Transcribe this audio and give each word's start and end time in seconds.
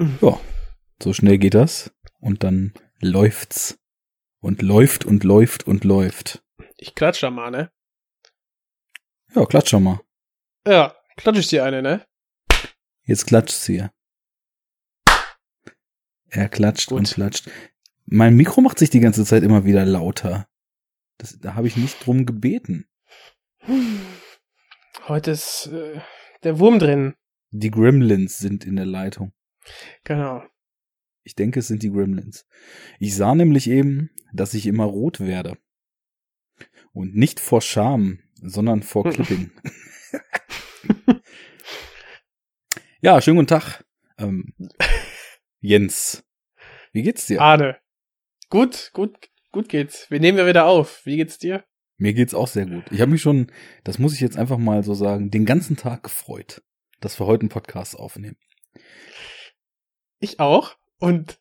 Ja, 0.00 0.40
so 1.02 1.12
schnell 1.12 1.38
geht 1.38 1.54
das. 1.54 1.92
Und 2.20 2.44
dann 2.44 2.72
läuft's. 3.00 3.78
Und 4.40 4.62
läuft 4.62 5.04
und 5.04 5.24
läuft 5.24 5.66
und 5.66 5.84
läuft. 5.84 6.44
Ich 6.76 6.94
klatsch 6.94 7.22
da 7.22 7.30
mal, 7.30 7.50
ne? 7.50 7.72
Ja, 9.34 9.44
klatsch 9.46 9.70
schon 9.70 9.82
mal. 9.82 10.00
Ja, 10.66 10.94
klatsch 11.16 11.38
ich 11.38 11.48
dir 11.48 11.64
eine, 11.64 11.82
ne? 11.82 12.06
Jetzt 13.02 13.26
klatscht's 13.26 13.66
hier. 13.66 13.90
Er 16.28 16.48
klatscht 16.48 16.90
Gut. 16.90 16.98
und 16.98 17.10
klatscht. 17.12 17.50
Mein 18.04 18.36
Mikro 18.36 18.60
macht 18.60 18.78
sich 18.78 18.90
die 18.90 19.00
ganze 19.00 19.24
Zeit 19.24 19.42
immer 19.42 19.64
wieder 19.64 19.84
lauter. 19.84 20.46
Das, 21.16 21.38
da 21.40 21.54
habe 21.54 21.66
ich 21.66 21.76
nicht 21.76 22.04
drum 22.04 22.26
gebeten. 22.26 22.86
Heute 25.08 25.32
ist 25.32 25.66
äh, 25.72 26.00
der 26.44 26.58
Wurm 26.58 26.78
drin. 26.78 27.14
Die 27.50 27.70
Gremlins 27.70 28.38
sind 28.38 28.64
in 28.64 28.76
der 28.76 28.86
Leitung. 28.86 29.32
Genau. 30.04 30.42
Ich 31.22 31.34
denke, 31.34 31.60
es 31.60 31.68
sind 31.68 31.82
die 31.82 31.90
Gremlins. 31.90 32.46
Ich 32.98 33.14
sah 33.14 33.34
nämlich 33.34 33.68
eben, 33.68 34.10
dass 34.32 34.54
ich 34.54 34.66
immer 34.66 34.84
rot 34.84 35.20
werde. 35.20 35.58
Und 36.92 37.14
nicht 37.14 37.38
vor 37.38 37.60
Scham, 37.60 38.20
sondern 38.34 38.82
vor 38.82 39.04
Clipping. 39.10 39.50
ja, 43.00 43.20
schönen 43.20 43.36
guten 43.36 43.48
Tag. 43.48 43.84
Ähm, 44.16 44.54
Jens, 45.60 46.24
wie 46.92 47.02
geht's 47.02 47.26
dir? 47.26 47.40
Arne. 47.40 47.78
Gut, 48.48 48.90
gut, 48.94 49.28
gut 49.52 49.68
geht's. 49.68 50.10
Wir 50.10 50.20
nehmen 50.20 50.38
ja 50.38 50.46
wieder 50.46 50.66
auf. 50.66 51.04
Wie 51.04 51.16
geht's 51.16 51.38
dir? 51.38 51.64
Mir 51.98 52.14
geht's 52.14 52.32
auch 52.32 52.48
sehr 52.48 52.64
gut. 52.64 52.84
Ich 52.90 53.00
habe 53.00 53.10
mich 53.10 53.20
schon, 53.20 53.52
das 53.84 53.98
muss 53.98 54.14
ich 54.14 54.20
jetzt 54.20 54.38
einfach 54.38 54.56
mal 54.56 54.84
so 54.84 54.94
sagen, 54.94 55.30
den 55.30 55.44
ganzen 55.44 55.76
Tag 55.76 56.04
gefreut, 56.04 56.62
dass 57.00 57.20
wir 57.20 57.26
heute 57.26 57.42
einen 57.42 57.48
Podcast 57.48 57.96
aufnehmen. 57.96 58.36
Ich 60.20 60.40
auch. 60.40 60.74
Und 60.98 61.38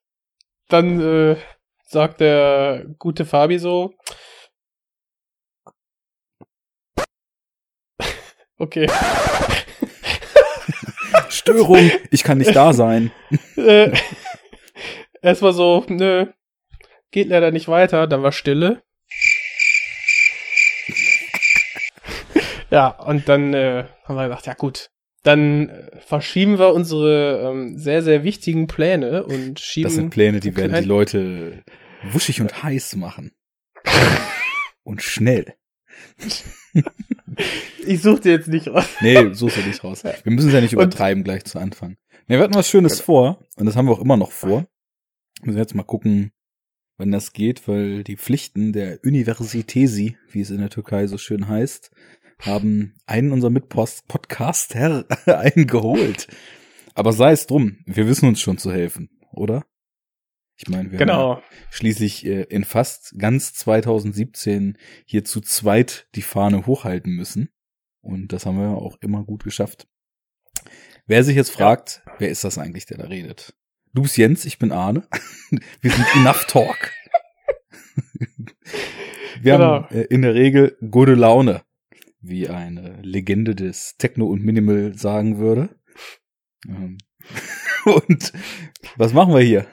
dann 0.70 1.02
äh, 1.02 1.35
sagt 1.85 2.21
der 2.21 2.85
gute 2.99 3.26
Fabi 3.26 3.60
so. 3.60 3.93
Okay. 8.60 8.90
Störung, 11.29 11.91
ich 12.10 12.24
kann 12.24 12.40
nicht 12.40 12.55
da 12.55 12.74
sein. 12.74 13.12
äh, 13.55 13.96
erstmal 15.21 15.54
so, 15.54 15.85
nö, 15.87 16.26
geht 17.12 17.27
leider 17.27 17.52
nicht 17.52 17.68
weiter, 17.68 18.07
dann 18.07 18.24
war 18.24 18.32
Stille. 18.32 18.82
ja, 22.71 22.87
und 22.87 23.30
dann 23.30 23.54
äh, 23.54 23.85
haben 24.05 24.15
wir 24.15 24.24
gedacht, 24.24 24.48
ja 24.48 24.55
gut, 24.55 24.90
dann 25.23 25.71
verschieben 26.05 26.57
wir 26.60 26.73
unsere 26.73 27.41
ähm, 27.49 27.77
sehr, 27.77 28.01
sehr 28.04 28.23
wichtigen 28.23 28.68
Pläne 28.68 29.24
und 29.26 29.59
schieben. 29.59 29.87
Das 29.90 29.96
sind 29.96 30.09
Pläne, 30.09 30.40
die 30.40 30.55
werden 30.55 30.82
die 30.82 30.87
Leute 30.87 31.63
wuschig 32.12 32.41
und 32.41 32.63
heiß 32.63 32.96
machen. 32.96 33.32
Und 34.84 35.01
schnell. 35.04 35.54
Ich 37.85 38.01
suche 38.01 38.21
dir 38.21 38.32
jetzt 38.32 38.48
nicht 38.48 38.68
raus. 38.70 38.85
Nee, 39.01 39.21
ist 39.21 39.41
er 39.41 39.65
nicht 39.65 39.84
raus. 39.84 40.04
Wir 40.04 40.32
müssen 40.32 40.48
es 40.48 40.54
ja 40.54 40.62
nicht 40.62 40.76
Und- 40.76 40.84
übertreiben 40.84 41.24
gleich 41.24 41.43
zu 41.46 41.59
Anfang. 41.59 41.98
Nee, 42.27 42.35
wir 42.35 42.43
hatten 42.43 42.55
was 42.55 42.70
Schönes 42.70 42.99
vor 43.02 43.46
und 43.57 43.65
das 43.65 43.76
haben 43.76 43.87
wir 43.87 43.93
auch 43.93 44.02
immer 44.02 44.18
noch 44.18 44.31
vor. 44.31 44.65
Müssen 45.43 45.57
jetzt 45.57 45.76
mal 45.76 45.84
gucken, 45.84 46.31
wann 46.98 47.12
das 47.12 47.31
geht, 47.34 47.68
weil 47.68 48.04
die 48.04 48.18
Pflichten 48.18 48.74
der 48.74 48.99
Universitesi, 49.04 50.18
wie 50.31 50.41
es 50.41 50.49
in 50.49 50.59
der 50.59 50.70
Türkei 50.70 51.07
so 51.07 51.18
schön 51.18 51.48
heißt, 51.48 51.91
haben 52.40 52.96
einen 53.05 53.32
unserer 53.32 53.49
Mitpodcaster 53.52 55.05
eingeholt. 55.26 56.27
Aber 56.93 57.13
sei 57.13 57.32
es 57.32 57.48
drum, 57.48 57.80
wir 57.85 58.07
wissen 58.07 58.27
uns 58.27 58.40
schon 58.41 58.57
zu 58.57 58.71
helfen, 58.71 59.10
oder? 59.32 59.66
Ich 60.60 60.68
meine, 60.70 60.91
wir 60.91 60.99
haben 60.99 61.08
Genau. 61.08 61.41
schließlich 61.70 62.26
äh, 62.26 62.41
in 62.43 62.63
fast 62.63 63.13
ganz 63.20 63.54
2017 63.54 64.78
hier 65.06 65.24
zu 65.24 65.40
zweit 65.42 66.08
die 66.16 66.24
Fahne 66.24 66.66
hochhalten 66.66 67.14
müssen. 67.14 67.50
Und 68.02 68.34
das 68.34 68.46
haben 68.46 68.58
wir 68.59 68.69
auch 68.69 68.98
immer 69.02 69.24
gut 69.24 69.44
geschafft. 69.44 69.88
Wer 71.06 71.24
sich 71.24 71.36
jetzt 71.36 71.52
fragt, 71.52 72.02
wer 72.18 72.30
ist 72.30 72.44
das 72.44 72.58
eigentlich, 72.58 72.86
der 72.88 72.98
da 72.98 73.06
redet? 73.06 73.54
Du 73.94 74.02
bist 74.02 74.18
Jens, 74.18 74.46
ich 74.46 74.58
bin 74.59 74.72
Arne. 74.72 75.08
Wir 75.81 75.92
sind 75.92 76.06
Enough 76.16 76.46
Talk. 76.48 76.92
Wir 79.42 79.54
haben 79.54 79.88
Genau. 79.88 79.88
äh, 79.90 80.06
in 80.08 80.22
der 80.24 80.34
Regel 80.34 80.78
gute 80.92 81.14
Laune, 81.14 81.62
wie 82.22 82.50
eine 82.50 83.02
Legende 83.02 83.56
des 83.56 83.96
Techno 83.98 84.26
und 84.28 84.44
Minimal 84.44 84.94
sagen 84.98 85.38
würde. 85.38 85.70
Ähm, 86.68 86.98
Und 87.86 88.34
was 88.98 89.14
machen 89.14 89.34
wir 89.34 89.42
hier? 89.42 89.66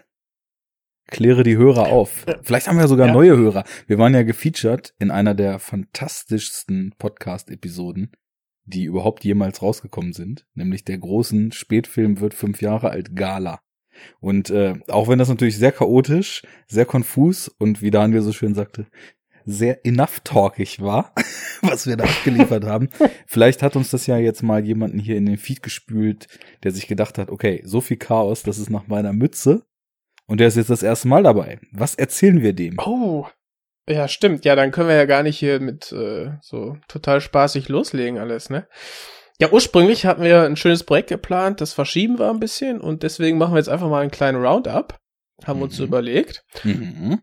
Kläre 1.06 1.42
die 1.42 1.56
Hörer 1.56 1.88
auf. 1.88 2.24
Vielleicht 2.42 2.66
haben 2.68 2.78
wir 2.78 2.88
sogar 2.88 3.08
Ja. 3.08 3.12
neue 3.12 3.36
Hörer. 3.36 3.64
Wir 3.86 3.98
waren 3.98 4.14
ja 4.14 4.22
gefeatured 4.22 4.94
in 4.98 5.10
einer 5.10 5.34
der 5.34 5.58
fantastischsten 5.58 6.94
Podcast-Episoden, 6.98 8.12
die 8.64 8.84
überhaupt 8.84 9.24
jemals 9.24 9.62
rausgekommen 9.62 10.12
sind, 10.12 10.46
nämlich 10.54 10.84
der 10.84 10.98
großen 10.98 11.52
Spätfilm 11.52 12.20
wird 12.20 12.34
fünf 12.34 12.62
Jahre 12.62 12.90
alt 12.90 13.14
Gala. 13.14 13.60
Und 14.20 14.50
äh, 14.50 14.74
auch 14.88 15.08
wenn 15.08 15.18
das 15.18 15.28
natürlich 15.28 15.58
sehr 15.58 15.72
chaotisch, 15.72 16.42
sehr 16.66 16.86
konfus 16.86 17.48
und 17.48 17.82
wie 17.82 17.90
Daniel 17.90 18.22
so 18.22 18.32
schön 18.32 18.54
sagte, 18.54 18.86
sehr 19.44 19.84
enough-talkig 19.84 20.80
war, 20.80 21.12
was 21.62 21.86
wir 21.86 21.96
da 21.96 22.04
abgeliefert 22.04 22.64
haben. 22.64 22.88
Vielleicht 23.26 23.62
hat 23.62 23.76
uns 23.76 23.90
das 23.90 24.06
ja 24.06 24.16
jetzt 24.18 24.42
mal 24.42 24.64
jemanden 24.64 24.98
hier 24.98 25.16
in 25.16 25.26
den 25.26 25.36
Feed 25.38 25.62
gespült, 25.62 26.26
der 26.62 26.72
sich 26.72 26.86
gedacht 26.86 27.18
hat, 27.18 27.30
okay, 27.30 27.62
so 27.64 27.80
viel 27.80 27.96
Chaos, 27.98 28.42
das 28.42 28.58
ist 28.58 28.70
nach 28.70 28.86
meiner 28.86 29.12
Mütze. 29.12 29.62
Und 30.26 30.38
der 30.40 30.48
ist 30.48 30.56
jetzt 30.56 30.70
das 30.70 30.82
erste 30.82 31.08
Mal 31.08 31.22
dabei. 31.22 31.58
Was 31.72 31.94
erzählen 31.94 32.40
wir 32.40 32.54
dem? 32.54 32.76
Oh. 32.78 33.26
Ja, 33.86 34.08
stimmt. 34.08 34.46
Ja, 34.46 34.56
dann 34.56 34.70
können 34.70 34.88
wir 34.88 34.96
ja 34.96 35.04
gar 35.04 35.22
nicht 35.22 35.38
hier 35.38 35.60
mit 35.60 35.92
äh, 35.92 36.30
so 36.40 36.78
total 36.88 37.20
spaßig 37.20 37.68
loslegen 37.68 38.18
alles, 38.18 38.48
ne? 38.48 38.66
Ja, 39.38 39.50
ursprünglich 39.52 40.06
hatten 40.06 40.22
wir 40.22 40.42
ein 40.44 40.56
schönes 40.56 40.84
Projekt 40.84 41.10
geplant, 41.10 41.60
das 41.60 41.74
verschieben 41.74 42.18
wir 42.18 42.30
ein 42.30 42.40
bisschen 42.40 42.80
und 42.80 43.02
deswegen 43.02 43.36
machen 43.36 43.52
wir 43.52 43.58
jetzt 43.58 43.68
einfach 43.68 43.90
mal 43.90 44.00
einen 44.00 44.10
kleinen 44.10 44.42
Roundup. 44.42 44.98
Haben 45.44 45.58
wir 45.60 45.64
uns 45.64 45.76
so 45.76 45.82
Mhm. 45.82 45.88
überlegt. 45.88 46.44
Mhm. 46.62 47.20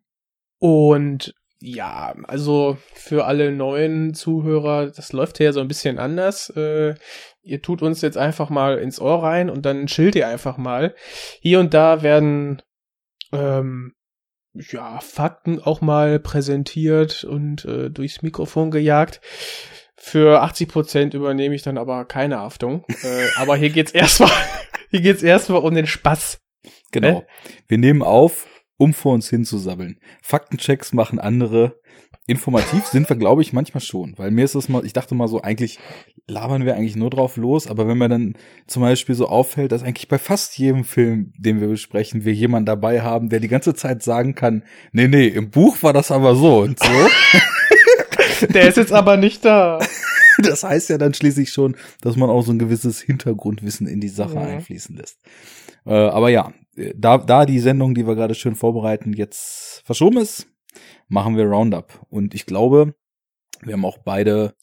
Und 0.60 1.34
ja, 1.64 2.16
also 2.28 2.78
für 2.94 3.26
alle 3.26 3.52
neuen 3.52 4.16
Zuhörer, 4.16 4.88
das 4.88 5.14
läuft 5.14 5.40
ja 5.40 5.54
so 5.54 5.62
ein 5.62 5.68
bisschen 5.68 6.00
anders. 6.00 6.50
Äh, 6.50 6.96
ihr 7.44 7.62
tut 7.62 7.84
uns 7.84 8.02
jetzt 8.02 8.18
einfach 8.18 8.50
mal 8.50 8.80
ins 8.80 9.00
Ohr 9.00 9.22
rein 9.24 9.50
und 9.50 9.64
dann 9.66 9.86
chillt 9.86 10.16
ihr 10.16 10.28
einfach 10.28 10.58
mal. 10.58 10.96
Hier 11.40 11.60
und 11.60 11.76
da 11.76 12.02
werden 12.02 12.64
ähm, 13.32 13.94
ja 14.54 15.00
Fakten 15.02 15.62
auch 15.62 15.82
mal 15.82 16.20
präsentiert 16.20 17.24
und 17.24 17.64
äh, 17.66 17.92
durchs 17.92 18.24
Mikrofon 18.24 18.72
gejagt. 18.72 19.22
Für 19.96 20.42
80 20.42 20.68
Prozent 20.68 21.14
übernehme 21.14 21.54
ich 21.54 21.62
dann 21.62 21.78
aber 21.78 22.06
keine 22.06 22.40
Haftung. 22.40 22.86
äh, 23.04 23.28
aber 23.36 23.56
hier 23.56 23.70
geht's 23.70 23.92
erstmal, 23.92 24.32
hier 24.90 25.02
geht's 25.02 25.22
erstmal 25.22 25.62
um 25.62 25.76
den 25.76 25.86
Spaß. 25.86 26.42
Genau. 26.92 27.20
Äh? 27.20 27.26
Wir 27.68 27.78
nehmen 27.78 28.02
auf, 28.02 28.48
um 28.82 28.94
vor 28.96 29.14
uns 29.14 29.30
hinzusabbeln. 29.30 30.00
Faktenchecks 30.24 30.92
machen 30.92 31.20
andere. 31.20 31.80
Informativ 32.28 32.86
sind 32.86 33.08
wir, 33.10 33.16
glaube 33.16 33.42
ich, 33.42 33.54
manchmal 33.54 33.82
schon. 33.82 34.14
Weil 34.18 34.32
mir 34.32 34.44
ist 34.46 34.56
das 34.56 34.70
mal, 34.70 34.84
ich 34.86 34.94
dachte 34.94 35.14
mal 35.16 35.28
so, 35.28 35.42
eigentlich 35.42 35.78
labern 36.28 36.66
wir 36.66 36.76
eigentlich 36.76 36.96
nur 36.96 37.10
drauf 37.10 37.38
los, 37.38 37.68
aber 37.68 37.88
wenn 37.88 37.98
mir 37.98 38.10
dann 38.10 38.34
zum 38.68 38.82
Beispiel 38.82 39.16
so 39.16 39.28
auffällt, 39.28 39.72
dass 39.72 39.84
eigentlich 39.84 40.08
bei 40.08 40.18
fast 40.18 40.58
jedem 40.58 40.84
Film, 40.84 41.32
den 41.38 41.60
wir 41.62 41.68
besprechen, 41.68 42.26
wir 42.26 42.34
jemanden 42.34 42.66
dabei 42.68 43.02
haben, 43.02 43.30
der 43.30 43.40
die 43.40 43.48
ganze 43.50 43.74
Zeit 43.76 44.02
sagen 44.02 44.34
kann, 44.34 44.64
nee, 44.94 45.08
nee, 45.08 45.28
im 45.28 45.50
Buch 45.52 45.84
war 45.84 45.94
das 45.94 46.10
aber 46.12 46.36
so 46.36 46.60
und 46.62 46.80
so. 46.80 46.90
Der 48.54 48.68
ist 48.68 48.78
jetzt 48.78 48.94
aber 48.94 49.18
nicht 49.18 49.46
da. 49.46 49.80
Das 50.40 50.64
heißt 50.64 50.90
ja 50.90 50.98
dann 50.98 51.14
schließlich 51.14 51.52
schon, 51.52 51.76
dass 52.02 52.16
man 52.16 52.30
auch 52.32 52.42
so 52.42 52.52
ein 52.52 52.58
gewisses 52.60 53.00
Hintergrundwissen 53.02 53.86
in 53.88 54.00
die 54.00 54.10
Sache 54.10 54.36
Ja. 54.36 54.42
einfließen 54.42 54.96
lässt. 54.96 55.20
Äh, 55.86 55.94
aber 55.94 56.30
ja, 56.30 56.52
da, 56.76 57.18
da 57.18 57.46
die 57.46 57.60
Sendung, 57.60 57.94
die 57.96 58.08
wir 58.08 58.16
gerade 58.16 58.36
schön 58.36 58.56
vorbereiten, 58.56 59.14
jetzt 59.14 59.82
verschoben 59.86 60.18
ist, 60.18 60.48
machen 61.08 61.36
wir 61.36 61.46
Roundup. 61.46 62.06
Und 62.10 62.34
ich 62.34 62.46
glaube, 62.46 62.96
wir 63.62 63.74
haben 63.74 63.86
auch 63.86 64.00
beide 64.00 64.56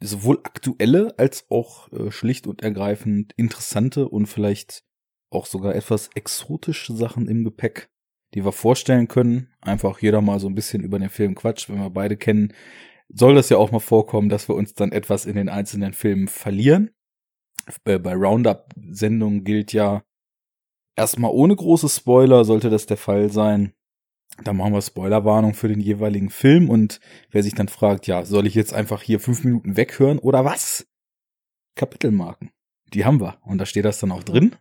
sowohl 0.00 0.40
aktuelle 0.44 1.18
als 1.18 1.46
auch 1.50 1.90
äh, 1.92 2.10
schlicht 2.10 2.46
und 2.46 2.62
ergreifend 2.62 3.32
interessante 3.36 4.08
und 4.08 4.26
vielleicht 4.26 4.84
auch 5.30 5.46
sogar 5.46 5.74
etwas 5.74 6.10
exotische 6.14 6.94
Sachen 6.94 7.28
im 7.28 7.44
Gepäck, 7.44 7.90
die 8.34 8.44
wir 8.44 8.52
vorstellen 8.52 9.08
können. 9.08 9.52
Einfach 9.60 10.00
jeder 10.00 10.20
mal 10.20 10.40
so 10.40 10.48
ein 10.48 10.54
bisschen 10.54 10.82
über 10.82 10.98
den 10.98 11.10
Film 11.10 11.34
quatscht, 11.34 11.68
wenn 11.68 11.78
wir 11.78 11.90
beide 11.90 12.16
kennen, 12.16 12.52
soll 13.08 13.34
das 13.34 13.48
ja 13.48 13.56
auch 13.56 13.72
mal 13.72 13.80
vorkommen, 13.80 14.28
dass 14.28 14.48
wir 14.48 14.54
uns 14.54 14.74
dann 14.74 14.92
etwas 14.92 15.26
in 15.26 15.36
den 15.36 15.48
einzelnen 15.48 15.92
Filmen 15.92 16.28
verlieren. 16.28 16.90
Bei, 17.84 17.98
bei 17.98 18.14
Roundup-Sendungen 18.14 19.44
gilt 19.44 19.72
ja 19.72 20.02
erstmal 21.00 21.30
ohne 21.32 21.56
große 21.56 21.88
Spoiler 21.88 22.44
sollte 22.44 22.68
das 22.70 22.86
der 22.86 22.96
Fall 22.98 23.30
sein. 23.30 23.72
Da 24.44 24.52
machen 24.52 24.72
wir 24.72 24.82
Spoilerwarnung 24.82 25.54
für 25.54 25.68
den 25.68 25.80
jeweiligen 25.80 26.30
Film 26.30 26.70
und 26.70 27.00
wer 27.30 27.42
sich 27.42 27.54
dann 27.54 27.68
fragt, 27.68 28.06
ja, 28.06 28.24
soll 28.24 28.46
ich 28.46 28.54
jetzt 28.54 28.72
einfach 28.72 29.02
hier 29.02 29.18
fünf 29.20 29.42
Minuten 29.44 29.76
weghören 29.76 30.18
oder 30.18 30.44
was? 30.44 30.86
Kapitelmarken. 31.74 32.50
Die 32.94 33.04
haben 33.04 33.20
wir. 33.20 33.38
Und 33.42 33.58
da 33.58 33.66
steht 33.66 33.84
das 33.84 33.98
dann 33.98 34.12
auch 34.12 34.22
drin. 34.22 34.56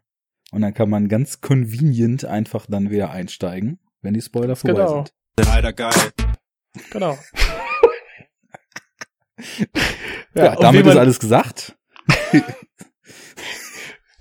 Und 0.52 0.62
dann 0.62 0.74
kann 0.74 0.90
man 0.90 1.08
ganz 1.10 1.42
convenient 1.42 2.26
einfach 2.26 2.66
dann 2.68 2.90
wieder 2.90 3.12
einsteigen, 3.12 3.80
wenn 4.02 4.14
die 4.14 4.22
Spoiler 4.22 4.56
vorbei 4.56 4.82
Genau. 4.86 5.06
sind. 5.06 5.14
Leider 5.46 5.74
geil. 5.74 5.94
Genau. 6.92 7.18
Ja, 10.36 10.54
und 10.54 10.64
damit 10.64 10.86
ist 10.86 10.96
alles 10.98 11.20
gesagt. 11.20 11.78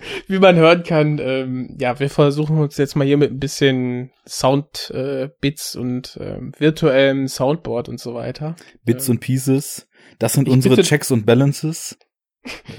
wie 0.26 0.38
man 0.38 0.56
hören 0.56 0.82
kann, 0.82 1.18
ähm, 1.18 1.76
ja, 1.80 1.98
wir 2.00 2.10
versuchen 2.10 2.58
uns 2.58 2.76
jetzt 2.76 2.96
mal 2.96 3.06
hier 3.06 3.16
mit 3.16 3.30
ein 3.32 3.38
bisschen 3.40 4.10
Sound, 4.26 4.90
äh, 4.94 5.28
Bits 5.40 5.76
und 5.76 6.18
ähm, 6.20 6.52
virtuellem 6.58 7.28
Soundboard 7.28 7.88
und 7.88 8.00
so 8.00 8.14
weiter. 8.14 8.56
Bits 8.84 9.08
Ähm, 9.08 9.16
und 9.16 9.20
Pieces. 9.20 9.88
Das 10.18 10.32
sind 10.32 10.48
unsere 10.48 10.76
bitte- 10.76 10.88
Checks 10.88 11.10
und 11.10 11.26
Balances. 11.26 11.98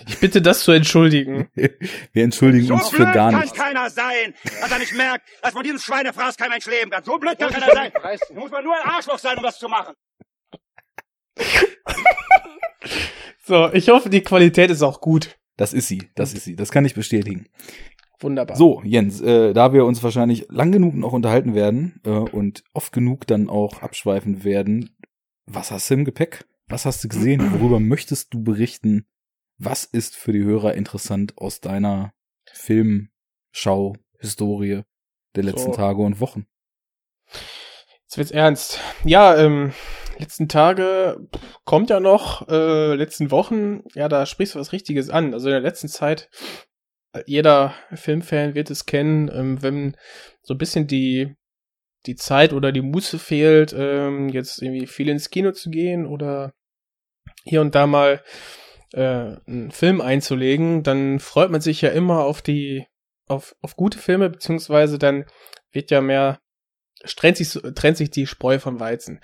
Ich 0.07 0.17
bitte 0.19 0.41
das 0.41 0.61
zu 0.63 0.71
entschuldigen. 0.71 1.49
Wir 2.13 2.23
entschuldigen 2.23 2.65
So 2.67 2.73
uns 2.75 2.89
für 2.89 3.03
blöd 3.03 3.13
gar 3.13 3.31
kann 3.31 3.41
nichts. 3.41 3.57
keiner 3.57 3.89
sein, 3.89 4.33
dass 4.61 4.71
er 4.71 4.79
nicht 4.79 4.95
merkt, 4.95 5.27
dass 5.43 5.51
von 5.51 5.61
diesem 5.63 5.77
Schweinefraß 5.79 6.37
kein 6.37 6.49
Mensch 6.49 6.65
leben 6.65 6.89
kann. 6.89 7.03
So 7.03 7.17
blöd 7.19 7.37
kann 7.37 7.49
keiner 7.53 7.71
sein. 7.73 7.91
Da 7.93 8.39
muss 8.39 8.49
man 8.49 8.63
nur 8.63 8.73
ein 8.73 8.89
Arschloch 8.89 9.19
sein, 9.19 9.37
um 9.37 9.43
das 9.43 9.59
zu 9.59 9.67
machen. 9.67 9.93
So, 13.45 13.71
ich 13.73 13.89
hoffe, 13.89 14.09
die 14.09 14.21
Qualität 14.21 14.69
ist 14.69 14.81
auch 14.81 15.01
gut. 15.01 15.37
Das 15.59 15.73
ist 15.73 15.89
sie, 15.89 16.09
das 16.15 16.33
ist 16.33 16.45
sie. 16.45 16.55
Das 16.55 16.71
kann 16.71 16.85
ich 16.85 16.93
bestätigen. 16.95 17.49
Wunderbar. 18.21 18.55
So, 18.55 18.81
Jens, 18.85 19.19
äh, 19.19 19.51
da 19.51 19.73
wir 19.73 19.83
uns 19.83 20.01
wahrscheinlich 20.01 20.47
lang 20.49 20.71
genug 20.71 20.95
noch 20.95 21.11
unterhalten 21.11 21.53
werden 21.53 21.99
äh, 22.05 22.11
und 22.11 22.63
oft 22.73 22.93
genug 22.93 23.27
dann 23.27 23.49
auch 23.49 23.81
abschweifen 23.81 24.45
werden, 24.45 24.95
was 25.47 25.71
hast 25.71 25.89
du 25.89 25.95
im 25.95 26.05
Gepäck? 26.05 26.45
Was 26.67 26.85
hast 26.85 27.03
du 27.03 27.09
gesehen? 27.09 27.51
Worüber 27.59 27.81
möchtest 27.81 28.33
du 28.33 28.41
berichten? 28.41 29.05
Was 29.57 29.83
ist 29.83 30.15
für 30.15 30.31
die 30.31 30.45
Hörer 30.45 30.75
interessant 30.75 31.37
aus 31.37 31.59
deiner 31.59 32.13
Filmschau, 32.53 33.97
Historie 34.17 34.83
der 35.35 35.43
letzten 35.43 35.73
So. 35.73 35.77
Tage 35.77 36.01
und 36.01 36.21
Wochen? 36.21 36.45
Jetzt 38.03 38.17
wird's 38.17 38.31
ernst. 38.31 38.79
Ja, 39.03 39.35
ähm, 39.37 39.73
letzten 40.19 40.47
Tage 40.47 41.17
kommt 41.63 41.89
ja 41.89 41.99
noch, 41.99 42.47
äh, 42.49 42.95
letzten 42.95 43.31
Wochen, 43.31 43.83
ja, 43.95 44.09
da 44.09 44.25
sprichst 44.25 44.55
du 44.55 44.59
was 44.59 44.73
Richtiges 44.73 45.09
an. 45.09 45.33
Also 45.33 45.47
in 45.47 45.53
der 45.53 45.61
letzten 45.61 45.87
Zeit, 45.87 46.29
äh, 47.13 47.23
jeder 47.25 47.73
Filmfan 47.93 48.53
wird 48.53 48.69
es 48.69 48.85
kennen, 48.85 49.29
ähm, 49.33 49.63
wenn 49.63 49.97
so 50.41 50.53
ein 50.53 50.57
bisschen 50.57 50.87
die, 50.87 51.35
die 52.05 52.15
Zeit 52.15 52.53
oder 52.53 52.71
die 52.71 52.81
Muße 52.81 53.17
fehlt, 53.19 53.73
ähm, 53.77 54.29
jetzt 54.29 54.61
irgendwie 54.61 54.87
viel 54.87 55.09
ins 55.09 55.29
Kino 55.29 55.51
zu 55.51 55.69
gehen 55.69 56.05
oder 56.05 56.53
hier 57.43 57.61
und 57.61 57.75
da 57.75 57.87
mal 57.87 58.23
äh, 58.93 59.37
einen 59.47 59.71
Film 59.71 60.01
einzulegen, 60.01 60.83
dann 60.83 61.19
freut 61.19 61.51
man 61.51 61.61
sich 61.61 61.81
ja 61.81 61.89
immer 61.89 62.25
auf 62.25 62.41
die, 62.41 62.85
auf, 63.27 63.55
auf 63.61 63.75
gute 63.75 63.97
Filme, 63.97 64.29
beziehungsweise 64.29 64.99
dann 64.99 65.25
wird 65.71 65.91
ja 65.91 66.01
mehr 66.01 66.39
trennt 67.15 67.37
sich, 67.37 67.51
trennt 67.75 67.97
sich 67.97 68.09
die 68.11 68.27
Spreu 68.27 68.59
vom 68.59 68.79
Weizen. 68.79 69.19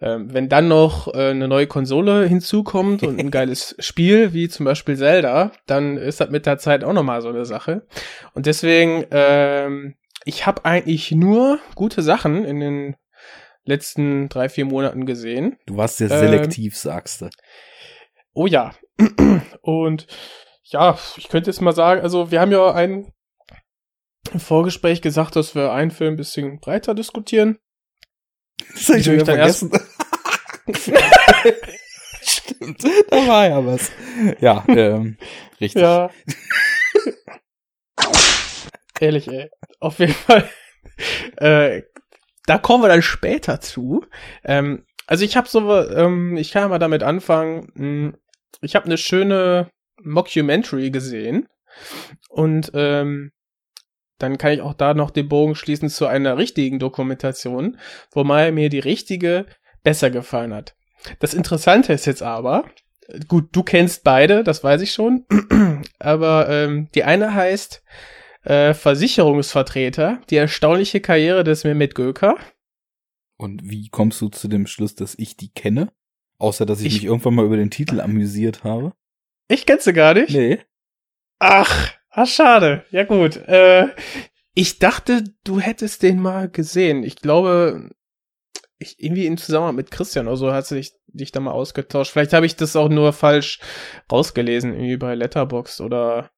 Ähm, 0.00 0.32
wenn 0.32 0.48
dann 0.48 0.68
noch 0.68 1.12
äh, 1.14 1.30
eine 1.30 1.48
neue 1.48 1.66
Konsole 1.66 2.26
hinzukommt 2.26 3.02
und 3.02 3.18
ein 3.18 3.30
geiles 3.32 3.74
Spiel, 3.78 4.32
wie 4.32 4.48
zum 4.48 4.64
Beispiel 4.64 4.96
Zelda, 4.96 5.52
dann 5.66 5.96
ist 5.96 6.20
das 6.20 6.30
mit 6.30 6.46
der 6.46 6.58
Zeit 6.58 6.84
auch 6.84 6.92
nochmal 6.92 7.20
so 7.20 7.28
eine 7.28 7.44
Sache. 7.44 7.86
Und 8.34 8.46
deswegen, 8.46 9.04
ähm, 9.10 9.96
ich 10.24 10.46
habe 10.46 10.64
eigentlich 10.64 11.12
nur 11.12 11.58
gute 11.74 12.02
Sachen 12.02 12.44
in 12.44 12.60
den 12.60 12.96
letzten 13.64 14.28
drei, 14.28 14.48
vier 14.48 14.64
Monaten 14.64 15.04
gesehen. 15.04 15.58
Du 15.66 15.76
warst 15.76 15.98
sehr 15.98 16.10
Ähm, 16.10 16.18
selektiv, 16.18 16.76
sagst 16.76 17.22
du. 17.22 17.30
Oh 18.32 18.46
ja. 18.46 18.72
Und 19.60 20.06
ja, 20.64 20.98
ich 21.16 21.28
könnte 21.28 21.50
jetzt 21.50 21.60
mal 21.60 21.74
sagen, 21.74 22.00
also 22.00 22.30
wir 22.30 22.40
haben 22.40 22.52
ja 22.52 22.72
ein 22.72 23.12
im 24.32 24.40
Vorgespräch 24.40 25.02
gesagt, 25.02 25.36
dass 25.36 25.54
wir 25.54 25.72
einen 25.72 25.90
Film 25.90 26.14
ein 26.14 26.16
bisschen 26.16 26.60
breiter 26.60 26.94
diskutieren. 26.94 27.58
Das 28.74 28.88
hab 28.88 28.96
ich 28.96 29.10
wieder 29.10 29.24
vergessen. 29.24 29.70
Stimmt, 32.22 32.84
da 33.10 33.16
war 33.28 33.48
ja 33.48 33.64
was. 33.64 33.90
Ja, 34.40 34.64
ähm, 34.68 35.16
richtig. 35.60 35.82
Ja. 35.82 36.10
Ehrlich, 39.00 39.28
ey. 39.28 39.50
Auf 39.80 39.98
jeden 39.98 40.14
Fall. 40.14 40.48
Äh, 41.36 41.82
da 42.46 42.58
kommen 42.58 42.82
wir 42.82 42.88
dann 42.88 43.02
später 43.02 43.60
zu. 43.60 44.04
Ähm, 44.42 44.84
also 45.06 45.24
ich 45.24 45.36
habe 45.36 45.48
so, 45.48 45.72
ähm, 45.90 46.36
ich 46.36 46.50
kann 46.50 46.70
mal 46.70 46.80
damit 46.80 47.04
anfangen. 47.04 47.70
Mh, 47.74 48.12
Ich 48.62 48.74
habe 48.74 48.86
eine 48.86 48.98
schöne 48.98 49.70
Mockumentary 50.02 50.90
gesehen 50.90 51.46
und 52.30 52.72
ähm, 52.74 53.30
dann 54.18 54.38
kann 54.38 54.52
ich 54.52 54.60
auch 54.60 54.74
da 54.74 54.94
noch 54.94 55.10
den 55.10 55.28
Bogen 55.28 55.54
schließen 55.54 55.88
zu 55.88 56.06
einer 56.06 56.36
richtigen 56.38 56.78
Dokumentation, 56.78 57.78
wobei 58.12 58.52
mir 58.52 58.68
die 58.68 58.78
richtige 58.80 59.46
besser 59.82 60.10
gefallen 60.10 60.52
hat. 60.52 60.74
Das 61.20 61.34
Interessante 61.34 61.92
ist 61.92 62.06
jetzt 62.06 62.22
aber, 62.22 62.64
gut, 63.28 63.48
du 63.52 63.62
kennst 63.62 64.04
beide, 64.04 64.42
das 64.44 64.62
weiß 64.64 64.82
ich 64.82 64.92
schon, 64.92 65.24
aber 65.98 66.48
ähm, 66.48 66.88
die 66.94 67.04
eine 67.04 67.32
heißt 67.34 67.82
äh, 68.44 68.74
Versicherungsvertreter, 68.74 70.20
die 70.30 70.36
erstaunliche 70.36 71.00
Karriere 71.00 71.44
des 71.44 71.64
Mehmet 71.64 71.94
Göker. 71.94 72.36
Und 73.36 73.68
wie 73.70 73.88
kommst 73.88 74.20
du 74.20 74.28
zu 74.28 74.48
dem 74.48 74.66
Schluss, 74.66 74.94
dass 74.96 75.14
ich 75.16 75.36
die 75.36 75.50
kenne? 75.52 75.92
Außer, 76.38 76.66
dass 76.66 76.80
ich, 76.80 76.86
Ich- 76.86 76.94
mich 76.94 77.04
irgendwann 77.04 77.34
mal 77.34 77.44
über 77.46 77.56
den 77.56 77.70
Titel 77.70 78.00
amüsiert 78.00 78.64
habe. 78.64 78.92
Ich 79.48 79.64
kenn's 79.66 79.84
sie 79.84 79.92
gar 79.92 80.14
nicht. 80.14 80.30
Nee. 80.30 80.58
Ach, 81.38 81.92
ach, 82.22 82.26
schade. 82.26 82.84
Ja 82.90 83.04
gut. 83.04 83.36
Äh, 83.36 83.88
ich 84.54 84.78
dachte, 84.78 85.24
du 85.44 85.60
hättest 85.60 86.02
den 86.02 86.20
mal 86.20 86.48
gesehen. 86.48 87.04
Ich 87.04 87.16
glaube, 87.16 87.90
ich, 88.78 88.96
irgendwie 89.02 89.26
im 89.26 89.36
Zusammenhang 89.36 89.76
mit 89.76 89.90
Christian 89.90 90.26
oder 90.26 90.36
so 90.36 90.52
hast 90.52 90.70
du 90.70 90.74
dich, 90.76 91.32
da 91.32 91.40
mal 91.40 91.52
ausgetauscht. 91.52 92.12
Vielleicht 92.12 92.32
habe 92.32 92.46
ich 92.46 92.56
das 92.56 92.76
auch 92.76 92.88
nur 92.88 93.12
falsch 93.12 93.60
rausgelesen, 94.10 94.72
irgendwie 94.72 94.96
bei 94.96 95.14
Letterbox 95.14 95.80
oder, 95.80 96.30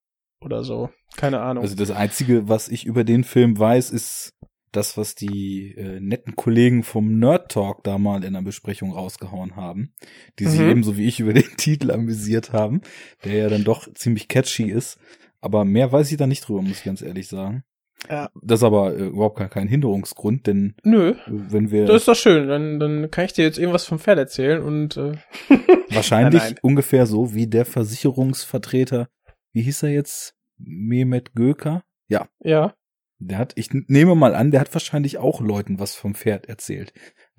oder 0.43 0.63
so. 0.63 0.89
Keine 1.17 1.41
Ahnung. 1.41 1.63
Also 1.63 1.75
das 1.75 1.91
Einzige, 1.91 2.47
was 2.47 2.67
ich 2.67 2.85
über 2.85 3.03
den 3.03 3.23
Film 3.23 3.57
weiß, 3.59 3.91
ist 3.91 4.33
das, 4.71 4.97
was 4.97 5.15
die 5.15 5.73
äh, 5.75 5.99
netten 5.99 6.35
Kollegen 6.35 6.83
vom 6.83 7.19
Nerd 7.19 7.51
Talk 7.51 7.83
da 7.83 7.97
mal 7.97 8.23
in 8.23 8.33
der 8.33 8.41
Besprechung 8.41 8.93
rausgehauen 8.93 9.55
haben, 9.55 9.93
die 10.39 10.45
sich 10.45 10.61
Mhm. 10.61 10.69
ebenso 10.69 10.97
wie 10.97 11.07
ich 11.07 11.19
über 11.19 11.33
den 11.33 11.43
Titel 11.57 11.91
amüsiert 11.91 12.53
haben, 12.53 12.81
der 13.25 13.33
ja 13.33 13.49
dann 13.49 13.63
doch 13.65 13.91
ziemlich 13.93 14.27
catchy 14.29 14.69
ist. 14.71 14.97
Aber 15.41 15.65
mehr 15.65 15.91
weiß 15.91 16.11
ich 16.11 16.17
da 16.17 16.27
nicht 16.27 16.47
drüber, 16.47 16.61
muss 16.61 16.77
ich 16.77 16.83
ganz 16.83 17.01
ehrlich 17.01 17.27
sagen. 17.27 17.63
Ja. 18.09 18.29
Das 18.41 18.59
ist 18.59 18.63
aber 18.63 18.95
äh, 18.95 19.07
überhaupt 19.07 19.37
gar 19.37 19.49
kein 19.49 19.67
Hinderungsgrund, 19.67 20.47
denn 20.47 20.75
Nö. 20.83 21.15
wenn 21.27 21.69
wir 21.71 21.85
Das 21.85 21.97
ist 21.97 22.07
doch 22.07 22.15
schön. 22.15 22.47
Dann, 22.47 22.79
dann 22.79 23.11
kann 23.11 23.25
ich 23.25 23.33
dir 23.33 23.43
jetzt 23.45 23.59
irgendwas 23.59 23.85
vom 23.85 23.99
Pferd 23.99 24.17
erzählen 24.17 24.61
und 24.61 24.97
äh, 24.97 25.13
wahrscheinlich 25.91 26.41
Nein, 26.41 26.51
nein. 26.53 26.59
ungefähr 26.61 27.05
so 27.05 27.33
wie 27.33 27.47
der 27.47 27.65
Versicherungsvertreter, 27.65 29.09
wie 29.53 29.61
hieß 29.61 29.83
er 29.83 29.89
jetzt? 29.89 30.35
Mehmet 30.57 31.33
Göker? 31.35 31.83
Ja, 32.07 32.27
ja. 32.39 32.73
Der 33.19 33.37
hat, 33.37 33.53
ich 33.55 33.69
nehme 33.71 34.15
mal 34.15 34.33
an, 34.33 34.49
der 34.49 34.61
hat 34.61 34.73
wahrscheinlich 34.73 35.19
auch 35.19 35.41
Leuten 35.41 35.79
was 35.79 35.95
vom 35.95 36.15
Pferd 36.15 36.47
erzählt, 36.47 36.91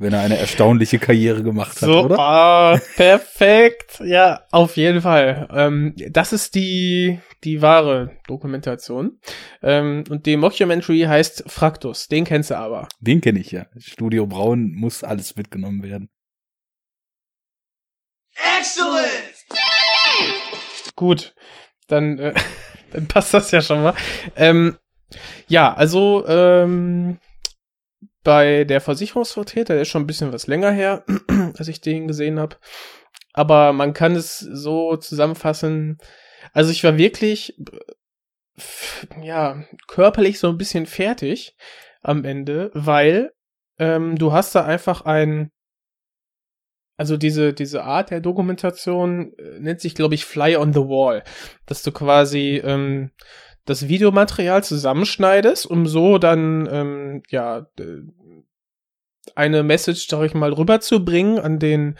wenn 0.02 0.12
er 0.12 0.20
eine 0.20 0.36
erstaunliche 0.38 0.98
Karriere 0.98 1.42
gemacht 1.42 1.80
hat, 1.80 1.88
So, 1.88 2.04
oder? 2.04 2.18
ah, 2.18 2.80
perfekt. 2.96 4.00
Ja, 4.04 4.42
auf 4.50 4.76
jeden 4.76 5.00
Fall. 5.00 5.48
Ähm, 5.52 5.94
das 6.10 6.32
ist 6.32 6.54
die, 6.54 7.20
die 7.44 7.62
wahre 7.62 8.10
Dokumentation. 8.26 9.18
Ähm, 9.62 10.04
und 10.10 10.26
die 10.26 10.36
Mockumentary 10.36 11.00
heißt 11.02 11.44
Fraktus. 11.46 12.08
Den 12.08 12.24
kennst 12.24 12.50
du 12.50 12.58
aber. 12.58 12.88
Den 13.00 13.20
kenne 13.20 13.38
ich 13.38 13.50
ja. 13.52 13.66
Studio 13.78 14.26
Braun 14.26 14.72
muss 14.74 15.04
alles 15.04 15.36
mitgenommen 15.36 15.82
werden. 15.82 16.10
Gut. 20.96 21.34
Dann, 21.88 22.18
äh, 22.18 22.34
dann 22.92 23.06
passt 23.08 23.34
das 23.34 23.50
ja 23.50 23.60
schon 23.60 23.82
mal. 23.82 23.94
Ähm, 24.36 24.76
ja, 25.48 25.74
also, 25.74 26.24
ähm, 26.26 27.18
bei 28.22 28.64
der 28.64 28.80
Versicherungsvertreter, 28.80 29.74
der 29.74 29.82
ist 29.82 29.88
schon 29.88 30.02
ein 30.02 30.06
bisschen 30.06 30.32
was 30.32 30.46
länger 30.46 30.70
her, 30.70 31.04
als 31.58 31.68
ich 31.68 31.80
den 31.80 32.08
gesehen 32.08 32.38
habe. 32.38 32.56
Aber 33.32 33.72
man 33.72 33.94
kann 33.94 34.14
es 34.14 34.38
so 34.38 34.96
zusammenfassen. 34.96 35.98
Also 36.52 36.70
ich 36.70 36.84
war 36.84 36.98
wirklich, 36.98 37.56
ja, 39.22 39.64
körperlich 39.88 40.38
so 40.38 40.48
ein 40.48 40.58
bisschen 40.58 40.86
fertig 40.86 41.56
am 42.02 42.24
Ende, 42.24 42.70
weil 42.74 43.32
ähm, 43.78 44.16
du 44.16 44.32
hast 44.32 44.54
da 44.54 44.64
einfach 44.64 45.02
ein, 45.02 45.50
also 46.98 47.16
diese, 47.16 47.52
diese 47.54 47.84
Art 47.84 48.10
der 48.10 48.20
Dokumentation 48.20 49.32
äh, 49.38 49.58
nennt 49.60 49.80
sich, 49.80 49.94
glaube 49.94 50.14
ich, 50.14 50.24
Fly 50.24 50.56
on 50.56 50.72
the 50.72 50.80
Wall. 50.80 51.24
Dass 51.66 51.82
du 51.82 51.90
quasi 51.90 52.60
ähm, 52.62 53.10
das 53.64 53.88
Videomaterial 53.88 54.64
zusammenschneidest, 54.64 55.66
um 55.66 55.86
so 55.86 56.18
dann, 56.18 56.68
ähm, 56.70 57.22
ja, 57.28 57.66
eine 59.34 59.62
Message, 59.62 60.06
sag 60.08 60.24
ich 60.24 60.34
mal, 60.34 60.52
rüberzubringen 60.52 61.38
an 61.38 61.58
den 61.58 61.98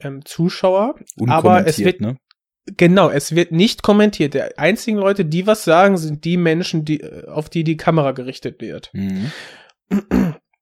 ähm, 0.00 0.24
Zuschauer. 0.24 0.96
Aber 1.28 1.66
es 1.66 1.78
wird, 1.78 2.00
ne? 2.00 2.18
Genau, 2.76 3.08
es 3.08 3.34
wird 3.34 3.52
nicht 3.52 3.82
kommentiert. 3.84 4.34
Die 4.34 4.42
einzigen 4.58 4.98
Leute, 4.98 5.24
die 5.24 5.46
was 5.46 5.64
sagen, 5.64 5.96
sind 5.96 6.24
die 6.24 6.36
Menschen, 6.36 6.84
die, 6.84 7.04
auf 7.28 7.48
die 7.48 7.62
die 7.62 7.76
Kamera 7.76 8.10
gerichtet 8.10 8.60
wird. 8.60 8.90
Mhm. 8.92 9.30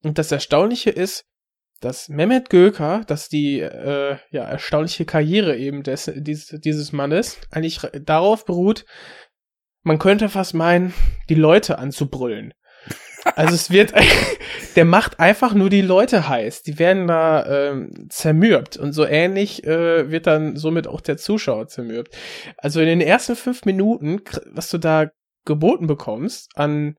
Und 0.03 0.19
das 0.19 0.31
Erstaunliche 0.31 0.91
ist, 0.91 1.25
dass 1.81 2.09
Mehmet 2.11 2.51
Göker, 2.51 3.03
dass 3.07 3.29
die 3.29 3.61
äh, 3.61 4.17
ja, 4.31 4.45
erstaunliche 4.45 5.07
Karriere 5.07 5.57
eben 5.57 5.83
des, 5.83 6.11
dieses, 6.15 6.61
dieses 6.61 6.93
Mannes 6.93 7.39
eigentlich 7.51 7.81
darauf 8.03 8.45
beruht, 8.45 8.85
man 9.85 9.99
könnte 9.99 10.29
fast 10.29 10.55
meinen, 10.55 10.93
die 11.29 11.35
Leute 11.35 11.79
anzubrüllen. 11.79 12.55
Also 13.37 13.55
es 13.55 13.71
wird, 13.71 13.95
der 14.77 14.85
macht 14.85 15.21
einfach 15.21 15.55
nur 15.55 15.71
die 15.71 15.81
Leute 15.81 16.29
heiß. 16.29 16.63
Die 16.63 16.79
werden 16.79 17.07
da 17.07 17.47
ähm, 17.47 18.09
zermürbt 18.11 18.77
und 18.77 18.93
so 18.93 19.07
ähnlich 19.07 19.65
äh, 19.65 20.11
wird 20.11 20.27
dann 20.27 20.57
somit 20.57 20.87
auch 20.87 21.01
der 21.01 21.17
Zuschauer 21.17 21.69
zermürbt. 21.69 22.15
Also 22.59 22.81
in 22.81 22.87
den 22.87 23.01
ersten 23.01 23.37
fünf 23.37 23.65
Minuten, 23.65 24.21
was 24.47 24.71
du 24.71 24.79
da 24.79 25.11
geboten 25.45 25.87
bekommst 25.87 26.51
an 26.55 26.97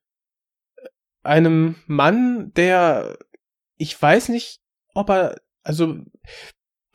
einem 1.24 1.76
Mann, 1.88 2.52
der 2.56 3.18
ich 3.78 4.00
weiß 4.00 4.30
nicht, 4.30 4.62
ob 4.94 5.10
er, 5.10 5.36
also 5.64 5.98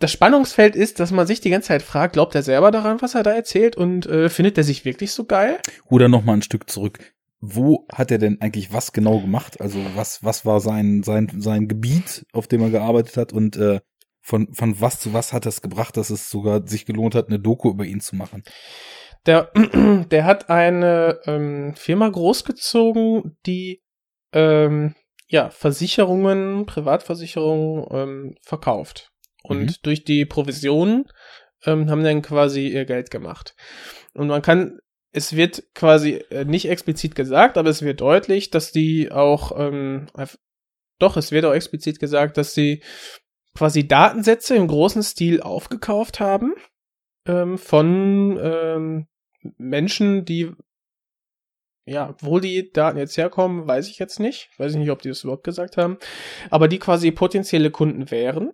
das 0.01 0.11
Spannungsfeld 0.11 0.75
ist, 0.75 0.99
dass 0.99 1.13
man 1.13 1.27
sich 1.27 1.41
die 1.41 1.51
ganze 1.51 1.69
Zeit 1.69 1.83
fragt, 1.83 2.15
glaubt 2.15 2.35
er 2.35 2.43
selber 2.43 2.71
daran, 2.71 3.01
was 3.03 3.15
er 3.15 3.23
da 3.23 3.33
erzählt 3.33 3.77
und 3.77 4.07
äh, 4.07 4.29
findet 4.31 4.59
er 4.59 4.65
sich 4.65 4.85
wirklich 4.85 5.13
so 5.13 5.25
geil? 5.25 5.61
Oder 5.89 6.09
noch 6.09 6.25
mal 6.25 6.33
ein 6.33 6.43
Stück 6.43 6.69
zurück. 6.69 6.99
Wo 7.41 7.87
hat 7.93 8.11
er 8.11 8.19
denn 8.19 8.41
eigentlich 8.41 8.73
was 8.73 8.93
genau 8.93 9.21
gemacht? 9.21 9.61
Also 9.61 9.79
was 9.95 10.25
was 10.25 10.45
war 10.45 10.61
sein 10.61 11.03
sein 11.03 11.31
sein 11.39 11.69
Gebiet, 11.69 12.27
auf 12.33 12.49
dem 12.49 12.63
er 12.63 12.71
gearbeitet 12.71 13.17
hat 13.17 13.33
und 13.33 13.57
äh, 13.57 13.81
von 14.21 14.53
von 14.55 14.81
was 14.81 15.01
zu 15.01 15.13
was 15.13 15.33
hat 15.33 15.47
es 15.47 15.63
gebracht, 15.63 15.97
dass 15.97 16.11
es 16.11 16.31
sogar 16.31 16.67
sich 16.67 16.87
gelohnt 16.87 17.15
hat, 17.15 17.29
eine 17.29 17.39
Doku 17.39 17.71
über 17.71 17.85
ihn 17.85 18.01
zu 18.01 18.17
machen? 18.17 18.43
Der 19.27 19.51
der 20.11 20.25
hat 20.25 20.49
eine 20.49 21.21
ähm, 21.27 21.75
Firma 21.77 22.09
großgezogen, 22.09 23.37
die 23.47 23.83
ähm, 24.33 24.95
ja, 25.29 25.51
Versicherungen, 25.51 26.67
Privatversicherungen 26.67 27.87
ähm, 27.91 28.35
verkauft. 28.43 29.10
Und 29.43 29.63
mhm. 29.63 29.75
durch 29.83 30.05
die 30.05 30.25
Provisionen 30.25 31.07
ähm, 31.65 31.91
haben 31.91 32.05
dann 32.05 32.23
quasi 32.23 32.69
ihr 32.69 32.85
Geld 32.85 33.11
gemacht. 33.11 33.55
Und 34.15 34.29
man 34.29 34.43
kann, 34.43 34.79
es 35.13 35.37
wird 35.37 35.63
quasi 35.75 36.25
äh, 36.31 36.45
nicht 36.45 36.69
explizit 36.69 37.15
gesagt, 37.15 37.59
aber 37.59 37.71
es 37.71 37.83
wird 37.83 38.01
deutlich, 38.01 38.51
dass 38.51 38.73
die 38.73 39.11
auch, 39.11 39.53
ähm, 39.59 40.07
doch, 40.99 41.17
es 41.17 41.33
wird 41.33 41.45
auch 41.45 41.55
explizit 41.55 41.99
gesagt, 41.99 42.37
dass 42.37 42.55
sie 42.55 42.83
quasi 43.57 43.87
Datensätze 43.87 44.55
im 44.55 44.69
großen 44.69 45.03
Stil 45.03 45.41
aufgekauft 45.41 46.21
haben 46.21 46.55
ähm, 47.27 47.59
von 47.59 48.39
ähm, 48.41 49.07
Menschen, 49.57 50.25
die 50.25 50.53
ja, 51.87 52.15
wo 52.21 52.39
die 52.39 52.71
Daten 52.71 52.99
jetzt 52.99 53.17
herkommen, 53.17 53.67
weiß 53.67 53.89
ich 53.89 53.99
jetzt 53.99 54.21
nicht. 54.21 54.51
Weiß 54.59 54.73
ich 54.73 54.79
nicht, 54.79 54.91
ob 54.91 55.03
die 55.03 55.09
das 55.09 55.25
überhaupt 55.25 55.43
gesagt 55.43 55.77
haben. 55.77 55.99
Aber 56.49 56.69
die 56.69 56.79
quasi 56.79 57.11
potenzielle 57.11 57.73
Kunden 57.73 58.13
wären. 58.13 58.53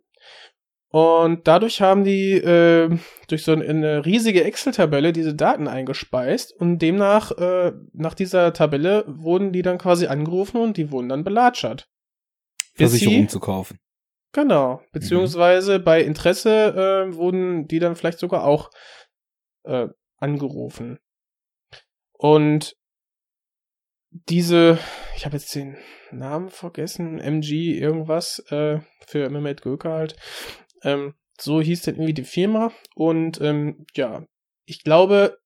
Und 0.89 1.49
dadurch 1.49 1.81
haben 1.81 2.05
die 2.05 2.33
äh, 2.33 2.97
durch 3.29 3.45
so 3.45 3.53
eine 3.53 4.07
riesige 4.07 4.45
Excel-Tabelle 4.45 5.13
diese 5.13 5.35
Daten 5.35 5.69
eingespeist 5.69 6.53
und 6.53 6.79
demnach, 6.79 7.33
äh, 7.33 7.73
nach 7.93 8.15
dieser 8.15 8.53
Tabelle 8.53 9.05
wurden 9.09 9.53
die 9.53 9.63
dann 9.63 9.79
quasi 9.79 10.07
angerufen 10.07 10.61
und 10.61 10.77
die 10.77 10.91
wurden 10.93 11.09
dann 11.09 11.25
belatschert. 11.25 11.89
Versicherung 12.75 13.29
zu 13.29 13.41
kaufen. 13.41 13.79
Genau. 14.33 14.83
Beziehungsweise 14.93 15.79
mhm. 15.79 15.85
bei 15.85 16.03
Interesse 16.03 17.09
äh, 17.09 17.15
wurden 17.15 17.67
die 17.67 17.79
dann 17.79 17.97
vielleicht 17.97 18.19
sogar 18.19 18.45
auch 18.45 18.71
äh, 19.65 19.89
angerufen. 20.19 20.99
Und 22.13 22.77
diese, 24.11 24.79
ich 25.17 25.25
habe 25.25 25.37
jetzt 25.37 25.55
den 25.55 25.77
Namen 26.11 26.49
vergessen, 26.49 27.19
MG 27.19 27.79
irgendwas, 27.79 28.39
äh, 28.51 28.81
für 29.07 29.31
Mehmet 29.31 29.63
Göker 29.63 29.93
halt. 29.93 30.17
Ähm, 30.87 31.15
so 31.39 31.61
hieß 31.61 31.83
dann 31.83 31.97
irgendwie 31.97 32.15
die 32.15 32.25
Firma. 32.25 32.73
Und 32.95 33.41
ähm, 33.41 33.87
ja, 33.95 34.25
ich 34.65 34.83
glaube, 34.83 35.39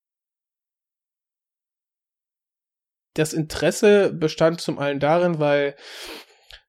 das 3.15 3.33
Interesse 3.33 4.13
bestand 4.13 4.61
zum 4.61 4.79
einen 4.79 5.01
darin, 5.01 5.41
weil 5.41 5.75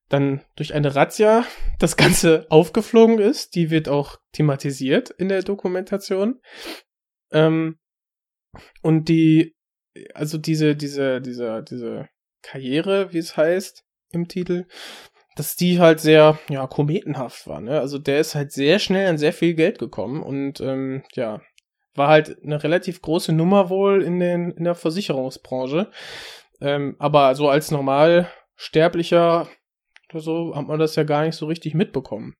dann 0.09 0.43
durch 0.55 0.73
eine 0.73 0.95
Razzia 0.95 1.45
das 1.79 1.97
Ganze 1.97 2.47
aufgeflogen 2.49 3.19
ist. 3.19 3.55
Die 3.55 3.69
wird 3.69 3.89
auch 3.89 4.17
thematisiert 4.31 5.11
in 5.11 5.29
der 5.29 5.43
Dokumentation. 5.43 6.41
Ähm, 7.31 7.77
und 8.81 9.07
die 9.07 9.55
also 10.13 10.37
diese, 10.37 10.75
diese, 10.75 11.21
diese, 11.21 11.63
diese 11.63 12.09
Karriere, 12.41 13.13
wie 13.13 13.19
es 13.19 13.37
heißt 13.37 13.83
im 14.11 14.27
Titel, 14.27 14.65
dass 15.41 15.55
die 15.55 15.79
halt 15.79 15.99
sehr, 15.99 16.37
ja, 16.49 16.67
kometenhaft 16.67 17.47
war, 17.47 17.61
ne? 17.61 17.79
Also 17.79 17.97
der 17.97 18.19
ist 18.19 18.35
halt 18.35 18.51
sehr 18.51 18.77
schnell 18.77 19.07
an 19.07 19.17
sehr 19.17 19.33
viel 19.33 19.55
Geld 19.55 19.79
gekommen 19.79 20.21
und 20.21 20.61
ähm, 20.61 21.03
ja, 21.15 21.41
war 21.95 22.09
halt 22.09 22.37
eine 22.43 22.61
relativ 22.61 23.01
große 23.01 23.33
Nummer 23.33 23.71
wohl 23.71 24.03
in 24.03 24.19
den, 24.19 24.51
in 24.51 24.65
der 24.65 24.75
Versicherungsbranche. 24.75 25.89
Ähm, 26.61 26.95
aber 26.99 27.33
so 27.33 27.49
als 27.49 27.71
Normalsterblicher 27.71 29.49
oder 30.11 30.19
so 30.19 30.55
hat 30.55 30.67
man 30.67 30.77
das 30.77 30.95
ja 30.95 31.05
gar 31.05 31.25
nicht 31.25 31.35
so 31.35 31.47
richtig 31.47 31.73
mitbekommen. 31.73 32.35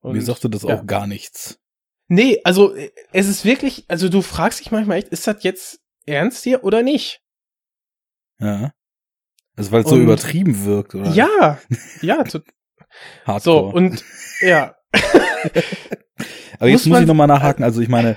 Und, 0.00 0.14
Mir 0.14 0.22
sagte 0.22 0.50
das 0.50 0.64
ja. 0.64 0.80
auch 0.80 0.86
gar 0.86 1.06
nichts. 1.06 1.60
Nee, 2.08 2.40
also 2.42 2.74
es 3.12 3.28
ist 3.28 3.44
wirklich, 3.44 3.84
also 3.86 4.08
du 4.08 4.20
fragst 4.20 4.58
dich 4.58 4.72
manchmal 4.72 4.98
echt, 4.98 5.10
ist 5.10 5.28
das 5.28 5.44
jetzt 5.44 5.80
ernst 6.06 6.42
hier 6.42 6.64
oder 6.64 6.82
nicht? 6.82 7.22
Ja. 8.40 8.72
Also 9.56 9.72
weil 9.72 9.82
es 9.82 9.90
so 9.90 9.98
übertrieben 9.98 10.64
wirkt, 10.64 10.94
oder? 10.94 11.10
Ja, 11.12 11.58
ja. 12.02 12.24
Hardcore. 13.24 13.40
So, 13.40 13.66
und 13.66 14.04
ja. 14.40 14.74
Aber 16.58 16.68
jetzt 16.68 16.86
muss, 16.86 16.94
muss 16.94 17.00
ich 17.00 17.06
nochmal 17.06 17.26
nachhaken. 17.26 17.64
Also 17.64 17.80
ich 17.80 17.88
meine, 17.88 18.16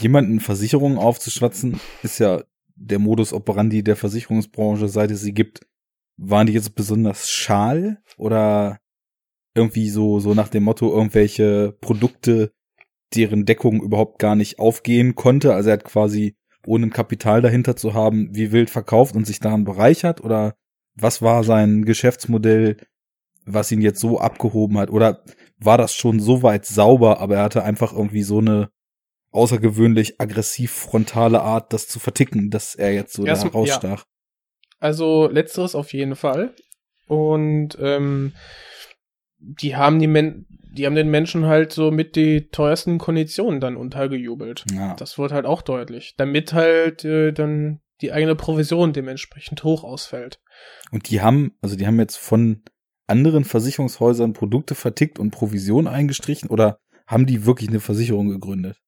jemanden 0.00 0.40
Versicherungen 0.40 0.98
aufzuschwatzen, 0.98 1.80
ist 2.02 2.18
ja 2.18 2.42
der 2.76 2.98
Modus 2.98 3.32
operandi 3.32 3.82
der 3.84 3.96
Versicherungsbranche, 3.96 4.88
seit 4.88 5.10
es 5.10 5.20
sie 5.20 5.34
gibt. 5.34 5.60
Waren 6.16 6.46
die 6.46 6.52
jetzt 6.52 6.74
besonders 6.74 7.28
schal 7.28 8.02
oder 8.16 8.78
irgendwie 9.54 9.88
so, 9.88 10.18
so 10.20 10.34
nach 10.34 10.48
dem 10.48 10.64
Motto 10.64 10.92
irgendwelche 10.92 11.76
Produkte, 11.80 12.52
deren 13.14 13.44
Deckung 13.44 13.82
überhaupt 13.82 14.18
gar 14.18 14.34
nicht 14.34 14.58
aufgehen 14.58 15.14
konnte? 15.14 15.54
Also 15.54 15.70
er 15.70 15.74
hat 15.74 15.84
quasi 15.84 16.36
ohne 16.66 16.86
ein 16.86 16.92
Kapital 16.92 17.42
dahinter 17.42 17.76
zu 17.76 17.94
haben, 17.94 18.34
wie 18.34 18.52
wild 18.52 18.70
verkauft 18.70 19.14
und 19.14 19.26
sich 19.26 19.38
daran 19.38 19.64
bereichert? 19.64 20.22
Oder 20.22 20.56
was 20.94 21.22
war 21.22 21.44
sein 21.44 21.84
Geschäftsmodell, 21.84 22.76
was 23.44 23.72
ihn 23.72 23.82
jetzt 23.82 24.00
so 24.00 24.18
abgehoben 24.18 24.78
hat? 24.78 24.90
Oder 24.90 25.24
war 25.58 25.78
das 25.78 25.94
schon 25.94 26.20
so 26.20 26.42
weit 26.42 26.66
sauber, 26.66 27.20
aber 27.20 27.36
er 27.36 27.42
hatte 27.42 27.64
einfach 27.64 27.92
irgendwie 27.92 28.22
so 28.22 28.38
eine 28.38 28.70
außergewöhnlich 29.30 30.20
aggressiv 30.20 30.72
frontale 30.72 31.42
Art, 31.42 31.72
das 31.72 31.88
zu 31.88 31.98
verticken, 31.98 32.50
dass 32.50 32.74
er 32.74 32.92
jetzt 32.92 33.14
so 33.14 33.26
Erst, 33.26 33.44
da 33.44 33.48
rausstach? 33.48 34.00
Ja. 34.00 34.06
Also 34.78 35.28
letzteres 35.28 35.74
auf 35.74 35.92
jeden 35.92 36.14
Fall. 36.14 36.54
Und 37.06 37.76
ähm, 37.80 38.32
die 39.38 39.76
haben 39.76 39.98
die 39.98 40.06
Men 40.06 40.46
die 40.74 40.86
haben 40.86 40.96
den 40.96 41.10
Menschen 41.10 41.46
halt 41.46 41.72
so 41.72 41.92
mit 41.92 42.16
die 42.16 42.48
teuersten 42.48 42.98
Konditionen 42.98 43.60
dann 43.60 43.76
untergejubelt. 43.76 44.64
Ja. 44.72 44.94
Das 44.94 45.18
wurde 45.18 45.34
halt 45.34 45.46
auch 45.46 45.62
deutlich. 45.62 46.14
Damit 46.16 46.52
halt 46.52 47.04
äh, 47.04 47.32
dann 47.32 47.80
die 48.00 48.12
eigene 48.12 48.34
Provision 48.34 48.92
dementsprechend 48.92 49.64
hoch 49.64 49.84
ausfällt. 49.84 50.40
Und 50.90 51.10
die 51.10 51.20
haben, 51.20 51.56
also 51.60 51.76
die 51.76 51.86
haben 51.86 51.98
jetzt 51.98 52.16
von 52.16 52.62
anderen 53.06 53.44
Versicherungshäusern 53.44 54.32
Produkte 54.32 54.74
vertickt 54.74 55.18
und 55.18 55.30
Provision 55.30 55.86
eingestrichen 55.86 56.48
oder 56.48 56.78
haben 57.06 57.26
die 57.26 57.44
wirklich 57.44 57.68
eine 57.68 57.80
Versicherung 57.80 58.28
gegründet? 58.28 58.80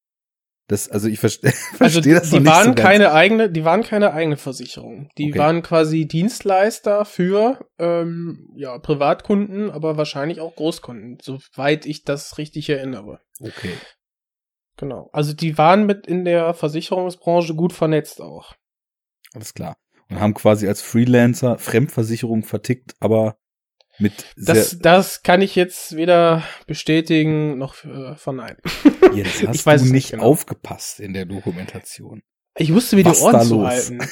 Das, 0.68 0.88
also 0.88 1.08
ich 1.08 1.18
verstehe 1.20 1.52
also 1.78 2.00
versteh 2.00 2.14
das 2.14 2.30
die 2.30 2.40
nicht 2.40 2.46
waren 2.52 2.68
so 2.68 2.74
keine 2.74 3.12
eigene, 3.12 3.50
die 3.50 3.64
waren 3.64 3.82
keine 3.82 4.12
eigene 4.12 4.36
Versicherung. 4.36 5.10
Die 5.16 5.30
okay. 5.30 5.38
waren 5.38 5.62
quasi 5.62 6.06
Dienstleister 6.06 7.04
für 7.04 7.64
ähm, 7.78 8.48
ja 8.56 8.78
Privatkunden, 8.78 9.70
aber 9.70 9.96
wahrscheinlich 9.96 10.40
auch 10.40 10.56
Großkunden, 10.56 11.18
soweit 11.22 11.86
ich 11.86 12.04
das 12.04 12.38
richtig 12.38 12.68
erinnere. 12.68 13.20
Okay. 13.40 13.74
Genau. 14.76 15.08
Also 15.12 15.32
die 15.32 15.56
waren 15.56 15.86
mit 15.86 16.06
in 16.06 16.24
der 16.24 16.52
Versicherungsbranche 16.52 17.54
gut 17.54 17.72
vernetzt 17.72 18.20
auch. 18.20 18.54
Alles 19.34 19.54
klar. 19.54 19.76
Und 20.08 20.20
haben 20.20 20.34
quasi 20.34 20.68
als 20.68 20.82
Freelancer 20.82 21.58
Fremdversicherung 21.58 22.44
vertickt, 22.44 22.94
aber 23.00 23.36
mit 23.98 24.26
das, 24.36 24.78
das 24.78 25.22
kann 25.22 25.40
ich 25.40 25.56
jetzt 25.56 25.96
weder 25.96 26.42
bestätigen 26.66 27.56
noch 27.58 27.82
äh, 27.84 28.14
verneinen. 28.16 28.58
Jetzt 29.14 29.42
hast 29.46 29.54
ich 29.54 29.64
weiß 29.64 29.84
du 29.84 29.92
nicht 29.92 30.10
genau. 30.10 30.24
aufgepasst 30.24 31.00
in 31.00 31.14
der 31.14 31.24
Dokumentation. 31.24 32.22
Ich 32.58 32.72
wusste, 32.72 32.96
wie 32.96 33.02
die 33.02 33.10
Ohren 33.10 33.42
zu 33.42 33.66
halten. 33.66 33.98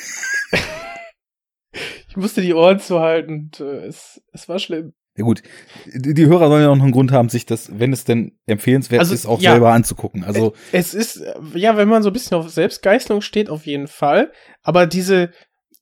ich 2.08 2.16
musste 2.16 2.40
die 2.40 2.54
Ohren 2.54 2.80
zu 2.80 3.00
halten 3.00 3.32
und 3.32 3.60
äh, 3.60 3.86
es, 3.86 4.22
es 4.32 4.48
war 4.48 4.58
schlimm. 4.58 4.94
Ja 5.16 5.22
gut, 5.22 5.42
die, 5.86 6.26
Hörer 6.26 6.48
sollen 6.48 6.62
ja 6.62 6.70
auch 6.70 6.76
noch 6.76 6.82
einen 6.82 6.92
Grund 6.92 7.12
haben, 7.12 7.28
sich 7.28 7.46
das, 7.46 7.78
wenn 7.78 7.92
es 7.92 8.04
denn 8.04 8.36
empfehlenswert 8.46 8.98
Also, 8.98 9.14
ist, 9.14 9.26
auch 9.26 9.40
ja. 9.40 9.52
selber 9.52 9.72
anzugucken. 9.72 10.24
Also 10.24 10.54
Es 10.72 10.92
ist, 10.92 11.18
äh, 11.18 11.34
ja, 11.54 11.76
wenn 11.76 11.88
man 11.88 12.02
so 12.02 12.10
ein 12.10 12.12
bisschen 12.12 12.36
auf 12.36 12.50
Selbstgeißelung 12.50 13.20
steht, 13.20 13.48
auf 13.48 13.64
jeden 13.64 13.86
Fall. 13.86 14.32
Aber 14.62 14.86
diese, 14.86 15.30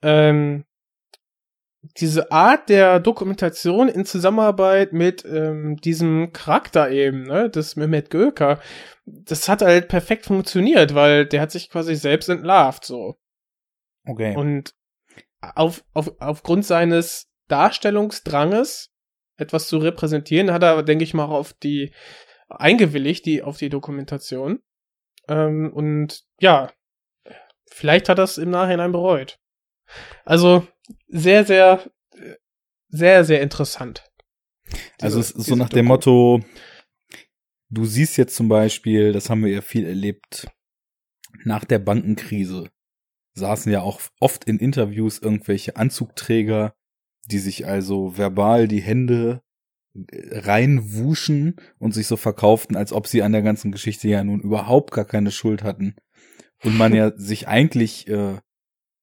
ähm, 0.03 0.65
diese 1.97 2.31
Art 2.31 2.69
der 2.69 3.01
Dokumentation 3.01 3.89
in 3.89 4.05
Zusammenarbeit 4.05 4.93
mit 4.93 5.25
ähm, 5.25 5.77
diesem 5.77 6.33
Charakter 6.33 6.91
eben, 6.91 7.25
ne, 7.25 7.49
das 7.49 7.75
Mehmet 7.75 8.11
Göker, 8.11 8.61
das 9.07 9.49
hat 9.49 9.63
halt 9.63 9.89
perfekt 9.89 10.27
funktioniert, 10.27 10.95
weil 10.95 11.27
der 11.27 11.41
hat 11.41 11.51
sich 11.51 11.71
quasi 11.71 11.97
selbst 11.97 12.29
entlarvt, 12.29 12.85
so. 12.85 13.17
okay. 14.07 14.37
Und 14.37 14.75
auf, 15.41 15.85
auf, 15.93 16.13
aufgrund 16.21 16.65
seines 16.65 17.29
Darstellungsdranges, 17.49 18.92
etwas 19.43 19.69
zu 19.69 19.79
repräsentieren, 19.79 20.53
hat 20.53 20.63
er, 20.63 20.83
denke 20.83 21.05
ich 21.05 21.15
mal, 21.15 21.27
auf 21.27 21.53
die 21.53 21.93
eingewilligt, 22.49 23.27
die, 23.27 23.43
auf 23.43 23.59
die 23.59 23.69
Dokumentation. 23.69 24.61
Ähm, 25.29 25.71
und 25.73 26.25
ja, 26.41 26.73
vielleicht 27.71 28.09
hat 28.09 28.19
er 28.19 28.25
es 28.25 28.39
im 28.39 28.51
Nachhinein 28.51 28.93
bereut. 28.93 29.39
Also 30.25 30.67
sehr, 31.09 31.45
sehr, 31.45 31.91
sehr, 32.89 33.25
sehr 33.25 33.41
interessant. 33.43 34.05
Also 35.01 35.21
es 35.21 35.29
Diese- 35.29 35.41
ist 35.41 35.47
so 35.47 35.57
nach 35.57 35.69
dem 35.69 35.87
Doku. 35.87 35.89
Motto, 35.89 36.41
du 37.71 37.85
siehst 37.85 38.17
jetzt 38.17 38.37
zum 38.37 38.49
Beispiel, 38.49 39.13
das 39.13 39.29
haben 39.31 39.45
wir 39.45 39.53
ja 39.53 39.61
viel 39.61 39.87
erlebt, 39.87 40.47
nach 41.45 41.65
der 41.65 41.79
Bankenkrise 41.79 42.71
saßen 43.35 43.73
ja 43.73 43.81
auch 43.81 44.01
oft 44.21 44.45
in 44.45 44.59
Interviews 44.59 45.19
irgendwelche 45.19 45.77
Anzugträger, 45.77 46.75
die 47.27 47.39
sich 47.39 47.67
also 47.67 48.17
verbal 48.17 48.69
die 48.69 48.83
Hände 48.83 49.43
äh, 49.95 50.39
reinwuschen 50.39 51.57
und 51.79 51.95
sich 51.95 52.07
so 52.07 52.17
verkauften, 52.17 52.77
als 52.77 52.93
ob 52.93 53.07
sie 53.07 53.23
an 53.23 53.33
der 53.33 53.43
ganzen 53.43 53.73
Geschichte 53.73 54.09
ja 54.09 54.25
nun 54.25 54.41
überhaupt 54.41 54.93
gar 54.93 55.05
keine 55.05 55.31
Schuld 55.31 55.63
hatten. 55.63 55.95
Und 56.63 56.77
man 56.77 56.95
ja 56.95 57.13
sich 57.17 57.49
eigentlich 57.49 58.09
äh, 58.09 58.39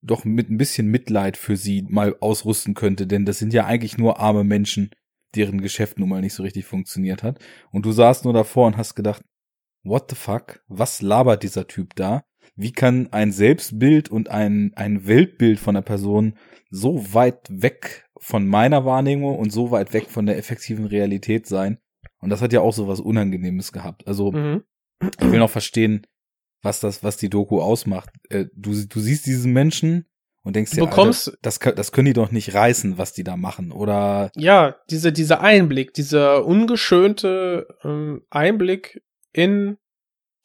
doch 0.02 0.26
mit 0.26 0.50
ein 0.50 0.58
bisschen 0.58 0.88
Mitleid 0.88 1.38
für 1.38 1.58
sie 1.58 1.84
mal 1.88 2.16
ausrüsten 2.20 2.74
könnte, 2.74 3.06
denn 3.08 3.26
das 3.26 3.40
sind 3.40 3.54
ja 3.54 3.66
eigentlich 3.66 3.98
nur 3.98 4.20
arme 4.20 4.44
Menschen, 4.44 4.92
deren 5.36 5.62
Geschäft 5.62 6.00
nun 6.00 6.10
mal 6.10 6.22
nicht 6.22 6.34
so 6.34 6.44
richtig 6.44 6.66
funktioniert 6.66 7.24
hat. 7.24 7.40
Und 7.72 7.86
du 7.86 7.92
saßt 7.92 8.24
nur 8.24 8.34
davor 8.34 8.68
und 8.68 8.78
hast 8.78 8.96
gedacht, 8.96 9.24
what 9.84 10.10
the 10.10 10.16
fuck? 10.16 10.64
Was 10.68 11.02
labert 11.02 11.44
dieser 11.44 11.68
Typ 11.68 11.96
da? 11.96 12.24
Wie 12.56 12.72
kann 12.72 13.08
ein 13.12 13.32
Selbstbild 13.32 14.10
und 14.10 14.30
ein, 14.30 14.74
ein 14.76 15.08
Weltbild 15.08 15.60
von 15.60 15.76
der 15.76 15.82
Person 15.82 16.38
so 16.70 17.14
weit 17.14 17.48
weg 17.50 18.09
von 18.20 18.48
meiner 18.48 18.86
Wahrnehmung 18.86 19.38
und 19.38 19.52
so 19.52 19.72
weit 19.72 19.94
weg 19.94 20.10
von 20.10 20.26
der 20.26 20.38
effektiven 20.38 20.86
Realität 20.86 21.48
sein? 21.48 21.80
Und 22.22 22.30
das 22.30 22.42
hat 22.42 22.54
ja 22.54 22.62
auch 22.62 22.74
so 22.74 22.88
was 22.88 23.00
Unangenehmes 23.00 23.72
gehabt. 23.72 24.08
Also, 24.08 24.32
Mhm. 24.32 24.64
ich 25.02 25.32
will 25.32 25.40
noch 25.40 25.50
verstehen, 25.50 26.06
was 26.62 26.80
das, 26.82 27.04
was 27.04 27.18
die 27.18 27.30
Doku 27.30 27.62
ausmacht. 27.62 28.10
Äh, 28.30 28.46
Du, 28.54 28.72
du 28.72 29.00
siehst 29.00 29.26
diesen 29.26 29.54
Menschen 29.54 30.06
und 30.44 30.56
denkst 30.56 30.72
dir, 30.72 30.84
bekommst- 30.86 31.28
Alter, 31.30 31.40
das, 31.42 31.60
das 31.60 31.92
können 31.94 32.08
die 32.08 32.14
doch 32.14 32.32
nicht 32.32 32.54
reißen, 32.54 32.98
was 32.98 33.14
die 33.14 33.24
da 33.24 33.38
machen. 33.38 33.72
Oder 33.72 34.32
Ja, 34.36 34.76
diese, 34.90 35.12
dieser 35.14 35.40
Einblick, 35.42 35.94
dieser 35.94 36.46
ungeschönte 36.46 37.68
ähm, 37.84 38.24
Einblick 38.30 39.02
in 39.32 39.78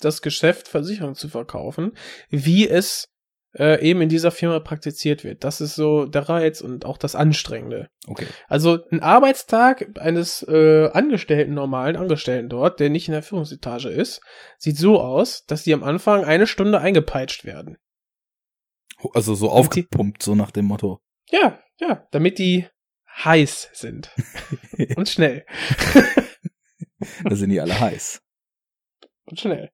das 0.00 0.22
Geschäft, 0.22 0.68
Versicherung 0.68 1.14
zu 1.14 1.28
verkaufen, 1.28 1.92
wie 2.28 2.68
es 2.68 3.08
äh, 3.56 3.80
eben 3.82 4.00
in 4.02 4.08
dieser 4.08 4.30
Firma 4.30 4.58
praktiziert 4.60 5.24
wird. 5.24 5.44
Das 5.44 5.60
ist 5.60 5.74
so 5.74 6.06
der 6.06 6.28
Reiz 6.28 6.60
und 6.60 6.84
auch 6.84 6.98
das 6.98 7.14
Anstrengende. 7.14 7.88
okay. 8.06 8.26
Also 8.48 8.78
ein 8.90 9.00
Arbeitstag 9.00 9.98
eines 9.98 10.42
äh, 10.48 10.88
Angestellten, 10.92 11.54
normalen 11.54 11.96
Angestellten 11.96 12.48
dort, 12.48 12.80
der 12.80 12.90
nicht 12.90 13.08
in 13.08 13.12
der 13.12 13.22
Führungsetage 13.22 13.88
ist, 13.88 14.20
sieht 14.58 14.76
so 14.76 15.00
aus, 15.00 15.44
dass 15.46 15.62
die 15.62 15.72
am 15.74 15.84
Anfang 15.84 16.24
eine 16.24 16.46
Stunde 16.46 16.80
eingepeitscht 16.80 17.44
werden. 17.44 17.76
Also 19.12 19.34
so 19.34 19.46
die- 19.46 19.52
aufgepumpt, 19.52 20.22
so 20.22 20.34
nach 20.34 20.50
dem 20.50 20.64
Motto. 20.64 21.00
Ja, 21.30 21.58
ja, 21.80 22.06
damit 22.10 22.38
die 22.38 22.66
heiß 23.24 23.70
sind 23.72 24.10
und 24.96 25.08
schnell 25.08 25.46
Da 27.22 27.34
sind 27.36 27.50
die 27.50 27.60
alle 27.60 27.78
heiß. 27.78 28.20
und 29.26 29.38
schnell. 29.38 29.70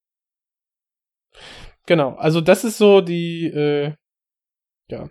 Genau, 1.91 2.15
also 2.15 2.41
das 2.41 2.63
ist 2.63 2.79
so 2.79 3.01
die 3.01 3.47
äh, 3.47 3.97
der 4.93 5.11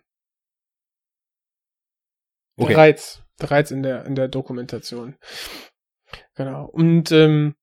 Okay. 2.56 2.74
Reiz, 2.74 3.22
der 3.42 3.52
Reiz 3.52 3.72
in 3.72 3.84
der 3.84 4.06
in 4.06 4.15
der 4.15 4.30
Dokumentation. 4.30 5.18
Genau. 6.36 6.68
Und 6.68 7.12
ähm, 7.12 7.56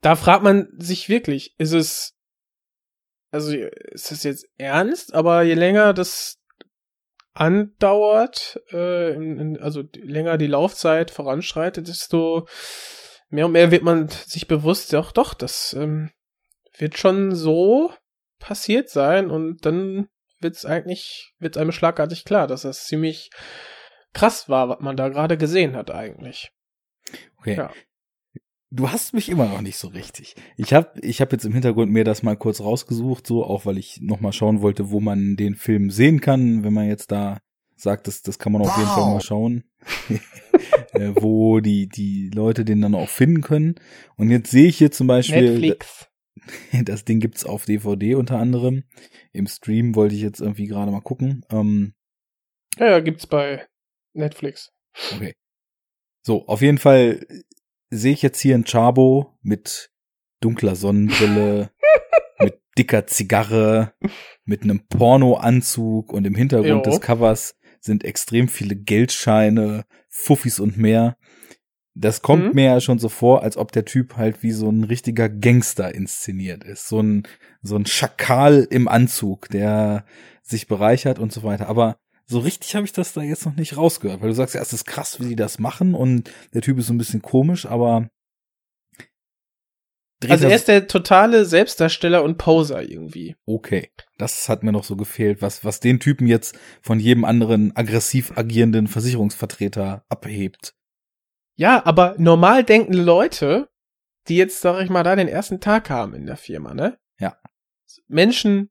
da 0.00 0.16
fragt 0.16 0.42
man 0.42 0.70
sich 0.78 1.10
wirklich, 1.10 1.54
ist 1.58 1.74
es 1.74 2.16
also 3.32 3.54
ist 3.54 4.12
es 4.12 4.22
jetzt 4.22 4.46
ernst, 4.56 5.12
aber 5.12 5.42
je 5.42 5.52
länger 5.52 5.92
das 5.92 6.38
andauert, 7.34 8.62
äh, 8.72 9.12
in, 9.12 9.38
in, 9.38 9.60
also 9.60 9.82
je 9.82 10.04
länger 10.04 10.38
die 10.38 10.46
Laufzeit 10.46 11.10
voranschreitet, 11.10 11.86
desto 11.86 12.48
mehr 13.28 13.44
und 13.44 13.52
mehr 13.52 13.70
wird 13.70 13.82
man 13.82 14.08
sich 14.08 14.48
bewusst, 14.48 14.90
doch, 14.94 15.12
doch, 15.12 15.34
das 15.34 15.74
ähm, 15.74 16.10
wird 16.80 16.98
schon 16.98 17.34
so 17.34 17.92
passiert 18.38 18.88
sein 18.88 19.30
und 19.30 19.64
dann 19.66 20.08
wird's 20.40 20.64
eigentlich, 20.64 21.32
wird 21.38 21.56
einem 21.56 21.72
schlagartig 21.72 22.24
klar, 22.24 22.46
dass 22.46 22.62
das 22.62 22.86
ziemlich 22.86 23.30
krass 24.12 24.48
war, 24.48 24.68
was 24.68 24.80
man 24.80 24.96
da 24.96 25.08
gerade 25.08 25.36
gesehen 25.36 25.76
hat 25.76 25.90
eigentlich. 25.90 26.50
Okay. 27.38 27.56
Ja. 27.56 27.70
Du 28.72 28.90
hast 28.90 29.14
mich 29.14 29.28
immer 29.28 29.46
noch 29.46 29.62
nicht 29.62 29.78
so 29.78 29.88
richtig. 29.88 30.36
Ich 30.56 30.72
habe 30.72 30.92
ich 31.00 31.20
hab 31.20 31.32
jetzt 31.32 31.44
im 31.44 31.52
Hintergrund 31.52 31.90
mir 31.90 32.04
das 32.04 32.22
mal 32.22 32.36
kurz 32.36 32.60
rausgesucht, 32.60 33.26
so 33.26 33.44
auch 33.44 33.66
weil 33.66 33.78
ich 33.78 34.00
noch 34.00 34.20
mal 34.20 34.32
schauen 34.32 34.62
wollte, 34.62 34.90
wo 34.90 35.00
man 35.00 35.34
den 35.36 35.56
Film 35.56 35.90
sehen 35.90 36.20
kann, 36.20 36.62
wenn 36.62 36.72
man 36.72 36.86
jetzt 36.86 37.10
da 37.10 37.38
sagt, 37.74 38.06
das, 38.06 38.22
das 38.22 38.38
kann 38.38 38.52
man 38.52 38.62
auf 38.62 38.76
jeden 38.76 38.88
Fall 38.88 39.02
Wow. 39.02 39.14
mal 39.14 39.20
schauen, 39.20 39.64
äh, 40.92 41.10
wo 41.16 41.58
die 41.58 41.88
die 41.88 42.30
Leute 42.32 42.64
den 42.64 42.80
dann 42.80 42.94
auch 42.94 43.08
finden 43.08 43.40
können. 43.40 43.74
Und 44.16 44.30
jetzt 44.30 44.50
sehe 44.50 44.68
ich 44.68 44.78
hier 44.78 44.92
zum 44.92 45.08
Beispiel, 45.08 45.50
Netflix. 45.50 46.09
das 46.84 47.04
Ding 47.04 47.20
gibt's 47.20 47.44
auf 47.44 47.64
DVD 47.64 48.14
unter 48.14 48.38
anderem. 48.38 48.84
Im 49.32 49.46
Stream 49.46 49.94
wollte 49.94 50.14
ich 50.14 50.22
jetzt 50.22 50.40
irgendwie 50.40 50.66
gerade 50.66 50.90
mal 50.90 51.00
gucken. 51.00 51.44
Ähm, 51.50 51.94
Ja, 52.78 52.90
ja, 52.90 53.00
gibt's 53.00 53.26
bei 53.26 53.66
Netflix. 54.12 54.72
Okay. 55.14 55.34
So, 56.22 56.46
auf 56.46 56.60
jeden 56.62 56.78
Fall 56.78 57.26
sehe 57.90 58.12
ich 58.12 58.22
jetzt 58.22 58.40
hier 58.40 58.54
ein 58.54 58.64
Chabo 58.64 59.38
mit 59.42 59.90
dunkler 60.40 60.76
Sonnenbrille, 60.76 61.70
mit 62.38 62.60
dicker 62.76 63.06
Zigarre, 63.06 63.94
mit 64.44 64.62
einem 64.62 64.86
Pornoanzug 64.86 66.12
und 66.12 66.26
im 66.26 66.34
Hintergrund 66.34 66.86
Jo. 66.86 66.90
des 66.92 67.00
Covers 67.00 67.56
sind 67.80 68.04
extrem 68.04 68.48
viele 68.48 68.76
Geldscheine, 68.76 69.84
Fuffis 70.08 70.60
und 70.60 70.76
mehr. 70.76 71.16
Das 71.94 72.22
kommt 72.22 72.46
Mhm. 72.48 72.54
mir 72.54 72.64
ja 72.66 72.80
schon 72.80 72.98
so 72.98 73.08
vor, 73.08 73.42
als 73.42 73.56
ob 73.56 73.72
der 73.72 73.84
Typ 73.84 74.16
halt 74.16 74.42
wie 74.42 74.52
so 74.52 74.70
ein 74.70 74.84
richtiger 74.84 75.28
Gangster 75.28 75.94
inszeniert 75.94 76.62
ist. 76.64 76.88
So 76.88 77.00
ein, 77.02 77.24
so 77.62 77.76
ein 77.76 77.84
Schakal 77.86 78.66
im 78.70 78.86
Anzug, 78.88 79.48
der 79.48 80.04
sich 80.42 80.66
bereichert 80.68 81.18
und 81.18 81.32
so 81.32 81.42
weiter. 81.42 81.68
Aber 81.68 81.96
so 82.26 82.38
richtig 82.38 82.74
habe 82.76 82.86
ich 82.86 82.92
das 82.92 83.12
da 83.12 83.22
jetzt 83.22 83.44
noch 83.44 83.56
nicht 83.56 83.76
rausgehört, 83.76 84.20
weil 84.20 84.28
du 84.28 84.34
sagst 84.36 84.54
ja, 84.54 84.60
es 84.62 84.72
ist 84.72 84.84
krass, 84.86 85.18
wie 85.20 85.28
die 85.30 85.36
das 85.36 85.58
machen 85.58 85.94
und 85.94 86.30
der 86.54 86.62
Typ 86.62 86.78
ist 86.78 86.86
so 86.86 86.94
ein 86.94 86.98
bisschen 86.98 87.22
komisch, 87.22 87.66
aber 87.66 88.08
Also 90.28 90.44
er- 90.44 90.50
er 90.50 90.56
ist 90.56 90.68
der 90.68 90.86
totale 90.86 91.44
Selbstdarsteller 91.44 92.22
und 92.22 92.36
Poser 92.38 92.82
irgendwie. 92.88 93.34
okay. 93.46 93.90
Das 94.18 94.48
hat 94.48 94.62
mir 94.62 94.70
noch 94.72 94.84
so 94.84 94.94
gefehlt, 94.96 95.40
was 95.42 95.64
was 95.64 95.80
den 95.80 95.98
Typen 95.98 96.26
jetzt 96.28 96.56
von 96.82 97.00
jedem 97.00 97.24
anderen 97.24 97.74
aggressiv 97.74 98.36
agierenden 98.36 98.86
Versicherungsvertreter 98.86 100.04
abhebt. 100.08 100.74
Ja, 101.60 101.84
aber 101.84 102.14
normal 102.16 102.64
denkende 102.64 103.02
Leute, 103.02 103.68
die 104.28 104.36
jetzt, 104.38 104.62
sag 104.62 104.82
ich 104.82 104.88
mal, 104.88 105.02
da 105.02 105.14
den 105.14 105.28
ersten 105.28 105.60
Tag 105.60 105.90
haben 105.90 106.14
in 106.14 106.24
der 106.24 106.38
Firma, 106.38 106.72
ne? 106.72 106.98
Ja. 107.18 107.36
Menschen, 108.08 108.70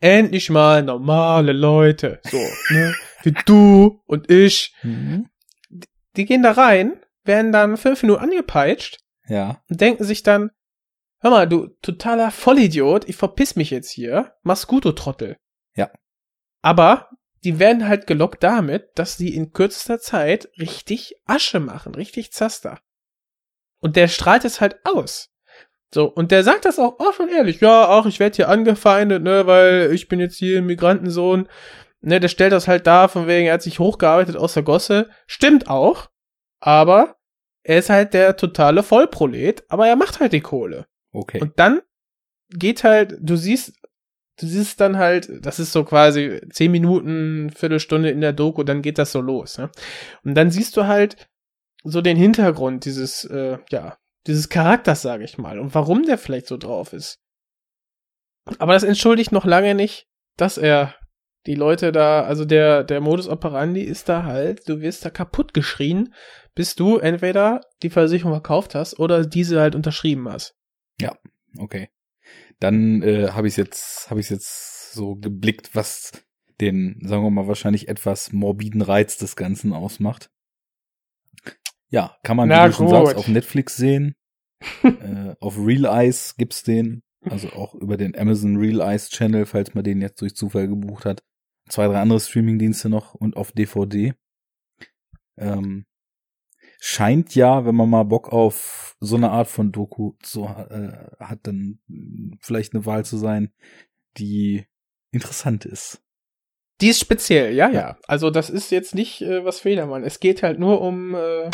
endlich 0.00 0.50
mal 0.50 0.82
normale 0.82 1.52
Leute, 1.52 2.18
so, 2.24 2.38
ne? 2.70 2.92
Wie 3.22 3.32
du 3.46 4.02
und 4.06 4.28
ich. 4.32 4.74
Mhm. 4.82 5.28
Die 6.16 6.24
gehen 6.24 6.42
da 6.42 6.50
rein, 6.50 7.00
werden 7.22 7.52
dann 7.52 7.76
fünf 7.76 8.02
Minuten 8.02 8.20
angepeitscht 8.24 8.98
Ja. 9.28 9.62
und 9.70 9.80
denken 9.80 10.02
sich 10.02 10.24
dann, 10.24 10.50
hör 11.20 11.30
mal, 11.30 11.48
du 11.48 11.68
totaler 11.82 12.32
Vollidiot, 12.32 13.08
ich 13.08 13.14
verpiss 13.14 13.54
mich 13.54 13.70
jetzt 13.70 13.90
hier, 13.92 14.34
mach's 14.42 14.66
gut, 14.66 14.86
du 14.86 14.90
Trottel. 14.90 15.36
Ja. 15.76 15.88
Aber 16.62 17.10
die 17.44 17.58
werden 17.58 17.88
halt 17.88 18.06
gelockt 18.06 18.42
damit, 18.42 18.90
dass 18.94 19.16
die 19.16 19.34
in 19.34 19.52
kürzester 19.52 19.98
Zeit 19.98 20.48
richtig 20.58 21.16
Asche 21.26 21.60
machen, 21.60 21.94
richtig 21.94 22.32
Zaster. 22.32 22.80
Und 23.80 23.96
der 23.96 24.08
strahlt 24.08 24.44
es 24.44 24.60
halt 24.60 24.76
aus. 24.84 25.30
So, 25.92 26.06
und 26.06 26.30
der 26.30 26.42
sagt 26.44 26.64
das 26.64 26.78
auch 26.78 26.98
offen 27.00 27.26
und 27.26 27.32
ehrlich, 27.32 27.60
ja, 27.60 27.88
auch 27.88 28.06
ich 28.06 28.20
werde 28.20 28.36
hier 28.36 28.48
angefeindet, 28.48 29.22
ne, 29.22 29.46
weil 29.46 29.92
ich 29.92 30.08
bin 30.08 30.20
jetzt 30.20 30.36
hier 30.36 30.62
Migrantensohn. 30.62 31.48
Ne, 32.00 32.18
der 32.18 32.28
stellt 32.28 32.52
das 32.52 32.66
halt 32.66 32.86
dar, 32.86 33.08
von 33.08 33.26
wegen, 33.26 33.46
er 33.46 33.54
hat 33.54 33.62
sich 33.62 33.78
hochgearbeitet 33.78 34.36
aus 34.36 34.54
der 34.54 34.62
Gosse. 34.62 35.10
Stimmt 35.26 35.68
auch. 35.68 36.08
aber 36.60 37.16
er 37.64 37.78
ist 37.78 37.90
halt 37.90 38.14
der 38.14 38.36
totale 38.36 38.82
Vollprolet, 38.82 39.64
aber 39.68 39.86
er 39.86 39.96
macht 39.96 40.20
halt 40.20 40.32
die 40.32 40.40
Kohle. 40.40 40.86
Okay. 41.12 41.40
Und 41.40 41.58
dann 41.58 41.80
geht 42.50 42.84
halt, 42.84 43.16
du 43.20 43.36
siehst, 43.36 43.74
du 44.42 44.46
siehst 44.46 44.80
dann 44.80 44.98
halt, 44.98 45.30
das 45.44 45.58
ist 45.60 45.72
so 45.72 45.84
quasi 45.84 46.40
zehn 46.50 46.70
Minuten, 46.72 47.50
Viertelstunde 47.50 48.10
in 48.10 48.20
der 48.20 48.32
Doku, 48.32 48.62
dann 48.64 48.82
geht 48.82 48.98
das 48.98 49.12
so 49.12 49.20
los. 49.20 49.58
Ne? 49.58 49.70
Und 50.24 50.34
dann 50.34 50.50
siehst 50.50 50.76
du 50.76 50.86
halt 50.86 51.28
so 51.84 52.00
den 52.00 52.16
Hintergrund 52.16 52.84
dieses, 52.84 53.24
äh, 53.24 53.58
ja, 53.70 53.96
dieses 54.26 54.48
Charakters, 54.48 55.02
sage 55.02 55.24
ich 55.24 55.38
mal, 55.38 55.58
und 55.58 55.74
warum 55.74 56.04
der 56.04 56.18
vielleicht 56.18 56.46
so 56.46 56.56
drauf 56.56 56.92
ist. 56.92 57.18
Aber 58.58 58.72
das 58.72 58.82
entschuldigt 58.82 59.32
noch 59.32 59.44
lange 59.44 59.74
nicht, 59.74 60.06
dass 60.36 60.58
er 60.58 60.94
die 61.46 61.54
Leute 61.54 61.90
da, 61.92 62.22
also 62.22 62.44
der, 62.44 62.84
der 62.84 63.00
Modus 63.00 63.28
operandi 63.28 63.82
ist 63.82 64.08
da 64.08 64.24
halt, 64.24 64.68
du 64.68 64.80
wirst 64.80 65.04
da 65.04 65.10
kaputt 65.10 65.54
geschrien, 65.54 66.14
bis 66.54 66.74
du 66.74 66.98
entweder 66.98 67.60
die 67.82 67.90
Versicherung 67.90 68.32
verkauft 68.32 68.74
hast 68.74 68.98
oder 68.98 69.24
diese 69.26 69.60
halt 69.60 69.74
unterschrieben 69.74 70.28
hast. 70.28 70.54
Ja, 71.00 71.16
okay. 71.58 71.88
Dann 72.62 73.02
äh, 73.02 73.30
habe 73.30 73.48
ich 73.48 73.56
jetzt, 73.56 74.08
habe 74.08 74.20
ich 74.20 74.30
jetzt 74.30 74.92
so 74.92 75.16
geblickt, 75.16 75.74
was 75.74 76.12
den, 76.60 77.00
sagen 77.02 77.24
wir 77.24 77.30
mal, 77.30 77.48
wahrscheinlich 77.48 77.88
etwas 77.88 78.32
morbiden 78.32 78.82
Reiz 78.82 79.16
des 79.16 79.34
Ganzen 79.34 79.72
ausmacht. 79.72 80.30
Ja, 81.88 82.16
kann 82.22 82.36
man, 82.36 82.48
Na 82.48 82.64
wie 82.64 82.68
du 82.68 82.76
schon 82.76 82.88
sagst, 82.88 83.16
auf 83.16 83.26
Netflix 83.26 83.76
sehen. 83.76 84.14
äh, 84.84 85.34
auf 85.40 85.58
Real 85.58 85.86
Eyes 85.86 86.36
gibt's 86.36 86.62
den. 86.62 87.02
Also 87.28 87.50
auch 87.50 87.74
über 87.74 87.96
den 87.96 88.16
Amazon 88.16 88.56
Real 88.56 88.80
Eyes 88.80 89.10
Channel, 89.10 89.44
falls 89.44 89.74
man 89.74 89.82
den 89.82 90.00
jetzt 90.00 90.20
durch 90.20 90.36
Zufall 90.36 90.68
gebucht 90.68 91.04
hat. 91.04 91.24
Zwei, 91.68 91.88
drei 91.88 92.00
andere 92.00 92.20
Streamingdienste 92.20 92.88
noch 92.88 93.14
und 93.14 93.36
auf 93.36 93.50
DVD. 93.50 94.14
Ähm, 95.36 95.84
scheint 96.84 97.36
ja, 97.36 97.64
wenn 97.64 97.76
man 97.76 97.88
mal 97.88 98.02
Bock 98.02 98.32
auf 98.32 98.96
so 98.98 99.14
eine 99.14 99.30
Art 99.30 99.46
von 99.46 99.70
Doku 99.70 100.14
so 100.20 100.46
äh, 100.46 101.06
hat, 101.20 101.38
dann 101.44 101.78
vielleicht 102.40 102.74
eine 102.74 102.84
Wahl 102.84 103.04
zu 103.04 103.16
sein, 103.16 103.52
die 104.16 104.66
interessant 105.12 105.64
ist. 105.64 106.02
Die 106.80 106.88
ist 106.88 106.98
speziell, 106.98 107.54
ja, 107.54 107.70
ja. 107.70 107.98
Also 108.08 108.30
das 108.30 108.50
ist 108.50 108.72
jetzt 108.72 108.96
nicht 108.96 109.22
äh, 109.22 109.44
was 109.44 109.60
Federmann. 109.60 110.02
Es 110.02 110.18
geht 110.18 110.42
halt 110.42 110.58
nur 110.58 110.80
um 110.80 111.14
äh, 111.14 111.50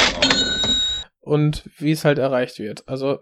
und 1.21 1.69
wie 1.77 1.93
es 1.93 2.07
halt 2.07 2.19
erreicht 2.19 2.59
wird. 2.59 2.89
Also 2.89 3.19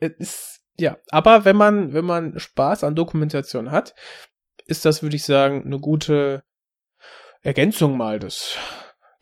es 0.00 0.12
ist 0.16 0.60
ja, 0.78 0.96
aber 1.10 1.44
wenn 1.44 1.56
man 1.56 1.92
wenn 1.92 2.06
man 2.06 2.38
Spaß 2.38 2.84
an 2.84 2.94
Dokumentation 2.94 3.70
hat, 3.70 3.94
ist 4.64 4.86
das 4.86 5.02
würde 5.02 5.16
ich 5.16 5.24
sagen 5.24 5.62
eine 5.66 5.78
gute 5.78 6.42
Ergänzung 7.42 7.98
mal 7.98 8.18
des 8.18 8.56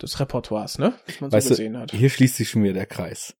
des 0.03 0.21
Repertoires, 0.21 0.79
ne? 0.79 0.95
Was 1.07 1.21
man 1.21 1.31
so 1.31 1.37
Weißt 1.37 1.47
du, 1.47 1.51
gesehen 1.51 1.77
hat. 1.77 1.93
Hier 1.93 2.11
schließt 2.11 2.37
sich 2.37 2.49
schon 2.49 2.63
wieder 2.63 2.75
der 2.75 2.87
Kreis. 2.87 3.35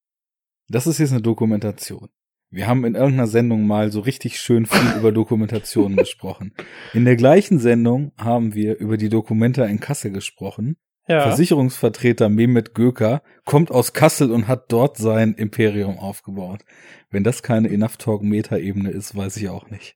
Das 0.67 0.87
ist 0.87 0.99
jetzt 0.99 1.11
eine 1.11 1.21
Dokumentation. 1.21 2.09
Wir 2.49 2.67
haben 2.67 2.83
in 2.83 2.95
irgendeiner 2.95 3.27
Sendung 3.27 3.65
mal 3.65 3.91
so 3.91 4.01
richtig 4.01 4.39
schön 4.39 4.65
viel 4.65 4.91
über 4.97 5.11
Dokumentationen 5.11 5.97
gesprochen. 5.97 6.53
In 6.93 7.05
der 7.05 7.15
gleichen 7.15 7.59
Sendung 7.59 8.11
haben 8.17 8.53
wir 8.53 8.77
über 8.77 8.97
die 8.97 9.09
Dokumenta 9.09 9.65
in 9.65 9.79
Kassel 9.79 10.11
gesprochen. 10.11 10.77
Ja. 11.07 11.23
Versicherungsvertreter 11.23 12.29
Mehmet 12.29 12.75
Göker 12.75 13.23
kommt 13.45 13.71
aus 13.71 13.93
Kassel 13.93 14.31
und 14.31 14.47
hat 14.47 14.71
dort 14.71 14.97
sein 14.97 15.33
Imperium 15.33 15.97
aufgebaut. 15.97 16.61
Wenn 17.09 17.23
das 17.23 17.41
keine 17.41 17.69
Enough 17.69 17.97
Talk 17.97 18.21
Meta-Ebene 18.21 18.91
ist, 18.91 19.15
weiß 19.15 19.37
ich 19.37 19.49
auch 19.49 19.69
nicht. 19.69 19.95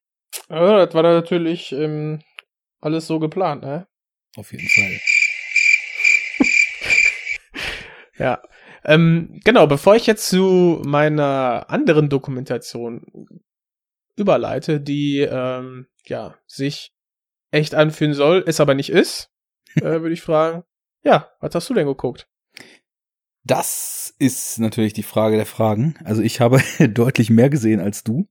ja, 0.49 0.85
das 0.85 0.95
war 0.95 1.03
da 1.03 1.13
natürlich 1.13 1.71
ähm, 1.73 2.21
alles 2.81 3.07
so 3.07 3.19
geplant, 3.19 3.63
ne? 3.63 3.87
Auf 4.35 4.51
jeden 4.51 4.67
Fall. 4.67 4.99
Ja. 8.17 8.41
Ähm, 8.83 9.39
genau, 9.43 9.67
bevor 9.67 9.95
ich 9.95 10.07
jetzt 10.07 10.27
zu 10.29 10.81
meiner 10.85 11.69
anderen 11.69 12.09
Dokumentation 12.09 13.27
überleite, 14.15 14.79
die 14.79 15.19
ähm, 15.19 15.87
ja 16.05 16.35
sich 16.45 16.93
echt 17.51 17.75
anfühlen 17.75 18.13
soll, 18.13 18.43
es 18.47 18.59
aber 18.59 18.75
nicht 18.75 18.89
ist, 18.89 19.31
äh, 19.75 19.81
würde 20.01 20.13
ich 20.13 20.21
fragen, 20.21 20.63
ja, 21.03 21.29
was 21.39 21.55
hast 21.55 21.69
du 21.69 21.73
denn 21.73 21.87
geguckt? 21.87 22.27
Das 23.43 24.13
ist 24.17 24.57
natürlich 24.59 24.93
die 24.93 25.03
Frage 25.03 25.35
der 25.35 25.45
Fragen. 25.45 25.95
Also 26.03 26.21
ich 26.21 26.41
habe 26.41 26.61
deutlich 26.89 27.29
mehr 27.29 27.49
gesehen 27.49 27.79
als 27.79 28.03
du. 28.03 28.27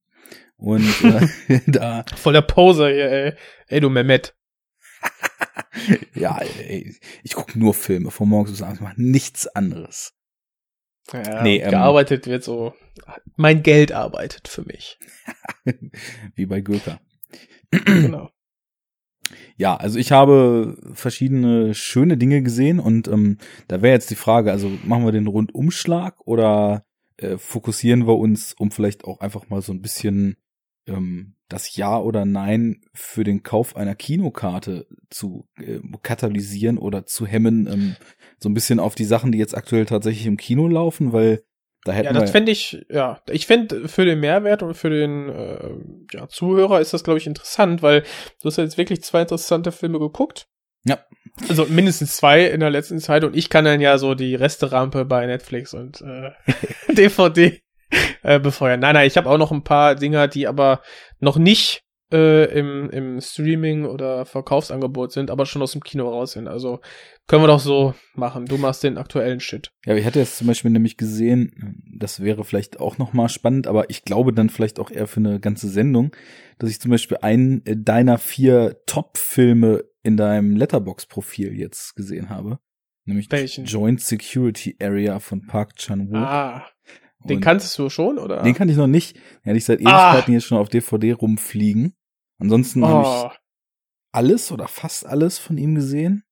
Und 0.57 0.85
äh, 1.05 1.61
da, 1.67 2.05
Voll 2.17 2.33
der 2.33 2.43
Poser 2.43 2.89
hier, 2.89 3.11
ey. 3.11 3.33
Ey, 3.69 3.81
du 3.81 3.91
Mehmet. 3.91 4.35
ja, 6.15 6.39
ey, 6.39 6.97
ich 7.23 7.35
gucke 7.35 7.59
nur 7.59 7.75
Filme 7.75 8.11
von 8.11 8.29
morgens 8.29 8.53
bis 8.53 8.63
abends, 8.63 8.81
mache 8.81 9.01
nichts 9.01 9.47
anderes. 9.47 10.15
Ja, 11.13 11.43
Nee, 11.43 11.59
ähm, 11.59 11.71
gearbeitet 11.71 12.27
wird 12.27 12.45
so. 12.45 12.75
Mein 13.37 13.63
Geld 13.63 13.93
arbeitet 13.93 14.49
für 14.49 14.63
mich. 14.63 14.99
Wie 16.35 16.47
bei 16.47 16.61
Göker. 16.61 17.01
genau. 17.71 18.31
Ja, 19.57 19.77
also 19.77 19.99
ich 19.99 20.11
habe 20.11 20.77
verschiedene 20.93 21.75
schöne 21.75 22.17
Dinge 22.17 22.43
gesehen 22.43 22.81
und 22.81 23.07
ähm, 23.07 23.39
da 23.69 23.83
wäre 23.83 23.95
jetzt 23.95 24.11
die 24.11 24.17
Frage, 24.17 24.51
also 24.51 24.71
machen 24.85 25.05
wir 25.05 25.13
den 25.13 25.29
Rundumschlag 25.29 26.21
oder 26.27 26.85
äh, 27.17 27.39
fokussieren 27.39 28.07
wir 28.07 28.17
uns, 28.17 28.53
um 28.53 28.71
vielleicht 28.71 29.05
auch 29.05 29.21
einfach 29.21 29.49
mal 29.49 29.63
so 29.63 29.73
ein 29.73 29.81
bisschen 29.81 30.37
ähm, 30.87 31.35
das 31.49 31.77
Ja 31.77 31.99
oder 31.99 32.25
Nein 32.25 32.81
für 32.93 33.25
den 33.25 33.43
Kauf 33.43 33.77
einer 33.77 33.95
Kinokarte 33.95 34.87
zu 35.11 35.49
äh, 35.57 35.81
katalysieren 36.03 36.79
oder 36.79 37.07
zu 37.07 37.27
hemmen, 37.27 37.67
ähm, 37.67 37.97
so 38.39 38.49
ein 38.49 38.55
bisschen 38.55 38.81
auf 38.81 38.95
die 38.95 39.05
Sachen, 39.05 39.33
die 39.33 39.39
jetzt 39.39 39.57
aktuell 39.57 39.87
tatsächlich 39.87 40.27
im 40.27 40.37
Kino 40.37 40.69
laufen, 40.69 41.13
weil 41.13 41.45
da 41.85 41.93
hätten 41.93 42.15
Ja, 42.15 42.21
das 42.21 42.31
fände 42.31 42.51
ich, 42.51 42.85
ja, 42.89 43.21
ich 43.31 43.47
fände 43.47 43.89
für 43.89 44.07
den 44.07 44.21
Mehrwert 44.21 44.63
und 44.63 44.75
für 44.75 44.91
den 44.91 45.29
äh, 45.29 45.71
ja, 46.13 46.29
Zuhörer 46.29 46.81
ist 46.81 46.95
das, 46.95 47.05
glaube 47.05 47.19
ich, 47.19 47.27
interessant, 47.27 47.83
weil 47.83 48.03
du 48.41 48.49
hast 48.49 48.57
ja 48.57 48.65
jetzt 48.65 48.79
wirklich 48.79 49.03
zwei 49.03 49.23
interessante 49.23 49.71
Filme 49.71 49.99
geguckt. 49.99 50.49
Ja. 50.87 50.99
Also 51.49 51.67
mindestens 51.67 52.17
zwei 52.17 52.47
in 52.47 52.61
der 52.61 52.71
letzten 52.71 53.01
Zeit 53.01 53.25
und 53.25 53.37
ich 53.37 53.51
kann 53.51 53.65
dann 53.65 53.81
ja 53.81 53.99
so 53.99 54.15
die 54.15 54.35
Resterampe 54.35 55.05
bei 55.05 55.27
Netflix 55.27 55.75
und 55.75 56.01
äh, 56.03 56.31
DVD 56.93 57.61
äh, 58.23 58.39
befeuern. 58.41 58.81
Nein, 58.81 58.95
nein, 58.95 59.07
ich 59.07 59.17
habe 59.17 59.29
auch 59.29 59.39
noch 59.39 59.53
ein 59.53 59.65
paar 59.65 59.95
Dinger, 59.95 60.29
die 60.29 60.47
aber 60.47 60.81
noch 61.21 61.37
nicht 61.37 61.85
äh, 62.13 62.45
im, 62.59 62.91
im 62.91 63.21
Streaming 63.21 63.87
oder 63.87 64.25
Verkaufsangebot 64.25 65.13
sind, 65.13 65.31
aber 65.31 65.47
schon 65.47 65.63
aus 65.63 65.73
dem 65.73 65.83
Kino 65.83 66.09
raus 66.09 66.33
sind. 66.33 66.49
Also 66.49 66.81
können 67.27 67.43
wir 67.43 67.49
doch 67.49 67.61
so 67.61 67.95
machen. 68.15 68.47
Du 68.47 68.57
machst 68.57 68.85
den 68.85 68.99
aktuellen 68.99 69.41
Shit. 69.41 69.73
Ja, 69.85 69.97
ich 69.97 70.05
hatte 70.05 70.21
jetzt 70.21 70.39
zum 70.39 70.47
Beispiel 70.47 70.71
nämlich 70.71 70.97
gesehen, 70.97 71.83
das 71.99 72.21
wäre 72.21 72.45
vielleicht 72.45 72.79
auch 72.79 72.99
noch 72.99 73.13
mal 73.13 73.29
spannend, 73.29 73.67
aber 73.67 73.91
ich 73.91 74.05
glaube 74.05 74.33
dann 74.33 74.51
vielleicht 74.51 74.79
auch 74.79 74.91
eher 74.91 75.07
für 75.07 75.21
eine 75.21 75.41
ganze 75.41 75.69
Sendung, 75.69 76.15
dass 76.59 76.71
ich 76.71 76.81
zum 76.81 76.91
Beispiel 76.91 77.19
einen 77.21 77.63
deiner 77.65 78.19
vier 78.19 78.81
Top-Filme 78.87 79.85
in 80.03 80.17
deinem 80.17 80.55
Letterbox-Profil 80.57 81.59
jetzt 81.59 81.97
gesehen 81.97 82.29
habe. 82.29 82.59
Nämlich 83.07 83.31
Welchen? 83.31 83.65
Joint 83.65 84.01
Security 84.01 84.77
Area 84.81 85.19
von 85.19 85.47
Park 85.47 85.77
Chan-wook. 85.77 86.17
Ah, 86.17 86.67
den 87.25 87.37
Und 87.37 87.43
kanntest 87.43 87.79
du 87.79 87.89
schon, 87.91 88.19
oder? 88.19 88.43
den 88.43 88.55
kannte 88.55 88.73
ich 88.73 88.79
noch 88.79 88.87
nicht. 88.87 89.17
Den 89.17 89.51
hatte 89.51 89.57
ich 89.59 89.65
seit 89.65 89.81
Ah. 89.87 90.11
Ewigkeiten 90.13 90.35
jetzt 90.35 90.45
schon 90.45 90.59
auf 90.59 90.69
DVD 90.69 91.13
rumfliegen. 91.13 91.95
Ansonsten 92.39 92.85
habe 92.87 93.03
ich 93.03 93.09
oh, 93.09 93.31
alles 94.13 94.53
oder 94.53 94.69
fast 94.69 95.07
alles 95.07 95.39
von 95.39 95.57
ihm 95.59 95.75
gesehen. 95.75 96.25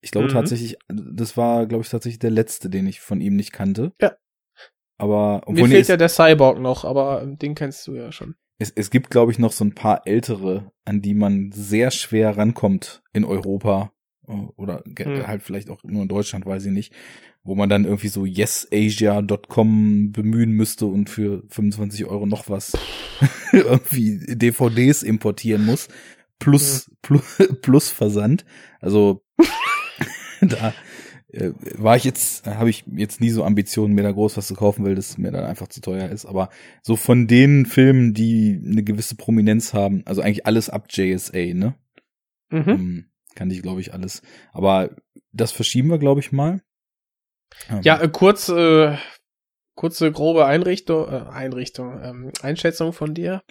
Ich 0.00 0.10
glaube 0.10 0.26
Mhm. 0.28 0.32
tatsächlich, 0.32 0.76
das 0.88 1.36
war, 1.36 1.66
glaube 1.66 1.84
ich, 1.84 1.88
tatsächlich 1.90 2.18
der 2.18 2.30
letzte, 2.30 2.68
den 2.68 2.86
ich 2.86 3.00
von 3.00 3.20
ihm 3.20 3.36
nicht 3.36 3.52
kannte. 3.52 3.92
Ja. 4.00 4.12
Aber 4.98 5.36
mir 5.36 5.42
obwohl 5.46 5.68
nee, 5.68 5.74
fehlt 5.74 5.82
es, 5.82 5.88
ja 5.88 5.96
der 5.96 6.08
Cyborg 6.08 6.58
noch, 6.60 6.84
aber 6.84 7.22
ähm, 7.22 7.38
den 7.38 7.54
kennst 7.54 7.86
du 7.86 7.94
ja 7.94 8.12
schon. 8.12 8.34
es, 8.58 8.70
es 8.70 8.90
gibt, 8.90 9.10
glaube 9.10 9.32
ich, 9.32 9.38
noch 9.38 9.52
so 9.52 9.64
ein 9.64 9.74
paar 9.74 10.06
ältere, 10.06 10.70
an 10.84 11.02
die 11.02 11.14
man 11.14 11.50
sehr 11.52 11.90
schwer 11.90 12.36
rankommt 12.36 13.02
in 13.12 13.24
Europa. 13.24 13.92
äh, 14.28 14.32
Oder 14.56 14.82
ge- 14.86 15.06
Hm. 15.20 15.26
halt 15.26 15.42
vielleicht 15.42 15.70
auch 15.70 15.82
nur 15.84 16.02
in 16.02 16.08
Deutschland, 16.08 16.46
weiß 16.46 16.66
ich 16.66 16.72
nicht. 16.72 16.92
Wo 17.44 17.54
man 17.56 17.68
dann 17.68 17.84
irgendwie 17.84 18.08
so 18.08 18.24
yesasia.com 18.24 20.12
bemühen 20.12 20.52
müsste 20.52 20.86
und 20.86 21.10
für 21.10 21.42
25 21.48 22.04
Euro 22.06 22.26
noch 22.26 22.48
was 22.48 22.72
irgendwie 23.52 24.20
DVDs 24.36 25.02
importieren 25.02 25.66
muss. 25.66 25.88
Plus, 26.38 26.90
plus, 27.02 27.38
plus 27.62 27.90
Versand. 27.90 28.44
Also 28.80 29.24
da 30.40 30.72
äh, 31.32 31.52
war 31.76 31.96
ich 31.96 32.04
jetzt, 32.04 32.46
habe 32.46 32.70
ich 32.70 32.84
jetzt 32.94 33.20
nie 33.20 33.30
so 33.30 33.44
Ambitionen, 33.44 33.94
mir 33.94 34.02
da 34.02 34.12
groß 34.12 34.36
was 34.36 34.46
zu 34.46 34.54
kaufen, 34.54 34.84
weil 34.84 34.94
das 34.94 35.18
mir 35.18 35.32
dann 35.32 35.44
einfach 35.44 35.68
zu 35.68 35.80
teuer 35.80 36.08
ist. 36.08 36.26
Aber 36.26 36.50
so 36.82 36.96
von 36.96 37.26
den 37.26 37.66
Filmen, 37.66 38.14
die 38.14 38.60
eine 38.64 38.82
gewisse 38.82 39.16
Prominenz 39.16 39.72
haben, 39.72 40.02
also 40.04 40.20
eigentlich 40.20 40.46
alles 40.46 40.68
ab 40.68 40.86
JSA, 40.90 41.54
ne? 41.54 41.74
Mhm. 42.50 42.68
Ähm, 42.68 43.04
kann 43.34 43.50
ich, 43.50 43.62
glaube 43.62 43.80
ich, 43.80 43.94
alles. 43.94 44.22
Aber 44.52 44.94
das 45.32 45.52
verschieben 45.52 45.88
wir, 45.88 45.98
glaube 45.98 46.20
ich, 46.20 46.32
mal. 46.32 46.60
Ähm, 47.70 47.80
Ja, 47.82 48.00
äh, 48.00 48.08
kurz, 48.08 48.48
äh, 48.48 48.96
kurze 49.74 50.12
grobe 50.12 50.46
Einrichtung, 50.46 51.06
äh, 51.08 51.24
Einrichtung, 51.30 52.00
ähm, 52.02 52.30
Einschätzung 52.42 52.92
von 52.92 53.14
dir. 53.14 53.42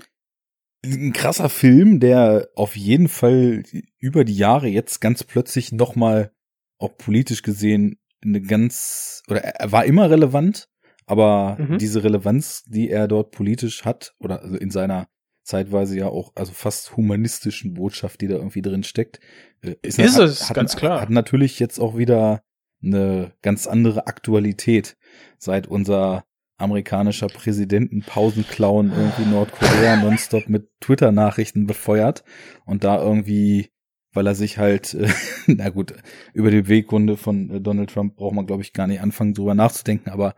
ein 0.84 1.14
krasser 1.14 1.50
Film, 1.50 2.00
der 2.00 2.50
auf 2.56 2.76
jeden 2.76 3.08
Fall 3.08 3.62
über 4.00 4.24
die 4.26 4.36
Jahre 4.36 4.68
jetzt 4.68 5.00
ganz 5.00 5.24
plötzlich 5.24 5.72
nochmal 5.72 6.32
auch 6.80 6.98
politisch 6.98 7.44
gesehen 7.44 8.00
eine 8.24 8.42
ganz, 8.42 9.22
oder 9.30 9.44
er 9.44 9.72
war 9.72 9.86
immer 9.86 10.10
relevant, 10.10 10.70
aber 11.06 11.58
Mhm. 11.60 11.78
diese 11.78 12.04
Relevanz, 12.04 12.64
die 12.64 12.90
er 12.90 13.08
dort 13.08 13.30
politisch 13.32 13.86
hat, 13.86 14.16
oder 14.20 14.42
also 14.42 14.58
in 14.58 14.72
seiner 14.72 15.08
zeitweise 15.44 15.98
ja 15.98 16.08
auch, 16.08 16.32
also 16.36 16.52
fast 16.52 16.96
humanistischen 16.98 17.74
Botschaft, 17.76 18.22
die 18.22 18.28
da 18.28 18.36
irgendwie 18.36 18.62
drin 18.64 18.84
steckt, 18.84 19.20
äh, 19.62 19.76
Ist 19.84 20.00
es, 20.00 20.52
ganz 20.54 20.76
klar. 20.76 21.02
Hat 21.02 21.10
natürlich 21.12 21.60
jetzt 21.60 21.80
auch 21.80 21.96
wieder 21.98 22.42
eine 22.84 23.34
ganz 23.42 23.68
andere 23.68 24.08
Aktualität, 24.08 24.98
seit 25.38 25.68
unser 25.68 26.24
amerikanischer 26.58 27.28
Präsident 27.28 27.92
einen 27.92 28.04
Pausenclown 28.04 28.92
irgendwie 28.92 29.26
Nordkorea 29.30 29.96
nonstop 29.98 30.48
mit 30.48 30.70
Twitter-Nachrichten 30.80 31.66
befeuert 31.66 32.24
und 32.66 32.84
da 32.84 33.02
irgendwie, 33.02 33.70
weil 34.14 34.28
er 34.28 34.36
sich 34.36 34.58
halt, 34.60 34.94
äh, 34.94 35.10
na 35.48 35.70
gut, 35.70 35.94
über 36.34 36.52
die 36.52 36.62
Beweggründe 36.62 37.18
von 37.18 37.50
äh, 37.50 37.62
Donald 37.62 37.90
Trump 37.92 38.16
braucht 38.16 38.36
man, 38.36 38.46
glaube 38.46 38.62
ich, 38.62 38.74
gar 38.74 38.86
nicht 38.88 39.02
anfangen, 39.02 39.34
drüber 39.34 39.56
nachzudenken, 39.56 40.12
aber 40.12 40.36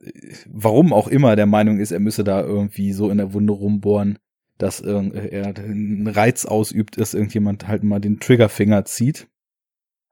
äh, 0.00 0.12
warum 0.48 0.92
auch 0.92 1.08
immer 1.08 1.34
der 1.34 1.46
Meinung 1.46 1.80
ist, 1.80 1.90
er 1.90 2.00
müsse 2.00 2.22
da 2.22 2.40
irgendwie 2.42 2.92
so 2.92 3.10
in 3.10 3.18
der 3.18 3.32
Wunde 3.32 3.52
rumbohren, 3.52 4.20
dass 4.58 4.78
irgend- 4.80 5.16
er 5.16 5.46
einen 5.46 6.06
Reiz 6.06 6.44
ausübt, 6.44 6.96
dass 7.00 7.12
irgendjemand 7.14 7.66
halt 7.66 7.82
mal 7.82 7.98
den 8.00 8.20
Triggerfinger 8.20 8.84
zieht. 8.84 9.26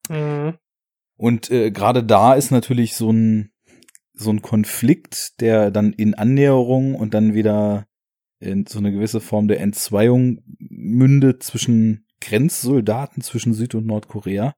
Mhm. 0.08 0.54
Und 1.16 1.50
äh, 1.50 1.70
gerade 1.70 2.04
da 2.04 2.34
ist 2.34 2.50
natürlich 2.50 2.96
so 2.96 3.10
ein 3.10 3.50
so 4.14 4.30
ein 4.30 4.42
Konflikt, 4.42 5.40
der 5.40 5.70
dann 5.70 5.92
in 5.92 6.14
Annäherung 6.14 6.94
und 6.94 7.14
dann 7.14 7.34
wieder 7.34 7.86
in 8.38 8.66
so 8.66 8.78
eine 8.78 8.92
gewisse 8.92 9.20
Form 9.20 9.48
der 9.48 9.60
Entzweiung 9.60 10.40
mündet 10.58 11.42
zwischen 11.42 12.06
Grenzsoldaten 12.20 13.22
zwischen 13.22 13.54
Süd- 13.54 13.74
und 13.74 13.86
Nordkorea. 13.86 14.54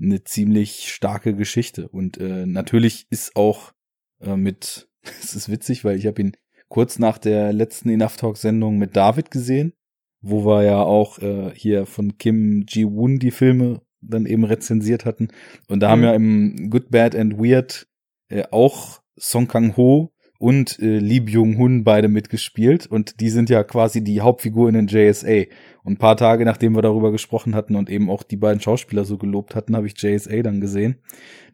Eine 0.00 0.24
ziemlich 0.24 0.92
starke 0.92 1.34
Geschichte. 1.34 1.88
Und 1.88 2.18
äh, 2.18 2.46
natürlich 2.46 3.06
ist 3.10 3.36
auch 3.36 3.72
äh, 4.20 4.36
mit, 4.36 4.88
es 5.22 5.34
ist 5.34 5.48
witzig, 5.48 5.84
weil 5.84 5.96
ich 5.96 6.06
habe 6.06 6.20
ihn 6.20 6.36
kurz 6.68 6.98
nach 6.98 7.18
der 7.18 7.52
letzten 7.52 7.88
Enough 7.88 8.16
Talk 8.16 8.36
Sendung 8.36 8.78
mit 8.78 8.96
David 8.96 9.30
gesehen, 9.30 9.72
wo 10.20 10.44
wir 10.44 10.62
ja 10.64 10.82
auch 10.82 11.18
äh, 11.20 11.52
hier 11.54 11.86
von 11.86 12.18
Kim 12.18 12.66
Ji-woon 12.68 13.18
die 13.18 13.30
Filme 13.30 13.80
dann 14.08 14.26
eben 14.26 14.44
rezensiert 14.44 15.04
hatten. 15.04 15.28
Und 15.68 15.80
da 15.80 15.90
haben 15.90 16.00
Mhm. 16.00 16.04
ja 16.04 16.14
im 16.14 16.70
Good, 16.70 16.90
Bad 16.90 17.14
and 17.14 17.38
Weird 17.38 17.86
äh, 18.28 18.44
auch 18.50 19.00
Song 19.18 19.48
Kang-ho 19.48 20.10
und 20.38 20.78
äh, 20.80 20.98
Lee 20.98 21.20
Byung-hun 21.20 21.84
beide 21.84 22.08
mitgespielt. 22.08 22.86
Und 22.86 23.20
die 23.20 23.30
sind 23.30 23.48
ja 23.48 23.62
quasi 23.64 24.02
die 24.04 24.20
Hauptfiguren 24.20 24.74
in 24.74 24.88
JSA. 24.88 25.44
Und 25.84 25.94
ein 25.94 25.98
paar 25.98 26.16
Tage 26.16 26.44
nachdem 26.44 26.74
wir 26.74 26.82
darüber 26.82 27.12
gesprochen 27.12 27.54
hatten 27.54 27.76
und 27.76 27.88
eben 27.88 28.10
auch 28.10 28.22
die 28.22 28.36
beiden 28.36 28.60
Schauspieler 28.60 29.04
so 29.04 29.16
gelobt 29.16 29.54
hatten, 29.54 29.74
habe 29.76 29.86
ich 29.86 29.94
JSA 29.96 30.42
dann 30.42 30.60
gesehen. 30.60 30.96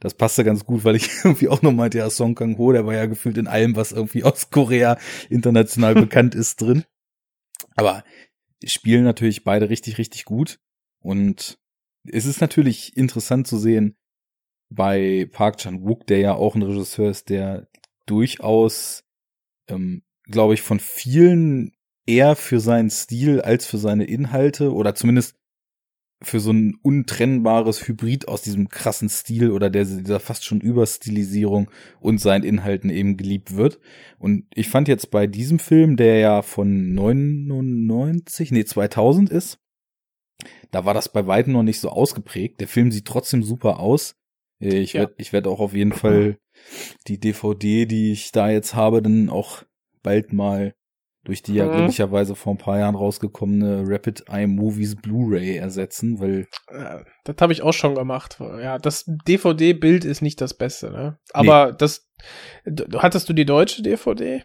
Das 0.00 0.14
passte 0.14 0.42
ganz 0.44 0.64
gut, 0.64 0.84
weil 0.84 0.96
ich 0.96 1.08
irgendwie 1.24 1.48
auch 1.48 1.62
noch 1.62 1.72
meinte, 1.72 1.98
ja, 1.98 2.10
Song 2.10 2.34
Kang-ho, 2.34 2.72
der 2.72 2.86
war 2.86 2.94
ja 2.94 3.06
gefühlt 3.06 3.38
in 3.38 3.46
allem, 3.46 3.76
was 3.76 3.92
irgendwie 3.92 4.24
aus 4.24 4.50
Korea 4.50 4.98
international 5.28 5.94
bekannt 6.06 6.34
ist, 6.34 6.60
drin. 6.60 6.84
Aber 7.76 8.02
spielen 8.64 9.04
natürlich 9.04 9.44
beide 9.44 9.70
richtig, 9.70 9.98
richtig 9.98 10.24
gut. 10.24 10.58
Und 10.98 11.59
es 12.04 12.26
ist 12.26 12.40
natürlich 12.40 12.96
interessant 12.96 13.46
zu 13.46 13.58
sehen 13.58 13.96
bei 14.70 15.28
Park 15.32 15.58
Chan-wook, 15.58 16.06
der 16.06 16.18
ja 16.18 16.34
auch 16.34 16.54
ein 16.54 16.62
Regisseur 16.62 17.10
ist, 17.10 17.28
der 17.28 17.68
durchaus, 18.06 19.04
ähm, 19.68 20.02
glaube 20.24 20.54
ich, 20.54 20.62
von 20.62 20.80
vielen 20.80 21.72
eher 22.06 22.36
für 22.36 22.60
seinen 22.60 22.90
Stil 22.90 23.40
als 23.40 23.66
für 23.66 23.78
seine 23.78 24.04
Inhalte 24.04 24.72
oder 24.72 24.94
zumindest 24.94 25.36
für 26.22 26.40
so 26.40 26.52
ein 26.52 26.76
untrennbares 26.82 27.88
Hybrid 27.88 28.28
aus 28.28 28.42
diesem 28.42 28.68
krassen 28.68 29.08
Stil 29.08 29.50
oder 29.50 29.70
der, 29.70 29.84
dieser 29.84 30.20
fast 30.20 30.44
schon 30.44 30.60
Überstilisierung 30.60 31.70
und 31.98 32.20
seinen 32.20 32.44
Inhalten 32.44 32.90
eben 32.90 33.16
geliebt 33.16 33.56
wird. 33.56 33.80
Und 34.18 34.44
ich 34.54 34.68
fand 34.68 34.86
jetzt 34.88 35.10
bei 35.10 35.26
diesem 35.26 35.58
Film, 35.58 35.96
der 35.96 36.18
ja 36.18 36.42
von 36.42 36.94
99, 36.94 38.52
nee, 38.52 38.64
2000 38.64 39.30
ist, 39.30 39.58
da 40.70 40.84
war 40.84 40.94
das 40.94 41.10
bei 41.12 41.26
weitem 41.26 41.52
noch 41.52 41.62
nicht 41.62 41.80
so 41.80 41.88
ausgeprägt. 41.90 42.60
Der 42.60 42.68
Film 42.68 42.90
sieht 42.92 43.06
trotzdem 43.06 43.42
super 43.42 43.80
aus. 43.80 44.14
Ich 44.58 44.92
Ja. 44.92 45.00
werde 45.02 45.14
ich 45.18 45.32
werd 45.32 45.46
auch 45.46 45.60
auf 45.60 45.74
jeden 45.74 45.92
Fall 45.92 46.36
die 47.06 47.18
DVD, 47.18 47.86
die 47.86 48.12
ich 48.12 48.32
da 48.32 48.50
jetzt 48.50 48.74
habe, 48.74 49.00
dann 49.02 49.30
auch 49.30 49.62
bald 50.02 50.32
mal 50.32 50.74
durch 51.24 51.42
die 51.42 51.54
ja 51.54 51.66
Mhm. 51.66 51.72
glücklicherweise 51.72 52.34
vor 52.34 52.54
ein 52.54 52.58
paar 52.58 52.78
Jahren 52.78 52.94
rausgekommene 52.94 53.84
Rapid 53.86 54.24
Eye 54.28 54.46
Movies 54.46 54.96
Blu-ray 54.96 55.56
ersetzen, 55.56 56.18
weil 56.20 56.46
Äh, 56.68 57.04
Das 57.24 57.36
habe 57.40 57.52
ich 57.52 57.62
auch 57.62 57.72
schon 57.74 57.94
gemacht. 57.94 58.38
Ja, 58.40 58.78
das 58.78 59.04
DVD-Bild 59.26 60.04
ist 60.06 60.22
nicht 60.22 60.40
das 60.40 60.54
Beste, 60.54 60.90
ne? 60.90 61.18
Aber 61.32 61.72
das, 61.72 62.06
d- 62.64 62.86
hattest 62.98 63.28
du 63.28 63.32
die 63.34 63.44
deutsche 63.44 63.82
DVD? 63.82 64.42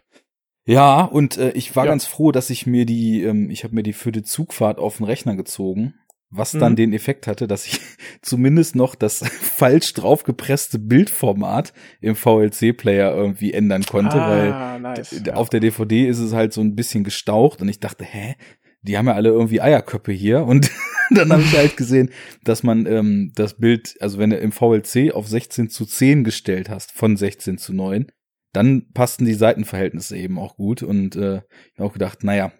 Ja, 0.66 1.02
und 1.02 1.36
äh, 1.38 1.50
ich 1.52 1.74
war 1.76 1.84
Ja. 1.84 1.90
ganz 1.92 2.06
froh, 2.06 2.32
dass 2.32 2.50
ich 2.50 2.66
mir 2.66 2.84
die, 2.86 3.22
ähm, 3.22 3.50
ich 3.50 3.64
habe 3.64 3.74
mir 3.74 3.82
die 3.82 3.92
für 3.92 4.12
die 4.12 4.22
Zugfahrt 4.22 4.78
auf 4.78 4.96
den 4.98 5.06
Rechner 5.06 5.36
gezogen, 5.36 5.94
was 6.28 6.50
dann 6.52 6.72
Mhm. 6.72 6.76
den 6.76 6.92
Effekt 6.92 7.26
hatte, 7.28 7.46
dass 7.46 7.66
ich 7.66 7.80
zumindest 8.22 8.74
noch 8.74 8.94
das 8.96 9.18
falsch 9.40 9.92
draufgepresste 9.94 10.78
Bildformat 10.78 11.72
im 12.00 12.16
VLC-Player 12.16 13.14
irgendwie 13.14 13.52
ändern 13.52 13.84
konnte, 13.84 14.16
weil 14.16 14.52
ah, 14.52 14.78
nice. 14.78 15.10
D- 15.22 15.30
Auf 15.32 15.48
der 15.50 15.60
DVD 15.60 16.06
ist 16.08 16.18
es 16.18 16.32
halt 16.32 16.52
so 16.52 16.60
ein 16.60 16.74
bisschen 16.74 17.04
gestaucht 17.04 17.62
und 17.62 17.68
ich 17.68 17.80
dachte, 17.80 18.04
hä? 18.04 18.34
Die 18.82 18.96
haben 18.96 19.06
ja 19.08 19.14
alle 19.14 19.30
irgendwie 19.30 19.60
Eierköpfe 19.60 20.12
hier 20.12 20.44
und 20.44 20.70
dann 21.10 21.32
habe 21.32 21.42
ich 21.42 21.56
halt 21.56 21.76
gesehen, 21.76 22.10
dass 22.44 22.62
man 22.62 22.86
ähm, 22.86 23.32
das 23.34 23.54
Bild, 23.54 23.96
also 24.00 24.18
wenn 24.18 24.30
du 24.30 24.36
im 24.36 24.52
VLC 24.52 25.12
auf 25.12 25.26
16 25.26 25.70
zu 25.70 25.86
10 25.86 26.22
gestellt 26.22 26.68
hast, 26.70 26.92
von 26.92 27.16
16 27.16 27.58
zu 27.58 27.72
9, 27.72 28.06
dann 28.56 28.90
passten 28.94 29.26
die 29.26 29.34
Seitenverhältnisse 29.34 30.16
eben 30.16 30.38
auch 30.38 30.56
gut 30.56 30.82
und 30.82 31.14
äh, 31.14 31.36
ich 31.36 31.78
habe 31.78 31.88
auch 31.88 31.92
gedacht, 31.92 32.24
naja, 32.24 32.52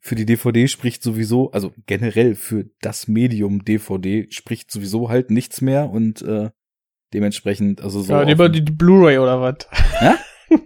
für 0.00 0.14
die 0.14 0.24
DVD 0.24 0.68
spricht 0.68 1.02
sowieso, 1.02 1.50
also 1.50 1.72
generell 1.86 2.36
für 2.36 2.66
das 2.80 3.08
Medium 3.08 3.64
DVD 3.64 4.26
spricht 4.30 4.70
sowieso 4.70 5.08
halt 5.08 5.30
nichts 5.30 5.60
mehr 5.60 5.90
und 5.90 6.22
äh, 6.22 6.50
dementsprechend, 7.12 7.80
also 7.80 8.02
so. 8.02 8.12
ja, 8.12 8.22
lieber 8.22 8.48
die, 8.48 8.64
die 8.64 8.72
Blu-ray 8.72 9.18
oder 9.18 9.40
was? 9.40 9.66
Hä? 9.98 10.12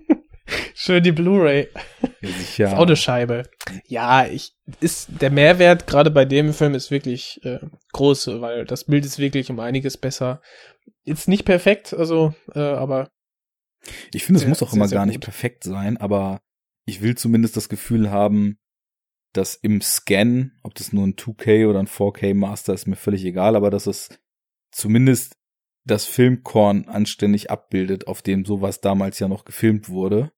Schön 0.74 1.02
die 1.02 1.12
Blu-ray. 1.12 1.68
ja, 2.20 2.28
sicher. 2.28 2.66
Ist 2.66 2.74
auch 2.74 2.86
eine 2.86 2.96
Scheibe. 2.96 3.44
Ja, 3.86 4.26
ich, 4.26 4.52
ist, 4.80 5.08
der 5.22 5.30
Mehrwert 5.30 5.86
gerade 5.86 6.10
bei 6.10 6.26
dem 6.26 6.52
Film 6.52 6.74
ist 6.74 6.90
wirklich 6.90 7.40
äh, 7.44 7.60
groß, 7.92 8.40
weil 8.40 8.66
das 8.66 8.84
Bild 8.84 9.06
ist 9.06 9.18
wirklich 9.18 9.50
um 9.50 9.58
einiges 9.58 9.96
besser. 9.96 10.42
Jetzt 11.04 11.28
nicht 11.28 11.44
perfekt, 11.46 11.94
also, 11.94 12.34
äh, 12.54 12.60
aber 12.60 13.08
Ich 14.12 14.24
finde, 14.24 14.40
es 14.40 14.46
muss 14.48 14.62
auch 14.62 14.70
sehr, 14.70 14.76
immer 14.76 14.88
sehr 14.88 14.96
gar 14.96 15.04
gut. 15.04 15.12
nicht 15.12 15.20
perfekt 15.22 15.64
sein, 15.64 15.96
aber 15.96 16.40
ich 16.86 17.02
will 17.02 17.16
zumindest 17.16 17.56
das 17.56 17.68
Gefühl 17.68 18.10
haben, 18.10 18.58
dass 19.32 19.54
im 19.54 19.80
Scan, 19.82 20.52
ob 20.62 20.74
das 20.74 20.92
nur 20.92 21.06
ein 21.06 21.14
2K 21.16 21.66
oder 21.68 21.78
ein 21.80 21.88
4K 21.88 22.34
Master 22.34 22.72
ist, 22.74 22.86
mir 22.86 22.96
völlig 22.96 23.24
egal, 23.24 23.54
aber 23.56 23.70
dass 23.70 23.86
es 23.86 24.08
zumindest 24.72 25.36
das 25.84 26.04
Filmkorn 26.04 26.86
anständig 26.88 27.50
abbildet, 27.50 28.06
auf 28.08 28.22
dem 28.22 28.44
sowas 28.44 28.80
damals 28.80 29.18
ja 29.18 29.28
noch 29.28 29.44
gefilmt 29.44 29.88
wurde. 29.88 30.32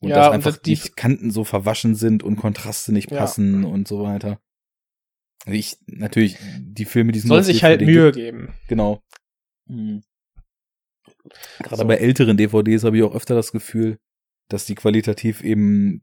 Und 0.00 0.10
Ja, 0.10 0.16
dass 0.16 0.28
und 0.28 0.34
einfach 0.34 0.50
dass 0.52 0.62
die- 0.62 0.74
die 0.76 0.88
Kanten 0.90 1.30
so 1.30 1.44
verwaschen 1.44 1.94
sind 1.94 2.22
und 2.22 2.36
Kontraste 2.36 2.92
nicht 2.92 3.10
Ja. 3.10 3.18
passen 3.18 3.64
und 3.64 3.86
so 3.86 4.02
weiter. 4.02 4.40
Ich, 5.46 5.76
natürlich, 5.86 6.36
die 6.58 6.84
Filme, 6.84 7.12
die 7.12 7.20
sind 7.20 7.30
auf 7.32 7.44
sich 7.44 7.62
halt 7.64 7.80
Mühe 7.80 8.12
geben. 8.12 8.52
Genau. 8.68 9.02
Mhm. 9.66 10.02
Gerade 11.60 11.76
So. 11.82 11.86
bei 11.86 11.96
älteren 11.96 12.36
DVDs 12.36 12.84
habe 12.84 12.96
ich 12.96 13.02
auch 13.02 13.14
öfter 13.14 13.34
das 13.34 13.52
Gefühl, 13.52 13.98
dass 14.48 14.64
die 14.64 14.74
qualitativ 14.74 15.42
eben 15.42 16.02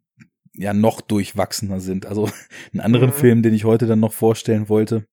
ja 0.54 0.74
noch 0.74 1.02
durchwachsener 1.02 1.80
sind. 1.80 2.06
Also 2.06 2.30
einen 2.74 2.82
anderen 2.82 3.10
Mhm. 3.10 3.14
Film, 3.14 3.42
den 3.44 3.54
ich 3.54 3.64
heute 3.66 3.88
dann 3.88 4.00
noch 4.00 4.14
vorstellen 4.14 4.70
wollte, 4.70 5.06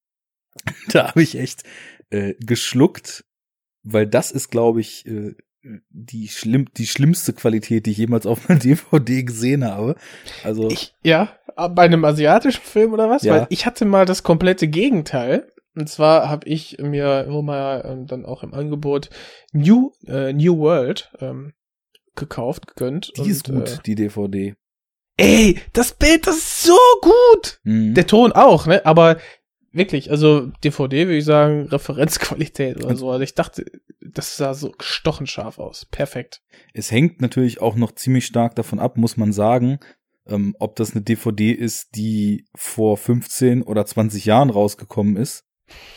da 0.89 1.09
habe 1.09 1.23
ich 1.23 1.37
echt 1.37 1.63
äh, 2.11 2.35
geschluckt, 2.39 3.25
weil 3.83 4.07
das 4.07 4.31
ist, 4.31 4.49
glaube 4.49 4.81
ich, 4.81 5.05
äh, 5.07 5.33
die 5.89 6.27
schlimm 6.27 6.67
die 6.77 6.85
schlimmste 6.87 7.31
Qualität, 7.33 7.85
die 7.85 7.91
ich 7.91 7.97
jemals 7.97 8.25
auf 8.25 8.49
einer 8.49 8.59
DVD 8.63 9.23
gesehen 9.23 9.63
habe. 9.65 9.95
Also 10.43 10.69
Ich, 10.69 10.93
ja, 11.03 11.37
bei 11.55 11.83
einem 11.83 12.03
asiatischen 12.05 12.61
Film 12.61 12.91
oder 12.93 13.09
was? 13.09 13.23
Ja. 13.23 13.33
Weil 13.33 13.47
ich 13.49 13.65
hatte 13.65 13.85
mal 13.85 14.05
das 14.05 14.23
komplette 14.23 14.67
Gegenteil. 14.67 15.47
Und 15.75 15.89
zwar 15.89 16.29
habe 16.29 16.47
ich 16.47 16.77
mir 16.79 17.23
immer 17.25 17.41
mal 17.41 17.83
ähm, 17.85 18.05
dann 18.07 18.25
auch 18.25 18.43
im 18.43 18.53
Angebot 18.53 19.09
New, 19.53 19.91
äh, 20.07 20.31
New 20.33 20.57
World 20.59 21.11
ähm, 21.19 21.53
gekauft, 22.15 22.67
gegönnt. 22.67 23.11
die 23.17 23.21
und, 23.21 23.29
ist 23.29 23.43
gut, 23.45 23.69
Äh, 23.69 23.77
die 23.85 23.95
DVD. 23.95 24.55
ey, 25.17 25.59
das 25.73 25.93
Bild, 25.93 26.27
das 26.27 26.37
ist 26.37 26.63
so 26.63 26.77
gut! 27.01 27.59
Mhm. 27.63 27.95
Der 27.95 28.05
Ton 28.05 28.31
auch, 28.33 28.67
ne? 28.67 28.85
Aber 28.85 29.17
wirklich, 29.71 30.11
also 30.11 30.51
DVD 30.63 31.07
würde 31.07 31.17
ich 31.17 31.25
sagen, 31.25 31.67
Referenzqualität 31.69 32.83
oder 32.83 32.95
so. 32.95 33.09
Also 33.09 33.23
ich 33.23 33.33
dachte, 33.33 33.65
das 33.99 34.37
sah 34.37 34.53
so 34.53 34.71
gestochen 34.71 35.25
scharf 35.25 35.57
aus. 35.57 35.85
Perfekt. 35.85 36.43
Es 36.73 36.91
hängt 36.91 37.19
natürlich 37.21 37.61
auch 37.61 37.75
noch 37.75 37.93
ziemlich 37.93 38.25
stark 38.25 38.55
davon 38.55 38.77
ab, 38.79 38.97
muss 38.97 39.17
man 39.17 39.33
sagen, 39.33 39.79
ähm, 40.27 40.55
ob 40.59 40.75
das 40.75 40.91
eine 40.91 41.01
DVD 41.01 41.51
ist, 41.51 41.95
die 41.95 42.45
vor 42.55 42.97
15 42.97 43.63
oder 43.63 43.85
20 43.87 44.25
Jahren 44.25 44.51
rausgekommen 44.51 45.17
ist 45.17 45.45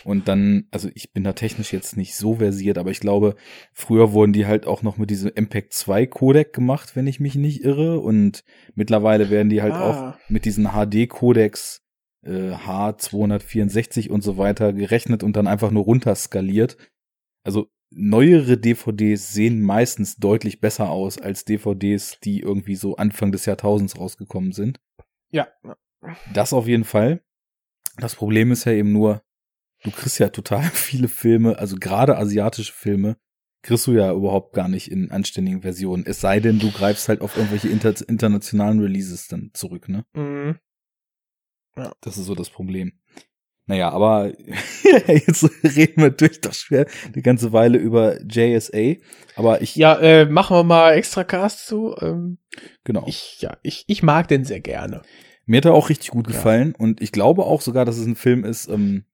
Und 0.04 0.28
dann, 0.28 0.66
also 0.70 0.88
ich 0.94 1.12
bin 1.12 1.24
da 1.24 1.32
technisch 1.32 1.72
jetzt 1.72 1.96
nicht 1.96 2.14
so 2.14 2.36
versiert, 2.36 2.78
aber 2.78 2.90
ich 2.90 3.00
glaube, 3.00 3.34
früher 3.72 4.12
wurden 4.12 4.32
die 4.32 4.46
halt 4.46 4.66
auch 4.66 4.82
noch 4.82 4.96
mit 4.96 5.10
diesem 5.10 5.32
MPEG 5.34 5.72
2 5.72 6.06
Codec 6.06 6.52
gemacht, 6.52 6.94
wenn 6.94 7.06
ich 7.06 7.20
mich 7.20 7.34
nicht 7.34 7.64
irre. 7.64 7.98
Und 7.98 8.44
mittlerweile 8.74 9.30
werden 9.30 9.48
die 9.48 9.62
halt 9.62 9.74
Ah. 9.74 10.10
auch 10.14 10.18
mit 10.28 10.44
diesen 10.44 10.68
HD-Codecs 10.68 11.82
äh, 12.24 12.52
H264 12.52 14.10
und 14.10 14.22
so 14.22 14.36
weiter 14.38 14.72
gerechnet 14.72 15.22
und 15.22 15.36
dann 15.36 15.46
einfach 15.46 15.70
nur 15.70 15.84
runterskaliert. 15.84 16.76
Also 17.44 17.68
neuere 17.90 18.58
DVDs 18.58 19.32
sehen 19.32 19.60
meistens 19.60 20.16
deutlich 20.16 20.60
besser 20.60 20.90
aus 20.90 21.18
als 21.18 21.44
DVDs, 21.44 22.18
die 22.20 22.40
irgendwie 22.40 22.74
so 22.76 22.96
Anfang 22.96 23.32
des 23.32 23.46
Jahrtausends 23.46 23.98
rausgekommen 23.98 24.52
sind. 24.52 24.80
Ja. 25.30 25.48
Das 26.32 26.52
auf 26.52 26.66
jeden 26.66 26.84
Fall. 26.84 27.22
Das 27.98 28.14
Problem 28.14 28.52
ist 28.52 28.64
ja 28.64 28.72
eben 28.72 28.92
nur, 28.92 29.22
du 29.86 29.92
kriegst 29.92 30.18
ja 30.18 30.28
total 30.28 30.62
viele 30.74 31.08
Filme, 31.08 31.58
also 31.58 31.76
gerade 31.76 32.18
asiatische 32.18 32.72
Filme, 32.72 33.16
kriegst 33.62 33.86
du 33.86 33.92
ja 33.92 34.12
überhaupt 34.12 34.52
gar 34.52 34.68
nicht 34.68 34.90
in 34.90 35.10
anständigen 35.10 35.62
Versionen. 35.62 36.04
Es 36.06 36.20
sei 36.20 36.40
denn, 36.40 36.58
du 36.58 36.70
greifst 36.70 37.08
halt 37.08 37.20
auf 37.20 37.36
irgendwelche 37.36 37.68
inter 37.68 37.94
internationalen 38.08 38.80
Releases 38.80 39.28
dann 39.28 39.50
zurück, 39.54 39.88
ne? 39.88 40.04
Mhm. 40.14 40.58
Das 42.00 42.16
ist 42.16 42.24
so 42.26 42.34
das 42.34 42.48
Problem. 42.50 42.92
Naja, 43.68 43.90
aber 43.90 44.32
jetzt 45.08 45.44
reden 45.64 46.00
wir 46.02 46.10
durch 46.10 46.40
doch 46.40 46.54
schwer 46.54 46.86
eine 47.12 47.22
ganze 47.22 47.52
Weile 47.52 47.78
über 47.78 48.20
JSA. 48.22 48.94
Aber 49.34 49.60
ich, 49.60 49.74
Ja, 49.74 49.98
äh, 49.98 50.24
machen 50.26 50.56
wir 50.56 50.62
mal 50.64 50.92
extra 50.92 51.24
Cast 51.24 51.66
zu. 51.66 51.96
Ähm, 52.00 52.38
genau. 52.84 53.04
ich, 53.08 53.40
ja, 53.40 53.56
ich, 53.62 53.84
ich 53.88 54.02
mag 54.04 54.28
den 54.28 54.44
sehr 54.44 54.60
gerne. 54.60 55.02
Mir 55.44 55.58
hat 55.58 55.64
er 55.64 55.74
auch 55.74 55.88
richtig 55.90 56.10
gut 56.10 56.28
Ja. 56.28 56.32
gefallen 56.34 56.74
und 56.76 57.00
ich 57.02 57.10
glaube 57.12 57.44
auch 57.44 57.60
sogar, 57.60 57.84
dass 57.84 57.98
es 57.98 58.06
ein 58.06 58.16
Film 58.16 58.44
ist, 58.44 58.68
ähm, 58.68 59.04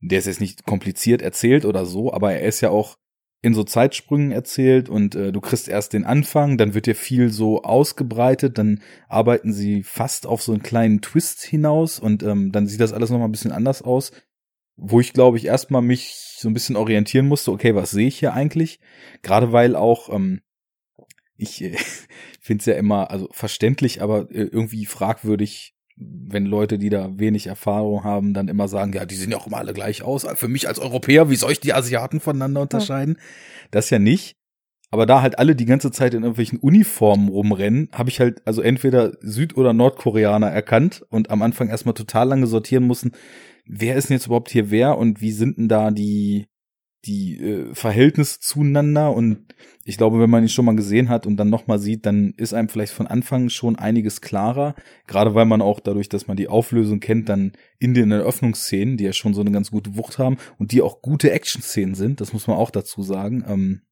der 0.00 0.18
ist 0.18 0.26
jetzt 0.26 0.40
nicht 0.40 0.64
kompliziert 0.64 1.22
erzählt 1.22 1.64
oder 1.64 1.86
so, 1.86 2.12
aber 2.12 2.32
er 2.32 2.46
ist 2.46 2.60
ja 2.60 2.70
auch 2.70 2.96
in 3.40 3.54
so 3.54 3.62
Zeitsprüngen 3.62 4.32
erzählt 4.32 4.88
und 4.88 5.14
äh, 5.14 5.30
du 5.30 5.40
kriegst 5.40 5.68
erst 5.68 5.92
den 5.92 6.04
Anfang, 6.04 6.58
dann 6.58 6.74
wird 6.74 6.86
dir 6.86 6.96
viel 6.96 7.30
so 7.30 7.62
ausgebreitet, 7.62 8.58
dann 8.58 8.82
arbeiten 9.08 9.52
sie 9.52 9.84
fast 9.84 10.26
auf 10.26 10.42
so 10.42 10.52
einen 10.52 10.62
kleinen 10.62 11.00
Twist 11.02 11.42
hinaus 11.44 12.00
und 12.00 12.22
ähm, 12.24 12.50
dann 12.50 12.66
sieht 12.66 12.80
das 12.80 12.92
alles 12.92 13.10
nochmal 13.10 13.28
ein 13.28 13.32
bisschen 13.32 13.52
anders 13.52 13.82
aus, 13.82 14.10
wo 14.76 14.98
ich 14.98 15.12
glaube 15.12 15.36
ich 15.36 15.46
erstmal 15.46 15.82
mich 15.82 16.14
so 16.36 16.48
ein 16.48 16.54
bisschen 16.54 16.76
orientieren 16.76 17.28
musste, 17.28 17.52
okay, 17.52 17.76
was 17.76 17.92
sehe 17.92 18.08
ich 18.08 18.18
hier 18.18 18.32
eigentlich? 18.32 18.80
Gerade 19.22 19.52
weil 19.52 19.76
auch 19.76 20.12
ähm, 20.12 20.40
ich 21.36 21.62
äh, 21.62 21.76
finde 22.40 22.60
es 22.60 22.66
ja 22.66 22.74
immer, 22.74 23.10
also 23.10 23.28
verständlich, 23.30 24.02
aber 24.02 24.30
äh, 24.30 24.42
irgendwie 24.42 24.84
fragwürdig, 24.84 25.74
wenn 26.00 26.46
Leute, 26.46 26.78
die 26.78 26.90
da 26.90 27.18
wenig 27.18 27.46
Erfahrung 27.46 28.04
haben, 28.04 28.34
dann 28.34 28.48
immer 28.48 28.68
sagen, 28.68 28.92
ja, 28.92 29.04
die 29.04 29.16
sehen 29.16 29.30
ja 29.30 29.38
auch 29.38 29.46
immer 29.46 29.58
alle 29.58 29.72
gleich 29.72 30.02
aus. 30.02 30.26
Für 30.34 30.48
mich 30.48 30.68
als 30.68 30.78
Europäer, 30.78 31.30
wie 31.30 31.36
soll 31.36 31.52
ich 31.52 31.60
die 31.60 31.72
Asiaten 31.72 32.20
voneinander 32.20 32.60
unterscheiden? 32.60 33.18
Das 33.70 33.90
ja 33.90 33.98
nicht. 33.98 34.36
Aber 34.90 35.04
da 35.04 35.20
halt 35.20 35.38
alle 35.38 35.54
die 35.54 35.66
ganze 35.66 35.90
Zeit 35.90 36.14
in 36.14 36.22
irgendwelchen 36.22 36.58
Uniformen 36.58 37.28
rumrennen, 37.28 37.88
habe 37.92 38.08
ich 38.08 38.20
halt 38.20 38.46
also 38.46 38.62
entweder 38.62 39.12
Süd- 39.20 39.56
oder 39.56 39.72
Nordkoreaner 39.74 40.48
erkannt 40.48 41.04
und 41.10 41.30
am 41.30 41.42
Anfang 41.42 41.68
erstmal 41.68 41.94
total 41.94 42.28
lange 42.28 42.46
sortieren 42.46 42.84
mussten, 42.84 43.12
wer 43.66 43.96
ist 43.96 44.08
denn 44.08 44.16
jetzt 44.16 44.26
überhaupt 44.26 44.50
hier 44.50 44.70
wer 44.70 44.96
und 44.96 45.20
wie 45.20 45.32
sind 45.32 45.58
denn 45.58 45.68
da 45.68 45.90
die 45.90 46.46
die 47.04 47.38
äh, 47.40 47.74
Verhältnisse 47.74 48.40
zueinander 48.40 49.12
und 49.12 49.54
ich 49.84 49.96
glaube, 49.96 50.20
wenn 50.20 50.30
man 50.30 50.42
ihn 50.42 50.48
schon 50.48 50.64
mal 50.64 50.76
gesehen 50.76 51.08
hat 51.08 51.26
und 51.26 51.36
dann 51.36 51.48
nochmal 51.48 51.78
sieht, 51.78 52.04
dann 52.06 52.34
ist 52.36 52.52
einem 52.52 52.68
vielleicht 52.68 52.92
von 52.92 53.06
Anfang 53.06 53.48
schon 53.48 53.76
einiges 53.76 54.20
klarer, 54.20 54.74
gerade 55.06 55.34
weil 55.34 55.46
man 55.46 55.62
auch 55.62 55.80
dadurch, 55.80 56.08
dass 56.08 56.26
man 56.26 56.36
die 56.36 56.48
Auflösung 56.48 57.00
kennt, 57.00 57.28
dann 57.28 57.52
in 57.78 57.94
den 57.94 58.10
Eröffnungsszenen, 58.10 58.96
die 58.96 59.04
ja 59.04 59.12
schon 59.12 59.32
so 59.32 59.40
eine 59.40 59.52
ganz 59.52 59.70
gute 59.70 59.96
Wucht 59.96 60.18
haben 60.18 60.38
und 60.58 60.72
die 60.72 60.82
auch 60.82 61.00
gute 61.00 61.30
Action-Szenen 61.30 61.94
sind, 61.94 62.20
das 62.20 62.32
muss 62.32 62.46
man 62.48 62.56
auch 62.56 62.70
dazu 62.70 63.02
sagen, 63.02 63.44
ähm, 63.46 63.82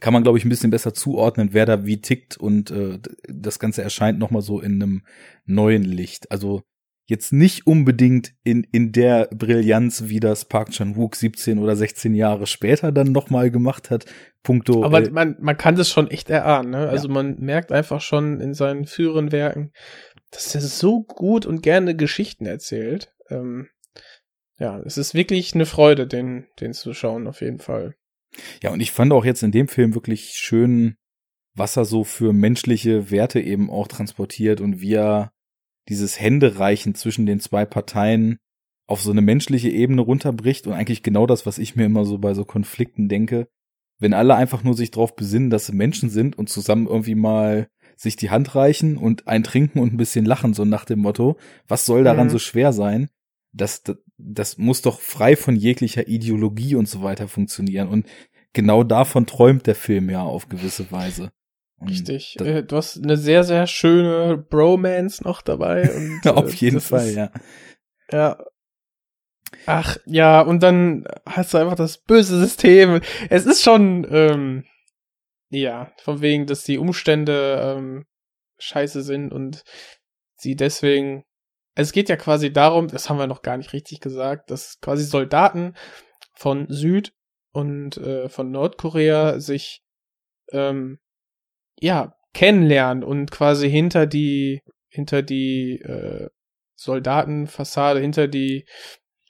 kann 0.00 0.12
man, 0.12 0.22
glaube 0.22 0.38
ich, 0.38 0.44
ein 0.44 0.50
bisschen 0.50 0.70
besser 0.70 0.94
zuordnen, 0.94 1.50
wer 1.52 1.66
da 1.66 1.86
wie 1.86 2.00
tickt 2.00 2.36
und 2.36 2.70
äh, 2.70 2.98
das 3.28 3.58
Ganze 3.58 3.82
erscheint 3.82 4.18
nochmal 4.18 4.42
so 4.42 4.60
in 4.60 4.82
einem 4.82 5.02
neuen 5.46 5.82
Licht. 5.82 6.30
Also 6.30 6.62
jetzt 7.06 7.32
nicht 7.32 7.66
unbedingt 7.66 8.32
in, 8.44 8.66
in 8.72 8.92
der 8.92 9.28
Brillanz, 9.34 10.04
wie 10.06 10.20
das 10.20 10.46
Park 10.46 10.70
Chan-wook 10.70 11.16
17 11.16 11.58
oder 11.58 11.76
16 11.76 12.14
Jahre 12.14 12.46
später 12.46 12.92
dann 12.92 13.12
nochmal 13.12 13.50
gemacht 13.50 13.90
hat. 13.90 14.06
Punkto. 14.42 14.84
Aber 14.84 15.02
äh, 15.02 15.10
man, 15.10 15.36
man 15.40 15.56
kann 15.56 15.76
das 15.76 15.90
schon 15.90 16.10
echt 16.10 16.30
erahnen, 16.30 16.70
ne? 16.70 16.88
Also 16.88 17.08
man 17.08 17.38
merkt 17.40 17.72
einfach 17.72 18.00
schon 18.00 18.40
in 18.40 18.54
seinen 18.54 18.86
früheren 18.86 19.32
Werken, 19.32 19.72
dass 20.30 20.54
er 20.54 20.60
so 20.60 21.02
gut 21.02 21.46
und 21.46 21.62
gerne 21.62 21.94
Geschichten 21.94 22.46
erzählt. 22.46 23.12
Ähm, 23.30 23.68
ja, 24.58 24.80
es 24.80 24.98
ist 24.98 25.14
wirklich 25.14 25.54
eine 25.54 25.66
Freude, 25.66 26.06
den, 26.06 26.46
den 26.60 26.72
zu 26.72 26.94
schauen, 26.94 27.26
auf 27.26 27.40
jeden 27.40 27.58
Fall. 27.58 27.94
Ja, 28.62 28.70
und 28.70 28.80
ich 28.80 28.92
fand 28.92 29.12
auch 29.12 29.24
jetzt 29.24 29.42
in 29.42 29.52
dem 29.52 29.68
Film 29.68 29.94
wirklich 29.94 30.34
schön, 30.36 30.96
was 31.54 31.76
er 31.76 31.84
so 31.84 32.04
für 32.04 32.32
menschliche 32.32 33.10
Werte 33.10 33.40
eben 33.40 33.70
auch 33.70 33.88
transportiert 33.88 34.60
und 34.60 34.80
wie 34.80 34.94
er 34.94 35.33
dieses 35.88 36.20
Händereichen 36.20 36.94
zwischen 36.94 37.26
den 37.26 37.40
zwei 37.40 37.64
Parteien 37.64 38.38
auf 38.86 39.00
so 39.02 39.10
eine 39.10 39.22
menschliche 39.22 39.70
Ebene 39.70 40.02
runterbricht 40.02 40.66
und 40.66 40.72
eigentlich 40.74 41.02
genau 41.02 41.26
das, 41.26 41.46
was 41.46 41.58
ich 41.58 41.76
mir 41.76 41.86
immer 41.86 42.04
so 42.04 42.18
bei 42.18 42.34
so 42.34 42.44
Konflikten 42.44 43.08
denke. 43.08 43.48
Wenn 43.98 44.12
alle 44.12 44.34
einfach 44.34 44.64
nur 44.64 44.74
sich 44.74 44.90
darauf 44.90 45.16
besinnen, 45.16 45.50
dass 45.50 45.66
sie 45.66 45.72
Menschen 45.74 46.10
sind 46.10 46.36
und 46.36 46.48
zusammen 46.48 46.86
irgendwie 46.86 47.14
mal 47.14 47.68
sich 47.96 48.16
die 48.16 48.30
Hand 48.30 48.54
reichen 48.54 48.96
und 48.96 49.28
ein 49.28 49.44
trinken 49.44 49.78
und 49.78 49.94
ein 49.94 49.96
bisschen 49.96 50.24
lachen, 50.24 50.52
so 50.52 50.64
nach 50.64 50.84
dem 50.84 50.98
Motto, 50.98 51.36
was 51.68 51.86
soll 51.86 52.04
daran 52.04 52.26
Mhm. 52.26 52.30
so 52.30 52.38
schwer 52.38 52.72
sein? 52.72 53.08
Das, 53.52 53.82
das, 53.84 53.98
das 54.18 54.58
muss 54.58 54.82
doch 54.82 55.00
frei 55.00 55.36
von 55.36 55.54
jeglicher 55.54 56.08
Ideologie 56.08 56.74
und 56.74 56.88
so 56.88 57.02
weiter 57.02 57.28
funktionieren. 57.28 57.88
Und 57.88 58.06
genau 58.52 58.82
davon 58.82 59.26
träumt 59.26 59.66
der 59.66 59.76
Film 59.76 60.10
ja 60.10 60.22
auf 60.22 60.48
gewisse 60.48 60.90
Weise. 60.90 61.30
Und 61.84 61.90
Richtig. 61.90 62.34
das- 62.38 62.46
Äh, 62.48 62.62
du 62.64 62.76
hast 62.76 63.02
eine 63.02 63.16
sehr, 63.16 63.44
sehr 63.44 63.66
schöne 63.66 64.36
Bromance 64.38 65.22
noch 65.22 65.42
dabei. 65.42 65.94
Und, 65.94 66.20
äh, 66.24 66.30
auf 66.30 66.54
jeden 66.54 66.80
Fall, 66.80 67.08
ist, 67.08 67.14
ja. 67.16 67.30
Ja. 68.10 68.38
Ach, 69.66 69.96
ja, 70.06 70.40
und 70.40 70.62
dann 70.62 71.06
hast 71.26 71.54
du 71.54 71.58
einfach 71.58 71.76
das 71.76 71.98
böse 71.98 72.38
System. 72.38 73.00
Es 73.30 73.46
ist 73.46 73.62
schon, 73.62 74.06
ähm, 74.10 74.64
ja, 75.50 75.92
von 76.02 76.20
wegen, 76.20 76.46
dass 76.46 76.64
die 76.64 76.78
Umstände 76.78 77.60
ähm, 77.76 78.06
scheiße 78.58 79.02
sind 79.02 79.32
und 79.32 79.62
sie 80.36 80.56
deswegen. 80.56 81.24
Es 81.76 81.92
geht 81.92 82.08
ja 82.08 82.16
quasi 82.16 82.52
darum, 82.52 82.88
das 82.88 83.08
haben 83.10 83.18
wir 83.18 83.26
noch 83.26 83.42
gar 83.42 83.56
nicht 83.56 83.72
richtig 83.72 84.00
gesagt, 84.00 84.50
dass 84.50 84.78
quasi 84.80 85.04
Soldaten 85.04 85.74
von 86.34 86.66
Süd 86.68 87.12
und 87.52 87.96
äh, 87.96 88.28
von 88.28 88.50
Nordkorea 88.50 89.40
sich 89.40 89.82
ähm, 90.52 90.98
ja 91.80 92.14
kennenlernen 92.32 93.04
und 93.04 93.30
quasi 93.30 93.70
hinter 93.70 94.06
die 94.06 94.60
hinter 94.88 95.22
die 95.22 95.80
äh, 95.80 96.28
Soldatenfassade, 96.76 98.00
hinter 98.00 98.28
die 98.28 98.66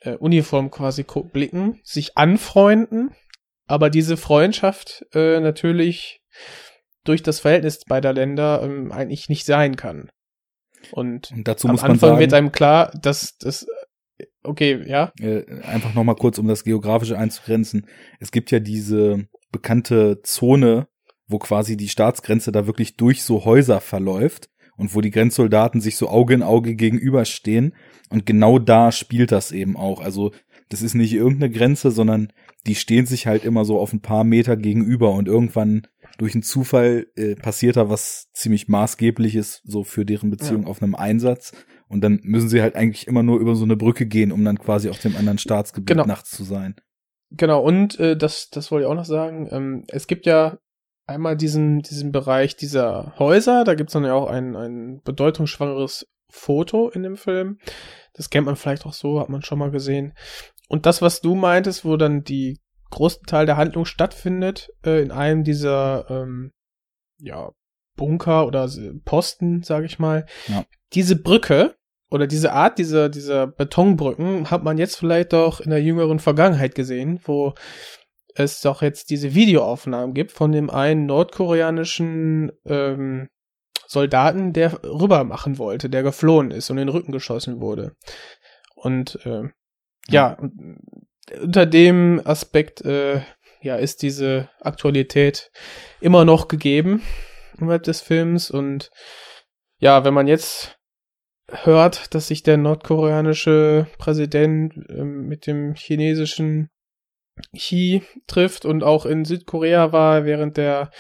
äh, 0.01 0.17
Uniform 0.17 0.71
quasi 0.71 1.05
blicken, 1.05 1.81
sich 1.85 2.17
anfreunden, 2.17 3.15
aber 3.67 3.91
diese 3.91 4.17
Freundschaft 4.17 5.05
äh, 5.15 5.41
natürlich 5.41 6.21
durch 7.05 7.23
das 7.23 7.41
Verhältnis 7.41 7.81
beider 7.87 8.13
Länder 8.13 8.63
ähm, 8.63 8.93
eigentlich 8.93 9.29
nicht 9.29 9.47
sein 9.47 9.77
kann. 9.77 10.11
Und 10.93 11.31
Und 11.33 11.49
dazu 11.49 11.69
am 11.69 11.73
muss 11.73 11.83
man 11.83 11.93
Anfang 11.93 12.11
sagen, 12.11 12.21
wird 12.21 12.35
einem 12.35 12.53
klar, 12.53 12.91
dass 13.01 13.37
das 13.39 13.67
okay, 14.43 14.85
ja, 14.87 15.13
äh, 15.19 15.45
einfach 15.63 15.95
noch 15.95 16.05
mal 16.05 16.15
kurz, 16.15 16.39
um 16.39 16.47
das 16.47 16.65
Geografische 16.65 17.19
einzugrenzen. 17.19 17.87
Es 18.21 18.31
gibt 18.31 18.51
ja 18.51 18.61
diese 18.61 19.27
bekannte 19.51 20.21
Zone, 20.23 20.89
wo 21.27 21.39
quasi 21.39 21.77
die 21.77 21.89
Staatsgrenze 21.89 22.53
da 22.53 22.67
wirklich 22.67 22.97
durch 22.97 23.23
so 23.23 23.45
Häuser 23.45 23.81
verläuft 23.81 24.49
und 24.77 24.95
wo 24.95 25.01
die 25.01 25.11
Grenzsoldaten 25.11 25.81
sich 25.81 25.97
so 25.97 26.09
Auge 26.09 26.35
in 26.35 26.43
Auge 26.43 26.75
gegenüberstehen. 26.75 27.75
Und 28.11 28.27
genau 28.27 28.59
da 28.59 28.93
spielt 28.93 29.33
das 29.33 29.53
eben 29.53 29.77
auch. 29.77 30.01
Also 30.01 30.33
das 30.69 30.83
ist 30.83 30.95
nicht 30.95 31.13
irgendeine 31.13 31.51
Grenze, 31.51 31.91
sondern 31.91 32.33
die 32.67 32.75
stehen 32.75 33.07
sich 33.07 33.27
halt 33.27 33.45
immer 33.45 33.65
so 33.65 33.79
auf 33.79 33.93
ein 33.93 34.01
paar 34.01 34.25
Meter 34.25 34.57
gegenüber 34.57 35.13
und 35.13 35.29
irgendwann 35.29 35.87
durch 36.19 36.35
einen 36.35 36.43
Zufall 36.43 37.07
äh, 37.17 37.35
passiert 37.35 37.77
da 37.77 37.89
was 37.89 38.31
ziemlich 38.33 38.69
maßgebliches 38.69 39.63
so 39.65 39.85
für 39.85 40.05
deren 40.05 40.31
Beziehung 40.31 40.67
auf 40.67 40.83
einem 40.83 40.95
Einsatz. 40.95 41.53
Und 41.89 42.03
dann 42.03 42.21
müssen 42.23 42.49
sie 42.49 42.63
halt 42.63 42.77
eigentlich 42.77 43.07
immer 43.07 43.23
nur 43.23 43.41
über 43.41 43.55
so 43.55 43.65
eine 43.65 43.77
Brücke 43.77 44.07
gehen, 44.07 44.33
um 44.33 44.45
dann 44.45 44.59
quasi 44.59 44.89
auf 44.89 44.99
dem 44.99 45.17
anderen 45.17 45.39
Staatsgebiet 45.39 45.89
Genau. 45.89 46.07
nachts 46.07 46.31
zu 46.31 46.45
sein. 46.45 46.77
Genau, 47.31 47.63
und 47.63 47.99
äh, 47.99 48.17
das, 48.17 48.49
das 48.51 48.71
wollte 48.71 48.85
ich 48.85 48.91
auch 48.91 48.95
noch 48.95 49.05
sagen. 49.05 49.49
Ähm, 49.51 49.85
es 49.89 50.07
gibt 50.07 50.25
ja 50.27 50.59
einmal 51.07 51.37
diesen, 51.37 51.81
diesen 51.81 52.13
Bereich 52.13 52.57
dieser 52.57 53.15
Häuser, 53.19 53.65
da 53.65 53.75
gibt 53.75 53.91
es 53.91 53.95
dann 53.95 54.05
ja 54.05 54.15
auch 54.15 54.29
ein, 54.29 54.57
ein 54.57 55.01
bedeutungsschwangeres 55.03 56.07
Foto 56.31 56.89
in 56.89 57.03
dem 57.03 57.17
Film. 57.17 57.59
Das 58.15 58.31
kennt 58.31 58.47
man 58.47 58.57
vielleicht 58.57 58.87
auch 58.87 58.93
so, 58.93 59.21
hat 59.21 59.29
man 59.29 59.43
schon 59.43 59.59
mal 59.59 59.71
gesehen. 59.71 60.15
Und 60.69 60.87
das, 60.87 61.03
was 61.03 61.21
du 61.21 61.35
meintest, 61.35 61.85
wo 61.85 61.97
dann 61.97 62.25
die 62.25 62.61
großen 62.91 63.25
Teil 63.27 63.47
der 63.47 63.57
Handlung 63.57 63.85
stattfindet, 63.85 64.71
äh, 64.85 65.03
in 65.03 65.11
einem 65.11 65.45
dieser 65.45 66.07
ähm, 66.11 66.53
ja, 67.19 67.51
Bunker 67.97 68.47
oder 68.47 68.69
Posten, 69.05 69.63
sage 69.63 69.87
ich 69.87 69.99
mal. 69.99 70.27
Ja. 70.49 70.65
Diese 70.93 71.17
Brücke 71.17 71.77
oder 72.11 72.27
diese 72.27 72.53
Art 72.53 72.79
dieser, 72.79 73.09
dieser 73.09 73.47
Betonbrücken 73.47 74.51
hat 74.51 74.63
man 74.63 74.79
jetzt 74.79 74.97
vielleicht 74.97 75.35
auch 75.35 75.61
in 75.61 75.71
der 75.71 75.83
jüngeren 75.83 76.19
Vergangenheit 76.19 76.75
gesehen, 76.75 77.21
wo 77.25 77.55
es 78.35 78.61
doch 78.61 78.83
jetzt 78.83 79.11
diese 79.11 79.35
Videoaufnahmen 79.35 80.15
gibt 80.15 80.33
von 80.33 80.53
dem 80.53 80.71
einen 80.71 81.07
nordkoreanischen 81.07 82.53
ähm, 82.67 83.29
Soldaten, 83.87 84.53
der 84.53 84.83
rüber 84.83 85.25
machen 85.25 85.59
wollte, 85.59 85.89
der 85.89 86.03
geflohen 86.03 86.51
ist 86.51 86.71
und 86.71 86.79
in 86.79 86.87
den 86.87 86.95
Rücken 86.95 87.13
geschossen 87.13 87.61
wurde. 87.61 87.95
Und 88.75 89.19
äh, 89.25 89.45
ja, 90.09 90.37
unter 91.41 91.67
dem 91.67 92.21
Aspekt 92.25 92.83
äh, 92.83 93.23
ja 93.63 93.77
ist 93.77 94.03
diese 94.03 94.51
Aktualität 94.61 95.51
immer 96.01 96.25
noch 96.25 96.49
gegeben 96.49 97.03
innerhalb 97.59 97.85
des 97.85 98.01
Films 98.01 98.51
und 98.51 98.91
ja, 99.79 100.05
wenn 100.05 100.15
man 100.15 100.27
jetzt 100.27 100.79
hört, 101.51 102.15
dass 102.15 102.29
sich 102.29 102.43
der 102.43 102.57
nordkoreanische 102.57 103.87
Präsident 103.99 104.75
äh, 104.89 105.05
mit 105.05 105.47
dem 105.47 105.75
chinesischen 105.75 106.71
Xi 107.57 108.03
trifft 108.27 108.65
und 108.65 108.83
auch 108.83 109.07
in 109.07 109.25
Südkorea 109.25 109.93
war 109.93 110.25
während 110.25 110.57
der 110.57 110.91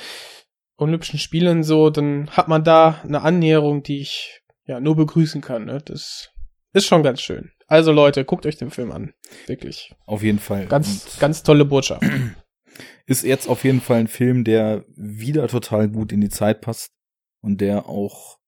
Olympischen 0.76 1.18
Spielen 1.18 1.62
so, 1.62 1.90
dann 1.90 2.30
hat 2.30 2.48
man 2.48 2.64
da 2.64 3.00
eine 3.04 3.22
Annäherung, 3.22 3.82
die 3.82 4.00
ich 4.00 4.42
ja 4.66 4.80
nur 4.80 4.96
begrüßen 4.96 5.40
kann. 5.40 5.66
Ne? 5.66 5.80
Das 5.84 6.30
ist 6.72 6.86
schon 6.86 7.02
ganz 7.02 7.20
schön. 7.20 7.52
Also 7.66 7.92
Leute, 7.92 8.24
guckt 8.24 8.46
euch 8.46 8.56
den 8.56 8.70
Film 8.70 8.90
an. 8.92 9.14
Wirklich. 9.46 9.94
Auf 10.06 10.22
jeden 10.22 10.38
Fall. 10.38 10.66
Ganz, 10.66 11.04
Und 11.14 11.20
ganz 11.20 11.42
tolle 11.42 11.64
Botschaft. 11.64 12.02
Ist 13.06 13.22
jetzt 13.22 13.48
auf 13.48 13.64
jeden 13.64 13.80
Fall 13.80 14.00
ein 14.00 14.08
Film, 14.08 14.44
der 14.44 14.84
wieder 14.96 15.46
total 15.48 15.88
gut 15.88 16.10
in 16.10 16.20
die 16.20 16.30
Zeit 16.30 16.60
passt 16.60 16.92
und 17.40 17.60
der 17.60 17.86
auch, 17.86 18.38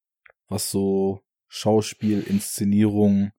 was 0.49 0.71
so 0.71 1.21
Schauspiel, 1.47 2.23
Inszenierung, 2.23 3.33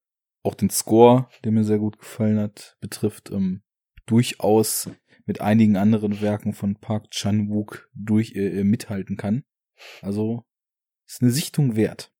auch 0.43 0.55
den 0.55 0.69
Score, 0.69 1.27
der 1.43 1.51
mir 1.51 1.63
sehr 1.63 1.79
gut 1.79 1.99
gefallen 1.99 2.39
hat, 2.39 2.77
betrifft, 2.79 3.31
ähm, 3.31 3.63
durchaus 4.07 4.89
mit 5.25 5.41
einigen 5.41 5.77
anderen 5.77 6.21
Werken 6.21 6.53
von 6.53 6.75
Park 6.75 7.11
Chan-wook 7.11 7.89
durch 7.93 8.33
äh, 8.35 8.63
mithalten 8.63 9.17
kann. 9.17 9.43
Also 10.01 10.43
ist 11.05 11.21
eine 11.21 11.31
Sichtung 11.31 11.75
wert. 11.75 12.11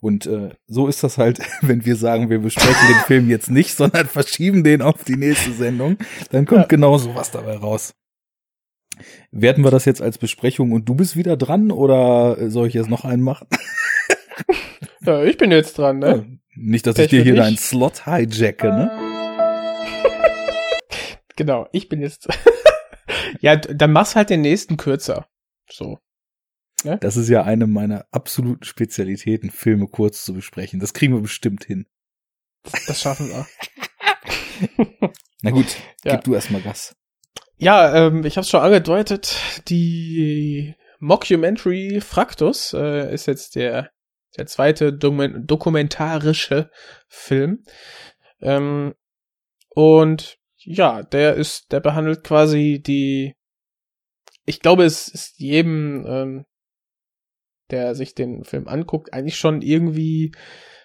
Und 0.00 0.26
äh, 0.26 0.50
so 0.66 0.88
ist 0.88 1.02
das 1.02 1.16
halt, 1.16 1.40
wenn 1.62 1.84
wir 1.86 1.96
sagen, 1.96 2.28
wir 2.28 2.40
besprechen 2.40 2.88
den 2.88 3.04
Film 3.06 3.30
jetzt 3.30 3.50
nicht, 3.50 3.74
sondern 3.74 4.06
verschieben 4.06 4.62
den 4.62 4.82
auf 4.82 5.04
die 5.04 5.16
nächste 5.16 5.52
Sendung, 5.52 5.96
dann 6.30 6.44
kommt 6.44 6.62
ja. 6.62 6.66
genau 6.66 6.98
so 6.98 7.14
was 7.14 7.30
dabei 7.30 7.56
raus. 7.56 7.94
Werten 9.32 9.64
wir 9.64 9.70
das 9.70 9.86
jetzt 9.86 10.02
als 10.02 10.18
Besprechung 10.18 10.70
und 10.70 10.88
du 10.88 10.94
bist 10.94 11.16
wieder 11.16 11.36
dran 11.36 11.72
oder 11.72 12.50
soll 12.50 12.68
ich 12.68 12.74
jetzt 12.74 12.90
noch 12.90 13.04
einen 13.04 13.22
machen? 13.22 13.48
Ja, 15.06 15.22
ich 15.22 15.36
bin 15.36 15.50
jetzt 15.50 15.76
dran, 15.76 15.98
ne? 15.98 16.06
Ja, 16.06 16.24
nicht, 16.56 16.86
dass 16.86 16.94
Pech 16.94 17.06
ich 17.06 17.10
dir 17.10 17.22
hier 17.22 17.34
deinen 17.34 17.58
Slot 17.58 18.06
hijacke, 18.06 18.68
ne? 18.68 19.03
Genau, 21.36 21.68
ich 21.72 21.88
bin 21.88 22.00
jetzt. 22.00 22.28
ja, 23.40 23.56
dann 23.56 23.92
mach's 23.92 24.16
halt 24.16 24.30
den 24.30 24.40
nächsten 24.40 24.76
kürzer. 24.76 25.28
So. 25.70 25.98
Ne? 26.84 26.98
Das 27.00 27.16
ist 27.16 27.28
ja 27.28 27.44
eine 27.44 27.66
meiner 27.66 28.06
absoluten 28.10 28.64
Spezialitäten, 28.64 29.50
Filme 29.50 29.88
kurz 29.88 30.24
zu 30.24 30.34
besprechen. 30.34 30.80
Das 30.80 30.92
kriegen 30.92 31.14
wir 31.14 31.22
bestimmt 31.22 31.64
hin. 31.64 31.86
Das, 32.62 32.84
das 32.86 33.00
schaffen 33.00 33.28
wir. 33.28 33.46
Na 35.42 35.50
gut, 35.50 35.76
ja. 36.04 36.12
gib 36.12 36.24
du 36.24 36.34
erstmal 36.34 36.62
Gas. 36.62 36.94
Ja, 37.56 38.06
ähm, 38.06 38.24
ich 38.24 38.36
habe 38.36 38.46
schon 38.46 38.60
angedeutet, 38.60 39.36
die 39.68 40.74
Mockumentary 40.98 42.00
Fraktus 42.00 42.72
äh, 42.72 43.12
ist 43.12 43.26
jetzt 43.26 43.54
der 43.54 43.90
der 44.36 44.46
zweite 44.46 44.92
dokumentarische 44.92 46.70
Film. 47.08 47.64
Ähm, 48.40 48.94
und 49.70 50.38
ja, 50.64 51.02
der 51.02 51.34
ist, 51.34 51.72
der 51.72 51.80
behandelt 51.80 52.24
quasi 52.24 52.82
die, 52.84 53.34
ich 54.46 54.60
glaube, 54.60 54.84
es 54.84 55.08
ist 55.08 55.38
jedem, 55.38 56.04
ähm, 56.06 56.44
der 57.70 57.94
sich 57.94 58.14
den 58.14 58.44
Film 58.44 58.68
anguckt, 58.68 59.12
eigentlich 59.12 59.36
schon 59.36 59.62
irgendwie 59.62 60.32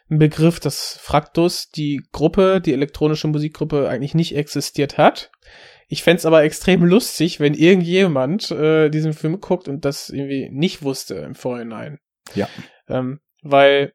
ein 0.09 0.17
Begriff, 0.17 0.59
dass 0.59 0.97
Fraktus, 0.99 1.69
die 1.69 2.01
Gruppe, 2.11 2.61
die 2.61 2.73
elektronische 2.73 3.27
Musikgruppe, 3.27 3.87
eigentlich 3.87 4.15
nicht 4.15 4.35
existiert 4.35 4.97
hat. 4.97 5.31
Ich 5.87 6.03
fände 6.03 6.25
aber 6.25 6.43
extrem 6.43 6.83
lustig, 6.83 7.39
wenn 7.39 7.53
irgendjemand 7.53 8.51
äh, 8.51 8.89
diesen 8.89 9.13
Film 9.13 9.39
guckt 9.39 9.67
und 9.67 9.85
das 9.85 10.09
irgendwie 10.09 10.49
nicht 10.51 10.83
wusste 10.83 11.15
im 11.15 11.35
Vorhinein. 11.35 11.99
Ja. 12.35 12.47
Ähm, 12.87 13.19
weil 13.41 13.93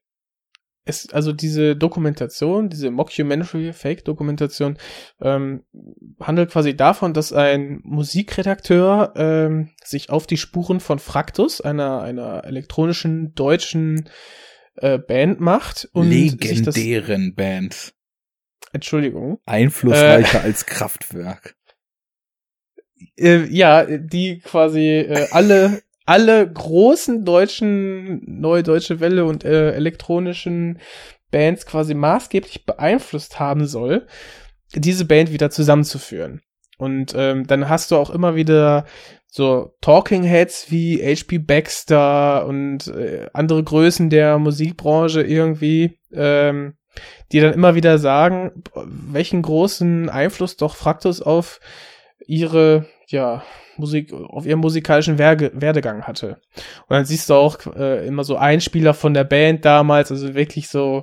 es, 0.85 1.09
also 1.12 1.32
diese 1.32 1.76
Dokumentation, 1.76 2.68
diese 2.68 2.91
Mockumentary 2.91 3.72
Fake-Dokumentation, 3.72 4.76
ähm, 5.20 5.64
handelt 6.20 6.51
quasi 6.51 6.76
davon, 6.76 7.14
dass 7.14 7.32
ein 7.32 7.80
Musikredakteur 7.85 9.14
ähm, 9.16 9.70
sich 9.82 10.11
auf 10.11 10.26
die 10.26 10.37
Spuren 10.37 10.80
von 10.80 10.99
Fraktus, 10.99 11.61
einer, 11.61 12.03
einer 12.03 12.45
elektronischen 12.45 13.35
deutschen 13.35 14.11
äh, 14.76 14.99
Band 14.99 15.41
macht 15.41 15.89
und 15.93 16.11
legendären 16.11 17.28
das, 17.28 17.35
Band. 17.35 17.95
Entschuldigung. 18.72 19.39
Einflussreicher 19.47 20.41
äh, 20.41 20.45
als 20.45 20.66
Kraftwerk. 20.66 21.57
Äh, 23.16 23.45
ja, 23.45 23.85
die 23.85 24.39
quasi 24.39 24.89
äh, 24.89 25.28
alle 25.30 25.82
alle 26.07 26.50
großen 26.50 27.24
deutschen, 27.24 28.22
neue 28.40 28.62
deutsche 28.62 29.00
Welle 29.00 29.24
und 29.24 29.44
äh, 29.44 29.72
elektronischen 29.72 30.78
Bands 31.30 31.66
quasi 31.66 31.94
maßgeblich 31.94 32.66
beeinflusst 32.66 33.40
haben 33.40 33.66
soll, 33.66 34.07
diese 34.74 35.05
Band 35.05 35.32
wieder 35.32 35.50
zusammenzuführen. 35.50 36.42
Und 36.78 37.14
ähm, 37.16 37.46
dann 37.46 37.68
hast 37.68 37.90
du 37.90 37.96
auch 37.96 38.11
immer 38.11 38.34
wieder 38.36 38.84
so 39.26 39.74
Talking 39.80 40.22
Heads 40.22 40.70
wie 40.70 41.02
H.P. 41.02 41.38
Baxter 41.38 42.46
und 42.46 42.86
äh, 42.88 43.26
andere 43.32 43.64
Größen 43.64 44.11
der 44.11 44.38
Musikbranche 44.38 45.22
irgendwie, 45.22 45.98
ähm, 46.12 46.74
die 47.32 47.40
dann 47.40 47.52
immer 47.52 47.74
wieder 47.74 47.98
sagen, 47.98 48.62
welchen 48.74 49.42
großen 49.42 50.09
Einfluss 50.09 50.57
doch 50.57 50.76
Fraktus 50.76 51.20
auf 51.20 51.59
ihre 52.26 52.86
ja 53.09 53.42
Musik, 53.76 54.12
auf 54.12 54.46
ihrem 54.46 54.61
musikalischen 54.61 55.18
Werge, 55.18 55.50
Werdegang 55.55 56.05
hatte. 56.05 56.40
Und 56.88 56.90
dann 56.90 57.05
siehst 57.05 57.30
du 57.30 57.34
auch 57.34 57.59
äh, 57.76 58.07
immer 58.07 58.24
so 58.24 58.36
Einspieler 58.36 58.94
von 58.94 59.14
der 59.14 59.24
Band 59.24 59.64
damals, 59.64 60.11
also 60.11 60.34
wirklich 60.34 60.68
so 60.68 61.02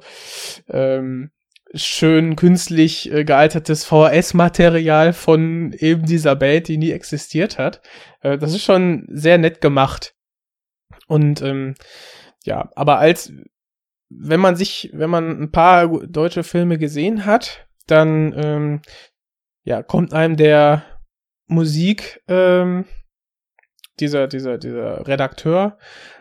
ähm, 0.69 1.31
schön 1.73 2.35
künstlich 2.35 3.11
äh, 3.11 3.23
gealtertes 3.23 3.85
VHS-Material 3.85 5.13
von 5.13 5.73
eben 5.77 6.05
dieser 6.05 6.35
Band, 6.35 6.67
die 6.67 6.77
nie 6.77 6.91
existiert 6.91 7.57
hat. 7.57 7.81
Äh, 8.21 8.37
das 8.37 8.53
ist 8.53 8.63
schon 8.63 9.05
sehr 9.09 9.37
nett 9.37 9.61
gemacht. 9.61 10.15
Und 11.07 11.41
ähm, 11.41 11.75
ja, 12.43 12.69
aber 12.75 12.99
als 12.99 13.33
wenn 14.09 14.39
man 14.39 14.55
sich, 14.55 14.89
wenn 14.93 15.09
man 15.09 15.41
ein 15.41 15.51
paar 15.51 15.87
deutsche 16.05 16.43
Filme 16.43 16.77
gesehen 16.77 17.25
hat, 17.25 17.67
dann 17.87 18.33
ähm, 18.35 18.81
ja, 19.63 19.83
kommt 19.83 20.13
einem 20.13 20.35
der 20.35 20.83
Musik 21.51 22.21
ähm, 22.27 22.85
dieser, 23.99 24.27
dieser, 24.27 24.57
dieser 24.57 25.07
Redakteur 25.07 25.77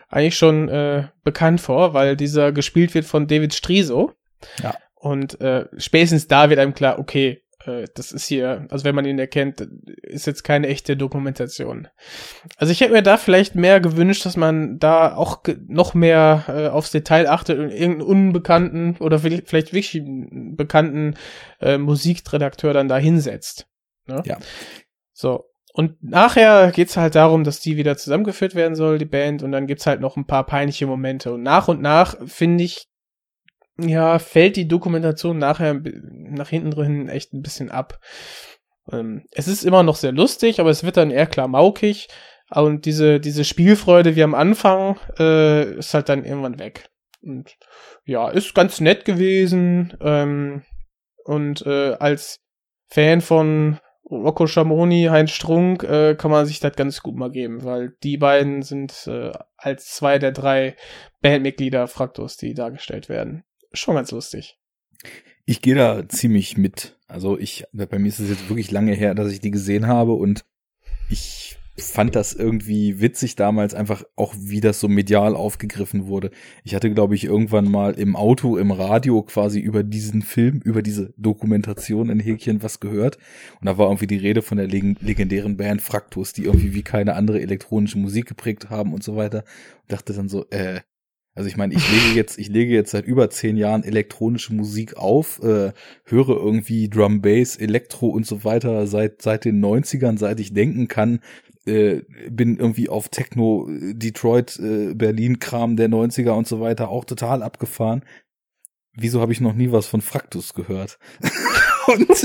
eigentlich 0.09 0.37
schon 0.37 0.67
äh, 0.69 1.07
bekannt 1.23 1.61
vor, 1.61 1.93
weil 1.93 2.17
dieser 2.17 2.51
gespielt 2.51 2.93
wird 2.93 3.05
von 3.05 3.27
David 3.27 3.53
Striso. 3.53 4.11
Ja. 4.61 4.75
Und 4.93 5.39
äh, 5.41 5.65
spätestens 5.77 6.27
da 6.27 6.49
wird 6.49 6.59
einem 6.59 6.73
klar, 6.73 6.99
okay, 6.99 7.41
äh, 7.65 7.87
das 7.95 8.11
ist 8.11 8.27
hier, 8.27 8.67
also 8.69 8.83
wenn 8.83 8.93
man 8.93 9.05
ihn 9.05 9.19
erkennt, 9.19 9.61
ist 10.03 10.27
jetzt 10.27 10.43
keine 10.43 10.67
echte 10.67 10.97
Dokumentation. 10.97 11.87
Also 12.57 12.71
ich 12.71 12.81
hätte 12.81 12.93
mir 12.93 13.01
da 13.01 13.17
vielleicht 13.17 13.55
mehr 13.55 13.79
gewünscht, 13.79 14.25
dass 14.25 14.37
man 14.37 14.79
da 14.79 15.15
auch 15.15 15.43
noch 15.67 15.93
mehr 15.93 16.43
äh, 16.47 16.67
aufs 16.67 16.91
Detail 16.91 17.29
achtet 17.29 17.57
und 17.57 17.71
irgendeinen 17.71 18.01
unbekannten 18.01 18.97
oder 18.99 19.19
vielleicht 19.19 19.73
wirklich 19.73 20.01
bekannten 20.03 21.15
äh, 21.61 21.77
Musikredakteur 21.77 22.73
dann 22.73 22.89
da 22.89 22.97
hinsetzt. 22.97 23.67
Ne? 24.07 24.21
Ja. 24.25 24.37
So. 25.21 25.45
Und 25.73 26.03
nachher 26.03 26.71
geht's 26.71 26.97
halt 26.97 27.15
darum, 27.15 27.45
dass 27.45 27.61
die 27.61 27.77
wieder 27.77 27.95
zusammengeführt 27.95 28.55
werden 28.55 28.75
soll, 28.75 28.97
die 28.97 29.05
Band, 29.05 29.41
und 29.41 29.53
dann 29.53 29.67
gibt's 29.67 29.85
halt 29.85 30.01
noch 30.01 30.17
ein 30.17 30.27
paar 30.27 30.45
peinliche 30.45 30.85
Momente. 30.85 31.31
Und 31.31 31.43
nach 31.43 31.69
und 31.69 31.81
nach, 31.81 32.15
finde 32.25 32.65
ich, 32.65 32.87
ja, 33.77 34.19
fällt 34.19 34.57
die 34.57 34.67
Dokumentation 34.67 35.37
nachher 35.37 35.81
nach 36.03 36.49
hinten 36.49 36.71
drin 36.71 37.07
echt 37.07 37.33
ein 37.33 37.41
bisschen 37.41 37.71
ab. 37.71 37.99
Ähm, 38.91 39.23
es 39.31 39.47
ist 39.47 39.63
immer 39.63 39.83
noch 39.83 39.95
sehr 39.95 40.11
lustig, 40.11 40.59
aber 40.59 40.71
es 40.71 40.83
wird 40.83 40.97
dann 40.97 41.11
eher 41.11 41.27
klamaukig. 41.27 42.09
Und 42.49 42.85
diese, 42.85 43.21
diese 43.21 43.45
Spielfreude 43.45 44.17
wie 44.17 44.23
am 44.23 44.35
Anfang 44.35 44.99
äh, 45.17 45.75
ist 45.75 45.93
halt 45.93 46.09
dann 46.09 46.25
irgendwann 46.25 46.59
weg. 46.59 46.89
Und 47.21 47.55
ja, 48.03 48.29
ist 48.29 48.53
ganz 48.53 48.81
nett 48.81 49.05
gewesen. 49.05 49.95
Ähm, 50.01 50.63
und 51.23 51.65
äh, 51.65 51.93
als 51.93 52.41
Fan 52.87 53.21
von 53.21 53.79
Rocco 54.11 54.45
Schamoni, 54.45 55.07
Heinz 55.09 55.31
Strunk, 55.31 55.83
äh, 55.83 56.15
kann 56.15 56.31
man 56.31 56.45
sich 56.45 56.59
das 56.59 56.75
ganz 56.75 57.01
gut 57.01 57.15
mal 57.15 57.31
geben, 57.31 57.63
weil 57.63 57.95
die 58.03 58.17
beiden 58.17 58.61
sind 58.61 59.07
äh, 59.07 59.31
als 59.57 59.87
zwei 59.87 60.19
der 60.19 60.33
drei 60.33 60.75
Bandmitglieder 61.21 61.87
Fraktus, 61.87 62.37
die 62.37 62.53
dargestellt 62.53 63.09
werden. 63.09 63.43
schon 63.71 63.95
ganz 63.95 64.11
lustig. 64.11 64.59
Ich 65.45 65.61
gehe 65.61 65.75
da 65.75 66.07
ziemlich 66.07 66.57
mit. 66.57 66.97
Also 67.07 67.37
ich, 67.37 67.65
bei 67.71 67.97
mir 67.97 68.09
ist 68.09 68.19
es 68.19 68.29
jetzt 68.29 68.49
wirklich 68.49 68.71
lange 68.71 68.93
her, 68.93 69.15
dass 69.15 69.31
ich 69.31 69.39
die 69.39 69.51
gesehen 69.51 69.87
habe 69.87 70.13
und 70.13 70.45
ich 71.09 71.57
fand 71.83 72.15
das 72.15 72.33
irgendwie 72.33 73.01
witzig 73.01 73.35
damals 73.35 73.73
einfach 73.73 74.03
auch, 74.15 74.33
wie 74.37 74.61
das 74.61 74.79
so 74.79 74.87
medial 74.87 75.35
aufgegriffen 75.35 76.07
wurde. 76.07 76.31
Ich 76.63 76.75
hatte, 76.75 76.91
glaube 76.93 77.15
ich, 77.15 77.25
irgendwann 77.25 77.69
mal 77.69 77.93
im 77.93 78.15
Auto, 78.15 78.57
im 78.57 78.71
Radio 78.71 79.21
quasi 79.23 79.59
über 79.59 79.83
diesen 79.83 80.21
Film, 80.21 80.59
über 80.63 80.81
diese 80.81 81.13
Dokumentation 81.17 82.09
in 82.09 82.19
Häkchen 82.19 82.63
was 82.63 82.79
gehört. 82.79 83.17
Und 83.59 83.67
da 83.67 83.77
war 83.77 83.87
irgendwie 83.87 84.07
die 84.07 84.17
Rede 84.17 84.41
von 84.41 84.57
der 84.57 84.67
legendären 84.67 85.57
Band 85.57 85.81
Fraktus, 85.81 86.33
die 86.33 86.45
irgendwie 86.45 86.73
wie 86.73 86.83
keine 86.83 87.15
andere 87.15 87.41
elektronische 87.41 87.97
Musik 87.97 88.27
geprägt 88.27 88.69
haben 88.69 88.93
und 88.93 89.03
so 89.03 89.15
weiter. 89.15 89.43
Und 89.83 89.91
dachte 89.91 90.13
dann 90.13 90.29
so, 90.29 90.45
äh, 90.49 90.81
also 91.33 91.47
ich 91.47 91.55
meine, 91.55 91.73
ich 91.73 91.91
lege 91.91 92.15
jetzt, 92.15 92.37
ich 92.37 92.49
lege 92.49 92.73
jetzt 92.73 92.91
seit 92.91 93.05
über 93.05 93.29
zehn 93.29 93.57
Jahren 93.57 93.83
elektronische 93.83 94.53
Musik 94.53 94.97
auf, 94.97 95.41
äh, 95.43 95.71
höre 96.05 96.29
irgendwie 96.29 96.89
Drum 96.89 97.21
Bass, 97.21 97.55
Elektro 97.55 98.07
und 98.07 98.25
so 98.25 98.43
weiter 98.43 98.85
seit 98.87 99.21
seit 99.21 99.45
den 99.45 99.63
90ern, 99.63 100.17
seit 100.17 100.39
ich 100.39 100.53
denken 100.53 100.87
kann, 100.87 101.19
äh, 101.65 102.01
bin 102.29 102.57
irgendwie 102.57 102.89
auf 102.89 103.09
Techno, 103.09 103.67
Detroit, 103.69 104.59
äh, 104.59 104.93
Berlin 104.93 105.39
Kram 105.39 105.75
der 105.75 105.89
90er 105.89 106.31
und 106.31 106.47
so 106.47 106.59
weiter 106.59 106.89
auch 106.89 107.05
total 107.05 107.43
abgefahren. 107.43 108.03
Wieso 108.93 109.21
habe 109.21 109.31
ich 109.31 109.39
noch 109.39 109.53
nie 109.53 109.71
was 109.71 109.87
von 109.87 110.01
Fraktus 110.01 110.53
gehört? 110.53 110.99
und 111.87 112.09
das 112.09 112.23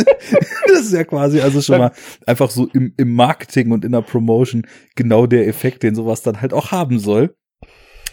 ist 0.81 0.93
ja 0.93 1.05
quasi 1.05 1.41
also 1.41 1.63
schon 1.63 1.79
mal 1.79 1.93
einfach 2.27 2.51
so 2.51 2.67
im, 2.73 2.93
im 2.97 3.15
Marketing 3.15 3.71
und 3.71 3.85
in 3.85 3.93
der 3.93 4.03
Promotion 4.03 4.67
genau 4.97 5.27
der 5.27 5.47
Effekt, 5.47 5.83
den 5.83 5.95
sowas 5.95 6.23
dann 6.23 6.41
halt 6.41 6.53
auch 6.53 6.73
haben 6.73 6.99
soll. 6.99 7.37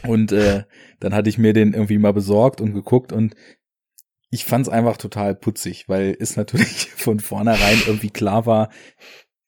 Und 0.06 0.32
äh, 0.32 0.64
dann 1.00 1.16
hatte 1.16 1.30
ich 1.30 1.38
mir 1.38 1.54
den 1.54 1.74
irgendwie 1.74 1.98
mal 1.98 2.14
besorgt 2.14 2.62
und 2.62 2.74
geguckt 2.74 3.12
und 3.12 3.36
ich 4.30 4.46
fand's 4.46 4.70
einfach 4.70 4.98
total 4.98 5.36
putzig, 5.36 5.88
weil 5.88 6.18
es 6.20 6.36
natürlich 6.36 6.92
von 6.96 7.20
vornherein 7.20 7.82
irgendwie 7.86 8.10
klar 8.10 8.46
war, 8.46 8.70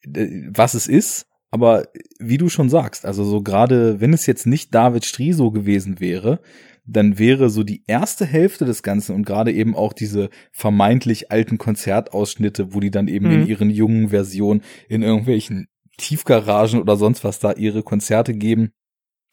was 0.06 0.74
es 0.74 0.88
ist. 0.88 1.28
Aber 1.56 1.88
wie 2.20 2.38
du 2.38 2.50
schon 2.50 2.68
sagst, 2.68 3.06
also 3.06 3.24
so 3.24 3.42
gerade, 3.42 4.02
wenn 4.02 4.12
es 4.12 4.26
jetzt 4.26 4.46
nicht 4.46 4.76
David 4.76 5.06
Striso 5.06 5.52
gewesen 5.52 6.02
wäre, 6.02 6.42
dann 6.86 7.18
wäre 7.18 7.50
so 7.50 7.64
die 7.64 7.86
erste 7.88 8.26
Hälfte 8.26 8.66
des 8.66 8.84
Ganzen 8.84 9.16
und 9.16 9.26
gerade 9.26 9.54
eben 9.54 9.74
auch 9.74 9.94
diese 9.94 10.30
vermeintlich 10.52 11.32
alten 11.32 11.58
Konzertausschnitte, 11.58 12.74
wo 12.74 12.82
die 12.82 12.92
dann 12.92 13.08
eben 13.08 13.28
mhm. 13.28 13.32
in 13.44 13.48
ihren 13.48 13.70
jungen 13.70 14.10
Versionen 14.10 14.64
in 14.90 15.02
irgendwelchen 15.02 15.70
Tiefgaragen 15.96 16.82
oder 16.82 16.98
sonst 16.98 17.24
was 17.24 17.40
da 17.40 17.54
ihre 17.54 17.84
Konzerte 17.84 18.34
geben, 18.34 18.74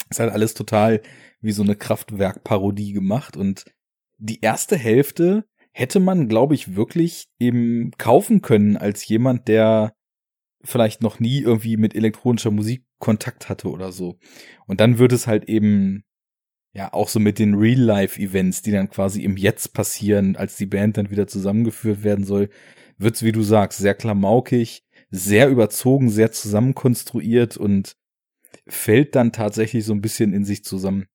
ist 0.08 0.20
halt 0.20 0.30
alles 0.30 0.54
total 0.54 1.02
wie 1.40 1.50
so 1.50 1.64
eine 1.64 1.74
Kraftwerkparodie 1.74 2.92
gemacht 2.92 3.36
und 3.36 3.64
die 4.16 4.42
erste 4.42 4.76
Hälfte 4.76 5.44
hätte 5.72 5.98
man, 5.98 6.28
glaube 6.28 6.54
ich, 6.54 6.76
wirklich 6.76 7.26
eben 7.40 7.90
kaufen 7.98 8.42
können 8.42 8.76
als 8.76 9.08
jemand, 9.08 9.48
der 9.48 9.92
vielleicht 10.64 11.02
noch 11.02 11.20
nie 11.20 11.40
irgendwie 11.40 11.76
mit 11.76 11.94
elektronischer 11.94 12.50
Musik 12.50 12.84
Kontakt 12.98 13.48
hatte 13.48 13.68
oder 13.68 13.92
so. 13.92 14.18
Und 14.66 14.80
dann 14.80 14.98
wird 14.98 15.12
es 15.12 15.26
halt 15.26 15.48
eben 15.48 16.04
ja 16.72 16.92
auch 16.92 17.08
so 17.08 17.20
mit 17.20 17.38
den 17.38 17.54
Real-Life-Events, 17.54 18.62
die 18.62 18.70
dann 18.70 18.88
quasi 18.88 19.22
im 19.22 19.36
Jetzt 19.36 19.74
passieren, 19.74 20.36
als 20.36 20.56
die 20.56 20.66
Band 20.66 20.96
dann 20.96 21.10
wieder 21.10 21.26
zusammengeführt 21.26 22.02
werden 22.02 22.24
soll, 22.24 22.48
wird's, 22.96 23.22
wie 23.22 23.32
du 23.32 23.42
sagst, 23.42 23.78
sehr 23.78 23.94
klamaukig, 23.94 24.84
sehr 25.10 25.48
überzogen, 25.48 26.08
sehr 26.08 26.32
zusammenkonstruiert 26.32 27.56
und 27.56 27.96
fällt 28.66 29.14
dann 29.14 29.32
tatsächlich 29.32 29.84
so 29.84 29.92
ein 29.92 30.00
bisschen 30.00 30.32
in 30.32 30.44
sich 30.44 30.64
zusammen. 30.64 31.06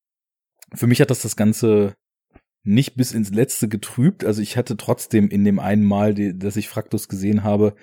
Für 0.73 0.87
mich 0.87 1.01
hat 1.01 1.09
das 1.09 1.21
das 1.21 1.35
Ganze 1.35 1.95
nicht 2.63 2.95
bis 2.95 3.13
ins 3.13 3.31
Letzte 3.31 3.69
getrübt. 3.69 4.25
Also 4.25 4.41
ich 4.41 4.57
hatte 4.57 4.75
trotzdem 4.75 5.29
in 5.29 5.45
dem 5.45 5.57
einen 5.57 5.85
Mal, 5.85 6.13
dass 6.35 6.57
ich 6.57 6.67
Fraktus 6.67 7.07
gesehen 7.07 7.43
habe, 7.43 7.75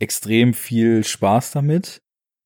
extrem 0.00 0.54
viel 0.54 1.04
Spaß 1.04 1.52
damit. 1.52 2.02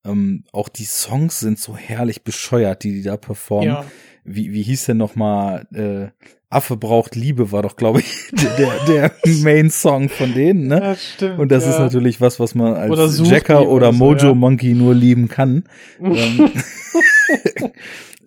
Ähm, 0.06 0.44
auch 0.52 0.68
die 0.68 0.84
Songs 0.84 1.40
sind 1.40 1.58
so 1.58 1.76
herrlich 1.76 2.22
bescheuert, 2.24 2.84
die 2.84 2.92
die 2.92 3.02
da 3.02 3.16
performen. 3.16 3.68
Ja. 3.68 3.84
Wie, 4.24 4.52
wie 4.52 4.62
hieß 4.62 4.86
denn 4.86 4.98
noch 4.98 5.16
mal 5.16 5.66
äh, 5.72 6.08
Affe 6.50 6.76
braucht 6.76 7.16
Liebe 7.16 7.52
war 7.52 7.62
doch, 7.62 7.76
glaube 7.76 8.00
ich, 8.00 8.30
der, 8.58 8.72
der 8.86 9.12
Main-Song 9.42 10.08
von 10.08 10.32
denen, 10.34 10.68
ne? 10.68 10.80
Ja, 10.80 10.96
stimmt, 10.96 11.38
Und 11.38 11.50
das 11.50 11.64
ja. 11.64 11.70
ist 11.70 11.78
natürlich 11.78 12.20
was, 12.20 12.38
was 12.38 12.54
man 12.54 12.74
als 12.74 12.90
oder 12.90 13.08
Jacker 13.28 13.68
oder, 13.68 13.92
so, 13.92 13.98
Mojo 13.98 14.28
ja. 14.28 14.34
Monkey 14.34 14.74
nur 14.74 14.94
lieben 14.94 15.28
kann. 15.28 15.64
ähm, 16.00 16.50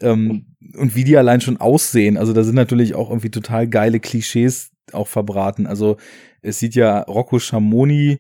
ähm, 0.01 0.45
und 0.75 0.95
wie 0.95 1.03
die 1.03 1.17
allein 1.17 1.41
schon 1.41 1.57
aussehen. 1.57 2.17
Also 2.17 2.33
da 2.33 2.43
sind 2.43 2.55
natürlich 2.55 2.95
auch 2.95 3.09
irgendwie 3.09 3.31
total 3.31 3.67
geile 3.67 3.99
Klischees 3.99 4.71
auch 4.91 5.07
verbraten. 5.07 5.65
Also 5.65 5.97
es 6.41 6.59
sieht 6.59 6.75
ja 6.75 7.01
Rocco 7.01 7.39
Schamoni 7.39 8.19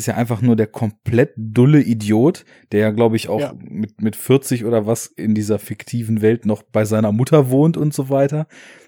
ist 0.00 0.06
ja 0.06 0.14
einfach 0.14 0.42
nur 0.42 0.56
der 0.56 0.66
komplett 0.66 1.32
dulle 1.36 1.80
Idiot, 1.82 2.44
der 2.72 2.80
ja, 2.80 2.90
glaube 2.90 3.16
ich, 3.16 3.28
auch 3.28 3.40
Ja. 3.40 3.54
mit, 3.58 4.00
mit 4.02 4.16
40 4.16 4.64
oder 4.64 4.86
was 4.86 5.06
in 5.06 5.34
dieser 5.34 5.58
fiktiven 5.58 6.22
Welt 6.22 6.46
noch 6.46 6.62
bei 6.62 6.84
seiner 6.84 7.12
Mutter 7.12 7.50
wohnt 7.50 7.76
und 7.76 7.94
so 7.94 8.08
weiter. 8.08 8.46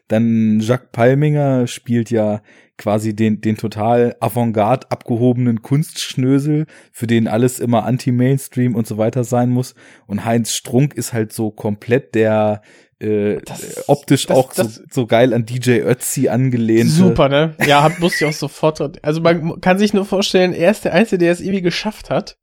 Dann 0.09 0.61
Jacques 0.61 0.89
Palminger 0.93 1.67
spielt 1.67 2.11
ja 2.11 2.43
quasi 2.77 3.15
den, 3.15 3.41
den 3.41 3.57
total 3.57 4.17
avantgarde 4.21 4.91
abgehobenen 4.91 5.63
Kunstschnösel, 5.63 6.67
für 6.91 7.07
den 7.07 7.29
alles 7.29 7.61
immer 7.61 7.85
anti-Mainstream 7.85 8.75
und 8.75 8.87
so 8.87 8.99
weiter 8.99 9.23
sein 9.25 9.51
muss. 9.51 9.75
Und 10.07 10.25
Heinz 10.25 10.53
Strunk 10.53 10.95
ist 10.95 11.13
halt 11.13 11.33
so 11.33 11.51
komplett 11.51 12.15
der 12.15 12.63
äh, 13.03 13.41
Das- 13.45 13.89
optisch 13.89 14.27
das- 14.27 14.37
auch 14.37 14.53
das- 14.55 14.77
so, 14.77 14.83
so 14.91 15.07
geil 15.07 15.35
an 15.35 15.45
DJ 15.45 15.81
Ötzi 15.83 16.29
angelehnt. 16.29 16.89
Super, 16.91 17.29
ne? 17.29 17.55
Ja, 17.67 17.83
hab, 17.83 17.99
musste 17.99 18.25
ich 18.25 18.31
auch 18.31 18.35
sofort. 18.37 18.81
Also 19.05 19.21
man 19.21 19.61
kann 19.61 19.79
sich 19.79 19.93
nur 19.93 20.05
vorstellen, 20.05 20.53
er 20.53 20.71
ist 20.71 20.85
der 20.85 20.95
Einzige, 20.95 21.19
der 21.19 21.33
es 21.33 21.41
irgendwie 21.41 21.63
geschafft 21.63 22.11
hat. 22.11 22.37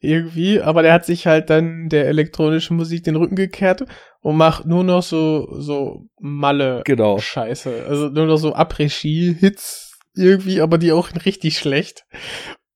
Irgendwie, 0.00 0.60
aber 0.60 0.82
der 0.82 0.92
hat 0.92 1.06
sich 1.06 1.26
halt 1.26 1.48
dann 1.48 1.88
der 1.88 2.06
elektronischen 2.08 2.76
Musik 2.76 3.04
den 3.04 3.16
Rücken 3.16 3.36
gekehrt 3.36 3.84
und 4.20 4.36
macht 4.36 4.66
nur 4.66 4.82
noch 4.84 5.02
so, 5.02 5.48
so 5.60 6.06
Malle 6.20 6.82
Genau. 6.84 7.18
Scheiße. 7.18 7.86
Also 7.88 8.08
nur 8.08 8.26
noch 8.26 8.36
so 8.36 8.52
Après-Ski-Hits 8.54 9.92
irgendwie, 10.14 10.60
aber 10.60 10.78
die 10.78 10.92
auch 10.92 11.08
richtig 11.24 11.56
schlecht. 11.58 12.04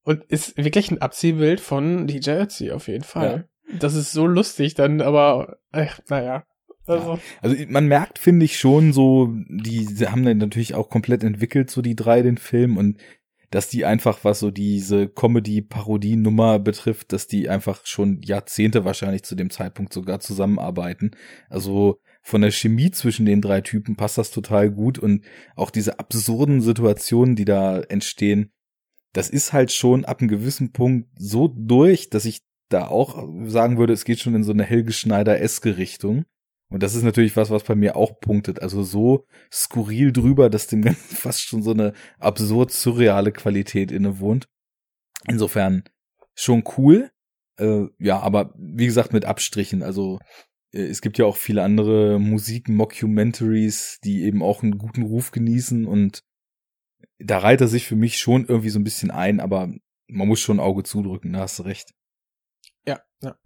Und 0.04 0.22
ist 0.28 0.56
wirklich 0.56 0.90
ein 0.90 1.02
Abziehbild 1.02 1.60
von 1.60 2.06
DJ 2.06 2.30
Ötzi 2.42 2.70
auf 2.70 2.86
jeden 2.88 3.04
Fall. 3.04 3.48
Das 3.78 3.94
ist 3.96 4.12
so 4.12 4.26
lustig 4.26 4.74
dann, 4.74 5.00
aber, 5.00 5.56
ach, 5.72 5.98
naja. 6.08 6.44
Also, 6.86 7.18
Also 7.42 7.56
man 7.68 7.86
merkt, 7.86 8.18
finde 8.18 8.44
ich 8.44 8.58
schon 8.58 8.92
so, 8.92 9.34
die 9.48 9.84
sie 9.84 10.08
haben 10.08 10.24
dann 10.24 10.38
natürlich 10.38 10.74
auch 10.74 10.88
komplett 10.88 11.24
entwickelt, 11.24 11.70
so 11.70 11.82
die 11.82 11.96
drei 11.96 12.22
den 12.22 12.38
Film 12.38 12.76
und 12.76 12.98
dass 13.50 13.68
die 13.68 13.84
einfach, 13.84 14.24
was 14.24 14.40
so 14.40 14.50
diese 14.50 15.08
Comedy-Parodie-Nummer 15.08 16.58
betrifft, 16.58 17.12
dass 17.12 17.26
die 17.26 17.48
einfach 17.48 17.86
schon 17.86 18.20
Jahrzehnte 18.22 18.84
wahrscheinlich 18.84 19.22
zu 19.22 19.34
dem 19.36 19.50
Zeitpunkt 19.50 19.92
sogar 19.92 20.20
zusammenarbeiten. 20.20 21.12
Also 21.48 22.00
von 22.22 22.42
der 22.42 22.50
Chemie 22.50 22.90
zwischen 22.90 23.24
den 23.24 23.40
drei 23.40 23.60
Typen 23.60 23.94
passt 23.94 24.18
das 24.18 24.32
total 24.32 24.70
gut 24.70 24.98
und 24.98 25.24
auch 25.54 25.70
diese 25.70 26.00
absurden 26.00 26.60
Situationen, 26.60 27.36
die 27.36 27.44
da 27.44 27.80
entstehen, 27.80 28.50
das 29.12 29.30
ist 29.30 29.52
halt 29.52 29.72
schon 29.72 30.04
ab 30.04 30.20
einem 30.20 30.28
gewissen 30.28 30.72
Punkt 30.72 31.08
so 31.16 31.48
durch, 31.48 32.10
dass 32.10 32.24
ich 32.24 32.42
da 32.68 32.88
auch 32.88 33.28
sagen 33.46 33.78
würde, 33.78 33.92
es 33.92 34.04
geht 34.04 34.18
schon 34.18 34.34
in 34.34 34.42
so 34.42 34.52
eine 34.52 34.64
Helge 34.64 34.92
Schneider-eske 34.92 35.76
Richtung. 35.76 36.24
Und 36.68 36.82
das 36.82 36.94
ist 36.94 37.04
natürlich 37.04 37.36
was, 37.36 37.50
was 37.50 37.62
bei 37.62 37.74
mir 37.74 37.96
auch 37.96 38.18
punktet. 38.20 38.60
Also 38.60 38.82
so 38.82 39.26
skurril 39.52 40.12
drüber, 40.12 40.50
dass 40.50 40.66
dem 40.66 40.82
Ganzen 40.82 41.16
fast 41.16 41.42
schon 41.42 41.62
so 41.62 41.70
eine 41.70 41.92
absurd 42.18 42.72
surreale 42.72 43.32
Qualität 43.32 43.92
innewohnt. 43.92 44.48
Insofern 45.28 45.84
schon 46.34 46.64
cool. 46.76 47.10
Äh, 47.58 47.86
ja, 47.98 48.20
aber 48.20 48.52
wie 48.56 48.86
gesagt, 48.86 49.12
mit 49.12 49.24
Abstrichen. 49.24 49.82
Also 49.82 50.18
äh, 50.72 50.82
es 50.82 51.00
gibt 51.00 51.18
ja 51.18 51.24
auch 51.24 51.36
viele 51.36 51.62
andere 51.62 52.18
Musik-Mockumentaries, 52.18 53.98
die 54.02 54.24
eben 54.24 54.42
auch 54.42 54.62
einen 54.62 54.78
guten 54.78 55.02
Ruf 55.02 55.30
genießen 55.30 55.86
und 55.86 56.22
da 57.18 57.38
reiht 57.38 57.60
er 57.62 57.68
sich 57.68 57.86
für 57.86 57.96
mich 57.96 58.18
schon 58.18 58.46
irgendwie 58.46 58.68
so 58.68 58.78
ein 58.78 58.84
bisschen 58.84 59.10
ein, 59.10 59.40
aber 59.40 59.72
man 60.06 60.28
muss 60.28 60.40
schon 60.40 60.58
ein 60.58 60.64
Auge 60.64 60.82
zudrücken, 60.82 61.32
da 61.32 61.40
hast 61.40 61.58
du 61.58 61.62
recht. 61.62 61.94
ja, 62.86 63.00
ja. 63.22 63.36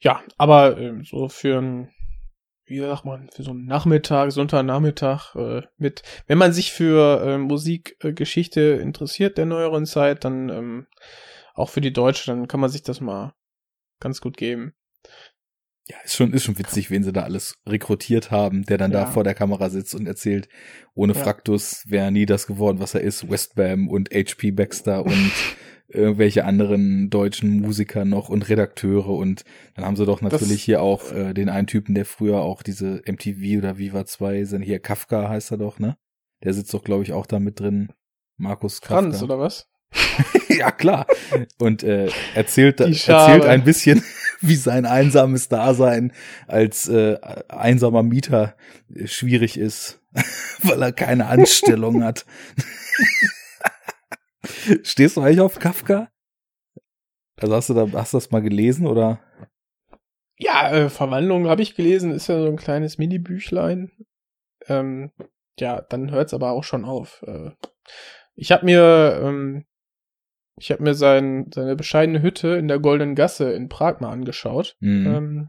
Ja, 0.00 0.22
aber 0.36 0.78
ähm, 0.78 1.04
so 1.04 1.28
für 1.28 1.58
ein, 1.58 1.88
wie 2.66 2.80
sagt 2.80 3.04
man, 3.04 3.28
für 3.30 3.42
so 3.42 3.52
einen 3.52 3.66
Nachmittag, 3.66 4.32
Sonntagnachmittag 4.32 5.34
äh, 5.36 5.62
mit, 5.78 6.02
wenn 6.26 6.38
man 6.38 6.52
sich 6.52 6.72
für 6.72 7.22
äh, 7.24 7.38
Musikgeschichte 7.38 8.60
interessiert 8.60 9.38
der 9.38 9.46
neueren 9.46 9.86
Zeit, 9.86 10.24
dann 10.24 10.48
ähm, 10.48 10.86
auch 11.54 11.70
für 11.70 11.80
die 11.80 11.92
Deutsche, 11.92 12.26
dann 12.26 12.48
kann 12.48 12.60
man 12.60 12.70
sich 12.70 12.82
das 12.82 13.00
mal 13.00 13.34
ganz 14.00 14.20
gut 14.20 14.36
geben. 14.36 14.74
Ja, 15.88 15.96
ist 16.04 16.16
schon, 16.16 16.32
ist 16.32 16.42
schon 16.42 16.58
witzig, 16.58 16.90
wen 16.90 17.04
sie 17.04 17.12
da 17.12 17.22
alles 17.22 17.54
rekrutiert 17.64 18.32
haben, 18.32 18.64
der 18.64 18.76
dann 18.76 18.90
da 18.90 19.02
Ja. 19.02 19.06
vor 19.06 19.22
der 19.22 19.34
Kamera 19.34 19.70
sitzt 19.70 19.94
und 19.94 20.06
erzählt, 20.08 20.48
ohne 20.94 21.12
Ja. 21.14 21.20
Fraktus 21.22 21.84
wäre 21.86 22.10
nie 22.10 22.26
das 22.26 22.48
geworden, 22.48 22.80
was 22.80 22.94
er 22.94 23.02
ist. 23.02 23.30
Westbam 23.30 23.88
und 23.88 24.10
HP 24.12 24.50
Baxter 24.50 25.04
und 25.04 25.14
irgendwelche 25.88 26.44
anderen 26.44 27.10
deutschen 27.10 27.60
Musiker 27.60 28.04
noch 28.04 28.28
und 28.28 28.48
Redakteure 28.48 29.10
und 29.10 29.44
dann 29.74 29.84
haben 29.84 29.96
sie 29.96 30.04
doch 30.04 30.20
natürlich 30.20 30.62
hier 30.62 30.82
auch 30.82 31.12
äh, 31.12 31.32
den 31.32 31.48
einen 31.48 31.66
Typen, 31.66 31.94
der 31.94 32.04
früher 32.04 32.40
auch 32.40 32.62
diese 32.62 33.02
MTV 33.06 33.58
oder 33.58 33.78
Viva 33.78 34.04
2 34.04 34.44
sind 34.44 34.62
hier 34.62 34.78
Kafka 34.78 35.28
heißt 35.28 35.52
er 35.52 35.58
doch, 35.58 35.78
ne? 35.78 35.96
Der 36.42 36.52
sitzt 36.52 36.74
doch, 36.74 36.84
glaube 36.84 37.02
ich, 37.02 37.12
auch 37.12 37.26
da 37.26 37.38
mit 37.38 37.60
drin. 37.60 37.92
Markus 38.36 38.80
Kafka. 38.80 38.94
Franz, 39.00 39.22
oder 39.22 39.38
was? 39.38 39.68
ja, 40.48 40.70
klar. 40.70 41.06
Und 41.58 41.82
äh, 41.82 42.10
erzählt, 42.34 42.80
erzählt 42.80 43.44
ein 43.44 43.64
bisschen, 43.64 44.02
wie 44.40 44.56
sein 44.56 44.84
einsames 44.84 45.48
Dasein 45.48 46.12
als 46.46 46.88
äh, 46.88 47.16
einsamer 47.48 48.02
Mieter 48.02 48.54
schwierig 49.04 49.58
ist, 49.58 50.00
weil 50.62 50.82
er 50.82 50.92
keine 50.92 51.26
Anstellung 51.26 52.04
hat. 52.04 52.26
Stehst 54.82 55.16
du 55.16 55.20
eigentlich 55.20 55.40
auf 55.40 55.58
Kafka? 55.58 56.10
Also 57.36 57.54
hast 57.54 57.68
du 57.68 57.74
da, 57.74 57.86
hast 57.92 58.12
du 58.12 58.16
das 58.16 58.30
mal 58.30 58.42
gelesen 58.42 58.86
oder? 58.86 59.20
Ja, 60.38 60.70
äh, 60.70 60.88
Verwandlung 60.90 61.48
habe 61.48 61.62
ich 61.62 61.74
gelesen, 61.74 62.12
ist 62.12 62.28
ja 62.28 62.38
so 62.38 62.46
ein 62.46 62.56
kleines 62.56 62.98
Mini-Büchlein. 62.98 63.90
Ähm, 64.66 65.12
ja, 65.58 65.80
dann 65.80 66.10
hört's 66.10 66.34
aber 66.34 66.52
auch 66.52 66.64
schon 66.64 66.84
auf. 66.84 67.22
Äh, 67.26 67.50
ich 68.34 68.52
habe 68.52 68.64
mir, 68.64 69.20
ähm, 69.22 69.64
ich 70.58 70.70
habe 70.70 70.82
mir 70.82 70.94
sein, 70.94 71.50
seine 71.54 71.76
bescheidene 71.76 72.22
Hütte 72.22 72.48
in 72.56 72.68
der 72.68 72.78
Goldenen 72.78 73.14
Gasse 73.14 73.52
in 73.52 73.68
Prag 73.68 74.00
mal 74.00 74.10
angeschaut. 74.10 74.76
Mhm. 74.80 75.06
Ähm, 75.06 75.48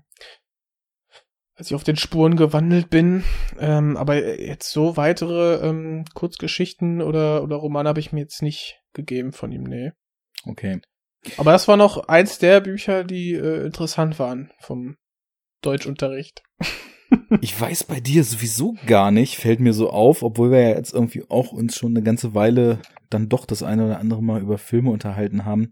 als 1.55 1.71
ich 1.71 1.75
auf 1.75 1.83
den 1.83 1.95
Spuren 1.95 2.35
gewandelt 2.35 2.89
bin. 2.89 3.23
Ähm, 3.59 3.97
aber 3.97 4.39
jetzt 4.39 4.71
so 4.71 4.95
weitere 4.95 5.55
ähm, 5.67 6.05
Kurzgeschichten 6.13 7.01
oder, 7.01 7.43
oder 7.43 7.55
Romane 7.55 7.89
habe 7.89 7.99
ich 7.99 8.13
mir 8.13 8.19
jetzt 8.21 8.43
nicht 8.43 8.79
gegeben 8.97 9.31
von 9.31 9.53
ihm, 9.53 9.63
nee. 9.63 9.91
Okay. 10.43 10.81
Aber 11.37 11.51
das 11.51 11.67
war 11.67 11.77
noch 11.77 12.07
eins 12.07 12.37
der 12.39 12.59
Bücher, 12.61 13.03
die 13.03 13.33
äh, 13.33 13.65
interessant 13.65 14.19
waren 14.19 14.51
vom 14.59 14.97
Deutschunterricht. 15.61 16.43
Ich 17.39 17.59
weiß 17.59 17.85
bei 17.85 18.01
dir 18.01 18.25
sowieso 18.25 18.75
gar 18.85 19.11
nicht, 19.11 19.37
fällt 19.37 19.61
mir 19.61 19.71
so 19.71 19.89
auf, 19.89 20.23
obwohl 20.23 20.51
wir 20.51 20.59
ja 20.59 20.75
jetzt 20.75 20.93
irgendwie 20.93 21.23
auch 21.29 21.53
uns 21.53 21.77
schon 21.77 21.91
eine 21.91 22.03
ganze 22.03 22.33
Weile 22.33 22.81
dann 23.09 23.29
doch 23.29 23.45
das 23.45 23.63
eine 23.63 23.85
oder 23.85 23.99
andere 23.99 24.21
Mal 24.21 24.41
über 24.41 24.57
Filme 24.57 24.89
unterhalten 24.89 25.45
haben, 25.45 25.71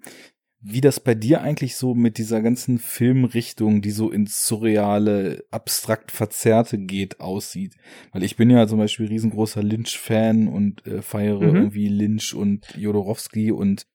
wie 0.68 0.82
das 0.82 1.00
bei 1.00 1.14
dir 1.14 1.42
eigentlich 1.42 1.76
so 1.76 1.94
mit 1.94 2.18
dieser 2.18 2.42
ganzen 2.42 2.80
Filmrichtung, 2.80 3.82
die 3.84 3.92
so 3.92 4.10
ins 4.10 4.48
surreale, 4.48 5.44
abstrakt 5.52 6.12
verzerrte 6.12 6.80
geht, 6.80 7.20
aussieht. 7.20 7.76
Weil 8.12 8.24
ich 8.24 8.36
bin 8.36 8.50
ja 8.50 8.68
zum 8.68 8.80
Beispiel 8.80 9.06
riesengroßer 9.08 9.62
Lynch-Fan 9.62 10.48
und 10.48 10.86
äh, 10.88 11.02
feiere 11.04 11.40
Mhm. 11.42 11.56
irgendwie 11.56 11.88
Lynch 11.90 12.34
und 12.34 12.76
Jodorowsky 12.76 13.52
und 13.52 13.86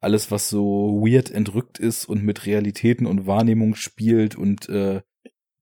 alles, 0.00 0.30
was 0.30 0.48
so 0.48 1.00
weird 1.04 1.30
entrückt 1.30 1.78
ist 1.80 2.04
und 2.04 2.22
mit 2.24 2.46
Realitäten 2.46 3.06
und 3.06 3.26
Wahrnehmung 3.26 3.74
spielt 3.74 4.36
und 4.36 4.68
äh, 4.68 5.00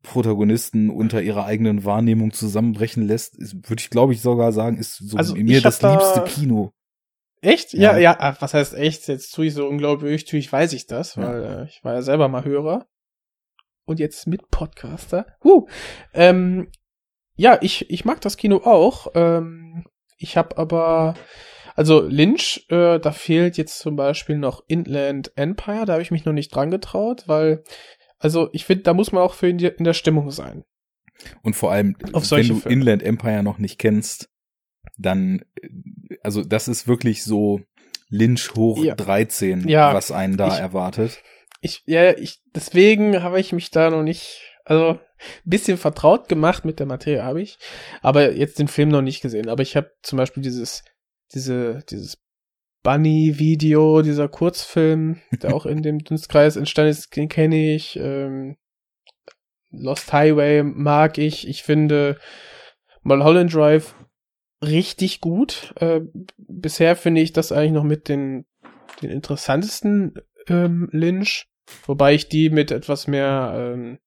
Protagonisten 0.03 0.89
unter 0.91 1.23
ihrer 1.23 1.45
eigenen 1.45 1.85
Wahrnehmung 1.85 2.33
zusammenbrechen 2.33 3.03
lässt, 3.07 3.39
würde 3.69 3.81
ich 3.81 3.91
glaube 3.91 4.13
ich 4.15 4.23
sogar 4.23 4.53
sagen, 4.53 4.79
ist 4.79 4.97
so 4.97 5.17
Also 5.17 5.35
in 5.35 5.47
mir 5.47 5.61
das 5.61 5.79
da- 5.79 5.91
liebste 5.93 6.23
Kino. 6.23 6.73
Echt? 7.43 7.72
Ja, 7.72 7.97
Ja. 7.99 8.16
ja, 8.20 8.36
was 8.41 8.55
heißt 8.55 8.74
echt? 8.74 9.09
Jetzt 9.09 9.32
tue 9.34 9.47
ich 9.47 9.55
so 9.55 9.66
unglaublich, 9.66 10.24
tue 10.26 10.38
ich, 10.38 10.53
weiß 10.53 10.72
ich 10.74 10.86
das, 10.86 11.14
Ja. 11.16 11.22
weil 11.22 11.45
äh, 11.45 11.64
ich 11.64 11.82
war 11.84 11.95
ja 11.95 12.03
selber 12.03 12.28
mal 12.28 12.45
Hörer. 12.45 12.86
Und 13.86 13.99
jetzt 13.99 14.26
mit 14.26 14.51
Podcaster. 14.51 15.26
Huh. 15.43 15.66
Ähm, 16.12 16.70
ja, 17.34 17.59
ich, 17.61 17.91
ich 17.91 18.05
mag 18.05 18.20
das 18.20 18.36
Kino 18.36 18.59
auch. 18.59 19.09
Ähm, 19.14 19.84
ich 20.18 20.36
habe 20.36 20.59
aber, 20.59 21.14
also 21.74 22.01
Lynch, 22.01 22.66
äh, 22.68 22.99
da 23.01 23.11
fehlt 23.11 23.57
jetzt 23.57 23.78
zum 23.78 23.97
Beispiel 23.97 24.36
noch 24.36 24.62
Inland 24.68 25.32
Empire, 25.36 25.86
da 25.86 25.95
habe 25.95 26.03
ich 26.03 26.11
mich 26.11 26.24
noch 26.26 26.34
nicht 26.34 26.55
dran 26.55 26.70
getraut, 26.70 27.24
weil, 27.26 27.64
also 28.18 28.51
ich 28.53 28.66
finde, 28.66 28.82
da 28.84 28.93
muss 28.95 29.12
man 29.12 29.22
auch 29.22 29.32
für 29.34 29.49
in, 29.49 29.57
die, 29.59 29.66
in 29.66 29.84
der 29.84 29.95
Stimmung 29.95 30.30
sein. 30.30 30.62
Und 31.43 31.55
vor 31.57 31.72
allem, 31.72 31.97
wenn 32.01 32.12
du 32.12 32.20
Filme. 32.57 32.62
Inland 32.66 33.03
Empire 33.03 33.43
noch 33.43 33.59
nicht 33.59 33.78
kennst, 33.78 34.28
dann, 35.01 35.44
äh, 35.61 35.68
also 36.22 36.42
das 36.44 36.68
ist 36.68 36.86
wirklich 36.88 37.24
so 37.24 37.61
Lynch 38.09 38.55
hoch 38.55 38.82
Ja. 38.82 38.94
13, 38.94 39.68
Ja. 39.68 39.94
was 39.94 40.11
einen 40.12 40.36
da 40.36 40.48
Ich- 40.55 40.61
erwartet. 40.61 41.22
Ich, 41.62 41.82
ja, 41.86 42.16
ich, 42.16 42.40
deswegen 42.55 43.22
habe 43.22 43.38
ich 43.38 43.53
mich 43.53 43.70
da 43.70 43.90
noch 43.90 44.03
nicht, 44.03 44.40
also 44.64 44.92
ein 44.92 44.98
bisschen 45.44 45.76
vertraut 45.76 46.28
gemacht 46.28 46.64
mit 46.64 46.78
der 46.78 46.86
Materie 46.86 47.22
habe 47.22 47.42
ich, 47.42 47.59
aber 48.01 48.32
jetzt 48.32 48.59
den 48.59 48.68
Film 48.68 48.88
noch 48.88 49.03
nicht 49.03 49.20
gesehen. 49.20 49.48
Aber 49.48 49.62
ich 49.62 49.76
habe 49.76 49.90
zum 50.03 50.16
Beispiel 50.16 50.42
dieses, 50.42 50.82
diese, 51.34 51.82
dieses 51.90 52.16
Bunny-Video, 52.82 54.01
dieser 54.03 54.28
Kurzfilm, 54.28 55.20
der 55.42 55.55
auch 55.55 55.66
in 55.66 55.82
dem 55.82 55.98
Dunstkreis 56.05 56.57
entstanden 56.57 56.90
ist, 56.92 57.14
den 57.14 57.28
kenne 57.28 57.74
ich. 57.74 57.96
Ähm, 57.96 58.57
Lost 59.70 60.12
Highway 60.12 60.62
mag 60.62 61.18
ich. 61.18 61.46
Ich 61.46 61.62
finde 61.62 62.18
Mulholland 63.03 63.55
Drive 63.55 63.94
richtig 64.63 65.21
gut. 65.21 65.75
Äh, 65.77 66.03
bisher 66.37 66.97
finde 66.97 67.21
ich 67.21 67.33
das 67.33 67.53
eigentlich 67.53 67.73
noch 67.73 67.85
mit 67.85 68.09
den, 68.09 68.47
den 69.03 69.11
interessantesten 69.11 70.15
ähm, 70.49 70.89
Lynch, 70.93 71.49
wobei 71.87 72.15
ich 72.15 72.29
die 72.29 72.51
mit 72.51 72.71
etwas 72.71 73.07
mehr 73.07 73.53
ähm, 73.57 73.99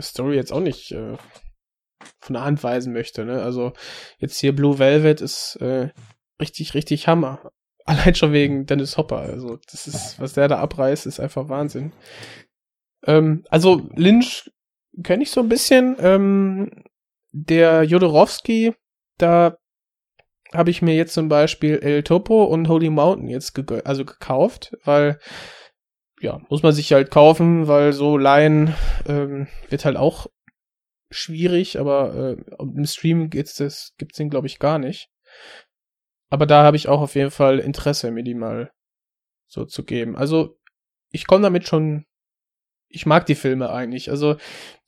Story 0.00 0.36
jetzt 0.36 0.52
auch 0.52 0.60
nicht 0.60 0.92
äh, 0.92 1.16
von 2.20 2.34
der 2.34 2.44
Hand 2.44 2.62
weisen 2.62 2.92
möchte. 2.92 3.24
Ne? 3.24 3.42
Also 3.42 3.72
jetzt 4.18 4.38
hier 4.38 4.54
Blue 4.54 4.78
Velvet 4.78 5.20
ist 5.20 5.56
äh, 5.56 5.90
richtig, 6.40 6.74
richtig 6.74 7.06
Hammer. 7.06 7.52
Allein 7.84 8.14
schon 8.14 8.32
wegen 8.32 8.66
Dennis 8.66 8.98
Hopper. 8.98 9.18
Also 9.18 9.58
das 9.70 9.86
ist, 9.86 10.20
was 10.20 10.34
der 10.34 10.48
da 10.48 10.58
abreißt, 10.58 11.06
ist 11.06 11.20
einfach 11.20 11.48
Wahnsinn. 11.48 11.92
Ähm, 13.06 13.44
also 13.48 13.88
Lynch 13.94 14.50
kenne 15.02 15.22
ich 15.22 15.30
so 15.30 15.40
ein 15.40 15.48
bisschen. 15.48 15.96
Ähm, 16.00 16.84
der 17.32 17.84
Jodorowsky, 17.84 18.74
da 19.16 19.56
habe 20.54 20.70
ich 20.70 20.82
mir 20.82 20.94
jetzt 20.94 21.14
zum 21.14 21.28
Beispiel 21.28 21.78
El 21.78 22.02
Topo 22.02 22.44
und 22.44 22.68
Holy 22.68 22.90
Mountain 22.90 23.28
jetzt 23.28 23.56
gegö- 23.56 23.84
also 23.84 24.04
gekauft, 24.04 24.76
weil 24.84 25.18
ja, 26.20 26.40
muss 26.48 26.62
man 26.62 26.72
sich 26.72 26.92
halt 26.92 27.10
kaufen, 27.10 27.68
weil 27.68 27.92
so 27.92 28.16
leihen 28.16 28.74
ähm, 29.06 29.46
wird 29.68 29.84
halt 29.84 29.96
auch 29.96 30.26
schwierig, 31.10 31.78
aber 31.78 32.36
äh, 32.36 32.54
im 32.60 32.84
Stream 32.84 33.30
geht's 33.30 33.54
das, 33.54 33.94
gibt's 33.98 34.18
den 34.18 34.30
glaube 34.30 34.46
ich 34.46 34.58
gar 34.58 34.78
nicht. 34.78 35.10
Aber 36.30 36.44
da 36.44 36.64
habe 36.64 36.76
ich 36.76 36.88
auch 36.88 37.00
auf 37.00 37.14
jeden 37.14 37.30
Fall 37.30 37.58
Interesse, 37.58 38.10
mir 38.10 38.24
die 38.24 38.34
mal 38.34 38.70
so 39.46 39.64
zu 39.64 39.84
geben. 39.84 40.16
Also 40.16 40.58
ich 41.10 41.26
komme 41.26 41.42
damit 41.42 41.66
schon, 41.66 42.04
ich 42.88 43.06
mag 43.06 43.26
die 43.26 43.34
Filme 43.34 43.70
eigentlich. 43.70 44.10
Also 44.10 44.36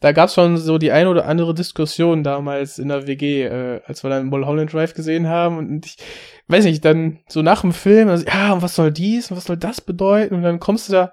da 0.01 0.12
gab's 0.12 0.34
schon 0.34 0.57
so 0.57 0.78
die 0.78 0.92
ein 0.92 1.07
oder 1.07 1.26
andere 1.26 1.55
Diskussion 1.55 2.24
damals 2.24 2.78
in 2.78 2.88
der 2.88 3.07
WG, 3.07 3.44
äh, 3.44 3.80
als 3.84 4.03
wir 4.03 4.11
dann 4.11 4.26
Mulholland 4.26 4.72
Drive 4.72 4.94
gesehen 4.94 5.28
haben 5.28 5.59
und 5.59 5.86
ich 5.86 5.96
weiß 6.48 6.64
nicht, 6.64 6.84
dann 6.84 7.20
so 7.28 7.42
nach 7.42 7.61
dem 7.61 7.72
Film, 7.72 8.09
also, 8.09 8.26
ja, 8.26 8.53
und 8.53 8.62
was 8.62 8.74
soll 8.74 8.90
dies 8.90 9.30
und 9.30 9.36
was 9.36 9.44
soll 9.44 9.57
das 9.57 9.80
bedeuten? 9.80 10.34
Und 10.34 10.42
dann 10.42 10.61
kommst 10.61 10.88
du 10.88 10.92
da 10.92 11.12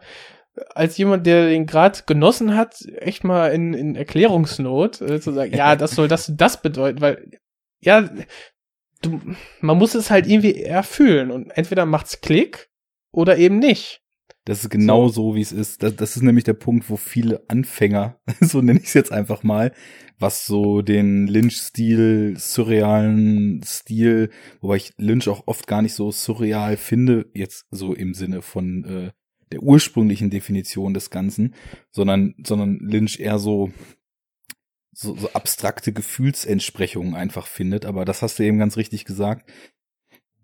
als 0.73 0.97
jemand, 0.97 1.25
der 1.27 1.49
den 1.49 1.65
gerade 1.65 1.99
genossen 2.05 2.55
hat, 2.55 2.81
echt 2.97 3.23
mal 3.23 3.51
in, 3.51 3.73
in 3.73 3.95
Erklärungsnot 3.95 5.01
äh, 5.01 5.19
zu 5.19 5.31
sagen, 5.31 5.53
ja, 5.55 5.75
das 5.75 5.91
soll 5.91 6.07
das 6.07 6.31
das 6.35 6.61
bedeuten, 6.61 7.01
weil 7.01 7.39
ja, 7.79 8.09
du, 9.01 9.21
man 9.61 9.77
muss 9.77 9.93
es 9.93 10.09
halt 10.09 10.27
irgendwie 10.27 10.63
erfüllen 10.63 11.31
und 11.31 11.51
entweder 11.51 11.85
macht's 11.85 12.21
Klick 12.21 12.69
oder 13.11 13.37
eben 13.37 13.59
nicht. 13.59 14.01
Das 14.47 14.63
ist 14.63 14.69
genau 14.69 15.09
so, 15.09 15.35
wie 15.35 15.41
es 15.41 15.51
ist. 15.51 15.83
Das, 15.83 15.97
das 15.97 16.15
ist 16.15 16.23
nämlich 16.23 16.45
der 16.45 16.53
Punkt, 16.53 16.89
wo 16.89 16.95
viele 16.95 17.43
Anfänger, 17.49 18.17
so 18.39 18.61
nenne 18.61 18.79
ich 18.79 18.85
es 18.85 18.93
jetzt 18.93 19.11
einfach 19.11 19.43
mal, 19.43 19.73
was 20.19 20.45
so 20.45 20.81
den 20.81 21.27
Lynch-Stil, 21.27 22.35
surrealen 22.37 23.61
Stil, 23.65 24.29
wobei 24.61 24.77
ich 24.77 24.93
Lynch 24.95 25.27
auch 25.27 25.47
oft 25.47 25.67
gar 25.67 25.81
nicht 25.81 25.95
so 25.95 26.11
surreal 26.11 26.77
finde, 26.77 27.29
jetzt 27.33 27.65
so 27.71 27.93
im 27.93 28.13
Sinne 28.13 28.41
von 28.41 28.85
äh, 28.85 29.11
der 29.51 29.63
ursprünglichen 29.63 30.29
Definition 30.29 30.93
des 30.93 31.09
Ganzen, 31.09 31.53
sondern, 31.91 32.33
sondern 32.41 32.79
Lynch 32.79 33.19
eher 33.19 33.39
so, 33.39 33.73
so, 34.93 35.13
so 35.17 35.29
abstrakte 35.33 35.91
Gefühlsentsprechungen 35.91 37.15
einfach 37.15 37.47
findet. 37.47 37.85
Aber 37.85 38.05
das 38.05 38.21
hast 38.21 38.39
du 38.39 38.43
eben 38.43 38.59
ganz 38.59 38.77
richtig 38.77 39.03
gesagt. 39.03 39.51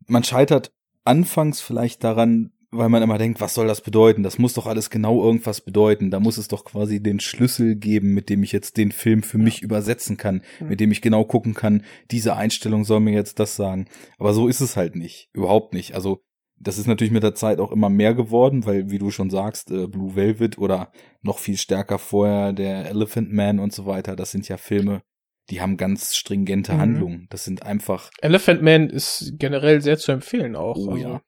Man 0.07 0.25
scheitert 0.25 0.73
anfangs 1.05 1.61
vielleicht 1.61 2.03
daran, 2.03 2.52
weil 2.73 2.89
man 2.89 3.03
immer 3.03 3.17
denkt, 3.17 3.39
was 3.41 3.53
soll 3.53 3.67
das 3.67 3.81
bedeuten? 3.81 4.23
Das 4.23 4.39
muss 4.39 4.53
doch 4.53 4.65
alles 4.67 4.89
genau 4.89 5.23
irgendwas 5.23 5.61
bedeuten. 5.61 6.11
Da 6.11 6.19
muss 6.19 6.37
es 6.37 6.47
doch 6.47 6.65
quasi 6.65 7.01
den 7.01 7.19
Schlüssel 7.19 7.75
geben, 7.75 8.13
mit 8.13 8.29
dem 8.29 8.43
ich 8.43 8.51
jetzt 8.51 8.77
den 8.77 8.91
Film 8.91 9.23
für 9.23 9.37
mich 9.37 9.61
übersetzen 9.61 10.17
kann, 10.17 10.41
Mhm. 10.59 10.67
mit 10.69 10.79
dem 10.79 10.91
ich 10.91 11.01
genau 11.01 11.23
gucken 11.23 11.53
kann, 11.53 11.83
diese 12.11 12.35
Einstellung 12.35 12.83
soll 12.85 12.99
mir 12.99 13.13
jetzt 13.13 13.39
das 13.39 13.55
sagen. 13.55 13.87
Aber 14.17 14.33
so 14.33 14.47
ist 14.47 14.61
es 14.61 14.75
halt 14.75 14.95
nicht. 14.95 15.29
Überhaupt 15.33 15.73
nicht. 15.73 15.93
Also, 15.95 16.21
das 16.59 16.77
ist 16.77 16.87
natürlich 16.87 17.11
mit 17.13 17.23
der 17.23 17.35
Zeit 17.35 17.59
auch 17.59 17.71
immer 17.71 17.89
mehr 17.89 18.13
geworden, 18.13 18.65
weil, 18.65 18.89
wie 18.89 18.99
du 18.99 19.11
schon 19.11 19.29
sagst, 19.29 19.69
äh, 19.71 19.87
Blue 19.87 20.15
Velvet 20.15 20.57
oder 20.57 20.91
noch 21.21 21.39
viel 21.39 21.57
stärker 21.57 21.99
vorher 21.99 22.53
der 22.53 22.85
Elephant 22.89 23.31
Man 23.33 23.59
und 23.59 23.73
so 23.73 23.85
weiter, 23.85 24.15
das 24.15 24.31
sind 24.31 24.47
ja 24.47 24.57
Filme, 24.57 25.01
die 25.49 25.59
haben 25.59 25.75
ganz 25.75 26.15
stringente 26.15 26.73
Mhm. 26.73 26.77
Handlungen. 26.79 27.27
Das 27.29 27.43
sind 27.43 27.63
einfach 27.63 28.09
Elephant 28.21 28.61
Man 28.61 28.89
ist 28.89 29.33
generell 29.37 29.81
sehr 29.81 29.97
zu 29.97 30.13
empfehlen 30.13 30.55
auch. 30.55 30.77
Oh 30.77 30.91
also. 30.91 30.97
ja. 31.03 31.21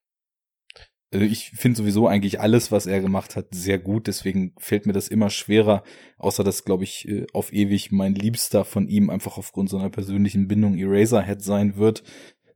Also 1.15 1.27
ich 1.27 1.51
finde 1.51 1.77
sowieso 1.77 2.09
eigentlich 2.09 2.41
alles, 2.41 2.73
was 2.73 2.87
er 2.87 2.99
gemacht 2.99 3.37
hat, 3.37 3.47
sehr 3.51 3.79
gut. 3.79 4.07
Deswegen 4.07 4.53
fällt 4.57 4.85
mir 4.85 4.91
das 4.91 5.07
immer 5.07 5.29
schwerer, 5.29 5.81
außer 6.17 6.43
dass, 6.43 6.65
glaube 6.65 6.83
ich, 6.83 7.07
äh, 7.07 7.25
auf 7.31 7.53
ewig 7.53 7.89
mein 7.93 8.15
Liebster 8.15 8.65
von 8.65 8.89
ihm 8.89 9.09
einfach 9.09 9.37
aufgrund 9.37 9.69
seiner 9.69 9.89
persönlichen 9.89 10.49
Bindung 10.49 10.77
Eraserhead 10.77 11.41
sein 11.41 11.77
wird. 11.77 12.03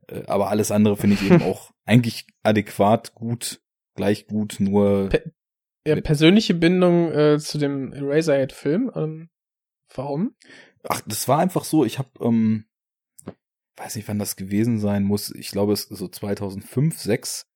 Äh, 0.08 0.24
aber 0.26 0.50
alles 0.50 0.70
andere 0.70 0.98
finde 0.98 1.16
ich 1.16 1.22
eben 1.22 1.40
auch 1.50 1.70
eigentlich 1.86 2.26
adäquat, 2.42 3.14
gut, 3.14 3.62
gleich 3.96 4.26
gut, 4.26 4.56
nur. 4.58 5.08
Pe 5.08 5.32
ja, 5.86 5.98
persönliche 5.98 6.52
Bindung 6.52 7.10
äh, 7.12 7.38
zu 7.38 7.56
dem 7.56 7.94
Eraserhead-Film. 7.94 8.92
Ähm, 8.94 9.30
warum? 9.94 10.34
Ach, 10.86 11.00
das 11.06 11.28
war 11.28 11.38
einfach 11.38 11.64
so, 11.64 11.86
ich 11.86 11.98
habe, 11.98 12.10
ähm, 12.20 12.66
weiß 13.78 13.96
nicht, 13.96 14.06
wann 14.06 14.18
das 14.18 14.36
gewesen 14.36 14.78
sein 14.78 15.04
muss. 15.04 15.34
Ich 15.34 15.50
glaube, 15.50 15.72
es 15.72 15.84
ist 15.84 15.98
so 15.98 16.08
2005, 16.08 16.98
6 16.98 17.49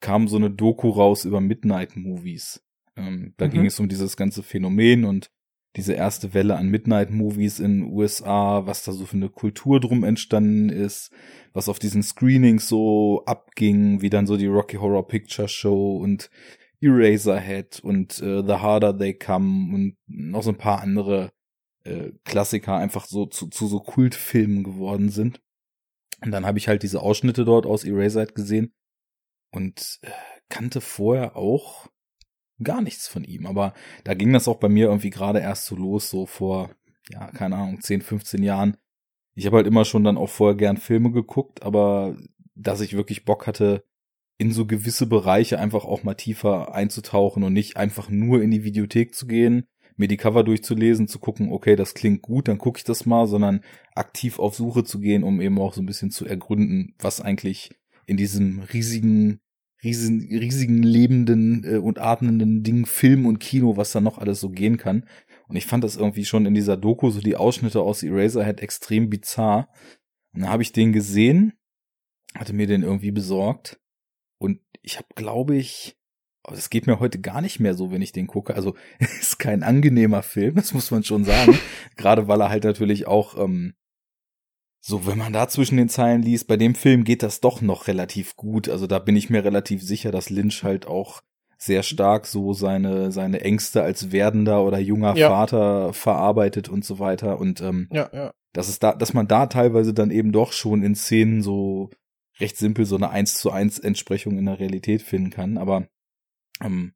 kam 0.00 0.28
so 0.28 0.36
eine 0.36 0.50
Doku 0.50 0.90
raus 0.90 1.24
über 1.24 1.40
Midnight 1.40 1.96
Movies. 1.96 2.62
Ähm, 2.96 3.34
da 3.36 3.46
mhm. 3.46 3.50
ging 3.50 3.66
es 3.66 3.80
um 3.80 3.88
dieses 3.88 4.16
ganze 4.16 4.42
Phänomen 4.42 5.04
und 5.04 5.30
diese 5.76 5.92
erste 5.92 6.32
Welle 6.32 6.56
an 6.56 6.68
Midnight 6.68 7.10
Movies 7.10 7.60
in 7.60 7.82
USA, 7.92 8.66
was 8.66 8.84
da 8.84 8.92
so 8.92 9.04
für 9.04 9.16
eine 9.16 9.28
Kultur 9.28 9.78
drum 9.78 10.04
entstanden 10.04 10.70
ist, 10.70 11.12
was 11.52 11.68
auf 11.68 11.78
diesen 11.78 12.02
Screenings 12.02 12.66
so 12.66 13.22
abging, 13.26 14.00
wie 14.00 14.08
dann 14.08 14.26
so 14.26 14.38
die 14.38 14.46
Rocky 14.46 14.78
Horror 14.78 15.06
Picture 15.06 15.48
Show 15.48 15.96
und 15.98 16.30
Eraserhead 16.80 17.80
und 17.80 18.20
äh, 18.20 18.42
The 18.46 18.54
Harder 18.54 18.96
They 18.96 19.14
Come 19.14 19.74
und 19.74 19.96
noch 20.06 20.42
so 20.42 20.50
ein 20.50 20.58
paar 20.58 20.80
andere 20.80 21.30
äh, 21.84 22.12
Klassiker 22.24 22.76
einfach 22.76 23.04
so 23.04 23.26
zu, 23.26 23.48
zu 23.48 23.66
so 23.66 23.80
Kultfilmen 23.80 24.64
geworden 24.64 25.10
sind. 25.10 25.40
Und 26.22 26.30
dann 26.30 26.46
habe 26.46 26.56
ich 26.56 26.68
halt 26.68 26.82
diese 26.82 27.02
Ausschnitte 27.02 27.44
dort 27.44 27.66
aus 27.66 27.84
Eraserhead 27.84 28.34
gesehen 28.34 28.72
und 29.50 29.98
äh, 30.02 30.10
kannte 30.48 30.80
vorher 30.80 31.36
auch 31.36 31.88
gar 32.62 32.82
nichts 32.82 33.08
von 33.08 33.24
ihm. 33.24 33.46
Aber 33.46 33.74
da 34.04 34.14
ging 34.14 34.32
das 34.32 34.48
auch 34.48 34.58
bei 34.58 34.68
mir 34.68 34.86
irgendwie 34.86 35.10
gerade 35.10 35.40
erst 35.40 35.66
so 35.66 35.76
los, 35.76 36.10
so 36.10 36.26
vor, 36.26 36.70
ja, 37.10 37.30
keine 37.32 37.56
Ahnung, 37.56 37.80
10, 37.80 38.02
15 38.02 38.42
Jahren. 38.42 38.76
Ich 39.34 39.46
habe 39.46 39.56
halt 39.56 39.66
immer 39.66 39.84
schon 39.84 40.04
dann 40.04 40.16
auch 40.16 40.30
vorher 40.30 40.56
gern 40.56 40.78
Filme 40.78 41.10
geguckt, 41.10 41.62
aber 41.62 42.16
dass 42.54 42.80
ich 42.80 42.96
wirklich 42.96 43.24
Bock 43.24 43.46
hatte, 43.46 43.84
in 44.38 44.52
so 44.52 44.66
gewisse 44.66 45.06
Bereiche 45.06 45.58
einfach 45.58 45.84
auch 45.84 46.02
mal 46.02 46.14
tiefer 46.14 46.74
einzutauchen 46.74 47.42
und 47.42 47.52
nicht 47.52 47.76
einfach 47.76 48.10
nur 48.10 48.42
in 48.42 48.50
die 48.50 48.64
Videothek 48.64 49.14
zu 49.14 49.26
gehen, 49.26 49.66
mir 49.96 50.08
die 50.08 50.18
Cover 50.18 50.44
durchzulesen, 50.44 51.08
zu 51.08 51.18
gucken, 51.18 51.50
okay, 51.50 51.74
das 51.74 51.94
klingt 51.94 52.22
gut, 52.22 52.48
dann 52.48 52.58
gucke 52.58 52.78
ich 52.78 52.84
das 52.84 53.06
mal, 53.06 53.26
sondern 53.26 53.62
aktiv 53.94 54.38
auf 54.38 54.54
Suche 54.54 54.84
zu 54.84 55.00
gehen, 55.00 55.22
um 55.22 55.40
eben 55.40 55.58
auch 55.58 55.72
so 55.72 55.80
ein 55.80 55.86
bisschen 55.86 56.10
zu 56.10 56.26
ergründen, 56.26 56.94
was 56.98 57.20
eigentlich 57.22 57.70
in 58.06 58.16
diesem 58.16 58.60
riesigen 58.60 59.40
riesen, 59.82 60.28
riesigen 60.30 60.82
lebenden 60.82 61.64
äh, 61.64 61.76
und 61.78 61.98
atmenden 61.98 62.62
Ding 62.62 62.86
Film 62.86 63.26
und 63.26 63.38
Kino, 63.38 63.76
was 63.76 63.92
da 63.92 64.00
noch 64.00 64.18
alles 64.18 64.40
so 64.40 64.50
gehen 64.50 64.76
kann. 64.76 65.06
Und 65.48 65.56
ich 65.56 65.66
fand 65.66 65.84
das 65.84 65.96
irgendwie 65.96 66.24
schon 66.24 66.46
in 66.46 66.54
dieser 66.54 66.76
Doku, 66.76 67.10
so 67.10 67.20
die 67.20 67.36
Ausschnitte 67.36 67.80
aus 67.80 68.02
Eraserhead 68.02 68.60
extrem 68.60 69.08
bizarr. 69.08 69.68
Und 70.32 70.42
dann 70.42 70.50
habe 70.50 70.62
ich 70.62 70.72
den 70.72 70.92
gesehen, 70.92 71.52
hatte 72.34 72.52
mir 72.52 72.66
den 72.66 72.82
irgendwie 72.82 73.12
besorgt. 73.12 73.80
Und 74.38 74.60
ich 74.82 74.96
habe, 74.96 75.08
glaube 75.14 75.56
ich, 75.56 75.96
es 76.52 76.70
geht 76.70 76.86
mir 76.86 77.00
heute 77.00 77.20
gar 77.20 77.40
nicht 77.40 77.60
mehr 77.60 77.74
so, 77.74 77.90
wenn 77.90 78.02
ich 78.02 78.12
den 78.12 78.26
gucke. 78.26 78.54
Also 78.54 78.76
ist 78.98 79.38
kein 79.38 79.62
angenehmer 79.62 80.22
Film, 80.22 80.56
das 80.56 80.74
muss 80.74 80.90
man 80.90 81.04
schon 81.04 81.24
sagen. 81.24 81.58
Gerade 81.96 82.28
weil 82.28 82.40
er 82.40 82.48
halt 82.48 82.64
natürlich 82.64 83.06
auch 83.06 83.38
ähm, 83.38 83.74
so, 84.88 85.04
wenn 85.04 85.18
man 85.18 85.32
da 85.32 85.48
zwischen 85.48 85.78
den 85.78 85.88
Zeilen 85.88 86.22
liest, 86.22 86.46
bei 86.46 86.56
dem 86.56 86.76
Film 86.76 87.02
geht 87.02 87.24
das 87.24 87.40
doch 87.40 87.60
noch 87.60 87.88
relativ 87.88 88.36
gut. 88.36 88.68
Also 88.68 88.86
da 88.86 89.00
bin 89.00 89.16
ich 89.16 89.28
mir 89.28 89.42
relativ 89.42 89.82
sicher, 89.82 90.12
dass 90.12 90.30
Lynch 90.30 90.62
halt 90.62 90.86
auch 90.86 91.22
sehr 91.58 91.82
stark 91.82 92.24
so 92.24 92.52
seine 92.52 93.10
seine 93.10 93.40
Ängste 93.40 93.82
als 93.82 94.12
werdender 94.12 94.62
oder 94.62 94.78
junger 94.78 95.16
ja. 95.16 95.28
Vater 95.28 95.92
verarbeitet 95.92 96.68
und 96.68 96.84
so 96.84 97.00
weiter 97.00 97.40
und 97.40 97.60
ähm, 97.62 97.88
ja, 97.90 98.08
ja. 98.12 98.32
dass 98.52 98.68
es 98.68 98.78
da 98.78 98.94
dass 98.94 99.12
man 99.12 99.26
da 99.26 99.46
teilweise 99.46 99.92
dann 99.92 100.12
eben 100.12 100.30
doch 100.30 100.52
schon 100.52 100.84
in 100.84 100.94
Szenen 100.94 101.42
so 101.42 101.90
recht 102.38 102.56
simpel 102.56 102.84
so 102.84 102.94
eine 102.94 103.10
eins 103.10 103.38
zu 103.38 103.50
eins 103.50 103.80
Entsprechung 103.80 104.38
in 104.38 104.44
der 104.44 104.60
Realität 104.60 105.02
finden 105.02 105.30
kann 105.30 105.58
aber 105.58 105.88
ähm, 106.62 106.92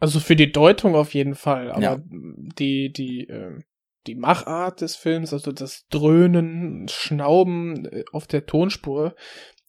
also 0.00 0.18
für 0.18 0.36
die 0.36 0.50
Deutung 0.50 0.96
auf 0.96 1.14
jeden 1.14 1.36
Fall 1.36 1.70
aber 1.70 1.82
ja. 1.82 2.00
die 2.02 2.90
die 2.90 3.28
äh, 3.28 3.60
die 4.08 4.14
Machart 4.14 4.80
des 4.80 4.96
Films, 4.96 5.32
also 5.32 5.52
das 5.52 5.86
Dröhnen, 5.88 6.88
Schnauben 6.88 7.84
äh, 7.86 8.04
auf 8.12 8.26
der 8.26 8.46
Tonspur, 8.46 9.14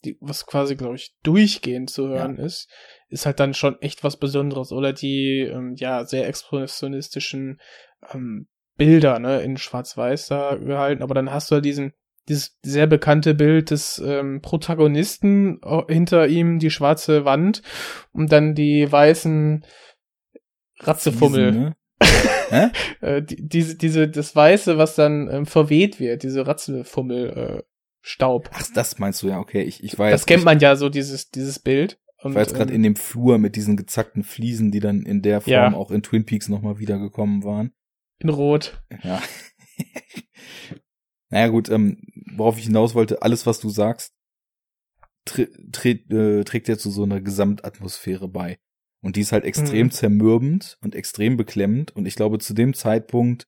die, 0.05 0.17
was 0.21 0.45
quasi, 0.45 0.75
glaube 0.75 0.95
ich, 0.95 1.13
durchgehend 1.23 1.89
zu 1.89 2.07
hören 2.07 2.37
ja. 2.37 2.45
ist, 2.45 2.69
ist 3.09 3.25
halt 3.25 3.39
dann 3.39 3.53
schon 3.53 3.81
echt 3.81 4.03
was 4.03 4.17
Besonderes. 4.17 4.71
Oder 4.71 4.93
die, 4.93 5.41
ähm, 5.41 5.75
ja, 5.75 6.05
sehr 6.05 6.27
expressionistischen 6.27 7.59
ähm, 8.13 8.47
Bilder, 8.77 9.19
ne, 9.19 9.41
in 9.41 9.57
Schwarz-Weiß 9.57 10.27
da 10.27 10.55
gehalten. 10.55 11.03
Aber 11.03 11.13
dann 11.13 11.31
hast 11.31 11.51
du 11.51 11.55
halt 11.55 11.65
diesen, 11.65 11.91
dieses 12.29 12.57
sehr 12.61 12.87
bekannte 12.87 13.33
Bild 13.33 13.71
des 13.71 13.99
ähm, 13.99 14.39
Protagonisten 14.41 15.59
hinter 15.89 16.27
ihm, 16.27 16.59
die 16.59 16.69
schwarze 16.69 17.25
Wand 17.25 17.61
und 18.13 18.31
dann 18.31 18.55
die 18.55 18.89
weißen 18.89 19.65
Ratzefummel. 20.79 21.51
Diesen, 21.51 21.63
ne? 21.63 21.75
äh, 23.01 23.21
die, 23.21 23.47
diese, 23.47 23.75
diese, 23.75 24.07
das 24.07 24.35
Weiße, 24.35 24.77
was 24.77 24.95
dann 24.95 25.29
ähm, 25.29 25.45
verweht 25.45 25.99
wird, 25.99 26.23
diese 26.23 26.47
Ratzelfummel, 26.47 27.29
äh, 27.29 27.63
Staub. 28.01 28.49
Ach, 28.53 28.65
das 28.73 28.97
meinst 28.99 29.21
du 29.23 29.27
ja, 29.27 29.39
okay. 29.39 29.61
Ich, 29.61 29.83
ich 29.83 29.97
weiß. 29.97 30.11
Das 30.11 30.25
kennt 30.25 30.45
man 30.45 30.59
ja 30.59 30.75
so, 30.75 30.89
dieses, 30.89 31.29
dieses 31.29 31.59
Bild. 31.59 31.99
Und, 32.21 32.31
ich 32.31 32.35
war 32.35 32.41
jetzt 32.43 32.55
gerade 32.55 32.71
ähm, 32.71 32.77
in 32.77 32.83
dem 32.83 32.95
Flur 32.95 33.37
mit 33.37 33.55
diesen 33.55 33.77
gezackten 33.77 34.23
Fliesen, 34.23 34.71
die 34.71 34.79
dann 34.79 35.03
in 35.03 35.21
der 35.21 35.41
Form 35.41 35.51
ja. 35.51 35.73
auch 35.73 35.91
in 35.91 36.03
Twin 36.03 36.25
Peaks 36.25 36.49
nochmal 36.49 36.79
wiedergekommen 36.79 37.43
waren. 37.43 37.73
In 38.19 38.29
Rot. 38.29 38.83
Ja. 39.03 39.21
naja, 41.29 41.47
gut, 41.47 41.69
ähm, 41.69 42.01
worauf 42.35 42.57
ich 42.57 42.65
hinaus 42.65 42.95
wollte, 42.95 43.21
alles, 43.21 43.45
was 43.45 43.59
du 43.59 43.69
sagst, 43.69 44.13
äh, 45.37 45.47
trägt 45.71 46.67
ja 46.67 46.77
zu 46.77 46.91
so 46.91 47.03
einer 47.03 47.21
Gesamtatmosphäre 47.21 48.27
bei. 48.27 48.59
Und 49.01 49.15
die 49.15 49.21
ist 49.21 49.31
halt 49.31 49.45
extrem 49.45 49.87
mhm. 49.87 49.91
zermürbend 49.91 50.77
und 50.81 50.95
extrem 50.95 51.37
beklemmend. 51.37 51.95
Und 51.95 52.05
ich 52.05 52.15
glaube, 52.15 52.39
zu 52.39 52.53
dem 52.53 52.73
Zeitpunkt, 52.73 53.47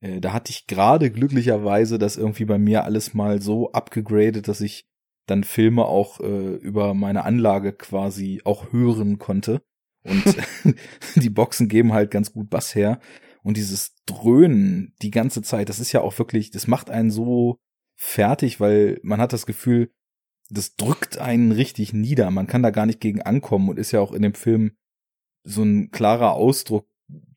äh, 0.00 0.20
da 0.20 0.32
hatte 0.32 0.50
ich 0.50 0.66
gerade 0.66 1.10
glücklicherweise 1.10 1.98
das 1.98 2.16
irgendwie 2.16 2.44
bei 2.44 2.58
mir 2.58 2.84
alles 2.84 3.14
mal 3.14 3.42
so 3.42 3.72
abgegradet, 3.72 4.46
dass 4.46 4.60
ich 4.60 4.86
dann 5.26 5.42
Filme 5.42 5.86
auch 5.86 6.20
äh, 6.20 6.54
über 6.56 6.94
meine 6.94 7.24
Anlage 7.24 7.72
quasi 7.72 8.40
auch 8.44 8.72
hören 8.72 9.18
konnte. 9.18 9.62
Und 10.04 10.22
die 11.16 11.30
Boxen 11.30 11.68
geben 11.68 11.92
halt 11.92 12.10
ganz 12.10 12.32
gut 12.32 12.50
Bass 12.50 12.74
her. 12.74 13.00
Und 13.42 13.56
dieses 13.56 13.94
Dröhnen 14.06 14.94
die 15.02 15.10
ganze 15.10 15.42
Zeit, 15.42 15.68
das 15.68 15.80
ist 15.80 15.92
ja 15.92 16.02
auch 16.02 16.18
wirklich, 16.18 16.50
das 16.50 16.66
macht 16.66 16.90
einen 16.90 17.10
so 17.10 17.58
fertig, 17.96 18.60
weil 18.60 19.00
man 19.02 19.20
hat 19.20 19.32
das 19.32 19.46
Gefühl, 19.46 19.90
das 20.50 20.76
drückt 20.76 21.18
einen 21.18 21.52
richtig 21.52 21.92
nieder. 21.92 22.30
Man 22.30 22.46
kann 22.46 22.62
da 22.62 22.70
gar 22.70 22.86
nicht 22.86 23.00
gegen 23.00 23.22
ankommen 23.22 23.68
und 23.68 23.78
ist 23.78 23.92
ja 23.92 24.00
auch 24.00 24.12
in 24.12 24.22
dem 24.22 24.34
Film 24.34 24.72
so 25.44 25.62
ein 25.62 25.90
klarer 25.90 26.32
Ausdruck 26.32 26.88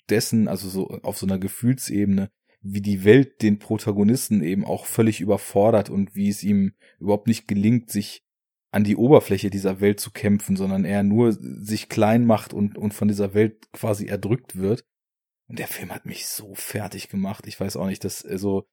dessen, 0.10 0.47
also 0.47 0.70
so 0.70 0.88
auf 1.03 1.18
so 1.18 1.26
einer 1.26 1.38
Gefühlsebene, 1.38 2.32
wie 2.62 2.82
die 2.82 3.03
Welt 3.03 3.41
den 3.41 3.60
Protagonisten 3.60 4.41
eben 4.41 4.66
auch 4.66 4.86
völlig 4.86 5.22
überfordert 5.22 5.89
und 5.89 6.16
wie 6.16 6.30
es 6.30 6.43
ihm 6.43 6.74
überhaupt 6.99 7.28
nicht 7.28 7.47
gelingt, 7.47 7.91
sich 7.91 8.24
an 8.72 8.84
die 8.84 8.95
Oberfläche 8.95 9.49
dieser 9.49 9.80
Welt 9.80 9.99
zu 9.99 10.12
kämpfen, 10.12 10.55
sondern 10.55 10.86
er 10.86 11.03
nur 11.03 11.32
sich 11.34 11.89
klein 11.89 12.26
macht 12.26 12.53
und, 12.53 12.78
und 12.78 12.93
von 12.93 13.08
dieser 13.08 13.34
Welt 13.34 13.72
quasi 13.72 14.08
erdrückt 14.08 14.58
wird. 14.58 14.86
Und 15.47 15.60
der 15.60 15.68
Film 15.68 15.93
hat 15.93 16.05
mich 16.05 16.28
so 16.28 16.53
fertig 16.55 17.08
gemacht. 17.08 17.47
Ich 17.47 17.60
weiß 17.60 17.78
auch 17.78 17.88
nicht, 17.88 18.03
dass, 18.03 18.26
also, 18.26 18.68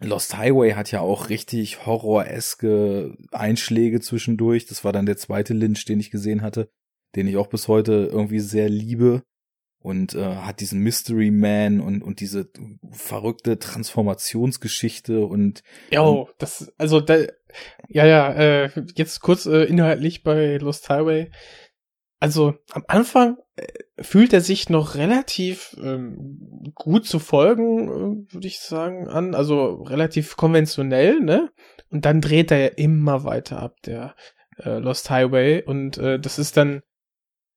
Lost 0.00 0.36
Highway 0.36 0.74
hat 0.74 0.90
ja 0.92 1.00
auch 1.00 1.28
richtig 1.28 1.86
horroreske 1.86 3.16
Einschläge 3.32 4.00
zwischendurch. 4.00 4.66
Das 4.66 4.84
war 4.84 4.92
dann 4.92 5.06
der 5.06 5.16
zweite 5.16 5.54
Lynch, 5.54 5.84
den 5.84 6.00
ich 6.00 6.10
gesehen 6.10 6.42
hatte 6.42 6.70
den 7.16 7.26
ich 7.26 7.36
auch 7.36 7.48
bis 7.48 7.68
heute 7.68 8.08
irgendwie 8.10 8.40
sehr 8.40 8.68
liebe 8.68 9.22
und 9.84 10.14
äh, 10.14 10.36
hat 10.36 10.60
diesen 10.60 10.80
Mystery 10.80 11.30
Man 11.30 11.80
und 11.80 12.02
und 12.02 12.20
diese 12.20 12.48
verrückte 12.90 13.58
Transformationsgeschichte 13.58 15.26
und 15.26 15.62
ja 15.90 16.24
das 16.38 16.72
also 16.78 17.02
da, 17.02 17.18
ja 17.88 18.06
ja 18.06 18.32
äh, 18.32 18.70
jetzt 18.94 19.20
kurz 19.20 19.44
äh, 19.44 19.64
inhaltlich 19.64 20.22
bei 20.22 20.56
Lost 20.56 20.88
Highway. 20.88 21.30
Also 22.18 22.54
am 22.72 22.84
Anfang 22.88 23.36
äh, 23.56 23.66
fühlt 24.00 24.32
er 24.32 24.40
sich 24.40 24.70
noch 24.70 24.94
relativ 24.94 25.76
ähm, 25.78 26.72
gut 26.74 27.04
zu 27.04 27.18
folgen 27.18 27.88
äh, 28.30 28.32
würde 28.32 28.46
ich 28.46 28.60
sagen 28.60 29.06
an 29.06 29.34
also 29.34 29.82
relativ 29.82 30.36
konventionell 30.36 31.20
ne? 31.20 31.50
Und 31.90 32.06
dann 32.06 32.22
dreht 32.22 32.50
er 32.50 32.58
ja 32.58 32.68
immer 32.68 33.24
weiter 33.24 33.60
ab 33.60 33.76
der 33.84 34.16
äh, 34.58 34.78
Lost 34.78 35.10
Highway 35.10 35.62
und 35.62 35.98
äh, 35.98 36.18
das 36.18 36.38
ist 36.38 36.56
dann 36.56 36.80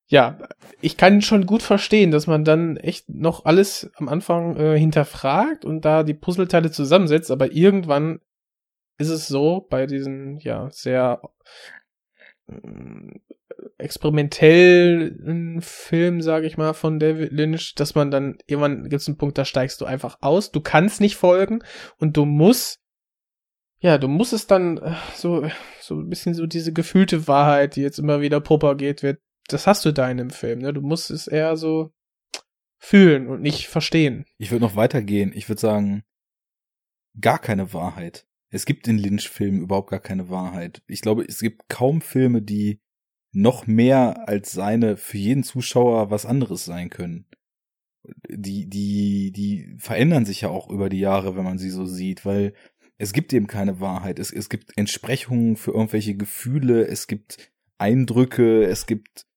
ja, 0.10 0.40
ich 0.80 0.96
kann 0.96 1.22
schon 1.22 1.46
gut 1.46 1.62
verstehen, 1.62 2.12
dass 2.12 2.28
man 2.28 2.46
dann 2.46 2.78
echt 2.78 3.10
noch 3.10 3.44
alles 3.44 3.92
am 3.96 4.08
Anfang 4.08 4.56
äh, 4.56 4.80
hinterfragt 4.80 5.66
und 5.66 5.84
da 5.84 6.04
die 6.04 6.14
Puzzleteile 6.14 6.72
zusammensetzt, 6.72 7.30
aber 7.30 7.52
irgendwann 7.52 8.20
ist 8.98 9.10
es 9.10 9.28
so 9.28 9.68
bei 9.70 9.86
diesen 9.86 10.38
ja 10.38 10.70
sehr 10.72 11.22
äh, 12.48 13.20
experimentellen 13.78 15.62
Film, 15.62 16.22
sage 16.22 16.48
ich 16.48 16.58
mal, 16.58 16.74
von 16.74 17.00
David 17.00 17.32
Lynch, 17.34 17.76
dass 17.76 17.94
man 17.94 18.10
dann 18.10 18.38
irgendwann 18.46 18.84
gibt 18.84 19.02
es 19.02 19.08
einen 19.08 19.18
Punkt, 19.18 19.38
da 19.38 19.44
steigst 19.44 19.82
du 19.82 19.86
einfach 19.86 20.20
aus, 20.22 20.52
du 20.52 20.62
kannst 20.62 21.02
nicht 21.02 21.18
folgen 21.18 21.64
und 22.00 22.16
du 22.16 22.26
musst 22.26 22.80
ja, 23.80 23.98
du 24.00 24.08
musst 24.08 24.34
es 24.34 24.48
dann 24.48 24.78
äh, 24.78 24.94
so, 25.16 25.48
so 25.82 25.96
ein 25.96 26.10
bisschen 26.10 26.34
so 26.34 26.48
diese 26.48 26.74
gefühlte 26.74 27.28
Wahrheit, 27.28 27.76
die 27.76 27.82
jetzt 27.82 28.00
immer 28.00 28.22
wieder 28.22 28.40
propagiert 28.40 29.04
wird, 29.04 29.20
das 29.48 29.68
hast 29.68 29.86
du 29.86 29.92
da 29.92 30.10
in 30.10 30.18
dem 30.18 30.30
Film, 30.30 30.60
ne? 30.60 30.74
Du 30.74 30.82
musst 30.82 31.10
es 31.10 31.28
eher 31.28 31.58
so 31.58 31.92
fühlen 32.78 33.28
und 33.28 33.42
nicht 33.42 33.68
verstehen. 33.68 34.26
Ich 34.38 34.52
würde 34.52 34.66
noch 34.66 34.76
weitergehen. 34.76 35.32
Ich 35.34 35.50
würde 35.50 35.62
sagen, 35.62 36.04
gar 37.20 37.40
keine 37.40 37.74
Wahrheit. 37.74 38.28
Es 38.50 38.66
gibt 38.66 38.88
in 38.88 38.98
Lynch-Filmen 38.98 39.62
überhaupt 39.62 39.90
gar 39.90 40.00
keine 40.00 40.30
Wahrheit. 40.30 40.82
Ich 40.88 41.02
glaube, 41.02 41.24
es 41.24 41.40
gibt 41.40 41.68
kaum 41.70 42.02
Filme, 42.02 42.42
die 42.42 42.80
noch 43.34 43.68
mehr 43.68 44.28
als 44.28 44.52
seine 44.52 44.98
für 44.98 45.18
jeden 45.18 45.44
Zuschauer 45.44 46.12
was 46.12 46.26
anderes 46.26 46.66
sein 46.66 46.90
können. 46.90 47.26
Die, 48.30 48.70
die, 48.70 49.32
die 49.34 49.76
verändern 49.80 50.26
sich 50.26 50.42
ja 50.42 50.50
auch 50.50 50.70
über 50.70 50.88
die 50.88 51.00
Jahre, 51.00 51.36
wenn 51.36 51.44
man 51.44 51.58
sie 51.58 51.70
so 51.70 51.86
sieht, 51.86 52.26
weil 52.26 52.54
es 52.98 53.12
gibt 53.12 53.34
eben 53.34 53.48
keine 53.48 53.82
Wahrheit. 53.82 54.18
Es, 54.18 54.32
es 54.32 54.50
gibt 54.50 54.78
Entsprechungen 54.78 55.58
für 55.58 55.72
irgendwelche 55.72 56.16
Gefühle, 56.16 56.88
es 56.88 57.08
gibt 57.08 57.52
Eindrücke, 57.78 58.64
es 58.64 58.86
gibt 58.86 59.28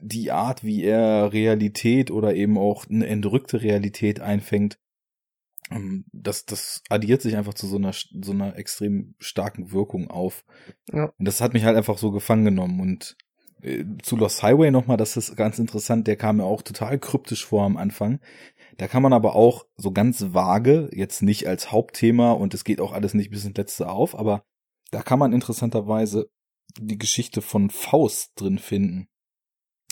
die 0.00 0.30
Art, 0.30 0.64
wie 0.64 0.82
er 0.82 1.32
Realität 1.32 2.10
oder 2.10 2.34
eben 2.34 2.58
auch 2.58 2.86
eine 2.88 3.06
entrückte 3.06 3.62
Realität 3.62 4.20
einfängt. 4.20 4.78
Ähm, 5.70 6.04
das, 6.12 6.44
das 6.44 6.82
addiert 6.88 7.22
sich 7.22 7.36
einfach 7.36 7.54
zu 7.54 7.66
so 7.66 7.76
einer, 7.76 7.92
so 7.92 8.32
einer 8.32 8.56
extrem 8.56 9.14
starken 9.18 9.72
Wirkung 9.72 10.10
auf. 10.10 10.44
Ja. 10.92 11.12
Und 11.18 11.24
das 11.24 11.40
hat 11.40 11.54
mich 11.54 11.64
halt 11.64 11.76
einfach 11.76 11.98
so 11.98 12.10
gefangen 12.10 12.44
genommen 12.44 12.80
und 12.80 13.16
äh, 13.62 13.84
zu 14.02 14.16
Lost 14.16 14.42
Highway 14.42 14.70
nochmal, 14.70 14.96
das 14.96 15.16
ist 15.16 15.36
ganz 15.36 15.58
interessant, 15.58 16.06
der 16.06 16.16
kam 16.16 16.36
mir 16.36 16.44
auch 16.44 16.62
total 16.62 16.98
kryptisch 16.98 17.44
vor 17.44 17.64
am 17.64 17.76
Anfang. 17.76 18.20
Da 18.76 18.88
kann 18.88 19.02
man 19.02 19.12
aber 19.12 19.36
auch 19.36 19.66
so 19.76 19.92
ganz 19.92 20.34
vage, 20.34 20.90
jetzt 20.92 21.22
nicht 21.22 21.46
als 21.46 21.72
Hauptthema 21.72 22.32
und 22.32 22.54
es 22.54 22.64
geht 22.64 22.80
auch 22.80 22.92
alles 22.92 23.14
nicht 23.14 23.30
bis 23.30 23.44
ins 23.44 23.56
Letzte 23.56 23.88
auf, 23.88 24.18
aber 24.18 24.44
da 24.90 25.02
kann 25.02 25.18
man 25.18 25.32
interessanterweise 25.32 26.28
die 26.78 26.98
Geschichte 26.98 27.40
von 27.40 27.70
Faust 27.70 28.32
drin 28.36 28.58
finden. 28.58 29.08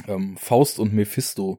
Ähm, 0.09 0.36
Faust 0.36 0.78
und 0.78 0.92
Mephisto. 0.92 1.59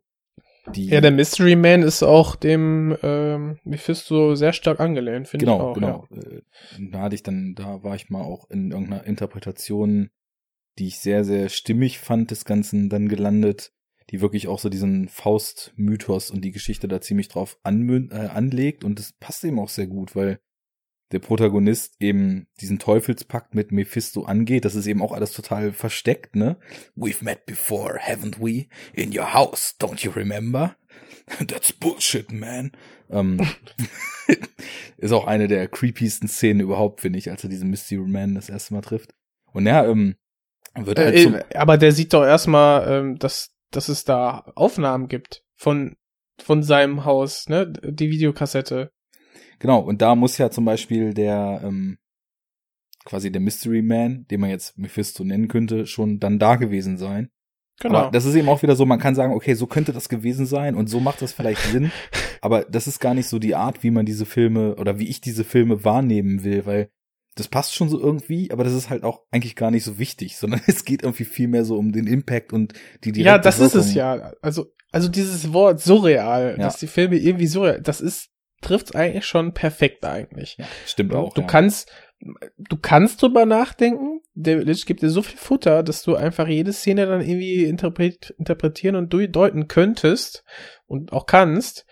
Die 0.74 0.88
ja, 0.88 1.02
der 1.02 1.12
Mystery 1.12 1.58
Man 1.58 1.84
ist 1.84 2.04
auch 2.04 2.38
dem 2.38 2.98
ähm, 3.04 3.60
Mephisto 3.66 4.36
sehr 4.36 4.54
stark 4.54 4.80
angelehnt, 4.80 5.28
finde 5.28 5.46
genau, 5.46 5.58
ich 5.58 5.62
auch. 5.62 5.74
Genau, 5.74 6.08
genau. 6.10 6.22
Ja. 6.22 6.38
Äh, 6.38 6.92
da 6.92 7.00
hatte 7.02 7.16
ich 7.16 7.24
dann, 7.24 7.54
da 7.56 7.84
war 7.84 7.96
ich 7.96 8.10
mal 8.10 8.22
auch 8.22 8.50
in 8.50 8.72
irgendeiner 8.72 9.04
Interpretation, 9.06 10.10
die 10.80 10.88
ich 10.88 11.00
sehr, 11.00 11.26
sehr 11.26 11.50
stimmig 11.50 12.00
fand, 12.00 12.32
des 12.32 12.46
Ganzen 12.46 12.90
dann 12.90 13.10
gelandet 13.10 13.74
die 14.10 14.22
wirklich 14.22 14.48
auch 14.48 14.60
so 14.60 14.70
diesen 14.70 15.08
Faust-Mythos 15.08 16.30
und 16.30 16.42
die 16.42 16.52
Geschichte 16.52 16.88
da 16.88 17.02
ziemlich 17.02 17.30
drauf 17.30 17.58
an, 17.64 18.10
äh, 18.12 18.16
anlegt 18.16 18.84
und 18.84 19.00
das 19.00 19.14
passt 19.14 19.44
eben 19.44 19.60
auch 19.60 19.70
sehr 19.70 19.88
gut, 19.88 20.16
weil 20.16 20.40
der 21.14 21.20
Protagonist 21.20 21.96
eben 22.00 22.48
diesen 22.60 22.80
Teufelspakt 22.80 23.56
mit 23.56 23.72
Mephisto 23.72 24.24
angeht. 24.24 24.66
Das 24.66 24.76
ist 24.76 24.88
eben 24.88 25.02
auch 25.02 25.12
alles 25.12 25.32
total 25.32 25.72
versteckt, 25.72 26.36
ne? 26.36 26.58
We've 26.98 27.24
met 27.24 27.46
before, 27.46 28.00
haven't 28.00 28.40
we? 28.40 28.66
In 28.94 29.18
your 29.18 29.34
house, 29.34 29.76
don't 29.80 30.04
you 30.04 30.12
remember? 30.12 30.76
That's 31.48 31.72
bullshit, 31.72 32.32
man. 32.32 32.72
Ähm, 33.10 33.40
ist 34.98 35.12
auch 35.12 35.28
eine 35.28 35.48
der 35.48 35.68
creepiesten 35.68 36.28
Szenen 36.28 36.60
überhaupt, 36.60 37.02
finde 37.02 37.20
ich, 37.20 37.30
als 37.30 37.44
er 37.44 37.50
diesen 37.50 37.70
Mystery 37.70 38.08
Man 38.08 38.36
das 38.36 38.50
erste 38.50 38.74
Mal 38.74 38.82
trifft. 38.82 39.14
Und 39.52 39.68
ja, 39.68 39.86
ähm, 39.86 40.16
wird 40.76 40.98
halt 40.98 41.16
äh, 41.16 41.56
aber 41.56 41.78
der 41.78 41.92
sieht 41.92 42.14
doch 42.14 42.26
erstmal, 42.26 42.92
ähm, 42.92 43.20
dass 43.20 43.54
dass 43.76 43.90
es 43.90 44.04
da 44.04 44.52
Aufnahmen 44.56 45.08
gibt 45.08 45.44
von, 45.56 45.96
von 46.42 46.64
seinem 46.64 47.06
Haus, 47.06 47.48
ne? 47.50 47.72
Die 47.72 48.10
Videokassette. 48.10 48.92
Genau, 49.64 49.80
und 49.80 50.02
da 50.02 50.14
muss 50.14 50.38
ja 50.38 50.52
zum 50.52 50.66
Beispiel 50.66 51.14
der, 51.14 51.62
ähm, 51.64 51.98
quasi 53.06 53.32
der 53.32 53.40
Mystery 53.40 53.82
Man, 53.82 54.28
den 54.28 54.42
man 54.42 54.50
jetzt 54.50 54.78
Mephisto 54.78 55.24
nennen 55.24 55.48
könnte, 55.48 55.88
schon 55.88 56.20
dann 56.20 56.38
da 56.38 56.58
gewesen 56.58 56.98
sein. 56.98 57.30
Genau. 57.80 57.98
Aber 57.98 58.12
das 58.12 58.26
ist 58.26 58.36
eben 58.36 58.50
auch 58.50 58.62
wieder 58.62 58.76
so, 58.76 58.86
man 58.86 59.00
kann 59.00 59.16
sagen, 59.16 59.34
okay, 59.34 59.54
so 59.54 59.66
könnte 59.66 59.94
das 59.94 60.10
gewesen 60.10 60.46
sein 60.46 60.76
und 60.76 60.90
so 60.90 61.00
macht 61.00 61.22
das 61.22 61.32
vielleicht 61.32 61.62
Sinn. 61.62 61.94
aber 62.42 62.66
das 62.66 62.88
ist 62.88 63.00
gar 63.00 63.14
nicht 63.14 63.30
so 63.30 63.40
die 63.40 63.56
Art, 63.56 63.84
wie 63.84 63.92
man 63.92 64.06
diese 64.06 64.26
Filme 64.26 64.76
oder 64.76 65.00
wie 65.00 65.08
ich 65.08 65.22
diese 65.22 65.46
Filme 65.46 65.86
wahrnehmen 65.86 66.44
will, 66.44 66.66
weil 66.66 66.90
das 67.36 67.48
passt 67.48 67.74
schon 67.74 67.88
so 67.88 67.98
irgendwie, 68.02 68.52
aber 68.52 68.66
das 68.66 68.74
ist 68.74 68.90
halt 68.90 69.06
auch 69.06 69.22
eigentlich 69.32 69.56
gar 69.56 69.72
nicht 69.72 69.86
so 69.86 69.98
wichtig, 69.98 70.36
sondern 70.36 70.60
es 70.68 70.84
geht 70.84 71.04
irgendwie 71.04 71.24
viel 71.24 71.48
mehr 71.48 71.64
so 71.64 71.78
um 71.78 71.94
den 71.94 72.08
Impact 72.08 72.52
und 72.52 72.74
die 73.06 73.14
direkte 73.14 73.28
Ja, 73.28 73.38
das 73.38 73.60
Wirkung. 73.60 73.80
ist 73.80 73.86
es 73.86 73.94
ja. 73.94 74.34
Also, 74.42 74.74
also 74.92 75.08
dieses 75.08 75.54
Wort 75.54 75.80
surreal, 75.80 76.58
ja. 76.58 76.66
dass 76.66 76.80
die 76.80 76.88
Filme 76.88 77.16
irgendwie 77.16 77.48
surreal, 77.48 77.82
das 77.82 78.02
ist, 78.02 78.33
trifft's 78.64 78.96
eigentlich 78.96 79.26
schon 79.26 79.54
perfekt 79.54 80.06
eigentlich. 80.06 80.58
Ja, 80.58 80.66
stimmt 80.86 81.14
auch. 81.14 81.34
Du 81.34 81.42
ja. 81.42 81.48
kannst, 81.48 81.92
du 82.58 82.78
kannst 82.78 83.22
drüber 83.22 83.46
nachdenken. 83.46 84.22
Der 84.34 84.64
Lynch 84.64 84.86
gibt 84.86 85.02
dir 85.02 85.10
so 85.10 85.22
viel 85.22 85.38
Futter, 85.38 85.84
dass 85.84 86.04
du 86.04 86.16
einfach 86.16 86.48
jede 86.48 86.74
Szene 86.74 87.06
dann 87.06 87.22
irgendwie 87.22 87.66
interpret, 87.66 88.34
interpretieren 88.38 88.96
und 88.96 89.14
deuten 89.14 89.68
könntest 89.68 90.44
und 90.88 91.14
auch 91.14 91.26
kannst. 91.26 91.86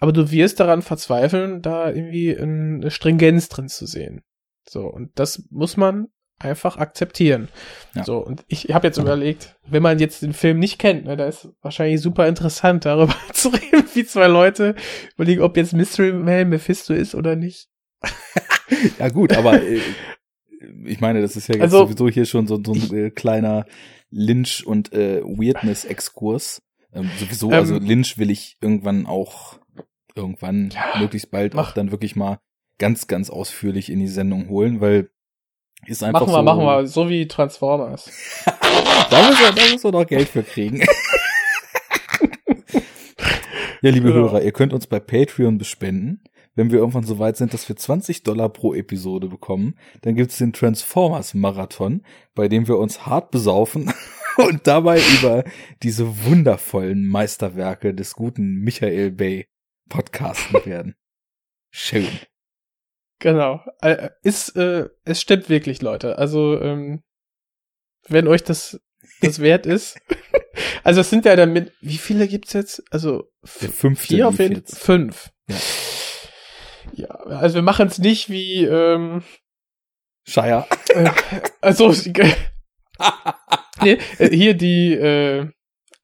Aber 0.00 0.12
du 0.12 0.30
wirst 0.30 0.60
daran 0.60 0.82
verzweifeln, 0.82 1.62
da 1.62 1.90
irgendwie 1.90 2.36
eine 2.36 2.90
Stringenz 2.90 3.48
drin 3.48 3.68
zu 3.68 3.86
sehen. 3.86 4.22
So, 4.68 4.82
und 4.82 5.10
das 5.18 5.48
muss 5.50 5.76
man 5.76 6.08
einfach 6.38 6.76
akzeptieren. 6.76 7.48
Ja. 7.94 8.04
So, 8.04 8.18
und 8.18 8.44
ich 8.48 8.72
habe 8.72 8.86
jetzt 8.86 8.98
überlegt, 8.98 9.56
wenn 9.66 9.82
man 9.82 9.98
jetzt 9.98 10.22
den 10.22 10.32
Film 10.32 10.58
nicht 10.58 10.78
kennt, 10.78 11.04
ne, 11.04 11.16
da 11.16 11.26
ist 11.26 11.48
wahrscheinlich 11.62 12.00
super 12.00 12.28
interessant, 12.28 12.84
darüber 12.84 13.14
zu 13.32 13.48
reden, 13.48 13.84
wie 13.94 14.04
zwei 14.04 14.26
Leute 14.26 14.74
überlegen, 15.16 15.42
ob 15.42 15.56
jetzt 15.56 15.72
Mystery 15.72 16.12
Man 16.12 16.48
Mephisto 16.48 16.94
ist 16.94 17.14
oder 17.14 17.36
nicht. 17.36 17.68
ja, 18.98 19.08
gut, 19.08 19.36
aber 19.36 19.60
äh, 19.60 19.80
ich 20.84 21.00
meine, 21.00 21.20
das 21.20 21.36
ist 21.36 21.48
ja 21.48 21.56
jetzt 21.56 21.62
also, 21.62 21.86
sowieso 21.86 22.08
hier 22.08 22.26
schon 22.26 22.46
so, 22.46 22.60
so 22.64 22.72
ein 22.72 22.94
äh, 22.94 23.10
kleiner 23.10 23.66
Lynch- 24.10 24.64
und 24.66 24.92
äh, 24.92 25.22
Weirdness-Exkurs. 25.22 26.62
Ähm, 26.92 27.10
sowieso, 27.18 27.50
also 27.50 27.76
ähm, 27.76 27.84
Lynch 27.84 28.18
will 28.18 28.30
ich 28.30 28.56
irgendwann 28.60 29.06
auch 29.06 29.58
irgendwann 30.14 30.70
ja, 30.70 31.00
möglichst 31.00 31.30
bald 31.30 31.54
mach. 31.54 31.70
auch 31.70 31.74
dann 31.74 31.90
wirklich 31.90 32.16
mal 32.16 32.38
ganz, 32.78 33.06
ganz 33.06 33.30
ausführlich 33.30 33.90
in 33.90 34.00
die 34.00 34.08
Sendung 34.08 34.48
holen, 34.48 34.80
weil 34.80 35.10
ist 35.86 36.02
einfach 36.02 36.26
machen 36.26 36.32
wir, 36.32 36.36
so. 36.36 36.42
Machen 36.42 36.66
wir, 36.66 36.86
so 36.86 37.08
wie 37.08 37.28
Transformers. 37.28 38.10
da, 39.10 39.28
müssen 39.28 39.40
wir, 39.40 39.52
da 39.52 39.62
müssen 39.70 39.84
wir 39.84 39.92
noch 39.92 40.06
Geld 40.06 40.28
für 40.28 40.42
kriegen. 40.42 40.80
ja, 43.82 43.90
liebe 43.90 44.08
ja. 44.08 44.14
Hörer, 44.14 44.42
ihr 44.42 44.52
könnt 44.52 44.72
uns 44.72 44.86
bei 44.86 45.00
Patreon 45.00 45.58
bespenden. 45.58 46.22
Wenn 46.54 46.72
wir 46.72 46.80
irgendwann 46.80 47.04
so 47.04 47.20
weit 47.20 47.36
sind, 47.36 47.54
dass 47.54 47.68
wir 47.68 47.76
20 47.76 48.24
Dollar 48.24 48.48
pro 48.48 48.74
Episode 48.74 49.28
bekommen, 49.28 49.76
dann 50.02 50.16
gibt's 50.16 50.38
den 50.38 50.52
Transformers 50.52 51.34
Marathon, 51.34 52.02
bei 52.34 52.48
dem 52.48 52.66
wir 52.66 52.78
uns 52.78 53.06
hart 53.06 53.30
besaufen 53.30 53.92
und 54.36 54.66
dabei 54.66 55.00
über 55.20 55.44
diese 55.84 56.24
wundervollen 56.24 57.06
Meisterwerke 57.06 57.94
des 57.94 58.14
guten 58.14 58.56
Michael 58.56 59.12
Bay 59.12 59.46
podcasten 59.88 60.66
werden. 60.66 60.96
Schön. 61.70 62.08
Genau. 63.18 63.60
Äh, 63.80 64.10
ist, 64.22 64.56
äh, 64.56 64.88
es 65.04 65.20
stimmt 65.20 65.48
wirklich, 65.48 65.82
Leute. 65.82 66.18
Also, 66.18 66.60
ähm, 66.60 67.02
wenn 68.08 68.28
euch 68.28 68.44
das, 68.44 68.80
das 69.20 69.38
wert 69.40 69.66
ist. 69.66 69.98
also, 70.84 71.00
es 71.00 71.10
sind 71.10 71.24
ja 71.24 71.34
damit, 71.36 71.72
wie 71.80 71.98
viele 71.98 72.28
gibt's 72.28 72.52
jetzt? 72.52 72.82
Also, 72.90 73.30
fünf, 73.44 74.00
vier 74.00 74.28
auf 74.28 74.38
jeden 74.38 74.64
Fall. 74.64 74.78
Fünf. 74.78 75.30
Ja. 75.48 75.56
ja, 76.92 77.08
also 77.08 77.56
wir 77.56 77.62
machen 77.62 77.88
es 77.88 77.98
nicht 77.98 78.30
wie, 78.30 78.64
ähm, 78.64 79.22
Shire. 80.28 80.66
Äh, 80.90 81.10
also, 81.60 81.92
nee, 83.82 83.98
äh, 84.18 84.28
hier 84.28 84.54
die, 84.54 84.92
äh, 84.92 85.50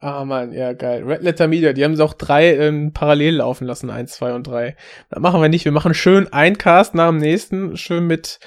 Ah 0.05 0.21
oh 0.21 0.25
man, 0.27 0.53
ja 0.53 0.75
geil. 0.75 1.03
Red 1.03 1.23
Letter 1.23 1.49
Media, 1.49 1.73
die 1.73 1.83
haben 1.83 1.95
es 1.95 2.01
auch 2.01 2.13
drei 2.13 2.55
ähm, 2.57 2.93
parallel 2.93 3.37
laufen 3.37 3.67
lassen, 3.67 3.89
eins, 3.89 4.13
zwei 4.13 4.35
und 4.35 4.47
drei. 4.47 4.77
Das 5.09 5.19
machen 5.19 5.41
wir 5.41 5.49
nicht. 5.49 5.65
Wir 5.65 5.73
machen 5.73 5.95
schön 5.95 6.31
ein 6.31 6.59
Cast 6.59 6.95
nach 6.95 7.09
dem 7.09 7.17
nächsten, 7.17 7.79
schön 7.79 8.07
mit 8.07 8.39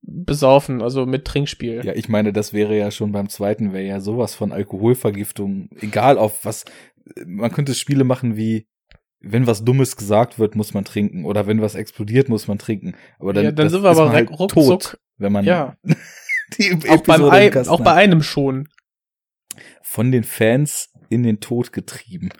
besaufen, 0.00 0.82
also 0.82 1.04
mit 1.04 1.24
Trinkspiel. 1.24 1.84
Ja, 1.84 1.92
ich 1.92 2.08
meine, 2.08 2.32
das 2.32 2.52
wäre 2.52 2.78
ja 2.78 2.92
schon 2.92 3.10
beim 3.10 3.28
zweiten, 3.28 3.72
wäre 3.72 3.82
ja 3.82 3.98
sowas 3.98 4.36
von 4.36 4.52
Alkoholvergiftung, 4.52 5.70
egal 5.80 6.18
auf 6.18 6.44
was, 6.44 6.64
man 7.26 7.50
könnte 7.50 7.74
Spiele 7.74 8.04
machen 8.04 8.36
wie, 8.36 8.68
wenn 9.18 9.48
was 9.48 9.64
Dummes 9.64 9.96
gesagt 9.96 10.38
wird, 10.38 10.54
muss 10.54 10.72
man 10.72 10.84
trinken, 10.84 11.24
oder 11.24 11.48
wenn 11.48 11.60
was 11.60 11.74
explodiert, 11.74 12.28
muss 12.28 12.46
man 12.46 12.58
trinken. 12.58 12.94
Aber 13.18 13.32
dann, 13.32 13.44
ja, 13.44 13.50
dann 13.50 13.70
sind 13.70 13.82
wir 13.82 13.90
aber 13.90 14.12
halt 14.12 14.30
ruckzuck, 14.30 14.80
tot, 14.82 14.98
wenn 15.18 15.32
man 15.32 15.44
ja. 15.44 15.74
die 16.58 16.78
auch, 16.88 17.02
beim 17.02 17.24
ein, 17.24 17.66
auch 17.66 17.80
bei 17.80 17.92
einem 17.94 18.22
schon 18.22 18.68
von 19.82 20.12
den 20.12 20.24
Fans 20.24 20.92
in 21.08 21.22
den 21.22 21.40
Tod 21.40 21.72
getrieben. 21.72 22.30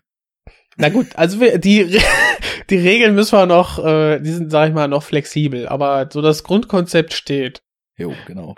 Na 0.77 0.91
gut, 0.91 1.17
also 1.17 1.41
wir, 1.41 1.59
die, 1.59 1.99
die 2.71 2.79
Regeln 2.79 3.15
müssen 3.15 3.39
wir 3.39 3.47
noch, 3.47 3.83
äh, 3.85 4.21
die 4.21 4.31
sind, 4.31 4.51
sag 4.51 4.69
ich 4.69 4.75
mal, 4.75 4.89
noch 4.89 5.03
flexibel, 5.03 5.69
aber 5.69 6.09
so 6.13 6.21
das 6.21 6.45
Grundkonzept 6.45 7.13
steht. 7.13 7.63
Jo, 7.97 8.15
genau. 8.27 8.55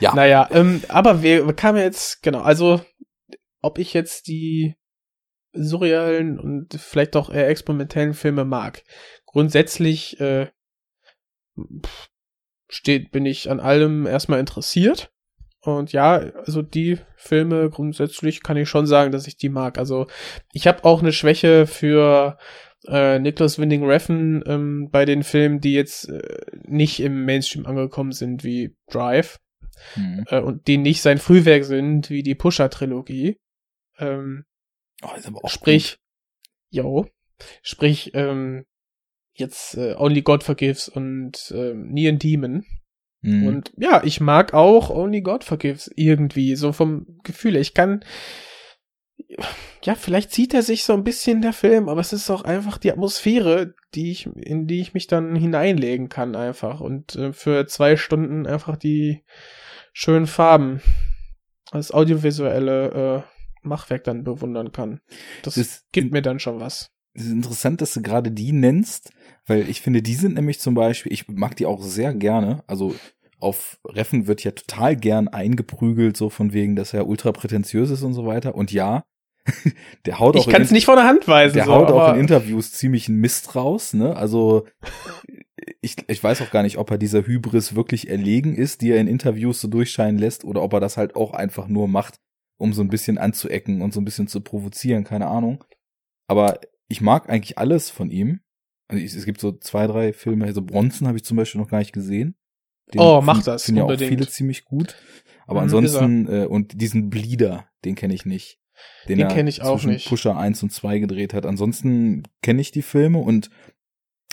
Ja. 0.00 0.14
Naja, 0.14 0.48
ähm, 0.50 0.82
aber 0.88 1.22
wir, 1.22 1.46
wir 1.46 1.54
kamen 1.54 1.78
jetzt, 1.78 2.22
genau, 2.22 2.40
also 2.40 2.84
ob 3.60 3.78
ich 3.78 3.94
jetzt 3.94 4.26
die 4.26 4.74
surrealen 5.52 6.40
und 6.40 6.74
vielleicht 6.74 7.14
auch 7.14 7.30
eher 7.30 7.48
experimentellen 7.48 8.14
Filme 8.14 8.44
mag. 8.44 8.82
Grundsätzlich 9.26 10.18
äh, 10.20 10.50
steht, 12.68 13.12
bin 13.12 13.26
ich 13.26 13.50
an 13.50 13.60
allem 13.60 14.06
erstmal 14.06 14.40
interessiert. 14.40 15.12
Und 15.62 15.92
ja, 15.92 16.14
also 16.14 16.60
die 16.62 16.98
Filme 17.16 17.70
grundsätzlich 17.70 18.42
kann 18.42 18.56
ich 18.56 18.68
schon 18.68 18.86
sagen, 18.86 19.12
dass 19.12 19.26
ich 19.26 19.36
die 19.36 19.48
mag. 19.48 19.78
Also 19.78 20.06
ich 20.52 20.66
habe 20.66 20.84
auch 20.84 21.00
eine 21.00 21.12
Schwäche 21.12 21.66
für 21.66 22.36
äh, 22.88 23.20
Nicholas 23.20 23.58
Winding 23.58 23.84
Refn 23.84 24.42
ähm, 24.46 24.88
bei 24.90 25.04
den 25.04 25.22
Filmen, 25.22 25.60
die 25.60 25.72
jetzt 25.72 26.08
äh, 26.08 26.40
nicht 26.64 26.98
im 27.00 27.24
Mainstream 27.24 27.66
angekommen 27.66 28.12
sind, 28.12 28.42
wie 28.42 28.74
Drive. 28.90 29.38
Mhm. 29.94 30.24
Äh, 30.28 30.40
und 30.40 30.66
die 30.66 30.78
nicht 30.78 31.00
sein 31.00 31.18
Frühwerk 31.18 31.64
sind, 31.64 32.10
wie 32.10 32.24
die 32.24 32.34
Pusher-Trilogie. 32.34 33.38
Ähm, 33.98 34.44
Oh, 35.42 35.48
sprich, 35.48 35.98
jo, 36.70 37.08
sprich, 37.62 38.12
ähm, 38.14 38.64
jetzt 39.34 39.76
äh, 39.76 39.94
Only 39.96 40.22
God 40.22 40.44
Forgives 40.44 40.88
und 40.88 41.52
ähm, 41.54 41.88
Neon 41.88 42.18
Demon. 42.18 42.64
Mhm. 43.22 43.46
Und 43.46 43.72
ja, 43.76 44.02
ich 44.04 44.20
mag 44.20 44.52
auch 44.54 44.90
Only 44.90 45.22
God 45.22 45.44
Forgives 45.44 45.90
irgendwie, 45.96 46.54
so 46.56 46.72
vom 46.72 47.06
Gefühl. 47.22 47.56
Ich 47.56 47.72
kann, 47.74 48.04
ja, 49.82 49.94
vielleicht 49.94 50.32
zieht 50.32 50.52
er 50.54 50.62
sich 50.62 50.84
so 50.84 50.92
ein 50.92 51.04
bisschen 51.04 51.40
der 51.42 51.52
Film, 51.52 51.88
aber 51.88 52.00
es 52.00 52.12
ist 52.12 52.30
auch 52.30 52.42
einfach 52.44 52.78
die 52.78 52.92
Atmosphäre, 52.92 53.74
die 53.94 54.10
ich, 54.10 54.26
in 54.36 54.66
die 54.66 54.80
ich 54.80 54.94
mich 54.94 55.06
dann 55.06 55.34
hineinlegen 55.36 56.08
kann 56.08 56.36
einfach 56.36 56.80
und 56.80 57.16
äh, 57.16 57.32
für 57.32 57.66
zwei 57.66 57.96
Stunden 57.96 58.46
einfach 58.46 58.76
die 58.76 59.24
schönen 59.92 60.26
Farben, 60.26 60.80
das 61.70 61.92
audiovisuelle 61.92 63.24
äh, 63.24 63.66
Machwerk 63.66 64.04
dann 64.04 64.24
bewundern 64.24 64.72
kann. 64.72 65.00
Das, 65.42 65.54
Das- 65.54 65.84
gibt 65.92 66.12
mir 66.12 66.22
dann 66.22 66.38
schon 66.38 66.60
was. 66.60 66.91
Es 67.14 67.24
ist 67.24 67.32
interessant, 67.32 67.80
dass 67.80 67.94
du 67.94 68.02
gerade 68.02 68.30
die 68.30 68.52
nennst, 68.52 69.12
weil 69.46 69.68
ich 69.68 69.80
finde, 69.82 70.02
die 70.02 70.14
sind 70.14 70.34
nämlich 70.34 70.60
zum 70.60 70.74
Beispiel, 70.74 71.12
ich 71.12 71.28
mag 71.28 71.56
die 71.56 71.66
auch 71.66 71.82
sehr 71.82 72.14
gerne. 72.14 72.64
Also 72.66 72.94
auf 73.38 73.78
Reffen 73.84 74.26
wird 74.26 74.44
ja 74.44 74.52
total 74.52 74.96
gern 74.96 75.28
eingeprügelt, 75.28 76.16
so 76.16 76.30
von 76.30 76.52
wegen, 76.52 76.76
dass 76.76 76.94
er 76.94 77.06
ultra 77.06 77.32
prätentiös 77.32 77.90
ist 77.90 78.02
und 78.02 78.14
so 78.14 78.24
weiter. 78.24 78.54
Und 78.54 78.72
ja, 78.72 79.04
der 80.06 80.20
haut 80.20 80.36
auch 80.36 80.46
Ich 80.46 80.52
kann 80.52 80.62
es 80.62 80.70
nicht 80.70 80.86
von 80.86 80.96
der 80.96 81.06
Hand 81.06 81.26
weisen. 81.26 81.54
der 81.54 81.64
so, 81.64 81.72
haut 81.72 81.90
auch 81.90 82.14
in 82.14 82.20
Interviews 82.20 82.72
ziemlich 82.72 83.08
einen 83.08 83.18
Mist 83.18 83.54
raus, 83.56 83.92
ne? 83.92 84.16
Also 84.16 84.66
ich, 85.80 85.96
ich 86.08 86.22
weiß 86.22 86.40
auch 86.42 86.50
gar 86.50 86.62
nicht, 86.62 86.78
ob 86.78 86.90
er 86.90 86.98
dieser 86.98 87.26
Hybris 87.26 87.74
wirklich 87.74 88.08
erlegen 88.08 88.54
ist, 88.54 88.80
die 88.80 88.90
er 88.90 89.00
in 89.00 89.08
Interviews 89.08 89.60
so 89.60 89.68
durchscheinen 89.68 90.18
lässt, 90.18 90.44
oder 90.44 90.62
ob 90.62 90.72
er 90.72 90.80
das 90.80 90.96
halt 90.96 91.16
auch 91.16 91.34
einfach 91.34 91.66
nur 91.66 91.88
macht, 91.88 92.20
um 92.56 92.72
so 92.72 92.82
ein 92.82 92.88
bisschen 92.88 93.18
anzuecken 93.18 93.82
und 93.82 93.92
so 93.92 94.00
ein 94.00 94.04
bisschen 94.04 94.28
zu 94.28 94.40
provozieren, 94.40 95.02
keine 95.02 95.26
Ahnung. 95.26 95.64
Aber 96.28 96.60
ich 96.92 97.00
mag 97.00 97.28
eigentlich 97.30 97.58
alles 97.58 97.90
von 97.90 98.10
ihm. 98.10 98.40
Also 98.88 99.02
es 99.04 99.24
gibt 99.24 99.40
so 99.40 99.52
zwei, 99.52 99.86
drei 99.86 100.12
Filme, 100.12 100.44
also 100.44 100.62
Bronson 100.62 101.08
habe 101.08 101.16
ich 101.16 101.24
zum 101.24 101.36
Beispiel 101.36 101.60
noch 101.60 101.68
gar 101.70 101.78
nicht 101.78 101.92
gesehen. 101.92 102.36
Oh, 102.96 103.16
find- 103.16 103.26
mach 103.26 103.42
das, 103.42 103.64
Finden 103.64 103.78
ja 103.78 103.84
auch 103.84 103.98
viele 103.98 104.28
ziemlich 104.28 104.64
gut. 104.64 104.96
Aber 105.46 105.60
Mhm, 105.60 105.64
ansonsten, 105.64 106.28
äh, 106.28 106.44
und 106.46 106.80
diesen 106.80 107.08
Bleeder, 107.10 107.66
den 107.84 107.94
kenne 107.94 108.14
ich 108.14 108.26
nicht. 108.26 108.58
Den 109.08 109.18
er 109.20 109.28
kenn 109.28 109.46
ich 109.46 109.62
auch 109.62 109.82
nicht. 109.84 110.08
Pusher 110.08 110.36
1 110.36 110.62
und 110.62 110.70
2 110.70 110.98
gedreht 110.98 111.34
hat. 111.34 111.46
Ansonsten 111.46 112.24
kenne 112.42 112.60
ich 112.60 112.70
die 112.70 112.82
Filme 112.82 113.18
und 113.18 113.48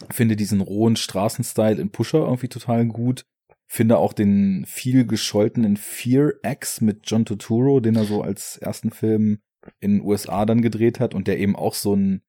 finde 0.09 0.35
diesen 0.35 0.61
rohen 0.61 0.95
Straßenstyle 0.95 1.79
in 1.79 1.91
Pusher 1.91 2.19
irgendwie 2.19 2.47
total 2.49 2.85
gut. 2.85 3.25
Finde 3.67 3.97
auch 3.97 4.13
den 4.13 4.65
viel 4.67 5.05
gescholtenen 5.05 5.77
Fear 5.77 6.33
X 6.43 6.81
mit 6.81 7.01
John 7.03 7.25
Turturro, 7.25 7.79
den 7.79 7.95
er 7.95 8.05
so 8.05 8.21
als 8.21 8.57
ersten 8.57 8.91
Film 8.91 9.39
in 9.79 9.91
den 9.97 10.01
USA 10.01 10.45
dann 10.45 10.61
gedreht 10.61 10.99
hat 10.99 11.13
und 11.13 11.27
der 11.27 11.37
eben 11.39 11.55
auch 11.55 11.73
so 11.75 11.95
ein 11.95 12.21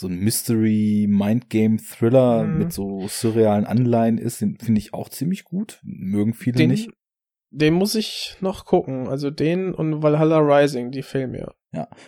so 0.00 0.08
ein 0.08 0.18
Mystery 0.18 1.06
Mindgame 1.08 1.76
Thriller 1.78 2.44
Mhm. 2.44 2.58
mit 2.58 2.72
so 2.72 3.06
surrealen 3.08 3.64
Anleihen 3.64 4.18
ist, 4.18 4.40
den 4.40 4.58
finde 4.58 4.80
ich 4.80 4.94
auch 4.94 5.08
ziemlich 5.08 5.44
gut. 5.44 5.80
Mögen 5.84 6.34
viele 6.34 6.56
den, 6.56 6.70
nicht. 6.70 6.90
den 7.50 7.74
muss 7.74 7.94
ich 7.94 8.36
noch 8.40 8.64
gucken. 8.64 9.06
Also 9.08 9.30
den 9.30 9.72
und 9.74 10.02
Valhalla 10.02 10.38
Rising, 10.38 10.90
die 10.90 11.02
Filme. 11.02 11.52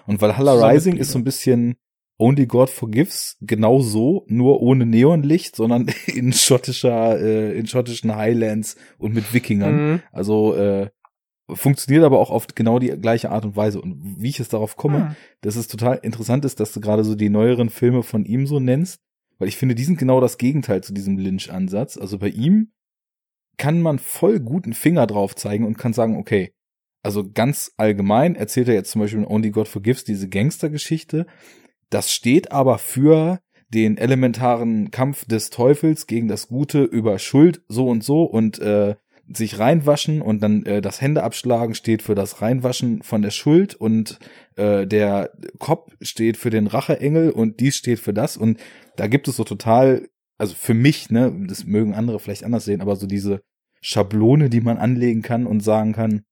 Und 0.07 0.21
Valhalla 0.21 0.53
Zusammen 0.55 0.69
mit 0.73 0.77
Rising 0.77 0.97
ist 0.97 1.11
so 1.13 1.19
ein 1.19 1.25
bisschen 1.25 1.77
Only 2.19 2.47
God 2.47 2.71
Forgives, 2.71 3.37
genau 3.41 3.81
so, 3.81 4.25
nur 4.29 4.61
ohne 4.61 4.87
Neonlicht, 4.87 5.57
sondern 5.57 5.87
in 6.07 6.33
schottischer, 6.33 7.19
äh, 7.21 7.59
in 7.59 7.67
schottischen 7.67 8.15
Highlands 8.15 8.77
und 8.99 9.15
mit 9.15 9.33
Wikingern. 9.35 9.75
Mhm. 9.93 10.03
Also 10.13 10.55
äh, 10.55 10.91
funktioniert 11.55 12.05
aber 12.05 12.19
auch 12.19 12.31
auf 12.31 12.47
genau 12.55 12.79
die 12.79 12.89
gleiche 12.89 13.31
Art 13.31 13.45
und 13.45 13.57
Weise. 13.57 13.81
Und 13.81 14.21
wie 14.21 14.29
ich 14.29 14.39
jetzt 14.39 14.53
darauf 14.53 14.77
komme, 14.77 15.09
Hm. 15.09 15.17
dass 15.41 15.57
es 15.57 15.69
total 15.69 15.99
interessant 16.03 16.45
ist, 16.45 16.61
dass 16.61 16.73
du 16.73 16.81
gerade 16.81 17.05
so 17.05 17.15
die 17.15 17.29
neueren 17.29 17.71
Filme 17.71 18.03
von 18.03 18.25
ihm 18.25 18.47
so 18.47 18.61
nennst, 18.61 19.01
weil 19.39 19.49
ich 19.49 19.57
finde, 19.57 19.75
die 19.75 19.85
sind 19.85 19.99
genau 19.99 20.21
das 20.21 20.39
Gegenteil 20.39 20.83
zu 20.83 20.93
diesem 20.93 21.19
Lynch-Ansatz. 21.19 21.97
Also 21.97 22.19
bei 22.19 22.29
ihm 22.29 22.73
kann 23.57 23.81
man 23.81 23.99
voll 23.99 24.41
guten 24.41 24.73
Finger 24.73 25.07
drauf 25.07 25.35
zeigen 25.35 25.67
und 25.67 25.79
kann 25.79 25.93
sagen, 25.93 26.17
okay, 26.17 26.53
also 27.03 27.29
ganz 27.33 27.73
allgemein 27.77 28.37
erzählt 28.37 28.69
er 28.69 28.75
jetzt 28.75 28.93
zum 28.93 29.01
Beispiel 29.01 29.21
in 29.21 29.27
Only 29.27 29.51
God 29.51 29.69
Forgives 29.69 30.05
diese 30.05 30.29
Gangstergeschichte. 30.29 31.27
Das 31.91 32.13
steht 32.13 32.53
aber 32.53 32.79
für 32.79 33.41
den 33.69 33.97
elementaren 33.97 34.91
Kampf 34.91 35.25
des 35.25 35.51
Teufels 35.51 36.07
gegen 36.07 36.29
das 36.29 36.49
Gute 36.49 36.85
über 36.85 37.19
Schuld 37.19 37.63
so 37.69 37.89
und 37.89 38.05
so 38.05 38.23
und 38.23 38.59
äh, 38.61 38.97
sich 39.37 39.59
reinwaschen 39.59 40.23
und 40.23 40.43
dann 40.43 40.65
äh, 40.67 40.81
das 40.81 41.01
Hände 41.01 41.23
abschlagen 41.23 41.75
steht 41.75 42.03
für 42.03 42.15
das 42.15 42.43
Reinwaschen 42.43 43.03
von 43.03 43.23
der 43.23 43.31
Schuld 43.31 43.75
und 43.75 44.19
äh, 44.57 44.87
der 44.87 45.33
Kopf 45.59 45.93
steht 46.01 46.37
für 46.37 46.51
den 46.51 46.67
Racheengel 46.67 47.31
und 47.31 47.61
dies 47.61 47.77
steht 47.77 48.01
für 48.01 48.13
das 48.13 48.37
und 48.37 48.61
da 48.97 49.07
gibt 49.07 49.29
es 49.29 49.37
so 49.37 49.45
total, 49.45 50.09
also 50.39 50.55
für 50.55 50.75
mich, 50.75 51.11
ne, 51.11 51.33
das 51.49 51.65
mögen 51.65 51.95
andere 51.95 52.21
vielleicht 52.21 52.45
anders 52.45 52.65
sehen, 52.65 52.81
aber 52.81 52.97
so 52.97 53.07
diese 53.07 53.43
Schablone, 53.81 54.51
die 54.51 54.61
man 54.61 54.79
anlegen 54.79 55.23
kann 55.23 55.47
und 55.47 55.61
sagen 55.61 55.93
kann, 55.93 56.23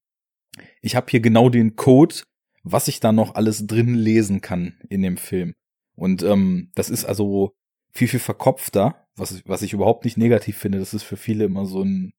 ich 0.82 0.96
habe 0.96 1.06
hier 1.10 1.20
genau 1.20 1.48
den 1.48 1.76
Code, 1.76 2.16
was 2.62 2.88
ich 2.88 3.00
da 3.00 3.12
noch 3.12 3.34
alles 3.34 3.66
drin 3.66 3.94
lesen 3.94 4.40
kann 4.40 4.74
in 4.88 5.02
dem 5.02 5.16
Film. 5.16 5.54
Und 5.96 6.22
ähm, 6.22 6.70
das 6.74 6.90
ist 6.90 7.04
also 7.04 7.52
viel, 7.92 8.08
viel 8.08 8.20
verkopfter, 8.20 9.06
was, 9.16 9.42
was 9.46 9.62
ich 9.62 9.72
überhaupt 9.72 10.04
nicht 10.04 10.16
negativ 10.16 10.56
finde. 10.56 10.78
Das 10.78 10.94
ist 10.94 11.02
für 11.02 11.16
viele 11.16 11.44
immer 11.44 11.66
so 11.66 11.82
ein 11.82 12.12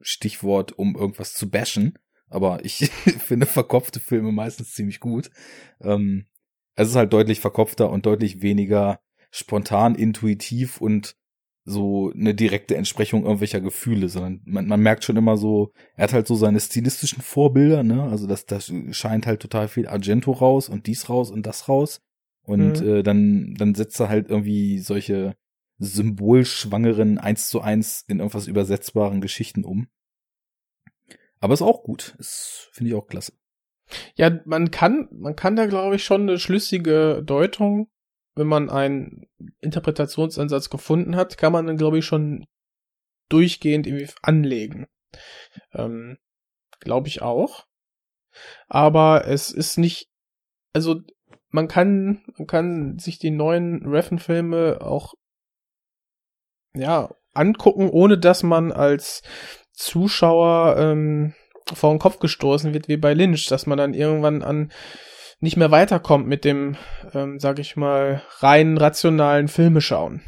Stichwort, 0.00 0.72
um 0.72 0.96
irgendwas 0.96 1.34
zu 1.34 1.50
bashen. 1.50 1.98
Aber 2.28 2.64
ich 2.64 2.90
finde 3.18 3.46
verkopfte 3.46 4.00
Filme 4.00 4.32
meistens 4.32 4.72
ziemlich 4.74 5.00
gut. 5.00 5.30
Ähm, 5.80 6.26
es 6.74 6.88
ist 6.88 6.96
halt 6.96 7.12
deutlich 7.12 7.40
verkopfter 7.40 7.90
und 7.90 8.06
deutlich 8.06 8.42
weniger 8.42 9.00
spontan, 9.30 9.94
intuitiv 9.94 10.80
und 10.80 11.16
so 11.64 12.10
eine 12.14 12.34
direkte 12.34 12.76
Entsprechung 12.76 13.24
irgendwelcher 13.24 13.60
Gefühle, 13.60 14.08
sondern 14.08 14.40
man, 14.46 14.66
man 14.66 14.80
merkt 14.80 15.04
schon 15.04 15.16
immer 15.18 15.36
so, 15.36 15.72
er 15.96 16.04
hat 16.04 16.12
halt 16.14 16.26
so 16.26 16.34
seine 16.34 16.60
stilistischen 16.60 17.20
Vorbilder, 17.20 17.82
ne? 17.82 18.04
Also 18.04 18.26
das, 18.26 18.46
das 18.46 18.72
scheint 18.92 19.26
halt 19.26 19.40
total 19.40 19.68
viel 19.68 19.86
Argento 19.86 20.32
raus 20.32 20.70
und 20.70 20.86
dies 20.86 21.10
raus 21.10 21.30
und 21.30 21.44
das 21.44 21.68
raus. 21.68 22.00
Und 22.42 22.80
Mhm. 22.80 22.88
äh, 22.88 23.02
dann, 23.02 23.54
dann 23.58 23.74
setzt 23.74 24.00
er 24.00 24.08
halt 24.08 24.30
irgendwie 24.30 24.78
solche 24.78 25.36
symbolschwangeren 25.78 27.18
eins 27.18 27.48
zu 27.48 27.60
eins 27.60 28.04
in 28.08 28.18
irgendwas 28.18 28.46
übersetzbaren 28.46 29.20
Geschichten 29.20 29.64
um. 29.64 29.88
Aber 31.40 31.54
ist 31.54 31.62
auch 31.62 31.82
gut. 31.82 32.16
Ist, 32.18 32.68
finde 32.72 32.90
ich 32.90 32.96
auch 32.96 33.06
klasse. 33.06 33.32
Ja, 34.16 34.40
man 34.44 34.70
kann, 34.70 35.08
man 35.12 35.36
kann 35.36 35.56
da 35.56 35.66
glaube 35.66 35.96
ich 35.96 36.04
schon 36.04 36.22
eine 36.22 36.38
schlüssige 36.38 37.22
Deutung, 37.24 37.88
wenn 38.34 38.46
man 38.46 38.70
einen 38.70 39.26
Interpretationsansatz 39.60 40.68
gefunden 40.68 41.16
hat, 41.16 41.38
kann 41.38 41.52
man 41.52 41.66
dann 41.66 41.76
glaube 41.76 41.98
ich 41.98 42.04
schon 42.04 42.46
durchgehend 43.28 43.86
irgendwie 43.86 44.12
anlegen. 44.22 44.86
Ähm, 45.72 46.18
glaube 46.80 47.08
ich 47.08 47.22
auch. 47.22 47.66
Aber 48.68 49.26
es 49.26 49.50
ist 49.50 49.78
nicht, 49.78 50.08
also 50.72 51.00
man 51.50 51.66
kann, 51.68 52.24
man 52.36 52.46
kann 52.46 52.98
sich 52.98 53.18
die 53.18 53.30
neuen 53.30 53.86
Reffen-Filme 53.86 54.80
auch 54.82 55.14
ja 56.78 57.10
angucken, 57.34 57.88
ohne 57.88 58.18
dass 58.18 58.42
man 58.42 58.72
als 58.72 59.22
Zuschauer 59.72 60.76
ähm, 60.78 61.34
vor 61.72 61.90
den 61.90 61.98
Kopf 61.98 62.18
gestoßen 62.18 62.74
wird 62.74 62.88
wie 62.88 62.96
bei 62.96 63.14
Lynch, 63.14 63.46
dass 63.46 63.66
man 63.66 63.78
dann 63.78 63.94
irgendwann 63.94 64.42
an 64.42 64.72
nicht 65.40 65.56
mehr 65.56 65.70
weiterkommt 65.70 66.26
mit 66.26 66.44
dem, 66.44 66.76
ähm, 67.14 67.38
sag 67.38 67.58
ich 67.60 67.76
mal, 67.76 68.22
rein 68.40 68.76
rationalen 68.76 69.48
Filme 69.48 69.80
schauen. 69.80 70.22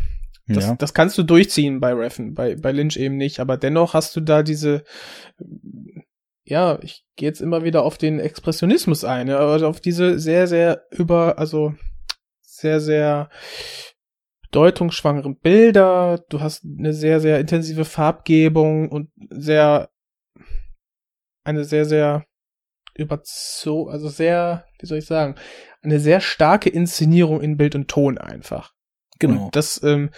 Das, 0.47 0.67
ja. 0.67 0.77
das 0.77 0.95
kannst 0.95 1.17
du 1.19 1.23
durchziehen 1.23 1.81
bei 1.81 1.93
Reffen, 1.93 2.35
bei, 2.35 2.57
bei 2.57 2.73
Lynch 2.73 2.97
eben 2.97 3.17
nicht, 3.17 3.41
aber 3.41 3.57
dennoch 3.57 3.95
hast 3.95 4.17
du 4.17 4.21
da 4.21 4.43
diese, 4.43 4.85
ja, 6.45 6.79
ich 6.83 7.05
gehe 7.17 7.29
jetzt 7.29 7.41
immer 7.41 7.63
wieder 7.63 7.85
auf 7.85 7.99
den 7.99 8.19
Expressionismus 8.19 9.05
ein, 9.05 9.29
ja, 9.29 9.39
also 9.39 9.69
auf 9.69 9.81
diese 9.81 10.19
sehr, 10.19 10.47
sehr 10.49 10.87
über, 10.91 11.39
also 11.39 11.75
sehr, 12.41 12.81
sehr 12.81 13.31
bedeutungsschwangeren 14.51 15.37
Bilder, 15.39 16.25
du 16.29 16.41
hast 16.41 16.65
eine 16.65 16.93
sehr, 16.93 17.21
sehr 17.21 17.39
intensive 17.39 17.85
Farbgebung 17.85 18.89
und 18.89 19.11
sehr, 19.31 19.91
eine 21.45 21.65
sehr, 21.65 21.85
sehr 21.85 22.27
überzo, 22.95 23.89
also 23.89 24.09
sehr, 24.09 24.67
wie 24.81 24.87
soll 24.87 24.99
ich 24.99 25.07
sagen, 25.07 25.37
eine 25.83 26.01
sehr 26.01 26.21
starke 26.21 26.69
Inszenierung 26.69 27.41
in 27.41 27.57
Bild 27.57 27.75
und 27.75 27.89
Ton 27.89 28.19
einfach. 28.19 28.75
Genau. 29.19 29.47
Und 29.47 29.57
das 29.57 29.83
ähm, 29.83 30.11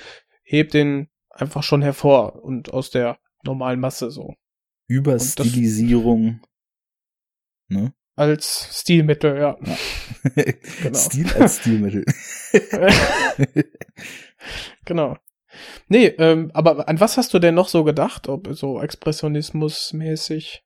hebt 0.44 0.74
den 0.74 1.08
einfach 1.28 1.62
schon 1.62 1.82
hervor 1.82 2.42
und 2.42 2.72
aus 2.72 2.90
der 2.90 3.18
normalen 3.44 3.80
Masse 3.80 4.10
so. 4.10 4.34
Überstilisierung. 4.88 6.40
Ne? 7.68 7.92
Als 8.14 8.68
Stilmittel, 8.72 9.36
ja. 9.36 9.56
ja. 9.64 9.76
genau. 10.82 10.98
Stil 10.98 11.32
als 11.32 11.60
Stilmittel. 11.60 12.04
genau. 14.84 15.16
Nee, 15.88 16.06
ähm, 16.18 16.50
aber 16.52 16.88
an 16.88 17.00
was 17.00 17.16
hast 17.16 17.32
du 17.32 17.38
denn 17.38 17.54
noch 17.54 17.68
so 17.68 17.84
gedacht? 17.84 18.28
Ob 18.28 18.48
so 18.52 18.80
Expressionismus-mäßig? 18.80 20.62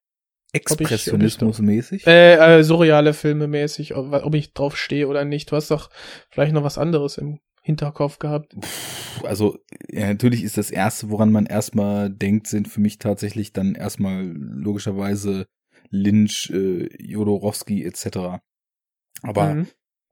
Expressionismus-mäßig? 0.52 2.06
Äh, 2.06 2.58
äh, 2.58 2.62
surreale 2.62 3.14
Filme 3.14 3.46
mäßig, 3.46 3.94
ob, 3.94 4.12
ob 4.12 4.34
ich 4.34 4.52
drauf 4.52 4.76
stehe 4.76 5.08
oder 5.08 5.24
nicht. 5.24 5.50
Du 5.50 5.56
hast 5.56 5.70
doch 5.70 5.90
vielleicht 6.30 6.52
noch 6.52 6.64
was 6.64 6.78
anderes 6.78 7.18
im 7.18 7.40
Hinterkopf 7.62 8.18
gehabt. 8.18 8.56
Also, 9.24 9.58
ja, 9.88 10.06
natürlich 10.06 10.44
ist 10.44 10.56
das 10.56 10.70
erste, 10.70 11.10
woran 11.10 11.32
man 11.32 11.46
erstmal 11.46 12.10
denkt, 12.10 12.46
sind 12.46 12.68
für 12.68 12.80
mich 12.80 12.98
tatsächlich 12.98 13.52
dann 13.52 13.74
erstmal 13.74 14.24
logischerweise 14.24 15.46
Lynch, 15.90 16.50
äh, 16.52 16.88
Jodorowski 17.02 17.84
etc. 17.84 18.40
Aber 19.22 19.54
mhm. 19.54 19.66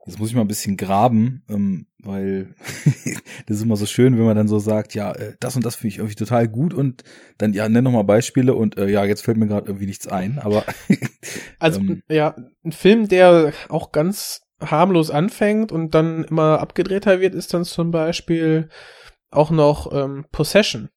Jetzt 0.06 0.18
muss 0.18 0.28
ich 0.28 0.34
mal 0.34 0.42
ein 0.42 0.48
bisschen 0.48 0.76
graben, 0.76 1.42
ähm, 1.48 1.86
weil 1.98 2.54
das 3.46 3.56
ist 3.56 3.62
immer 3.62 3.76
so 3.76 3.86
schön, 3.86 4.18
wenn 4.18 4.26
man 4.26 4.36
dann 4.36 4.48
so 4.48 4.58
sagt, 4.58 4.94
ja, 4.94 5.12
äh, 5.12 5.34
das 5.40 5.56
und 5.56 5.64
das 5.64 5.76
finde 5.76 5.88
ich 5.88 5.98
irgendwie 5.98 6.14
total 6.14 6.46
gut 6.46 6.74
und 6.74 7.04
dann, 7.38 7.54
ja, 7.54 7.66
nenn 7.70 7.84
noch 7.84 7.92
mal 7.92 8.02
Beispiele 8.02 8.54
und 8.54 8.76
äh, 8.76 8.88
ja, 8.88 9.04
jetzt 9.06 9.22
fällt 9.22 9.38
mir 9.38 9.46
gerade 9.46 9.66
irgendwie 9.66 9.86
nichts 9.86 10.06
ein, 10.06 10.38
aber 10.38 10.64
Also, 11.58 11.80
ähm, 11.80 12.02
ja, 12.08 12.36
ein 12.64 12.72
Film, 12.72 13.08
der 13.08 13.54
auch 13.70 13.92
ganz 13.92 14.42
harmlos 14.60 15.10
anfängt 15.10 15.72
und 15.72 15.94
dann 15.94 16.24
immer 16.24 16.60
abgedrehter 16.60 17.20
wird, 17.20 17.34
ist 17.34 17.54
dann 17.54 17.64
zum 17.64 17.90
Beispiel 17.90 18.68
auch 19.30 19.50
noch 19.50 19.90
ähm, 19.92 20.26
Possession. 20.30 20.90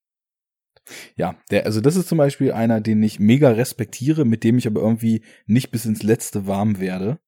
Ja, 1.16 1.36
der, 1.52 1.66
also 1.66 1.82
das 1.82 1.96
ist 1.96 2.08
zum 2.08 2.18
Beispiel 2.18 2.52
einer, 2.52 2.82
den 2.82 3.02
ich 3.04 3.20
mega 3.20 3.52
respektiere, 3.52 4.26
mit 4.26 4.44
dem 4.44 4.58
ich 4.58 4.68
aber 4.68 4.82
irgendwie 4.82 5.22
nicht 5.46 5.72
bis 5.72 5.86
ins 5.86 6.04
Letzte 6.04 6.48
warm 6.48 6.80
werde. 6.80 7.20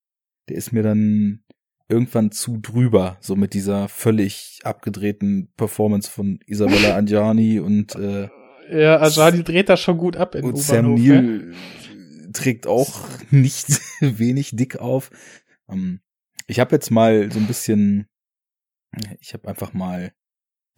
Der 0.47 0.57
ist 0.57 0.71
mir 0.71 0.83
dann 0.83 1.43
irgendwann 1.89 2.31
zu 2.31 2.57
drüber, 2.57 3.17
so 3.19 3.35
mit 3.35 3.53
dieser 3.53 3.89
völlig 3.89 4.59
abgedrehten 4.63 5.51
Performance 5.57 6.09
von 6.09 6.39
Isabella 6.45 6.95
Angiani 6.95 7.59
und 7.59 7.95
äh, 7.95 8.29
ja, 8.71 8.97
Angiani 8.97 9.43
dreht 9.43 9.69
das 9.69 9.79
schon 9.79 9.97
gut 9.97 10.15
ab 10.15 10.35
in 10.35 10.45
Und 10.45 10.57
Sam 10.57 10.93
Neill 10.93 11.51
ja? 11.51 12.31
trägt 12.31 12.67
auch 12.67 13.07
nicht 13.31 13.67
wenig 13.99 14.51
dick 14.53 14.77
auf. 14.77 15.09
Ähm, 15.67 16.01
ich 16.47 16.59
habe 16.59 16.75
jetzt 16.75 16.91
mal 16.91 17.31
so 17.31 17.39
ein 17.39 17.47
bisschen, 17.47 18.07
ich 19.19 19.33
habe 19.33 19.47
einfach 19.47 19.73
mal 19.73 20.13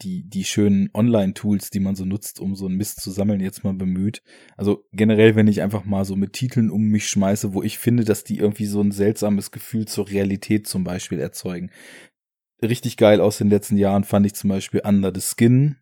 die, 0.02 0.28
die 0.28 0.44
schönen 0.44 0.90
Online-Tools, 0.94 1.70
die 1.70 1.80
man 1.80 1.94
so 1.94 2.04
nutzt, 2.04 2.40
um 2.40 2.54
so 2.54 2.66
einen 2.66 2.76
Mist 2.76 3.00
zu 3.00 3.10
sammeln, 3.10 3.40
jetzt 3.40 3.64
mal 3.64 3.74
bemüht. 3.74 4.22
Also 4.56 4.84
generell, 4.92 5.36
wenn 5.36 5.48
ich 5.48 5.62
einfach 5.62 5.84
mal 5.84 6.04
so 6.04 6.16
mit 6.16 6.32
Titeln 6.32 6.70
um 6.70 6.82
mich 6.88 7.08
schmeiße, 7.08 7.54
wo 7.54 7.62
ich 7.62 7.78
finde, 7.78 8.04
dass 8.04 8.24
die 8.24 8.38
irgendwie 8.38 8.66
so 8.66 8.80
ein 8.80 8.92
seltsames 8.92 9.50
Gefühl 9.50 9.86
zur 9.86 10.08
Realität 10.08 10.66
zum 10.66 10.84
Beispiel 10.84 11.18
erzeugen. 11.18 11.70
Richtig 12.62 12.96
geil 12.96 13.20
aus 13.20 13.38
den 13.38 13.50
letzten 13.50 13.76
Jahren 13.76 14.04
fand 14.04 14.26
ich 14.26 14.34
zum 14.34 14.50
Beispiel 14.50 14.82
Under 14.84 15.12
the 15.14 15.20
Skin. 15.20 15.76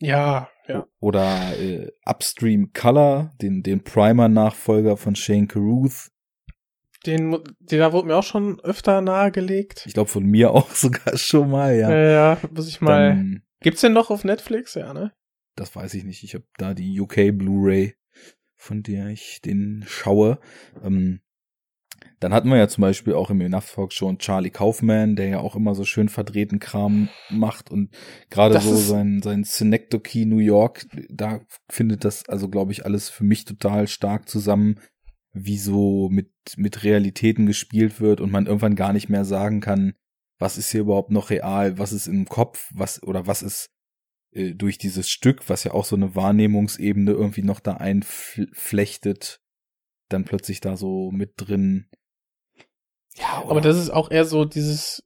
Ja, 0.00 0.48
ja. 0.66 0.86
Oder 1.00 1.58
äh, 1.58 1.90
Upstream 2.04 2.72
Color, 2.72 3.32
den, 3.40 3.62
den 3.62 3.82
Primer-Nachfolger 3.82 4.96
von 4.96 5.14
Shane 5.14 5.48
Carruth. 5.48 6.10
Den, 7.06 7.38
den 7.58 7.78
da 7.78 7.92
wurde 7.92 8.08
mir 8.08 8.16
auch 8.16 8.22
schon 8.22 8.60
öfter 8.60 9.00
nahegelegt. 9.00 9.84
Ich 9.86 9.94
glaube 9.94 10.10
von 10.10 10.24
mir 10.24 10.50
auch 10.54 10.70
sogar 10.70 11.16
schon 11.16 11.50
mal, 11.50 11.74
ja. 11.74 11.90
Ja, 11.90 12.10
ja 12.10 12.38
muss 12.50 12.68
ich 12.68 12.80
mal. 12.80 13.10
Dann, 13.10 13.42
Gibt's 13.60 13.82
den 13.82 13.92
noch 13.92 14.10
auf 14.10 14.24
Netflix? 14.24 14.74
Ja, 14.74 14.94
ne? 14.94 15.12
Das 15.56 15.74
weiß 15.76 15.94
ich 15.94 16.04
nicht. 16.04 16.24
Ich 16.24 16.34
habe 16.34 16.44
da 16.56 16.74
die 16.74 16.98
UK 17.00 17.36
Blu-ray, 17.36 17.94
von 18.56 18.82
der 18.82 19.08
ich 19.08 19.40
den 19.42 19.84
schaue. 19.86 20.38
Ähm, 20.82 21.20
dann 22.18 22.34
hatten 22.34 22.48
wir 22.48 22.58
ja 22.58 22.68
zum 22.68 22.82
Beispiel 22.82 23.14
auch 23.14 23.30
im 23.30 23.40
Enough 23.40 23.74
Talk 23.74 23.92
schon 23.92 24.18
Charlie 24.18 24.50
Kaufman, 24.50 25.16
der 25.16 25.28
ja 25.28 25.38
auch 25.40 25.56
immer 25.56 25.74
so 25.74 25.84
schön 25.84 26.08
verdrehten 26.08 26.58
Kram 26.58 27.08
macht 27.30 27.70
und 27.70 27.90
gerade 28.28 28.60
so 28.60 28.76
sein, 28.76 29.22
sein 29.22 29.44
Synecdoche 29.44 30.26
New 30.26 30.38
York, 30.38 30.86
da 31.08 31.40
findet 31.70 32.04
das 32.04 32.28
also, 32.28 32.48
glaube 32.48 32.72
ich, 32.72 32.84
alles 32.84 33.08
für 33.08 33.24
mich 33.24 33.44
total 33.44 33.88
stark 33.88 34.28
zusammen, 34.28 34.78
wie 35.32 35.58
so 35.58 36.08
mit, 36.10 36.30
mit 36.56 36.84
Realitäten 36.84 37.46
gespielt 37.46 38.00
wird 38.00 38.20
und 38.20 38.30
man 38.30 38.46
irgendwann 38.46 38.76
gar 38.76 38.92
nicht 38.92 39.08
mehr 39.08 39.24
sagen 39.24 39.60
kann, 39.60 39.94
was 40.40 40.58
ist 40.58 40.70
hier 40.70 40.80
überhaupt 40.80 41.10
noch 41.10 41.30
real, 41.30 41.78
was 41.78 41.92
ist 41.92 42.08
im 42.08 42.24
Kopf, 42.24 42.70
was 42.74 43.02
oder 43.02 43.26
was 43.26 43.42
ist 43.42 43.70
äh, 44.32 44.54
durch 44.54 44.78
dieses 44.78 45.08
Stück, 45.08 45.48
was 45.48 45.64
ja 45.64 45.72
auch 45.72 45.84
so 45.84 45.94
eine 45.94 46.16
Wahrnehmungsebene 46.16 47.12
irgendwie 47.12 47.42
noch 47.42 47.60
da 47.60 47.74
einflechtet, 47.74 49.40
dann 50.08 50.24
plötzlich 50.24 50.60
da 50.60 50.76
so 50.76 51.10
mit 51.12 51.34
drin. 51.36 51.88
Ja, 53.16 53.42
oder? 53.42 53.50
aber 53.50 53.60
das 53.60 53.76
ist 53.76 53.90
auch 53.90 54.10
eher 54.10 54.24
so 54.24 54.46
dieses 54.46 55.04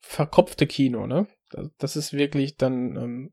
verkopfte 0.00 0.66
Kino, 0.66 1.06
ne? 1.06 1.28
Das 1.78 1.96
ist 1.96 2.12
wirklich 2.12 2.56
dann 2.56 2.96
ähm, 2.96 3.32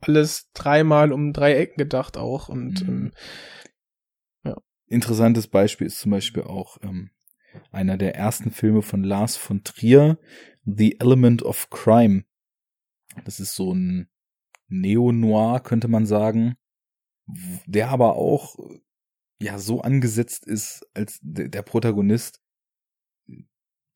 alles 0.00 0.50
dreimal 0.52 1.12
um 1.12 1.32
drei 1.32 1.54
Ecken 1.54 1.78
gedacht 1.78 2.16
auch 2.18 2.48
und 2.48 2.82
mhm. 2.82 2.88
ähm, 2.88 3.12
ja. 4.44 4.56
Interessantes 4.86 5.48
Beispiel 5.48 5.86
ist 5.86 5.98
zum 5.98 6.10
Beispiel 6.10 6.42
auch 6.42 6.76
ähm, 6.82 7.10
einer 7.70 7.96
der 7.96 8.16
ersten 8.16 8.50
Filme 8.50 8.82
von 8.82 9.02
Lars 9.02 9.36
von 9.36 9.64
Trier, 9.64 10.18
The 10.76 11.00
Element 11.00 11.42
of 11.42 11.70
Crime. 11.70 12.24
Das 13.24 13.40
ist 13.40 13.54
so 13.54 13.74
ein 13.74 14.08
Neo-Noir, 14.68 15.60
könnte 15.60 15.88
man 15.88 16.06
sagen, 16.06 16.56
der 17.66 17.90
aber 17.90 18.16
auch 18.16 18.56
ja 19.40 19.58
so 19.58 19.80
angesetzt 19.80 20.46
ist, 20.46 20.86
als 20.94 21.18
der 21.22 21.62
Protagonist 21.62 22.40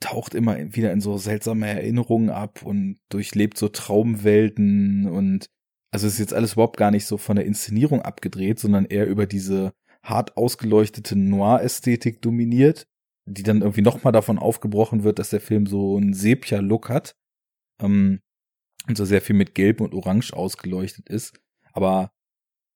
taucht 0.00 0.34
immer 0.34 0.58
wieder 0.74 0.92
in 0.92 1.00
so 1.00 1.16
seltsame 1.16 1.66
Erinnerungen 1.66 2.30
ab 2.30 2.62
und 2.62 2.98
durchlebt 3.08 3.56
so 3.56 3.68
Traumwelten 3.68 5.08
und 5.08 5.50
also 5.90 6.06
ist 6.06 6.18
jetzt 6.18 6.34
alles 6.34 6.54
überhaupt 6.54 6.76
gar 6.76 6.90
nicht 6.90 7.06
so 7.06 7.16
von 7.16 7.36
der 7.36 7.46
Inszenierung 7.46 8.02
abgedreht, 8.02 8.58
sondern 8.58 8.84
eher 8.84 9.06
über 9.06 9.26
diese 9.26 9.72
hart 10.02 10.36
ausgeleuchtete 10.36 11.16
Noir-Ästhetik 11.16 12.20
dominiert 12.20 12.86
die 13.26 13.42
dann 13.42 13.62
irgendwie 13.62 13.82
nochmal 13.82 14.12
davon 14.12 14.38
aufgebrochen 14.38 15.02
wird, 15.02 15.18
dass 15.18 15.30
der 15.30 15.40
Film 15.40 15.66
so 15.66 15.96
einen 15.96 16.12
Sepia-Look 16.12 16.88
hat 16.88 17.16
ähm, 17.80 18.20
und 18.86 18.96
so 18.96 19.04
sehr 19.04 19.22
viel 19.22 19.36
mit 19.36 19.54
Gelb 19.54 19.80
und 19.80 19.94
Orange 19.94 20.32
ausgeleuchtet 20.34 21.08
ist. 21.08 21.38
Aber 21.72 22.12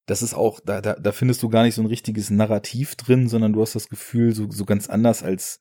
das 0.06 0.22
ist 0.22 0.34
auch, 0.34 0.60
da, 0.60 0.80
da, 0.80 0.94
da 0.94 1.12
findest 1.12 1.42
du 1.42 1.50
gar 1.50 1.64
nicht 1.64 1.74
so 1.74 1.82
ein 1.82 1.86
richtiges 1.86 2.30
Narrativ 2.30 2.96
drin, 2.96 3.28
sondern 3.28 3.52
du 3.52 3.60
hast 3.60 3.74
das 3.74 3.88
Gefühl, 3.88 4.34
so, 4.34 4.50
so 4.50 4.64
ganz 4.64 4.88
anders 4.88 5.22
als 5.22 5.60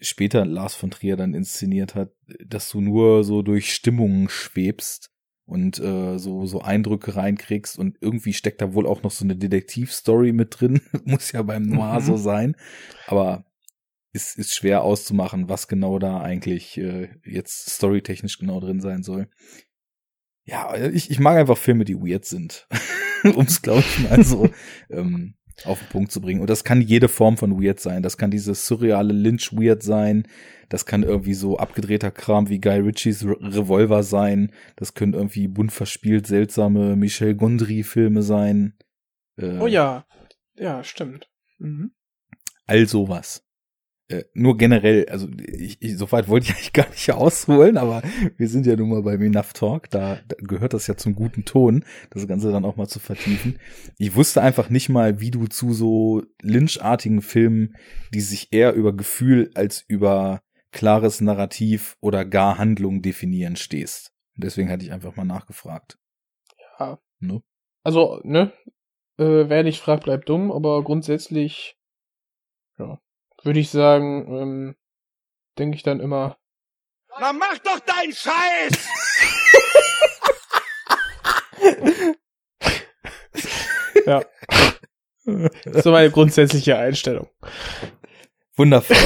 später 0.00 0.44
Lars 0.44 0.74
von 0.74 0.90
Trier 0.90 1.16
dann 1.16 1.34
inszeniert 1.34 1.94
hat, 1.94 2.12
dass 2.44 2.68
du 2.70 2.80
nur 2.80 3.24
so 3.24 3.42
durch 3.42 3.72
Stimmungen 3.72 4.28
schwebst 4.28 5.10
und 5.46 5.80
äh, 5.80 6.18
so 6.18 6.46
so 6.46 6.60
Eindrücke 6.60 7.16
reinkriegst 7.16 7.78
und 7.78 7.96
irgendwie 8.00 8.34
steckt 8.34 8.60
da 8.60 8.74
wohl 8.74 8.86
auch 8.86 9.02
noch 9.02 9.10
so 9.10 9.24
eine 9.24 9.34
Detektivstory 9.34 10.32
mit 10.32 10.60
drin, 10.60 10.82
muss 11.04 11.32
ja 11.32 11.42
beim 11.42 11.62
Noir 11.62 12.00
mhm. 12.00 12.04
so 12.04 12.16
sein, 12.16 12.56
aber 13.06 13.47
ist, 14.12 14.38
ist 14.38 14.54
schwer 14.54 14.82
auszumachen, 14.82 15.48
was 15.48 15.68
genau 15.68 15.98
da 15.98 16.20
eigentlich 16.20 16.78
äh, 16.78 17.08
jetzt 17.24 17.70
storytechnisch 17.70 18.38
genau 18.38 18.60
drin 18.60 18.80
sein 18.80 19.02
soll. 19.02 19.28
Ja, 20.44 20.74
ich, 20.76 21.10
ich 21.10 21.20
mag 21.20 21.36
einfach 21.36 21.58
Filme, 21.58 21.84
die 21.84 21.96
weird 21.96 22.24
sind. 22.24 22.66
um 23.24 23.44
es, 23.44 23.62
glaube 23.62 23.80
ich, 23.80 24.08
mal 24.08 24.24
so 24.24 24.48
ähm, 24.90 25.34
auf 25.64 25.80
den 25.80 25.88
Punkt 25.88 26.12
zu 26.12 26.20
bringen. 26.20 26.40
Und 26.40 26.48
das 26.48 26.64
kann 26.64 26.80
jede 26.80 27.08
Form 27.08 27.36
von 27.36 27.62
weird 27.62 27.80
sein. 27.80 28.02
Das 28.02 28.16
kann 28.16 28.30
dieses 28.30 28.66
surreale 28.66 29.12
Lynch-Weird 29.12 29.82
sein. 29.82 30.26
Das 30.68 30.86
kann 30.86 31.02
irgendwie 31.02 31.34
so 31.34 31.58
abgedrehter 31.58 32.10
Kram 32.10 32.48
wie 32.48 32.60
Guy 32.60 32.78
Ritchies 32.78 33.24
Re 33.24 33.36
Revolver 33.40 34.02
sein. 34.02 34.52
Das 34.76 34.94
können 34.94 35.14
irgendwie 35.14 35.48
bunt 35.48 35.72
verspielt 35.72 36.26
seltsame 36.26 36.96
Michel 36.96 37.34
Gondry-Filme 37.34 38.22
sein. 38.22 38.74
Äh, 39.36 39.58
oh 39.58 39.66
ja, 39.66 40.06
ja, 40.54 40.84
stimmt. 40.84 41.28
Mhm. 41.58 41.92
All 42.66 42.86
sowas. 42.86 43.47
Äh, 44.10 44.24
nur 44.32 44.56
generell, 44.56 45.06
also 45.10 45.28
ich, 45.38 45.82
ich, 45.82 45.98
so 45.98 46.10
weit 46.12 46.28
wollte 46.28 46.46
ich 46.46 46.52
eigentlich 46.54 46.72
gar 46.72 46.88
nicht 46.88 47.12
ausholen, 47.12 47.76
aber 47.76 48.02
wir 48.38 48.48
sind 48.48 48.64
ja 48.64 48.74
nun 48.74 48.88
mal 48.88 49.02
beim 49.02 49.20
Enough 49.20 49.52
Talk, 49.52 49.90
da, 49.90 50.18
da 50.26 50.36
gehört 50.38 50.72
das 50.72 50.86
ja 50.86 50.96
zum 50.96 51.14
guten 51.14 51.44
Ton, 51.44 51.84
das 52.10 52.26
Ganze 52.26 52.50
dann 52.50 52.64
auch 52.64 52.76
mal 52.76 52.88
zu 52.88 53.00
vertiefen. 53.00 53.58
Ich 53.98 54.14
wusste 54.16 54.40
einfach 54.40 54.70
nicht 54.70 54.88
mal, 54.88 55.20
wie 55.20 55.30
du 55.30 55.46
zu 55.46 55.74
so 55.74 56.22
Lynch-artigen 56.40 57.20
Filmen, 57.20 57.76
die 58.14 58.20
sich 58.20 58.48
eher 58.50 58.72
über 58.72 58.96
Gefühl 58.96 59.50
als 59.54 59.84
über 59.86 60.40
klares 60.72 61.20
Narrativ 61.20 61.96
oder 62.00 62.24
gar 62.24 62.56
Handlung 62.56 63.02
definieren 63.02 63.56
stehst. 63.56 64.12
Und 64.36 64.44
deswegen 64.44 64.70
hatte 64.70 64.84
ich 64.84 64.92
einfach 64.92 65.16
mal 65.16 65.24
nachgefragt. 65.24 65.98
Ja. 66.78 66.98
Ne? 67.20 67.42
Also, 67.82 68.20
ne? 68.22 68.52
Äh, 69.18 69.48
wer 69.48 69.64
nicht 69.64 69.80
fragt, 69.80 70.04
bleibt 70.04 70.28
dumm, 70.28 70.50
aber 70.50 70.82
grundsätzlich, 70.82 71.76
ja, 72.78 73.00
würde 73.42 73.60
ich 73.60 73.70
sagen, 73.70 74.26
ähm, 74.34 74.76
denke 75.58 75.76
ich 75.76 75.82
dann 75.82 76.00
immer. 76.00 76.38
Na 77.20 77.32
mach 77.32 77.58
doch 77.58 77.80
deinen 77.80 78.12
Scheiß! 78.12 78.88
Ja. 84.06 84.24
Das 85.26 85.74
ist 85.76 85.84
so 85.84 85.90
meine 85.90 86.10
grundsätzliche 86.10 86.78
Einstellung. 86.78 87.28
Wundervoll. 88.56 88.96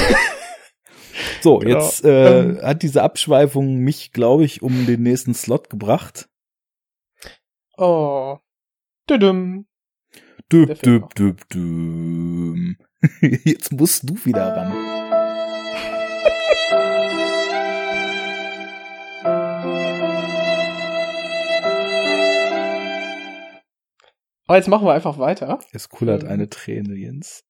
So, 1.41 1.59
Genau. 1.59 1.79
jetzt 1.81 2.05
äh, 2.05 2.41
Ähm. 2.41 2.63
hat 2.63 2.83
diese 2.83 3.03
Abschweifung 3.03 3.79
mich, 3.79 4.13
glaube 4.13 4.45
ich, 4.45 4.63
um 4.63 4.87
den 4.87 5.03
nächsten 5.03 5.35
Slot 5.35 5.71
gebracht. 5.71 6.29
Oh. 7.77 8.39
Düdüm. 9.11 9.67
Düb, 10.53 10.81
düb, 10.83 11.15
düb, 11.17 11.49
düb. 11.49 12.77
Jetzt 13.21 13.73
musst 13.73 14.09
du 14.09 14.15
wieder 14.25 14.57
ran. 14.57 14.73
Aber 24.47 24.59
jetzt 24.59 24.69
machen 24.69 24.87
wir 24.87 24.93
einfach 24.93 25.19
weiter. 25.19 25.61
Es 25.73 25.89
kullert 25.89 26.25
Ähm. 26.25 26.29
eine 26.29 26.49
Träne, 26.51 26.95
Jens. 26.95 27.45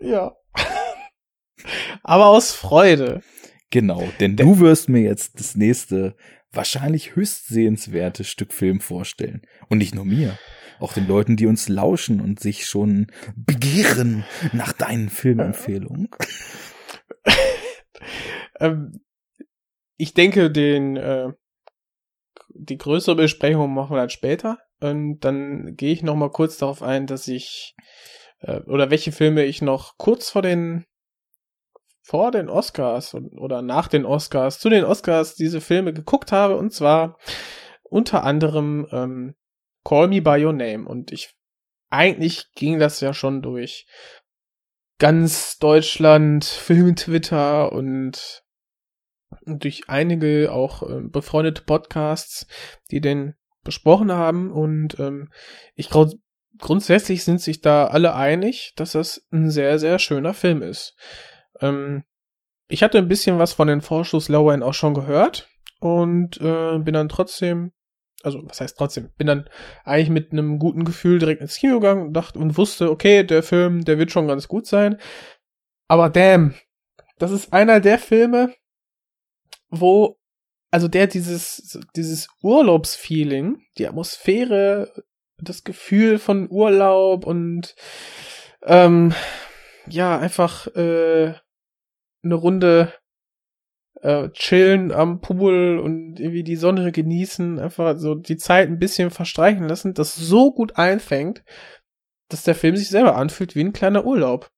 Ja. 0.00 0.34
Aber 2.02 2.26
aus 2.26 2.52
Freude. 2.52 3.22
Genau, 3.70 4.02
denn 4.20 4.36
du 4.36 4.58
wirst 4.58 4.88
mir 4.88 5.02
jetzt 5.02 5.38
das 5.38 5.54
nächste, 5.54 6.16
wahrscheinlich 6.52 7.16
höchst 7.16 7.48
sehenswerte 7.48 8.24
Stück 8.24 8.52
Film 8.52 8.80
vorstellen. 8.80 9.42
Und 9.68 9.78
nicht 9.78 9.94
nur 9.94 10.04
mir, 10.04 10.38
auch 10.80 10.92
den 10.92 11.08
Leuten, 11.08 11.36
die 11.36 11.46
uns 11.46 11.68
lauschen 11.68 12.20
und 12.20 12.40
sich 12.40 12.66
schon 12.66 13.06
begehren 13.36 14.24
nach 14.52 14.72
deinen 14.72 15.08
Filmempfehlungen. 15.08 16.08
Ähm, 18.60 19.00
ich 19.96 20.14
denke, 20.14 20.50
den 20.50 20.96
äh, 20.96 21.32
die 22.48 22.78
größere 22.78 23.16
Besprechung 23.16 23.74
machen 23.74 23.94
wir 23.94 24.00
dann 24.00 24.10
später. 24.10 24.58
Und 24.80 25.20
dann 25.20 25.76
gehe 25.76 25.92
ich 25.92 26.02
noch 26.02 26.16
mal 26.16 26.30
kurz 26.30 26.58
darauf 26.58 26.82
ein, 26.82 27.06
dass 27.06 27.28
ich 27.28 27.74
äh, 28.40 28.60
oder 28.62 28.90
welche 28.90 29.12
Filme 29.12 29.44
ich 29.44 29.62
noch 29.62 29.96
kurz 29.96 30.30
vor 30.30 30.42
den 30.42 30.84
vor 32.02 32.32
den 32.32 32.48
Oscars 32.48 33.14
oder 33.14 33.62
nach 33.62 33.88
den 33.88 34.04
Oscars 34.04 34.58
zu 34.58 34.68
den 34.68 34.84
Oscars 34.84 35.34
diese 35.34 35.60
Filme 35.60 35.92
geguckt 35.92 36.32
habe. 36.32 36.56
Und 36.56 36.72
zwar 36.72 37.18
unter 37.84 38.24
anderem 38.24 38.86
ähm, 38.90 39.34
Call 39.84 40.08
Me 40.08 40.20
by 40.20 40.44
Your 40.44 40.52
Name. 40.52 40.86
Und 40.86 41.12
ich 41.12 41.34
eigentlich 41.90 42.52
ging 42.54 42.78
das 42.78 43.00
ja 43.00 43.14
schon 43.14 43.42
durch 43.42 43.86
ganz 44.98 45.58
Deutschland 45.58 46.44
Film 46.44 46.96
Twitter 46.96 47.72
und 47.72 48.42
und 49.46 49.64
durch 49.64 49.88
einige 49.88 50.52
auch 50.52 50.82
äh, 50.82 51.00
befreundete 51.02 51.62
Podcasts, 51.62 52.46
die 52.90 53.00
den 53.00 53.34
besprochen 53.64 54.12
haben. 54.12 54.50
Und 54.50 54.98
ähm, 54.98 55.32
ich 55.74 55.88
glaube 55.88 56.12
grundsätzlich 56.58 57.24
sind 57.24 57.40
sich 57.40 57.60
da 57.60 57.86
alle 57.86 58.14
einig, 58.14 58.74
dass 58.76 58.92
das 58.92 59.26
ein 59.32 59.50
sehr 59.50 59.78
sehr 59.78 59.98
schöner 59.98 60.34
Film 60.34 60.62
ist. 60.62 60.94
Ähm, 61.62 62.04
ich 62.68 62.82
hatte 62.82 62.98
ein 62.98 63.08
bisschen 63.08 63.38
was 63.38 63.52
von 63.52 63.68
den 63.68 63.80
Vorschusslauern 63.80 64.62
auch 64.62 64.74
schon 64.74 64.94
gehört 64.94 65.48
und 65.80 66.40
äh, 66.40 66.78
bin 66.78 66.94
dann 66.94 67.08
trotzdem, 67.08 67.72
also 68.22 68.40
was 68.44 68.60
heißt 68.60 68.76
trotzdem, 68.78 69.10
bin 69.16 69.26
dann 69.26 69.48
eigentlich 69.84 70.10
mit 70.10 70.32
einem 70.32 70.58
guten 70.58 70.84
Gefühl 70.84 71.18
direkt 71.18 71.40
ins 71.40 71.56
Kino 71.56 71.80
gegangen 71.80 72.06
und 72.06 72.12
dachte 72.14 72.38
und 72.38 72.56
wusste, 72.56 72.90
okay, 72.90 73.24
der 73.24 73.42
Film, 73.42 73.84
der 73.84 73.98
wird 73.98 74.10
schon 74.10 74.28
ganz 74.28 74.48
gut 74.48 74.66
sein. 74.66 74.98
Aber 75.88 76.08
damn, 76.08 76.54
das 77.18 77.30
ist 77.30 77.52
einer 77.52 77.80
der 77.80 77.98
Filme, 77.98 78.54
wo, 79.68 80.18
also 80.70 80.88
der 80.88 81.06
dieses, 81.06 81.78
dieses 81.94 82.28
Urlaubsfeeling, 82.42 83.62
die 83.78 83.86
Atmosphäre, 83.86 85.04
das 85.38 85.64
Gefühl 85.64 86.18
von 86.18 86.50
Urlaub 86.50 87.26
und 87.26 87.74
ähm, 88.62 89.12
ja, 89.88 90.18
einfach 90.18 90.68
äh, 90.68 91.34
eine 92.22 92.34
Runde 92.34 92.92
äh, 94.00 94.30
chillen 94.30 94.92
am 94.92 95.20
Pool 95.20 95.78
und 95.78 96.18
irgendwie 96.18 96.42
die 96.42 96.56
Sonne 96.56 96.92
genießen, 96.92 97.58
einfach 97.58 97.96
so 97.98 98.14
die 98.14 98.36
Zeit 98.36 98.68
ein 98.68 98.78
bisschen 98.78 99.10
verstreichen 99.10 99.68
lassen, 99.68 99.94
das 99.94 100.14
so 100.16 100.52
gut 100.52 100.76
einfängt, 100.76 101.44
dass 102.28 102.42
der 102.44 102.54
Film 102.54 102.76
sich 102.76 102.88
selber 102.88 103.16
anfühlt 103.16 103.54
wie 103.54 103.60
ein 103.62 103.72
kleiner 103.72 104.04
Urlaub. 104.04 104.50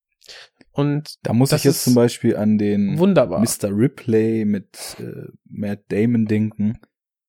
Und 0.73 1.15
Da 1.23 1.33
muss 1.33 1.53
ich 1.53 1.65
jetzt 1.65 1.85
zum 1.85 1.95
Beispiel 1.95 2.37
an 2.37 2.57
den 2.59 2.99
wunderbar. 2.99 3.41
Mr. 3.41 3.69
Ripley 3.71 4.45
mit 4.45 4.97
äh, 4.99 5.29
Matt 5.45 5.85
Damon 5.89 6.27
denken, 6.27 6.79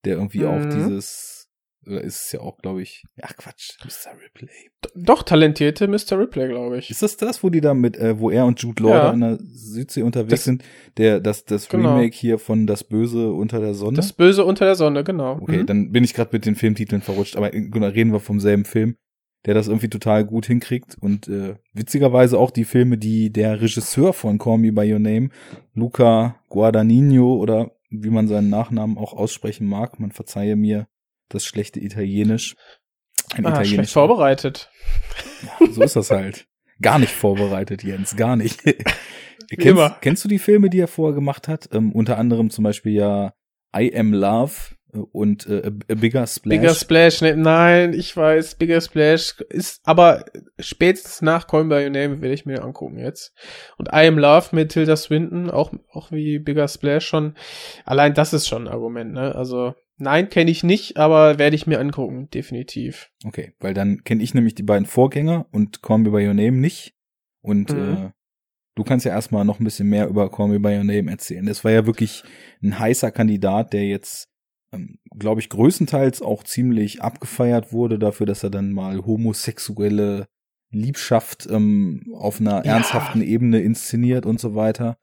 der 0.05 0.15
irgendwie 0.15 0.45
auch 0.45 0.57
Mhm. 0.59 0.69
dieses, 0.69 1.34
oder 1.87 2.01
ist 2.01 2.25
es 2.25 2.31
ja 2.31 2.39
auch, 2.41 2.57
glaube 2.57 2.81
ich, 2.81 3.03
ach 3.21 3.35
Quatsch, 3.35 3.77
Mr. 3.83 4.11
Ripley. 4.23 4.49
doch 4.95 5.23
talentierte 5.23 5.87
Mr. 5.87 6.19
Ripley, 6.19 6.47
glaube 6.47 6.77
ich. 6.79 6.89
Ist 6.89 7.01
das 7.01 7.17
das, 7.17 7.43
wo 7.43 7.49
die 7.49 7.61
da 7.61 7.73
mit, 7.73 7.97
äh, 7.97 8.19
wo 8.19 8.29
er 8.29 8.45
und 8.45 8.59
Jude 8.61 8.83
Law 8.83 8.89
Ja. 8.89 9.11
in 9.11 9.19
der 9.21 9.37
Südsee 9.41 10.01
unterwegs 10.03 10.31
Das- 10.31 10.43
sind? 10.43 10.63
Der, 10.97 11.19
das, 11.19 11.45
das 11.45 11.67
Genau. 11.69 11.95
Remake 11.95 12.15
hier 12.15 12.39
von 12.39 12.67
Das 12.67 12.83
Böse 12.83 13.31
unter 13.31 13.59
der 13.59 13.73
Sonne? 13.73 13.95
Das 13.97 14.13
Böse 14.13 14.45
unter 14.45 14.65
der 14.65 14.75
Sonne, 14.75 15.03
genau. 15.03 15.39
okay, 15.41 15.57
Mhm. 15.59 15.65
dann 15.65 15.91
bin 15.91 16.03
ich 16.03 16.13
gerade 16.13 16.29
mit 16.33 16.45
den 16.45 16.55
Filmtiteln 16.55 17.01
verrutscht, 17.01 17.35
aber 17.37 17.53
äh, 17.53 17.57
reden 17.85 18.11
wir 18.13 18.19
vom 18.19 18.39
selben 18.39 18.65
Film, 18.65 18.95
der 19.45 19.53
das 19.53 19.67
irgendwie 19.67 19.89
total 19.89 20.25
gut 20.25 20.47
hinkriegt 20.47 20.97
und 20.99 21.27
äh, 21.27 21.55
witzigerweise 21.73 22.39
auch 22.39 22.49
die 22.51 22.65
Filme, 22.65 22.97
die 22.97 23.31
der 23.31 23.61
Regisseur 23.61 24.13
von 24.13 24.37
Call 24.39 24.57
Me 24.57 24.71
By 24.71 24.91
Your 24.91 24.99
Name, 24.99 25.29
Luca 25.73 26.35
Guadagnino 26.49 27.35
oder 27.35 27.71
wie 27.89 28.09
man 28.09 28.27
seinen 28.27 28.49
Nachnamen 28.49 28.97
auch 28.97 29.13
aussprechen 29.13 29.67
mag, 29.67 29.99
man 29.99 30.11
verzeihe 30.11 30.55
mir 30.55 30.87
das 31.29 31.45
schlechte 31.45 31.79
Italienisch. 31.79 32.55
Ein 33.33 33.45
ah, 33.45 33.55
schlecht 33.55 33.71
italienischer- 33.73 33.93
vorbereitet. 33.93 34.69
Ja, 35.43 35.67
so 35.71 35.81
ist 35.81 35.95
das 35.95 36.11
halt. 36.11 36.47
Gar 36.81 36.99
nicht 36.99 37.13
vorbereitet, 37.13 37.83
Jens, 37.83 38.15
gar 38.15 38.35
nicht. 38.35 38.61
Kennst, 39.49 39.67
immer. 39.67 39.97
kennst 40.01 40.23
du 40.23 40.27
die 40.27 40.39
Filme, 40.39 40.69
die 40.69 40.79
er 40.79 40.87
vorher 40.87 41.13
gemacht 41.13 41.47
hat? 41.47 41.69
Ähm, 41.71 41.91
unter 41.91 42.17
anderem 42.17 42.49
zum 42.49 42.63
Beispiel 42.63 42.93
ja 42.93 43.33
I 43.77 43.95
Am 43.95 44.11
Love 44.13 44.53
äh, 44.93 44.97
und 44.97 45.45
äh, 45.47 45.71
A 45.89 45.95
Bigger 45.95 46.25
Splash. 46.25 46.57
Bigger 46.57 46.73
Splash, 46.73 47.21
ne, 47.21 47.35
nein, 47.37 47.93
ich 47.93 48.15
weiß, 48.15 48.55
Bigger 48.55 48.81
Splash 48.81 49.35
ist, 49.49 49.81
aber 49.83 50.25
spätestens 50.57 51.21
nach 51.21 51.47
Call 51.47 51.65
By 51.65 51.83
Your 51.83 51.89
Name 51.91 52.21
werde 52.21 52.33
ich 52.33 52.45
mir 52.45 52.63
angucken 52.63 52.97
jetzt. 52.97 53.33
Und 53.77 53.89
I 53.89 54.07
Am 54.07 54.17
Love 54.17 54.47
mit 54.55 54.71
Tilda 54.71 54.95
Swinton, 54.95 55.51
auch, 55.51 55.73
auch 55.91 56.11
wie 56.11 56.39
Bigger 56.39 56.67
Splash 56.67 57.05
schon. 57.05 57.35
Allein 57.83 58.13
das 58.13 58.33
ist 58.33 58.47
schon 58.47 58.67
ein 58.67 58.73
Argument, 58.73 59.13
ne? 59.13 59.35
Also, 59.35 59.75
nein, 59.97 60.29
kenne 60.29 60.51
ich 60.51 60.63
nicht, 60.63 60.97
aber 60.97 61.37
werde 61.39 61.55
ich 61.55 61.67
mir 61.67 61.79
angucken, 61.79 62.29
definitiv. 62.29 63.09
Okay, 63.25 63.53
weil 63.59 63.73
dann 63.73 64.03
kenne 64.03 64.23
ich 64.23 64.33
nämlich 64.33 64.55
die 64.55 64.63
beiden 64.63 64.85
Vorgänger 64.85 65.47
und 65.51 65.81
Call 65.81 65.99
Me 65.99 66.11
By 66.11 66.27
Your 66.27 66.33
Name 66.33 66.53
nicht. 66.57 66.93
Und 67.41 67.73
Mhm. 67.73 67.79
äh, 67.79 68.11
du 68.75 68.83
kannst 68.83 69.05
ja 69.05 69.11
erstmal 69.11 69.45
noch 69.45 69.59
ein 69.59 69.63
bisschen 69.63 69.87
mehr 69.89 70.07
über 70.07 70.29
Call 70.31 70.47
Me 70.49 70.59
By 70.59 70.77
Your 70.77 70.83
Name 70.83 71.09
erzählen. 71.11 71.45
Das 71.45 71.63
war 71.63 71.71
ja 71.71 71.85
wirklich 71.85 72.23
ein 72.63 72.77
heißer 72.79 73.11
Kandidat, 73.11 73.73
der 73.73 73.85
jetzt, 73.85 74.27
ähm, 74.73 74.97
glaube 75.17 75.41
ich, 75.41 75.49
größtenteils 75.49 76.21
auch 76.21 76.43
ziemlich 76.43 77.01
abgefeiert 77.01 77.71
wurde 77.71 77.99
dafür, 77.99 78.25
dass 78.25 78.43
er 78.43 78.49
dann 78.49 78.71
mal 78.73 79.05
homosexuelle 79.05 80.27
Liebschaft 80.71 81.47
ähm, 81.49 82.03
auf 82.13 82.41
einer 82.41 82.65
Ja. 82.65 82.73
ernsthaften 82.75 83.21
Ebene 83.21 83.61
inszeniert 83.61 84.25
und 84.25 84.39
so 84.39 84.55
weiter. 84.55 84.97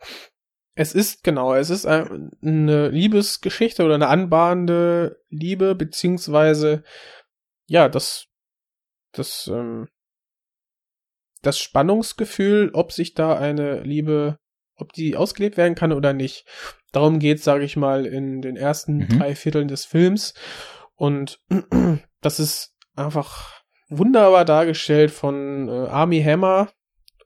Es 0.75 0.95
ist, 0.95 1.23
genau, 1.23 1.55
es 1.55 1.69
ist 1.71 1.85
ein- 1.87 2.31
eine 2.43 2.89
Liebesgeschichte 2.89 3.85
oder 3.85 3.95
eine 3.97 4.09
anbahnende 4.09 5.21
Liebe, 5.29 5.75
beziehungsweise, 5.75 6.83
ja, 7.67 7.89
das, 7.89 8.27
das, 9.13 9.49
ähm, 9.53 9.89
das 11.43 11.59
Spannungsgefühl, 11.59 12.71
ob 12.73 12.93
sich 12.93 13.15
da 13.15 13.37
eine 13.37 13.81
Liebe, 13.83 14.39
ob 14.77 14.93
die 14.93 15.17
ausgelebt 15.17 15.57
werden 15.57 15.75
kann 15.75 15.93
oder 15.93 16.13
nicht. 16.13 16.47
Darum 16.93 17.19
geht, 17.19 17.43
sage 17.43 17.65
ich 17.65 17.77
mal, 17.77 18.07
in 18.07 18.41
den 18.43 18.57
ersten 18.57 18.99
Mhm. 18.99 19.19
drei 19.19 19.35
Vierteln 19.35 19.69
des 19.69 19.85
Films. 19.85 20.35
Und 20.95 21.41
das 22.21 22.39
ist 22.41 22.77
einfach 22.95 23.63
wunderbar 23.89 24.45
dargestellt 24.45 25.11
von 25.11 25.69
äh, 25.69 25.89
Army 25.89 26.23
Hammer 26.23 26.71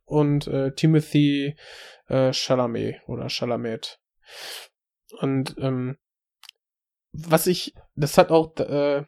und 0.05 0.47
äh, 0.49 0.73
Timothy 0.75 1.57
äh, 2.09 2.33
Chalamet 2.33 3.01
oder 3.07 3.29
Chalamet. 3.29 3.99
Und 5.21 5.57
ähm, 5.59 5.97
was 7.13 7.47
ich, 7.47 7.75
das 7.95 8.19
hat 8.19 8.31
auch 8.31 8.57
äh, 8.57 9.05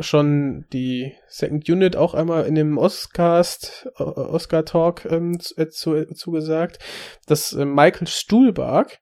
schon 0.00 0.66
die 0.72 1.14
Second 1.28 1.68
Unit 1.68 1.96
auch 1.96 2.14
einmal 2.14 2.46
in 2.46 2.54
dem 2.54 2.78
Oscast, 2.78 3.88
äh, 3.98 4.02
Oscar 4.02 4.64
Talk 4.64 5.04
ähm, 5.04 5.38
zu, 5.40 5.54
äh, 5.56 5.68
zu, 5.68 6.06
zugesagt, 6.14 6.78
dass 7.26 7.52
äh, 7.52 7.64
Michael 7.64 8.06
Stuhlbarg, 8.06 8.98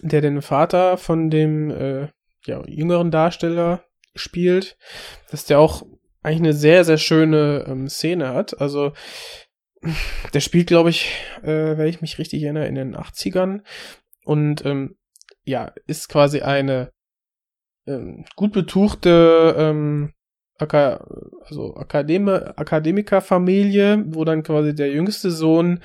der 0.00 0.20
den 0.20 0.42
Vater 0.42 0.96
von 0.96 1.30
dem 1.30 1.70
äh, 1.70 2.08
ja, 2.44 2.62
jüngeren 2.66 3.10
Darsteller 3.10 3.84
spielt, 4.14 4.76
dass 5.30 5.44
der 5.44 5.58
auch 5.58 5.82
eigentlich 6.22 6.40
eine 6.40 6.52
sehr, 6.52 6.84
sehr 6.84 6.98
schöne 6.98 7.64
ähm, 7.66 7.88
Szene 7.88 8.28
hat. 8.34 8.60
Also 8.60 8.92
der 10.34 10.40
spielt, 10.40 10.66
glaube 10.66 10.90
ich, 10.90 11.10
äh, 11.42 11.76
wenn 11.76 11.86
ich 11.86 12.00
mich 12.00 12.18
richtig 12.18 12.42
erinnere, 12.42 12.66
in 12.66 12.74
den 12.74 12.96
80ern. 12.96 13.62
Und 14.24 14.64
ähm, 14.64 14.96
ja, 15.44 15.72
ist 15.86 16.08
quasi 16.08 16.42
eine 16.42 16.92
ähm, 17.86 18.24
gut 18.36 18.52
betuchte, 18.52 19.54
ähm, 19.56 20.12
Aka 20.58 21.06
also 21.46 21.74
Akademe 21.76 22.58
Akademikerfamilie, 22.58 24.04
wo 24.08 24.24
dann 24.24 24.42
quasi 24.42 24.74
der 24.74 24.92
jüngste 24.92 25.30
Sohn 25.30 25.80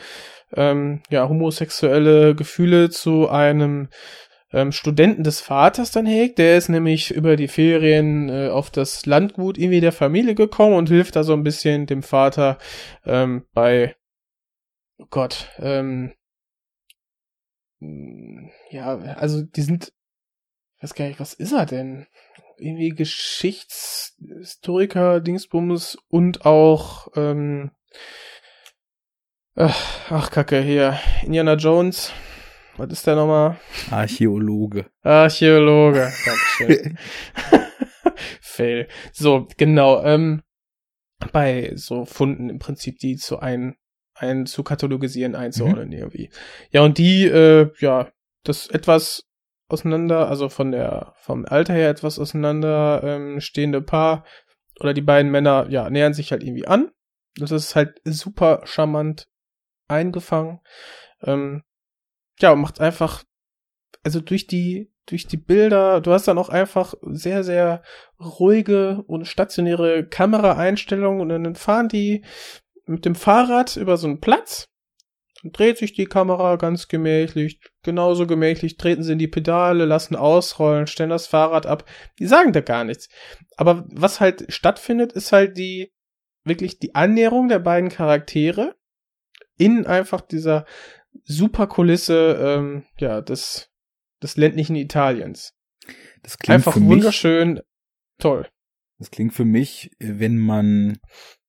ähm, 0.53 1.01
ja 1.09 1.29
homosexuelle 1.29 2.35
Gefühle 2.35 2.89
zu 2.89 3.29
einem 3.29 3.87
ähm, 4.55 4.71
Studenten 4.71 5.23
des 5.23 5.41
Vaters 5.41 5.91
dann 5.91 6.05
hegt. 6.05 6.39
Der 6.39 6.57
ist 6.57 6.69
nämlich 6.69 7.11
über 7.11 7.35
die 7.35 7.49
Ferien 7.49 8.29
äh, 8.29 8.47
auf 8.47 8.71
das 8.71 9.05
Landgut 9.05 9.57
irgendwie 9.57 9.81
der 9.81 9.91
Familie 9.91 10.33
gekommen 10.33 10.75
und 10.75 10.89
hilft 10.89 11.15
da 11.15 11.23
so 11.23 11.33
ein 11.33 11.43
bisschen 11.43 11.85
dem 11.85 12.01
Vater 12.01 12.57
ähm, 13.05 13.45
bei 13.53 13.95
oh 14.97 15.05
Gott, 15.09 15.49
ähm, 15.59 16.13
ja, 18.69 18.97
also 18.97 19.43
die 19.43 19.61
sind, 19.61 19.91
weiß 20.81 20.95
gar 20.95 21.07
nicht, 21.07 21.19
was 21.19 21.33
ist 21.33 21.51
er 21.51 21.65
denn? 21.65 22.07
Irgendwie 22.57 22.89
Geschichtshistoriker, 22.89 25.19
Dingsbums 25.19 25.97
und 26.07 26.45
auch, 26.45 27.09
ähm, 27.17 27.71
ach, 29.55 30.09
ach 30.09 30.31
Kacke, 30.31 30.61
hier, 30.61 30.97
Indiana 31.23 31.55
Jones. 31.55 32.13
Was 32.77 32.91
ist 32.91 33.07
der 33.07 33.15
nochmal? 33.15 33.57
Archäologe. 33.89 34.85
Archäologe. 35.01 36.11
Dankeschön. 36.59 36.97
Fail. 38.41 38.87
So, 39.13 39.47
genau. 39.57 40.03
Ähm, 40.03 40.43
bei 41.31 41.71
so 41.75 42.05
Funden 42.05 42.49
im 42.49 42.59
Prinzip, 42.59 42.99
die 42.99 43.15
zu 43.15 43.39
ein, 43.39 43.75
ein 44.13 44.45
zu 44.45 44.63
katalogisieren, 44.63 45.35
einzuordnen 45.35 45.87
mhm. 45.87 45.93
irgendwie. 45.93 46.29
Ja, 46.71 46.81
und 46.81 46.97
die, 46.97 47.25
äh, 47.25 47.71
ja, 47.79 48.09
das 48.43 48.67
etwas 48.67 49.23
auseinander, 49.69 50.27
also 50.29 50.49
von 50.49 50.71
der, 50.71 51.13
vom 51.17 51.45
Alter 51.45 51.73
her 51.73 51.89
etwas 51.89 52.19
auseinander 52.19 53.01
ähm, 53.03 53.39
stehende 53.39 53.81
Paar 53.81 54.25
oder 54.79 54.93
die 54.93 55.01
beiden 55.01 55.31
Männer, 55.31 55.67
ja, 55.69 55.89
nähern 55.89 56.13
sich 56.13 56.31
halt 56.31 56.43
irgendwie 56.43 56.67
an. 56.67 56.91
Das 57.37 57.51
ist 57.51 57.75
halt 57.75 57.99
super 58.03 58.61
charmant 58.65 59.27
eingefangen. 59.87 60.59
Ähm, 61.21 61.63
ja, 62.39 62.55
macht 62.55 62.81
einfach, 62.81 63.23
also 64.03 64.19
durch 64.21 64.47
die, 64.47 64.91
durch 65.05 65.27
die 65.27 65.37
Bilder, 65.37 66.01
du 66.01 66.11
hast 66.11 66.27
dann 66.27 66.37
auch 66.37 66.49
einfach 66.49 66.95
sehr, 67.01 67.43
sehr 67.43 67.83
ruhige 68.19 69.03
und 69.07 69.27
stationäre 69.27 70.07
Kameraeinstellungen 70.07 71.21
und 71.21 71.43
dann 71.43 71.55
fahren 71.55 71.87
die 71.87 72.23
mit 72.85 73.05
dem 73.05 73.15
Fahrrad 73.15 73.77
über 73.77 73.97
so 73.97 74.07
einen 74.07 74.19
Platz 74.19 74.67
und 75.43 75.57
dreht 75.57 75.77
sich 75.77 75.93
die 75.93 76.05
Kamera 76.05 76.55
ganz 76.55 76.87
gemächlich, 76.87 77.59
genauso 77.83 78.25
gemächlich, 78.25 78.77
treten 78.77 79.03
sie 79.03 79.13
in 79.13 79.19
die 79.19 79.27
Pedale, 79.27 79.85
lassen 79.85 80.15
ausrollen, 80.15 80.87
stellen 80.87 81.11
das 81.11 81.27
Fahrrad 81.27 81.67
ab. 81.67 81.85
Die 82.19 82.25
sagen 82.25 82.51
da 82.51 82.61
gar 82.61 82.83
nichts. 82.83 83.09
Aber 83.55 83.85
was 83.91 84.19
halt 84.19 84.51
stattfindet, 84.51 85.13
ist 85.13 85.31
halt 85.31 85.57
die, 85.57 85.93
wirklich 86.43 86.79
die 86.79 86.95
Annäherung 86.95 87.47
der 87.47 87.59
beiden 87.59 87.89
Charaktere 87.89 88.75
in 89.57 89.85
einfach 89.85 90.21
dieser 90.21 90.65
super 91.23 91.67
Kulisse 91.67 92.37
ähm, 92.39 92.83
ja, 92.99 93.21
des, 93.21 93.69
des 94.21 94.37
ländlichen 94.37 94.75
Italiens. 94.75 95.53
Das 96.23 96.37
klingt 96.37 96.55
Einfach 96.55 96.75
wunderschön, 96.79 97.61
toll. 98.19 98.47
Das 98.97 99.11
klingt 99.11 99.33
für 99.33 99.45
mich, 99.45 99.91
wenn 99.99 100.37
man 100.37 100.97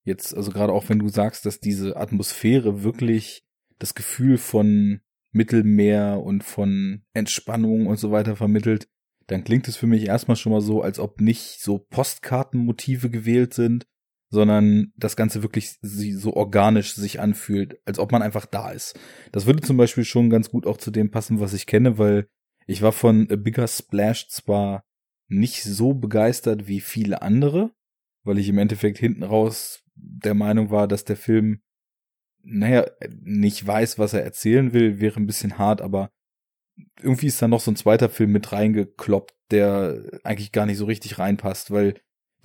jetzt, 0.05 0.37
also 0.37 0.51
gerade 0.51 0.73
auch 0.73 0.89
wenn 0.89 0.99
du 0.99 1.09
sagst, 1.09 1.47
dass 1.47 1.61
diese 1.61 1.97
Atmosphäre 1.97 2.83
wirklich 2.83 3.45
das 3.79 3.95
Gefühl 3.95 4.39
von 4.39 5.01
Mittelmeer 5.33 6.21
und 6.23 6.45
von 6.45 7.03
Entspannung 7.13 7.87
und 7.87 7.99
so 7.99 8.11
weiter 8.11 8.37
vermittelt, 8.37 8.89
dann 9.27 9.45
klingt 9.45 9.69
es 9.69 9.77
für 9.77 9.87
mich 9.87 10.07
erstmal 10.07 10.37
schon 10.37 10.53
mal 10.53 10.61
so, 10.61 10.83
als 10.83 10.99
ob 10.99 11.21
nicht 11.21 11.61
so 11.61 11.79
Postkartenmotive 11.79 13.11
gewählt 13.11 13.55
sind, 13.55 13.87
sondern 14.37 14.93
das 14.97 15.17
Ganze 15.17 15.43
wirklich 15.43 15.79
so 15.81 16.35
organisch 16.35 16.95
sich 16.95 17.21
anfühlt, 17.21 17.81
als 17.87 17.99
ob 17.99 18.13
man 18.13 18.21
einfach 18.21 18.45
da 18.45 18.71
ist. 18.71 18.95
Das 19.33 19.47
würde 19.47 19.63
zum 19.63 19.79
Beispiel 19.79 20.05
schon 20.05 20.29
ganz 20.29 20.51
gut 20.51 20.67
auch 20.67 20.77
zu 20.77 20.91
dem 20.91 21.11
passen, 21.11 21.41
was 21.41 21.55
ich 21.55 21.67
kenne, 21.67 21.97
weil 21.97 22.29
ich 22.67 22.83
war 22.83 22.93
von 22.93 23.27
A 23.31 23.37
Bigger 23.37 23.67
Splash 23.67 24.29
zwar 24.29 24.85
nicht 25.29 25.63
so 25.63 25.95
begeistert 25.95 26.69
wie 26.69 26.81
viele 26.81 27.23
andere, 27.23 27.73
weil 28.25 28.39
ich 28.39 28.51
im 28.51 28.59
Endeffekt 28.59 28.99
hinten 28.99 29.23
raus 29.23 29.83
der 29.95 30.35
Meinung 30.35 30.71
war, 30.71 30.87
dass 30.87 31.05
der 31.05 31.17
Film, 31.17 31.63
naja, 32.43 32.85
nicht 33.23 33.67
weiß, 33.67 33.99
was 33.99 34.13
er 34.13 34.23
erzählen 34.23 34.75
will, 34.75 35.01
wäre 35.01 35.19
ein 35.19 35.27
bisschen 35.27 35.57
hart, 35.57 35.81
aber 35.81 36.11
irgendwie 37.01 37.29
ist 37.29 37.41
da 37.41 37.49
noch 37.49 37.61
so 37.61 37.71
ein 37.71 37.77
zweiter 37.77 38.11
Film 38.11 38.33
mit 38.33 38.53
reingekloppt, 38.53 39.35
der 39.51 40.21
eigentlich 40.25 40.53
gar 40.53 40.67
nicht 40.67 40.77
so 40.77 40.85
richtig 40.85 41.19
reinpasst, 41.19 41.71
weil 41.71 41.95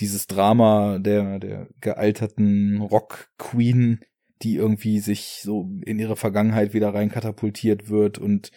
dieses 0.01 0.27
Drama 0.27 0.99
der, 0.99 1.39
der 1.39 1.67
gealterten 1.79 2.81
Rock-Queen, 2.81 4.01
die 4.41 4.55
irgendwie 4.55 4.99
sich 4.99 5.41
so 5.43 5.69
in 5.85 5.99
ihre 5.99 6.15
Vergangenheit 6.15 6.73
wieder 6.73 6.93
rein 6.93 7.09
katapultiert 7.09 7.89
wird 7.89 8.17
und 8.17 8.51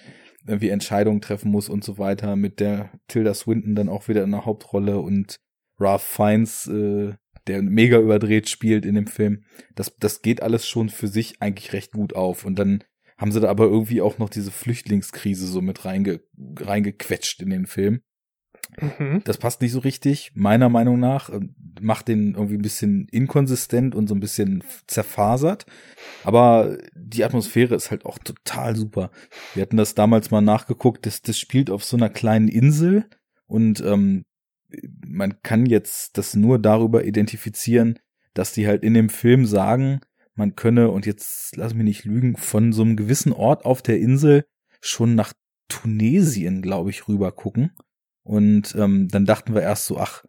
irgendwie 0.46 0.70
Entscheidungen 0.70 1.20
treffen 1.20 1.50
muss 1.50 1.68
und 1.68 1.84
so 1.84 1.98
weiter, 1.98 2.36
mit 2.36 2.60
der 2.60 2.90
Tilda 3.08 3.34
Swinton 3.34 3.74
dann 3.74 3.88
auch 3.88 4.08
wieder 4.08 4.24
in 4.24 4.30
der 4.30 4.44
Hauptrolle 4.44 4.98
und 4.98 5.38
Ralph 5.78 6.02
Fiennes, 6.02 6.66
äh, 6.66 7.14
der 7.46 7.62
mega 7.62 7.98
überdreht 7.98 8.48
spielt 8.48 8.86
in 8.86 8.94
dem 8.94 9.06
Film. 9.06 9.44
Das, 9.74 9.94
das 9.98 10.22
geht 10.22 10.42
alles 10.42 10.66
schon 10.66 10.88
für 10.88 11.08
sich 11.08 11.42
eigentlich 11.42 11.72
recht 11.72 11.92
gut 11.92 12.14
auf. 12.14 12.44
Und 12.44 12.58
dann 12.58 12.84
haben 13.18 13.32
sie 13.32 13.40
da 13.40 13.48
aber 13.48 13.64
irgendwie 13.64 14.00
auch 14.00 14.18
noch 14.18 14.30
diese 14.30 14.50
Flüchtlingskrise 14.50 15.46
so 15.46 15.60
mit 15.60 15.84
reinge, 15.84 16.20
reingequetscht 16.58 17.42
in 17.42 17.50
den 17.50 17.66
Film. 17.66 18.00
Mhm. 18.80 19.22
Das 19.24 19.38
passt 19.38 19.60
nicht 19.60 19.72
so 19.72 19.78
richtig, 19.80 20.32
meiner 20.34 20.68
Meinung 20.68 20.98
nach. 20.98 21.30
Macht 21.80 22.08
den 22.08 22.34
irgendwie 22.34 22.54
ein 22.54 22.62
bisschen 22.62 23.08
inkonsistent 23.08 23.94
und 23.94 24.08
so 24.08 24.14
ein 24.14 24.20
bisschen 24.20 24.62
zerfasert. 24.86 25.66
Aber 26.24 26.78
die 26.94 27.24
Atmosphäre 27.24 27.74
ist 27.74 27.90
halt 27.90 28.04
auch 28.04 28.18
total 28.18 28.76
super. 28.76 29.10
Wir 29.54 29.62
hatten 29.62 29.76
das 29.76 29.94
damals 29.94 30.30
mal 30.30 30.40
nachgeguckt, 30.40 31.06
das, 31.06 31.22
das 31.22 31.38
spielt 31.38 31.70
auf 31.70 31.84
so 31.84 31.96
einer 31.96 32.10
kleinen 32.10 32.48
Insel 32.48 33.06
und 33.46 33.80
ähm, 33.82 34.24
man 35.06 35.40
kann 35.42 35.66
jetzt 35.66 36.18
das 36.18 36.34
nur 36.34 36.58
darüber 36.58 37.04
identifizieren, 37.04 37.98
dass 38.34 38.52
die 38.52 38.66
halt 38.66 38.82
in 38.82 38.94
dem 38.94 39.08
Film 39.08 39.46
sagen, 39.46 40.00
man 40.34 40.56
könne, 40.56 40.90
und 40.90 41.06
jetzt 41.06 41.56
lass 41.56 41.74
mich 41.74 41.84
nicht 41.84 42.04
lügen, 42.04 42.36
von 42.36 42.72
so 42.72 42.82
einem 42.82 42.96
gewissen 42.96 43.32
Ort 43.32 43.64
auf 43.64 43.82
der 43.82 44.00
Insel 44.00 44.44
schon 44.80 45.14
nach 45.14 45.32
Tunesien, 45.68 46.60
glaube 46.60 46.90
ich, 46.90 47.08
rüber 47.08 47.32
gucken. 47.32 47.72
Und 48.24 48.74
ähm, 48.76 49.08
dann 49.08 49.26
dachten 49.26 49.54
wir 49.54 49.62
erst 49.62 49.86
so, 49.86 49.98
ach, 49.98 50.24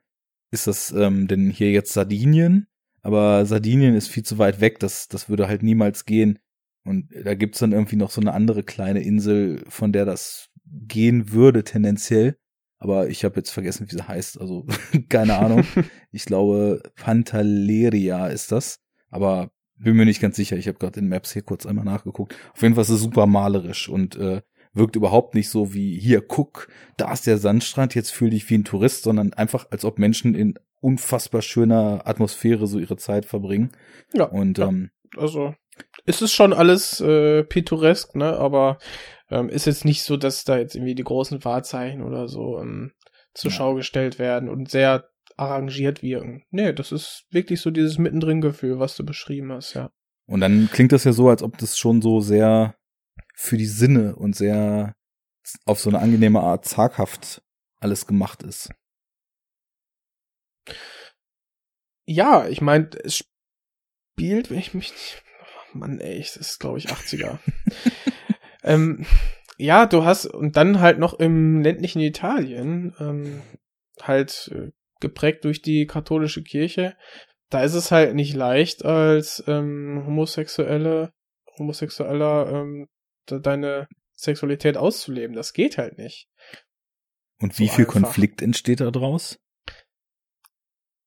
ist 0.51 0.67
das 0.67 0.91
ähm, 0.91 1.27
denn 1.27 1.49
hier 1.49 1.71
jetzt 1.71 1.93
Sardinien? 1.93 2.67
Aber 3.01 3.45
Sardinien 3.45 3.95
ist 3.95 4.09
viel 4.09 4.23
zu 4.23 4.37
weit 4.37 4.61
weg, 4.61 4.79
das, 4.79 5.07
das 5.07 5.29
würde 5.29 5.47
halt 5.47 5.63
niemals 5.63 6.05
gehen. 6.05 6.39
Und 6.83 7.09
da 7.23 7.33
gibt's 7.33 7.59
dann 7.59 7.71
irgendwie 7.71 7.95
noch 7.95 8.11
so 8.11 8.21
eine 8.21 8.33
andere 8.33 8.63
kleine 8.63 9.01
Insel, 9.01 9.63
von 9.69 9.91
der 9.91 10.05
das 10.05 10.49
gehen 10.65 11.31
würde, 11.31 11.63
tendenziell. 11.63 12.37
Aber 12.77 13.09
ich 13.09 13.23
habe 13.23 13.37
jetzt 13.37 13.51
vergessen, 13.51 13.87
wie 13.89 13.95
sie 13.95 14.07
heißt. 14.07 14.39
Also 14.39 14.65
keine 15.09 15.37
Ahnung. 15.37 15.65
ich 16.11 16.25
glaube, 16.25 16.83
Pantaleria 16.95 18.27
ist 18.27 18.51
das. 18.51 18.79
Aber 19.09 19.51
bin 19.77 19.95
mir 19.95 20.05
nicht 20.05 20.21
ganz 20.21 20.35
sicher. 20.35 20.57
Ich 20.57 20.67
habe 20.67 20.77
gerade 20.77 20.99
in 20.99 21.07
Maps 21.07 21.33
hier 21.33 21.41
kurz 21.41 21.65
einmal 21.65 21.85
nachgeguckt. 21.85 22.35
Auf 22.53 22.61
jeden 22.61 22.75
Fall 22.75 22.83
ist 22.83 22.89
es 22.89 23.01
super 23.01 23.25
malerisch 23.25 23.89
und 23.89 24.15
äh, 24.15 24.41
wirkt 24.75 24.95
überhaupt 24.95 25.33
nicht 25.33 25.49
so 25.49 25.73
wie 25.73 25.97
hier, 25.99 26.21
guck, 26.21 26.67
da 26.97 27.11
ist 27.11 27.25
der 27.25 27.37
Sandstrand, 27.37 27.95
jetzt 27.95 28.11
fühl 28.11 28.29
dich 28.29 28.49
wie 28.49 28.57
ein 28.57 28.65
Tourist, 28.65 29.03
sondern 29.03 29.33
einfach, 29.33 29.67
als 29.71 29.85
ob 29.85 29.97
Menschen 29.97 30.35
in 30.35 30.59
unfassbar 30.81 31.41
schöner 31.41 32.01
Atmosphäre 32.05 32.67
so 32.67 32.77
ihre 32.77 32.97
Zeit 32.97 33.25
verbringen. 33.25 33.71
Ja. 34.13 34.25
Und 34.25 34.59
ja. 34.59 34.67
ähm, 34.67 34.91
also 35.17 35.55
ist 36.05 36.21
es 36.21 36.31
schon 36.31 36.53
alles 36.53 37.01
äh, 37.01 37.43
pittoresk, 37.43 38.15
ne? 38.15 38.37
Aber 38.37 38.77
ähm, 39.29 39.49
ist 39.49 39.65
jetzt 39.65 39.85
nicht 39.85 40.03
so, 40.03 40.17
dass 40.17 40.43
da 40.43 40.57
jetzt 40.57 40.75
irgendwie 40.75 40.93
die 40.93 41.03
großen 41.03 41.43
Wahrzeichen 41.43 42.03
oder 42.03 42.27
so 42.27 42.59
ähm, 42.59 42.91
zur 43.33 43.49
ja. 43.49 43.57
Schau 43.57 43.73
gestellt 43.73 44.19
werden 44.19 44.49
und 44.49 44.69
sehr 44.69 45.09
arrangiert 45.37 46.03
wirken. 46.03 46.43
Nee, 46.51 46.73
das 46.73 46.91
ist 46.91 47.25
wirklich 47.31 47.61
so 47.61 47.71
dieses 47.71 47.97
Mittendrin-Gefühl, 47.97 48.79
was 48.79 48.95
du 48.95 49.05
beschrieben 49.05 49.51
hast, 49.51 49.73
ja. 49.73 49.89
Und 50.27 50.41
dann 50.41 50.69
klingt 50.71 50.91
das 50.91 51.03
ja 51.03 51.13
so, 51.13 51.29
als 51.29 51.43
ob 51.43 51.57
das 51.57 51.77
schon 51.77 52.01
so 52.01 52.19
sehr 52.19 52.75
für 53.35 53.57
die 53.57 53.65
Sinne 53.65 54.15
und 54.15 54.35
sehr 54.35 54.95
auf 55.65 55.79
so 55.79 55.89
eine 55.89 55.99
angenehme 55.99 56.39
Art 56.39 56.65
zaghaft 56.65 57.43
alles 57.79 58.07
gemacht 58.07 58.41
ist. 58.43 58.71
Ja, 62.07 62.47
ich 62.47 62.61
meine, 62.61 62.89
es 63.03 63.17
spielt, 63.17 64.49
wenn 64.49 64.59
ich 64.59 64.73
mich 64.73 64.91
nicht. 64.91 65.23
Oh 65.73 65.77
Mann, 65.77 65.99
ey, 65.99 66.19
das 66.19 66.37
ist, 66.37 66.59
glaube 66.59 66.77
ich, 66.77 66.87
80er. 66.87 67.39
ähm, 68.63 69.05
ja, 69.57 69.85
du 69.85 70.03
hast, 70.03 70.25
und 70.25 70.55
dann 70.55 70.79
halt 70.79 70.99
noch 70.99 71.13
im 71.15 71.61
ländlichen 71.61 72.01
Italien, 72.01 72.95
ähm, 72.99 73.41
halt 74.01 74.51
äh, 74.53 74.71
geprägt 74.99 75.45
durch 75.45 75.61
die 75.61 75.85
katholische 75.85 76.43
Kirche. 76.43 76.95
Da 77.49 77.63
ist 77.63 77.73
es 77.73 77.91
halt 77.91 78.15
nicht 78.15 78.33
leicht 78.33 78.85
als 78.85 79.43
ähm, 79.47 80.03
homosexuelle, 80.05 81.13
homosexueller 81.57 82.51
ähm, 82.51 82.87
deine 83.25 83.87
Sexualität 84.13 84.77
auszuleben. 84.77 85.35
Das 85.35 85.53
geht 85.53 85.77
halt 85.77 85.97
nicht. 85.97 86.27
Und 87.39 87.59
wie 87.59 87.67
so 87.67 87.73
viel 87.73 87.85
einfach. 87.85 88.01
Konflikt 88.01 88.41
entsteht 88.41 88.79
da 88.79 88.91
draus? 88.91 89.39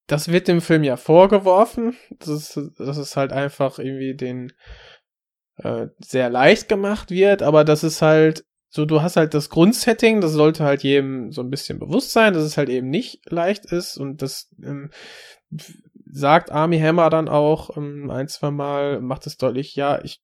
das 0.09 0.28
wird 0.28 0.49
dem 0.49 0.61
Film 0.61 0.82
ja 0.82 0.97
vorgeworfen. 0.97 1.97
Das 2.19 2.28
ist, 2.28 2.61
dass 2.78 2.97
es 2.97 3.16
halt 3.16 3.31
einfach 3.31 3.78
irgendwie 3.78 4.16
den 4.16 4.53
äh, 5.57 5.89
sehr 5.99 6.31
leicht 6.31 6.69
gemacht 6.69 7.11
wird, 7.11 7.43
aber 7.43 7.65
das 7.65 7.85
ist 7.85 8.03
halt 8.03 8.45
so, 8.70 8.85
du 8.85 9.03
hast 9.03 9.16
halt 9.16 9.35
das 9.35 9.49
Grundsetting, 9.51 10.20
das 10.20 10.32
sollte 10.32 10.65
halt 10.65 10.82
jedem 10.82 11.31
so 11.31 11.43
ein 11.43 11.51
bisschen 11.51 11.78
bewusst 11.78 12.11
sein, 12.11 12.35
dass 12.35 12.43
es 12.43 12.57
halt 12.57 12.69
eben 12.69 12.89
nicht 12.89 13.31
leicht 13.31 13.66
ist 13.66 13.97
und 13.97 14.20
das 14.23 14.51
ähm, 14.62 14.90
sagt 16.11 16.51
Army 16.51 16.78
Hammer 16.78 17.11
dann 17.11 17.28
auch 17.28 17.77
ähm, 17.77 18.11
ein, 18.11 18.28
zwei 18.28 18.51
Mal, 18.51 19.01
macht 19.01 19.27
es 19.27 19.36
deutlich, 19.36 19.74
ja, 19.74 20.03
ich 20.03 20.23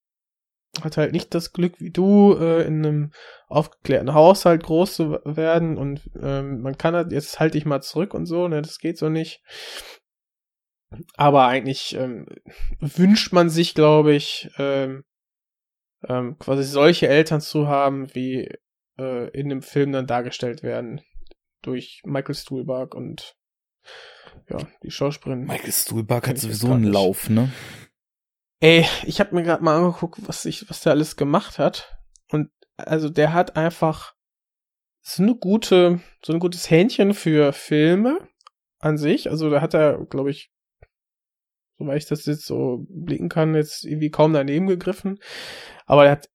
hatte 0.83 1.01
halt 1.01 1.13
nicht 1.13 1.35
das 1.35 1.53
Glück 1.53 1.81
wie 1.81 1.91
du, 1.91 2.37
äh, 2.39 2.67
in 2.67 2.85
einem 2.85 3.13
aufgeklärten 3.49 4.15
Haushalt 4.15 4.63
groß 4.65 4.95
zu 4.95 5.19
werden 5.25 5.77
und 5.77 6.11
ähm, 6.21 6.61
man 6.63 6.77
kann 6.77 6.95
halt, 6.95 7.13
jetzt 7.13 7.39
halte 7.41 7.59
ich 7.59 7.67
mal 7.67 7.83
zurück 7.83 8.15
und 8.15 8.27
so, 8.27 8.49
ne, 8.49 8.63
das 8.63 8.79
geht 8.79 8.99
so 8.99 9.09
nicht. 9.09 9.43
Aber 11.17 11.47
eigentlich 11.47 11.95
ähm, 11.97 12.27
wünscht 12.81 13.33
man 13.33 13.51
sich, 13.51 13.75
glaube 13.75 14.15
ich, 14.15 14.51
ähm, 14.59 15.05
ähm, 16.09 16.39
quasi 16.39 16.63
solche 16.65 17.09
Eltern 17.09 17.41
zu 17.41 17.67
haben, 17.69 18.15
wie 18.15 18.49
äh, 18.99 19.29
in 19.31 19.49
dem 19.49 19.63
Film 19.63 19.93
dann 19.93 20.07
dargestellt 20.07 20.63
werden 20.63 21.01
durch 21.63 22.03
Michael 22.05 22.35
Stuhlbarg 22.35 22.95
und 22.95 23.35
ja, 24.49 24.59
die 24.83 24.91
Schauspielerin. 24.91 25.45
Michael 25.45 25.73
Stuhlbarg 25.73 26.29
hat 26.29 26.39
sowieso 26.39 26.73
einen 26.73 26.85
Lauf, 26.85 27.31
ne? 27.31 27.51
Ey, 28.65 28.87
ich 29.05 29.21
habe 29.21 29.35
mir 29.35 29.43
gerade 29.43 29.63
mal 29.63 29.77
angeguckt, 29.77 30.27
was 30.27 30.47
ich, 30.47 30.71
was 30.71 30.81
der 30.81 30.93
alles 30.93 31.17
gemacht 31.17 31.59
hat. 31.59 31.99
Und 32.31 32.49
also 32.79 33.11
der 33.11 33.35
hat 33.35 33.57
einfach 33.57 34.15
so 35.03 35.23
eine 35.23 35.37
gute, 35.37 36.01
so 36.25 36.33
ein 36.33 36.39
gutes 36.39 36.71
Händchen 36.71 37.13
für 37.13 37.53
Filme 37.53 38.27
an 38.79 38.97
sich. 38.97 39.29
Also 39.29 39.51
da 39.51 39.61
hat 39.61 39.75
er, 39.75 40.07
glaube 40.07 40.31
ich, 40.31 40.51
soweit 41.77 41.99
ich 41.99 42.07
das 42.07 42.25
jetzt 42.25 42.47
so 42.47 42.87
blicken 42.89 43.29
kann, 43.29 43.55
jetzt 43.55 43.85
irgendwie 43.85 44.11
kaum 44.11 44.33
daneben 44.33 44.67
gegriffen. 44.67 45.19
Aber 45.85 46.07
er 46.07 46.13
hat 46.13 46.31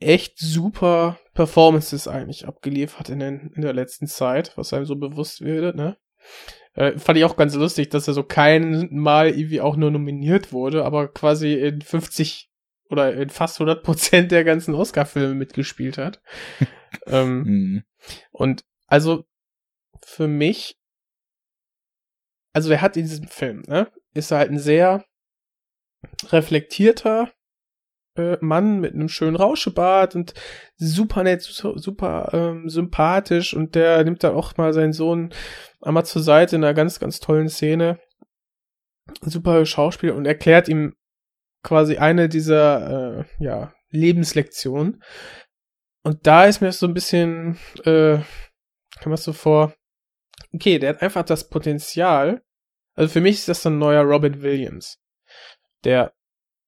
echt 0.00 0.38
super 0.38 1.18
Performances 1.32 2.06
eigentlich 2.08 2.46
abgeliefert 2.46 3.08
in, 3.08 3.20
den, 3.20 3.52
in 3.54 3.62
der 3.62 3.72
letzten 3.72 4.06
Zeit, 4.06 4.54
was 4.58 4.74
einem 4.74 4.84
so 4.84 4.96
bewusst 4.96 5.40
wird, 5.40 5.76
ne? 5.76 5.96
Äh, 6.74 6.98
fand 6.98 7.18
ich 7.18 7.24
auch 7.24 7.36
ganz 7.36 7.54
lustig, 7.54 7.88
dass 7.90 8.08
er 8.08 8.14
so 8.14 8.22
kein 8.22 8.88
Mal 8.92 9.30
irgendwie 9.30 9.60
auch 9.60 9.76
nur 9.76 9.90
nominiert 9.90 10.52
wurde, 10.52 10.84
aber 10.84 11.08
quasi 11.08 11.54
in 11.54 11.80
50 11.80 12.50
oder 12.90 13.14
in 13.14 13.30
fast 13.30 13.56
100 13.56 13.82
Prozent 13.82 14.32
der 14.32 14.44
ganzen 14.44 14.74
Oscar-Filme 14.74 15.34
mitgespielt 15.34 15.98
hat. 15.98 16.20
ähm, 17.06 17.42
mhm. 17.42 17.84
Und 18.32 18.64
also 18.86 19.24
für 20.04 20.28
mich, 20.28 20.76
also 22.52 22.70
er 22.70 22.82
hat 22.82 22.96
in 22.96 23.04
diesem 23.04 23.28
Film, 23.28 23.62
ne, 23.66 23.90
ist 24.12 24.30
er 24.30 24.38
halt 24.38 24.50
ein 24.50 24.58
sehr 24.58 25.04
reflektierter 26.28 27.32
äh, 28.16 28.36
Mann 28.40 28.80
mit 28.80 28.94
einem 28.94 29.08
schönen 29.08 29.36
Rauschebart 29.36 30.14
und 30.14 30.34
super 30.76 31.22
nett, 31.22 31.42
super, 31.42 32.30
ähm, 32.32 32.68
sympathisch 32.68 33.54
und 33.54 33.74
der 33.74 34.04
nimmt 34.04 34.22
dann 34.24 34.34
auch 34.34 34.56
mal 34.56 34.72
seinen 34.72 34.92
Sohn 34.92 35.32
einmal 35.80 36.04
zur 36.04 36.22
Seite 36.22 36.56
in 36.56 36.64
einer 36.64 36.74
ganz, 36.74 37.00
ganz 37.00 37.20
tollen 37.20 37.48
Szene. 37.48 37.98
Super 39.20 39.66
Schauspieler 39.66 40.14
und 40.14 40.26
erklärt 40.26 40.68
ihm 40.68 40.94
quasi 41.62 41.96
eine 41.98 42.28
dieser 42.28 43.20
äh, 43.20 43.24
ja, 43.38 43.74
Lebenslektionen. 43.90 45.02
Und 46.02 46.26
da 46.26 46.44
ist 46.44 46.60
mir 46.60 46.72
so 46.72 46.86
ein 46.86 46.94
bisschen, 46.94 47.58
äh, 47.84 48.18
kann 49.00 49.10
man 49.10 49.16
so 49.16 49.32
vor, 49.32 49.74
okay, 50.52 50.78
der 50.78 50.90
hat 50.90 51.02
einfach 51.02 51.24
das 51.24 51.48
Potenzial, 51.48 52.42
also 52.94 53.12
für 53.12 53.20
mich 53.20 53.36
ist 53.36 53.48
das 53.48 53.66
ein 53.66 53.78
neuer 53.78 54.02
Robin 54.02 54.42
Williams, 54.42 54.98
der 55.84 56.12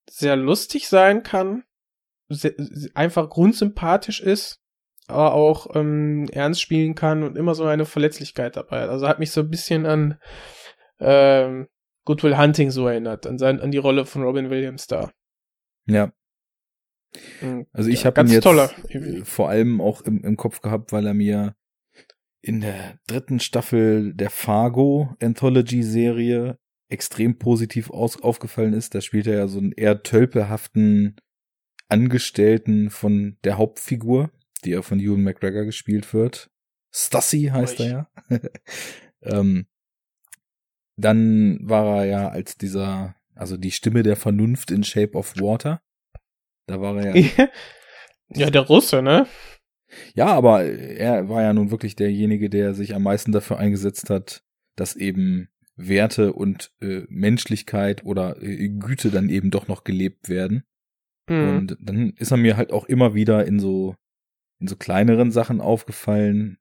sehr 0.08 0.36
lustig 0.36 0.88
sein 0.88 1.22
kann, 1.22 1.64
sehr, 2.28 2.54
einfach 2.94 3.28
grundsympathisch 3.28 4.20
ist, 4.20 4.60
aber 5.08 5.34
auch 5.34 5.74
ähm, 5.74 6.28
ernst 6.32 6.60
spielen 6.60 6.94
kann 6.94 7.22
und 7.22 7.36
immer 7.36 7.54
so 7.54 7.64
eine 7.64 7.84
Verletzlichkeit 7.84 8.56
dabei 8.56 8.82
hat. 8.82 8.90
Also 8.90 9.08
hat 9.08 9.18
mich 9.18 9.30
so 9.30 9.40
ein 9.42 9.50
bisschen 9.50 9.86
an 9.86 10.18
ähm, 10.98 11.68
Goodwill 12.04 12.38
Hunting 12.38 12.70
so 12.70 12.86
erinnert, 12.86 13.26
an, 13.26 13.38
sein, 13.38 13.60
an 13.60 13.70
die 13.70 13.78
Rolle 13.78 14.06
von 14.06 14.22
Robin 14.22 14.50
Williams 14.50 14.86
da. 14.86 15.10
Ja. 15.86 16.12
Mhm. 17.40 17.66
Also 17.72 17.90
ich 17.90 18.00
ja, 18.00 18.06
habe 18.06 18.20
ihn 18.22 18.28
jetzt 18.28 18.44
toller. 18.44 18.70
vor 19.24 19.48
allem 19.48 19.80
auch 19.80 20.02
im, 20.02 20.22
im 20.24 20.36
Kopf 20.36 20.60
gehabt, 20.60 20.92
weil 20.92 21.06
er 21.06 21.14
mir 21.14 21.54
in 22.40 22.60
der 22.60 22.98
dritten 23.06 23.40
Staffel 23.40 24.14
der 24.14 24.30
Fargo 24.30 25.14
Anthology 25.20 25.82
Serie 25.82 26.58
extrem 26.88 27.38
positiv 27.38 27.90
aus, 27.90 28.22
aufgefallen 28.22 28.72
ist. 28.72 28.94
Da 28.94 29.00
spielt 29.00 29.26
er 29.26 29.36
ja 29.36 29.48
so 29.48 29.58
einen 29.58 29.72
eher 29.72 30.02
tölpelhaften 30.02 31.16
Angestellten 31.88 32.90
von 32.90 33.36
der 33.44 33.58
Hauptfigur, 33.58 34.30
die 34.64 34.70
ja 34.70 34.82
von 34.82 35.00
Ewan 35.00 35.22
McGregor 35.22 35.64
gespielt 35.64 36.12
wird. 36.12 36.50
Stussy 36.92 37.50
heißt 37.52 37.80
er 37.80 37.88
ja. 37.88 38.10
ähm, 39.22 39.66
dann 40.96 41.58
war 41.62 41.98
er 41.98 42.04
ja 42.06 42.28
als 42.28 42.56
dieser, 42.56 43.16
also 43.34 43.56
die 43.56 43.70
Stimme 43.70 44.02
der 44.02 44.16
Vernunft 44.16 44.70
in 44.70 44.82
Shape 44.82 45.12
of 45.12 45.34
Water. 45.36 45.82
Da 46.66 46.80
war 46.80 46.96
er 47.00 47.16
ja. 47.16 47.48
ja, 48.28 48.50
der 48.50 48.62
Russe, 48.62 49.02
ne? 49.02 49.26
Ja, 50.14 50.26
aber 50.26 50.64
er 50.64 51.28
war 51.28 51.42
ja 51.42 51.52
nun 51.52 51.70
wirklich 51.70 51.94
derjenige, 51.96 52.50
der 52.50 52.74
sich 52.74 52.94
am 52.94 53.02
meisten 53.02 53.30
dafür 53.30 53.58
eingesetzt 53.58 54.10
hat, 54.10 54.42
dass 54.74 54.96
eben 54.96 55.48
Werte 55.76 56.32
und 56.32 56.72
äh, 56.80 57.02
Menschlichkeit 57.08 58.04
oder 58.04 58.42
äh, 58.42 58.68
Güte 58.68 59.10
dann 59.10 59.28
eben 59.28 59.50
doch 59.50 59.68
noch 59.68 59.84
gelebt 59.84 60.28
werden. 60.28 60.64
Mhm. 61.28 61.56
Und 61.56 61.76
dann 61.80 62.10
ist 62.16 62.30
er 62.30 62.38
mir 62.38 62.56
halt 62.56 62.72
auch 62.72 62.86
immer 62.86 63.14
wieder 63.14 63.46
in 63.46 63.60
so 63.60 63.94
in 64.58 64.68
so 64.68 64.76
kleineren 64.76 65.30
Sachen 65.30 65.60
aufgefallen. 65.60 66.58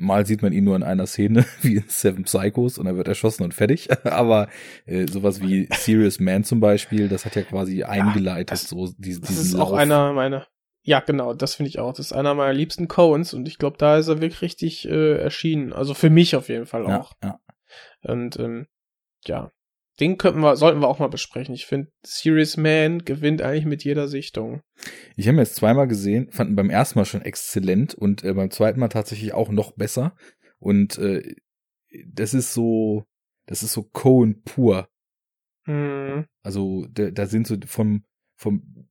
Mal 0.00 0.26
sieht 0.26 0.42
man 0.42 0.52
ihn 0.52 0.64
nur 0.64 0.76
in 0.76 0.84
einer 0.84 1.06
Szene, 1.06 1.44
wie 1.62 1.76
in 1.76 1.84
Seven 1.88 2.24
Psychos, 2.24 2.78
und 2.78 2.86
er 2.86 2.96
wird 2.96 3.08
erschossen 3.08 3.42
und 3.42 3.52
fertig. 3.52 3.88
Aber 4.04 4.48
äh, 4.86 5.06
sowas 5.06 5.40
wie 5.42 5.68
Serious 5.72 6.20
Man 6.20 6.44
zum 6.44 6.60
Beispiel, 6.60 7.08
das 7.08 7.24
hat 7.24 7.34
ja 7.34 7.42
quasi 7.42 7.82
eingeleitet, 7.82 8.52
das, 8.52 8.68
so 8.68 8.92
diesen, 8.96 9.22
Das 9.22 9.36
ist 9.36 9.52
Lauf. 9.52 9.68
auch 9.68 9.72
einer 9.72 10.12
meiner, 10.12 10.46
ja 10.82 11.00
genau, 11.00 11.34
das 11.34 11.56
finde 11.56 11.68
ich 11.68 11.80
auch. 11.80 11.92
Das 11.92 12.06
ist 12.06 12.12
einer 12.12 12.34
meiner 12.34 12.54
liebsten 12.54 12.88
Coens 12.88 13.34
und 13.34 13.48
ich 13.48 13.58
glaube, 13.58 13.76
da 13.76 13.98
ist 13.98 14.08
er 14.08 14.20
wirklich 14.20 14.40
richtig 14.40 14.88
äh, 14.88 15.18
erschienen. 15.18 15.72
Also 15.72 15.94
für 15.94 16.10
mich 16.10 16.36
auf 16.36 16.48
jeden 16.48 16.66
Fall 16.66 16.86
auch. 16.86 17.12
Ja, 17.22 17.30
ja. 17.30 17.40
Und 18.02 18.38
ähm, 18.38 18.66
ja, 19.24 19.50
den 20.00 20.16
könnten 20.16 20.40
wir, 20.40 20.56
sollten 20.56 20.80
wir 20.80 20.88
auch 20.88 21.00
mal 21.00 21.08
besprechen. 21.08 21.54
Ich 21.54 21.66
finde, 21.66 21.90
Serious 22.04 22.56
Man 22.56 23.04
gewinnt 23.04 23.42
eigentlich 23.42 23.64
mit 23.64 23.84
jeder 23.84 24.08
Sichtung. 24.08 24.62
Ich 25.16 25.26
habe 25.26 25.36
ihn 25.36 25.40
jetzt 25.40 25.56
zweimal 25.56 25.88
gesehen, 25.88 26.30
fanden 26.30 26.54
beim 26.54 26.70
ersten 26.70 26.98
Mal 26.98 27.04
schon 27.04 27.22
exzellent 27.22 27.94
und 27.94 28.22
äh, 28.22 28.32
beim 28.32 28.50
zweiten 28.50 28.78
Mal 28.78 28.88
tatsächlich 28.88 29.34
auch 29.34 29.50
noch 29.50 29.72
besser. 29.72 30.14
Und 30.58 30.98
äh, 30.98 31.34
das 32.06 32.34
ist 32.34 32.54
so, 32.54 33.04
das 33.46 33.62
ist 33.62 33.72
so 33.72 33.82
Cohen 33.82 34.42
pur. 34.42 34.88
Mhm. 35.66 36.26
Also 36.42 36.86
da, 36.90 37.10
da 37.10 37.26
sind 37.26 37.46
so 37.46 37.56
vom 37.66 38.04
vom 38.36 38.88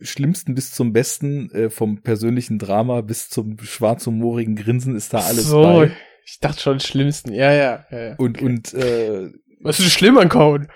Schlimmsten 0.00 0.54
bis 0.54 0.72
zum 0.72 0.92
Besten, 0.92 1.50
äh, 1.52 1.70
vom 1.70 2.02
persönlichen 2.02 2.58
Drama 2.58 3.00
bis 3.00 3.28
zum 3.28 3.58
schwarzhumorigen 3.58 4.56
Grinsen 4.56 4.96
ist 4.96 5.14
da 5.14 5.20
alles 5.20 5.46
so, 5.46 5.62
bei. 5.62 5.92
Ich 6.24 6.38
dachte 6.40 6.60
schon 6.60 6.80
Schlimmsten, 6.80 7.32
ja, 7.32 7.52
ja. 7.52 7.86
ja, 7.90 7.98
ja. 8.00 8.14
Und, 8.16 8.38
okay. 8.38 8.44
und, 8.44 8.74
äh, 8.74 9.32
Was 9.60 9.80
ist 9.80 9.92
schlimm 9.92 10.18
an 10.18 10.28
Code? 10.28 10.68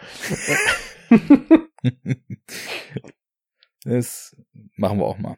das 3.84 4.36
machen 4.76 4.98
wir 4.98 5.06
auch 5.06 5.18
mal. 5.18 5.36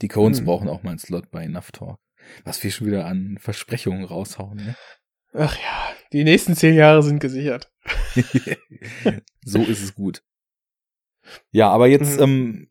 Die 0.00 0.08
Cones 0.08 0.38
hm. 0.38 0.46
brauchen 0.46 0.68
auch 0.68 0.82
mal 0.82 0.90
einen 0.90 0.98
Slot 0.98 1.30
bei 1.30 1.44
Enough 1.44 1.72
Talk. 1.72 1.98
Was 2.44 2.62
wir 2.62 2.70
schon 2.70 2.86
wieder 2.86 3.06
an 3.06 3.38
Versprechungen 3.40 4.04
raushauen, 4.04 4.56
ne? 4.56 4.76
Ach 5.32 5.56
ja, 5.56 5.92
die 6.12 6.24
nächsten 6.24 6.56
zehn 6.56 6.74
Jahre 6.74 7.02
sind 7.02 7.20
gesichert. 7.20 7.72
so 9.44 9.60
ist 9.60 9.82
es 9.82 9.94
gut. 9.94 10.22
Ja, 11.50 11.70
aber 11.70 11.86
jetzt 11.86 12.16
mhm. 12.18 12.22
ähm, 12.22 12.69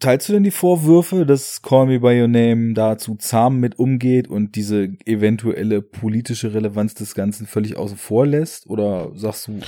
Teilst 0.00 0.28
du 0.28 0.32
denn 0.32 0.44
die 0.44 0.52
Vorwürfe, 0.52 1.26
dass 1.26 1.60
Call 1.60 1.86
Me 1.86 1.98
By 1.98 2.20
Your 2.20 2.28
Name 2.28 2.72
da 2.72 2.98
zu 2.98 3.16
zahm 3.16 3.58
mit 3.58 3.80
umgeht 3.80 4.28
und 4.28 4.54
diese 4.54 4.84
eventuelle 5.04 5.82
politische 5.82 6.54
Relevanz 6.54 6.94
des 6.94 7.16
Ganzen 7.16 7.48
völlig 7.48 7.76
außen 7.76 7.96
vor 7.96 8.24
lässt? 8.24 8.68
Oder 8.68 9.10
sagst 9.16 9.48
du? 9.48 9.60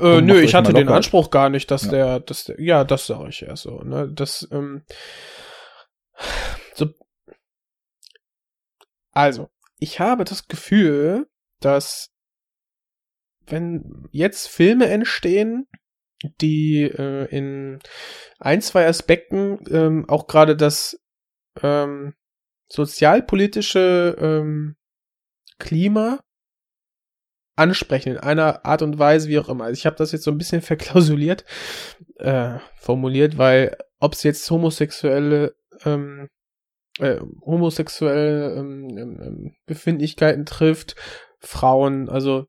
Äh, 0.00 0.22
nö, 0.22 0.40
ich 0.40 0.54
hatte 0.54 0.72
den 0.72 0.88
Anspruch 0.88 1.28
gar 1.28 1.50
nicht, 1.50 1.70
dass 1.70 1.84
ja. 1.84 1.90
der, 1.90 2.20
dass 2.20 2.44
der, 2.44 2.58
ja, 2.60 2.84
das 2.84 3.06
sage 3.06 3.28
ich 3.28 3.40
ja 3.40 3.56
so, 3.56 3.82
ne, 3.82 4.10
das, 4.10 4.48
ähm, 4.50 4.84
so, 6.74 6.86
also, 9.12 9.50
ich 9.78 10.00
habe 10.00 10.24
das 10.24 10.48
Gefühl, 10.48 11.28
dass 11.60 12.10
wenn 13.46 14.08
jetzt 14.12 14.48
Filme 14.48 14.88
entstehen, 14.88 15.66
die 16.40 16.82
äh, 16.82 17.26
in 17.26 17.78
ein, 18.38 18.60
zwei 18.60 18.86
Aspekten 18.86 19.58
ähm, 19.70 20.08
auch 20.08 20.26
gerade 20.26 20.56
das 20.56 21.00
ähm, 21.62 22.14
sozialpolitische 22.68 24.16
ähm, 24.20 24.76
Klima 25.58 26.20
ansprechen 27.56 28.12
in 28.12 28.18
einer 28.18 28.64
Art 28.64 28.82
und 28.82 28.98
Weise, 28.98 29.28
wie 29.28 29.38
auch 29.38 29.48
immer. 29.48 29.64
Also 29.64 29.78
ich 29.78 29.86
habe 29.86 29.96
das 29.96 30.12
jetzt 30.12 30.24
so 30.24 30.30
ein 30.30 30.38
bisschen 30.38 30.62
verklausuliert 30.62 31.44
äh, 32.16 32.58
formuliert, 32.76 33.38
weil 33.38 33.76
ob 34.00 34.14
es 34.14 34.22
jetzt 34.22 34.48
homosexuelle 34.50 35.54
ähm, 35.84 36.28
äh, 36.98 37.20
homosexuelle 37.44 38.54
ähm, 38.56 38.88
ähm, 38.96 39.20
ähm, 39.22 39.56
Befindlichkeiten 39.66 40.46
trifft, 40.46 40.96
Frauen, 41.40 42.08
also 42.08 42.46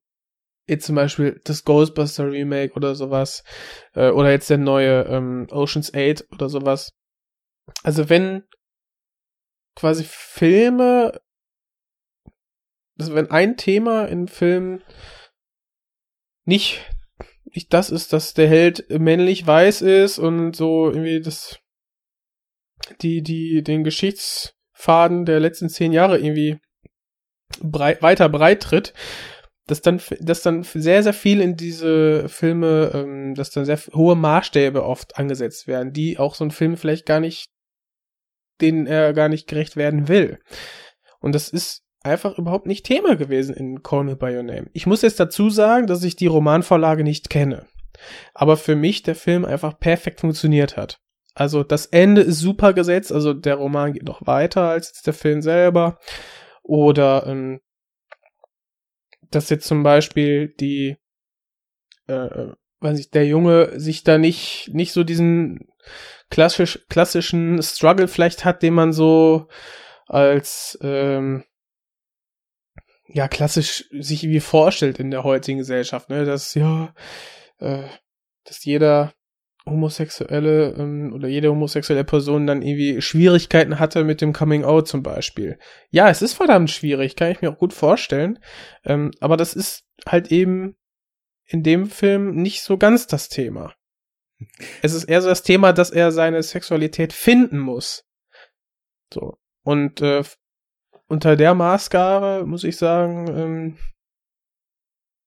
jetzt 0.69 0.85
zum 0.85 0.95
Beispiel 0.95 1.41
das 1.43 1.65
Ghostbuster 1.65 2.31
Remake 2.31 2.73
oder 2.73 2.95
sowas, 2.95 3.43
äh, 3.93 4.09
oder 4.09 4.31
jetzt 4.31 4.49
der 4.49 4.57
neue 4.57 5.03
ähm, 5.03 5.47
Ocean's 5.51 5.93
8 5.93 6.31
oder 6.31 6.49
sowas. 6.49 6.91
Also 7.83 8.09
wenn 8.09 8.43
quasi 9.75 10.03
Filme, 10.03 11.19
also 12.99 13.15
wenn 13.15 13.31
ein 13.31 13.57
Thema 13.57 14.05
in 14.05 14.27
Filmen 14.27 14.83
nicht, 16.45 16.81
nicht 17.45 17.73
das 17.73 17.89
ist, 17.89 18.13
dass 18.13 18.33
der 18.33 18.47
Held 18.47 18.89
männlich 18.89 19.45
weiß 19.45 19.81
ist 19.81 20.19
und 20.19 20.55
so 20.55 20.89
irgendwie 20.89 21.21
das 21.21 21.59
die, 23.01 23.21
die, 23.21 23.63
den 23.63 23.83
Geschichtsfaden 23.83 25.25
der 25.25 25.39
letzten 25.39 25.69
zehn 25.69 25.91
Jahre 25.91 26.17
irgendwie 26.17 26.59
breit, 27.61 28.01
weiter 28.01 28.29
breit 28.29 28.63
tritt, 28.63 28.93
dass 29.69 29.81
dann, 29.81 30.01
dass 30.19 30.41
dann 30.41 30.63
sehr, 30.63 31.03
sehr 31.03 31.13
viel 31.13 31.41
in 31.41 31.55
diese 31.55 32.27
Filme, 32.27 32.91
ähm, 32.93 33.35
dass 33.35 33.51
dann 33.51 33.65
sehr 33.65 33.77
hohe 33.93 34.15
Maßstäbe 34.15 34.83
oft 34.83 35.17
angesetzt 35.17 35.67
werden, 35.67 35.93
die 35.93 36.17
auch 36.17 36.33
so 36.33 36.43
ein 36.43 36.51
Film 36.51 36.75
vielleicht 36.75 37.05
gar 37.05 37.19
nicht, 37.19 37.51
denen 38.61 38.87
er 38.87 39.13
gar 39.13 39.29
nicht 39.29 39.47
gerecht 39.47 39.77
werden 39.77 40.07
will. 40.07 40.39
Und 41.19 41.35
das 41.35 41.49
ist 41.49 41.83
einfach 42.01 42.37
überhaupt 42.39 42.65
nicht 42.65 42.83
Thema 42.83 43.15
gewesen 43.15 43.53
in 43.53 43.83
Call 43.83 44.05
Me 44.05 44.15
By 44.15 44.35
Your 44.35 44.43
Name. 44.43 44.71
Ich 44.73 44.87
muss 44.87 45.03
jetzt 45.03 45.19
dazu 45.19 45.51
sagen, 45.51 45.85
dass 45.85 46.03
ich 46.03 46.15
die 46.15 46.27
Romanvorlage 46.27 47.03
nicht 47.03 47.29
kenne. 47.29 47.67
Aber 48.33 48.57
für 48.57 48.75
mich 48.75 49.03
der 49.03 49.15
Film 49.15 49.45
einfach 49.45 49.77
perfekt 49.79 50.21
funktioniert 50.21 50.77
hat. 50.77 50.99
Also 51.35 51.63
das 51.63 51.85
Ende 51.85 52.21
ist 52.21 52.39
super 52.39 52.73
gesetzt, 52.73 53.11
also 53.11 53.33
der 53.33 53.55
Roman 53.55 53.93
geht 53.93 54.03
noch 54.03 54.25
weiter 54.25 54.69
als 54.69 54.87
jetzt 54.87 55.05
der 55.05 55.13
Film 55.13 55.43
selber. 55.43 55.99
Oder 56.63 57.27
ähm, 57.27 57.59
dass 59.31 59.49
jetzt 59.49 59.67
zum 59.67 59.83
Beispiel 59.83 60.53
die, 60.59 60.97
äh, 62.07 62.53
weiß 62.79 62.99
ich, 62.99 63.11
der 63.11 63.25
Junge 63.25 63.79
sich 63.79 64.03
da 64.03 64.17
nicht, 64.17 64.69
nicht 64.73 64.91
so 64.91 65.03
diesen 65.03 65.67
klassisch, 66.29 66.79
klassischen 66.89 67.61
Struggle 67.61 68.07
vielleicht 68.07 68.45
hat, 68.45 68.63
den 68.63 68.73
man 68.73 68.93
so 68.93 69.47
als 70.07 70.77
ähm, 70.81 71.43
ja 73.07 73.27
klassisch 73.27 73.85
sich 73.91 74.23
wie 74.23 74.39
vorstellt 74.39 74.99
in 74.99 75.11
der 75.11 75.23
heutigen 75.23 75.59
Gesellschaft, 75.59 76.09
ne? 76.09 76.25
Dass 76.25 76.53
ja, 76.53 76.93
äh, 77.59 77.87
dass 78.43 78.63
jeder 78.65 79.13
homosexuelle 79.69 80.73
ähm, 80.77 81.13
oder 81.13 81.27
jede 81.27 81.49
homosexuelle 81.49 82.03
Person 82.03 82.47
dann 82.47 82.61
irgendwie 82.61 83.01
Schwierigkeiten 83.01 83.79
hatte 83.79 84.03
mit 84.03 84.21
dem 84.21 84.33
Coming 84.33 84.63
Out 84.63 84.87
zum 84.87 85.03
Beispiel. 85.03 85.57
Ja, 85.89 86.09
es 86.09 86.21
ist 86.21 86.33
verdammt 86.33 86.69
schwierig, 86.69 87.15
kann 87.15 87.31
ich 87.31 87.41
mir 87.41 87.51
auch 87.51 87.57
gut 87.57 87.73
vorstellen. 87.73 88.39
Ähm, 88.83 89.11
aber 89.19 89.37
das 89.37 89.53
ist 89.53 89.85
halt 90.07 90.31
eben 90.31 90.75
in 91.45 91.63
dem 91.63 91.87
Film 91.87 92.35
nicht 92.35 92.61
so 92.61 92.77
ganz 92.77 93.07
das 93.07 93.29
Thema. 93.29 93.73
Es 94.81 94.93
ist 94.93 95.05
eher 95.05 95.21
so 95.21 95.29
das 95.29 95.43
Thema, 95.43 95.73
dass 95.73 95.89
er 95.89 96.11
seine 96.11 96.41
Sexualität 96.43 97.11
finden 97.11 97.59
muss. 97.59 98.05
So. 99.13 99.37
Und 99.63 100.01
äh, 100.01 100.23
unter 101.07 101.35
der 101.35 101.55
Maßgabe 101.55 102.45
muss 102.45 102.63
ich 102.63 102.77
sagen, 102.77 103.27
ähm, 103.27 103.77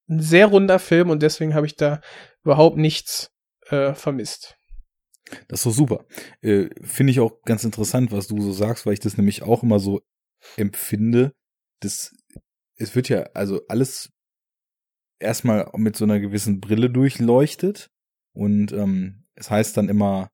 ein 0.09 0.21
sehr 0.21 0.47
runder 0.47 0.79
Film 0.79 1.11
und 1.11 1.23
deswegen 1.23 1.55
habe 1.55 1.67
ich 1.67 1.77
da 1.77 2.01
überhaupt 2.45 2.77
nichts 2.77 3.32
äh, 3.73 3.95
vermisst. 3.95 4.57
Das 5.49 5.61
ist 5.61 5.67
doch 5.67 5.73
super. 5.73 6.05
Äh, 6.43 6.69
Finde 6.83 7.11
ich 7.11 7.21
auch 7.21 7.43
ganz 7.43 7.65
interessant, 7.65 8.13
was 8.13 8.29
du 8.29 8.41
so 8.41 8.53
sagst, 8.53 8.87
weil 8.87 8.93
ich 8.93 9.01
das 9.01 9.17
nämlich 9.17 9.43
auch 9.43 9.63
immer 9.63 9.79
so 9.79 10.03
empfinde. 10.57 11.33
Das, 11.81 12.15
es 12.77 12.95
wird 12.95 13.09
ja 13.09 13.23
also 13.35 13.63
alles 13.69 14.13
erstmal 15.19 15.71
mit 15.77 15.97
so 15.97 16.05
einer 16.05 16.21
gewissen 16.21 16.61
Brille 16.61 16.91
durchleuchtet 16.91 17.91
und 18.35 18.73
ähm, 18.73 19.25
es 19.35 19.51
heißt 19.51 19.77
dann 19.77 19.89
immer, 19.89 20.29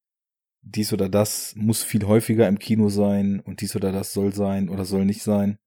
dies 0.62 0.93
oder 0.93 1.09
das 1.09 1.55
muss 1.56 1.82
viel 1.82 2.06
häufiger 2.06 2.48
im 2.48 2.59
Kino 2.59 2.89
sein 2.89 3.40
und 3.40 3.60
dies 3.60 3.77
oder 3.77 3.93
das 3.93 4.12
soll 4.12 4.35
sein 4.35 4.69
oder 4.69 4.85
soll 4.85 5.05
nicht 5.05 5.23
sein. 5.23 5.59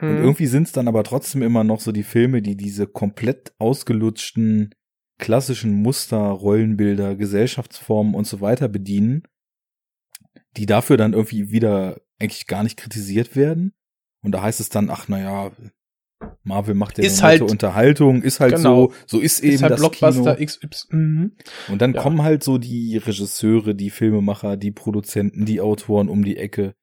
Mhm. 0.00 0.08
Und 0.08 0.16
irgendwie 0.18 0.46
sind 0.46 0.64
es 0.64 0.72
dann 0.72 0.88
aber 0.88 1.04
trotzdem 1.04 1.42
immer 1.42 1.64
noch 1.64 1.80
so 1.80 1.92
die 1.92 2.02
Filme, 2.02 2.40
die 2.40 2.56
diese 2.56 2.86
komplett 2.86 3.52
ausgelutschten 3.58 4.74
klassischen 5.22 5.72
Muster, 5.72 6.18
Rollenbilder, 6.18 7.14
Gesellschaftsformen 7.14 8.14
und 8.14 8.26
so 8.26 8.40
weiter 8.40 8.68
bedienen, 8.68 9.22
die 10.56 10.66
dafür 10.66 10.96
dann 10.96 11.12
irgendwie 11.12 11.52
wieder 11.52 12.00
eigentlich 12.18 12.48
gar 12.48 12.64
nicht 12.64 12.76
kritisiert 12.76 13.36
werden. 13.36 13.72
Und 14.24 14.32
da 14.32 14.42
heißt 14.42 14.58
es 14.58 14.68
dann, 14.68 14.90
ach 14.90 15.06
naja, 15.06 15.52
Marvel 16.42 16.74
macht 16.74 16.98
ja 16.98 17.04
ist 17.04 17.22
halt, 17.22 17.40
Unterhaltung, 17.40 18.22
ist 18.22 18.40
halt 18.40 18.56
genau, 18.56 18.90
so, 19.06 19.18
so 19.18 19.20
ist 19.20 19.40
eben 19.40 19.54
ist 19.54 19.62
halt 19.62 19.72
das 19.72 19.80
Blockbuster 19.80 20.34
Kino. 20.34 20.46
XY. 20.46 20.96
Mhm. 20.96 21.32
Und 21.68 21.80
dann 21.80 21.94
ja. 21.94 22.02
kommen 22.02 22.22
halt 22.22 22.42
so 22.42 22.58
die 22.58 22.96
Regisseure, 22.96 23.76
die 23.76 23.90
Filmemacher, 23.90 24.56
die 24.56 24.72
Produzenten, 24.72 25.44
die 25.44 25.60
Autoren 25.60 26.08
um 26.08 26.24
die 26.24 26.36
Ecke, 26.36 26.74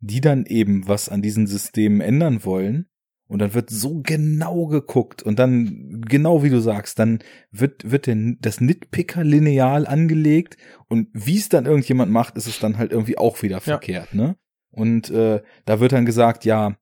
die 0.00 0.20
dann 0.20 0.44
eben 0.44 0.86
was 0.86 1.08
an 1.08 1.22
diesen 1.22 1.46
Systemen 1.46 2.02
ändern 2.02 2.44
wollen 2.44 2.90
und 3.28 3.40
dann 3.40 3.54
wird 3.54 3.70
so 3.70 4.00
genau 4.02 4.66
geguckt 4.66 5.22
und 5.22 5.38
dann, 5.38 6.02
genau 6.06 6.42
wie 6.42 6.50
du 6.50 6.60
sagst, 6.60 6.98
dann 6.98 7.20
wird, 7.50 7.90
wird 7.90 8.06
denn 8.06 8.38
das 8.40 8.60
Nitpicker-Lineal 8.60 9.86
angelegt 9.86 10.56
und 10.88 11.08
wie 11.12 11.36
es 11.36 11.48
dann 11.48 11.66
irgendjemand 11.66 12.12
macht, 12.12 12.36
ist 12.36 12.46
es 12.46 12.58
dann 12.58 12.78
halt 12.78 12.92
irgendwie 12.92 13.18
auch 13.18 13.42
wieder 13.42 13.60
verkehrt, 13.60 14.10
ja. 14.12 14.16
ne? 14.16 14.36
Und 14.70 15.10
äh, 15.10 15.42
da 15.64 15.80
wird 15.80 15.92
dann 15.92 16.04
gesagt, 16.04 16.44
ja, 16.44 16.76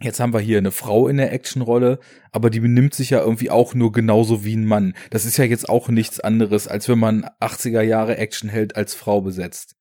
jetzt 0.00 0.20
haben 0.20 0.34
wir 0.34 0.40
hier 0.40 0.58
eine 0.58 0.72
Frau 0.72 1.08
in 1.08 1.16
der 1.16 1.32
Actionrolle, 1.32 1.98
aber 2.32 2.50
die 2.50 2.60
benimmt 2.60 2.94
sich 2.94 3.10
ja 3.10 3.20
irgendwie 3.20 3.50
auch 3.50 3.74
nur 3.74 3.92
genauso 3.92 4.44
wie 4.44 4.54
ein 4.54 4.66
Mann. 4.66 4.94
Das 5.10 5.24
ist 5.24 5.38
ja 5.38 5.44
jetzt 5.44 5.68
auch 5.68 5.88
nichts 5.88 6.20
anderes, 6.20 6.68
als 6.68 6.88
wenn 6.88 6.98
man 6.98 7.24
80er 7.40 7.80
Jahre 7.80 8.18
Actionheld 8.18 8.76
als 8.76 8.94
Frau 8.94 9.22
besetzt. 9.22 9.74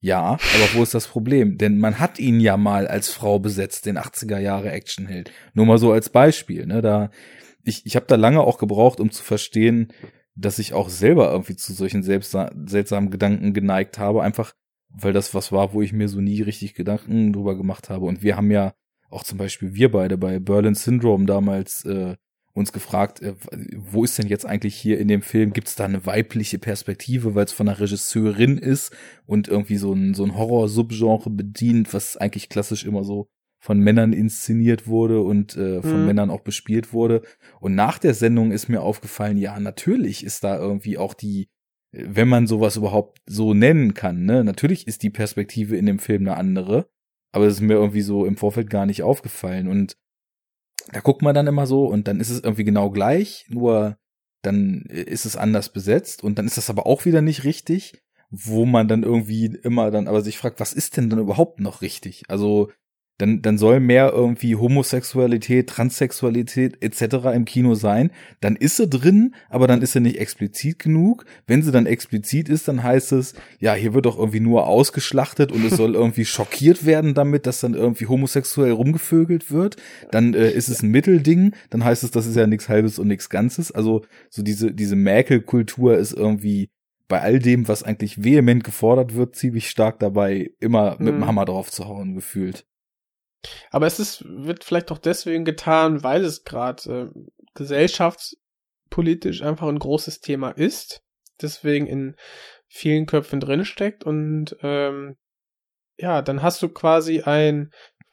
Ja, 0.00 0.22
aber 0.32 0.74
wo 0.74 0.82
ist 0.82 0.94
das 0.94 1.06
Problem? 1.06 1.58
Denn 1.58 1.78
man 1.78 1.98
hat 1.98 2.18
ihn 2.18 2.40
ja 2.40 2.56
mal 2.56 2.88
als 2.88 3.10
Frau 3.10 3.38
besetzt, 3.38 3.84
den 3.84 3.98
80er 3.98 4.38
Jahre 4.38 4.70
Actionheld. 4.70 5.30
Nur 5.52 5.66
mal 5.66 5.78
so 5.78 5.92
als 5.92 6.08
Beispiel, 6.08 6.66
ne? 6.66 6.80
Da 6.80 7.10
ich 7.62 7.84
ich 7.84 7.96
habe 7.96 8.06
da 8.06 8.16
lange 8.16 8.40
auch 8.40 8.56
gebraucht, 8.56 8.98
um 8.98 9.10
zu 9.10 9.22
verstehen, 9.22 9.92
dass 10.34 10.58
ich 10.58 10.72
auch 10.72 10.88
selber 10.88 11.30
irgendwie 11.30 11.56
zu 11.56 11.74
solchen 11.74 12.02
seltsamen 12.02 13.10
Gedanken 13.10 13.52
geneigt 13.52 13.98
habe, 13.98 14.22
einfach 14.22 14.54
weil 14.88 15.12
das 15.12 15.34
was 15.34 15.52
war, 15.52 15.72
wo 15.72 15.82
ich 15.82 15.92
mir 15.92 16.08
so 16.08 16.20
nie 16.20 16.42
richtig 16.42 16.74
Gedanken 16.74 17.32
drüber 17.32 17.56
gemacht 17.56 17.90
habe. 17.90 18.06
Und 18.06 18.22
wir 18.22 18.36
haben 18.36 18.50
ja 18.50 18.74
auch 19.10 19.22
zum 19.22 19.38
Beispiel 19.38 19.74
wir 19.74 19.90
beide 19.90 20.16
bei 20.16 20.38
Berlin 20.38 20.74
Syndrome 20.74 21.26
damals 21.26 21.84
äh, 21.84 22.16
uns 22.52 22.72
gefragt, 22.72 23.22
äh, 23.22 23.34
wo 23.76 24.04
ist 24.04 24.18
denn 24.18 24.26
jetzt 24.26 24.46
eigentlich 24.46 24.74
hier 24.74 24.98
in 24.98 25.08
dem 25.08 25.22
Film, 25.22 25.52
gibt 25.52 25.68
es 25.68 25.76
da 25.76 25.84
eine 25.84 26.04
weibliche 26.06 26.58
Perspektive, 26.58 27.34
weil 27.34 27.44
es 27.44 27.52
von 27.52 27.68
einer 27.68 27.78
Regisseurin 27.78 28.58
ist 28.58 28.94
und 29.26 29.48
irgendwie 29.48 29.76
so 29.76 29.92
ein, 29.92 30.14
so 30.14 30.24
ein 30.24 30.36
Horror-Subgenre 30.36 31.30
bedient, 31.30 31.94
was 31.94 32.16
eigentlich 32.16 32.48
klassisch 32.48 32.84
immer 32.84 33.04
so 33.04 33.28
von 33.60 33.78
Männern 33.78 34.12
inszeniert 34.12 34.86
wurde 34.86 35.20
und 35.20 35.56
äh, 35.56 35.82
von 35.82 36.00
mhm. 36.00 36.06
Männern 36.06 36.30
auch 36.30 36.40
bespielt 36.40 36.92
wurde. 36.92 37.22
Und 37.60 37.74
nach 37.74 37.98
der 37.98 38.14
Sendung 38.14 38.52
ist 38.52 38.68
mir 38.68 38.80
aufgefallen, 38.80 39.36
ja, 39.36 39.60
natürlich 39.60 40.24
ist 40.24 40.44
da 40.44 40.58
irgendwie 40.58 40.96
auch 40.96 41.12
die, 41.12 41.50
wenn 41.92 42.28
man 42.28 42.46
sowas 42.46 42.76
überhaupt 42.76 43.20
so 43.26 43.52
nennen 43.52 43.94
kann, 43.94 44.24
ne, 44.24 44.44
natürlich 44.44 44.86
ist 44.86 45.02
die 45.02 45.10
Perspektive 45.10 45.76
in 45.76 45.86
dem 45.86 45.98
Film 45.98 46.22
eine 46.22 46.36
andere, 46.36 46.88
aber 47.32 47.46
es 47.46 47.54
ist 47.54 47.60
mir 47.60 47.74
irgendwie 47.74 48.00
so 48.00 48.24
im 48.24 48.36
Vorfeld 48.36 48.70
gar 48.70 48.86
nicht 48.86 49.02
aufgefallen. 49.02 49.68
Und 49.68 49.96
da 50.92 51.00
guckt 51.00 51.22
man 51.22 51.34
dann 51.34 51.46
immer 51.46 51.66
so 51.66 51.86
und 51.86 52.08
dann 52.08 52.20
ist 52.20 52.30
es 52.30 52.40
irgendwie 52.40 52.64
genau 52.64 52.90
gleich, 52.90 53.46
nur 53.48 53.96
dann 54.42 54.82
ist 54.88 55.26
es 55.26 55.36
anders 55.36 55.72
besetzt 55.72 56.24
und 56.24 56.38
dann 56.38 56.46
ist 56.46 56.56
das 56.56 56.70
aber 56.70 56.86
auch 56.86 57.04
wieder 57.04 57.22
nicht 57.22 57.44
richtig, 57.44 58.02
wo 58.30 58.64
man 58.64 58.88
dann 58.88 59.02
irgendwie 59.02 59.46
immer 59.46 59.90
dann 59.90 60.08
aber 60.08 60.22
sich 60.22 60.38
fragt, 60.38 60.60
was 60.60 60.72
ist 60.72 60.96
denn 60.96 61.10
dann 61.10 61.18
überhaupt 61.18 61.60
noch 61.60 61.82
richtig? 61.82 62.24
Also 62.28 62.70
dann, 63.20 63.42
dann 63.42 63.58
soll 63.58 63.80
mehr 63.80 64.12
irgendwie 64.14 64.56
Homosexualität, 64.56 65.68
Transsexualität 65.68 66.82
etc. 66.82 67.26
im 67.34 67.44
Kino 67.44 67.74
sein, 67.74 68.10
dann 68.40 68.56
ist 68.56 68.78
sie 68.78 68.88
drin, 68.88 69.34
aber 69.50 69.66
dann 69.66 69.82
ist 69.82 69.92
sie 69.92 70.00
nicht 70.00 70.18
explizit 70.18 70.78
genug. 70.78 71.26
Wenn 71.46 71.62
sie 71.62 71.70
dann 71.70 71.86
explizit 71.86 72.48
ist, 72.48 72.66
dann 72.66 72.82
heißt 72.82 73.12
es, 73.12 73.34
ja, 73.58 73.74
hier 73.74 73.92
wird 73.92 74.06
doch 74.06 74.18
irgendwie 74.18 74.40
nur 74.40 74.66
ausgeschlachtet 74.66 75.52
und 75.52 75.64
es 75.64 75.76
soll 75.76 75.94
irgendwie 76.00 76.24
schockiert 76.24 76.86
werden 76.86 77.12
damit, 77.12 77.46
dass 77.46 77.60
dann 77.60 77.74
irgendwie 77.74 78.06
homosexuell 78.06 78.72
rumgevögelt 78.72 79.50
wird. 79.50 79.76
Dann 80.10 80.32
äh, 80.32 80.50
ist 80.50 80.68
es 80.68 80.82
ein 80.82 80.90
Mittelding, 80.90 81.54
dann 81.68 81.84
heißt 81.84 82.04
es, 82.04 82.10
das 82.10 82.26
ist 82.26 82.36
ja 82.36 82.46
nichts 82.46 82.70
Halbes 82.70 82.98
und 82.98 83.08
nichts 83.08 83.28
Ganzes. 83.28 83.70
Also 83.70 84.02
so 84.30 84.42
diese, 84.42 84.72
diese 84.72 84.96
Mäkelkultur 84.96 85.98
ist 85.98 86.12
irgendwie 86.12 86.70
bei 87.08 87.20
all 87.20 87.38
dem, 87.38 87.68
was 87.68 87.82
eigentlich 87.82 88.24
vehement 88.24 88.64
gefordert 88.64 89.14
wird, 89.14 89.36
ziemlich 89.36 89.68
stark 89.68 89.98
dabei, 89.98 90.52
immer 90.60 90.96
mit 90.98 91.08
dem 91.08 91.18
mhm. 91.18 91.26
Hammer 91.26 91.44
drauf 91.44 91.70
zu 91.70 91.86
hauen, 91.86 92.14
gefühlt. 92.14 92.64
Aber 93.70 93.86
es 93.86 93.98
ist, 93.98 94.24
wird 94.26 94.64
vielleicht 94.64 94.92
auch 94.92 94.98
deswegen 94.98 95.44
getan, 95.44 96.02
weil 96.02 96.24
es 96.24 96.44
gerade 96.44 97.10
äh, 97.14 97.20
gesellschaftspolitisch 97.54 99.42
einfach 99.42 99.68
ein 99.68 99.78
großes 99.78 100.20
Thema 100.20 100.50
ist, 100.50 101.02
deswegen 101.40 101.86
in 101.86 102.16
vielen 102.68 103.06
Köpfen 103.06 103.40
drinsteckt 103.40 104.04
und 104.04 104.56
ähm, 104.62 105.16
ja, 105.96 106.22
dann 106.22 106.42
hast 106.42 106.62
du 106.62 106.68
quasi 106.68 107.22
ein 107.22 107.70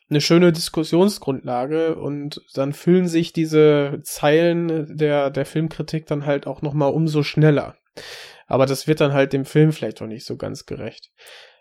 eine 0.10 0.22
schöne 0.22 0.54
Diskussionsgrundlage 0.54 1.95
und 1.95 2.41
dann 2.54 2.72
fühlen 2.72 3.10
sich 3.10 3.34
diese 3.34 3.99
Zeilen 4.04 4.95
der 4.95 5.30
der 5.30 5.45
Filmkritik 5.45 6.06
dann 6.06 6.26
halt 6.26 6.48
auch 6.48 6.62
noch 6.62 6.74
mal 6.74 6.88
umso 6.88 7.24
schneller. 7.24 7.76
Aber 8.48 8.66
das 8.66 8.88
wird 8.88 9.02
dann 9.02 9.14
halt 9.14 9.34
dem 9.34 9.45
Film 9.45 9.74
vielleicht 9.74 10.02
auch 10.02 10.08
nicht 10.08 10.26
so 10.26 10.38
ganz 10.38 10.66
gerecht. 10.66 11.12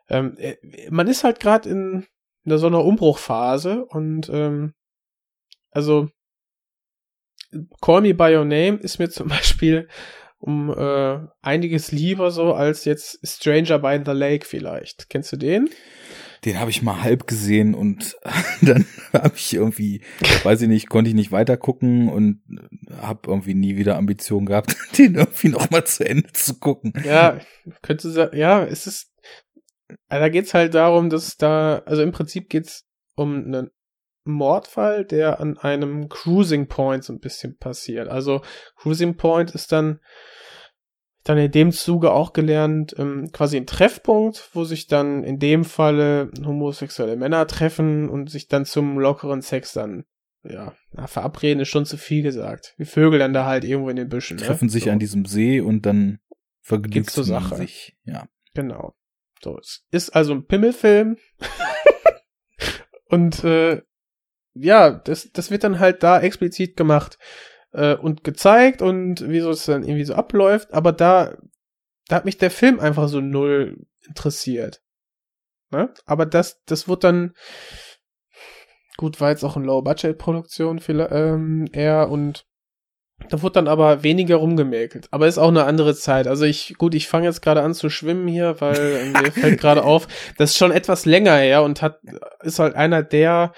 Ähm, 0.08 0.36
äh, 0.38 0.56
man 0.90 1.08
ist 1.08 1.24
halt 1.24 1.40
gerade 1.40 1.68
in, 1.68 2.06
in 2.46 2.58
so 2.58 2.66
einer 2.66 2.84
Umbruchphase 2.84 3.84
und 3.84 4.30
ähm, 4.32 4.74
also 5.70 6.08
Call 7.80 8.02
Me 8.02 8.14
By 8.14 8.36
Your 8.36 8.44
Name 8.44 8.76
ist 8.76 8.98
mir 8.98 9.10
zum 9.10 9.28
Beispiel 9.28 9.88
um 10.38 10.70
äh, 10.70 11.18
einiges 11.42 11.92
lieber 11.92 12.30
so 12.30 12.54
als 12.54 12.84
jetzt 12.84 13.18
Stranger 13.26 13.78
by 13.78 14.00
the 14.04 14.12
Lake 14.12 14.46
vielleicht. 14.46 15.08
Kennst 15.08 15.32
du 15.32 15.36
den? 15.36 15.70
Den 16.44 16.60
habe 16.60 16.70
ich 16.70 16.82
mal 16.82 17.02
halb 17.02 17.26
gesehen 17.26 17.74
und 17.74 18.16
dann 18.62 18.86
habe 19.12 19.34
ich 19.34 19.54
irgendwie, 19.54 20.02
weiß 20.44 20.62
ich 20.62 20.68
nicht, 20.68 20.88
konnte 20.88 21.08
ich 21.08 21.16
nicht 21.16 21.32
weiter 21.32 21.56
gucken 21.56 22.08
und 22.08 22.42
habe 23.00 23.20
irgendwie 23.26 23.54
nie 23.54 23.76
wieder 23.76 23.96
Ambitionen 23.96 24.46
gehabt, 24.46 24.76
den 24.98 25.14
irgendwie 25.14 25.48
noch 25.48 25.70
mal 25.70 25.84
zu 25.84 26.06
Ende 26.06 26.30
zu 26.32 26.58
gucken. 26.60 26.92
Ja, 27.04 27.40
könnte 27.82 28.10
sagen, 28.10 28.36
ja, 28.36 28.62
es 28.64 28.86
ist, 28.86 29.12
da 30.08 30.28
geht's 30.28 30.54
halt 30.54 30.74
darum, 30.74 31.10
dass 31.10 31.36
da, 31.36 31.82
also 31.86 32.02
im 32.02 32.12
Prinzip 32.12 32.48
geht's 32.48 32.86
um 33.14 33.44
einen 33.44 33.70
Mordfall, 34.24 35.04
der 35.04 35.40
an 35.40 35.56
einem 35.58 36.08
Cruising 36.08 36.66
Point 36.66 37.04
so 37.04 37.12
ein 37.12 37.20
bisschen 37.20 37.56
passiert. 37.56 38.08
Also 38.08 38.42
Cruising 38.76 39.16
Point 39.16 39.52
ist 39.52 39.72
dann 39.72 40.00
dann 41.28 41.38
in 41.38 41.50
dem 41.50 41.72
Zuge 41.72 42.12
auch 42.12 42.32
gelernt, 42.32 42.94
ähm, 42.98 43.30
quasi 43.32 43.56
ein 43.56 43.66
Treffpunkt, 43.66 44.48
wo 44.52 44.64
sich 44.64 44.86
dann 44.86 45.24
in 45.24 45.38
dem 45.38 45.64
Falle 45.64 46.30
homosexuelle 46.44 47.16
Männer 47.16 47.46
treffen 47.48 48.08
und 48.08 48.30
sich 48.30 48.46
dann 48.46 48.64
zum 48.64 48.98
lockeren 48.98 49.42
Sex 49.42 49.72
dann, 49.72 50.04
ja, 50.44 50.72
na, 50.92 51.08
verabreden 51.08 51.60
ist 51.60 51.68
schon 51.68 51.84
zu 51.84 51.96
viel 51.96 52.22
gesagt. 52.22 52.74
Wie 52.78 52.84
Vögel 52.84 53.18
dann 53.18 53.32
da 53.32 53.44
halt 53.44 53.64
irgendwo 53.64 53.90
in 53.90 53.96
den 53.96 54.08
Büschen. 54.08 54.36
Treffen 54.36 54.66
ne? 54.66 54.70
sich 54.70 54.84
so. 54.84 54.90
an 54.90 55.00
diesem 55.00 55.24
See 55.24 55.60
und 55.60 55.84
dann 55.84 56.20
vergnügt 56.60 57.16
man 57.16 57.26
Sache. 57.26 57.56
sich. 57.56 57.96
Ja. 58.04 58.28
Genau. 58.54 58.94
So, 59.42 59.58
es 59.58 59.84
ist 59.90 60.10
also 60.10 60.32
ein 60.34 60.46
Pimmelfilm. 60.46 61.16
und 63.08 63.44
äh, 63.44 63.82
ja, 64.54 64.90
das, 64.90 65.30
das 65.32 65.50
wird 65.50 65.64
dann 65.64 65.78
halt 65.78 66.02
da 66.02 66.20
explizit 66.20 66.76
gemacht 66.76 67.18
äh, 67.72 67.94
und 67.94 68.24
gezeigt 68.24 68.82
und 68.82 69.28
wie 69.28 69.40
so 69.40 69.50
es 69.50 69.66
dann 69.66 69.84
irgendwie 69.84 70.04
so 70.04 70.14
abläuft, 70.14 70.72
aber 70.72 70.92
da, 70.92 71.36
da 72.08 72.16
hat 72.16 72.24
mich 72.24 72.38
der 72.38 72.50
Film 72.50 72.80
einfach 72.80 73.08
so 73.08 73.20
null 73.20 73.86
interessiert. 74.06 74.82
Ne? 75.70 75.92
Aber 76.06 76.26
das, 76.26 76.62
das 76.64 76.88
wird 76.88 77.04
dann 77.04 77.34
gut, 78.96 79.20
war 79.20 79.30
jetzt 79.30 79.44
auch 79.44 79.56
eine 79.56 79.66
Low-Budget-Produktion 79.66 80.80
ähm, 80.88 81.68
eher 81.72 82.08
und 82.08 82.46
da 83.28 83.42
wurde 83.42 83.54
dann 83.54 83.68
aber 83.68 84.02
weniger 84.02 84.36
rumgemäkelt. 84.36 85.08
Aber 85.10 85.26
ist 85.26 85.38
auch 85.38 85.48
eine 85.48 85.64
andere 85.64 85.94
Zeit. 85.96 86.26
Also 86.26 86.44
ich, 86.44 86.74
gut, 86.78 86.94
ich 86.94 87.08
fange 87.08 87.26
jetzt 87.26 87.42
gerade 87.42 87.62
an 87.62 87.74
zu 87.74 87.88
schwimmen 87.88 88.28
hier, 88.28 88.60
weil 88.60 88.76
äh, 89.14 89.22
mir 89.22 89.32
fällt 89.32 89.60
gerade 89.60 89.84
auf, 89.84 90.06
das 90.38 90.50
ist 90.50 90.58
schon 90.58 90.70
etwas 90.70 91.06
länger 91.06 91.34
her 91.36 91.62
und 91.62 91.82
hat, 91.82 91.98
ist 92.42 92.58
halt 92.58 92.74
einer 92.76 93.02
der 93.02 93.52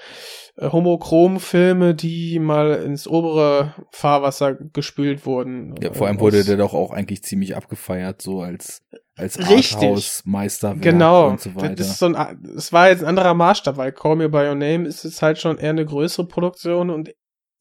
äh, 0.55 0.69
Homochrom-Filme, 0.69 1.93
die 1.93 2.39
mal 2.39 2.75
ins 2.83 3.07
obere 3.07 3.75
Fahrwasser 3.91 4.55
gespült 4.55 5.25
wurden. 5.25 5.75
ja 5.81 5.93
vor 5.93 6.07
allem 6.07 6.19
wurde 6.19 6.43
der 6.45 6.57
doch 6.57 6.73
auch 6.73 6.91
eigentlich 6.91 7.23
ziemlich 7.23 7.55
abgefeiert, 7.55 8.21
so 8.21 8.41
als, 8.41 8.81
als 9.17 9.37
Richtig. 9.49 9.75
Arthouse-Meisterwerk 9.75 10.81
Genau, 10.81 11.27
und 11.27 11.41
so 11.41 11.53
weiter. 11.55 11.75
das 11.75 11.87
ist 11.87 11.99
so 11.99 12.05
ein, 12.07 12.43
es 12.55 12.71
war 12.71 12.89
jetzt 12.89 13.01
ein 13.03 13.09
anderer 13.09 13.33
Maßstab, 13.33 13.77
weil 13.77 13.91
Call 13.91 14.15
Me 14.15 14.29
By 14.29 14.47
Your 14.47 14.55
Name 14.55 14.87
ist 14.87 15.03
jetzt 15.03 15.21
halt 15.21 15.37
schon 15.37 15.57
eher 15.57 15.71
eine 15.71 15.85
größere 15.85 16.27
Produktion 16.27 16.89
und 16.89 17.11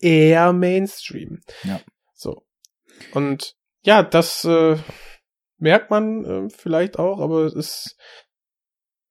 eher 0.01 0.53
Mainstream. 0.53 1.41
Ja. 1.65 1.81
So. 2.15 2.47
Und 3.13 3.57
ja, 3.83 4.03
das 4.03 4.45
äh, 4.45 4.77
merkt 5.59 5.91
man 5.91 6.25
äh, 6.25 6.51
vielleicht 6.51 6.99
auch, 6.99 7.21
aber 7.21 7.43
es 7.43 7.55
ist, 7.55 7.97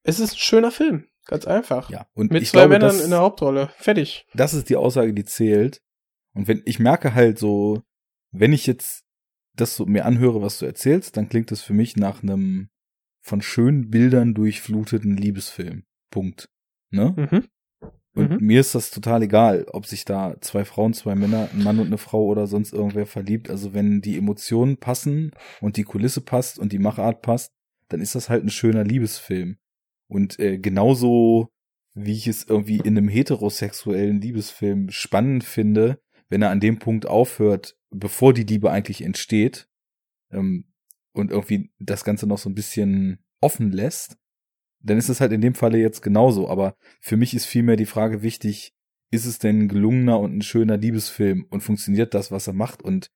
es 0.03 0.19
ist 0.19 0.33
ein 0.33 0.39
schöner 0.39 0.71
Film. 0.71 1.07
Ganz 1.25 1.45
einfach. 1.45 1.89
ja, 1.89 2.07
und 2.13 2.31
Mit 2.31 2.47
zwei 2.47 2.59
glaube, 2.59 2.75
Männern 2.75 2.95
das, 2.95 3.03
in 3.03 3.09
der 3.09 3.19
Hauptrolle. 3.19 3.69
Fertig. 3.77 4.25
das 4.33 4.53
ist 4.53 4.69
die 4.69 4.77
Aussage, 4.77 5.13
die 5.13 5.25
zählt. 5.25 5.81
Und 6.33 6.47
wenn 6.47 6.61
ich 6.65 6.79
merke 6.79 7.13
halt 7.13 7.37
so, 7.37 7.81
wenn 8.31 8.53
ich 8.53 8.65
jetzt 8.65 9.03
das 9.55 9.75
so 9.75 9.85
mir 9.85 10.05
anhöre, 10.05 10.41
was 10.41 10.59
du 10.59 10.65
erzählst, 10.65 11.17
dann 11.17 11.27
klingt 11.27 11.51
das 11.51 11.61
für 11.61 11.73
mich 11.73 11.97
nach 11.97 12.23
einem 12.23 12.69
von 13.21 13.41
schönen 13.41 13.89
Bildern 13.89 14.33
durchfluteten 14.33 15.17
Liebesfilm. 15.17 15.83
Punkt. 16.11 16.49
Ne? 16.91 17.13
Mhm. 17.17 17.47
Und 18.17 18.31
Mhm. 18.31 18.37
mir 18.47 18.59
ist 18.61 18.73
das 18.73 18.89
total 18.89 19.21
egal, 19.21 19.67
ob 19.71 19.85
sich 19.85 20.03
da 20.03 20.35
zwei 20.41 20.65
Frauen, 20.65 20.95
zwei 20.95 21.13
Männer, 21.13 21.49
ein 21.53 21.63
Mann 21.63 21.77
und 21.77 21.85
eine 21.87 21.99
Frau 21.99 22.25
oder 22.25 22.47
sonst 22.47 22.73
irgendwer 22.73 23.05
verliebt. 23.05 23.51
Also 23.51 23.75
wenn 23.75 24.01
die 24.01 24.17
Emotionen 24.17 24.77
passen 24.77 25.31
und 25.61 25.77
die 25.77 25.83
Kulisse 25.83 26.21
passt 26.21 26.57
und 26.57 26.71
die 26.71 26.79
Machart 26.79 27.21
passt, 27.21 27.53
dann 27.89 28.01
ist 28.01 28.15
das 28.15 28.27
halt 28.27 28.43
ein 28.43 28.49
schöner 28.49 28.83
Liebesfilm. 28.83 29.57
Und 30.07 30.39
äh, 30.39 30.57
genauso 30.57 31.49
wie 31.93 32.13
ich 32.13 32.27
es 32.27 32.43
irgendwie 32.43 32.77
in 32.77 32.97
einem 32.97 33.07
heterosexuellen 33.07 34.19
Liebesfilm 34.19 34.89
spannend 34.89 35.43
finde, 35.43 36.01
wenn 36.27 36.41
er 36.41 36.49
an 36.49 36.59
dem 36.59 36.79
Punkt 36.79 37.05
aufhört, 37.05 37.77
bevor 37.91 38.33
die 38.33 38.43
Liebe 38.43 38.71
eigentlich 38.71 39.03
entsteht, 39.03 39.69
ähm, 40.31 40.65
und 41.13 41.31
irgendwie 41.31 41.71
das 41.79 42.03
Ganze 42.03 42.25
noch 42.25 42.39
so 42.39 42.49
ein 42.49 42.55
bisschen 42.55 43.23
offen 43.41 43.71
lässt, 43.71 44.17
dann 44.89 44.97
ist 44.97 45.09
es 45.09 45.21
halt 45.21 45.31
in 45.31 45.41
dem 45.41 45.55
Falle 45.55 45.77
jetzt 45.77 46.01
genauso. 46.01 46.49
Aber 46.49 46.75
für 46.99 47.17
mich 47.17 47.33
ist 47.33 47.45
vielmehr 47.45 47.75
die 47.75 47.85
Frage 47.85 48.21
wichtig, 48.21 48.73
ist 49.11 49.25
es 49.25 49.39
denn 49.39 49.63
ein 49.63 49.67
gelungener 49.67 50.19
und 50.19 50.37
ein 50.37 50.41
schöner 50.41 50.77
Liebesfilm 50.77 51.45
und 51.49 51.61
funktioniert 51.61 52.13
das, 52.13 52.31
was 52.31 52.47
er 52.47 52.53
macht? 52.53 52.81
Und 52.81 53.09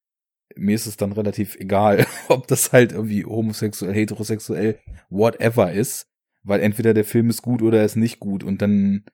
mir 0.56 0.76
ist 0.76 0.85
es 0.85 0.98
dann 0.98 1.11
relativ 1.11 1.56
egal, 1.56 2.06
ob 2.27 2.48
das 2.48 2.72
halt 2.72 2.91
irgendwie 2.91 3.26
homosexuell, 3.26 3.93
heterosexuell, 3.93 4.80
whatever 5.10 5.72
ist, 5.72 6.07
weil 6.43 6.61
entweder 6.61 6.93
der 6.93 7.06
Film 7.06 7.30
ist 7.30 7.41
gut 7.41 7.61
oder 7.61 7.80
er 7.80 7.85
ist 7.85 7.95
nicht 7.95 8.19
gut 8.19 8.43
und 8.43 8.61
dann, 8.61 9.06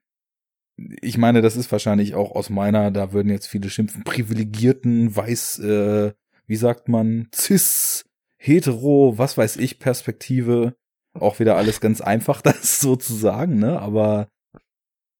ich 1.01 1.17
meine, 1.17 1.41
das 1.41 1.55
ist 1.55 1.71
wahrscheinlich 1.71 2.15
auch 2.15 2.31
aus 2.31 2.49
meiner, 2.49 2.91
da 2.91 3.11
würden 3.13 3.29
jetzt 3.29 3.47
viele 3.47 3.69
schimpfen, 3.69 4.03
privilegierten, 4.03 5.15
weiß, 5.15 5.59
äh, 5.59 6.13
wie 6.45 6.55
sagt 6.55 6.87
man, 6.87 7.27
cis, 7.35 8.05
hetero, 8.37 9.17
was 9.17 9.37
weiß 9.37 9.57
ich, 9.57 9.79
Perspektive, 9.79 10.75
auch 11.21 11.39
wieder 11.39 11.57
alles 11.57 11.81
ganz 11.81 12.01
einfach, 12.01 12.41
das 12.43 12.79
so 12.79 12.95
zu 12.95 13.13
sagen, 13.13 13.59
ne, 13.59 13.79
aber 13.79 14.29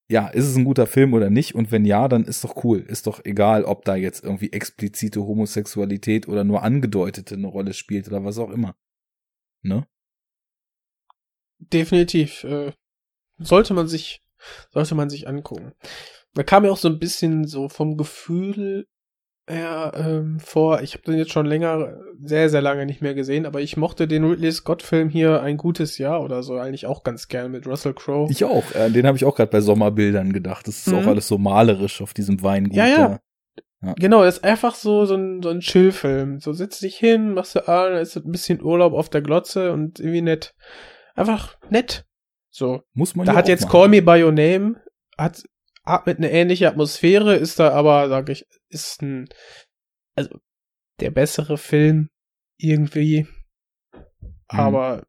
ja, 0.09 0.27
ist 0.27 0.45
es 0.45 0.55
ein 0.55 0.63
guter 0.63 0.87
Film 0.87 1.13
oder 1.13 1.29
nicht? 1.29 1.53
Und 1.53 1.71
wenn 1.71 1.83
ja, 1.83 2.07
dann 2.07 2.23
ist 2.23 2.43
doch 2.43 2.63
cool. 2.63 2.79
Ist 2.79 3.07
doch 3.07 3.25
egal, 3.25 3.65
ob 3.65 3.83
da 3.83 3.95
jetzt 3.95 4.23
irgendwie 4.23 4.53
explizite 4.53 5.21
Homosexualität 5.21 6.29
oder 6.29 6.45
nur 6.45 6.63
angedeutete 6.63 7.35
eine 7.35 7.47
Rolle 7.47 7.73
spielt 7.73 8.07
oder 8.07 8.23
was 8.23 8.37
auch 8.37 8.49
immer. 8.49 8.75
Ne? 9.63 9.85
Definitiv. 11.59 12.45
Äh, 12.45 12.71
sollte 13.37 13.73
man 13.73 13.89
sich, 13.89 14.21
sollte 14.69 14.95
man 14.95 15.09
sich 15.09 15.27
angucken. 15.27 15.73
Da 16.33 16.43
kam 16.43 16.63
mir 16.63 16.71
auch 16.71 16.77
so 16.77 16.87
ein 16.87 16.99
bisschen 16.99 17.45
so 17.45 17.67
vom 17.67 17.97
Gefühl 17.97 18.87
her 19.47 19.93
ähm, 19.95 20.39
vor. 20.39 20.81
Ich 20.81 20.93
habe 20.93 21.03
den 21.03 21.17
jetzt 21.17 21.31
schon 21.31 21.45
länger, 21.45 21.97
sehr, 22.21 22.49
sehr 22.49 22.61
lange 22.61 22.85
nicht 22.85 23.01
mehr 23.01 23.13
gesehen, 23.13 23.45
aber 23.45 23.61
ich 23.61 23.77
mochte 23.77 24.07
den 24.07 24.23
Ridley 24.25 24.51
Scott-Film 24.51 25.09
hier 25.09 25.41
ein 25.41 25.57
gutes 25.57 25.97
Jahr 25.97 26.21
oder 26.21 26.43
so 26.43 26.57
eigentlich 26.57 26.85
auch 26.85 27.03
ganz 27.03 27.27
gern 27.27 27.51
mit 27.51 27.65
Russell 27.65 27.93
Crowe. 27.93 28.29
Ich 28.29 28.43
auch. 28.43 28.63
Äh, 28.75 28.89
den 28.91 29.07
habe 29.07 29.17
ich 29.17 29.25
auch 29.25 29.35
gerade 29.35 29.51
bei 29.51 29.61
Sommerbildern 29.61 30.33
gedacht. 30.33 30.67
Das 30.67 30.79
ist 30.79 30.87
Mhm. 30.87 30.99
auch 30.99 31.07
alles 31.07 31.27
so 31.27 31.37
malerisch 31.37 32.01
auf 32.01 32.13
diesem 32.13 32.43
Weingut. 32.43 32.75
Ja, 32.75 32.87
ja. 32.87 33.19
da. 33.81 33.93
Genau, 33.99 34.23
das 34.23 34.37
ist 34.37 34.43
einfach 34.43 34.73
so, 34.75 35.05
so 35.05 35.15
ein, 35.15 35.41
so 35.43 35.49
ein 35.49 35.59
Chill-Film. 35.59 36.39
So 36.39 36.51
setzt 36.51 36.81
dich 36.81 36.97
hin, 36.97 37.33
machst 37.33 37.55
du 37.55 37.67
an, 37.67 37.93
ist 37.93 38.17
ein 38.17 38.31
bisschen 38.31 38.61
Urlaub 38.61 38.93
auf 38.93 39.09
der 39.09 39.21
Glotze 39.21 39.71
und 39.71 39.99
irgendwie 39.99 40.21
nett. 40.23 40.55
Einfach 41.15 41.57
nett. 41.69 42.03
So. 42.49 42.81
Muss 42.93 43.15
man 43.15 43.27
Da 43.27 43.33
ja 43.33 43.37
hat 43.37 43.47
jetzt 43.47 43.65
machen. 43.65 43.71
Call 43.71 43.87
Me 43.89 44.01
By 44.01 44.23
Your 44.23 44.31
Name, 44.31 44.81
hat, 45.17 45.43
atmet 45.87 46.17
eine 46.17 46.31
ähnliche 46.31 46.67
Atmosphäre, 46.67 47.35
ist 47.35 47.59
da 47.59 47.71
aber, 47.71 48.09
sag 48.09 48.29
ich, 48.29 48.45
ist 48.69 49.01
ein, 49.01 49.29
also, 50.15 50.39
der 50.99 51.11
bessere 51.11 51.57
Film 51.57 52.09
irgendwie. 52.57 53.27
Aber, 54.47 55.05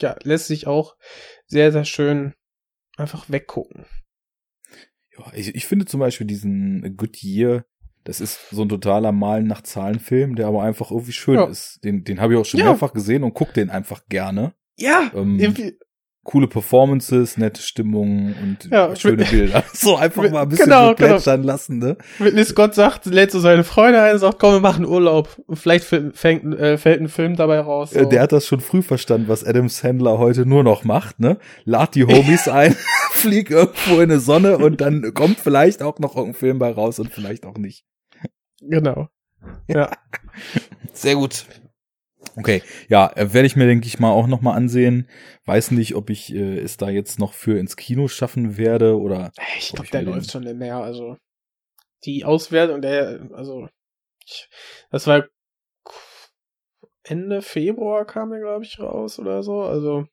ja, 0.00 0.16
lässt 0.22 0.46
sich 0.48 0.66
auch 0.66 0.96
sehr, 1.46 1.72
sehr 1.72 1.84
schön 1.84 2.34
einfach 2.96 3.30
weggucken. 3.30 3.86
Ja, 5.16 5.32
ich, 5.34 5.54
ich 5.54 5.66
finde 5.66 5.86
zum 5.86 6.00
Beispiel 6.00 6.26
diesen 6.26 6.96
Good 6.96 7.22
Year, 7.22 7.64
das 8.04 8.20
ist 8.20 8.48
so 8.50 8.62
ein 8.62 8.68
totaler 8.68 9.12
Malen 9.12 9.46
nach 9.46 9.62
Zahlen-Film, 9.62 10.36
der 10.36 10.46
aber 10.46 10.62
einfach 10.62 10.90
irgendwie 10.90 11.12
schön 11.12 11.36
Ja. 11.36 11.44
ist. 11.46 11.80
Den, 11.84 12.04
den 12.04 12.20
habe 12.20 12.32
ich 12.34 12.38
auch 12.40 12.44
schon 12.44 12.60
Ja. 12.60 12.66
mehrfach 12.66 12.92
gesehen 12.92 13.24
und 13.24 13.34
guck 13.34 13.52
den 13.52 13.70
einfach 13.70 14.06
gerne. 14.08 14.54
Ja, 14.78 15.10
Ähm, 15.14 15.38
irgendwie, 15.38 15.78
coole 16.30 16.46
Performances, 16.46 17.36
nette 17.36 17.60
Stimmung 17.60 18.36
und 18.40 18.70
Ja, 18.70 18.94
schöne 18.94 19.24
Bilder. 19.24 19.64
So 19.72 19.96
einfach 19.96 20.30
mal 20.30 20.42
ein 20.42 20.48
bisschen 20.48 20.66
Genau, 20.66 20.90
so 20.90 20.94
plätschern 20.94 21.42
lassen, 21.42 21.78
ne? 21.78 21.96
Ridley 22.20 22.44
Scott 22.44 22.76
sagt, 22.76 23.06
lädt 23.06 23.32
so 23.32 23.40
seine 23.40 23.64
Freunde 23.64 24.00
ein, 24.00 24.16
sagt, 24.18 24.38
komm, 24.38 24.52
wir 24.52 24.60
machen 24.60 24.86
Urlaub. 24.86 25.28
Und 25.46 25.56
vielleicht 25.56 25.84
fängt, 25.84 26.54
äh, 26.54 26.78
fällt 26.78 27.00
ein 27.00 27.08
Film 27.08 27.34
dabei 27.34 27.58
raus. 27.58 27.92
Äh, 27.92 28.04
So. 28.04 28.08
Der 28.10 28.22
hat 28.22 28.30
das 28.30 28.46
schon 28.46 28.60
früh 28.60 28.80
verstanden, 28.80 29.26
was 29.26 29.42
Adam 29.42 29.68
Sandler 29.68 30.18
heute 30.18 30.46
nur 30.46 30.62
noch 30.62 30.84
macht, 30.84 31.18
ne? 31.18 31.38
Lad 31.64 31.96
die 31.96 32.04
Homies 32.04 32.46
ein, 32.48 32.76
flieg 33.10 33.50
irgendwo 33.50 33.96
in 33.96 34.12
eine 34.12 34.20
Sonne 34.20 34.58
und 34.58 34.80
dann 34.80 35.12
kommt 35.14 35.40
vielleicht 35.40 35.82
auch 35.82 35.98
noch 35.98 36.14
irgendein 36.14 36.38
Film 36.38 36.58
bei 36.60 36.70
raus 36.70 37.00
und 37.00 37.12
vielleicht 37.12 37.44
auch 37.44 37.58
nicht. 37.58 37.84
Genau. 38.60 39.08
Ja. 39.66 39.90
Sehr 40.92 41.16
gut. 41.16 41.44
Okay, 42.36 42.62
ja, 42.88 43.10
äh, 43.16 43.32
werde 43.32 43.46
ich 43.46 43.56
mir, 43.56 43.66
denke 43.66 43.86
ich 43.86 43.98
mal, 43.98 44.10
auch 44.10 44.26
noch 44.26 44.40
mal 44.40 44.54
ansehen. 44.54 45.08
Weiß 45.44 45.70
nicht, 45.70 45.94
ob 45.94 46.10
ich 46.10 46.34
äh, 46.34 46.58
es 46.58 46.76
da 46.76 46.88
jetzt 46.88 47.18
noch 47.18 47.32
für 47.32 47.58
ins 47.58 47.76
Kino 47.76 48.08
schaffen 48.08 48.56
werde 48.56 48.98
oder 48.98 49.32
Ich 49.58 49.72
glaube, 49.72 49.90
der 49.90 50.02
läuft 50.02 50.30
schon 50.30 50.44
mehr. 50.58 50.76
Also 50.76 51.16
die 52.04 52.24
Auswertung, 52.24 52.80
der, 52.80 53.28
also 53.32 53.68
ich, 54.24 54.48
das 54.90 55.06
war 55.06 55.26
Ende 57.02 57.42
Februar 57.42 58.04
kam 58.04 58.32
er, 58.32 58.40
glaube 58.40 58.64
ich, 58.64 58.78
raus 58.78 59.18
oder 59.18 59.42
so. 59.42 59.62
Also 59.62 60.06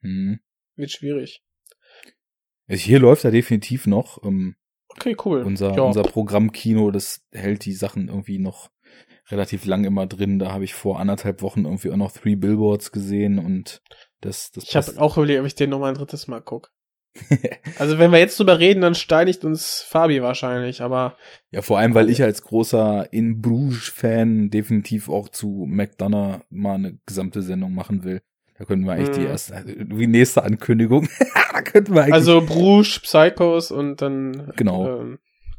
hm. 0.00 0.40
wird 0.76 0.90
schwierig. 0.90 1.42
Also 2.68 2.82
Hier 2.82 2.98
läuft 2.98 3.24
er 3.24 3.30
definitiv 3.30 3.86
noch. 3.86 4.22
Ähm, 4.24 4.56
Okay, 4.90 5.16
cool. 5.24 5.42
unser, 5.42 5.74
ja. 5.74 5.82
unser 5.82 6.02
Programmkino, 6.02 6.90
das 6.90 7.24
hält 7.30 7.64
die 7.64 7.72
Sachen 7.72 8.08
irgendwie 8.08 8.38
noch 8.38 8.70
relativ 9.30 9.64
lang 9.66 9.84
immer 9.84 10.06
drin. 10.06 10.38
Da 10.38 10.52
habe 10.52 10.64
ich 10.64 10.74
vor 10.74 10.98
anderthalb 11.00 11.42
Wochen 11.42 11.64
irgendwie 11.64 11.90
auch 11.90 11.96
noch 11.96 12.12
Three 12.12 12.36
Billboards 12.36 12.92
gesehen 12.92 13.38
und 13.38 13.82
das, 14.20 14.50
das 14.50 14.64
ich 14.64 14.76
habe 14.76 15.00
auch 15.00 15.16
überlegt, 15.16 15.40
ob 15.40 15.46
ich 15.46 15.54
den 15.54 15.70
noch 15.70 15.78
mal 15.78 15.88
ein 15.90 15.94
drittes 15.94 16.26
Mal 16.28 16.40
guck. 16.40 16.70
also 17.78 17.98
wenn 17.98 18.12
wir 18.12 18.18
jetzt 18.18 18.38
drüber 18.38 18.58
reden, 18.58 18.80
dann 18.82 18.94
steinigt 18.94 19.44
uns 19.44 19.80
Fabi 19.82 20.22
wahrscheinlich, 20.22 20.82
aber 20.82 21.16
Ja, 21.50 21.62
vor 21.62 21.78
allem, 21.78 21.94
weil 21.94 22.10
ich 22.10 22.22
als 22.22 22.42
großer 22.42 23.12
In 23.12 23.40
Bruges-Fan 23.40 24.50
definitiv 24.50 25.08
auch 25.08 25.28
zu 25.28 25.64
McDonough 25.68 26.40
mal 26.50 26.74
eine 26.74 26.98
gesamte 27.06 27.42
Sendung 27.42 27.74
machen 27.74 28.04
will. 28.04 28.20
Da 28.58 28.64
könnten 28.64 28.86
wir 28.86 28.92
eigentlich 28.92 29.10
die 29.10 29.20
Mhm. 29.20 29.26
erste, 29.26 29.54
also 29.56 29.68
wie 29.76 30.06
nächste 30.06 30.42
Ankündigung. 30.44 31.08
da 31.52 31.62
könnten 31.62 31.94
wir 31.94 32.02
eigentlich 32.02 32.14
also 32.14 32.40
Bruges, 32.44 33.00
Psychos 33.00 33.70
und 33.70 34.02
dann 34.02 34.52
Genau. 34.56 35.00
ähm, 35.00 35.18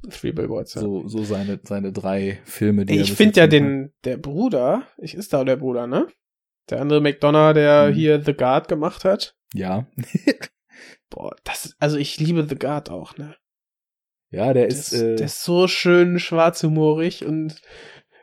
Three 0.10 0.32
Billboards. 0.32 0.76
Ja. 0.76 0.82
so, 0.82 1.08
so 1.08 1.24
seine, 1.24 1.60
seine 1.64 1.92
drei 1.92 2.40
Filme, 2.46 2.86
die 2.86 2.94
Ey, 2.96 3.02
ich 3.02 3.14
finde 3.14 3.40
ja 3.40 3.48
den, 3.48 3.94
der 4.06 4.18
Bruder, 4.18 4.84
ich 4.98 5.14
ist 5.16 5.34
da 5.34 5.44
der 5.44 5.58
Bruder, 5.58 5.88
ne? 5.88 6.08
Der 6.70 6.82
andere 6.82 7.02
McDonough, 7.02 7.54
der 7.54 7.90
Mhm. 7.90 7.94
hier 7.94 8.22
The 8.24 8.34
Guard 8.34 8.68
gemacht 8.68 9.04
hat. 9.04 9.12
hat. 9.12 9.36
Ja. 9.54 9.88
Boah, 11.10 11.36
das, 11.44 11.76
also 11.80 11.98
ich 11.98 12.20
liebe 12.20 12.46
The 12.48 12.56
Guard 12.56 12.90
auch, 12.90 13.18
ne? 13.18 13.36
ja, 14.32 14.54
der 14.54 14.54
Der 14.54 14.68
ist, 14.68 14.94
ist, 14.94 15.02
äh, 15.02 15.16
der 15.16 15.26
ist 15.26 15.44
so 15.44 15.68
schön 15.68 16.20
schwarzhumorig 16.20 17.26
und 17.26 17.60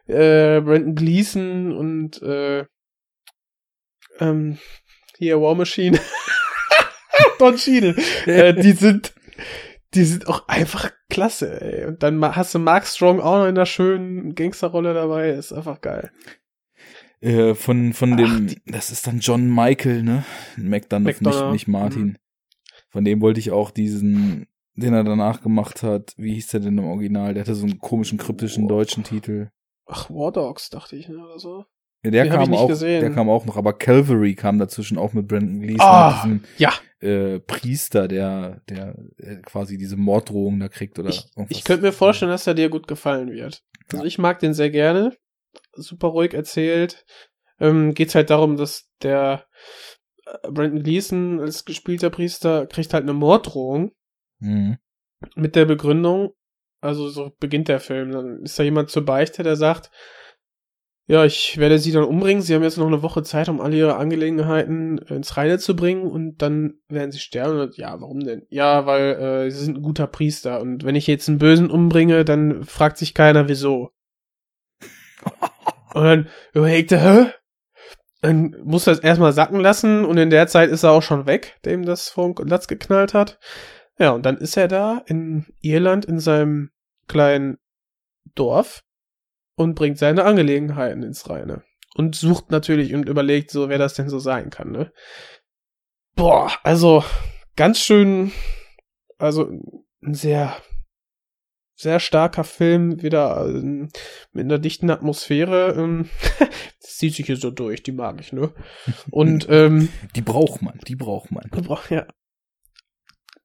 äh, 0.06 0.60
Brandon 0.60 0.94
Gleason 0.94 1.76
und 1.76 2.22
äh, 2.22 2.64
ähm, 4.20 4.58
hier 5.18 5.40
War 5.40 5.54
Machine. 5.56 5.98
Don 7.38 7.56
Cheadle. 7.56 7.96
äh, 8.26 8.54
die 8.54 8.72
sind, 8.72 9.12
die 9.94 10.04
sind 10.04 10.28
auch 10.28 10.48
einfach 10.48 10.90
klasse, 11.08 11.60
ey. 11.60 11.86
Und 11.86 12.02
dann 12.02 12.22
hast 12.36 12.54
du 12.54 12.58
Mark 12.58 12.86
Strong 12.86 13.20
auch 13.20 13.38
noch 13.38 13.46
in 13.46 13.54
der 13.54 13.66
schönen 13.66 14.34
Gangsterrolle 14.34 14.92
dabei. 14.94 15.30
Ist 15.30 15.52
einfach 15.52 15.80
geil. 15.80 16.10
äh, 17.20 17.54
von, 17.54 17.92
von 17.92 18.12
Ach, 18.12 18.16
dem, 18.16 18.54
das 18.66 18.90
ist 18.90 19.06
dann 19.06 19.20
John 19.20 19.52
Michael, 19.54 20.02
ne? 20.02 20.24
McDonough, 20.56 21.20
nicht, 21.22 21.50
nicht 21.52 21.68
Martin. 21.68 22.02
Mhm. 22.04 22.16
Von 22.90 23.04
dem 23.04 23.20
wollte 23.20 23.40
ich 23.40 23.50
auch 23.50 23.70
diesen, 23.70 24.46
den 24.74 24.94
er 24.94 25.04
danach 25.04 25.40
gemacht 25.42 25.82
hat. 25.82 26.14
Wie 26.16 26.34
hieß 26.34 26.48
der 26.48 26.60
denn 26.60 26.78
im 26.78 26.84
Original? 26.84 27.34
Der 27.34 27.42
hatte 27.42 27.54
so 27.54 27.64
einen 27.66 27.78
komischen, 27.78 28.18
kryptischen 28.18 28.64
Oh. 28.64 28.68
deutschen 28.68 29.04
Titel. 29.04 29.50
Ach, 29.86 30.10
War 30.10 30.32
Dogs, 30.32 30.68
dachte 30.70 30.96
ich, 30.96 31.08
ne, 31.08 31.16
oder 31.16 31.38
so. 31.38 31.64
Ja, 32.04 32.10
der 32.10 32.24
Den 32.24 32.32
kam 32.32 32.54
auch, 32.54 32.68
gesehen. 32.68 33.00
der 33.00 33.10
kam 33.12 33.28
auch 33.28 33.46
noch, 33.46 33.56
aber 33.56 33.72
Calvary 33.72 34.34
kam 34.34 34.58
dazwischen 34.58 34.98
auch 34.98 35.12
mit 35.12 35.26
Brandon 35.28 35.60
Gleeson, 35.60 35.80
Ah, 35.80 36.12
diesem 36.22 36.44
ja. 36.58 36.72
Äh, 37.06 37.40
Priester, 37.40 38.08
der, 38.08 38.60
der 38.68 38.96
äh, 39.18 39.36
quasi 39.42 39.78
diese 39.78 39.96
Morddrohung 39.96 40.58
da 40.60 40.68
kriegt 40.68 40.98
oder 40.98 41.08
Ich, 41.10 41.24
irgendwas. 41.36 41.56
ich 41.58 41.64
könnte 41.64 41.82
mir 41.84 41.92
vorstellen, 41.92 42.30
dass 42.30 42.46
er 42.46 42.54
dir 42.54 42.68
gut 42.68 42.86
gefallen 42.88 43.30
wird. 43.30 43.62
Also 43.92 44.04
ich 44.04 44.18
mag 44.18 44.38
den 44.40 44.52
sehr 44.54 44.70
gerne. 44.70 45.16
Super 45.74 46.08
ruhig 46.08 46.34
erzählt. 46.34 47.04
Ähm, 47.60 47.94
geht's 47.94 48.14
halt 48.14 48.30
darum, 48.30 48.56
dass 48.56 48.88
der 49.02 49.46
äh, 50.26 50.50
Brandon 50.50 50.82
Gleason 50.82 51.40
als 51.40 51.64
gespielter 51.64 52.10
Priester 52.10 52.66
kriegt 52.66 52.92
halt 52.92 53.04
eine 53.04 53.14
Morddrohung 53.14 53.92
Mhm. 54.38 54.76
mit 55.34 55.56
der 55.56 55.64
Begründung, 55.64 56.32
also 56.82 57.08
so 57.08 57.32
beginnt 57.40 57.68
der 57.68 57.80
Film, 57.80 58.12
dann 58.12 58.42
ist 58.42 58.58
da 58.58 58.62
jemand 58.64 58.90
zur 58.90 59.04
Beichte, 59.06 59.42
der 59.42 59.56
sagt, 59.56 59.90
ja, 61.08 61.24
ich 61.24 61.56
werde 61.58 61.78
sie 61.78 61.92
dann 61.92 62.02
umbringen, 62.02 62.42
sie 62.42 62.52
haben 62.54 62.64
jetzt 62.64 62.78
noch 62.78 62.86
eine 62.86 63.02
Woche 63.02 63.22
Zeit, 63.22 63.48
um 63.48 63.60
alle 63.60 63.76
ihre 63.76 63.96
Angelegenheiten 63.96 64.98
ins 64.98 65.36
Reine 65.36 65.58
zu 65.58 65.76
bringen 65.76 66.02
und 66.02 66.38
dann 66.42 66.80
werden 66.88 67.12
sie 67.12 67.20
sterben. 67.20 67.60
Und, 67.60 67.76
ja, 67.76 68.00
warum 68.00 68.20
denn? 68.20 68.44
Ja, 68.48 68.86
weil 68.86 69.14
äh, 69.14 69.50
sie 69.52 69.64
sind 69.64 69.78
ein 69.78 69.82
guter 69.82 70.08
Priester 70.08 70.60
und 70.60 70.84
wenn 70.84 70.96
ich 70.96 71.06
jetzt 71.06 71.28
einen 71.28 71.38
Bösen 71.38 71.70
umbringe, 71.70 72.24
dann 72.24 72.64
fragt 72.64 72.98
sich 72.98 73.14
keiner, 73.14 73.48
wieso. 73.48 73.92
und 75.94 76.02
dann 76.02 76.28
überlegt 76.52 76.90
er, 76.90 77.00
hä? 77.00 77.30
Dann 78.22 78.56
muss 78.64 78.88
er 78.88 78.94
es 78.94 78.98
erstmal 78.98 79.32
sacken 79.32 79.60
lassen 79.60 80.04
und 80.04 80.16
in 80.16 80.30
der 80.30 80.48
Zeit 80.48 80.70
ist 80.70 80.82
er 80.82 80.90
auch 80.90 81.02
schon 81.02 81.26
weg, 81.26 81.56
dem 81.64 81.84
das 81.84 82.08
vom 82.08 82.34
Latz 82.38 82.66
geknallt 82.66 83.14
hat. 83.14 83.38
Ja, 83.96 84.10
und 84.10 84.26
dann 84.26 84.38
ist 84.38 84.56
er 84.56 84.66
da 84.66 85.02
in 85.06 85.46
Irland 85.60 86.04
in 86.04 86.18
seinem 86.18 86.70
kleinen 87.06 87.58
Dorf 88.34 88.82
und 89.56 89.74
bringt 89.74 89.98
seine 89.98 90.24
Angelegenheiten 90.24 91.02
ins 91.02 91.28
Reine. 91.28 91.64
Und 91.94 92.14
sucht 92.14 92.50
natürlich 92.50 92.94
und 92.94 93.08
überlegt 93.08 93.50
so, 93.50 93.68
wer 93.68 93.78
das 93.78 93.94
denn 93.94 94.10
so 94.10 94.18
sein 94.18 94.50
kann, 94.50 94.70
ne? 94.70 94.92
Boah, 96.14 96.52
also 96.62 97.02
ganz 97.56 97.80
schön, 97.80 98.32
also 99.18 99.50
ein 100.02 100.14
sehr, 100.14 100.56
sehr 101.74 102.00
starker 102.00 102.44
Film, 102.44 103.02
wieder 103.02 103.46
ähm, 103.46 103.88
mit 104.32 104.44
einer 104.44 104.58
dichten 104.58 104.90
Atmosphäre. 104.90 105.74
Ähm, 105.74 106.08
das 106.80 106.96
zieht 106.96 107.14
sich 107.14 107.26
hier 107.26 107.36
so 107.36 107.50
durch, 107.50 107.82
die 107.82 107.92
mag 107.92 108.20
ich, 108.20 108.32
ne? 108.32 108.52
Und 109.10 109.46
ähm, 109.50 109.88
Die 110.14 110.22
braucht 110.22 110.62
man, 110.62 110.78
die 110.86 110.96
braucht 110.96 111.30
man. 111.30 111.50
ja. 111.90 112.06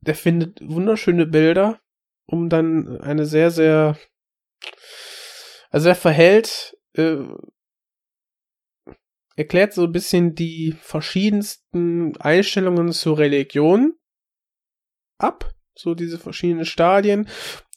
Der 0.01 0.15
findet 0.15 0.59
wunderschöne 0.61 1.25
Bilder, 1.25 1.79
um 2.25 2.49
dann 2.49 2.99
eine 3.01 3.25
sehr, 3.25 3.51
sehr, 3.51 3.97
also 5.71 5.89
er 5.89 5.95
verhält, 5.95 6.77
äh, 6.93 7.17
erklärt 9.35 9.73
so 9.73 9.85
ein 9.85 9.91
bisschen 9.91 10.35
die 10.35 10.75
verschiedensten 10.79 12.15
Einstellungen 12.17 12.91
zur 12.91 13.17
Religion 13.17 13.93
ab, 15.17 15.53
so 15.75 15.95
diese 15.95 16.19
verschiedenen 16.19 16.65
Stadien 16.65 17.27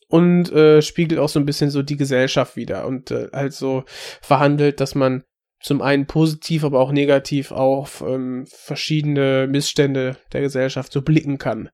und 0.09 0.53
äh, 0.53 0.83
spiegelt 0.83 1.21
auch 1.21 1.29
so 1.29 1.39
ein 1.39 1.47
bisschen 1.47 1.71
so 1.71 1.83
die 1.83 1.97
Gesellschaft 1.97 2.57
wieder 2.57 2.87
und 2.87 3.11
äh, 3.11 3.29
halt 3.33 3.55
so 3.55 3.85
verhandelt, 4.21 4.81
dass 4.81 4.95
man 4.95 5.25
zum 5.61 5.81
einen 5.81 6.07
positiv, 6.07 6.65
aber 6.65 6.81
auch 6.81 6.93
negativ 6.93 7.51
auf 7.51 8.03
ähm, 8.07 8.45
verschiedene 8.47 9.47
Missstände 9.49 10.17
der 10.33 10.43
Gesellschaft 10.43 10.93
so 10.93 11.01
blicken 11.01 11.39
kann. 11.39 11.71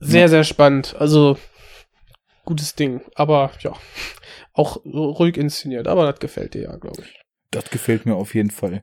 Sehr, 0.00 0.28
sehr 0.28 0.44
spannend. 0.44 0.96
Also 0.98 1.38
gutes 2.48 2.74
Ding. 2.74 3.02
Aber 3.14 3.52
ja, 3.60 3.74
auch 4.52 4.84
ruhig 4.84 5.36
inszeniert. 5.36 5.86
Aber 5.86 6.10
das 6.10 6.18
gefällt 6.18 6.54
dir 6.54 6.62
ja, 6.62 6.76
glaube 6.76 7.02
ich. 7.02 7.20
Das 7.50 7.70
gefällt 7.70 8.06
mir 8.06 8.16
auf 8.16 8.34
jeden 8.34 8.50
Fall. 8.50 8.82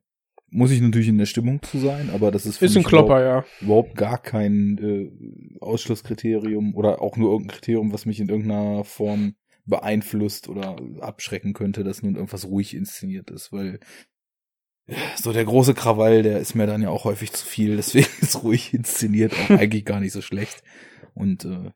Muss 0.50 0.72
ich 0.72 0.80
natürlich 0.80 1.10
in 1.10 1.18
der 1.18 1.26
Stimmung 1.26 1.62
zu 1.64 1.80
sein, 1.80 2.10
aber 2.14 2.32
das 2.32 2.46
ist 2.46 2.60
für 2.60 2.66
Ist 2.66 2.76
ein 2.76 2.80
mich 2.80 2.88
Klopper, 2.88 3.20
ja. 3.20 3.26
überhaupt, 3.26 3.62
überhaupt 3.62 3.96
gar 3.96 4.18
kein 4.20 4.78
äh, 4.78 5.60
Ausschlusskriterium 5.60 6.76
oder 6.76 7.02
auch 7.02 7.18
nur 7.18 7.32
irgendein 7.32 7.56
Kriterium, 7.56 7.92
was 7.92 8.06
mich 8.06 8.20
in 8.20 8.30
irgendeiner 8.30 8.84
Form 8.84 9.36
beeinflusst 9.66 10.48
oder 10.48 10.78
abschrecken 11.02 11.54
könnte, 11.54 11.84
dass 11.84 12.04
nun 12.04 12.16
irgendwas 12.16 12.46
ruhig 12.46 12.76
inszeniert 12.76 13.32
ist, 13.32 13.52
weil 13.52 13.80
so 15.16 15.34
der 15.34 15.46
große 15.46 15.74
Krawall, 15.74 16.22
der 16.22 16.40
ist 16.40 16.54
mir 16.54 16.68
dann 16.68 16.84
ja 16.84 16.90
auch 16.90 17.06
häufig 17.06 17.34
zu 17.34 17.46
viel, 17.46 17.76
deswegen 17.76 18.08
ist 18.22 18.44
ruhig 18.44 18.74
inszeniert 18.74 19.34
auch 19.34 19.50
eigentlich 19.50 19.84
gar 19.84 20.00
nicht 20.00 20.14
so 20.14 20.22
schlecht. 20.22 20.64
Und 21.16 21.46
äh, 21.46 21.72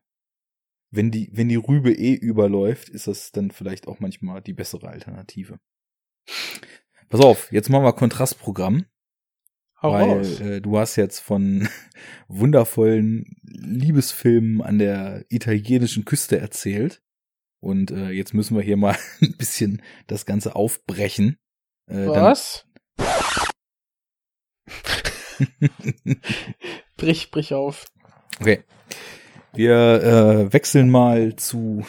wenn 0.90 1.10
die, 1.10 1.30
wenn 1.32 1.48
die 1.48 1.56
Rübe 1.56 1.92
eh 1.92 2.14
überläuft, 2.14 2.88
ist 2.88 3.06
das 3.06 3.32
dann 3.32 3.50
vielleicht 3.50 3.86
auch 3.88 4.00
manchmal 4.00 4.42
die 4.42 4.52
bessere 4.52 4.88
Alternative. 4.88 5.58
Pass 7.08 7.20
auf, 7.20 7.50
jetzt 7.52 7.70
machen 7.70 7.84
wir 7.84 7.92
Kontrastprogramm, 7.92 8.86
Hau 9.82 9.92
weil 9.92 10.42
äh, 10.42 10.60
du 10.60 10.78
hast 10.78 10.96
jetzt 10.96 11.20
von 11.20 11.68
wundervollen 12.28 13.36
Liebesfilmen 13.42 14.62
an 14.62 14.78
der 14.78 15.24
italienischen 15.28 16.04
Küste 16.04 16.38
erzählt. 16.38 17.02
Und 17.60 17.90
äh, 17.90 18.10
jetzt 18.10 18.32
müssen 18.32 18.56
wir 18.56 18.62
hier 18.62 18.76
mal 18.76 18.96
ein 19.20 19.36
bisschen 19.36 19.82
das 20.06 20.24
Ganze 20.26 20.56
aufbrechen. 20.56 21.36
Äh, 21.86 22.06
Was? 22.06 22.66
Brich, 26.96 27.30
brich 27.30 27.54
auf. 27.54 27.86
Okay. 28.40 28.64
Wir 29.52 30.02
äh, 30.02 30.52
wechseln 30.52 30.90
mal 30.90 31.36
zu 31.36 31.84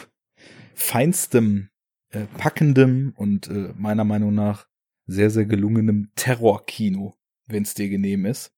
feinstem, 0.74 1.70
äh, 2.10 2.26
packendem 2.38 3.12
und 3.16 3.48
äh, 3.48 3.72
meiner 3.76 4.04
Meinung 4.04 4.34
nach 4.34 4.66
sehr, 5.06 5.30
sehr 5.30 5.46
gelungenem 5.46 6.10
Terrorkino, 6.14 7.14
wenn 7.46 7.62
es 7.62 7.74
dir 7.74 7.88
genehm 7.88 8.26
ist. 8.26 8.52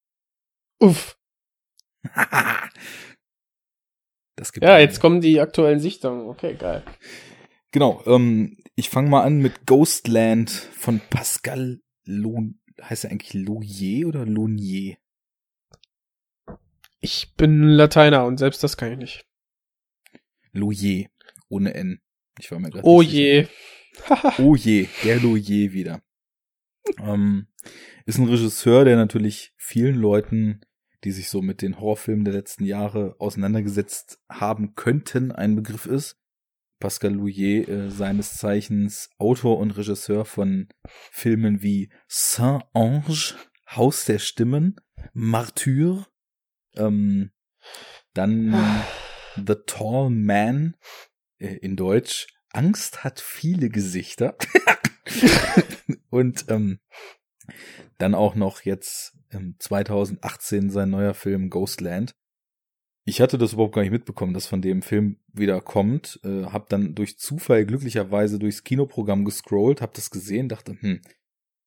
Uff. 0.81 1.19
das 4.37 4.53
gibt 4.53 4.65
Ja, 4.65 4.79
jetzt 4.79 5.01
kommen 5.01 5.21
die 5.21 5.41
aktuellen 5.41 5.81
Sichtungen. 5.81 6.29
Okay, 6.29 6.55
geil. 6.55 6.83
Genau, 7.73 8.03
ähm, 8.07 8.59
ich 8.75 8.91
fange 8.91 9.09
mal 9.09 9.23
an 9.23 9.39
mit 9.39 9.67
Ghostland 9.67 10.51
von 10.51 11.01
Pascal 11.11 11.81
Lon 12.07 12.61
heißt 12.81 13.05
er 13.05 13.11
eigentlich 13.11 13.35
Loyer 13.35 14.09
oder 14.09 14.27
Lonier? 14.27 14.97
Ich 17.05 17.35
bin 17.35 17.69
Lateiner 17.69 18.25
und 18.25 18.39
selbst 18.39 18.65
das 18.65 18.79
kann 18.79 18.93
ich 18.93 18.97
nicht. 18.97 19.27
Loyer, 20.53 21.05
ohne 21.51 21.75
N. 21.75 22.01
Ich 22.39 22.51
war 22.51 22.59
mir 22.59 22.71
gerade 22.71 22.87
Oh 22.87 23.03
je. 23.03 23.47
Oh 24.39 24.57
je, 24.57 24.89
der 25.05 25.21
Loyer 25.21 25.75
wieder. 25.75 26.03
Ähm, 26.99 27.49
ist 28.07 28.17
ein 28.17 28.27
Regisseur, 28.27 28.87
der 28.87 28.97
natürlich 28.97 29.53
vielen 29.59 29.97
Leuten, 29.97 30.63
die 31.05 31.13
sich 31.13 31.29
so 31.29 31.43
mit 31.43 31.61
den 31.61 31.79
Horrorfilmen 31.79 32.25
der 32.25 32.33
letzten 32.33 32.65
Jahre 32.65 33.17
auseinandergesetzt 33.19 34.19
haben 34.31 34.75
könnten, 34.75 35.31
ein 35.31 35.57
Begriff 35.57 35.85
ist. 35.85 36.19
Pascal 36.81 37.13
Louyer, 37.13 37.69
äh, 37.69 37.91
seines 37.91 38.39
Zeichens 38.39 39.11
Autor 39.19 39.59
und 39.59 39.73
Regisseur 39.73 40.25
von 40.25 40.69
Filmen 40.87 41.61
wie 41.63 41.91
Saint-Ange, 42.09 43.35
Haus 43.69 44.07
der 44.07 44.19
Stimmen, 44.19 44.77
Martyr, 45.13 46.07
ähm, 46.77 47.31
dann 48.13 48.55
The 49.37 49.57
Tall 49.67 50.11
Man, 50.11 50.77
äh, 51.39 51.57
in 51.57 51.77
Deutsch, 51.77 52.27
Angst 52.53 53.05
hat 53.05 53.21
viele 53.21 53.69
Gesichter. 53.69 54.37
und 56.11 56.47
ähm, 56.49 56.79
dann 57.99 58.15
auch 58.15 58.35
noch 58.35 58.63
jetzt 58.63 59.17
ähm, 59.33 59.57
2018 59.59 60.71
sein 60.71 60.91
neuer 60.91 61.15
Film 61.15 61.51
Ghostland. 61.51 62.15
Ich 63.07 63.21
hatte 63.21 63.37
das 63.37 63.53
überhaupt 63.53 63.75
gar 63.75 63.83
nicht 63.83 63.91
mitbekommen, 63.91 64.33
dass 64.33 64.47
von 64.47 64.63
dem 64.63 64.81
Film 64.81 65.19
wieder 65.33 65.61
kommt. 65.61 66.21
Äh, 66.25 66.45
hab 66.45 66.71
dann 66.71 66.95
durch 66.95 67.19
Zufall 67.19 67.67
glücklicherweise 67.67 68.39
durchs 68.39 68.65
Kinoprogramm 68.65 69.25
gescrollt, 69.25 69.83
hab 69.83 69.93
das 69.93 70.11
gesehen, 70.11 70.49
dachte, 70.49 70.77
hm, 70.81 71.03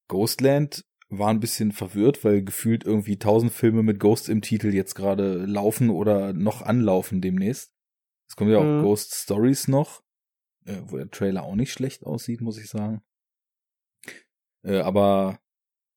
Ghostland 0.07 0.83
war 1.09 1.29
ein 1.29 1.39
bisschen 1.39 1.71
verwirrt, 1.71 2.23
weil 2.23 2.43
gefühlt 2.43 2.83
irgendwie 2.83 3.17
tausend 3.17 3.51
Filme 3.51 3.83
mit 3.83 3.99
Ghost 3.99 4.29
im 4.29 4.41
Titel 4.41 4.73
jetzt 4.73 4.95
gerade 4.95 5.45
laufen 5.45 5.89
oder 5.89 6.33
noch 6.33 6.61
anlaufen 6.61 7.21
demnächst. 7.21 7.71
Es 8.27 8.35
kommen 8.35 8.51
ja 8.51 8.57
auch 8.57 8.63
Mhm. 8.63 8.81
Ghost 8.81 9.13
Stories 9.13 9.67
noch, 9.67 10.03
äh, 10.65 10.81
wo 10.85 10.97
der 10.97 11.09
Trailer 11.09 11.43
auch 11.43 11.55
nicht 11.55 11.71
schlecht 11.71 12.05
aussieht, 12.05 12.41
muss 12.41 12.57
ich 12.57 12.69
sagen. 12.69 13.01
Äh, 14.63 14.79
aber 14.79 15.39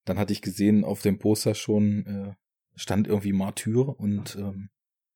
dann 0.05 0.17
hatte 0.17 0.33
ich 0.33 0.41
gesehen, 0.41 0.83
auf 0.85 1.01
dem 1.01 1.19
Poster 1.19 1.55
schon 1.55 2.05
äh, 2.05 2.33
stand 2.75 3.07
irgendwie 3.07 3.33
Martyr 3.33 3.99
und 3.99 4.35
ähm, 4.37 4.69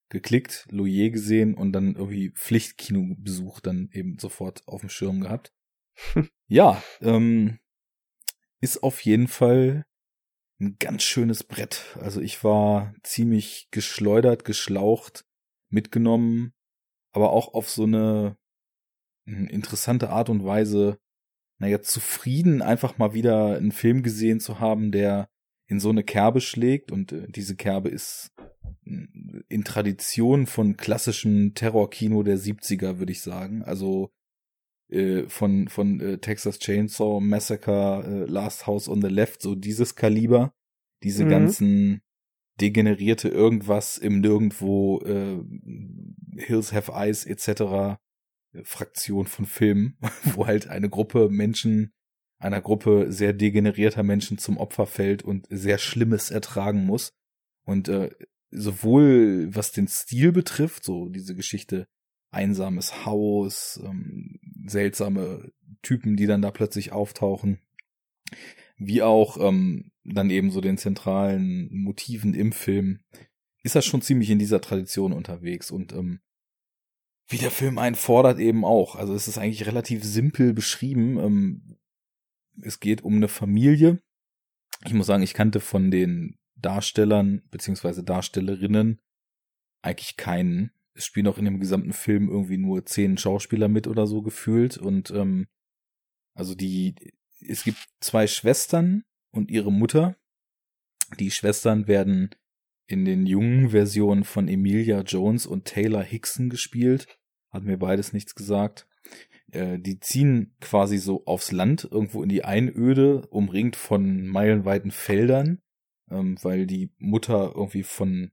geklickt, 0.10 0.68
Loyer 0.70 1.10
gesehen 1.10 1.56
und 1.56 1.72
dann 1.72 1.96
irgendwie 1.96 2.32
Pflichtkinobesuch 2.32 3.60
dann 3.62 3.90
eben 3.92 4.20
sofort 4.20 4.68
auf 4.68 4.82
dem 4.82 4.90
Schirm 4.90 5.22
gehabt. 5.22 5.54
ja, 6.48 6.84
ähm, 7.02 7.60
ist 8.66 8.82
auf 8.82 9.00
jeden 9.02 9.28
Fall 9.28 9.86
ein 10.60 10.78
ganz 10.80 11.04
schönes 11.04 11.44
Brett. 11.44 11.96
Also 12.02 12.20
ich 12.20 12.44
war 12.44 12.96
ziemlich 13.04 13.68
geschleudert, 13.70 14.44
geschlaucht, 14.44 15.24
mitgenommen, 15.70 16.52
aber 17.14 17.32
auch 17.32 17.54
auf 17.54 17.70
so 17.70 17.84
eine 17.84 18.38
hm, 19.28 19.48
interessante 19.48 20.10
Art 20.10 20.30
und 20.30 20.44
Weise, 20.44 20.98
naja, 21.60 21.80
zufrieden 21.82 22.64
einfach 22.64 22.98
mal 22.98 23.14
wieder 23.14 23.56
einen 23.56 23.72
Film 23.72 24.02
gesehen 24.02 24.40
zu 24.40 24.60
haben, 24.60 24.92
der 24.92 25.30
in 25.68 25.80
so 25.80 25.90
eine 25.90 26.04
Kerbe 26.04 26.42
schlägt 26.42 26.92
und 26.92 27.12
äh, 27.12 27.28
diese 27.30 27.56
Kerbe 27.56 27.90
ist 27.90 28.32
mm, 28.86 29.42
in 29.48 29.64
Tradition 29.64 30.48
von 30.48 30.76
klassischem 30.76 31.54
Terrorkino 31.54 32.24
der 32.24 32.40
70er, 32.40 32.98
würde 32.98 33.12
ich 33.12 33.22
sagen. 33.22 33.62
Also 33.64 34.12
äh, 34.90 35.24
von 35.28 35.68
von 35.68 36.00
äh, 36.00 36.18
Texas 36.20 36.60
Chainsaw 36.60 37.20
Massacre, 37.20 38.04
äh, 38.06 38.32
Last 38.32 38.68
House 38.68 38.88
on 38.88 39.02
the 39.02 39.08
Left, 39.08 39.42
so 39.42 39.56
dieses 39.56 39.96
Kaliber, 39.96 40.54
diese 41.04 41.26
Mhm. 41.26 41.30
ganzen 41.30 42.02
degenerierte 42.62 43.28
irgendwas 43.30 43.98
im 43.98 44.22
Nirgendwo, 44.22 45.02
äh, 45.02 45.44
Hills 46.38 46.72
Have 46.74 46.92
Eyes 46.94 47.26
etc. 47.26 47.98
Fraktion 48.64 49.28
von 49.28 49.46
Filmen, 49.46 49.98
wo 50.36 50.48
halt 50.48 50.68
eine 50.68 50.90
Gruppe 50.90 51.30
Menschen, 51.30 51.92
einer 52.40 52.62
Gruppe 52.62 53.12
sehr 53.12 53.34
degenerierter 53.34 54.04
Menschen 54.04 54.38
zum 54.38 54.58
Opfer 54.58 54.86
fällt 54.86 55.24
und 55.24 55.48
sehr 55.50 55.78
Schlimmes 55.78 56.32
ertragen 56.32 56.86
muss. 56.86 57.12
Und 57.66 57.90
äh, 57.90 58.12
sowohl 58.52 59.54
was 59.54 59.72
den 59.72 59.88
Stil 59.88 60.32
betrifft, 60.32 60.84
so 60.84 61.10
diese 61.10 61.36
Geschichte 61.36 61.88
einsames 62.36 63.06
Haus, 63.06 63.80
ähm, 63.84 64.40
seltsame 64.66 65.52
Typen, 65.82 66.18
die 66.18 66.28
dann 66.28 66.42
da 66.42 66.52
plötzlich 66.52 66.92
auftauchen, 66.92 67.60
wie 68.78 69.02
auch 69.02 69.38
ähm, 69.40 69.92
dann 70.04 70.30
eben 70.30 70.52
so 70.52 70.62
den 70.62 70.78
zentralen 70.78 71.70
Motiven 71.72 72.34
im 72.34 72.52
Film, 72.52 73.00
ist 73.64 73.76
das 73.76 73.86
schon 73.86 74.02
ziemlich 74.02 74.30
in 74.30 74.40
dieser 74.40 74.62
Tradition 74.62 75.14
unterwegs 75.14 75.72
und 75.72 75.94
ähm, 75.94 76.20
wie 77.28 77.38
der 77.38 77.52
Film 77.52 77.80
einen 77.80 77.96
fordert 77.96 78.38
eben 78.40 78.64
auch. 78.64 78.96
Also 78.96 79.16
es 79.16 79.28
ist 79.28 79.40
eigentlich 79.40 79.66
relativ 79.66 80.04
simpel 80.04 80.54
beschrieben. 80.54 81.18
Ähm, 81.18 81.78
es 82.62 82.80
geht 82.80 83.04
um 83.04 83.16
eine 83.16 83.28
Familie. 83.28 84.00
Ich 84.86 84.94
muss 84.94 85.08
sagen, 85.08 85.24
ich 85.24 85.34
kannte 85.34 85.60
von 85.60 85.90
den 85.90 86.38
Darstellern 86.56 87.42
beziehungsweise 87.50 88.04
Darstellerinnen 88.04 89.02
eigentlich 89.82 90.18
keinen. 90.18 90.72
Es 90.96 91.06
spielen 91.06 91.28
auch 91.28 91.38
in 91.38 91.46
dem 91.46 91.60
gesamten 91.60 91.94
Film 91.94 92.30
irgendwie 92.30 92.58
nur 92.58 92.86
zehn 92.86 93.18
Schauspieler 93.18 93.68
mit 93.68 93.88
oder 93.88 94.08
so 94.08 94.22
gefühlt. 94.22 94.78
Und 94.78 95.12
ähm, 95.12 95.48
also 96.34 96.56
die, 96.56 96.96
es 97.42 97.64
gibt 97.64 97.78
zwei 98.00 98.28
Schwestern 98.28 99.04
und 99.32 99.52
ihre 99.52 99.72
Mutter. 99.72 100.16
Die 101.20 101.32
Schwestern 101.32 101.88
werden 101.88 102.30
in 102.88 103.06
den 103.06 103.26
jungen 103.26 103.70
Versionen 103.70 104.24
von 104.24 104.48
Emilia 104.48 105.02
Jones 105.02 105.46
und 105.46 105.66
Taylor 105.66 106.04
Hickson 106.04 106.50
gespielt. 106.50 107.20
Hat 107.52 107.64
mir 107.64 107.78
beides 107.78 108.14
nichts 108.14 108.36
gesagt. 108.36 108.88
Äh, 109.52 109.80
die 109.80 110.00
ziehen 110.00 110.56
quasi 110.62 110.98
so 110.98 111.26
aufs 111.26 111.52
Land, 111.52 111.88
irgendwo 111.90 112.24
in 112.24 112.30
die 112.30 112.44
Einöde, 112.44 113.28
umringt 113.28 113.76
von 113.76 114.28
meilenweiten 114.28 114.92
Feldern, 114.92 115.62
ähm, 116.10 116.38
weil 116.42 116.68
die 116.68 116.92
Mutter 116.98 117.54
irgendwie 117.56 117.84
von 117.84 118.32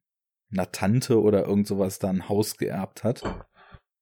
einer 0.53 0.71
Tante 0.71 1.21
oder 1.21 1.47
irgend 1.47 1.67
sowas 1.67 1.99
da 1.99 2.09
ein 2.09 2.29
Haus 2.29 2.57
geerbt 2.57 3.05
hat. 3.05 3.23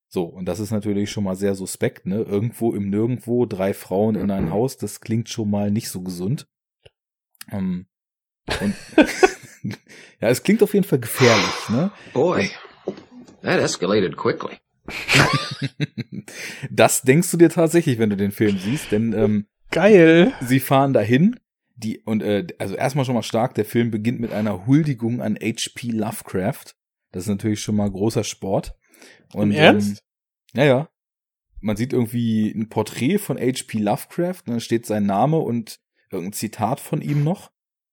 So, 0.08 0.24
und 0.24 0.46
das 0.46 0.58
ist 0.58 0.72
natürlich 0.72 1.10
schon 1.10 1.22
mal 1.22 1.36
sehr 1.36 1.54
suspekt, 1.54 2.06
ne? 2.06 2.22
Irgendwo 2.22 2.72
im 2.72 2.90
Nirgendwo, 2.90 3.46
drei 3.46 3.72
Frauen 3.72 4.16
in 4.16 4.30
ein 4.32 4.50
Haus, 4.50 4.76
das 4.76 5.00
klingt 5.00 5.28
schon 5.28 5.50
mal 5.50 5.70
nicht 5.70 5.88
so 5.88 6.02
gesund. 6.02 6.48
Ähm, 7.50 7.86
und 8.60 8.74
ja, 10.20 10.28
es 10.28 10.42
klingt 10.42 10.64
auf 10.64 10.74
jeden 10.74 10.84
Fall 10.84 10.98
gefährlich, 10.98 11.68
ne? 11.68 11.92
Boy, 12.12 12.50
that 13.42 13.60
escalated 13.60 14.16
quickly. 14.16 14.56
das 16.70 17.02
denkst 17.02 17.30
du 17.30 17.36
dir 17.36 17.50
tatsächlich, 17.50 18.00
wenn 18.00 18.10
du 18.10 18.16
den 18.16 18.32
Film 18.32 18.58
siehst, 18.58 18.90
denn 18.90 19.12
ähm, 19.12 19.46
Geil. 19.70 20.32
sie 20.40 20.58
fahren 20.58 20.92
dahin, 20.92 21.38
die 21.80 22.00
und 22.00 22.22
äh, 22.22 22.46
also 22.58 22.74
erstmal 22.74 23.04
schon 23.04 23.14
mal 23.14 23.22
stark, 23.22 23.54
der 23.54 23.64
Film 23.64 23.90
beginnt 23.90 24.20
mit 24.20 24.32
einer 24.32 24.66
Huldigung 24.66 25.20
an 25.20 25.36
H.P. 25.36 25.88
Lovecraft. 25.88 26.74
Das 27.12 27.24
ist 27.24 27.28
natürlich 27.28 27.60
schon 27.60 27.76
mal 27.76 27.90
großer 27.90 28.24
Sport. 28.24 28.76
Und 29.32 29.50
Im 29.50 29.56
Ernst? 29.56 30.02
Ähm, 30.54 30.60
ja, 30.60 30.64
ja. 30.64 30.88
Man 31.60 31.76
sieht 31.76 31.92
irgendwie 31.92 32.50
ein 32.50 32.68
Porträt 32.68 33.18
von 33.18 33.38
H.P. 33.38 33.78
Lovecraft, 33.78 34.42
und 34.46 34.50
dann 34.50 34.60
steht 34.60 34.86
sein 34.86 35.06
Name 35.06 35.38
und 35.38 35.80
irgendein 36.10 36.32
Zitat 36.32 36.80
von 36.80 37.02
ihm 37.02 37.24
noch. 37.24 37.50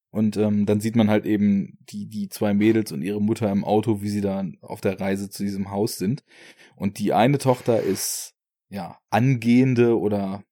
Und 0.09 0.38
ähm, 0.38 0.65
dann 0.65 0.80
sieht 0.80 0.95
man 0.95 1.09
halt 1.09 1.26
eben 1.26 1.77
die, 1.81 2.07
die 2.07 2.30
zwei 2.30 2.53
Mädels 2.53 2.91
und 2.91 3.01
ihre 3.01 3.22
Mutter 3.22 3.51
im 3.51 3.65
Auto, 3.65 4.01
wie 4.01 4.09
sie 4.09 4.22
da 4.22 4.45
auf 4.61 4.81
der 4.81 4.99
Reise 4.99 5.30
zu 5.30 5.43
diesem 5.43 5.69
Haus 5.69 5.97
sind. 5.97 6.23
Und 6.76 6.97
die 6.99 7.14
eine 7.14 7.38
Tochter 7.38 7.81
ist, 7.81 8.34
ja, 8.69 8.97
angehende 9.09 9.99
oder 9.99 10.43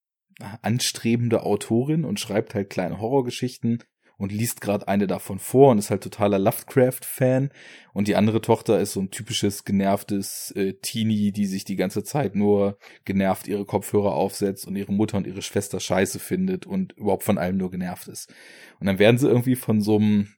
anstrebende 0.62 1.44
Autorin 1.44 2.04
und 2.06 2.20
schreibt 2.20 2.56
halt 2.56 2.70
kleine 2.70 3.00
Horrorgeschichten 3.00 3.84
und 4.18 4.32
liest 4.32 4.62
gerade 4.62 4.88
eine 4.88 5.08
davon 5.08 5.40
vor 5.40 5.72
und 5.72 5.78
ist 5.78 5.90
halt 5.90 6.04
totaler 6.04 6.40
Lovecraft-Fan. 6.40 7.50
Und 7.94 8.08
die 8.08 8.16
andere 8.16 8.42
Tochter 8.42 8.80
ist 8.80 8.94
so 8.94 9.02
ein 9.02 9.12
typisches 9.12 9.66
genervtes 9.66 10.52
äh, 10.52 10.74
Teenie, 10.74 11.32
die 11.32 11.46
sich 11.46 11.66
die 11.66 11.76
ganze 11.76 12.04
Zeit 12.04 12.36
nur 12.36 12.78
genervt 13.04 13.48
ihre 13.48 13.66
Kopfhörer 13.66 14.14
aufsetzt 14.14 14.68
und 14.68 14.76
ihre 14.76 14.94
Mutter 14.94 15.18
und 15.18 15.28
ihre 15.28 15.42
Schwester 15.42 15.80
scheiße 15.80 16.20
findet 16.20 16.66
und 16.66 16.94
überhaupt 16.94 17.24
von 17.24 17.38
allem 17.38 17.58
nur 17.58 17.72
genervt 17.72 18.08
ist. 18.08 18.34
Und 18.80 18.88
dann 18.88 19.00
werden 19.00 19.18
sie 19.18 19.28
irgendwie 19.28 19.56
von 19.56 19.82
so 19.82 19.98
einem 19.98 20.30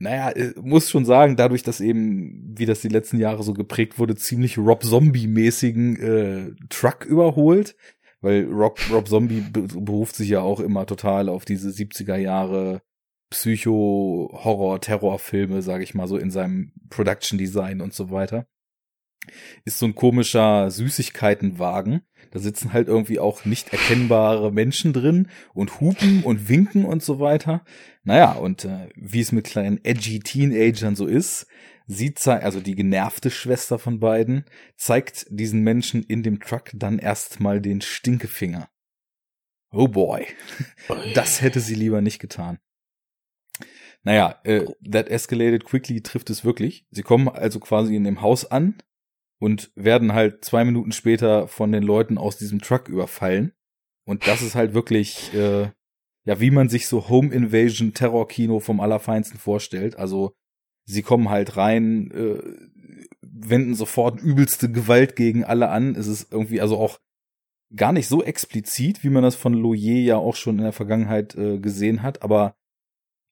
naja, 0.00 0.30
äh, 0.30 0.54
muss 0.60 0.90
schon 0.90 1.04
sagen, 1.04 1.34
dadurch, 1.34 1.64
dass 1.64 1.80
eben, 1.80 2.54
wie 2.56 2.66
das 2.66 2.80
die 2.80 2.88
letzten 2.88 3.18
Jahre 3.18 3.42
so 3.42 3.52
geprägt 3.52 3.98
wurde, 3.98 4.14
ziemlich 4.14 4.56
Rob 4.56 4.84
Zombie-mäßigen 4.84 5.96
äh, 5.96 6.50
Truck 6.68 7.04
überholt. 7.04 7.74
Weil 8.20 8.46
Rob, 8.46 8.80
Rob 8.90 9.06
Zombie 9.08 9.44
beruft 9.50 10.16
sich 10.16 10.30
ja 10.30 10.40
auch 10.40 10.58
immer 10.60 10.86
total 10.86 11.28
auf 11.28 11.44
diese 11.44 11.70
70er 11.70 12.16
Jahre 12.16 12.82
Psycho-Horror-Terror-Filme, 13.30 15.62
sage 15.62 15.84
ich 15.84 15.94
mal 15.94 16.08
so, 16.08 16.16
in 16.16 16.30
seinem 16.30 16.72
Production-Design 16.90 17.80
und 17.80 17.94
so 17.94 18.10
weiter. 18.10 18.46
Ist 19.64 19.78
so 19.78 19.86
ein 19.86 19.94
komischer 19.94 20.70
Süßigkeitenwagen. 20.70 22.02
Da 22.30 22.38
sitzen 22.38 22.72
halt 22.72 22.88
irgendwie 22.88 23.18
auch 23.18 23.44
nicht 23.44 23.72
erkennbare 23.72 24.52
Menschen 24.52 24.92
drin 24.92 25.28
und 25.54 25.80
hupen 25.80 26.22
und 26.24 26.48
winken 26.48 26.84
und 26.84 27.02
so 27.02 27.20
weiter. 27.20 27.64
Naja, 28.04 28.32
und 28.32 28.64
äh, 28.64 28.88
wie 28.96 29.20
es 29.20 29.32
mit 29.32 29.44
kleinen 29.44 29.84
edgy 29.84 30.20
Teenagern 30.20 30.96
so 30.96 31.06
ist, 31.06 31.46
sie 31.88 32.14
zeigt, 32.14 32.44
also 32.44 32.60
die 32.60 32.76
genervte 32.76 33.30
Schwester 33.30 33.78
von 33.78 33.98
beiden, 33.98 34.44
zeigt 34.76 35.26
diesen 35.30 35.62
Menschen 35.62 36.04
in 36.04 36.22
dem 36.22 36.38
Truck 36.38 36.70
dann 36.74 36.98
erstmal 36.98 37.60
den 37.60 37.80
Stinkefinger. 37.80 38.70
Oh 39.72 39.88
boy. 39.88 40.26
Das 41.14 41.42
hätte 41.42 41.60
sie 41.60 41.74
lieber 41.74 42.00
nicht 42.00 42.20
getan. 42.20 42.58
Naja, 44.04 44.40
äh, 44.44 44.66
that 44.90 45.08
escalated 45.08 45.64
quickly 45.64 46.02
trifft 46.02 46.30
es 46.30 46.44
wirklich. 46.44 46.86
Sie 46.90 47.02
kommen 47.02 47.28
also 47.28 47.58
quasi 47.58 47.96
in 47.96 48.04
dem 48.04 48.22
Haus 48.22 48.50
an 48.50 48.76
und 49.40 49.72
werden 49.74 50.12
halt 50.14 50.44
zwei 50.44 50.64
Minuten 50.64 50.92
später 50.92 51.48
von 51.48 51.72
den 51.72 51.82
Leuten 51.82 52.16
aus 52.16 52.36
diesem 52.36 52.60
Truck 52.60 52.88
überfallen. 52.88 53.52
Und 54.04 54.26
das 54.26 54.40
ist 54.40 54.54
halt 54.54 54.72
wirklich, 54.72 55.34
äh, 55.34 55.70
ja, 56.24 56.40
wie 56.40 56.50
man 56.50 56.68
sich 56.68 56.86
so 56.86 57.08
Home 57.08 57.34
Invasion 57.34 57.92
Terror-Kino 57.92 58.60
vom 58.60 58.80
Allerfeinsten 58.80 59.38
vorstellt. 59.38 59.96
Also 59.96 60.34
sie 60.88 61.02
kommen 61.02 61.28
halt 61.28 61.56
rein, 61.56 62.10
äh, 62.10 62.42
wenden 63.20 63.74
sofort 63.74 64.20
übelste 64.20 64.70
Gewalt 64.72 65.16
gegen 65.16 65.44
alle 65.44 65.68
an. 65.68 65.94
Es 65.94 66.06
ist 66.06 66.32
irgendwie 66.32 66.60
also 66.60 66.78
auch 66.78 66.98
gar 67.76 67.92
nicht 67.92 68.08
so 68.08 68.24
explizit, 68.24 69.04
wie 69.04 69.10
man 69.10 69.22
das 69.22 69.36
von 69.36 69.52
Loyer 69.52 70.00
ja 70.00 70.16
auch 70.16 70.34
schon 70.34 70.56
in 70.56 70.64
der 70.64 70.72
Vergangenheit 70.72 71.34
äh, 71.34 71.58
gesehen 71.58 72.02
hat, 72.02 72.22
aber 72.22 72.56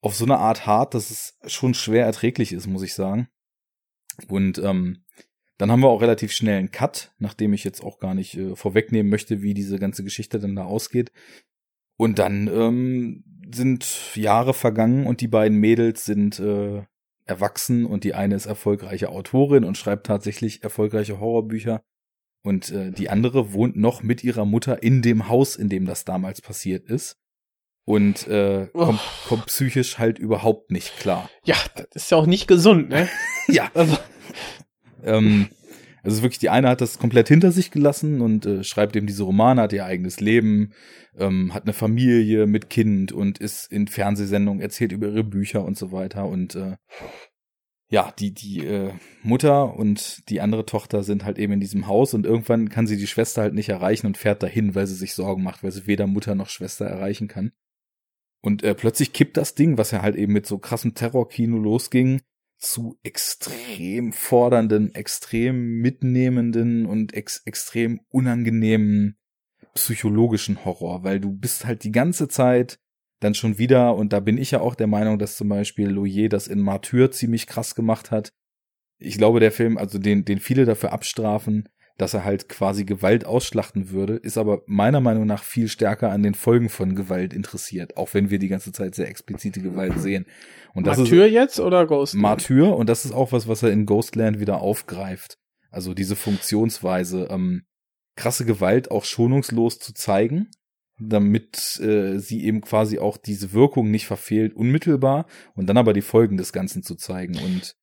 auf 0.03 0.15
so 0.15 0.25
eine 0.25 0.39
Art 0.39 0.67
hart, 0.67 0.95
dass 0.95 1.11
es 1.11 1.39
schon 1.47 1.73
schwer 1.73 2.05
erträglich 2.05 2.53
ist, 2.53 2.67
muss 2.67 2.83
ich 2.83 2.95
sagen. 2.95 3.29
Und 4.29 4.59
ähm, 4.59 5.05
dann 5.57 5.71
haben 5.71 5.81
wir 5.81 5.89
auch 5.89 6.03
relativ 6.03 6.33
schnell 6.33 6.59
einen 6.59 6.71
Cut, 6.71 7.15
nachdem 7.19 7.55
ich 7.55 7.65
jetzt 7.65 7.83
auch 7.83 7.99
gar 7.99 8.15
nicht 8.15 8.37
äh, 8.37 8.55
vorwegnehmen 8.55 9.11
möchte, 9.11 9.41
wie 9.41 9.55
diese 9.55 9.79
ganze 9.79 10.05
Geschichte 10.05 10.39
dann 10.39 10.55
da 10.55 10.65
ausgeht. 10.65 11.11
Und 11.97 12.19
dann 12.19 12.49
ähm, 12.49 13.25
sind 13.51 14.15
Jahre 14.15 14.53
vergangen 14.53 15.07
und 15.07 15.23
die 15.23 15.29
beiden 15.29 15.59
Mädels 15.59 16.05
sind 16.05 16.39
äh, 16.39 16.85
erwachsen 17.27 17.87
und 17.87 18.05
die 18.05 18.15
eine 18.15 18.35
ist 18.35 18.47
erfolgreiche 18.47 19.11
Autorin 19.11 19.65
und 19.65 19.77
schreibt 19.77 20.07
tatsächlich 20.07 20.63
erfolgreiche 20.63 21.21
Horrorbücher. 21.21 21.83
Und 22.43 22.71
äh, 22.71 22.93
die 22.93 23.11
andere 23.11 23.53
wohnt 23.53 23.77
noch 23.77 24.03
mit 24.03 24.23
ihrer 24.23 24.45
Mutter 24.45 24.83
in 24.83 25.03
dem 25.03 25.29
Haus, 25.29 25.57
in 25.57 25.69
dem 25.69 25.85
das 25.85 26.05
damals 26.05 26.41
passiert 26.41 26.89
ist 26.89 27.19
und 27.87 28.27
äh, 28.27 28.67
kommt, 28.73 29.01
oh. 29.01 29.29
kommt 29.29 29.47
psychisch 29.47 29.99
halt 29.99 30.19
überhaupt 30.19 30.71
nicht 30.71 30.99
klar. 30.99 31.31
Ja, 31.45 31.57
das 31.77 31.87
ist 31.95 32.11
ja 32.11 32.19
auch 32.19 32.27
nicht 32.27 32.49
gesund, 32.49 32.91
ne? 32.91 33.09
ja. 33.49 33.71
Also. 33.73 33.97
ähm, 35.05 35.49
also 36.07 36.23
wirklich, 36.23 36.39
die 36.39 36.51
eine 36.51 36.69
hat 36.69 36.81
das 36.81 36.99
komplett 36.99 37.27
hinter 37.27 37.51
sich 37.51 37.73
gelassen 37.73 38.21
und 38.21 38.47
äh, 38.47 38.63
schreibt 38.63 38.95
eben 38.95 39.09
diese 39.09 39.25
Romane, 39.25 39.63
hat 39.63 39.73
ihr 39.73 39.85
eigenes 39.85 40.21
Leben, 40.21 40.73
ähm, 41.19 41.53
hat 41.53 41.65
eine 41.65 41.73
Familie 41.73 42.47
mit 42.47 42.71
Kind 42.71 43.11
und 43.11 43.39
ist 43.39 43.71
in 43.73 43.89
Fernsehsendungen, 43.89 44.63
erzählt 44.63 44.93
über 44.93 45.09
ihre 45.09 45.25
Bücher 45.25 45.65
und 45.65 45.77
so 45.77 45.91
weiter. 45.91 46.27
Und 46.27 46.55
äh, 46.55 46.77
ja, 47.91 48.13
die, 48.19 48.33
die 48.33 48.65
äh, 48.65 48.93
Mutter 49.25 49.75
und 49.77 50.29
die 50.29 50.41
andere 50.41 50.65
Tochter 50.65 51.03
sind 51.03 51.25
halt 51.25 51.39
eben 51.39 51.55
in 51.55 51.61
diesem 51.61 51.89
Haus 51.89 52.15
und 52.15 52.25
irgendwann 52.25 52.69
kann 52.69 52.87
sie 52.87 52.97
die 52.97 53.09
Schwester 53.09 53.43
halt 53.43 53.55
nicht 53.55 53.69
erreichen 53.69 54.07
und 54.07 54.17
fährt 54.17 54.45
dahin, 54.45 54.77
weil 54.77 54.87
sie 54.87 54.95
sich 54.95 55.13
Sorgen 55.13 55.43
macht, 55.43 55.65
weil 55.65 55.73
sie 55.73 55.89
weder 55.89 56.07
Mutter 56.07 56.37
noch 56.37 56.49
Schwester 56.49 56.87
erreichen 56.87 57.27
kann. 57.27 57.51
Und 58.43 58.63
äh, 58.63 58.77
plötzlich 58.77 59.13
kippt 59.13 59.37
das 59.37 59.57
Ding, 59.57 59.77
was 59.77 59.91
ja 59.91 60.03
halt 60.03 60.15
eben 60.15 60.33
mit 60.33 60.47
so 60.47 60.59
krassem 60.59 60.95
Terrorkino 60.95 61.59
losging, 61.59 62.21
zu 62.59 62.99
extrem 63.03 64.13
fordernden, 64.13 64.95
extrem 64.95 65.79
mitnehmenden 65.79 66.87
und 66.87 67.15
ex 67.15 67.43
extrem 67.45 68.01
unangenehmen 68.09 69.19
psychologischen 69.75 70.65
Horror, 70.65 71.05
weil 71.05 71.21
du 71.21 71.33
bist 71.33 71.67
halt 71.67 71.85
die 71.85 71.93
ganze 71.93 72.29
Zeit 72.29 72.79
dann 73.21 73.35
schon 73.35 73.59
wieder, 73.59 73.95
und 73.95 74.13
da 74.13 74.21
bin 74.21 74.39
ich 74.39 74.51
ja 74.51 74.61
auch 74.61 74.75
der 74.75 74.87
Meinung, 74.87 75.19
dass 75.19 75.37
zum 75.37 75.49
Beispiel 75.49 75.89
Loyer 75.89 76.29
das 76.29 76.49
in 76.49 76.61
Martyr 76.61 77.11
ziemlich 77.11 77.47
krass 77.47 77.75
gemacht 77.75 78.11
hat. 78.11 78.33
Ich 78.99 79.19
glaube, 79.19 79.41
der 79.41 79.53
Film, 79.53 79.79
also 79.79 79.99
den, 79.99 80.25
den 80.25 80.39
viele 80.39 80.65
dafür 80.65 80.93
abstrafen, 80.93 81.69
dass 81.97 82.13
er 82.15 82.25
halt 82.25 82.49
quasi 82.49 82.85
Gewalt 82.85 83.25
ausschlachten 83.25 83.91
würde, 83.91 84.17
ist 84.17 84.37
aber 84.37 84.63
meiner 84.67 85.01
Meinung 85.01 85.27
nach 85.27 85.43
viel 85.43 85.69
stärker 85.69 86.11
an 86.11 86.23
den 86.23 86.35
Folgen 86.35 86.69
von 86.69 86.95
Gewalt 86.95 87.33
interessiert, 87.33 87.97
auch 87.97 88.13
wenn 88.13 88.31
wir 88.31 88.39
die 88.39 88.49
ganze 88.49 88.73
Zeit 88.73 88.95
sehr 88.95 89.09
explizite 89.09 89.61
Gewalt 89.61 89.99
sehen. 89.99 90.27
Und 90.75 90.87
das 90.87 90.99
Martyr 90.99 91.27
ist, 91.27 91.33
jetzt 91.33 91.61
oder 91.61 91.87
Ghostland? 91.87 92.23
Martyr 92.23 92.77
und 92.77 92.89
das 92.89 93.05
ist 93.05 93.13
auch 93.13 93.33
was, 93.33 93.49
was 93.49 93.63
er 93.63 93.71
in 93.71 93.87
Ghostland 93.87 94.41
wieder 94.41 94.61
aufgreift. 94.61 95.39
Also 95.71 95.95
diese 95.95 96.17
Funktionsweise, 96.17 97.29
ähm, 97.31 97.63
krasse 98.15 98.45
Gewalt 98.45 98.91
auch 98.91 99.05
schonungslos 99.05 99.79
zu 99.79 99.95
zeigen, 99.95 100.51
damit 100.99 101.79
äh, 101.81 102.19
sie 102.19 102.45
eben 102.45 102.61
quasi 102.61 102.99
auch 102.99 103.17
diese 103.17 103.53
Wirkung 103.53 103.91
nicht 103.91 104.07
verfehlt, 104.07 104.55
unmittelbar 104.55 105.27
und 105.55 105.67
dann 105.67 105.77
aber 105.77 105.93
die 105.93 106.03
Folgen 106.03 106.37
des 106.37 106.53
Ganzen 106.53 106.83
zu 106.83 106.95
zeigen 106.95 107.39
und 107.39 107.75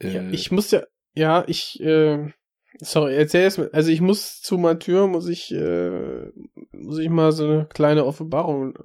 äh, 0.00 0.14
ja, 0.14 0.30
ich 0.30 0.50
muss 0.50 0.70
ja, 0.70 0.82
ja, 1.14 1.44
ich 1.46 1.80
äh, 1.80 2.30
Sorry, 2.80 3.16
erzähl 3.16 3.46
es 3.46 3.58
mir. 3.58 3.70
Also 3.72 3.90
ich 3.90 4.00
muss 4.00 4.40
zu 4.40 4.56
Mathieu, 4.56 5.08
muss 5.08 5.28
ich, 5.28 5.52
äh, 5.52 6.30
muss 6.72 6.98
ich 6.98 7.08
mal 7.08 7.32
so 7.32 7.44
eine 7.44 7.66
kleine 7.66 8.04
Offenbarung 8.04 8.78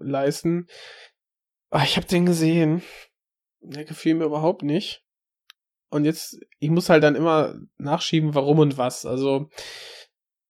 leisten. 0.00 0.66
Ah, 1.70 1.84
ich 1.84 1.96
habe 1.96 2.06
den 2.06 2.26
gesehen. 2.26 2.82
Der 3.60 3.84
gefiel 3.84 4.14
mir 4.14 4.24
überhaupt 4.24 4.62
nicht. 4.62 5.04
Und 5.90 6.04
jetzt, 6.04 6.38
ich 6.58 6.70
muss 6.70 6.90
halt 6.90 7.02
dann 7.02 7.14
immer 7.14 7.58
nachschieben, 7.78 8.34
warum 8.34 8.58
und 8.58 8.76
was. 8.76 9.06
Also, 9.06 9.48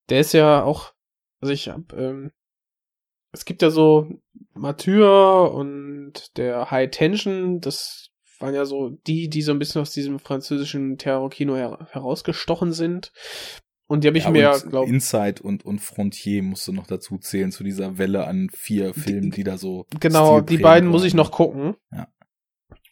der 0.09 0.19
ist 0.19 0.33
ja 0.33 0.63
auch, 0.63 0.93
also 1.41 1.53
ich 1.53 1.69
hab, 1.69 1.93
ähm, 1.93 2.31
es 3.31 3.45
gibt 3.45 3.61
ja 3.61 3.69
so 3.69 4.09
Mathieu 4.53 5.45
und 5.45 6.35
der 6.37 6.71
High 6.71 6.89
Tension, 6.89 7.61
das 7.61 8.08
waren 8.39 8.53
ja 8.53 8.65
so 8.65 8.89
die, 9.07 9.29
die 9.29 9.41
so 9.41 9.51
ein 9.51 9.59
bisschen 9.59 9.81
aus 9.81 9.91
diesem 9.91 10.19
französischen 10.19 10.97
Terror-Kino 10.97 11.55
her 11.55 11.87
herausgestochen 11.91 12.73
sind. 12.73 13.11
Und 13.87 14.03
die 14.03 14.07
habe 14.07 14.19
ich 14.19 14.25
ja, 14.25 14.29
mir, 14.29 14.61
glaube 14.69 14.87
Inside 14.87 15.41
und, 15.41 15.65
und 15.65 15.79
Frontier 15.79 16.43
musst 16.43 16.67
du 16.67 16.71
noch 16.71 16.85
dazu 16.85 17.17
zählen, 17.17 17.51
zu 17.51 17.63
dieser 17.63 17.97
Welle 17.97 18.27
an 18.27 18.49
vier 18.53 18.93
Filmen, 18.93 19.31
die 19.31 19.43
da 19.43 19.57
so. 19.57 19.87
Genau, 19.99 20.41
die 20.41 20.59
beiden 20.59 20.89
muss 20.89 21.03
ich 21.03 21.15
noch 21.15 21.31
gucken. 21.31 21.75
Ja. 21.91 22.07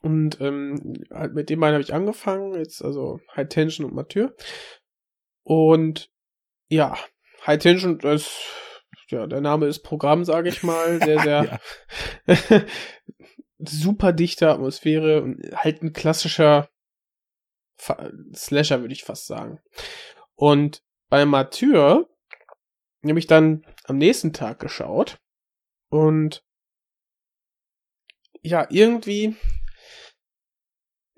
Und 0.01 0.41
ähm, 0.41 0.95
halt 1.11 1.35
mit 1.35 1.49
den 1.49 1.59
beiden 1.59 1.75
habe 1.75 1.83
ich 1.83 1.93
angefangen, 1.93 2.55
jetzt 2.55 2.83
also 2.83 3.19
High 3.35 3.47
Tension 3.47 3.85
und 3.85 3.93
Mathieu. 3.93 4.29
Und 5.43 6.09
ja, 6.67 6.97
High 7.45 7.59
Tension, 7.59 7.99
das, 7.99 8.31
ja, 9.09 9.27
der 9.27 9.41
Name 9.41 9.67
ist 9.67 9.79
Programm, 9.79 10.23
sage 10.25 10.49
ich 10.49 10.63
mal, 10.63 10.99
sehr, 11.03 11.19
sehr 11.19 11.59
super 13.59 14.13
dichte 14.13 14.49
Atmosphäre 14.49 15.21
und 15.21 15.41
halt 15.55 15.81
ein 15.81 15.93
klassischer 15.93 16.69
Slasher, 18.33 18.81
würde 18.81 18.93
ich 18.93 19.03
fast 19.03 19.27
sagen. 19.27 19.59
Und 20.35 20.81
bei 21.09 21.25
Martyr 21.25 22.07
habe 23.03 23.19
ich 23.19 23.27
dann 23.27 23.65
am 23.85 23.97
nächsten 23.97 24.33
Tag 24.33 24.59
geschaut 24.59 25.17
und 25.89 26.43
ja, 28.41 28.67
irgendwie 28.69 29.35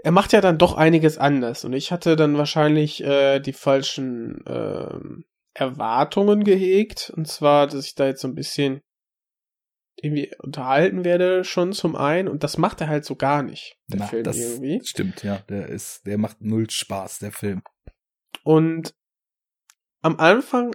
er 0.02 0.12
macht 0.12 0.32
ja 0.32 0.42
dann 0.42 0.58
doch 0.58 0.76
einiges 0.76 1.18
anders 1.18 1.66
und 1.66 1.74
ich 1.74 1.92
hatte 1.92 2.16
dann 2.16 2.38
wahrscheinlich 2.38 3.04
äh, 3.04 3.40
die 3.40 3.54
falschen 3.54 4.46
äh, 4.46 5.00
Erwartungen 5.54 6.44
gehegt 6.44 7.12
und 7.16 7.28
zwar, 7.28 7.68
dass 7.68 7.86
ich 7.86 7.96
da 7.96 8.08
jetzt 8.08 8.22
so 8.22 8.28
ein 8.28 8.36
bisschen 8.36 8.82
irgendwie 10.04 10.32
unterhalten 10.40 11.04
werde 11.04 11.44
schon 11.44 11.74
zum 11.74 11.96
einen 11.96 12.28
und 12.28 12.44
das 12.44 12.58
macht 12.58 12.82
er 12.82 12.88
halt 12.88 13.06
so 13.06 13.16
gar 13.16 13.44
nicht, 13.44 13.78
der 13.88 14.00
Na, 14.00 14.08
Film 14.08 14.24
das 14.24 14.38
irgendwie. 14.38 14.82
Stimmt, 14.84 15.24
ja, 15.24 15.38
der 15.50 15.68
ist, 15.68 16.06
der 16.06 16.18
macht 16.18 16.42
null 16.42 16.70
Spaß, 16.70 17.20
der 17.20 17.32
Film. 17.32 17.62
Und 18.44 18.94
am 20.02 20.18
Anfang 20.18 20.74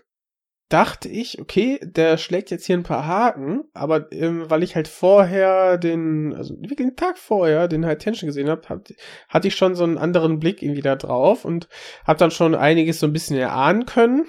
dachte 0.68 1.08
ich, 1.08 1.40
okay, 1.40 1.78
der 1.82 2.16
schlägt 2.16 2.50
jetzt 2.50 2.66
hier 2.66 2.76
ein 2.76 2.82
paar 2.82 3.06
Haken, 3.06 3.64
aber 3.74 4.10
ähm, 4.12 4.48
weil 4.50 4.62
ich 4.62 4.74
halt 4.74 4.88
vorher 4.88 5.78
den, 5.78 6.34
also 6.34 6.54
wirklich 6.54 6.76
den 6.76 6.96
Tag 6.96 7.18
vorher 7.18 7.68
den 7.68 7.86
High 7.86 7.98
Tension 7.98 8.26
gesehen 8.26 8.48
habe, 8.48 8.68
hab, 8.68 8.88
hatte 9.28 9.48
ich 9.48 9.54
schon 9.54 9.74
so 9.74 9.84
einen 9.84 9.98
anderen 9.98 10.40
Blick 10.40 10.62
irgendwie 10.62 10.80
da 10.80 10.96
drauf 10.96 11.44
und 11.44 11.68
habe 12.06 12.18
dann 12.18 12.30
schon 12.30 12.54
einiges 12.54 12.98
so 12.98 13.06
ein 13.06 13.12
bisschen 13.12 13.36
erahnen 13.36 13.86
können. 13.86 14.26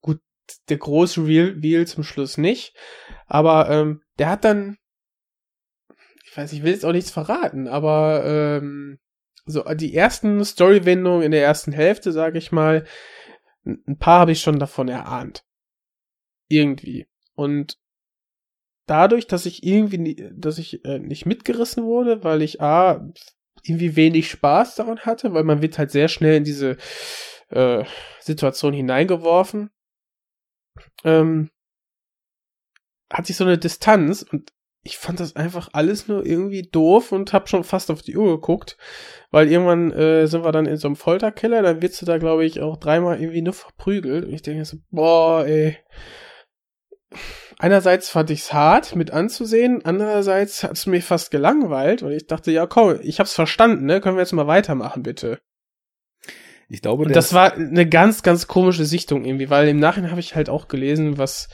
Gut, 0.00 0.20
der 0.68 0.78
große 0.78 1.24
Real, 1.24 1.58
Real 1.62 1.86
zum 1.86 2.04
Schluss 2.04 2.38
nicht, 2.38 2.74
aber 3.26 3.70
ähm, 3.70 4.02
der 4.18 4.28
hat 4.28 4.44
dann, 4.44 4.76
ich 6.24 6.36
weiß, 6.36 6.52
ich 6.52 6.62
will 6.62 6.72
jetzt 6.72 6.84
auch 6.84 6.92
nichts 6.92 7.10
verraten, 7.10 7.68
aber 7.68 8.24
ähm, 8.24 8.98
so 9.44 9.62
die 9.74 9.94
ersten 9.94 10.44
Storywendungen 10.44 11.22
in 11.22 11.30
der 11.30 11.44
ersten 11.44 11.72
Hälfte, 11.72 12.12
sage 12.12 12.38
ich 12.38 12.52
mal, 12.52 12.84
ein 13.64 13.98
paar 13.98 14.20
habe 14.20 14.32
ich 14.32 14.40
schon 14.40 14.58
davon 14.58 14.88
erahnt. 14.88 15.44
Irgendwie. 16.48 17.06
Und 17.34 17.78
dadurch, 18.86 19.26
dass 19.26 19.46
ich 19.46 19.64
irgendwie, 19.64 20.30
dass 20.32 20.58
ich 20.58 20.84
äh, 20.84 20.98
nicht 20.98 21.26
mitgerissen 21.26 21.84
wurde, 21.84 22.24
weil 22.24 22.42
ich 22.42 22.60
A, 22.60 23.08
irgendwie 23.62 23.96
wenig 23.96 24.30
Spaß 24.30 24.76
daran 24.76 25.00
hatte, 25.00 25.34
weil 25.34 25.44
man 25.44 25.62
wird 25.62 25.78
halt 25.78 25.90
sehr 25.90 26.08
schnell 26.08 26.36
in 26.36 26.44
diese 26.44 26.76
äh, 27.48 27.84
Situation 28.20 28.72
hineingeworfen, 28.72 29.70
ähm, 31.04 31.50
hat 33.10 33.26
sich 33.26 33.36
so 33.36 33.44
eine 33.44 33.58
Distanz 33.58 34.22
und 34.22 34.50
ich 34.86 34.98
fand 34.98 35.18
das 35.18 35.34
einfach 35.34 35.68
alles 35.72 36.06
nur 36.06 36.24
irgendwie 36.24 36.62
doof 36.62 37.10
und 37.10 37.32
hab 37.32 37.48
schon 37.48 37.64
fast 37.64 37.90
auf 37.90 38.02
die 38.02 38.16
Uhr 38.16 38.36
geguckt, 38.36 38.78
weil 39.30 39.50
irgendwann 39.50 39.92
äh, 39.92 40.26
sind 40.26 40.44
wir 40.44 40.52
dann 40.52 40.66
in 40.66 40.76
so 40.76 40.86
einem 40.86 40.96
Folterkeller, 40.96 41.60
dann 41.60 41.82
wirst 41.82 42.00
du 42.00 42.06
da, 42.06 42.18
glaube 42.18 42.44
ich, 42.44 42.60
auch 42.60 42.76
dreimal 42.76 43.20
irgendwie 43.20 43.42
nur 43.42 43.52
verprügelt 43.52 44.24
und 44.24 44.32
ich 44.32 44.42
denke 44.42 44.64
so, 44.64 44.78
boah, 44.90 45.44
ey. 45.44 45.76
Einerseits 47.58 48.10
fand 48.10 48.30
ich's 48.30 48.52
hart 48.52 48.94
mit 48.94 49.10
anzusehen, 49.10 49.84
andererseits 49.84 50.62
hat's 50.62 50.86
mir 50.86 51.02
fast 51.02 51.30
gelangweilt 51.30 52.02
und 52.02 52.12
ich 52.12 52.26
dachte, 52.26 52.52
ja 52.52 52.66
komm, 52.66 53.00
ich 53.02 53.18
hab's 53.18 53.32
verstanden, 53.32 53.86
ne? 53.86 54.00
Können 54.00 54.16
wir 54.16 54.22
jetzt 54.22 54.32
mal 54.32 54.46
weitermachen, 54.46 55.02
bitte. 55.02 55.40
Ich 56.68 56.82
glaube, 56.82 57.04
und 57.04 57.14
das 57.14 57.32
war 57.32 57.54
eine 57.54 57.88
ganz, 57.88 58.22
ganz 58.22 58.48
komische 58.48 58.84
Sichtung 58.84 59.24
irgendwie, 59.24 59.50
weil 59.50 59.68
im 59.68 59.78
Nachhinein 59.78 60.10
habe 60.10 60.20
ich 60.20 60.34
halt 60.34 60.50
auch 60.50 60.68
gelesen, 60.68 61.16
was 61.16 61.48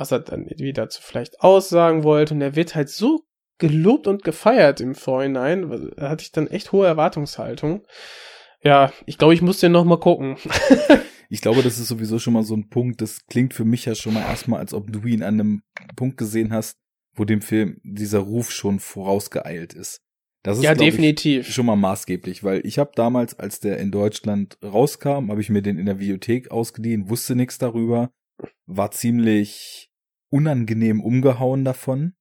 was 0.00 0.10
er 0.10 0.20
dann 0.20 0.46
wieder 0.56 0.84
dazu 0.84 1.00
vielleicht 1.02 1.40
aussagen 1.40 2.02
wollte. 2.02 2.34
Und 2.34 2.40
er 2.40 2.56
wird 2.56 2.74
halt 2.74 2.88
so 2.88 3.24
gelobt 3.58 4.06
und 4.06 4.24
gefeiert 4.24 4.80
im 4.80 4.94
Vorhinein. 4.94 5.92
Da 5.96 6.08
hatte 6.08 6.22
ich 6.22 6.32
dann 6.32 6.48
echt 6.48 6.72
hohe 6.72 6.86
Erwartungshaltung. 6.86 7.86
Ja, 8.62 8.92
ich 9.06 9.18
glaube, 9.18 9.34
ich 9.34 9.42
muss 9.42 9.60
den 9.60 9.72
noch 9.72 9.84
mal 9.84 10.00
gucken. 10.00 10.36
ich 11.30 11.40
glaube, 11.40 11.62
das 11.62 11.78
ist 11.78 11.88
sowieso 11.88 12.18
schon 12.18 12.32
mal 12.32 12.42
so 12.42 12.56
ein 12.56 12.68
Punkt. 12.68 13.00
Das 13.00 13.26
klingt 13.26 13.54
für 13.54 13.64
mich 13.64 13.84
ja 13.84 13.94
schon 13.94 14.14
mal 14.14 14.22
erstmal, 14.22 14.60
als 14.60 14.74
ob 14.74 14.92
du 14.92 15.00
ihn 15.06 15.22
an 15.22 15.34
einem 15.34 15.62
Punkt 15.96 16.16
gesehen 16.16 16.52
hast, 16.52 16.78
wo 17.14 17.24
dem 17.24 17.42
Film 17.42 17.80
dieser 17.84 18.20
Ruf 18.20 18.50
schon 18.50 18.80
vorausgeeilt 18.80 19.74
ist. 19.74 20.00
Das 20.42 20.56
ist 20.56 20.64
ja 20.64 20.74
definitiv 20.74 21.48
ich, 21.48 21.54
schon 21.54 21.66
mal 21.66 21.76
maßgeblich, 21.76 22.42
weil 22.42 22.64
ich 22.64 22.78
habe 22.78 22.92
damals, 22.94 23.38
als 23.38 23.60
der 23.60 23.78
in 23.78 23.90
Deutschland 23.90 24.56
rauskam, 24.62 25.30
habe 25.30 25.42
ich 25.42 25.50
mir 25.50 25.60
den 25.60 25.78
in 25.78 25.84
der 25.84 25.98
Videothek 25.98 26.50
ausgeliehen, 26.50 27.10
wusste 27.10 27.36
nichts 27.36 27.58
darüber, 27.58 28.10
war 28.66 28.90
ziemlich 28.90 29.89
unangenehm 30.30 31.00
umgehauen 31.00 31.64
davon 31.64 32.14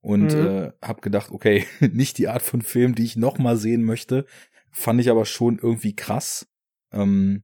und 0.00 0.34
mhm. 0.34 0.46
äh, 0.46 0.72
habe 0.82 1.00
gedacht, 1.00 1.30
okay, 1.30 1.66
nicht 1.92 2.18
die 2.18 2.28
Art 2.28 2.42
von 2.42 2.62
Film, 2.62 2.94
die 2.94 3.04
ich 3.04 3.16
noch 3.16 3.38
mal 3.38 3.56
sehen 3.56 3.84
möchte, 3.84 4.24
fand 4.70 5.00
ich 5.00 5.10
aber 5.10 5.24
schon 5.24 5.58
irgendwie 5.58 5.94
krass, 5.94 6.48
ähm, 6.92 7.42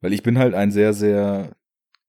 weil 0.00 0.12
ich 0.12 0.22
bin 0.22 0.38
halt 0.38 0.54
ein 0.54 0.70
sehr 0.70 0.92
sehr 0.92 1.56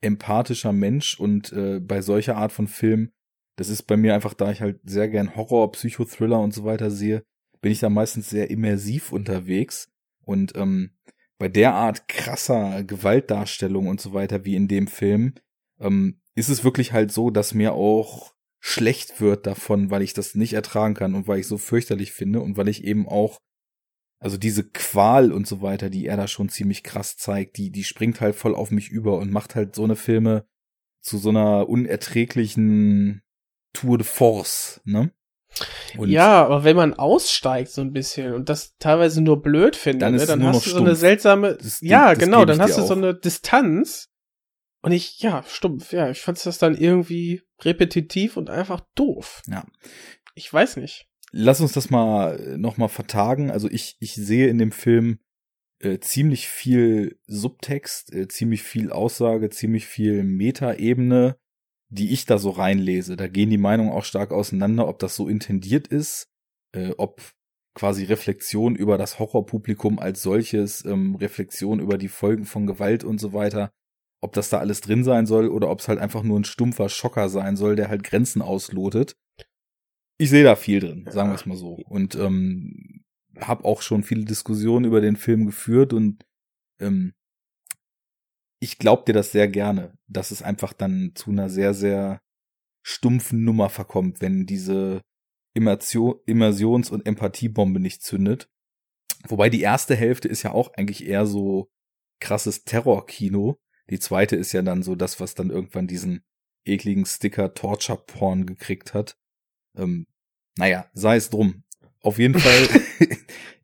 empathischer 0.02 0.74
Mensch 0.74 1.20
und 1.20 1.52
äh, 1.54 1.80
bei 1.80 2.02
solcher 2.02 2.38
Art 2.38 2.52
von 2.52 2.68
Film, 2.68 3.12
das 3.56 3.70
ist 3.70 3.84
bei 3.84 3.98
mir 3.98 4.14
einfach, 4.14 4.34
da 4.34 4.52
ich 4.52 4.62
halt 4.62 4.80
sehr 4.84 5.10
gern 5.10 5.36
Horror, 5.36 5.72
Psychothriller 5.72 6.40
und 6.40 6.54
so 6.54 6.64
weiter 6.66 6.92
sehe, 6.92 7.24
bin 7.62 7.72
ich 7.72 7.80
da 7.80 7.90
meistens 7.90 8.30
sehr 8.30 8.52
immersiv 8.52 9.12
unterwegs 9.12 9.90
und 10.24 10.56
ähm, 10.56 10.92
bei 11.40 11.50
der 11.50 11.74
Art 11.74 12.08
krasser 12.08 12.84
Gewaltdarstellung 12.84 13.88
und 13.88 14.02
so 14.02 14.14
weiter 14.14 14.46
wie 14.46 14.56
in 14.56 14.68
dem 14.68 14.88
Film 14.88 15.34
ähm, 15.80 16.20
ist 16.38 16.50
es 16.50 16.64
wirklich 16.64 16.94
halt 16.94 17.12
so, 17.12 17.32
dass 17.32 17.56
mir 17.56 17.74
auch 17.74 18.34
schlecht 18.60 19.20
wird 19.20 19.48
davon, 19.48 19.90
weil 19.90 20.04
ich 20.04 20.14
das 20.14 20.36
nicht 20.36 20.54
ertragen 20.54 20.94
kann 20.94 21.16
und 21.16 21.28
weil 21.28 21.40
ich 21.40 21.48
so 21.48 21.58
fürchterlich 21.58 22.12
finde 22.12 22.42
und 22.42 22.58
weil 22.58 22.68
ich 22.68 22.84
eben 22.84 23.08
auch 23.08 23.40
also 24.20 24.38
diese 24.38 24.64
Qual 24.64 25.32
und 25.32 25.48
so 25.48 25.62
weiter, 25.62 25.90
die 25.90 26.06
er 26.06 26.18
da 26.18 26.28
schon 26.28 26.50
ziemlich 26.50 26.84
krass 26.84 27.18
zeigt, 27.18 27.58
die 27.58 27.72
die 27.72 27.84
springt 27.84 28.22
halt 28.22 28.36
voll 28.36 28.56
auf 28.56 28.70
mich 28.70 28.90
über 28.90 29.18
und 29.18 29.32
macht 29.32 29.56
halt 29.56 29.76
so 29.76 29.84
eine 29.84 29.96
Filme 29.96 30.46
zu 31.02 31.18
so 31.18 31.30
einer 31.30 31.70
unerträglichen 31.70 33.24
Tour 33.74 33.98
de 33.98 34.06
Force, 34.06 34.82
ne? 34.86 35.12
Und 35.98 36.10
ja, 36.10 36.46
aber 36.46 36.64
wenn 36.64 36.76
man 36.76 36.94
aussteigt 36.94 37.72
so 37.72 37.82
ein 37.82 37.94
bisschen 37.94 38.34
und 38.34 38.50
das 38.50 38.76
teilweise 38.78 39.22
nur 39.22 39.42
blöd 39.42 39.76
findet, 39.76 40.04
dann, 40.04 40.16
ne, 40.16 40.26
dann 40.26 40.44
hast 40.44 40.68
du 40.68 40.70
so 40.72 40.78
eine 40.78 40.96
seltsame, 40.96 41.56
das, 41.56 41.82
ja, 41.82 42.10
das 42.10 42.20
genau, 42.20 42.46
dann 42.46 42.62
hast 42.62 42.78
du 42.78 42.84
so 42.84 42.94
eine 42.94 43.16
Distanz 43.16 44.10
und 44.88 44.94
ich, 44.94 45.20
ja, 45.20 45.44
stumpf, 45.46 45.92
ja, 45.92 46.10
ich 46.10 46.22
fand 46.22 46.44
das 46.46 46.60
dann 46.60 46.74
irgendwie 46.74 47.42
repetitiv 47.62 48.38
und 48.38 48.50
einfach 48.50 48.80
doof. 48.96 49.42
Ja. 49.46 49.66
Ich 50.34 50.52
weiß 50.52 50.78
nicht. 50.78 51.10
Lass 51.34 51.60
uns 51.60 51.74
das 51.74 51.90
mal 51.90 52.40
äh, 52.40 52.58
noch 52.58 52.78
mal 52.78 52.88
vertagen. 52.88 53.52
Also 53.52 53.70
ich, 53.70 53.98
ich 54.00 54.16
sehe 54.16 54.48
in 54.48 54.60
dem 54.60 54.72
Film 54.72 55.20
äh, 55.80 56.00
ziemlich 56.00 56.48
viel 56.48 57.20
Subtext, 57.28 58.14
äh, 58.14 58.30
ziemlich 58.30 58.64
viel 58.64 58.94
Aussage, 58.94 59.50
ziemlich 59.50 59.88
viel 59.88 60.24
Metaebene, 60.24 61.38
die 61.90 62.14
ich 62.14 62.26
da 62.26 62.38
so 62.38 62.52
reinlese. 62.52 63.18
Da 63.18 63.28
gehen 63.28 63.50
die 63.50 63.58
Meinungen 63.58 63.92
auch 63.92 64.06
stark 64.06 64.32
auseinander, 64.32 64.88
ob 64.88 65.00
das 65.00 65.18
so 65.18 65.28
intendiert 65.28 65.88
ist, 65.88 66.30
äh, 66.72 66.94
ob 66.98 67.22
quasi 67.74 68.06
Reflexion 68.06 68.78
über 68.78 68.98
das 68.98 69.20
Horrorpublikum 69.20 70.00
als 70.00 70.22
solches, 70.22 70.86
ähm, 70.86 71.16
Reflexion 71.16 71.82
über 71.82 71.98
die 71.98 72.08
Folgen 72.08 72.46
von 72.46 72.66
Gewalt 72.68 73.04
und 73.04 73.20
so 73.20 73.34
weiter 73.34 73.74
ob 74.22 74.34
das 74.34 74.50
da 74.50 74.60
alles 74.60 74.82
drin 74.82 75.04
sein 75.04 75.26
soll 75.26 75.48
oder 75.48 75.70
ob 75.70 75.80
es 75.80 75.88
halt 75.88 76.00
einfach 76.00 76.24
nur 76.24 76.40
ein 76.40 76.44
stumpfer 76.44 76.90
Schocker 76.90 77.30
sein 77.30 77.56
soll, 77.56 77.76
der 77.76 77.90
halt 77.90 78.04
Grenzen 78.04 78.42
auslotet. 78.42 79.16
Ich 80.18 80.30
sehe 80.30 80.44
da 80.44 80.56
viel 80.56 80.80
drin, 80.80 81.06
sagen 81.10 81.30
wir 81.30 81.36
es 81.36 81.46
mal 81.46 81.58
so. 81.58 81.74
Und 81.74 82.16
ähm, 82.16 83.04
habe 83.40 83.66
auch 83.66 83.82
schon 83.82 84.04
viele 84.04 84.26
Diskussionen 84.26 84.86
über 84.86 85.02
den 85.02 85.16
Film 85.16 85.46
geführt 85.46 85.94
und 85.94 86.26
ähm, 86.80 87.14
ich 88.60 88.80
glaub 88.80 89.06
dir 89.06 89.14
das 89.14 89.32
sehr 89.32 89.48
gerne, 89.48 89.94
dass 90.08 90.32
es 90.32 90.42
einfach 90.42 90.74
dann 90.74 91.12
zu 91.14 91.30
einer 91.30 91.50
sehr, 91.50 91.74
sehr 91.74 92.22
stumpfen 92.84 93.44
Nummer 93.44 93.70
verkommt, 93.70 94.22
wenn 94.22 94.46
diese 94.46 95.02
Immersions- 95.54 96.90
und 96.90 97.06
Empathiebombe 97.06 97.80
nicht 97.80 98.02
zündet. 98.02 98.50
Wobei 99.28 99.50
die 99.50 99.62
erste 99.62 99.96
Hälfte 99.96 100.28
ist 100.28 100.44
ja 100.44 100.52
auch 100.52 100.74
eigentlich 100.74 101.06
eher 101.06 101.26
so 101.26 101.70
krasses 102.20 102.64
Terrorkino. 102.64 103.58
Die 103.90 104.00
zweite 104.00 104.36
ist 104.36 104.52
ja 104.52 104.62
dann 104.62 104.84
so 104.84 104.96
das, 104.96 105.20
was 105.20 105.36
dann 105.36 105.50
irgendwann 105.50 105.88
diesen 105.88 106.22
ekligen 106.66 107.06
Sticker 107.06 107.54
Torture 107.54 108.02
Porn 108.06 108.46
gekriegt 108.46 108.94
hat. 108.94 109.18
Ähm, 109.76 110.08
naja, 110.58 110.88
sei 110.94 111.16
es 111.16 111.30
drum. 111.30 111.64
Auf 112.02 112.20
jeden 112.20 112.40
Fall, 112.40 112.68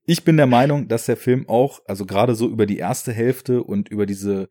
ich 0.06 0.24
bin 0.24 0.38
der 0.38 0.48
Meinung, 0.48 0.88
dass 0.88 1.06
der 1.06 1.18
Film 1.18 1.48
auch, 1.50 1.82
also 1.86 2.06
gerade 2.06 2.36
so 2.36 2.50
über 2.50 2.66
die 2.66 2.78
erste 2.78 3.12
Hälfte 3.12 3.64
und 3.64 3.90
über 3.90 4.06
diese 4.06 4.50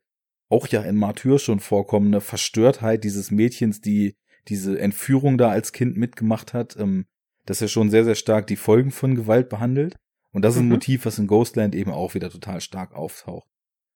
auch 0.49 0.67
ja 0.69 0.83
in 0.83 0.97
Martyr 0.97 1.39
schon 1.39 1.61
vorkommende 1.61 2.21
Verstörtheit 2.21 3.05
dieses 3.05 3.31
Mädchens, 3.31 3.81
die 3.81 4.17
diese 4.49 4.79
Entführung 4.79 5.39
da 5.39 5.49
als 5.49 5.73
Kind 5.73 5.97
mitgemacht 5.97 6.53
hat, 6.53 6.77
ähm, 6.77 7.07
dass 7.47 7.63
er 7.63 7.69
schon 7.69 7.91
sehr, 7.91 8.05
sehr 8.05 8.15
stark 8.15 8.47
die 8.47 8.57
Folgen 8.57 8.91
von 8.91 9.15
Gewalt 9.15 9.49
behandelt. 9.49 9.97
Und 10.31 10.43
das 10.43 10.55
ist 10.55 10.61
ein 10.61 10.67
mhm. 10.67 10.73
Motiv, 10.73 11.07
was 11.07 11.19
in 11.19 11.27
Ghostland 11.27 11.75
eben 11.75 11.91
auch 11.91 12.15
wieder 12.15 12.31
total 12.31 12.61
stark 12.61 12.95
auftaucht. 12.95 13.49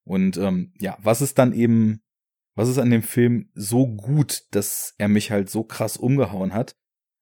Und 0.07 0.37
ähm, 0.37 0.73
ja, 0.79 0.97
was 1.01 1.21
ist 1.21 1.37
dann 1.37 1.53
eben, 1.53 2.01
was 2.55 2.69
ist 2.69 2.77
an 2.77 2.89
dem 2.89 3.03
Film 3.03 3.49
so 3.53 3.87
gut, 3.87 4.43
dass 4.51 4.95
er 4.97 5.09
mich 5.09 5.31
halt 5.31 5.49
so 5.49 5.63
krass 5.63 5.97
umgehauen 5.97 6.53
hat? 6.53 6.75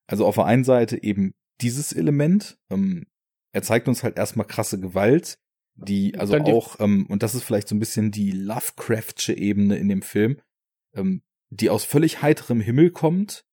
Also 0.06 0.24
auf 0.24 0.36
der 0.36 0.44
einen 0.44 0.64
Seite 0.64 1.02
eben 1.02 1.34
dieses 1.60 1.92
Element, 1.92 2.58
ähm, 2.70 3.06
er 3.52 3.62
zeigt 3.62 3.88
uns 3.88 4.04
halt 4.04 4.16
erstmal 4.16 4.46
krasse 4.46 4.78
Gewalt, 4.78 5.38
die 5.74 6.16
also 6.16 6.38
die 6.38 6.52
auch, 6.52 6.78
ähm, 6.80 7.06
und 7.06 7.22
das 7.22 7.34
ist 7.34 7.42
vielleicht 7.42 7.68
so 7.68 7.74
ein 7.74 7.80
bisschen 7.80 8.12
die 8.12 8.30
Lovecraftsche 8.30 9.36
Ebene 9.36 9.76
in 9.76 9.88
dem 9.88 10.02
Film, 10.02 10.40
ähm, 10.94 11.22
die 11.50 11.70
aus 11.70 11.84
völlig 11.84 12.22
heiterem 12.22 12.60
Himmel 12.60 12.90
kommt, 12.90 13.44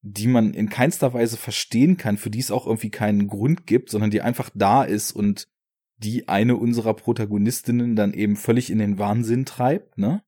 die 0.00 0.26
man 0.26 0.54
in 0.54 0.68
keinster 0.68 1.12
Weise 1.12 1.36
verstehen 1.36 1.96
kann, 1.98 2.16
für 2.16 2.30
die 2.30 2.40
es 2.40 2.50
auch 2.50 2.66
irgendwie 2.66 2.90
keinen 2.90 3.28
Grund 3.28 3.66
gibt, 3.66 3.90
sondern 3.90 4.10
die 4.10 4.22
einfach 4.22 4.50
da 4.54 4.82
ist 4.82 5.12
und 5.12 5.46
die 6.02 6.28
eine 6.28 6.56
unserer 6.56 6.94
Protagonistinnen 6.94 7.96
dann 7.96 8.12
eben 8.12 8.36
völlig 8.36 8.70
in 8.70 8.78
den 8.78 8.98
Wahnsinn 8.98 9.44
treibt, 9.44 9.98
ne? 9.98 10.22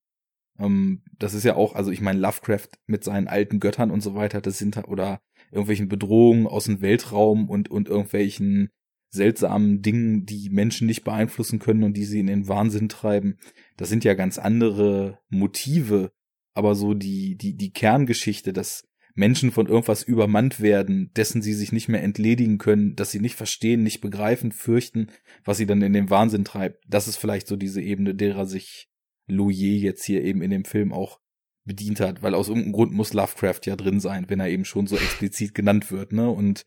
Ähm, 0.59 1.02
das 1.18 1.34
ist 1.34 1.44
ja 1.44 1.56
auch, 1.56 1.74
also 1.74 1.90
ich 1.90 2.01
meine, 2.01 2.20
Lovecraft 2.20 2.68
mit 2.86 3.05
seinen 3.05 3.28
alten 3.28 3.60
Göttern 3.60 3.90
und 3.90 4.02
so 4.02 4.14
weiter, 4.14 4.40
das 4.40 4.59
sind 4.59 4.76
oder 4.88 5.20
irgendwelchen 5.51 5.88
Bedrohungen 5.88 6.46
aus 6.46 6.64
dem 6.64 6.80
Weltraum 6.80 7.48
und, 7.48 7.70
und 7.70 7.88
irgendwelchen 7.88 8.70
seltsamen 9.10 9.80
Dingen, 9.82 10.26
die 10.26 10.51
Menschen 10.51 10.86
nicht 10.86 11.05
beeinflussen 11.05 11.60
können 11.60 11.84
und 11.84 11.96
die 11.96 12.05
sie 12.05 12.20
in 12.20 12.26
den 12.26 12.48
Wahnsinn 12.48 12.88
treiben. 12.88 13.38
Das 13.76 13.88
sind 13.88 14.05
ja 14.05 14.14
ganz 14.14 14.38
andere 14.38 15.20
Motive, 15.28 16.12
aber 16.52 16.74
so 16.74 16.94
die, 16.94 17.36
die, 17.36 17.56
die 17.56 17.72
Kerngeschichte, 17.72 18.52
dass 18.52 18.84
Menschen 19.15 19.53
von 19.53 19.66
irgendwas 19.69 20.03
übermannt 20.03 20.61
werden, 20.61 21.12
dessen 21.16 21.41
sie 21.41 21.55
sich 21.55 21.70
nicht 21.70 21.89
mehr 21.89 22.03
entledigen 22.03 22.59
können, 22.59 22.97
dass 22.97 23.12
sie 23.12 23.20
nicht 23.20 23.36
verstehen, 23.36 23.82
nicht 23.82 24.01
begreifen, 24.01 24.51
fürchten, 24.51 25.09
was 25.45 25.57
sie 25.57 25.66
dann 25.66 25.82
in 25.82 25.93
den 25.93 26.11
Wahnsinn 26.11 26.45
treibt. 26.45 26.82
Das 26.89 27.07
ist 27.07 27.16
vielleicht 27.16 27.47
so 27.47 27.57
diese 27.57 27.81
Ebene, 27.81 28.15
derer 28.15 28.47
sich 28.47 28.89
Louis 29.27 29.82
jetzt 29.82 30.05
hier 30.05 30.23
eben 30.23 30.43
in 30.43 30.51
dem 30.51 30.65
Film 30.65 30.93
auch 30.93 31.20
bedient 31.65 32.01
hat, 32.01 32.23
weil 32.23 32.35
aus 32.35 32.49
irgendeinem 32.49 32.73
Grund 32.73 32.93
muss 32.93 33.15
Lovecraft 33.15 33.61
ja 33.65 33.77
drin 33.77 34.01
sein, 34.01 34.28
wenn 34.28 34.41
er 34.41 34.51
eben 34.51 34.65
schon 34.65 34.86
so 34.86 34.97
explizit 34.97 35.55
genannt 35.55 35.91
wird, 35.91 36.12
ne? 36.12 36.28
Und 36.28 36.66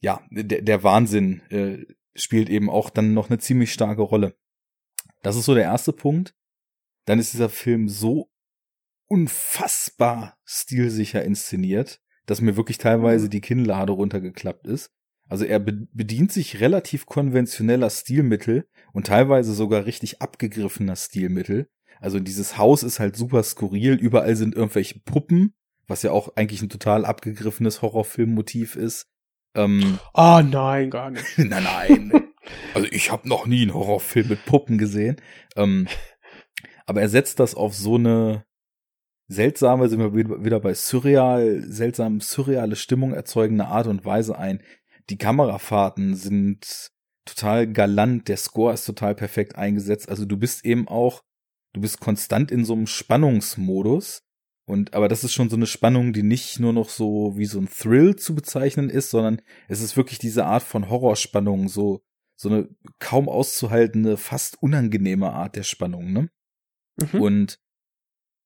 ja, 0.00 0.20
der, 0.30 0.62
der 0.62 0.82
Wahnsinn 0.84 1.40
äh, 1.50 1.84
spielt 2.14 2.48
eben 2.48 2.70
auch 2.70 2.90
dann 2.90 3.14
noch 3.14 3.28
eine 3.28 3.38
ziemlich 3.38 3.72
starke 3.72 4.02
Rolle. 4.02 4.36
Das 5.22 5.34
ist 5.36 5.46
so 5.46 5.54
der 5.54 5.64
erste 5.64 5.92
Punkt. 5.92 6.34
Dann 7.06 7.18
ist 7.18 7.32
dieser 7.32 7.48
Film 7.48 7.88
so 7.88 8.30
unfassbar 9.08 10.36
stilsicher 10.44 11.24
inszeniert, 11.24 12.00
dass 12.26 12.40
mir 12.40 12.56
wirklich 12.56 12.78
teilweise 12.78 13.26
mhm. 13.26 13.30
die 13.30 13.40
Kinnlade 13.40 13.92
runtergeklappt 13.92 14.66
ist. 14.66 14.90
Also 15.28 15.44
er 15.44 15.60
bedient 15.60 16.32
sich 16.32 16.60
relativ 16.60 17.04
konventioneller 17.04 17.90
Stilmittel 17.90 18.66
und 18.92 19.06
teilweise 19.06 19.52
sogar 19.52 19.84
richtig 19.84 20.22
abgegriffener 20.22 20.96
Stilmittel. 20.96 21.68
Also 22.00 22.18
dieses 22.18 22.56
Haus 22.56 22.82
ist 22.82 22.98
halt 22.98 23.16
super 23.16 23.42
skurril, 23.42 23.94
überall 23.94 24.36
sind 24.36 24.54
irgendwelche 24.54 25.00
Puppen, 25.00 25.54
was 25.86 26.02
ja 26.02 26.12
auch 26.12 26.36
eigentlich 26.36 26.62
ein 26.62 26.70
total 26.70 27.04
abgegriffenes 27.04 27.82
Horrorfilmmotiv 27.82 28.76
ist. 28.76 29.06
Ähm, 29.54 29.98
ah 30.14 30.42
nein, 30.42 30.90
gar 30.90 31.10
nicht. 31.10 31.26
nein, 31.36 31.64
nein. 31.64 32.24
Also 32.72 32.88
ich 32.90 33.12
habe 33.12 33.28
noch 33.28 33.46
nie 33.46 33.62
einen 33.62 33.74
Horrorfilm 33.74 34.28
mit 34.28 34.44
Puppen 34.46 34.78
gesehen. 34.78 35.16
Ähm, 35.56 35.88
aber 36.86 37.02
er 37.02 37.08
setzt 37.10 37.38
das 37.38 37.54
auf 37.54 37.74
so 37.74 37.96
eine 37.96 38.44
seltsame, 39.28 39.88
sind 39.88 40.00
wir 40.00 40.14
wieder 40.14 40.60
bei 40.60 40.74
surreal, 40.74 41.62
seltsam 41.62 42.20
surreale 42.20 42.76
Stimmung 42.76 43.12
erzeugende 43.12 43.66
Art 43.66 43.86
und 43.86 44.04
Weise 44.04 44.38
ein. 44.38 44.62
Die 45.10 45.18
Kamerafahrten 45.18 46.16
sind 46.16 46.90
total 47.24 47.70
galant, 47.70 48.28
der 48.28 48.38
Score 48.38 48.72
ist 48.72 48.84
total 48.86 49.14
perfekt 49.14 49.56
eingesetzt. 49.56 50.08
Also 50.08 50.24
du 50.24 50.36
bist 50.36 50.64
eben 50.64 50.88
auch, 50.88 51.22
du 51.74 51.80
bist 51.80 52.00
konstant 52.00 52.50
in 52.50 52.64
so 52.64 52.72
einem 52.72 52.86
Spannungsmodus. 52.86 54.22
Und, 54.66 54.92
aber 54.92 55.08
das 55.08 55.24
ist 55.24 55.32
schon 55.32 55.48
so 55.48 55.56
eine 55.56 55.66
Spannung, 55.66 56.12
die 56.12 56.22
nicht 56.22 56.60
nur 56.60 56.74
noch 56.74 56.90
so 56.90 57.36
wie 57.36 57.46
so 57.46 57.58
ein 57.58 57.70
Thrill 57.70 58.16
zu 58.16 58.34
bezeichnen 58.34 58.90
ist, 58.90 59.10
sondern 59.10 59.40
es 59.66 59.80
ist 59.80 59.96
wirklich 59.96 60.18
diese 60.18 60.44
Art 60.44 60.62
von 60.62 60.90
Horrorspannung, 60.90 61.68
so, 61.68 62.02
so 62.36 62.50
eine 62.50 62.68
kaum 62.98 63.30
auszuhaltende, 63.30 64.18
fast 64.18 64.62
unangenehme 64.62 65.32
Art 65.32 65.56
der 65.56 65.62
Spannung, 65.62 66.12
ne? 66.12 66.30
Mhm. 67.00 67.20
Und 67.20 67.58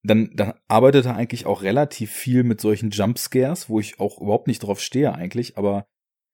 dann, 0.03 0.31
dann 0.35 0.55
arbeitet 0.69 1.07
er 1.07 1.17
eigentlich 1.17 1.47
auch 1.47 1.63
relativ 1.63 2.11
viel 2.11 2.43
mit 2.43 2.61
solchen 2.61 2.91
Jumpscares, 2.91 3.69
wo 3.69 3.81
ich 3.81 4.01
auch 4.01 4.21
überhaupt 4.21 4.49
nicht 4.49 4.61
drauf 4.61 4.81
stehe 4.81 5.15
eigentlich, 5.15 5.57
aber 5.57 5.87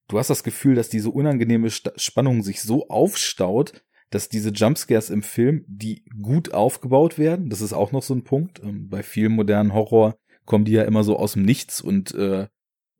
du 0.09 0.19
hast 0.19 0.31
das 0.31 0.43
Gefühl, 0.43 0.75
dass 0.75 0.89
diese 0.89 1.11
unangenehme 1.11 1.69
St 1.71 1.93
Spannung 1.97 2.43
sich 2.43 2.63
so 2.63 2.89
aufstaut, 2.89 3.85
dass 4.11 4.31
diese 4.31 4.51
Jumpscares 4.51 5.11
im 5.11 5.23
Film, 5.23 5.65
die 5.69 6.05
gut 6.23 6.55
aufgebaut 6.55 7.19
werden, 7.19 7.51
das 7.51 7.61
ist 7.61 7.75
auch 7.75 7.93
noch 7.93 8.03
so 8.03 8.15
ein 8.15 8.25
Punkt. 8.25 8.63
Ähm, 8.63 8.89
bei 8.89 9.03
vielen 9.03 9.33
modernen 9.33 9.75
Horror 9.75 10.17
kommen 10.47 10.65
die 10.65 10.73
ja 10.73 10.85
immer 10.85 11.05
so 11.05 11.19
aus 11.19 11.35
dem 11.35 11.43
Nichts 11.43 11.83
und 11.83 12.15
äh, 12.15 12.47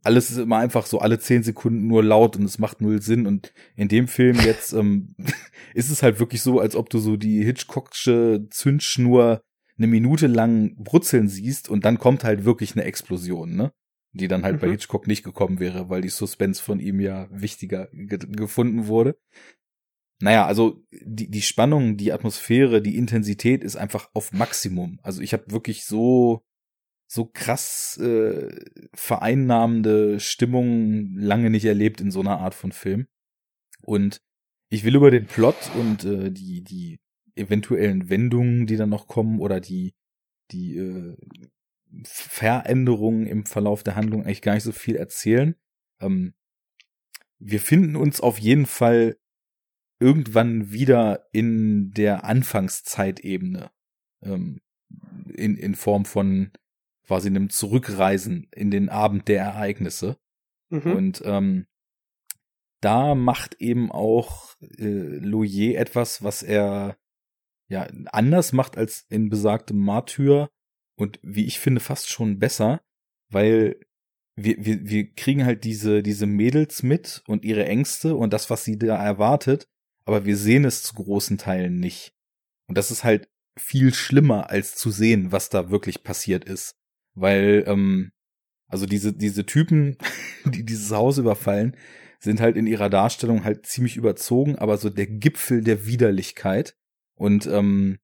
alles 0.05 0.31
ist 0.31 0.37
immer 0.37 0.59
einfach 0.59 0.87
so 0.87 1.01
alle 1.01 1.19
zehn 1.19 1.43
Sekunden 1.43 1.87
nur 1.87 2.05
laut 2.05 2.37
und 2.37 2.45
es 2.45 2.59
macht 2.59 2.81
null 2.81 3.03
Sinn. 3.03 3.27
Und 3.27 3.53
in 3.75 3.89
dem 3.89 4.07
Film 4.07 4.39
jetzt 4.41 4.73
ähm, 4.73 5.15
ist 5.75 5.91
es 5.91 6.03
halt 6.03 6.21
wirklich 6.21 6.43
so, 6.43 6.61
als 6.61 6.77
ob 6.77 6.91
du 6.91 6.99
so 6.99 7.17
die 7.17 7.43
Hitchcocksche 7.43 8.47
Zündschnur 8.51 9.41
eine 9.79 9.87
Minute 9.87 10.27
lang 10.27 10.77
brutzeln 10.77 11.29
siehst 11.29 11.69
und 11.69 11.85
dann 11.85 11.99
kommt 11.99 12.25
halt 12.25 12.45
wirklich 12.45 12.75
eine 12.75 12.85
Explosion, 12.85 13.55
ne? 13.55 13.73
Die 14.13 14.29
dann 14.29 14.43
halt 14.43 14.57
mhm. 14.57 14.61
bei 14.61 14.71
Hitchcock 14.71 15.07
nicht 15.07 15.23
gekommen 15.23 15.61
wäre, 15.61 15.89
weil 15.89 16.01
die 16.01 16.09
Suspense 16.09 16.63
von 16.63 16.81
ihm 16.81 17.01
ja 17.01 17.29
wichtiger 17.31 17.89
ge 17.93 18.19
gefunden 18.19 18.87
wurde. 18.87 19.17
Naja, 20.21 20.47
also 20.47 20.83
die, 20.91 21.31
die 21.31 21.43
Spannung, 21.43 21.97
die 21.97 22.13
Atmosphäre, 22.13 22.83
die 22.83 22.97
Intensität 22.97 23.63
ist 23.63 23.77
einfach 23.77 24.11
auf 24.15 24.33
Maximum. 24.33 24.99
Also 25.03 25.23
ich 25.23 25.33
habe 25.33 25.51
wirklich 25.53 25.85
so 25.85 26.43
so 27.11 27.25
krass 27.25 27.97
äh, 27.99 28.55
vereinnahmende 28.95 30.21
Stimmung 30.21 31.15
lange 31.17 31.51
nicht 31.51 31.65
erlebt 31.65 32.01
in 32.01 32.11
so 32.11 32.21
einer 32.21 32.39
Art 32.41 32.55
von 32.55 32.73
Film. 32.73 33.07
Und 33.83 34.21
ich 34.71 34.85
will 34.85 34.97
über 34.97 35.11
den 35.11 35.27
Plot 35.27 35.57
und 35.77 36.05
äh, 36.05 36.31
die 36.31 36.63
die 36.63 36.99
eventuellen 37.39 38.11
Wendungen, 38.11 38.67
die 38.67 38.77
dann 38.77 38.91
noch 38.91 39.07
kommen 39.07 39.41
oder 39.41 39.61
die, 39.61 39.95
die 40.51 40.77
äh, 40.77 41.17
Veränderungen 42.05 43.27
im 43.27 43.47
Verlauf 43.47 43.83
der 43.83 43.97
Handlung 43.97 44.25
eigentlich 44.25 44.43
gar 44.43 44.55
nicht 44.55 44.65
so 44.65 44.73
viel 44.73 44.97
erzählen. 44.97 45.55
Ähm, 46.01 46.35
wir 47.39 47.61
finden 47.61 47.97
uns 47.97 48.21
auf 48.21 48.39
jeden 48.39 48.67
Fall 48.67 49.17
irgendwann 50.01 50.71
wieder 50.71 51.27
in 51.33 51.91
der 51.93 52.25
Anfangszeitebene 52.25 53.71
ähm, 54.23 54.61
in, 55.35 55.57
in 55.57 55.75
Form 55.75 56.05
von 56.05 56.51
quasi 57.07 57.29
einem 57.29 57.51
Zurückreisen 57.51 58.49
in 58.55 58.71
den 58.71 58.89
Abend 58.89 59.29
der 59.29 59.43
Ereignisse. 59.43 60.19
Mhm. 60.69 60.93
Und 60.93 61.23
ähm, 61.25 61.67
da 62.81 63.15
macht 63.15 63.61
eben 63.61 63.91
auch 63.91 64.55
äh, 64.61 65.19
Loyer 65.19 65.79
etwas, 65.79 66.23
was 66.23 66.43
er 66.43 66.98
ja 67.69 67.89
anders 68.07 68.53
macht 68.53 68.77
als 68.77 69.05
in 69.09 69.29
besagtem 69.29 69.79
Martyr 69.79 70.49
und 70.97 71.19
wie 71.23 71.47
ich 71.47 71.59
finde 71.61 71.81
fast 71.81 72.11
schon 72.11 72.39
besser, 72.39 72.81
weil 73.31 73.77
wir, 74.37 74.57
wir, 74.59 74.89
wir 74.89 75.13
kriegen 75.15 75.45
halt 75.45 75.65
diese, 75.65 76.03
diese 76.03 76.27
Mädels 76.27 76.83
mit 76.83 77.23
und 77.27 77.45
ihre 77.45 77.67
Ängste 77.67 78.15
und 78.15 78.33
das, 78.33 78.51
was 78.51 78.65
sie 78.65 78.79
da 78.79 78.97
erwartet, 79.03 79.67
aber 80.05 80.25
wir 80.25 80.37
sehen 80.37 80.65
es 80.65 80.83
zu 80.83 80.95
großen 80.95 81.39
Teilen 81.39 81.79
nicht. 81.81 82.15
Und 82.69 82.79
das 82.79 82.91
ist 82.91 83.05
halt 83.05 83.29
viel 83.59 83.93
schlimmer, 83.93 84.51
als 84.51 84.75
zu 84.75 84.91
sehen, 84.91 85.33
was 85.33 85.49
da 85.51 85.71
wirklich 85.71 86.05
passiert 86.05 86.45
ist. 86.45 86.77
Weil, 87.15 87.65
ähm, 87.67 88.13
also 88.69 88.87
diese, 88.87 89.13
diese 89.13 89.45
Typen, 89.45 89.97
die 90.45 90.65
dieses 90.65 90.93
Haus 90.93 91.19
überfallen, 91.19 91.77
sind 92.21 92.41
halt 92.41 92.57
in 92.57 92.67
ihrer 92.67 92.91
Darstellung 92.91 93.45
halt 93.45 93.67
ziemlich 93.67 93.97
überzogen, 93.97 94.57
aber 94.57 94.77
so 94.77 94.91
der 94.91 95.07
Gipfel 95.07 95.63
der 95.63 95.87
Widerlichkeit. 95.87 96.75
Und 97.19 97.47
ähm, 97.47 97.99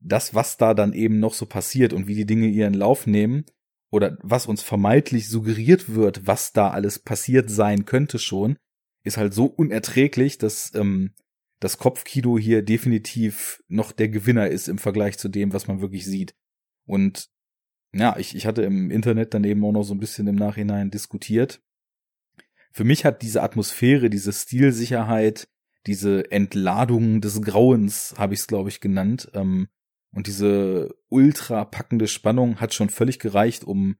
das, 0.00 0.34
was 0.34 0.56
da 0.56 0.74
dann 0.74 0.92
eben 0.92 1.18
noch 1.18 1.34
so 1.34 1.46
passiert 1.46 1.92
und 1.92 2.06
wie 2.06 2.14
die 2.14 2.26
Dinge 2.26 2.46
ihren 2.46 2.74
Lauf 2.74 3.06
nehmen 3.06 3.44
oder 3.90 4.16
was 4.22 4.46
uns 4.46 4.62
vermeintlich 4.62 5.28
suggeriert 5.28 5.94
wird, 5.94 6.26
was 6.26 6.52
da 6.52 6.70
alles 6.70 6.98
passiert 6.98 7.50
sein 7.50 7.84
könnte 7.84 8.18
schon, 8.18 8.56
ist 9.02 9.16
halt 9.16 9.34
so 9.34 9.46
unerträglich, 9.46 10.38
dass 10.38 10.72
ähm, 10.74 11.14
das 11.60 11.78
Kopfkino 11.78 12.38
hier 12.38 12.62
definitiv 12.62 13.62
noch 13.68 13.92
der 13.92 14.08
Gewinner 14.08 14.48
ist 14.48 14.68
im 14.68 14.78
Vergleich 14.78 15.18
zu 15.18 15.28
dem, 15.28 15.52
was 15.52 15.66
man 15.66 15.80
wirklich 15.80 16.04
sieht. 16.04 16.34
Und 16.86 17.28
ja, 17.92 18.16
ich, 18.18 18.34
ich 18.34 18.46
hatte 18.46 18.62
im 18.62 18.90
Internet 18.90 19.34
daneben 19.34 19.64
auch 19.64 19.72
noch 19.72 19.84
so 19.84 19.94
ein 19.94 20.00
bisschen 20.00 20.26
im 20.26 20.34
Nachhinein 20.34 20.90
diskutiert. 20.90 21.62
Für 22.72 22.84
mich 22.84 23.04
hat 23.04 23.22
diese 23.22 23.42
Atmosphäre, 23.42 24.10
diese 24.10 24.32
Stilsicherheit, 24.32 25.48
diese 25.86 26.30
Entladung 26.30 27.20
des 27.20 27.42
Grauens, 27.42 28.14
habe 28.16 28.34
ich 28.34 28.40
es, 28.40 28.46
glaube 28.46 28.68
ich, 28.68 28.80
genannt. 28.80 29.30
Ähm, 29.34 29.68
und 30.12 30.26
diese 30.26 30.94
ultra 31.08 31.64
packende 31.64 32.06
Spannung 32.06 32.60
hat 32.60 32.72
schon 32.72 32.88
völlig 32.88 33.18
gereicht, 33.18 33.64
um 33.64 33.96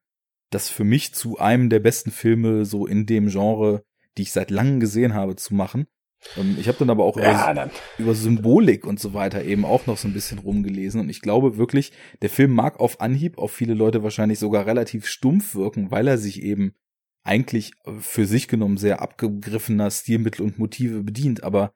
das 0.51 0.69
für 0.69 0.85
mich 0.85 1.15
zu 1.15 1.39
einem 1.39 1.69
der 1.69 1.81
besten 1.81 2.11
Filme 2.11 2.65
so 2.65 2.87
in 2.87 3.07
dem 3.07 3.29
Genre, 3.29 3.85
die 4.17 4.23
ich 4.23 4.33
seit 4.33 4.51
langem 4.51 4.81
gesehen 4.81 5.15
habe, 5.15 5.37
zu 5.37 5.55
machen. 5.55 5.87
Ähm, 6.37 6.57
ich 6.59 6.69
habe 6.69 6.79
dann 6.79 6.91
aber 6.91 7.05
auch 7.05 7.17
ja, 7.17 7.53
über, 7.53 7.71
über, 7.99 8.15
Symbolik 8.15 8.87
und 8.87 9.01
so 9.01 9.13
weiter 9.13 9.45
eben 9.45 9.65
auch 9.65 9.87
noch 9.87 9.99
so 9.99 10.09
ein 10.09 10.15
bisschen 10.15 10.39
rumgelesen. 10.39 11.01
Und 11.01 11.11
ich 11.11 11.21
glaube 11.21 11.57
wirklich, 11.57 11.93
der 12.23 12.31
Film 12.31 12.53
mag 12.53 12.81
auf 12.81 13.01
Anhieb 13.01 13.39
auf 13.39 13.53
viele 13.53 13.75
Leute 13.75 14.03
wahrscheinlich 14.03 14.39
sogar 14.39 14.67
relativ 14.67 15.07
stumpf 15.07 15.55
wirken, 15.55 15.91
weil 15.91 16.07
er 16.09 16.19
sich 16.19 16.43
eben 16.43 16.75
eigentlich 17.25 17.73
für 18.01 18.27
sich 18.27 18.49
genommen 18.49 18.77
sehr 18.77 19.01
abgegriffener 19.01 19.91
Stilmittel 19.91 20.45
und 20.45 20.59
Motive 20.59 21.03
bedient, 21.03 21.43
aber 21.43 21.75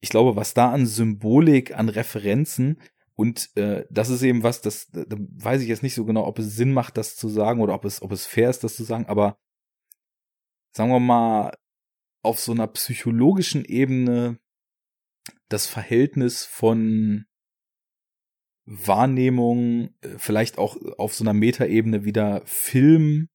ich 0.00 0.08
glaube, 0.08 0.34
was 0.36 0.54
da 0.54 0.72
an 0.72 0.86
Symbolik, 0.86 1.76
an 1.76 1.90
Referenzen 1.90 2.80
und 3.14 3.54
äh, 3.56 3.84
das 3.90 4.08
ist 4.08 4.22
eben 4.22 4.42
was, 4.42 4.62
das 4.62 4.88
da 4.90 5.04
weiß 5.16 5.60
ich 5.60 5.68
jetzt 5.68 5.82
nicht 5.82 5.94
so 5.94 6.06
genau, 6.06 6.26
ob 6.26 6.38
es 6.38 6.56
Sinn 6.56 6.72
macht, 6.72 6.96
das 6.96 7.16
zu 7.16 7.28
sagen 7.28 7.60
oder 7.60 7.74
ob 7.74 7.84
es 7.84 8.00
ob 8.00 8.12
es 8.12 8.26
fair 8.26 8.48
ist, 8.48 8.64
das 8.64 8.76
zu 8.76 8.84
sagen, 8.84 9.06
aber 9.06 9.38
sagen 10.72 10.90
wir 10.90 11.00
mal 11.00 11.54
auf 12.22 12.40
so 12.40 12.52
einer 12.52 12.66
psychologischen 12.66 13.64
Ebene 13.64 14.38
das 15.48 15.66
Verhältnis 15.66 16.44
von 16.44 17.26
Wahrnehmung, 18.64 19.90
äh, 20.00 20.16
vielleicht 20.16 20.58
auch 20.58 20.76
auf 20.96 21.14
so 21.14 21.24
einer 21.24 21.34
Metaebene 21.34 22.04
wieder 22.04 22.42
Film 22.46 23.28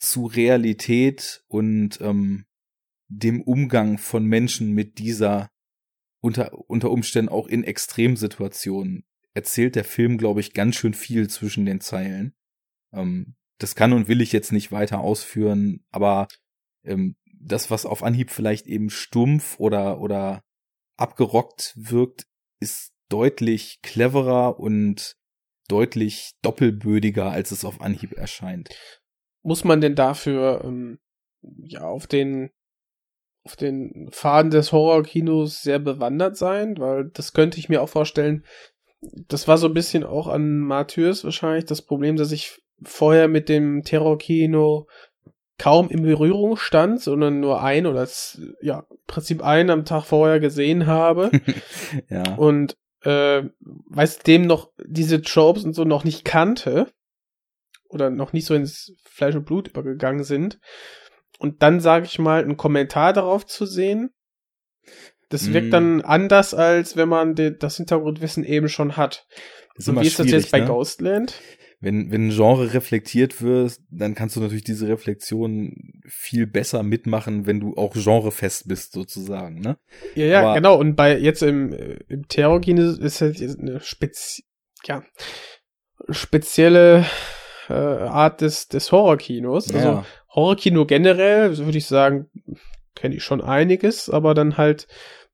zu 0.00 0.26
Realität 0.26 1.44
und 1.46 2.00
ähm, 2.00 2.46
dem 3.08 3.42
Umgang 3.42 3.98
von 3.98 4.24
Menschen 4.24 4.72
mit 4.72 4.98
dieser 4.98 5.50
unter, 6.20 6.52
unter 6.68 6.90
Umständen 6.90 7.30
auch 7.30 7.46
in 7.46 7.64
Extremsituationen 7.64 9.04
erzählt 9.32 9.76
der 9.76 9.84
Film, 9.84 10.18
glaube 10.18 10.40
ich, 10.40 10.52
ganz 10.52 10.76
schön 10.76 10.94
viel 10.94 11.28
zwischen 11.28 11.64
den 11.64 11.80
Zeilen. 11.80 12.34
Ähm, 12.92 13.36
das 13.58 13.74
kann 13.74 13.92
und 13.92 14.08
will 14.08 14.20
ich 14.20 14.32
jetzt 14.32 14.52
nicht 14.52 14.72
weiter 14.72 15.00
ausführen, 15.00 15.84
aber 15.90 16.28
ähm, 16.84 17.16
das, 17.38 17.70
was 17.70 17.86
auf 17.86 18.02
Anhieb 18.02 18.30
vielleicht 18.30 18.66
eben 18.66 18.90
stumpf 18.90 19.58
oder, 19.58 20.00
oder 20.00 20.42
abgerockt 20.96 21.74
wirkt, 21.76 22.26
ist 22.58 22.92
deutlich 23.08 23.80
cleverer 23.82 24.58
und 24.58 25.16
deutlich 25.68 26.32
doppelbödiger, 26.42 27.30
als 27.30 27.50
es 27.50 27.64
auf 27.64 27.80
Anhieb 27.80 28.12
erscheint 28.12 28.70
muss 29.42 29.64
man 29.64 29.80
denn 29.80 29.94
dafür 29.94 30.62
ähm, 30.64 30.98
ja 31.42 31.82
auf 31.82 32.06
den 32.06 32.50
auf 33.42 33.56
den 33.56 34.08
Faden 34.10 34.50
des 34.50 34.72
Horrorkinos 34.72 35.62
sehr 35.62 35.78
bewandert 35.78 36.36
sein, 36.36 36.76
weil 36.78 37.10
das 37.14 37.32
könnte 37.32 37.58
ich 37.58 37.68
mir 37.68 37.80
auch 37.80 37.88
vorstellen. 37.88 38.44
Das 39.28 39.48
war 39.48 39.56
so 39.56 39.66
ein 39.68 39.74
bisschen 39.74 40.04
auch 40.04 40.26
an 40.26 40.58
Martyrs 40.58 41.24
wahrscheinlich 41.24 41.64
das 41.64 41.80
Problem, 41.80 42.16
dass 42.16 42.32
ich 42.32 42.60
vorher 42.82 43.28
mit 43.28 43.48
dem 43.48 43.82
Terrorkino 43.82 44.88
kaum 45.56 45.88
in 45.88 46.02
Berührung 46.02 46.56
stand, 46.56 47.00
sondern 47.00 47.40
nur 47.40 47.62
ein 47.62 47.86
oder 47.86 48.06
ja, 48.60 48.86
im 48.90 48.96
Prinzip 49.06 49.42
einen 49.42 49.70
am 49.70 49.84
Tag 49.84 50.04
vorher 50.04 50.40
gesehen 50.40 50.86
habe. 50.86 51.30
ja. 52.10 52.34
Und 52.36 52.76
äh, 53.02 53.44
weiß 53.60 54.18
dem 54.20 54.42
noch 54.42 54.70
diese 54.84 55.22
Tropes 55.22 55.64
und 55.64 55.74
so 55.74 55.84
noch 55.84 56.04
nicht 56.04 56.24
kannte 56.24 56.92
oder 57.90 58.10
noch 58.10 58.32
nicht 58.32 58.46
so 58.46 58.54
ins 58.54 58.94
Fleisch 59.04 59.34
und 59.34 59.44
Blut 59.44 59.68
übergegangen 59.68 60.24
sind. 60.24 60.58
Und 61.38 61.62
dann, 61.62 61.80
sage 61.80 62.06
ich 62.06 62.18
mal, 62.18 62.42
einen 62.42 62.56
Kommentar 62.56 63.12
darauf 63.12 63.46
zu 63.46 63.66
sehen, 63.66 64.10
das 65.28 65.52
wirkt 65.52 65.68
mm. 65.68 65.70
dann 65.70 66.00
anders, 66.00 66.54
als 66.54 66.96
wenn 66.96 67.08
man 67.08 67.34
das 67.34 67.76
Hintergrundwissen 67.76 68.44
eben 68.44 68.68
schon 68.68 68.96
hat. 68.96 69.26
Ist 69.76 69.88
und 69.88 70.00
wie 70.00 70.06
ist 70.06 70.18
das 70.18 70.30
jetzt 70.30 70.50
bei 70.50 70.60
ne? 70.60 70.66
Ghostland? 70.66 71.40
wenn, 71.80 72.12
wenn 72.12 72.28
ein 72.28 72.30
Genre 72.30 72.74
reflektiert 72.74 73.40
wird, 73.40 73.78
dann 73.90 74.14
kannst 74.14 74.36
du 74.36 74.40
natürlich 74.40 74.64
diese 74.64 74.86
Reflexion 74.86 76.02
viel 76.06 76.46
besser 76.46 76.82
mitmachen, 76.82 77.46
wenn 77.46 77.58
du 77.58 77.74
auch 77.76 77.94
genrefest 77.94 78.68
bist, 78.68 78.92
sozusagen, 78.92 79.60
ne? 79.60 79.78
Ja, 80.14 80.26
ja, 80.26 80.40
Aber 80.42 80.54
genau. 80.54 80.78
Und 80.78 80.94
bei 80.94 81.18
jetzt 81.18 81.42
im, 81.42 81.72
im 82.08 82.28
Terrorkino 82.28 82.82
ist 82.82 83.22
halt 83.22 83.40
eine 83.40 83.80
spezi 83.80 84.44
ja, 84.84 85.02
spezielle 86.10 87.06
äh, 87.70 87.72
Art 87.72 88.40
des, 88.40 88.68
des 88.68 88.92
Horrorkinos. 88.92 89.72
Also 89.72 89.88
ja. 89.88 90.06
Horrorkino 90.34 90.86
generell, 90.86 91.56
würde 91.58 91.78
ich 91.78 91.86
sagen, 91.86 92.30
kenne 92.94 93.14
ich 93.14 93.24
schon 93.24 93.40
einiges, 93.40 94.10
aber 94.10 94.34
dann 94.34 94.56
halt 94.56 94.86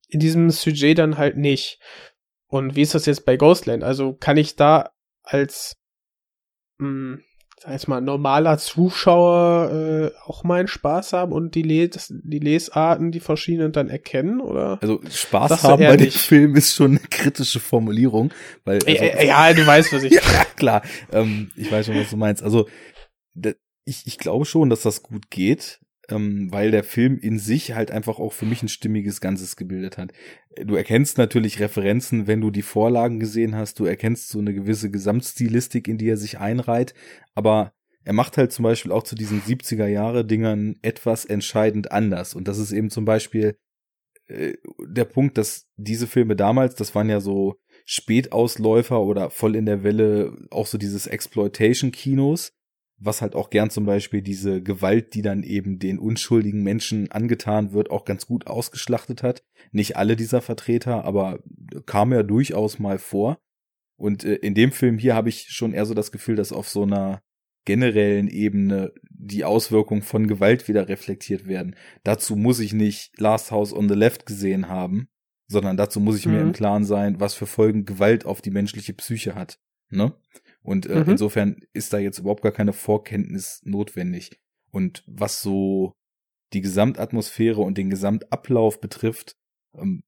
in 0.08 0.20
diesem 0.20 0.50
Sujet 0.50 0.98
dann 0.98 1.18
halt 1.18 1.36
nicht. 1.36 1.80
Und 2.46 2.76
wie 2.76 2.82
ist 2.82 2.94
das 2.94 3.06
jetzt 3.06 3.24
bei 3.26 3.36
Ghostland? 3.36 3.82
Also 3.82 4.14
kann 4.14 4.36
ich 4.36 4.56
da 4.56 4.90
als 5.22 5.76
mh, 6.78 6.86
hm, 6.86 7.24
sag 7.60 7.72
jetzt 7.72 7.88
mal, 7.88 8.00
normaler 8.00 8.58
Zuschauer 8.58 9.70
äh, 9.72 10.10
auch 10.28 10.44
meinen 10.44 10.68
Spaß 10.68 11.12
haben 11.14 11.32
und 11.32 11.54
die, 11.54 11.62
Les 11.62 12.12
die 12.24 12.38
Lesarten, 12.38 13.12
die 13.12 13.20
verschiedenen 13.20 13.72
dann 13.72 13.88
erkennen, 13.88 14.40
oder? 14.40 14.78
Also 14.82 15.00
Spaß 15.08 15.62
haben 15.62 15.82
bei 15.82 15.96
dem 15.96 16.10
Film 16.10 16.54
ist 16.54 16.74
schon 16.74 16.92
eine 16.92 17.08
kritische 17.10 17.60
Formulierung, 17.60 18.30
weil 18.64 18.78
also, 18.86 18.90
äh, 18.90 19.26
ja, 19.26 19.52
du 19.52 19.66
weißt, 19.66 19.92
was 19.92 20.02
ich. 20.02 20.12
ja, 20.32 20.44
klar, 20.56 20.82
ähm, 21.12 21.50
ich 21.56 21.70
weiß 21.72 21.86
schon, 21.86 21.98
was 21.98 22.10
du 22.10 22.16
meinst. 22.16 22.42
Also 22.42 22.68
ich, 23.84 24.06
ich 24.06 24.18
glaube 24.18 24.44
schon, 24.44 24.68
dass 24.68 24.82
das 24.82 25.02
gut 25.02 25.30
geht 25.30 25.80
ähm, 26.08 26.48
weil 26.52 26.70
der 26.70 26.84
Film 26.84 27.18
in 27.18 27.38
sich 27.38 27.72
halt 27.72 27.90
einfach 27.90 28.18
auch 28.18 28.32
für 28.32 28.46
mich 28.46 28.62
ein 28.62 28.68
stimmiges 28.68 29.20
Ganzes 29.20 29.56
gebildet 29.56 29.98
hat. 29.98 30.12
Du 30.64 30.74
erkennst 30.74 31.18
natürlich 31.18 31.60
Referenzen, 31.60 32.26
wenn 32.26 32.40
du 32.40 32.50
die 32.50 32.62
Vorlagen 32.62 33.20
gesehen 33.20 33.54
hast, 33.54 33.78
du 33.78 33.84
erkennst 33.84 34.28
so 34.28 34.38
eine 34.38 34.54
gewisse 34.54 34.90
Gesamtstilistik, 34.90 35.88
in 35.88 35.98
die 35.98 36.08
er 36.08 36.16
sich 36.16 36.38
einreiht, 36.38 36.94
aber 37.34 37.72
er 38.04 38.12
macht 38.12 38.38
halt 38.38 38.52
zum 38.52 38.62
Beispiel 38.62 38.92
auch 38.92 39.02
zu 39.02 39.16
diesen 39.16 39.42
70er 39.42 39.86
Jahre 39.86 40.24
Dingern 40.24 40.76
etwas 40.82 41.24
entscheidend 41.24 41.90
anders. 41.90 42.34
Und 42.34 42.46
das 42.46 42.58
ist 42.58 42.70
eben 42.70 42.88
zum 42.88 43.04
Beispiel 43.04 43.58
äh, 44.28 44.54
der 44.86 45.04
Punkt, 45.04 45.36
dass 45.38 45.66
diese 45.76 46.06
Filme 46.06 46.36
damals, 46.36 46.76
das 46.76 46.94
waren 46.94 47.10
ja 47.10 47.20
so 47.20 47.56
Spätausläufer 47.84 49.00
oder 49.00 49.30
voll 49.30 49.56
in 49.56 49.66
der 49.66 49.82
Welle 49.82 50.36
auch 50.50 50.66
so 50.66 50.78
dieses 50.78 51.06
Exploitation-Kinos, 51.06 52.52
was 52.98 53.20
halt 53.20 53.34
auch 53.34 53.50
gern 53.50 53.70
zum 53.70 53.84
Beispiel 53.84 54.22
diese 54.22 54.62
Gewalt, 54.62 55.14
die 55.14 55.22
dann 55.22 55.42
eben 55.42 55.78
den 55.78 55.98
unschuldigen 55.98 56.62
Menschen 56.62 57.10
angetan 57.10 57.72
wird, 57.72 57.90
auch 57.90 58.04
ganz 58.04 58.26
gut 58.26 58.46
ausgeschlachtet 58.46 59.22
hat. 59.22 59.42
Nicht 59.70 59.96
alle 59.96 60.16
dieser 60.16 60.40
Vertreter, 60.40 61.04
aber 61.04 61.40
kam 61.84 62.12
ja 62.12 62.22
durchaus 62.22 62.78
mal 62.78 62.98
vor. 62.98 63.38
Und 63.96 64.24
äh, 64.24 64.36
in 64.36 64.54
dem 64.54 64.72
Film 64.72 64.98
hier 64.98 65.14
habe 65.14 65.28
ich 65.28 65.48
schon 65.50 65.72
eher 65.72 65.86
so 65.86 65.94
das 65.94 66.12
Gefühl, 66.12 66.36
dass 66.36 66.52
auf 66.52 66.68
so 66.68 66.82
einer 66.82 67.22
generellen 67.64 68.28
Ebene 68.28 68.92
die 69.10 69.44
Auswirkungen 69.44 70.02
von 70.02 70.26
Gewalt 70.26 70.68
wieder 70.68 70.88
reflektiert 70.88 71.46
werden. 71.46 71.74
Dazu 72.04 72.36
muss 72.36 72.60
ich 72.60 72.72
nicht 72.72 73.18
Last 73.18 73.50
House 73.50 73.72
on 73.72 73.88
the 73.88 73.94
Left 73.94 74.24
gesehen 74.24 74.68
haben, 74.68 75.08
sondern 75.48 75.76
dazu 75.76 76.00
muss 76.00 76.16
ich 76.16 76.26
mhm. 76.26 76.32
mir 76.32 76.40
im 76.40 76.52
Klaren 76.52 76.84
sein, 76.84 77.20
was 77.20 77.34
für 77.34 77.46
Folgen 77.46 77.84
Gewalt 77.84 78.24
auf 78.24 78.40
die 78.40 78.50
menschliche 78.50 78.94
Psyche 78.94 79.34
hat. 79.34 79.58
Ne? 79.90 80.14
Und 80.66 80.86
äh, 80.86 81.04
mhm. 81.04 81.10
insofern 81.12 81.56
ist 81.72 81.92
da 81.92 81.98
jetzt 81.98 82.18
überhaupt 82.18 82.42
gar 82.42 82.52
keine 82.52 82.72
Vorkenntnis 82.72 83.60
notwendig. 83.64 84.40
Und 84.70 85.04
was 85.06 85.40
so 85.40 85.94
die 86.52 86.60
Gesamtatmosphäre 86.60 87.60
und 87.60 87.78
den 87.78 87.88
Gesamtablauf 87.88 88.80
betrifft, 88.80 89.36
ähm, 89.74 90.02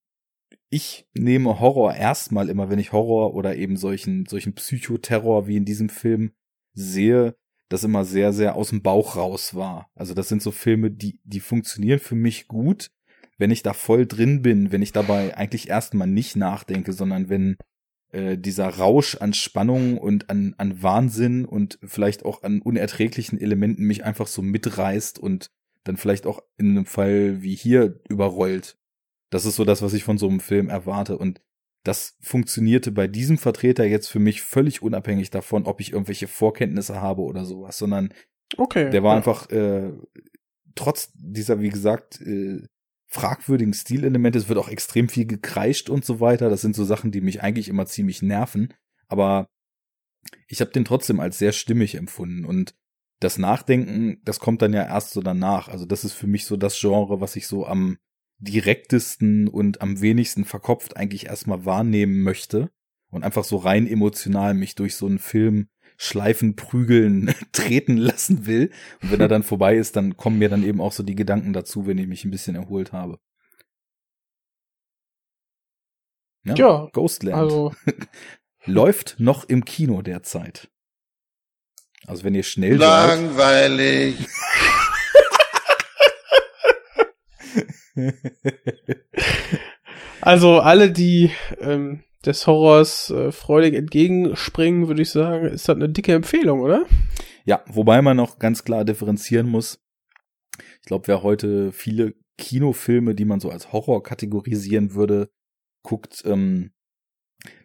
ich 0.68 1.06
nehme 1.14 1.60
Horror 1.60 1.94
erstmal 1.94 2.48
immer, 2.48 2.68
wenn 2.68 2.78
ich 2.78 2.92
Horror 2.92 3.34
oder 3.34 3.56
eben 3.56 3.76
solchen, 3.76 4.26
solchen 4.26 4.54
Psychoterror 4.54 5.46
wie 5.46 5.56
in 5.56 5.64
diesem 5.64 5.88
Film 5.88 6.32
sehe, 6.74 7.36
das 7.68 7.84
immer 7.84 8.04
sehr, 8.04 8.32
sehr 8.32 8.56
aus 8.56 8.70
dem 8.70 8.82
Bauch 8.82 9.16
raus 9.16 9.54
war. 9.54 9.90
Also 9.94 10.12
das 10.12 10.28
sind 10.28 10.42
so 10.42 10.50
Filme, 10.50 10.90
die, 10.90 11.20
die 11.24 11.40
funktionieren 11.40 12.00
für 12.00 12.16
mich 12.16 12.48
gut, 12.48 12.90
wenn 13.38 13.50
ich 13.50 13.62
da 13.62 13.72
voll 13.72 14.06
drin 14.06 14.42
bin, 14.42 14.72
wenn 14.72 14.82
ich 14.82 14.92
dabei 14.92 15.36
eigentlich 15.36 15.68
erstmal 15.68 16.08
nicht 16.08 16.36
nachdenke, 16.36 16.92
sondern 16.92 17.28
wenn 17.28 17.56
äh, 18.12 18.38
dieser 18.38 18.68
Rausch 18.68 19.16
an 19.16 19.34
Spannung 19.34 19.98
und 19.98 20.30
an, 20.30 20.54
an 20.58 20.82
Wahnsinn 20.82 21.44
und 21.44 21.78
vielleicht 21.82 22.24
auch 22.24 22.42
an 22.42 22.60
unerträglichen 22.60 23.40
Elementen 23.40 23.84
mich 23.84 24.04
einfach 24.04 24.26
so 24.26 24.42
mitreißt 24.42 25.18
und 25.18 25.50
dann 25.84 25.96
vielleicht 25.96 26.26
auch 26.26 26.42
in 26.56 26.70
einem 26.70 26.86
Fall 26.86 27.42
wie 27.42 27.54
hier 27.54 28.00
überrollt. 28.08 28.76
Das 29.30 29.44
ist 29.44 29.56
so 29.56 29.64
das, 29.64 29.82
was 29.82 29.92
ich 29.92 30.04
von 30.04 30.18
so 30.18 30.28
einem 30.28 30.40
Film 30.40 30.68
erwarte. 30.68 31.18
Und 31.18 31.40
das 31.84 32.16
funktionierte 32.20 32.92
bei 32.92 33.06
diesem 33.08 33.38
Vertreter 33.38 33.84
jetzt 33.84 34.08
für 34.08 34.18
mich 34.18 34.42
völlig 34.42 34.82
unabhängig 34.82 35.30
davon, 35.30 35.66
ob 35.66 35.80
ich 35.80 35.92
irgendwelche 35.92 36.28
Vorkenntnisse 36.28 37.00
habe 37.00 37.22
oder 37.22 37.44
sowas, 37.44 37.78
sondern 37.78 38.12
okay, 38.56 38.90
der 38.90 39.02
war 39.02 39.12
ja. 39.12 39.16
einfach 39.18 39.50
äh, 39.50 39.92
trotz 40.74 41.12
dieser, 41.14 41.60
wie 41.60 41.70
gesagt, 41.70 42.20
äh, 42.20 42.62
fragwürdigen 43.08 43.72
Stilelemente. 43.72 44.38
Es 44.38 44.48
wird 44.48 44.58
auch 44.58 44.68
extrem 44.68 45.08
viel 45.08 45.26
gekreischt 45.26 45.90
und 45.90 46.04
so 46.04 46.20
weiter. 46.20 46.50
Das 46.50 46.60
sind 46.60 46.76
so 46.76 46.84
Sachen, 46.84 47.10
die 47.10 47.20
mich 47.20 47.42
eigentlich 47.42 47.68
immer 47.68 47.86
ziemlich 47.86 48.22
nerven. 48.22 48.74
Aber 49.08 49.48
ich 50.46 50.60
habe 50.60 50.70
den 50.70 50.84
trotzdem 50.84 51.18
als 51.18 51.38
sehr 51.38 51.52
stimmig 51.52 51.94
empfunden. 51.94 52.44
Und 52.44 52.74
das 53.20 53.38
Nachdenken, 53.38 54.20
das 54.24 54.38
kommt 54.38 54.62
dann 54.62 54.72
ja 54.72 54.84
erst 54.84 55.10
so 55.10 55.22
danach. 55.22 55.68
Also 55.68 55.86
das 55.86 56.04
ist 56.04 56.12
für 56.12 56.26
mich 56.26 56.44
so 56.44 56.56
das 56.56 56.78
Genre, 56.78 57.20
was 57.20 57.34
ich 57.34 57.46
so 57.46 57.66
am 57.66 57.98
direktesten 58.38 59.48
und 59.48 59.80
am 59.80 60.00
wenigsten 60.00 60.44
verkopft 60.44 60.96
eigentlich 60.96 61.26
erstmal 61.26 61.64
wahrnehmen 61.64 62.20
möchte 62.20 62.70
und 63.10 63.24
einfach 63.24 63.42
so 63.42 63.56
rein 63.56 63.86
emotional 63.86 64.54
mich 64.54 64.74
durch 64.76 64.94
so 64.94 65.06
einen 65.06 65.18
Film 65.18 65.68
Schleifen 66.00 66.54
prügeln 66.54 67.34
treten 67.52 67.96
lassen 67.96 68.46
will. 68.46 68.70
Und 69.02 69.10
wenn 69.10 69.20
er 69.20 69.28
dann 69.28 69.42
vorbei 69.42 69.76
ist, 69.76 69.96
dann 69.96 70.16
kommen 70.16 70.38
mir 70.38 70.48
dann 70.48 70.62
eben 70.62 70.80
auch 70.80 70.92
so 70.92 71.02
die 71.02 71.16
Gedanken 71.16 71.52
dazu, 71.52 71.86
wenn 71.86 71.98
ich 71.98 72.06
mich 72.06 72.24
ein 72.24 72.30
bisschen 72.30 72.54
erholt 72.54 72.92
habe. 72.92 73.18
Ja, 76.44 76.54
ja 76.54 76.88
Ghostland. 76.92 77.36
Also. 77.36 77.74
Läuft 78.64 79.16
noch 79.18 79.44
im 79.48 79.64
Kino 79.64 80.02
derzeit. 80.02 80.70
Also 82.06 82.22
wenn 82.24 82.34
ihr 82.34 82.42
schnell 82.44 82.76
Langweilig. 82.76 84.16
also 90.20 90.60
alle, 90.60 90.92
die 90.92 91.32
ähm, 91.60 92.04
des 92.28 92.46
Horrors 92.46 93.10
äh, 93.10 93.32
freudig 93.32 93.74
entgegenspringen, 93.74 94.86
würde 94.86 95.02
ich 95.02 95.10
sagen, 95.10 95.46
ist 95.46 95.68
das 95.68 95.76
eine 95.76 95.88
dicke 95.88 96.12
Empfehlung, 96.12 96.60
oder? 96.60 96.86
Ja, 97.44 97.64
wobei 97.66 98.02
man 98.02 98.16
noch 98.16 98.38
ganz 98.38 98.62
klar 98.64 98.84
differenzieren 98.84 99.48
muss. 99.48 99.80
Ich 100.80 100.86
glaube, 100.86 101.08
wer 101.08 101.22
heute 101.22 101.72
viele 101.72 102.14
Kinofilme, 102.36 103.14
die 103.14 103.24
man 103.24 103.40
so 103.40 103.50
als 103.50 103.72
Horror 103.72 104.02
kategorisieren 104.02 104.94
würde, 104.94 105.30
guckt, 105.82 106.22
ähm, 106.24 106.72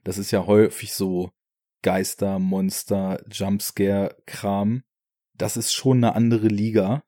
das 0.04 0.18
ist 0.18 0.32
ja 0.32 0.46
häufig 0.46 0.94
so 0.94 1.32
Geister, 1.82 2.40
Monster, 2.40 3.22
Jumpscare-Kram. 3.30 4.84
Das 5.38 5.58
ist 5.58 5.74
schon 5.74 5.98
eine 5.98 6.16
andere 6.16 6.48
Liga. 6.48 7.04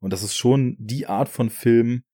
Und 0.00 0.12
das 0.12 0.22
ist 0.22 0.36
schon 0.36 0.76
die 0.78 1.06
Art 1.06 1.28
von 1.28 1.50
Film, 1.50 2.04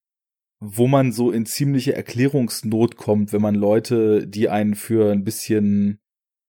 wo 0.60 0.86
man 0.88 1.12
so 1.12 1.30
in 1.30 1.46
ziemliche 1.46 1.94
Erklärungsnot 1.94 2.96
kommt, 2.96 3.32
wenn 3.32 3.42
man 3.42 3.54
Leute, 3.54 4.26
die 4.26 4.48
einen 4.48 4.74
für 4.74 5.12
ein 5.12 5.24
bisschen 5.24 6.00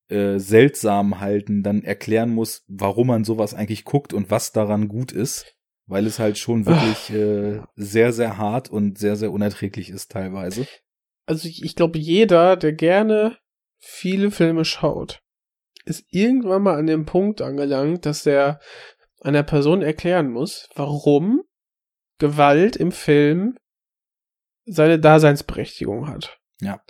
äh, 0.09 0.39
seltsam 0.39 1.19
halten, 1.19 1.61
dann 1.61 1.83
erklären 1.83 2.31
muss, 2.31 2.63
warum 2.67 3.07
man 3.07 3.23
sowas 3.23 3.53
eigentlich 3.53 3.85
guckt 3.85 4.13
und 4.13 4.31
was 4.31 4.51
daran 4.51 4.87
gut 4.87 5.11
ist, 5.11 5.55
weil 5.85 6.07
es 6.07 6.17
halt 6.17 6.37
schon 6.37 6.65
wirklich 6.65 7.11
äh, 7.11 7.61
sehr, 7.75 8.11
sehr 8.11 8.37
hart 8.37 8.69
und 8.69 8.97
sehr, 8.97 9.15
sehr 9.15 9.31
unerträglich 9.31 9.89
ist 9.89 10.11
teilweise. 10.11 10.67
Also 11.27 11.47
ich, 11.47 11.63
ich 11.63 11.75
glaube, 11.75 11.99
jeder, 11.99 12.57
der 12.57 12.73
gerne 12.73 13.37
viele 13.77 14.31
Filme 14.31 14.65
schaut, 14.65 15.21
ist 15.85 16.05
irgendwann 16.09 16.63
mal 16.63 16.77
an 16.77 16.87
dem 16.87 17.05
Punkt 17.05 17.41
angelangt, 17.41 18.05
dass 18.05 18.23
der 18.23 18.59
einer 19.21 19.43
Person 19.43 19.83
erklären 19.83 20.31
muss, 20.31 20.67
warum 20.75 21.43
Gewalt 22.17 22.75
im 22.75 22.91
Film 22.91 23.57
seine 24.69 24.99
Daseinsberechtigung 24.99 26.07
hat. 26.07 26.39
Ja. 26.61 26.81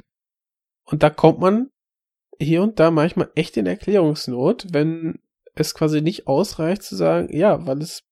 Und 0.85 1.03
da 1.03 1.10
kommt 1.10 1.39
man 1.39 1.69
hier 2.39 2.64
und 2.64 2.80
da 2.80 2.91
manchmal 2.91 3.31
echt 3.35 3.57
in 3.57 3.65
Erklärungsnot, 3.65 4.68
wenn 4.72 5.19
es 5.56 5.73
quasi 5.73 6.01
nicht 6.01 6.27
ausreicht 6.27 6.84
zu 6.84 6.95
sagen, 6.95 7.35
ja, 7.35 7.65
weil 7.65 7.81
es 7.81 8.03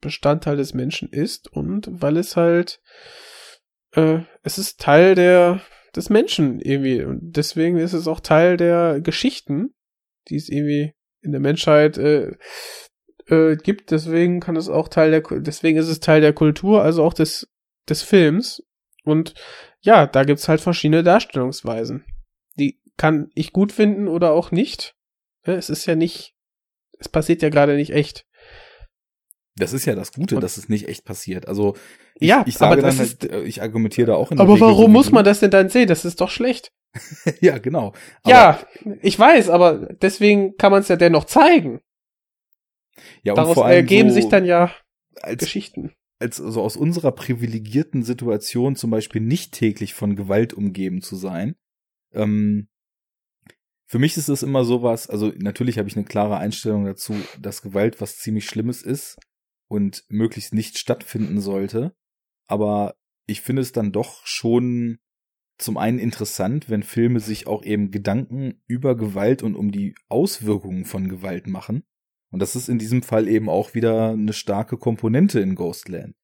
Bestandteil 0.00 0.56
des 0.56 0.74
Menschen 0.74 1.08
ist 1.08 1.50
und 1.52 1.88
weil 1.90 2.16
es 2.16 2.36
halt, 2.36 2.80
äh, 3.92 4.20
es 4.42 4.58
ist 4.58 4.80
Teil 4.80 5.14
der, 5.14 5.62
des 5.94 6.10
Menschen 6.10 6.60
irgendwie 6.60 7.02
und 7.02 7.20
deswegen 7.36 7.78
ist 7.78 7.92
es 7.92 8.06
auch 8.06 8.20
Teil 8.20 8.56
der 8.56 9.00
Geschichten, 9.00 9.74
die 10.28 10.36
es 10.36 10.48
irgendwie 10.48 10.94
in 11.22 11.32
der 11.32 11.40
Menschheit 11.40 11.96
äh, 11.96 12.36
äh, 13.28 13.56
gibt, 13.56 13.90
deswegen 13.90 14.40
kann 14.40 14.56
es 14.56 14.68
auch 14.68 14.88
Teil 14.88 15.10
der, 15.10 15.22
deswegen 15.40 15.78
ist 15.78 15.88
es 15.88 16.00
Teil 16.00 16.20
der 16.20 16.32
Kultur, 16.32 16.82
also 16.82 17.02
auch 17.02 17.14
des, 17.14 17.48
des 17.88 18.02
Films 18.02 18.62
und 19.06 19.34
ja, 19.80 20.06
da 20.06 20.24
gibt's 20.24 20.48
halt 20.48 20.60
verschiedene 20.60 21.02
Darstellungsweisen. 21.02 22.04
Die 22.58 22.80
kann 22.96 23.30
ich 23.34 23.52
gut 23.52 23.72
finden 23.72 24.08
oder 24.08 24.32
auch 24.32 24.50
nicht. 24.50 24.94
Es 25.42 25.70
ist 25.70 25.86
ja 25.86 25.94
nicht, 25.94 26.34
es 26.98 27.08
passiert 27.08 27.42
ja 27.42 27.48
gerade 27.50 27.76
nicht 27.76 27.90
echt. 27.92 28.26
Das 29.58 29.72
ist 29.72 29.86
ja 29.86 29.94
das 29.94 30.12
Gute, 30.12 30.34
Und- 30.36 30.40
dass 30.42 30.56
es 30.58 30.68
nicht 30.68 30.88
echt 30.88 31.04
passiert. 31.04 31.48
Also 31.48 31.76
ich, 32.16 32.28
Ja, 32.28 32.42
ich 32.46 32.56
sage 32.58 32.72
aber 32.72 32.82
dann 32.82 32.96
das 32.96 32.98
halt, 32.98 33.24
äh, 33.30 33.42
ich 33.42 33.62
argumentiere 33.62 34.08
da 34.08 34.14
auch 34.16 34.30
in 34.30 34.36
der 34.36 34.44
Aber 34.44 34.54
Regel 34.54 34.68
warum 34.68 34.92
muss 34.92 35.12
man 35.12 35.24
das 35.24 35.40
denn 35.40 35.50
dann 35.50 35.68
sehen? 35.70 35.86
Das 35.88 36.04
ist 36.04 36.20
doch 36.20 36.30
schlecht. 36.30 36.72
ja, 37.40 37.58
genau. 37.58 37.92
Aber, 38.22 38.30
ja, 38.30 38.66
ich 39.02 39.18
weiß, 39.18 39.48
aber 39.50 39.94
deswegen 40.02 40.56
kann 40.56 40.72
man 40.72 40.80
es 40.80 40.88
ja 40.88 40.96
dennoch 40.96 41.24
zeigen. 41.24 41.80
ja 43.22 43.32
und 43.32 43.38
Daraus 43.38 43.54
vor 43.54 43.66
allem 43.66 43.76
ergeben 43.76 44.10
so 44.10 44.14
sich 44.16 44.28
dann 44.28 44.44
ja 44.44 44.72
als, 45.20 45.40
Geschichten. 45.40 45.94
Als 46.18 46.40
also 46.40 46.62
aus 46.62 46.76
unserer 46.76 47.12
privilegierten 47.12 48.02
Situation 48.02 48.76
zum 48.76 48.90
Beispiel 48.90 49.20
nicht 49.20 49.52
täglich 49.52 49.94
von 49.94 50.16
Gewalt 50.16 50.54
umgeben 50.54 51.02
zu 51.02 51.16
sein. 51.16 51.56
Ähm, 52.12 52.68
für 53.88 53.98
mich 53.98 54.16
ist 54.16 54.28
es 54.28 54.42
immer 54.42 54.64
sowas, 54.64 55.08
also 55.08 55.32
natürlich 55.36 55.78
habe 55.78 55.88
ich 55.88 55.96
eine 55.96 56.06
klare 56.06 56.38
Einstellung 56.38 56.84
dazu, 56.84 57.14
dass 57.40 57.62
Gewalt 57.62 58.00
was 58.00 58.18
ziemlich 58.18 58.46
Schlimmes 58.46 58.82
ist 58.82 59.16
und 59.68 60.04
möglichst 60.08 60.54
nicht 60.54 60.78
stattfinden 60.78 61.40
sollte. 61.40 61.94
Aber 62.48 62.96
ich 63.26 63.42
finde 63.42 63.62
es 63.62 63.72
dann 63.72 63.92
doch 63.92 64.26
schon 64.26 64.98
zum 65.58 65.78
einen 65.78 65.98
interessant, 65.98 66.68
wenn 66.68 66.82
Filme 66.82 67.20
sich 67.20 67.46
auch 67.46 67.64
eben 67.64 67.90
Gedanken 67.90 68.62
über 68.66 68.96
Gewalt 68.96 69.42
und 69.42 69.54
um 69.54 69.70
die 69.70 69.94
Auswirkungen 70.08 70.84
von 70.84 71.08
Gewalt 71.08 71.46
machen. 71.46 71.84
Und 72.30 72.40
das 72.40 72.56
ist 72.56 72.68
in 72.68 72.78
diesem 72.78 73.02
Fall 73.02 73.28
eben 73.28 73.48
auch 73.48 73.74
wieder 73.74 74.10
eine 74.10 74.32
starke 74.32 74.76
Komponente 74.76 75.40
in 75.40 75.54
Ghostland. 75.54 76.14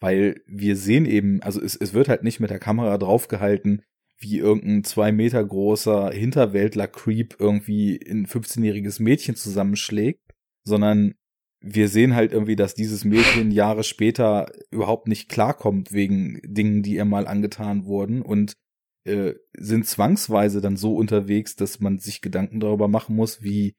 Weil 0.00 0.42
wir 0.46 0.76
sehen 0.76 1.06
eben, 1.06 1.42
also 1.42 1.60
es, 1.60 1.74
es 1.74 1.92
wird 1.92 2.08
halt 2.08 2.22
nicht 2.22 2.38
mit 2.40 2.50
der 2.50 2.60
Kamera 2.60 2.98
draufgehalten, 2.98 3.82
wie 4.18 4.38
irgendein 4.38 4.84
zwei 4.84 5.12
Meter 5.12 5.44
großer 5.44 6.10
Hinterwäldler-Creep 6.10 7.36
irgendwie 7.38 8.00
ein 8.08 8.26
15-jähriges 8.26 9.02
Mädchen 9.02 9.36
zusammenschlägt, 9.36 10.34
sondern 10.64 11.14
wir 11.60 11.88
sehen 11.88 12.14
halt 12.14 12.32
irgendwie, 12.32 12.56
dass 12.56 12.74
dieses 12.74 13.04
Mädchen 13.04 13.50
Jahre 13.50 13.82
später 13.82 14.52
überhaupt 14.70 15.08
nicht 15.08 15.28
klarkommt 15.28 15.92
wegen 15.92 16.40
Dingen, 16.44 16.82
die 16.82 16.94
ihr 16.94 17.04
mal 17.04 17.26
angetan 17.26 17.84
wurden 17.84 18.22
und 18.22 18.54
äh, 19.04 19.34
sind 19.56 19.86
zwangsweise 19.86 20.60
dann 20.60 20.76
so 20.76 20.94
unterwegs, 20.94 21.56
dass 21.56 21.80
man 21.80 21.98
sich 21.98 22.20
Gedanken 22.20 22.60
darüber 22.60 22.88
machen 22.88 23.16
muss, 23.16 23.42
wie 23.42 23.74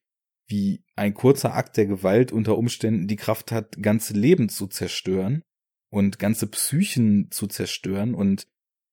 wie 0.49 0.83
ein 0.95 1.13
kurzer 1.13 1.53
Akt 1.53 1.77
der 1.77 1.85
Gewalt 1.85 2.31
unter 2.31 2.57
Umständen 2.57 3.07
die 3.07 3.15
Kraft 3.15 3.51
hat, 3.51 3.81
ganze 3.81 4.13
Leben 4.13 4.49
zu 4.49 4.67
zerstören 4.67 5.43
und 5.89 6.19
ganze 6.19 6.47
Psychen 6.47 7.29
zu 7.31 7.47
zerstören. 7.47 8.13
Und 8.13 8.47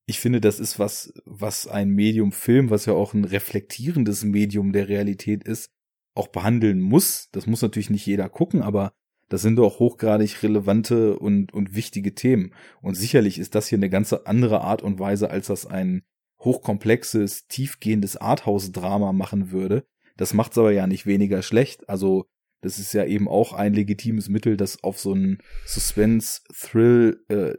ich 0.06 0.20
finde, 0.20 0.40
das 0.40 0.60
ist 0.60 0.78
was, 0.78 1.12
was 1.24 1.66
ein 1.66 1.90
Medium 1.90 2.30
Film, 2.30 2.70
was 2.70 2.86
ja 2.86 2.92
auch 2.92 3.14
ein 3.14 3.24
reflektierendes 3.24 4.22
Medium 4.22 4.72
der 4.72 4.88
Realität 4.88 5.44
ist, 5.44 5.70
auch 6.14 6.28
behandeln 6.28 6.80
muss. 6.80 7.28
Das 7.32 7.46
muss 7.46 7.62
natürlich 7.62 7.90
nicht 7.90 8.06
jeder 8.06 8.28
gucken, 8.28 8.62
aber 8.62 8.92
das 9.28 9.42
sind 9.42 9.56
doch 9.56 9.80
hochgradig 9.80 10.42
relevante 10.42 11.18
und, 11.18 11.52
und 11.52 11.74
wichtige 11.74 12.14
Themen. 12.14 12.54
Und 12.80 12.94
sicherlich 12.94 13.38
ist 13.38 13.54
das 13.54 13.66
hier 13.66 13.78
eine 13.78 13.90
ganz 13.90 14.12
andere 14.12 14.60
Art 14.60 14.82
und 14.82 14.98
Weise, 15.00 15.30
als 15.30 15.48
das 15.48 15.66
ein 15.66 16.02
hochkomplexes, 16.40 17.48
tiefgehendes 17.48 18.16
Arthouse-Drama 18.16 19.12
machen 19.12 19.50
würde. 19.50 19.86
Das 20.16 20.34
macht's 20.34 20.58
aber 20.58 20.72
ja 20.72 20.86
nicht 20.86 21.06
weniger 21.06 21.42
schlecht. 21.42 21.88
Also, 21.88 22.26
das 22.62 22.78
ist 22.78 22.92
ja 22.94 23.04
eben 23.04 23.28
auch 23.28 23.52
ein 23.52 23.74
legitimes 23.74 24.28
Mittel, 24.28 24.56
das 24.56 24.82
auf 24.82 24.98
so 24.98 25.12
einen 25.12 25.38
Suspense, 25.66 26.40
Thrill, 26.52 27.22
äh, 27.28 27.54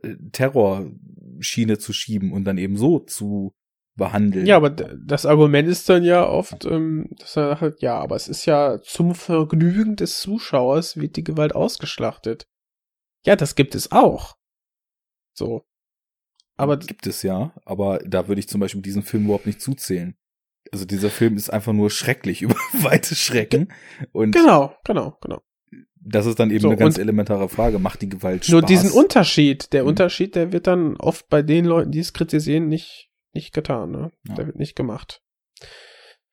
zu 1.77 1.93
schieben 1.93 2.33
und 2.33 2.45
dann 2.45 2.57
eben 2.57 2.77
so 2.77 2.99
zu 2.99 3.53
behandeln. 3.97 4.45
Ja, 4.45 4.57
aber 4.57 4.69
das 4.69 5.25
Argument 5.25 5.67
ist 5.67 5.89
dann 5.89 6.03
ja 6.03 6.25
oft, 6.25 6.65
ähm, 6.65 7.09
dass 7.19 7.35
er 7.35 7.57
sagt, 7.57 7.81
ja, 7.81 7.97
aber 7.99 8.15
es 8.15 8.27
ist 8.27 8.45
ja 8.45 8.79
zum 8.81 9.15
Vergnügen 9.15 9.95
des 9.95 10.19
Zuschauers 10.19 10.97
wird 10.97 11.15
die 11.17 11.23
Gewalt 11.23 11.53
ausgeschlachtet. 11.53 12.47
Ja, 13.25 13.35
das 13.35 13.55
gibt 13.55 13.75
es 13.75 13.91
auch. 13.91 14.35
So. 15.33 15.63
Aber 16.55 16.77
gibt 16.77 17.05
es 17.05 17.21
ja, 17.23 17.53
aber 17.65 17.99
da 17.99 18.27
würde 18.27 18.39
ich 18.39 18.47
zum 18.47 18.61
Beispiel 18.61 18.81
diesen 18.81 19.03
Film 19.03 19.25
überhaupt 19.25 19.45
nicht 19.45 19.61
zuzählen. 19.61 20.15
Also 20.71 20.85
dieser 20.85 21.09
Film 21.09 21.35
ist 21.37 21.49
einfach 21.51 21.73
nur 21.73 21.89
schrecklich 21.89 22.41
über 22.43 22.55
weite 22.73 23.15
Schrecken 23.15 23.71
und 24.11 24.31
genau, 24.31 24.75
genau, 24.83 25.17
genau. 25.21 25.41
das 26.01 26.25
ist 26.25 26.39
dann 26.39 26.49
eben 26.51 26.59
So, 26.61 26.67
eine 26.69 26.77
ganz 26.77 26.97
elementare 26.97 27.49
Frage. 27.49 27.79
Macht 27.79 28.01
die 28.01 28.09
Gewalt 28.09 28.45
Spaß? 28.45 28.51
Nur 28.51 28.61
diesen 28.61 28.91
Unterschied, 28.91 29.71
der 29.73 29.83
Mhm. 29.83 29.89
Unterschied, 29.89 30.35
der 30.35 30.51
wird 30.51 30.67
dann 30.67 30.97
oft 30.97 31.27
bei 31.29 31.41
den 31.41 31.65
Leuten, 31.65 31.91
die 31.91 31.99
es 31.99 32.13
kritisieren, 32.13 32.67
nicht, 32.67 33.09
nicht 33.33 33.53
getan, 33.53 33.91
ne? 33.91 34.11
Ja. 34.27 34.35
Der 34.35 34.47
wird 34.47 34.57
nicht 34.57 34.75
gemacht. 34.75 35.21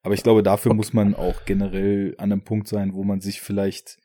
Aber 0.02 0.14
ich 0.14 0.22
glaube, 0.22 0.42
dafür 0.42 0.70
Okay. 0.72 0.76
muss 0.76 0.92
man 0.92 1.14
auch 1.14 1.44
generell 1.46 2.14
an 2.18 2.30
einem 2.30 2.44
Punkt 2.44 2.68
sein, 2.68 2.92
wo 2.94 3.04
man 3.04 3.20
sich 3.20 3.40
vielleicht 3.40 3.96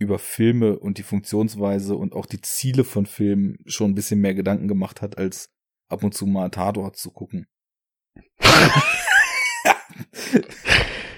über 0.00 0.18
Filme 0.18 0.78
und 0.78 0.98
die 0.98 1.02
Funktionsweise 1.02 1.94
und 1.96 2.12
auch 2.14 2.26
die 2.26 2.40
Ziele 2.40 2.84
von 2.84 3.06
Filmen 3.06 3.58
schon 3.66 3.90
ein 3.90 3.94
bisschen 3.94 4.20
mehr 4.20 4.34
Gedanken 4.34 4.68
gemacht 4.68 5.02
hat, 5.02 5.18
als 5.18 5.50
ab 5.88 6.02
und 6.04 6.14
zu 6.14 6.26
mal 6.26 6.50
Tatort 6.50 6.96
zu 6.96 7.10
gucken. 7.10 7.46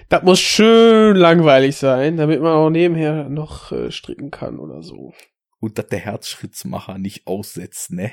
Das 0.09 0.23
muss 0.25 0.41
schön 0.41 1.15
langweilig 1.17 1.77
sein, 1.77 2.17
damit 2.17 2.41
man 2.41 2.53
auch 2.53 2.71
nebenher 2.71 3.29
noch 3.29 3.71
äh, 3.73 3.91
stricken 3.93 4.31
kann 4.31 4.59
oder 4.59 4.83
so. 4.83 5.13
Und 5.61 5.79
dass 5.79 5.87
der 5.87 6.01
Herzschrittmacher 6.01 6.99
nicht 6.99 7.27
aussetzt, 7.27 7.93
ne? 7.93 8.13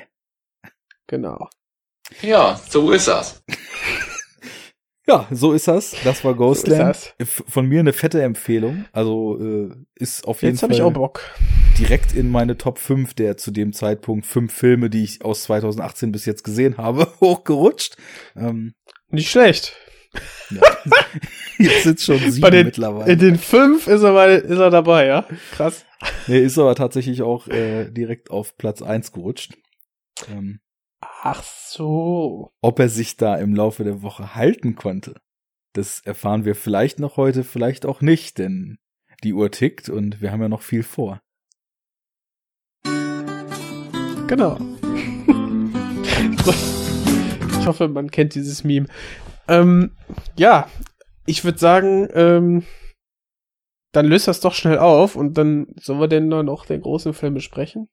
Genau. 1.08 1.48
Ja, 2.22 2.60
so 2.68 2.92
ist 2.92 3.08
das. 3.08 3.42
Ja, 5.06 5.26
so 5.30 5.52
ist 5.54 5.66
das. 5.68 5.96
Das 6.04 6.22
war 6.22 6.32
So 6.34 6.38
Ghostland. 6.38 7.14
F- 7.18 7.42
Von 7.48 7.66
mir 7.66 7.80
eine 7.80 7.94
fette 7.94 8.22
Empfehlung. 8.22 8.84
Also 8.92 9.38
äh, 9.40 9.70
ist 9.94 10.26
auf 10.28 10.42
jeden 10.42 10.54
Jetzt 10.54 10.62
habe 10.62 10.74
Fall 10.74 10.80
ich 10.80 10.86
auch 10.86 10.92
Bock. 10.92 11.22
direkt 11.78 12.12
in 12.14 12.30
meine 12.30 12.58
Top 12.58 12.78
5 12.78 13.14
der 13.14 13.38
zu 13.38 13.50
dem 13.50 13.72
Zeitpunkt 13.72 14.26
fünf 14.26 14.52
Filme, 14.52 14.90
die 14.90 15.04
ich 15.04 15.24
aus 15.24 15.44
2018 15.44 16.12
bis 16.12 16.26
jetzt 16.26 16.44
gesehen 16.44 16.76
habe, 16.76 17.08
hochgerutscht. 17.20 17.96
Ähm, 18.36 18.74
Nicht 19.10 19.30
schlecht. 19.30 19.74
Ja. 20.50 20.60
Jetzt 21.58 21.82
sind 21.82 22.00
schon 22.00 22.18
sieben 22.30 22.50
den, 22.50 22.66
mittlerweile. 22.66 23.12
in 23.12 23.18
den 23.18 23.38
fünf 23.38 23.86
ist 23.86 24.02
er 24.02 24.12
mal, 24.12 24.30
ist 24.30 24.58
er 24.58 24.70
dabei, 24.70 25.06
ja? 25.06 25.26
Krass. 25.52 25.84
Nee, 26.26 26.38
ist 26.38 26.58
aber 26.58 26.74
tatsächlich 26.74 27.22
auch 27.22 27.48
äh, 27.48 27.90
direkt 27.90 28.30
auf 28.30 28.56
Platz 28.56 28.82
1 28.82 29.12
gerutscht. 29.12 29.56
Ähm, 30.30 30.60
Ach 31.00 31.42
so. 31.42 32.52
ob 32.60 32.78
er 32.78 32.88
sich 32.88 33.16
da 33.16 33.36
im 33.36 33.54
Laufe 33.54 33.84
der 33.84 34.02
Woche 34.02 34.34
halten 34.34 34.76
konnte, 34.76 35.14
das 35.72 36.00
erfahren 36.00 36.44
wir 36.44 36.54
vielleicht 36.54 36.98
noch 37.00 37.16
heute, 37.16 37.44
vielleicht 37.44 37.86
auch 37.86 38.00
nicht, 38.00 38.38
denn 38.38 38.78
die 39.24 39.32
Uhr 39.32 39.50
tickt 39.50 39.88
und 39.88 40.20
wir 40.20 40.30
haben 40.32 40.42
ja 40.42 40.48
noch 40.48 40.62
viel 40.62 40.82
vor. 40.82 41.20
Genau. 44.26 44.58
Ich 47.60 47.66
hoffe, 47.66 47.88
man 47.88 48.10
kennt 48.10 48.34
dieses 48.34 48.64
Meme. 48.64 48.86
Ähm, 49.48 49.96
ja, 50.36 50.68
ich 51.26 51.44
würde 51.44 51.58
sagen, 51.58 52.08
ähm, 52.12 52.64
dann 53.92 54.06
löst 54.06 54.28
das 54.28 54.40
doch 54.40 54.54
schnell 54.54 54.78
auf 54.78 55.16
und 55.16 55.34
dann 55.38 55.68
sollen 55.80 56.00
wir 56.00 56.08
denn 56.08 56.28
noch 56.28 56.66
den 56.66 56.80
großen 56.82 57.14
Film 57.14 57.34
besprechen? 57.34 57.88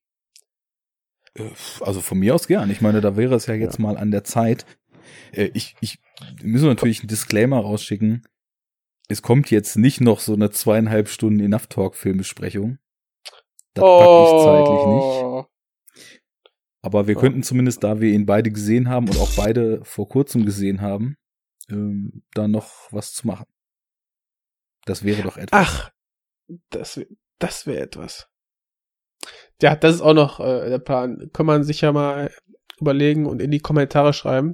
Äh, 1.36 1.49
Also 1.82 2.02
von 2.02 2.19
mir 2.19 2.36
aus 2.36 2.48
gern. 2.48 2.69
Ich 2.69 2.82
meine, 2.82 3.02
da 3.02 3.15
wäre 3.18 3.36
es 3.36 3.45
ja 3.45 3.53
jetzt 3.53 3.80
mal 3.80 3.98
an 3.98 4.11
der 4.11 4.23
Zeit. 4.23 4.65
Äh, 5.32 5.52
Ich, 5.53 5.76
ich 5.82 5.99
müssen 6.44 6.68
natürlich 6.68 6.99
einen 6.99 7.07
Disclaimer 7.07 7.60
rausschicken. 7.60 8.27
Es 9.07 9.22
kommt 9.22 9.52
jetzt 9.52 9.76
nicht 9.77 10.02
noch 10.02 10.19
so 10.19 10.34
eine 10.34 10.49
zweieinhalb 10.49 11.07
Stunden 11.10 11.40
Enough 11.40 11.68
Talk 11.68 11.95
Filmbesprechung. 11.95 12.80
Das 13.73 13.84
pack 13.84 14.23
ich 14.23 14.44
zeitlich 14.44 14.86
nicht. 14.88 15.23
Oh. 15.23 15.45
Aber 16.82 17.07
wir 17.07 17.15
Ja. 17.15 17.19
könnten 17.19 17.44
zumindest, 17.44 17.84
da 17.84 17.99
wir 17.99 18.11
ihn 18.14 18.26
beide 18.26 18.52
gesehen 18.52 18.90
haben 18.90 19.07
und 19.10 19.18
auch 19.18 19.32
beide 19.36 19.84
vor 19.86 20.07
kurzem 20.10 20.45
gesehen 20.45 20.82
haben, 20.82 21.15
ähm, 21.70 22.24
da 22.34 22.48
noch 22.48 22.92
was 22.92 23.14
zu 23.14 23.28
machen. 23.28 23.46
Das 24.86 25.04
wäre 25.04 25.24
doch 25.24 25.38
etwas. 25.38 25.60
Ach, 25.68 25.92
das, 26.70 27.00
das 27.40 27.66
wäre 27.66 27.82
etwas. 27.84 28.30
Ja, 29.62 29.76
das 29.76 29.96
ist 29.96 30.02
auch 30.02 30.14
noch 30.14 30.40
äh, 30.40 30.70
der 30.70 30.80
Plan. 30.80 31.30
Kann 31.34 31.46
man 31.46 31.64
sich 31.64 31.82
ja 31.82 31.92
mal 31.92 32.32
überlegen 32.80 33.26
und 33.26 33.42
in 33.42 33.52
die 33.52 33.60
Kommentare 33.60 34.14
schreiben, 34.14 34.54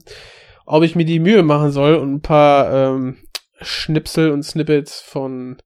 ob 0.65 0.83
ich 0.83 0.95
mir 0.95 1.05
die 1.05 1.19
Mühe 1.19 1.43
machen 1.43 1.71
soll 1.71 1.95
und 1.95 2.13
ein 2.13 2.21
paar 2.21 2.71
ähm, 2.95 3.17
Schnipsel 3.59 4.31
und 4.31 4.43
Snippets 4.43 5.01
von 5.01 5.61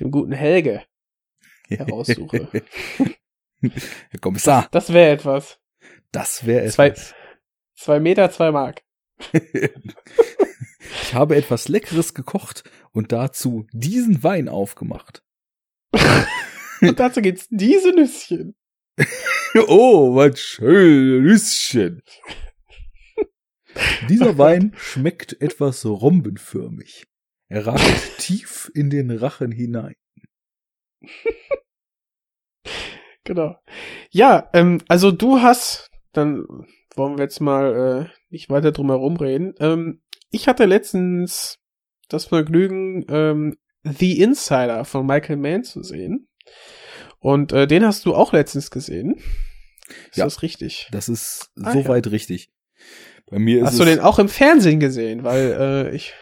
dem 0.00 0.10
guten 0.10 0.32
Helge 0.32 0.84
heraussuche. 1.68 2.48
Herr 3.60 4.20
Kommissar, 4.20 4.68
Das 4.70 4.92
wäre 4.92 5.10
etwas. 5.12 5.58
das 6.12 6.46
wäre 6.46 6.66
Zwei- 6.68 6.88
etwas. 6.88 7.14
Zwei 7.74 8.00
Meter, 8.00 8.30
zwei 8.30 8.50
Mark. 8.52 8.82
ich 11.02 11.14
habe 11.14 11.36
etwas 11.36 11.68
Leckeres 11.68 12.14
gekocht 12.14 12.64
und 12.92 13.12
dazu 13.12 13.66
diesen 13.72 14.22
Wein 14.22 14.48
aufgemacht. 14.48 15.22
Und 16.80 16.98
dazu 16.98 17.20
gibt's 17.20 17.46
diese 17.50 17.90
Nüsschen. 17.92 18.54
Oh, 19.66 20.14
was 20.14 20.38
schön, 20.38 21.24
Nüsschen. 21.24 22.02
Dieser 24.08 24.38
Wein 24.38 24.72
schmeckt 24.76 25.40
etwas 25.40 25.84
rombenförmig. 25.84 27.04
Er 27.48 27.66
ragt 27.66 28.16
tief 28.18 28.70
in 28.74 28.90
den 28.90 29.10
Rachen 29.10 29.50
hinein. 29.50 29.94
Genau. 33.24 33.56
Ja, 34.10 34.48
ähm, 34.52 34.80
also 34.88 35.10
du 35.10 35.40
hast, 35.40 35.88
dann 36.12 36.44
wollen 36.94 37.18
wir 37.18 37.24
jetzt 37.24 37.40
mal 37.40 38.08
äh, 38.08 38.18
nicht 38.30 38.50
weiter 38.50 38.72
drum 38.72 38.88
herum 38.88 39.16
reden. 39.16 39.54
Ähm, 39.58 40.02
ich 40.30 40.48
hatte 40.48 40.64
letztens 40.64 41.58
das 42.08 42.26
Vergnügen, 42.26 43.04
ähm, 43.08 43.56
The 43.84 44.20
Insider 44.20 44.84
von 44.84 45.06
Michael 45.06 45.36
Mann 45.36 45.64
zu 45.64 45.82
sehen. 45.82 46.28
Und 47.18 47.52
äh, 47.52 47.66
den 47.66 47.84
hast 47.84 48.04
du 48.06 48.14
auch 48.14 48.32
letztens 48.32 48.70
gesehen. 48.70 49.16
Ist 50.10 50.16
Ja. 50.18 50.24
das 50.24 50.42
richtig? 50.42 50.88
Das 50.92 51.08
ist 51.08 51.50
Ah, 51.62 51.72
soweit 51.72 52.06
richtig. 52.10 52.50
Bei 53.30 53.38
mir 53.38 53.58
ist 53.60 53.66
Hast 53.66 53.72
es 53.74 53.78
du 53.78 53.84
den 53.84 54.00
auch 54.00 54.18
im 54.18 54.28
Fernsehen 54.28 54.80
gesehen? 54.80 55.24
Weil 55.24 55.56
äh, 55.90 55.94
ich, 55.94 56.14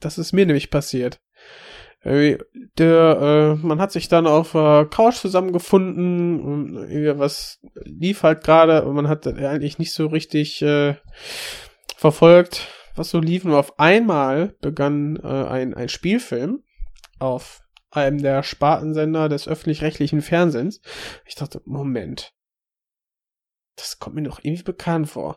das 0.00 0.18
ist 0.18 0.32
mir 0.32 0.46
nämlich 0.46 0.70
passiert. 0.70 1.20
Der, 2.04 2.38
äh, 3.58 3.66
man 3.66 3.80
hat 3.80 3.90
sich 3.90 4.06
dann 4.08 4.28
auf 4.28 4.52
der 4.52 4.86
Couch 4.88 5.16
zusammengefunden 5.16 6.40
und 6.40 6.74
irgendwie 6.76 7.18
was 7.18 7.58
lief 7.84 8.22
halt 8.22 8.44
gerade 8.44 8.84
und 8.84 8.94
man 8.94 9.08
hat 9.08 9.26
eigentlich 9.26 9.78
nicht 9.80 9.92
so 9.92 10.06
richtig 10.06 10.62
äh, 10.62 10.94
verfolgt, 11.96 12.68
was 12.98 13.10
so 13.10 13.20
lief. 13.20 13.44
Und 13.44 13.54
auf 13.54 13.78
einmal 13.78 14.56
begann 14.60 15.16
äh, 15.16 15.26
ein, 15.26 15.74
ein 15.74 15.88
Spielfilm 15.88 16.62
auf 17.18 17.62
einem 17.90 18.20
der 18.20 18.42
Spartensender 18.42 19.28
des 19.28 19.48
öffentlich-rechtlichen 19.48 20.22
Fernsehens. 20.22 20.80
Ich 21.24 21.34
dachte, 21.34 21.62
Moment, 21.64 22.32
das 23.76 23.98
kommt 23.98 24.16
mir 24.16 24.22
doch 24.22 24.40
irgendwie 24.42 24.62
bekannt 24.62 25.08
vor. 25.08 25.36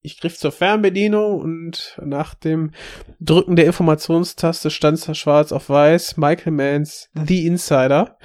Ich 0.00 0.20
griff 0.20 0.38
zur 0.38 0.52
Fernbedienung 0.52 1.40
und 1.40 2.00
nach 2.04 2.34
dem 2.34 2.70
Drücken 3.18 3.56
der 3.56 3.66
Informationstaste 3.66 4.70
stand 4.70 5.06
da 5.08 5.14
schwarz 5.14 5.50
auf 5.50 5.68
weiß 5.68 6.16
Michael 6.16 6.52
Manns 6.52 7.10
The 7.14 7.46
Insider. 7.46 8.16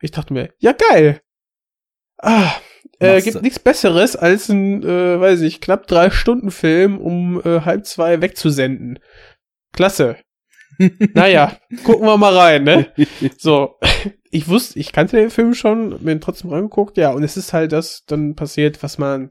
Ich 0.00 0.10
dachte 0.10 0.34
mir, 0.34 0.52
ja 0.58 0.72
geil. 0.72 1.22
Ah, 2.22 2.52
äh, 3.00 3.20
gibt 3.20 3.42
nichts 3.42 3.58
Besseres 3.58 4.16
als 4.16 4.48
ein, 4.48 4.82
äh, 4.82 5.20
weiß 5.20 5.40
ich, 5.42 5.60
knapp 5.60 5.86
drei 5.86 6.10
Stunden 6.10 6.50
Film 6.50 6.98
um 6.98 7.42
äh, 7.44 7.60
halb 7.60 7.84
zwei 7.84 8.20
wegzusenden. 8.20 8.98
Klasse. 9.72 10.16
naja, 11.14 11.56
gucken 11.84 12.06
wir 12.06 12.16
mal 12.16 12.36
rein, 12.36 12.64
ne? 12.64 12.86
So, 13.38 13.76
ich 14.30 14.48
wusste, 14.48 14.78
ich 14.78 14.92
kannte 14.92 15.16
den 15.16 15.30
Film 15.30 15.54
schon, 15.54 16.02
mir 16.02 16.12
ihn 16.12 16.20
trotzdem 16.20 16.50
rangeguckt, 16.50 16.96
ja, 16.96 17.10
und 17.10 17.22
es 17.22 17.36
ist 17.36 17.52
halt 17.52 17.72
das 17.72 18.04
dann 18.06 18.34
passiert, 18.34 18.82
was 18.82 18.98
man 18.98 19.30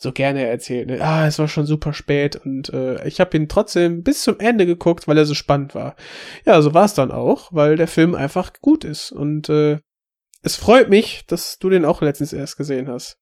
so 0.00 0.12
gerne 0.12 0.46
erzählt. 0.46 0.88
Ne? 0.88 1.00
Ah, 1.00 1.26
es 1.26 1.38
war 1.38 1.46
schon 1.46 1.66
super 1.66 1.92
spät 1.92 2.36
und 2.36 2.70
äh, 2.72 3.06
ich 3.06 3.20
habe 3.20 3.36
ihn 3.36 3.48
trotzdem 3.48 4.02
bis 4.02 4.22
zum 4.22 4.40
Ende 4.40 4.66
geguckt, 4.66 5.06
weil 5.06 5.18
er 5.18 5.26
so 5.26 5.34
spannend 5.34 5.74
war. 5.74 5.94
Ja, 6.44 6.60
so 6.62 6.74
war 6.74 6.86
es 6.86 6.94
dann 6.94 7.12
auch, 7.12 7.52
weil 7.52 7.76
der 7.76 7.88
Film 7.88 8.14
einfach 8.14 8.52
gut 8.60 8.84
ist 8.84 9.12
und 9.12 9.48
äh, 9.48 9.78
es 10.42 10.56
freut 10.56 10.88
mich, 10.88 11.24
dass 11.26 11.58
du 11.58 11.68
den 11.70 11.84
auch 11.84 12.02
letztens 12.02 12.32
erst 12.32 12.56
gesehen 12.56 12.88
hast. 12.88 13.18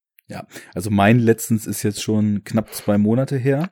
Also 0.75 0.91
mein 0.91 1.19
letztens 1.19 1.67
ist 1.67 1.83
jetzt 1.83 2.03
schon 2.03 2.45
knapp 2.45 2.73
zwei 2.75 2.99
Monate 2.99 3.37
her. 3.37 3.71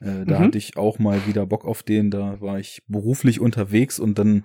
Äh, 0.00 0.24
da 0.24 0.38
Mhm. 0.38 0.44
hatte 0.44 0.58
ich 0.58 0.76
auch 0.78 0.98
mal 0.98 1.26
wieder 1.26 1.44
Bock 1.46 1.64
auf 1.66 1.82
den. 1.82 2.10
Da 2.10 2.40
war 2.40 2.58
ich 2.58 2.82
beruflich 2.86 3.40
unterwegs 3.40 4.00
und 4.00 4.18
dann 4.18 4.44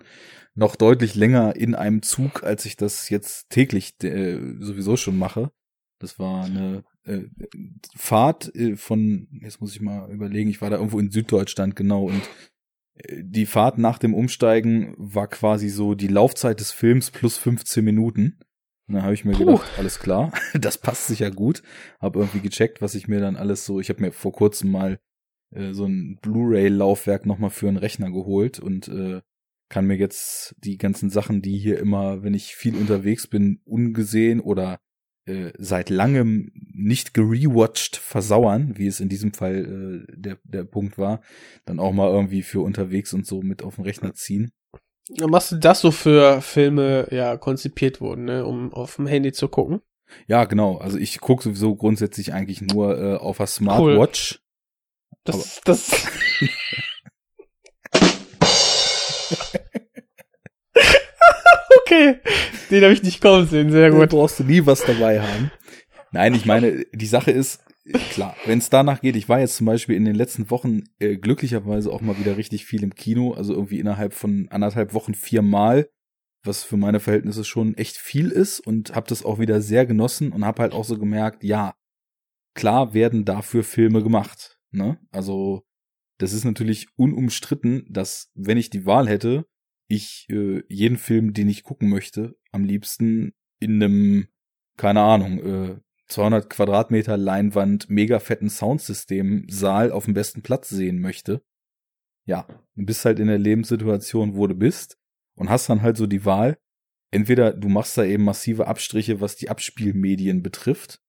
noch 0.55 0.75
deutlich 0.75 1.15
länger 1.15 1.55
in 1.55 1.73
einem 1.73 2.01
Zug, 2.01 2.43
als 2.43 2.65
ich 2.65 2.75
das 2.75 3.09
jetzt 3.09 3.49
täglich 3.49 3.93
äh, 4.03 4.39
sowieso 4.59 4.97
schon 4.97 5.17
mache. 5.17 5.51
Das 5.99 6.19
war 6.19 6.45
eine 6.45 6.83
äh, 7.05 7.23
Fahrt 7.95 8.53
äh, 8.55 8.75
von, 8.75 9.27
jetzt 9.41 9.61
muss 9.61 9.73
ich 9.73 9.81
mal 9.81 10.11
überlegen, 10.11 10.49
ich 10.49 10.61
war 10.61 10.69
da 10.69 10.75
irgendwo 10.77 10.99
in 10.99 11.11
Süddeutschland 11.11 11.75
genau 11.75 12.03
und 12.03 12.21
die 13.19 13.45
Fahrt 13.45 13.77
nach 13.77 13.99
dem 13.99 14.13
Umsteigen 14.13 14.93
war 14.97 15.27
quasi 15.27 15.69
so 15.69 15.95
die 15.95 16.07
Laufzeit 16.07 16.59
des 16.59 16.71
Films 16.71 17.11
plus 17.11 17.37
15 17.37 17.83
Minuten. 17.83 18.39
Und 18.87 18.95
dann 18.95 19.03
habe 19.03 19.13
ich 19.13 19.25
mir 19.25 19.33
Puh. 19.33 19.45
gedacht, 19.45 19.69
alles 19.77 19.99
klar, 19.99 20.31
das 20.53 20.77
passt 20.77 21.07
sicher 21.07 21.29
gut. 21.31 21.61
Habe 21.99 22.19
irgendwie 22.19 22.39
gecheckt, 22.39 22.81
was 22.81 22.95
ich 22.95 23.07
mir 23.07 23.19
dann 23.19 23.35
alles 23.35 23.65
so, 23.65 23.79
ich 23.79 23.89
habe 23.89 24.01
mir 24.01 24.11
vor 24.11 24.31
kurzem 24.31 24.71
mal 24.71 24.99
äh, 25.53 25.73
so 25.73 25.85
ein 25.85 26.17
Blu-ray-Laufwerk 26.21 27.25
nochmal 27.25 27.49
für 27.49 27.67
einen 27.67 27.77
Rechner 27.77 28.11
geholt 28.11 28.59
und 28.59 28.87
äh, 28.87 29.21
kann 29.69 29.85
mir 29.85 29.97
jetzt 29.97 30.55
die 30.59 30.77
ganzen 30.77 31.09
Sachen, 31.09 31.41
die 31.41 31.57
hier 31.57 31.79
immer, 31.79 32.23
wenn 32.23 32.33
ich 32.33 32.55
viel 32.55 32.75
unterwegs 32.75 33.27
bin, 33.27 33.59
ungesehen 33.65 34.39
oder 34.39 34.79
äh, 35.27 35.51
seit 35.57 35.89
langem 35.89 36.51
nicht 36.73 37.13
gerewatcht 37.13 37.97
versauern, 37.97 38.77
wie 38.77 38.87
es 38.87 38.99
in 38.99 39.09
diesem 39.09 39.33
Fall 39.33 40.05
äh, 40.09 40.13
der, 40.15 40.37
der 40.43 40.63
Punkt 40.63 40.97
war, 40.97 41.21
dann 41.65 41.79
auch 41.79 41.93
mal 41.93 42.09
irgendwie 42.09 42.43
für 42.43 42.61
unterwegs 42.61 43.13
und 43.13 43.25
so 43.25 43.41
mit 43.41 43.63
auf 43.63 43.75
den 43.75 43.83
Rechner 43.83 44.13
ziehen. 44.13 44.51
Dann 45.09 45.29
machst 45.29 45.51
du 45.51 45.55
das 45.57 45.81
so 45.81 45.91
für 45.91 46.41
Filme 46.41 47.07
ja 47.11 47.37
konzipiert 47.37 48.01
wurden, 48.01 48.25
ne, 48.25 48.45
um 48.45 48.73
auf 48.73 48.97
dem 48.97 49.07
Handy 49.07 49.31
zu 49.31 49.47
gucken. 49.47 49.81
Ja, 50.27 50.45
genau. 50.45 50.77
Also 50.77 50.97
ich 50.97 51.19
gucke 51.19 51.43
sowieso 51.43 51.75
grundsätzlich 51.75 52.33
eigentlich 52.33 52.61
nur 52.61 52.97
äh, 52.97 53.15
auf 53.15 53.37
der 53.37 53.47
Smartwatch. 53.47 54.41
Das, 55.23 55.61
das. 55.65 56.07
okay, 61.81 62.19
den 62.71 62.83
habe 62.83 62.93
ich 62.93 63.03
nicht 63.03 63.21
kommen 63.21 63.47
sehen, 63.47 63.71
sehr 63.71 63.91
gut. 63.91 64.09
brauchst 64.09 64.39
du 64.39 64.43
nie 64.43 64.65
was 64.65 64.83
dabei 64.83 65.21
haben. 65.21 65.51
Nein, 66.11 66.33
ich 66.33 66.45
meine, 66.45 66.85
die 66.93 67.05
Sache 67.05 67.31
ist, 67.31 67.61
klar, 68.11 68.35
wenn 68.45 68.59
es 68.59 68.69
danach 68.69 69.01
geht, 69.01 69.15
ich 69.15 69.29
war 69.29 69.39
jetzt 69.39 69.57
zum 69.57 69.65
Beispiel 69.65 69.95
in 69.95 70.05
den 70.05 70.15
letzten 70.15 70.49
Wochen 70.49 70.83
äh, 70.99 71.17
glücklicherweise 71.17 71.91
auch 71.91 72.01
mal 72.01 72.17
wieder 72.17 72.37
richtig 72.37 72.65
viel 72.65 72.83
im 72.83 72.95
Kino, 72.95 73.33
also 73.33 73.53
irgendwie 73.53 73.79
innerhalb 73.79 74.13
von 74.13 74.47
anderthalb 74.49 74.93
Wochen 74.93 75.13
viermal, 75.13 75.89
was 76.43 76.63
für 76.63 76.77
meine 76.77 76.99
Verhältnisse 76.99 77.43
schon 77.43 77.75
echt 77.75 77.97
viel 77.97 78.29
ist 78.29 78.59
und 78.59 78.95
habe 78.95 79.07
das 79.07 79.23
auch 79.23 79.39
wieder 79.39 79.61
sehr 79.61 79.85
genossen 79.85 80.31
und 80.31 80.45
habe 80.45 80.61
halt 80.61 80.73
auch 80.73 80.85
so 80.85 80.97
gemerkt, 80.97 81.43
ja, 81.43 81.75
klar 82.55 82.93
werden 82.93 83.25
dafür 83.25 83.63
Filme 83.63 84.01
gemacht, 84.01 84.57
ne? 84.71 84.99
Also 85.11 85.63
das 86.17 86.33
ist 86.33 86.45
natürlich 86.45 86.87
unumstritten, 86.95 87.85
dass 87.89 88.31
wenn 88.33 88.57
ich 88.57 88.69
die 88.69 88.85
Wahl 88.85 89.07
hätte, 89.07 89.45
ich 89.87 90.27
äh, 90.29 90.63
jeden 90.67 90.97
Film, 90.97 91.33
den 91.33 91.47
ich 91.49 91.63
gucken 91.63 91.89
möchte, 91.89 92.35
am 92.51 92.63
liebsten 92.63 93.33
in 93.59 93.81
einem, 93.81 94.27
keine 94.77 95.01
Ahnung, 95.01 95.39
äh, 95.39 95.75
200 96.07 96.49
Quadratmeter 96.49 97.17
Leinwand, 97.17 97.89
mega 97.89 98.19
fetten 98.19 98.49
Soundsystem, 98.49 99.45
Saal 99.49 99.91
auf 99.91 100.05
dem 100.05 100.13
besten 100.13 100.41
Platz 100.41 100.69
sehen 100.69 100.99
möchte. 100.99 101.41
Ja, 102.25 102.45
du 102.75 102.85
bist 102.85 103.03
halt 103.05 103.19
in 103.19 103.27
der 103.27 103.37
Lebenssituation, 103.39 104.35
wo 104.35 104.47
du 104.47 104.55
bist 104.55 104.97
und 105.35 105.49
hast 105.49 105.69
dann 105.69 105.81
halt 105.81 105.97
so 105.97 106.07
die 106.07 106.25
Wahl, 106.25 106.57
entweder 107.11 107.53
du 107.53 107.69
machst 107.69 107.97
da 107.97 108.03
eben 108.03 108.23
massive 108.23 108.67
Abstriche, 108.67 109.21
was 109.21 109.35
die 109.35 109.49
Abspielmedien 109.49 110.43
betrifft, 110.43 111.01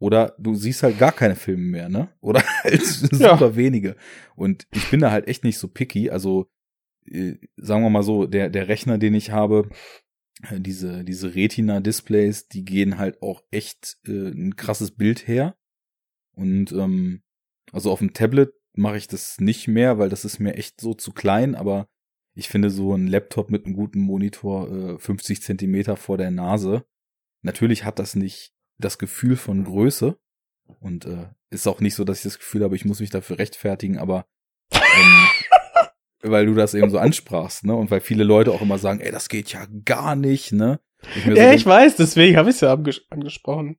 oder 0.00 0.34
du 0.38 0.54
siehst 0.54 0.82
halt 0.82 0.98
gar 0.98 1.12
keine 1.12 1.34
Filme 1.36 1.64
mehr, 1.64 1.88
ne? 1.88 2.08
Oder 2.20 2.42
halt 2.62 2.82
Ja. 3.12 3.36
super 3.36 3.56
wenige. 3.56 3.96
Und 4.36 4.66
ich 4.72 4.88
bin 4.90 5.00
da 5.00 5.10
halt 5.10 5.26
echt 5.26 5.42
nicht 5.44 5.58
so 5.58 5.68
picky, 5.68 6.10
also 6.10 6.48
sagen 7.56 7.82
wir 7.82 7.90
mal 7.90 8.02
so, 8.02 8.26
der, 8.26 8.50
der 8.50 8.68
Rechner, 8.68 8.98
den 8.98 9.14
ich 9.14 9.30
habe, 9.30 9.68
äh, 10.42 10.60
diese, 10.60 11.04
diese 11.04 11.34
Retina-Displays, 11.34 12.48
die 12.48 12.64
gehen 12.64 12.98
halt 12.98 13.22
auch 13.22 13.42
echt 13.50 13.98
äh, 14.06 14.30
ein 14.30 14.56
krasses 14.56 14.92
Bild 14.92 15.26
her. 15.26 15.56
Und 16.32 16.72
ähm, 16.72 17.22
also 17.72 17.90
auf 17.90 17.98
dem 17.98 18.12
Tablet 18.12 18.52
mache 18.74 18.96
ich 18.96 19.08
das 19.08 19.40
nicht 19.40 19.68
mehr, 19.68 19.98
weil 19.98 20.08
das 20.08 20.24
ist 20.24 20.38
mir 20.38 20.54
echt 20.54 20.80
so 20.80 20.94
zu 20.94 21.12
klein, 21.12 21.54
aber 21.54 21.88
ich 22.34 22.48
finde 22.48 22.70
so 22.70 22.94
ein 22.94 23.08
Laptop 23.08 23.50
mit 23.50 23.66
einem 23.66 23.74
guten 23.74 24.00
Monitor 24.00 24.94
äh, 24.94 24.98
50 24.98 25.42
Zentimeter 25.42 25.96
vor 25.96 26.16
der 26.16 26.30
Nase. 26.30 26.84
Natürlich 27.42 27.84
hat 27.84 27.98
das 27.98 28.14
nicht 28.14 28.52
das 28.78 28.98
Gefühl 28.98 29.36
von 29.36 29.64
Größe 29.64 30.16
und 30.80 31.06
äh, 31.06 31.28
ist 31.50 31.66
auch 31.66 31.80
nicht 31.80 31.96
so, 31.96 32.04
dass 32.04 32.18
ich 32.18 32.24
das 32.24 32.38
Gefühl 32.38 32.62
habe, 32.62 32.76
ich 32.76 32.84
muss 32.84 33.00
mich 33.00 33.10
dafür 33.10 33.38
rechtfertigen, 33.38 33.98
aber 33.98 34.26
ähm, 34.72 35.26
weil 36.22 36.46
du 36.46 36.54
das 36.54 36.74
eben 36.74 36.90
so 36.90 36.98
ansprachst, 36.98 37.64
ne? 37.64 37.74
Und 37.74 37.90
weil 37.90 38.00
viele 38.00 38.24
Leute 38.24 38.52
auch 38.52 38.62
immer 38.62 38.78
sagen, 38.78 39.00
ey, 39.00 39.10
das 39.10 39.28
geht 39.28 39.52
ja 39.52 39.66
gar 39.84 40.16
nicht, 40.16 40.52
ne? 40.52 40.80
Ich 41.16 41.24
mir 41.26 41.34
so 41.36 41.40
Ja, 41.40 41.48
denk- 41.48 41.60
ich 41.60 41.66
weiß, 41.66 41.96
deswegen 41.96 42.36
habe 42.36 42.50
ich 42.50 42.56
es 42.56 42.60
ja 42.60 42.72
anges 42.72 43.02
angesprochen. 43.10 43.76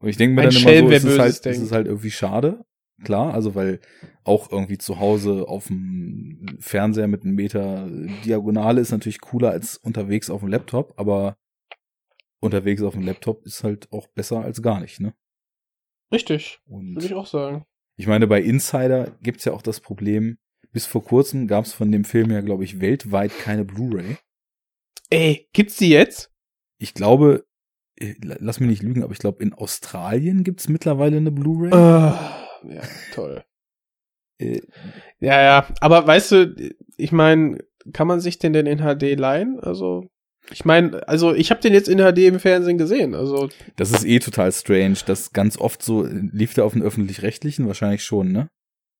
Und 0.00 0.08
ich 0.08 0.16
denke 0.16 0.34
mir 0.36 0.42
Ein 0.42 0.50
dann 0.50 0.60
immer 0.60 0.68
Schelm, 0.70 0.84
so, 0.84 0.90
wer 0.90 0.96
es 0.98 1.04
ist, 1.04 1.18
halt, 1.18 1.46
es 1.46 1.58
ist 1.58 1.72
halt 1.72 1.86
irgendwie 1.86 2.10
schade. 2.10 2.64
Klar, 3.04 3.32
also 3.34 3.54
weil 3.54 3.80
auch 4.24 4.50
irgendwie 4.50 4.78
zu 4.78 4.98
Hause 4.98 5.46
auf 5.48 5.68
dem 5.68 6.56
Fernseher 6.60 7.06
mit 7.08 7.22
einem 7.24 7.34
Meter 7.34 7.88
Diagonale 8.24 8.80
ist 8.80 8.90
natürlich 8.90 9.20
cooler 9.20 9.50
als 9.50 9.76
unterwegs 9.76 10.30
auf 10.30 10.40
dem 10.40 10.48
Laptop, 10.48 10.94
aber 10.98 11.36
unterwegs 12.40 12.82
auf 12.82 12.94
dem 12.94 13.02
Laptop 13.04 13.44
ist 13.46 13.64
halt 13.64 13.90
auch 13.92 14.08
besser 14.08 14.40
als 14.42 14.62
gar 14.62 14.80
nicht, 14.80 15.00
ne? 15.00 15.14
Richtig, 16.12 16.60
würde 16.66 17.04
ich 17.06 17.14
auch 17.14 17.26
sagen. 17.26 17.64
ich 17.96 18.06
meine, 18.06 18.26
bei 18.26 18.40
Insider 18.40 19.10
gibt's 19.22 19.44
ja 19.44 19.52
auch 19.52 19.62
das 19.62 19.80
Problem, 19.80 20.38
bis 20.72 20.86
vor 20.86 21.04
kurzem 21.04 21.46
gab's 21.48 21.72
von 21.72 21.90
dem 21.90 22.04
Film 22.04 22.30
ja, 22.30 22.40
glaube 22.40 22.64
ich, 22.64 22.80
weltweit 22.80 23.36
keine 23.38 23.64
Blu-ray. 23.64 24.16
Ey, 25.10 25.48
gibt's 25.52 25.76
die 25.76 25.88
jetzt? 25.90 26.30
Ich 26.78 26.94
glaube, 26.94 27.44
äh, 27.96 28.14
lass 28.20 28.60
mich 28.60 28.68
nicht 28.68 28.82
lügen, 28.82 29.02
aber 29.02 29.12
ich 29.12 29.18
glaube, 29.18 29.42
in 29.42 29.54
Australien 29.54 30.44
gibt's 30.44 30.68
mittlerweile 30.68 31.16
eine 31.16 31.30
Blu-ray. 31.32 31.72
Ah, 31.72 32.46
ja, 32.68 32.82
toll. 33.14 33.44
Äh, 34.40 34.60
Ja, 35.18 35.42
ja, 35.42 35.66
aber 35.80 36.06
weißt 36.06 36.30
du, 36.30 36.72
ich 36.96 37.10
meine, 37.10 37.58
kann 37.92 38.06
man 38.06 38.20
sich 38.20 38.38
den 38.38 38.52
denn 38.52 38.66
in 38.66 38.78
HD 38.78 39.18
leihen? 39.18 39.58
Also, 39.58 40.06
ich 40.52 40.64
meine, 40.64 41.08
also 41.08 41.34
ich 41.34 41.50
habe 41.50 41.60
den 41.60 41.74
jetzt 41.74 41.88
in 41.88 41.98
HD 41.98 42.18
im 42.18 42.38
Fernsehen 42.38 42.78
gesehen, 42.78 43.16
also 43.16 43.48
Das 43.74 43.90
ist 43.90 44.04
eh 44.04 44.20
total 44.20 44.52
strange. 44.52 44.98
Das 45.06 45.32
ganz 45.32 45.58
oft 45.58 45.82
so, 45.82 46.04
lief 46.04 46.54
der 46.54 46.66
auf 46.66 46.74
den 46.74 46.82
öffentlich-rechtlichen? 46.82 47.66
Wahrscheinlich 47.66 48.04
schon, 48.04 48.30
ne? 48.30 48.48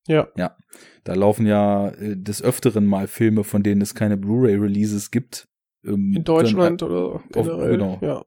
Ja. 0.09 0.27
Ja. 0.37 0.57
Da 1.05 1.15
laufen 1.15 1.47
ja 1.47 1.89
äh, 1.91 2.17
des 2.17 2.43
Öfteren 2.43 2.85
mal 2.87 3.07
Filme, 3.07 3.45
von 3.45 3.63
denen 3.63 3.81
es 3.81 3.95
keine 3.95 4.17
Blu-ray-Releases 4.17 5.11
gibt. 5.11 5.49
Ähm, 5.85 6.13
In 6.17 6.25
Deutschland 6.25 6.83
dann, 6.83 6.91
oder 6.91 7.15
auf- 7.15 7.23
generell. 7.31 7.71
genau. 7.71 7.99
Ja. 8.03 8.25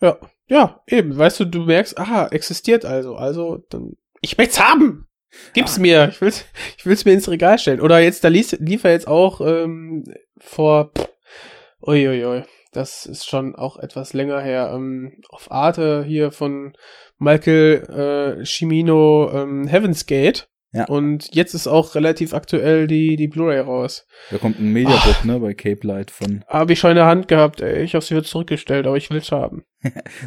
Ja, 0.00 0.18
ja, 0.48 0.80
eben. 0.88 1.16
Weißt 1.16 1.38
du, 1.40 1.44
du 1.44 1.60
merkst, 1.64 1.96
aha, 1.98 2.26
existiert 2.28 2.84
also. 2.84 3.14
Also, 3.14 3.58
dann. 3.70 3.92
Ich 4.20 4.36
möcht's 4.36 4.60
haben! 4.60 5.06
Gib's 5.54 5.78
mir! 5.78 6.08
Ich 6.10 6.20
will's, 6.20 6.44
ich 6.76 6.84
will's 6.86 7.04
mir 7.04 7.12
ins 7.12 7.28
Regal 7.28 7.58
stellen. 7.58 7.80
Oder 7.80 8.00
jetzt, 8.00 8.24
da 8.24 8.28
lief, 8.28 8.52
lief 8.58 8.84
er 8.84 8.92
jetzt 8.92 9.06
auch 9.08 9.40
ähm, 9.40 10.04
vor. 10.38 10.90
Pff, 10.96 11.08
uiuiui. 11.86 12.42
Das 12.72 13.04
ist 13.06 13.26
schon 13.28 13.54
auch 13.54 13.76
etwas 13.76 14.12
länger 14.12 14.40
her. 14.40 14.72
Ähm, 14.74 15.20
auf 15.28 15.50
Arte 15.50 16.04
hier 16.04 16.32
von 16.32 16.72
Michael 17.22 18.38
äh, 18.40 18.44
Cimino 18.44 19.30
ähm, 19.32 19.66
Heaven's 19.66 20.06
Gate. 20.06 20.48
Ja. 20.74 20.86
Und 20.86 21.34
jetzt 21.34 21.52
ist 21.52 21.66
auch 21.66 21.94
relativ 21.94 22.32
aktuell 22.32 22.86
die, 22.86 23.16
die 23.16 23.28
Blu-ray 23.28 23.60
raus. 23.60 24.06
Da 24.30 24.38
kommt 24.38 24.58
ein 24.58 24.72
Mediabook, 24.72 25.22
ne, 25.26 25.38
bei 25.38 25.52
Cape 25.52 25.86
Light 25.86 26.10
von. 26.10 26.42
Habe 26.48 26.72
ich 26.72 26.78
schon 26.78 26.92
in 26.92 26.96
der 26.96 27.04
Hand 27.04 27.28
gehabt, 27.28 27.60
ey. 27.60 27.82
Ich 27.82 27.94
habe 27.94 28.02
sie 28.02 28.14
wieder 28.14 28.24
zurückgestellt, 28.24 28.86
aber 28.86 28.96
ich 28.96 29.10
will's 29.10 29.30
haben. 29.32 29.64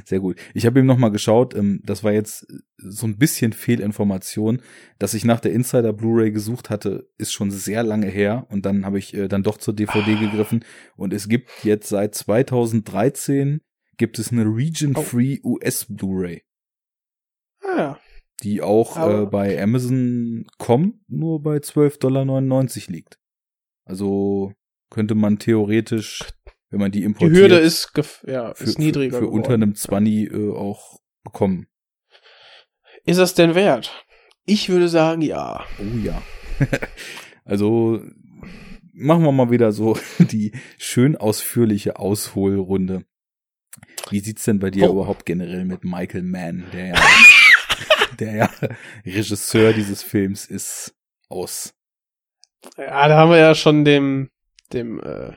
Sehr 0.05 0.19
gut. 0.19 0.37
Ich 0.53 0.67
habe 0.67 0.79
ihm 0.79 0.85
noch 0.85 0.99
mal 0.99 1.09
geschaut. 1.09 1.55
Ähm, 1.55 1.81
das 1.83 2.03
war 2.03 2.11
jetzt 2.11 2.45
so 2.77 3.07
ein 3.07 3.17
bisschen 3.17 3.53
Fehlinformation, 3.53 4.61
dass 4.99 5.15
ich 5.15 5.25
nach 5.25 5.39
der 5.39 5.51
Insider 5.51 5.93
Blu-ray 5.93 6.29
gesucht 6.29 6.69
hatte, 6.69 7.07
ist 7.17 7.31
schon 7.33 7.49
sehr 7.49 7.81
lange 7.81 8.07
her. 8.07 8.45
Und 8.51 8.67
dann 8.67 8.85
habe 8.85 8.99
ich 8.99 9.15
äh, 9.15 9.27
dann 9.27 9.41
doch 9.41 9.57
zur 9.57 9.73
DVD 9.73 10.13
Ah. 10.15 10.19
gegriffen. 10.19 10.63
Und 10.95 11.11
es 11.11 11.27
gibt 11.27 11.49
jetzt 11.63 11.89
seit 11.89 12.13
2013 12.13 13.61
gibt 13.97 14.19
es 14.19 14.31
eine 14.31 14.43
Region-Free 14.43 15.39
US 15.43 15.87
Blu-ray. 15.89 16.43
Ja. 17.75 17.99
die 18.43 18.61
auch 18.61 18.97
äh, 18.97 19.25
bei 19.25 19.61
Amazon.com 19.61 21.01
nur 21.07 21.41
bei 21.41 21.57
12,99 21.57 21.99
Dollar 21.99 22.31
liegt. 22.87 23.19
Also 23.85 24.53
könnte 24.89 25.15
man 25.15 25.39
theoretisch, 25.39 26.19
wenn 26.69 26.79
man 26.79 26.91
die 26.91 26.99
Die 26.99 27.05
importiert, 27.05 27.35
Hürde 27.37 27.57
ist, 27.57 27.91
ja, 28.25 28.53
für, 28.53 28.63
ist 28.63 28.79
niedriger 28.79 29.19
für, 29.19 29.25
für 29.25 29.29
unter 29.29 29.53
einem 29.53 29.75
20 29.75 30.31
äh, 30.31 30.51
auch 30.51 30.99
bekommen. 31.23 31.67
Ist 33.05 33.19
das 33.19 33.33
denn 33.35 33.55
wert? 33.55 34.05
Ich 34.45 34.69
würde 34.69 34.89
sagen, 34.89 35.21
ja. 35.21 35.63
Oh 35.79 35.97
ja. 36.03 36.21
also 37.45 38.01
machen 38.93 39.23
wir 39.23 39.31
mal 39.31 39.51
wieder 39.51 39.71
so 39.71 39.97
die 40.19 40.53
schön 40.77 41.15
ausführliche 41.15 41.97
Ausholrunde. 41.99 43.05
Wie 44.09 44.19
sieht's 44.19 44.45
denn 44.45 44.59
bei 44.59 44.71
dir 44.71 44.87
Wo- 44.87 44.93
überhaupt 44.93 45.25
generell 45.25 45.65
mit 45.65 45.83
Michael 45.83 46.23
Mann, 46.23 46.65
der 46.73 46.87
ja, 46.89 46.95
der 48.15 48.35
ja 48.35 48.49
Regisseur 49.05 49.73
dieses 49.73 50.03
Films 50.03 50.45
ist, 50.45 50.95
aus? 51.29 51.73
Ja, 52.77 53.07
da 53.07 53.17
haben 53.17 53.31
wir 53.31 53.37
ja 53.37 53.55
schon 53.55 53.85
dem, 53.85 54.29
dem 54.73 54.99
äh, 55.01 55.33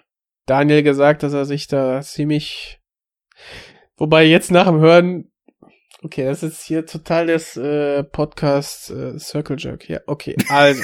Daniel 0.47 0.83
gesagt, 0.83 1.23
dass 1.23 1.33
er 1.33 1.45
sich 1.45 1.67
da 1.67 2.01
ziemlich. 2.01 2.81
Wobei 3.97 4.25
jetzt 4.25 4.51
nach 4.51 4.67
dem 4.67 4.81
Hören. 4.81 5.31
Okay, 6.03 6.25
das 6.25 6.45
ist 6.45 6.63
hier 6.63 6.87
total 6.87 7.27
das 7.27 7.57
äh, 7.57 8.05
Podcast 8.05 8.91
äh, 8.91 9.19
Circle 9.19 9.57
Jerk. 9.59 9.89
Ja, 9.89 10.01
okay. 10.07 10.37
Also, 10.49 10.83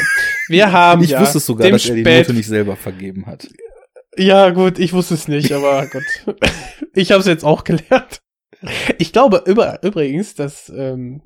wir 0.48 0.72
haben 0.72 1.04
ich 1.04 1.10
ja 1.10 1.20
wusste 1.20 1.38
es 1.38 1.46
sogar, 1.46 1.70
dass 1.70 1.88
er 1.88 1.94
die 1.94 2.02
Note 2.02 2.34
nicht 2.34 2.48
selber 2.48 2.76
vergeben 2.76 3.26
hat. 3.26 3.48
Ja, 4.16 4.50
gut, 4.50 4.78
ich 4.78 4.92
wusste 4.92 5.14
es 5.14 5.28
nicht, 5.28 5.52
aber 5.52 5.86
gut. 5.92 6.04
Ich 6.94 7.12
habe 7.12 7.20
es 7.20 7.26
jetzt 7.26 7.44
auch 7.44 7.64
gelernt. 7.64 8.20
Ich 8.98 9.12
glaube 9.12 9.42
über, 9.46 9.82
übrigens, 9.82 10.34
dass 10.34 10.68
ähm, 10.68 11.22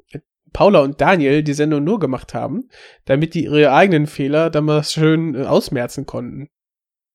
Paula 0.52 0.80
und 0.80 1.00
Daniel 1.00 1.42
die 1.42 1.54
Sendung 1.54 1.84
nur 1.84 1.98
gemacht 1.98 2.34
haben, 2.34 2.68
damit 3.04 3.34
die 3.34 3.44
ihre 3.44 3.72
eigenen 3.72 4.06
Fehler 4.06 4.50
dann 4.50 4.64
mal 4.64 4.82
schön 4.84 5.34
äh, 5.34 5.44
ausmerzen 5.44 6.06
konnten. 6.06 6.48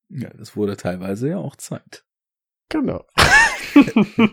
Ja, 0.09 0.29
das 0.37 0.55
wurde 0.55 0.77
teilweise 0.77 1.29
ja 1.29 1.37
auch 1.37 1.55
Zeit. 1.55 2.03
Genau. 2.69 3.03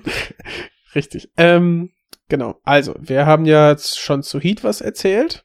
Richtig. 0.95 1.31
Ähm, 1.37 1.91
genau. 2.29 2.61
Also, 2.65 2.95
wir 2.99 3.27
haben 3.27 3.45
ja 3.47 3.71
jetzt 3.71 3.99
schon 3.99 4.23
zu 4.23 4.41
Heat 4.41 4.65
was 4.65 4.81
erzählt. 4.81 5.45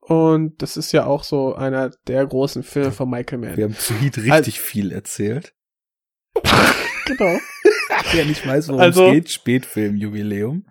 Und 0.00 0.62
das 0.62 0.76
ist 0.76 0.92
ja 0.92 1.04
auch 1.06 1.24
so 1.24 1.54
einer 1.56 1.90
der 2.06 2.24
großen 2.24 2.62
Filme 2.62 2.92
von 2.92 3.10
Michael 3.10 3.38
Mann. 3.38 3.56
Wir 3.56 3.64
haben 3.64 3.74
zu 3.76 3.92
Heat 3.94 4.18
richtig 4.18 4.60
viel 4.60 4.92
erzählt. 4.92 5.54
Genau. 7.06 7.38
Wer 8.12 8.24
nicht 8.24 8.44
weiß, 8.44 8.66
worum 8.66 8.80
Also- 8.80 9.06
es 9.06 9.12
geht, 9.12 9.30
Spätfilm-Jubiläum. 9.30 10.66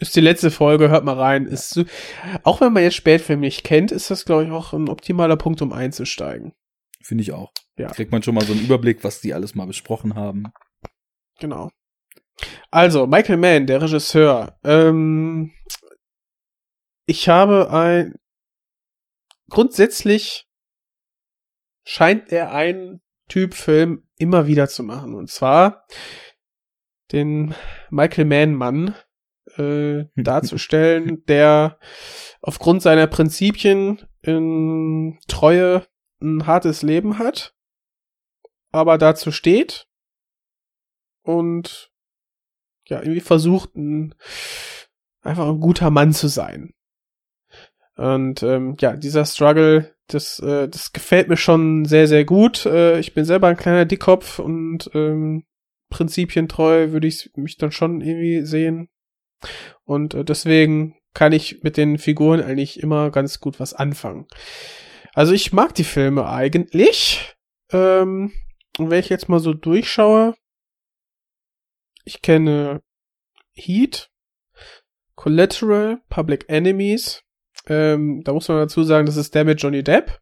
Ist 0.00 0.16
die 0.16 0.20
letzte 0.20 0.50
Folge, 0.50 0.88
hört 0.88 1.04
mal 1.04 1.18
rein. 1.18 1.44
Ist 1.44 1.70
so, 1.70 1.84
auch 2.42 2.62
wenn 2.62 2.72
man 2.72 2.82
jetzt 2.82 2.96
Spätfilm 2.96 3.40
nicht 3.40 3.64
kennt, 3.64 3.92
ist 3.92 4.10
das, 4.10 4.24
glaube 4.24 4.44
ich, 4.44 4.50
auch 4.50 4.72
ein 4.72 4.88
optimaler 4.88 5.36
Punkt, 5.36 5.60
um 5.60 5.74
einzusteigen. 5.74 6.54
Finde 7.02 7.22
ich 7.22 7.32
auch. 7.32 7.52
Ja. 7.76 7.88
Kriegt 7.88 8.10
man 8.10 8.22
schon 8.22 8.34
mal 8.34 8.44
so 8.44 8.54
einen 8.54 8.64
Überblick, 8.64 9.04
was 9.04 9.20
die 9.20 9.34
alles 9.34 9.54
mal 9.54 9.66
besprochen 9.66 10.14
haben. 10.14 10.44
Genau. 11.38 11.70
Also, 12.70 13.06
Michael 13.06 13.36
Mann, 13.36 13.66
der 13.66 13.82
Regisseur. 13.82 14.58
Ähm, 14.64 15.52
ich 17.04 17.28
habe 17.28 17.70
ein. 17.70 18.14
Grundsätzlich 19.50 20.46
scheint 21.84 22.32
er 22.32 22.52
einen 22.52 23.02
Typ 23.28 23.52
Film 23.52 24.08
immer 24.16 24.46
wieder 24.46 24.68
zu 24.68 24.82
machen. 24.82 25.14
Und 25.14 25.28
zwar 25.28 25.84
den 27.12 27.54
Michael 27.90 28.24
Mann-Mann 28.24 28.94
äh, 29.58 30.06
darzustellen, 30.16 31.24
der 31.26 31.78
aufgrund 32.42 32.82
seiner 32.82 33.06
Prinzipien 33.06 34.00
in 34.22 35.18
Treue 35.28 35.86
ein 36.22 36.46
hartes 36.46 36.82
Leben 36.82 37.18
hat, 37.18 37.54
aber 38.72 38.98
dazu 38.98 39.32
steht 39.32 39.88
und 41.22 41.90
ja, 42.86 43.00
irgendwie 43.00 43.20
versucht, 43.20 43.74
ein, 43.76 44.14
einfach 45.22 45.48
ein 45.48 45.60
guter 45.60 45.90
Mann 45.90 46.12
zu 46.12 46.28
sein. 46.28 46.74
Und 47.96 48.42
ähm, 48.42 48.76
ja, 48.80 48.96
dieser 48.96 49.24
Struggle, 49.24 49.94
das, 50.06 50.38
äh, 50.40 50.68
das 50.68 50.92
gefällt 50.92 51.28
mir 51.28 51.36
schon 51.36 51.84
sehr, 51.84 52.08
sehr 52.08 52.24
gut. 52.24 52.66
Äh, 52.66 52.98
ich 52.98 53.14
bin 53.14 53.24
selber 53.24 53.48
ein 53.48 53.56
kleiner 53.56 53.84
Dickkopf 53.84 54.38
und 54.38 54.90
ähm, 54.94 55.44
prinzipientreu 55.90 56.92
würde 56.92 57.06
ich 57.06 57.30
mich 57.36 57.58
dann 57.58 57.72
schon 57.72 58.00
irgendwie 58.00 58.44
sehen. 58.44 58.88
Und 59.84 60.14
äh, 60.14 60.24
deswegen 60.24 60.96
kann 61.14 61.32
ich 61.32 61.62
mit 61.62 61.76
den 61.76 61.98
Figuren 61.98 62.40
eigentlich 62.40 62.80
immer 62.80 63.10
ganz 63.10 63.40
gut 63.40 63.60
was 63.60 63.74
anfangen. 63.74 64.26
Also 65.12 65.32
ich 65.32 65.52
mag 65.52 65.74
die 65.74 65.84
Filme 65.84 66.28
eigentlich. 66.28 67.34
Ähm, 67.72 68.32
und 68.78 68.90
wenn 68.90 69.00
ich 69.00 69.08
jetzt 69.08 69.28
mal 69.28 69.40
so 69.40 69.52
durchschaue, 69.52 70.34
ich 72.04 72.22
kenne 72.22 72.82
Heat, 73.52 74.10
Collateral, 75.20 76.00
Public 76.08 76.46
Enemies. 76.48 77.22
Ähm, 77.66 78.22
da 78.24 78.32
muss 78.32 78.48
man 78.48 78.56
dazu 78.56 78.84
sagen, 78.84 79.04
das 79.04 79.16
ist 79.16 79.34
der 79.34 79.44
mit 79.44 79.60
Johnny 79.60 79.82
Depp, 79.84 80.18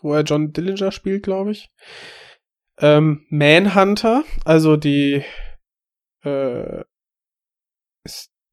wo 0.00 0.14
er 0.14 0.22
John 0.22 0.52
Dillinger 0.52 0.90
spielt, 0.90 1.22
glaube 1.22 1.52
ich. 1.52 1.70
Ähm, 2.78 3.24
Manhunter, 3.30 4.24
also 4.44 4.76
die 4.76 5.24
äh, 6.22 6.84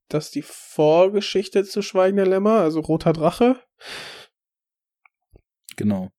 das 0.10 0.32
die 0.32 0.42
Vorgeschichte 0.42 1.64
zu 1.64 1.82
Schweigen 1.82 2.18
der 2.18 2.28
Lämmer, 2.28 2.60
also 2.60 2.80
Roter 2.80 3.14
Drache. 3.14 3.62
Genau. 5.76 6.12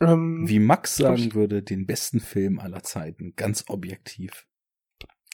Ähm, 0.00 0.48
Wie 0.48 0.58
Max 0.58 0.96
sagen 0.96 1.34
würde, 1.34 1.62
den 1.62 1.86
besten 1.86 2.20
Film 2.20 2.58
aller 2.58 2.82
Zeiten. 2.82 3.34
Ganz 3.36 3.64
objektiv. 3.68 4.46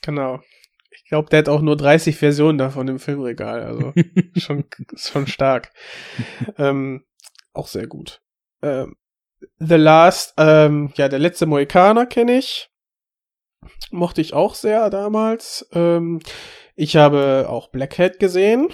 Genau. 0.03 0.41
Ich 0.91 1.05
glaube, 1.05 1.31
der 1.31 1.39
hat 1.41 1.49
auch 1.49 1.63
nur 1.63 1.77
30 1.77 2.17
Versionen 2.17 2.59
davon 2.59 2.89
im 2.89 2.99
Filmregal. 2.99 3.63
Also 3.63 3.93
schon, 4.37 4.65
schon 4.95 5.27
stark. 5.27 5.73
ähm, 6.59 7.05
auch 7.53 7.69
sehr 7.69 7.87
gut. 7.87 8.21
Ähm, 8.63 8.97
The 9.59 9.75
Last, 9.77 10.35
ähm, 10.39 10.93
ja, 10.97 11.09
der 11.09 11.19
letzte 11.19 11.47
Mohikaner 11.47 12.07
kenne 12.07 12.39
ich. 12.39 12.71
Mochte 13.91 14.21
ich 14.21 14.35
auch 14.35 14.55
sehr 14.55 14.91
damals. 14.91 15.69
Ähm, 15.73 16.21
ich 16.75 16.97
habe 16.97 17.47
auch 17.49 17.69
Blackhead 17.69 18.19
gesehen. 18.19 18.69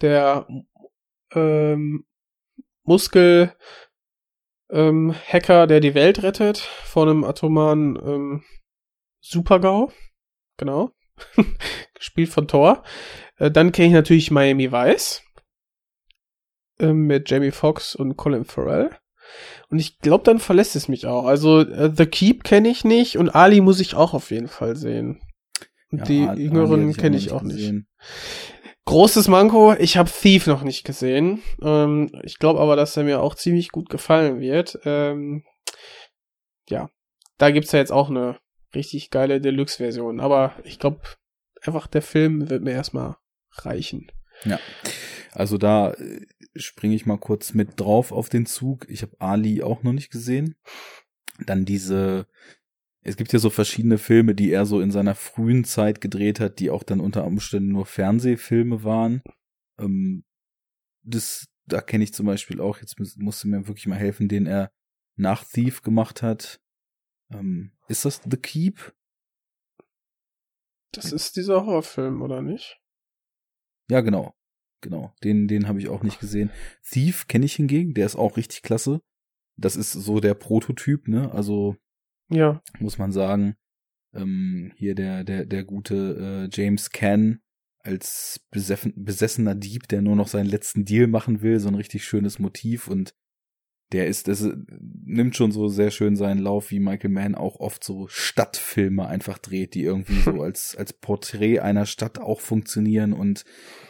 Der 0.00 0.46
ähm, 1.34 2.04
Muskel 2.84 3.54
ähm, 4.70 5.14
Hacker, 5.14 5.66
der 5.66 5.80
die 5.80 5.94
Welt 5.94 6.22
rettet 6.22 6.58
vor 6.58 7.04
einem 7.04 7.24
atomaren 7.24 7.96
ähm, 7.96 8.44
Supergau. 9.20 9.92
Genau. 10.56 10.90
Gespielt 11.94 12.30
von 12.30 12.48
Thor. 12.48 12.82
Äh, 13.36 13.50
dann 13.50 13.72
kenne 13.72 13.88
ich 13.88 13.94
natürlich 13.94 14.30
Miami 14.30 14.72
Vice. 14.72 15.22
Äh, 16.78 16.92
mit 16.92 17.30
Jamie 17.30 17.50
Foxx 17.50 17.94
und 17.94 18.16
Colin 18.16 18.44
Farrell. 18.44 18.90
Und 19.68 19.78
ich 19.78 19.98
glaube, 19.98 20.24
dann 20.24 20.38
verlässt 20.38 20.74
es 20.76 20.88
mich 20.88 21.06
auch. 21.06 21.26
Also 21.26 21.60
äh, 21.60 21.90
The 21.94 22.06
Keep 22.06 22.44
kenne 22.44 22.68
ich 22.68 22.84
nicht 22.84 23.16
und 23.16 23.30
Ali 23.30 23.60
muss 23.60 23.80
ich 23.80 23.94
auch 23.94 24.14
auf 24.14 24.30
jeden 24.30 24.48
Fall 24.48 24.76
sehen. 24.76 25.20
Und 25.90 25.98
Ja, 26.08 26.34
die 26.34 26.42
Jüngeren 26.44 26.92
kenne 26.94 27.16
ich 27.16 27.32
auch 27.32 27.42
nicht. 27.42 27.56
gesehen. 27.56 27.86
Großes 28.86 29.28
Manko, 29.28 29.74
ich 29.74 29.96
habe 29.96 30.10
Thief 30.10 30.46
noch 30.46 30.62
nicht 30.62 30.84
gesehen. 30.84 31.42
Ähm, 31.62 32.10
ich 32.22 32.38
glaube 32.38 32.60
aber, 32.60 32.76
dass 32.76 32.96
er 32.96 33.04
mir 33.04 33.20
auch 33.22 33.34
ziemlich 33.34 33.70
gut 33.70 33.88
gefallen 33.88 34.40
wird. 34.40 34.78
Ähm, 34.84 35.44
ja, 36.68 36.90
da 37.38 37.50
gibt's 37.50 37.72
ja 37.72 37.78
jetzt 37.78 37.92
auch 37.92 38.10
eine 38.10 38.38
richtig 38.74 39.10
geile 39.10 39.40
Deluxe-Version. 39.40 40.20
Aber 40.20 40.54
ich 40.64 40.78
glaube, 40.78 41.00
einfach 41.62 41.86
der 41.86 42.02
Film 42.02 42.48
wird 42.50 42.62
mir 42.62 42.72
erstmal 42.72 43.16
reichen. 43.52 44.10
Also 45.32 45.58
da 45.58 45.92
äh, 45.92 46.26
springe 46.56 46.94
ich 46.94 47.06
mal 47.06 47.18
kurz 47.18 47.52
mit 47.54 47.78
drauf 47.78 48.12
auf 48.12 48.28
den 48.28 48.46
Zug. 48.46 48.88
Ich 48.88 49.02
habe 49.02 49.20
Ali 49.20 49.62
auch 49.62 49.82
noch 49.82 49.92
nicht 49.92 50.10
gesehen. 50.10 50.56
Dann 51.46 51.64
diese, 51.64 52.26
es 53.02 53.16
gibt 53.16 53.32
ja 53.32 53.38
so 53.38 53.50
verschiedene 53.50 53.98
Filme, 53.98 54.34
die 54.34 54.50
er 54.50 54.66
so 54.66 54.80
in 54.80 54.90
seiner 54.90 55.14
frühen 55.14 55.64
Zeit 55.64 56.00
gedreht 56.00 56.38
hat, 56.38 56.58
die 56.58 56.70
auch 56.70 56.82
dann 56.82 57.00
unter 57.00 57.24
Umständen 57.24 57.72
nur 57.72 57.86
Fernsehfilme 57.86 58.84
waren. 58.84 59.22
Ähm, 59.78 60.24
das, 61.02 61.46
da 61.66 61.80
kenne 61.80 62.04
ich 62.04 62.12
zum 62.12 62.26
Beispiel 62.26 62.60
auch, 62.60 62.78
jetzt 62.78 62.98
muss, 62.98 63.16
musste 63.16 63.48
mir 63.48 63.66
wirklich 63.66 63.86
mal 63.86 63.98
helfen, 63.98 64.28
den 64.28 64.46
er 64.46 64.70
nach 65.16 65.44
Thief 65.44 65.82
gemacht 65.82 66.22
hat. 66.22 66.60
Ähm, 67.32 67.72
ist 67.88 68.04
das 68.04 68.20
The 68.28 68.36
Keep? 68.36 68.94
Das 70.92 71.12
ist 71.12 71.36
dieser 71.36 71.64
Horrorfilm, 71.64 72.20
oder 72.20 72.42
nicht? 72.42 72.80
Ja, 73.88 74.00
genau. 74.00 74.34
Genau. 74.82 75.14
Den, 75.22 75.46
den 75.46 75.68
habe 75.68 75.78
ich 75.78 75.88
auch 75.88 76.02
nicht 76.02 76.20
gesehen. 76.20 76.50
Thief 76.82 77.28
kenne 77.28 77.46
ich 77.46 77.54
hingegen, 77.54 77.94
der 77.94 78.06
ist 78.06 78.16
auch 78.16 78.36
richtig 78.36 78.62
klasse. 78.62 79.00
Das 79.56 79.76
ist 79.76 79.92
so 79.92 80.20
der 80.20 80.34
Prototyp, 80.34 81.06
ne? 81.06 81.30
Also 81.32 81.76
Ja. 82.30 82.62
muss 82.78 82.98
man 82.98 83.12
sagen, 83.12 83.56
ähm, 84.14 84.72
hier 84.76 84.94
der, 84.94 85.24
der, 85.24 85.44
der 85.46 85.64
gute 85.64 86.48
äh, 86.52 86.56
James 86.56 86.90
Cann 86.90 87.40
als 87.82 88.46
beseffen, 88.50 88.92
besessener 88.96 89.54
Dieb, 89.54 89.88
der 89.88 90.02
nur 90.02 90.16
noch 90.16 90.28
seinen 90.28 90.46
letzten 90.46 90.84
Deal 90.84 91.06
machen 91.06 91.42
will, 91.42 91.58
so 91.60 91.68
ein 91.68 91.74
richtig 91.74 92.04
schönes 92.04 92.38
Motiv 92.38 92.88
und 92.88 93.14
der 93.92 94.06
ist, 94.06 94.28
das 94.28 94.42
äh, 94.42 94.54
nimmt 95.04 95.34
schon 95.34 95.50
so 95.50 95.66
sehr 95.68 95.90
schön 95.90 96.14
seinen 96.14 96.38
Lauf, 96.38 96.70
wie 96.70 96.78
Michael 96.78 97.10
Mann 97.10 97.34
auch 97.34 97.58
oft 97.58 97.82
so 97.82 98.06
Stadtfilme 98.08 99.06
einfach 99.06 99.38
dreht, 99.38 99.74
die 99.74 99.82
irgendwie 99.82 100.20
so 100.20 100.42
als, 100.42 100.76
als 100.76 100.92
Porträt 100.92 101.60
einer 101.60 101.86
Stadt 101.86 102.18
auch 102.18 102.40
funktionieren 102.40 103.12
und 103.12 103.44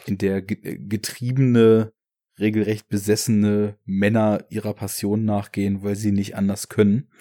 in 0.07 0.17
der 0.17 0.41
ge- 0.41 0.79
getriebene, 0.79 1.93
regelrecht 2.39 2.87
besessene 2.89 3.77
Männer 3.85 4.45
ihrer 4.49 4.73
Passion 4.73 5.25
nachgehen, 5.25 5.83
weil 5.83 5.95
sie 5.95 6.11
nicht 6.11 6.35
anders 6.35 6.69
können. 6.69 7.11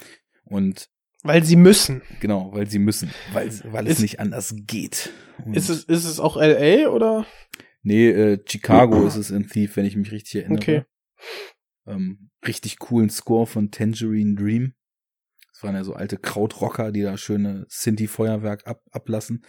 Und 0.44 0.89
Weil 1.23 1.44
sie 1.44 1.57
müssen. 1.57 2.02
Genau, 2.20 2.50
weil 2.52 2.66
sie 2.68 2.78
müssen, 2.78 3.10
weil, 3.32 3.50
weil 3.73 3.86
es 3.86 3.94
Ist- 3.94 4.02
nicht 4.02 4.20
anders 4.20 4.55
geht. 4.66 5.12
Und 5.44 5.55
Ist 5.57 5.68
es, 5.68 5.84
ist 5.84 6.05
es 6.05 6.18
auch 6.20 6.36
L.A. 6.36 6.89
oder? 6.90 7.26
nee, 7.82 8.08
äh, 8.10 8.39
Chicago 8.47 9.07
ist 9.07 9.16
es 9.16 9.31
in 9.31 9.47
Thief, 9.49 9.76
wenn 9.76 9.86
ich 9.86 9.97
mich 9.97 10.12
richtig 10.12 10.36
erinnere. 10.42 10.58
Okay. 10.60 10.82
Ähm, 11.86 12.31
richtig 12.47 12.78
coolen 12.78 13.10
Score 13.10 13.47
von 13.47 13.70
Tangerine 13.70 14.34
Dream. 14.34 14.74
Das 15.52 15.62
waren 15.62 15.74
ja 15.74 15.84
so 15.84 15.94
alte 15.94 16.16
Krautrocker, 16.16 16.92
die 16.92 17.02
da 17.02 17.16
schöne 17.16 17.66
Sinti-Feuerwerk 17.68 18.66
ab, 18.66 18.82
ablassen. 18.90 19.44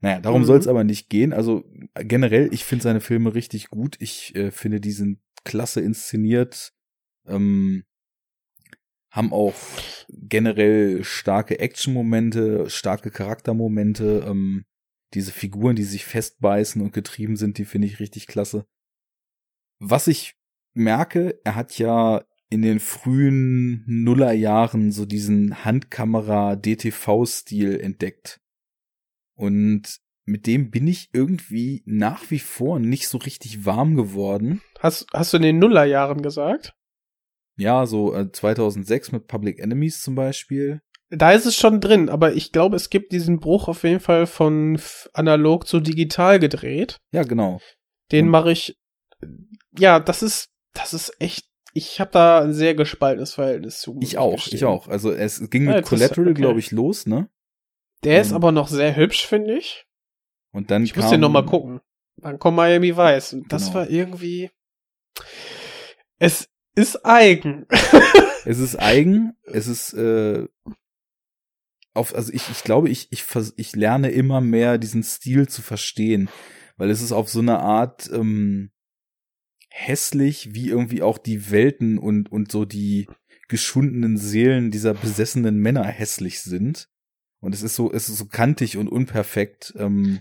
Naja, 0.00 0.20
darum 0.20 0.42
Mhm. 0.42 0.46
soll 0.46 0.58
es 0.58 0.66
aber 0.68 0.84
nicht 0.84 1.08
gehen. 1.10 1.32
Also 1.32 1.64
generell, 1.94 2.48
ich 2.52 2.64
finde 2.64 2.82
seine 2.82 3.00
Filme 3.00 3.34
richtig 3.34 3.68
gut. 3.70 3.96
Ich 4.00 4.34
äh, 4.36 4.50
finde, 4.50 4.80
die 4.80 4.92
sind 4.92 5.18
klasse 5.44 5.80
inszeniert. 5.80 6.72
Ähm, 7.26 7.84
haben 9.14 9.32
auch 9.32 9.54
generell 10.08 11.04
starke 11.04 11.60
Action-Momente, 11.60 12.68
starke 12.68 13.12
Charaktermomente. 13.12 14.24
Ähm, 14.26 14.64
diese 15.14 15.30
Figuren, 15.30 15.76
die 15.76 15.84
sich 15.84 16.04
festbeißen 16.04 16.82
und 16.82 16.92
getrieben 16.92 17.36
sind, 17.36 17.58
die 17.58 17.64
finde 17.64 17.86
ich 17.86 18.00
richtig 18.00 18.26
klasse. 18.26 18.66
Was 19.78 20.08
ich 20.08 20.34
merke, 20.74 21.38
er 21.44 21.54
hat 21.54 21.78
ja 21.78 22.24
in 22.50 22.62
den 22.62 22.80
frühen 22.80 23.84
Nullerjahren 23.86 24.90
so 24.90 25.06
diesen 25.06 25.64
Handkamera-DTV-Stil 25.64 27.78
entdeckt. 27.78 28.40
Und 29.36 30.00
mit 30.24 30.48
dem 30.48 30.72
bin 30.72 30.88
ich 30.88 31.10
irgendwie 31.12 31.84
nach 31.86 32.32
wie 32.32 32.40
vor 32.40 32.80
nicht 32.80 33.06
so 33.06 33.18
richtig 33.18 33.64
warm 33.64 33.94
geworden. 33.94 34.60
Hast, 34.80 35.06
hast 35.12 35.32
du 35.32 35.36
in 35.36 35.44
den 35.44 35.60
Nullerjahren 35.60 36.20
gesagt? 36.20 36.74
Ja, 37.56 37.86
so 37.86 38.14
äh, 38.14 38.30
2006 38.30 39.12
mit 39.12 39.26
Public 39.26 39.58
Enemies 39.58 40.02
zum 40.02 40.14
Beispiel. 40.14 40.80
Da 41.10 41.32
ist 41.32 41.46
es 41.46 41.56
schon 41.56 41.80
drin, 41.80 42.08
aber 42.08 42.32
ich 42.34 42.50
glaube, 42.50 42.76
es 42.76 42.90
gibt 42.90 43.12
diesen 43.12 43.38
Bruch 43.38 43.68
auf 43.68 43.84
jeden 43.84 44.00
Fall 44.00 44.26
von 44.26 44.80
analog 45.12 45.66
zu 45.66 45.80
digital 45.80 46.38
gedreht. 46.40 46.98
Ja, 47.12 47.22
genau. 47.22 47.60
Den 48.10 48.28
mache 48.28 48.50
ich. 48.52 48.76
Ja, 49.78 50.00
das 50.00 50.22
ist, 50.22 50.48
das 50.72 50.92
ist 50.94 51.14
echt. 51.20 51.46
Ich 51.72 52.00
habe 52.00 52.10
da 52.12 52.40
ein 52.40 52.52
sehr 52.52 52.74
gespaltenes 52.74 53.34
Verhältnis 53.34 53.80
zu. 53.80 53.98
Ich 54.00 54.18
auch, 54.18 54.34
gestehen. 54.34 54.56
ich 54.56 54.64
auch. 54.64 54.88
Also 54.88 55.12
es 55.12 55.50
ging 55.50 55.64
mit 55.64 55.84
Collateral, 55.84 56.28
okay. 56.30 56.34
glaube 56.40 56.58
ich, 56.60 56.70
los, 56.70 57.06
ne? 57.06 57.28
Der 58.04 58.20
ist 58.20 58.30
Ähm, 58.30 58.36
aber 58.36 58.52
noch 58.52 58.68
sehr 58.68 58.96
hübsch, 58.96 59.26
finde 59.26 59.56
ich. 59.58 59.84
Und 60.52 60.70
dann 60.70 60.84
Ich 60.84 60.92
kam, 60.92 61.02
muss 61.02 61.10
den 61.10 61.20
noch 61.20 61.30
mal 61.30 61.44
gucken. 61.44 61.80
Dann 62.16 62.38
kommt 62.38 62.56
Miami 62.56 62.96
Vice. 62.96 63.34
Und 63.34 63.52
das 63.52 63.64
Genau. 63.66 63.74
war 63.74 63.90
irgendwie. 63.90 64.50
Es 66.18 66.48
ist 66.74 67.04
eigen. 67.04 67.66
Es 68.46 68.58
ist 68.58 68.76
eigen, 68.76 69.32
es 69.44 69.66
ist 69.68 69.94
äh, 69.94 70.46
auf, 71.94 72.14
also 72.14 72.30
ich, 72.30 72.50
ich 72.50 72.62
glaube, 72.62 72.90
ich, 72.90 73.08
ich, 73.10 73.24
ich 73.56 73.74
lerne 73.74 74.10
immer 74.10 74.42
mehr 74.42 74.76
diesen 74.76 75.02
Stil 75.02 75.48
zu 75.48 75.62
verstehen, 75.62 76.28
weil 76.76 76.90
es 76.90 77.00
ist 77.00 77.12
auf 77.12 77.30
so 77.30 77.38
eine 77.40 77.60
Art 77.60 78.10
ähm, 78.12 78.70
hässlich, 79.70 80.54
wie 80.54 80.68
irgendwie 80.68 81.00
auch 81.02 81.16
die 81.16 81.50
Welten 81.50 81.96
und, 81.96 82.30
und 82.30 82.52
so 82.52 82.66
die 82.66 83.08
geschundenen 83.48 84.18
Seelen 84.18 84.70
dieser 84.70 84.92
besessenen 84.92 85.56
Männer 85.56 85.84
hässlich 85.84 86.42
sind. 86.42 86.90
Und 87.40 87.54
es 87.54 87.62
ist 87.62 87.76
so, 87.76 87.90
es 87.92 88.10
ist 88.10 88.18
so 88.18 88.26
kantig 88.26 88.76
und 88.76 88.88
unperfekt. 88.88 89.72
Ähm, 89.78 90.20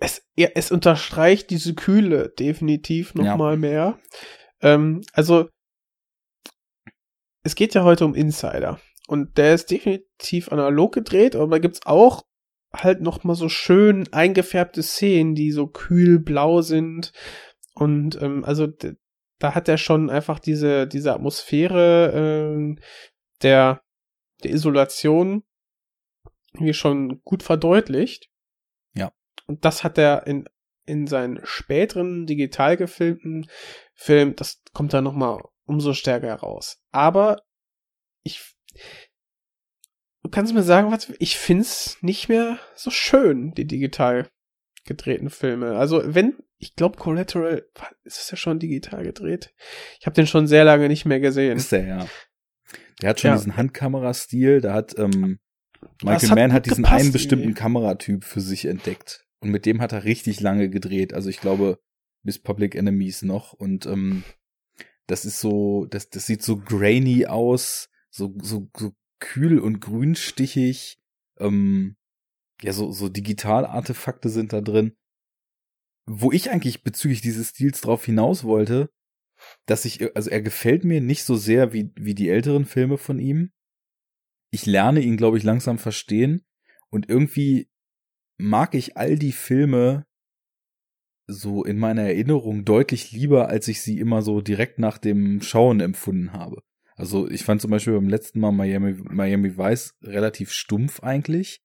es, 0.00 0.22
ja, 0.36 0.48
es 0.54 0.70
unterstreicht 0.72 1.50
diese 1.50 1.74
Kühle 1.74 2.28
definitiv 2.38 3.14
noch 3.14 3.24
Ja. 3.24 3.36
mal 3.36 3.56
mehr. 3.56 4.00
Ähm, 4.62 5.02
also 5.12 5.48
es 7.42 7.54
geht 7.54 7.74
ja 7.74 7.84
heute 7.84 8.04
um 8.04 8.14
Insider 8.14 8.80
und 9.08 9.38
der 9.38 9.54
ist 9.54 9.70
definitiv 9.70 10.52
analog 10.52 10.94
gedreht, 10.94 11.34
aber 11.34 11.52
da 11.52 11.58
gibt's 11.58 11.86
auch 11.86 12.22
halt 12.72 13.00
noch 13.00 13.24
mal 13.24 13.34
so 13.34 13.48
schön 13.48 14.12
eingefärbte 14.12 14.82
Szenen, 14.82 15.34
die 15.34 15.50
so 15.50 15.66
kühl 15.66 16.18
blau 16.18 16.62
sind 16.62 17.12
und 17.74 18.20
ähm, 18.20 18.44
also 18.44 18.68
da 19.38 19.54
hat 19.54 19.68
er 19.68 19.78
schon 19.78 20.10
einfach 20.10 20.38
diese 20.38 20.86
diese 20.86 21.14
Atmosphäre 21.14 22.12
ähm, 22.14 22.78
der 23.42 23.82
der 24.44 24.52
Isolation 24.52 25.42
hier 26.58 26.74
schon 26.74 27.22
gut 27.22 27.42
verdeutlicht. 27.42 28.28
Ja. 28.94 29.12
Und 29.46 29.64
das 29.64 29.84
hat 29.84 29.98
er 29.98 30.26
in 30.26 30.48
in 30.86 31.06
seinen 31.06 31.40
späteren 31.44 32.26
digital 32.26 32.76
gefilmten 32.76 33.48
Film, 34.00 34.34
das 34.34 34.62
kommt 34.72 34.92
da 34.94 35.02
noch 35.02 35.12
mal 35.14 35.42
umso 35.66 35.92
stärker 35.92 36.28
heraus. 36.28 36.78
Aber 36.90 37.42
ich 38.22 38.40
Du 40.22 40.28
kannst 40.28 40.52
mir 40.54 40.62
sagen, 40.62 40.90
was 40.92 41.12
ich 41.18 41.36
find's 41.36 41.96
nicht 42.02 42.28
mehr 42.28 42.58
so 42.74 42.90
schön, 42.90 43.52
die 43.52 43.66
digital 43.66 44.28
gedrehten 44.84 45.30
Filme. 45.30 45.76
Also, 45.76 46.02
wenn 46.14 46.34
ich 46.58 46.74
glaube 46.76 46.98
Collateral 46.98 47.66
ist 48.04 48.20
es 48.20 48.30
ja 48.30 48.36
schon 48.36 48.58
digital 48.58 49.02
gedreht. 49.02 49.54
Ich 49.98 50.06
habe 50.06 50.14
den 50.14 50.26
schon 50.26 50.46
sehr 50.46 50.64
lange 50.64 50.88
nicht 50.88 51.06
mehr 51.06 51.20
gesehen. 51.20 51.56
ist 51.56 51.72
der 51.72 51.86
ja. 51.86 52.06
Der 53.00 53.10
hat 53.10 53.20
schon 53.20 53.30
Ja. 53.30 53.36
diesen 53.36 53.56
Handkamerastil, 53.56 54.60
da 54.60 54.74
hat 54.74 54.98
ähm, 54.98 55.38
Michael 56.02 56.28
hat 56.28 56.36
Mann 56.38 56.52
hat 56.52 56.66
diesen 56.66 56.84
gepasst 56.84 57.02
einen 57.02 57.12
bestimmten 57.12 57.44
irgendwie. 57.44 57.60
Kameratyp 57.60 58.24
für 58.24 58.40
sich 58.40 58.66
entdeckt. 58.66 59.26
Und 59.40 59.50
mit 59.50 59.64
dem 59.64 59.80
hat 59.80 59.92
er 59.92 60.04
richtig 60.04 60.40
lange 60.40 60.68
gedreht. 60.68 61.14
Also 61.14 61.30
ich 61.30 61.40
glaube, 61.40 61.78
bis 62.22 62.38
Public 62.38 62.74
Enemies 62.74 63.22
noch. 63.22 63.52
Und 63.52 63.86
ähm, 63.86 64.24
das 65.06 65.24
ist 65.24 65.40
so, 65.40 65.86
das, 65.86 66.08
das 66.10 66.26
sieht 66.26 66.42
so 66.42 66.56
grainy 66.56 67.26
aus, 67.26 67.88
so, 68.10 68.34
so, 68.40 68.70
so 68.76 68.92
kühl 69.18 69.58
und 69.58 69.80
grünstichig. 69.80 70.98
Ähm, 71.38 71.96
ja, 72.62 72.72
so, 72.72 72.92
so 72.92 73.08
Digital-Artefakte 73.08 74.28
sind 74.28 74.52
da 74.52 74.60
drin. 74.60 74.96
Wo 76.06 76.32
ich 76.32 76.50
eigentlich 76.50 76.82
bezüglich 76.82 77.20
dieses 77.22 77.50
Stils 77.50 77.80
drauf 77.80 78.04
hinaus 78.04 78.44
wollte, 78.44 78.90
dass 79.66 79.84
ich, 79.84 80.14
also 80.16 80.30
er 80.30 80.42
gefällt 80.42 80.84
mir 80.84 81.00
nicht 81.00 81.24
so 81.24 81.36
sehr 81.36 81.72
wie, 81.72 81.92
wie 81.96 82.14
die 82.14 82.28
älteren 82.28 82.64
Filme 82.64 82.98
von 82.98 83.18
ihm. 83.18 83.52
Ich 84.50 84.66
lerne 84.66 85.00
ihn, 85.00 85.16
glaube 85.16 85.38
ich, 85.38 85.44
langsam 85.44 85.78
verstehen. 85.78 86.44
Und 86.90 87.08
irgendwie 87.08 87.70
mag 88.36 88.74
ich 88.74 88.96
all 88.96 89.16
die 89.16 89.32
Filme 89.32 90.06
so 91.30 91.64
in 91.64 91.78
meiner 91.78 92.02
Erinnerung 92.02 92.64
deutlich 92.64 93.12
lieber, 93.12 93.48
als 93.48 93.68
ich 93.68 93.82
sie 93.82 93.98
immer 93.98 94.22
so 94.22 94.40
direkt 94.40 94.78
nach 94.78 94.98
dem 94.98 95.40
Schauen 95.42 95.80
empfunden 95.80 96.32
habe. 96.32 96.62
Also 96.96 97.30
ich 97.30 97.44
fand 97.44 97.62
zum 97.62 97.70
Beispiel 97.70 97.94
beim 97.94 98.08
letzten 98.08 98.40
Mal 98.40 98.52
Miami, 98.52 98.94
Miami 98.94 99.56
Vice 99.56 99.94
relativ 100.02 100.52
stumpf 100.52 101.02
eigentlich. 101.02 101.62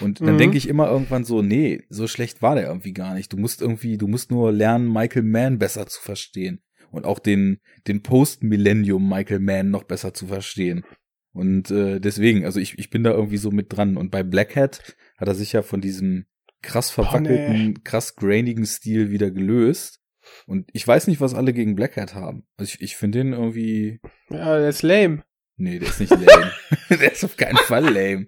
Und 0.00 0.20
dann 0.20 0.34
mhm. 0.34 0.38
denke 0.38 0.56
ich 0.56 0.68
immer 0.68 0.88
irgendwann 0.90 1.24
so, 1.24 1.42
nee, 1.42 1.82
so 1.88 2.06
schlecht 2.06 2.42
war 2.42 2.54
der 2.54 2.68
irgendwie 2.68 2.92
gar 2.92 3.14
nicht. 3.14 3.32
Du 3.32 3.36
musst 3.36 3.62
irgendwie, 3.62 3.98
du 3.98 4.06
musst 4.06 4.30
nur 4.30 4.52
lernen, 4.52 4.92
Michael 4.92 5.22
Mann 5.24 5.58
besser 5.58 5.86
zu 5.86 6.00
verstehen. 6.00 6.62
Und 6.90 7.06
auch 7.06 7.18
den, 7.18 7.60
den 7.86 8.02
Post-Millennium 8.02 9.08
Michael 9.08 9.40
Mann 9.40 9.70
noch 9.70 9.84
besser 9.84 10.12
zu 10.12 10.26
verstehen. 10.26 10.84
Und 11.32 11.70
äh, 11.70 12.00
deswegen, 12.00 12.44
also 12.44 12.60
ich, 12.60 12.78
ich 12.78 12.90
bin 12.90 13.02
da 13.02 13.12
irgendwie 13.12 13.38
so 13.38 13.50
mit 13.50 13.74
dran. 13.74 13.96
Und 13.96 14.10
bei 14.10 14.22
Black 14.22 14.56
Hat 14.56 14.96
hat 15.16 15.28
er 15.28 15.34
sich 15.34 15.52
ja 15.52 15.62
von 15.62 15.80
diesem 15.80 16.26
krass 16.62 16.90
verwackelten, 16.90 17.46
oh, 17.48 17.68
nee. 17.68 17.74
krass 17.84 18.16
grainigen 18.16 18.66
Stil 18.66 19.10
wieder 19.10 19.30
gelöst. 19.30 20.00
Und 20.46 20.70
ich 20.72 20.86
weiß 20.86 21.08
nicht, 21.08 21.20
was 21.20 21.34
alle 21.34 21.52
gegen 21.52 21.74
Black 21.74 21.96
Hat 21.96 22.14
haben. 22.14 22.46
Also 22.56 22.74
ich, 22.74 22.80
ich 22.80 22.96
finde 22.96 23.18
den 23.18 23.32
irgendwie. 23.32 24.00
Ja, 24.30 24.58
der 24.58 24.68
ist 24.68 24.82
lame. 24.82 25.24
Nee, 25.56 25.78
der 25.78 25.88
ist 25.88 26.00
nicht 26.00 26.10
lame. 26.10 26.52
der 26.88 27.12
ist 27.12 27.24
auf 27.24 27.36
keinen 27.36 27.56
Fall 27.56 27.84
lame. 27.84 28.26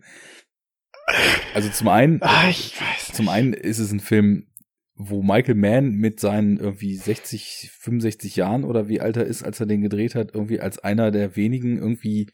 Also 1.55 1.69
zum 1.71 1.89
einen, 1.89 2.23
ah, 2.23 2.49
ich 2.49 2.81
weiß 2.81 3.13
zum 3.13 3.29
einen 3.29 3.53
ist 3.53 3.79
es 3.79 3.93
ein 3.93 4.01
Film, 4.01 4.47
wo 4.95 5.23
Michael 5.23 5.55
Mann 5.55 5.93
mit 5.93 6.21
seinen 6.21 6.59
irgendwie 6.59 6.97
60, 6.97 7.71
65 7.73 8.37
Jahren 8.37 8.65
oder 8.65 8.89
wie 8.89 9.01
alt 9.01 9.17
er 9.17 9.25
ist, 9.25 9.43
als 9.43 9.61
er 9.61 9.67
den 9.67 9.83
gedreht 9.83 10.15
hat, 10.15 10.35
irgendwie 10.35 10.61
als 10.61 10.79
einer 10.79 11.11
der 11.11 11.37
wenigen 11.37 11.79
irgendwie 11.79 12.31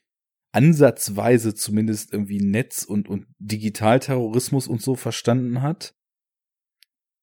ansatzweise 0.53 1.55
zumindest 1.55 2.13
irgendwie 2.13 2.41
Netz- 2.41 2.85
und, 2.85 3.09
und 3.09 3.27
Digitalterrorismus 3.39 4.67
und 4.67 4.83
so 4.83 4.95
verstanden 4.97 5.63
hat. 5.63 5.95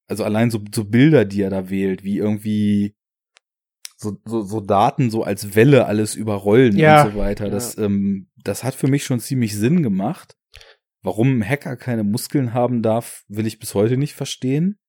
Also 0.07 0.23
allein 0.23 0.49
so, 0.49 0.63
so 0.73 0.85
Bilder, 0.85 1.25
die 1.25 1.41
er 1.41 1.49
da 1.49 1.69
wählt, 1.69 2.03
wie 2.03 2.17
irgendwie 2.17 2.95
so, 3.97 4.17
so, 4.25 4.43
so 4.43 4.61
Daten 4.61 5.09
so 5.09 5.23
als 5.23 5.55
Welle 5.55 5.85
alles 5.85 6.15
überrollen 6.15 6.77
ja, 6.77 7.03
und 7.03 7.11
so 7.11 7.17
weiter. 7.17 7.49
Das, 7.49 7.75
ja. 7.75 7.85
ähm, 7.85 8.29
das 8.43 8.63
hat 8.63 8.75
für 8.75 8.87
mich 8.87 9.03
schon 9.03 9.19
ziemlich 9.19 9.55
Sinn 9.55 9.83
gemacht. 9.83 10.37
Warum 11.01 11.39
ein 11.39 11.47
Hacker 11.47 11.75
keine 11.75 12.03
Muskeln 12.03 12.53
haben 12.53 12.81
darf, 12.81 13.23
will 13.27 13.47
ich 13.47 13.59
bis 13.59 13.75
heute 13.75 13.97
nicht 13.97 14.13
verstehen. 14.13 14.79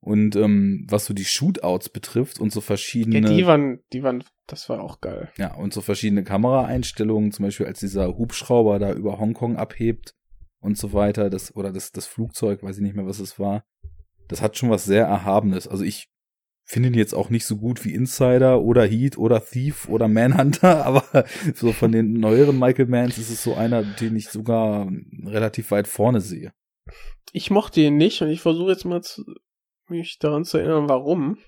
Und 0.00 0.36
ähm, 0.36 0.86
was 0.88 1.06
so 1.06 1.14
die 1.14 1.24
Shootouts 1.24 1.88
betrifft 1.88 2.38
und 2.38 2.52
so 2.52 2.60
verschiedene. 2.60 3.20
Ja, 3.28 3.34
die 3.34 3.46
waren, 3.46 3.80
die 3.92 4.02
waren, 4.02 4.22
das 4.46 4.68
war 4.68 4.80
auch 4.80 5.00
geil. 5.00 5.30
Ja, 5.36 5.54
und 5.54 5.72
so 5.72 5.80
verschiedene 5.80 6.22
Kameraeinstellungen, 6.22 7.32
zum 7.32 7.44
Beispiel 7.44 7.66
als 7.66 7.80
dieser 7.80 8.16
Hubschrauber 8.16 8.78
da 8.78 8.92
über 8.92 9.18
Hongkong 9.18 9.56
abhebt 9.56 10.14
und 10.60 10.78
so 10.78 10.92
weiter, 10.92 11.28
das, 11.30 11.54
oder 11.56 11.72
das, 11.72 11.92
das 11.92 12.06
Flugzeug, 12.06 12.62
weiß 12.62 12.76
ich 12.76 12.82
nicht 12.82 12.94
mehr, 12.94 13.06
was 13.06 13.18
es 13.18 13.38
war. 13.38 13.64
Das 14.28 14.42
hat 14.42 14.56
schon 14.56 14.70
was 14.70 14.84
sehr 14.84 15.06
Erhabenes. 15.06 15.66
Also 15.66 15.84
ich 15.84 16.08
finde 16.66 16.88
ihn 16.88 16.94
jetzt 16.94 17.14
auch 17.14 17.30
nicht 17.30 17.46
so 17.46 17.56
gut 17.56 17.84
wie 17.84 17.94
Insider 17.94 18.60
oder 18.60 18.84
Heat 18.84 19.16
oder 19.16 19.44
Thief 19.44 19.88
oder 19.88 20.08
Manhunter, 20.08 20.84
aber 20.86 21.24
so 21.54 21.72
von 21.72 21.92
den 21.92 22.14
neueren 22.14 22.58
Michael 22.58 22.86
Manns 22.86 23.18
ist 23.18 23.30
es 23.30 23.42
so 23.42 23.54
einer, 23.54 23.82
den 23.82 24.16
ich 24.16 24.28
sogar 24.28 24.90
relativ 25.24 25.70
weit 25.70 25.86
vorne 25.86 26.20
sehe. 26.20 26.52
Ich 27.32 27.50
mochte 27.50 27.80
ihn 27.80 27.96
nicht 27.96 28.20
und 28.22 28.28
ich 28.28 28.40
versuche 28.40 28.72
jetzt 28.72 28.84
mal 28.84 29.02
zu, 29.02 29.24
mich 29.90 30.18
daran 30.18 30.44
zu 30.44 30.58
erinnern, 30.58 30.88
warum. 30.88 31.38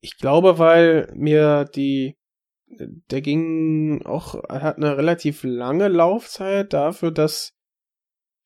Ich 0.00 0.16
glaube, 0.16 0.58
weil 0.58 1.12
mir 1.14 1.64
die, 1.64 2.16
der 2.66 3.20
ging 3.20 4.04
auch, 4.04 4.34
hat 4.48 4.76
eine 4.76 4.96
relativ 4.96 5.44
lange 5.44 5.88
Laufzeit 5.88 6.72
dafür, 6.72 7.10
dass 7.10 7.54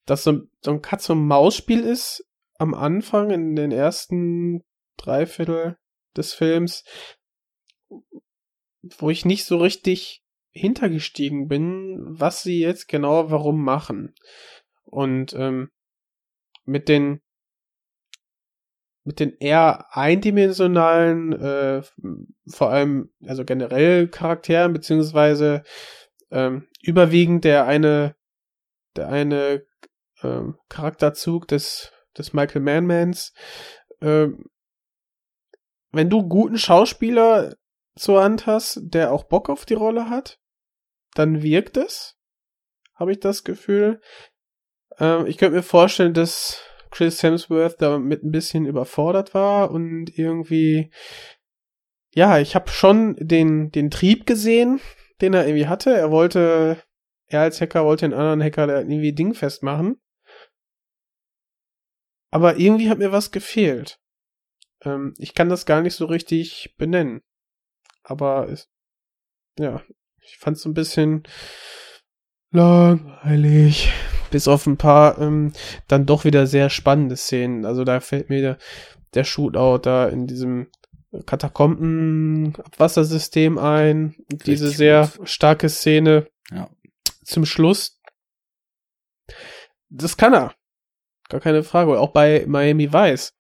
das 0.05 0.25
so, 0.25 0.41
so 0.61 0.71
ein 0.73 0.83
Katz-und-Maus-Spiel 0.83 1.81
ist 1.81 2.25
am 2.59 2.75
Anfang 2.75 3.31
in 3.31 3.57
den 3.57 3.73
ersten 3.73 4.63
Dreiviertel 4.97 5.77
des 6.17 6.33
Films, 6.33 6.85
wo 8.99 9.11
ich 9.11 9.25
nicht 9.25 9.45
so 9.45 9.59
richtig 9.59 10.23
hintergestiegen 10.51 11.49
bin, 11.49 11.99
was 12.01 12.43
sie 12.43 12.61
jetzt 12.61 12.89
genau 12.89 13.31
warum 13.31 13.63
machen. 13.63 14.15
Und 14.85 15.35
ähm, 15.35 15.71
mit 16.65 16.89
den 16.89 17.21
mit 19.07 19.21
den 19.21 19.37
eher 19.39 19.87
eindimensionalen, 19.97 21.33
äh, 21.33 21.83
vor 22.49 22.71
allem 22.71 23.11
also 23.27 23.45
generell 23.45 24.09
Charakteren 24.09 24.73
beziehungsweise 24.73 25.63
ähm, 26.31 26.67
überwiegend 26.83 27.45
der 27.45 27.67
eine 27.67 28.17
der 28.97 29.09
eine 29.09 29.65
ähm, 30.23 30.57
Charakterzug 30.69 31.49
des 31.49 31.93
des 32.19 32.33
Michael 32.33 32.63
Manmans 32.63 33.33
ähm, 34.01 34.45
wenn 35.93 36.11
du 36.11 36.29
guten 36.29 36.59
Schauspieler 36.59 37.55
zur 37.97 38.23
Hand 38.23 38.47
hast, 38.47 38.81
der 38.83 39.13
auch 39.13 39.25
Bock 39.25 39.49
auf 39.49 39.65
die 39.65 39.75
Rolle 39.75 40.11
hat, 40.11 40.39
dann 41.15 41.43
wirkt 41.43 41.77
es, 41.77 42.17
habe 42.95 43.13
ich 43.13 43.21
das 43.21 43.45
Gefühl. 43.45 44.01
Ähm, 44.99 45.27
ich 45.27 45.39
könnte 45.39 45.57
mir 45.57 45.63
vorstellen, 45.63 46.13
dass 46.13 46.63
Chris 46.97 47.23
Hemsworth 47.23 47.77
damit 47.83 48.25
ein 48.25 48.31
bisschen 48.31 48.65
überfordert 48.65 49.35
war 49.35 49.71
und 49.71 50.19
irgendwie, 50.19 50.91
ja, 52.15 52.39
ich 52.39 52.55
habe 52.55 52.71
schon 52.71 53.17
den, 53.19 53.71
den 53.71 53.91
Trieb 53.91 54.25
gesehen, 54.25 54.81
den 55.21 55.35
er 55.35 55.47
irgendwie 55.47 55.67
hatte. 55.67 55.95
Er 55.95 56.11
wollte, 56.11 56.83
er 57.27 57.43
als 57.43 57.61
Hacker 57.61 57.85
wollte 57.85 58.09
den 58.09 58.15
anderen 58.15 58.43
Hacker 58.43 58.67
irgendwie 58.79 59.13
dingfest 59.13 59.63
machen. 59.63 60.01
Aber 62.31 62.57
irgendwie 62.57 62.89
hat 62.89 62.97
mir 62.97 63.13
was 63.13 63.31
gefehlt. 63.31 64.01
Ähm, 64.83 65.13
ich 65.19 65.35
kann 65.35 65.51
das 65.51 65.67
gar 65.67 65.83
nicht 65.83 65.97
so 65.97 66.07
richtig 66.07 66.77
benennen. 66.79 67.21
Aber 68.05 68.49
es, 68.49 68.71
ja, 69.59 69.83
ich 70.23 70.39
fand 70.39 70.57
es 70.57 70.63
so 70.63 70.71
ein 70.71 70.75
bisschen 70.75 71.25
langweilig. 72.53 73.93
Bis 74.31 74.49
auf 74.49 74.67
ein 74.67 74.77
paar 74.77 75.19
ähm, 75.19 75.53
dann 75.89 76.05
doch 76.07 76.25
wieder 76.25 76.47
sehr 76.47 76.71
spannende 76.71 77.17
Szenen. 77.17 77.65
Also 77.65 77.85
da 77.85 78.01
fällt 78.01 78.29
mir 78.29 78.41
der, 78.41 78.59
der 79.15 79.25
Shootout 79.25 79.79
da 79.83 80.09
in 80.09 80.27
diesem 80.27 80.69
Katakomben-Abwassersystem 81.25 83.59
ein. 83.59 84.17
Richtig 84.31 84.45
diese 84.45 84.71
sehr 84.71 85.11
gut. 85.17 85.29
starke 85.29 85.69
Szene 85.69 86.27
ja. 86.51 86.69
zum 87.25 87.47
Schluss. 87.47 88.01
Das 89.89 90.17
kann 90.17 90.35
er. 90.35 90.55
Gar 91.29 91.41
keine 91.41 91.63
Frage. 91.63 91.99
Auch 91.99 92.13
bei 92.13 92.45
Miami 92.47 92.93
Vice 92.93 93.37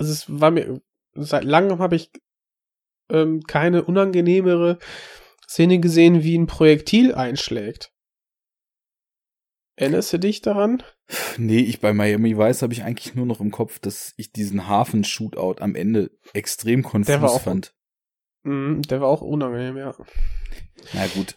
also 0.00 0.12
es 0.12 0.24
war 0.28 0.50
mir, 0.50 0.80
seit 1.12 1.44
langem 1.44 1.78
habe 1.78 1.94
ich 1.94 2.10
ähm, 3.10 3.42
keine 3.42 3.84
unangenehmere 3.84 4.78
Szene 5.46 5.78
gesehen, 5.78 6.22
wie 6.22 6.36
ein 6.36 6.46
Projektil 6.46 7.14
einschlägt. 7.14 7.92
Erinnerst 9.80 10.12
du 10.12 10.18
dich 10.18 10.42
daran? 10.42 10.82
Nee, 11.38 11.60
ich 11.60 11.80
bei 11.80 11.94
Miami 11.94 12.36
Vice 12.36 12.60
habe 12.60 12.74
ich 12.74 12.84
eigentlich 12.84 13.14
nur 13.14 13.24
noch 13.24 13.40
im 13.40 13.50
Kopf, 13.50 13.78
dass 13.78 14.12
ich 14.18 14.30
diesen 14.30 14.68
Hafen-Shootout 14.68 15.62
am 15.62 15.74
Ende 15.74 16.10
extrem 16.34 16.82
konfus 16.82 17.38
fand. 17.38 17.74
Mh, 18.42 18.82
der 18.90 19.00
war 19.00 19.08
auch 19.08 19.22
unangenehm, 19.22 19.78
ja. 19.78 19.94
Na 20.92 21.06
gut. 21.14 21.34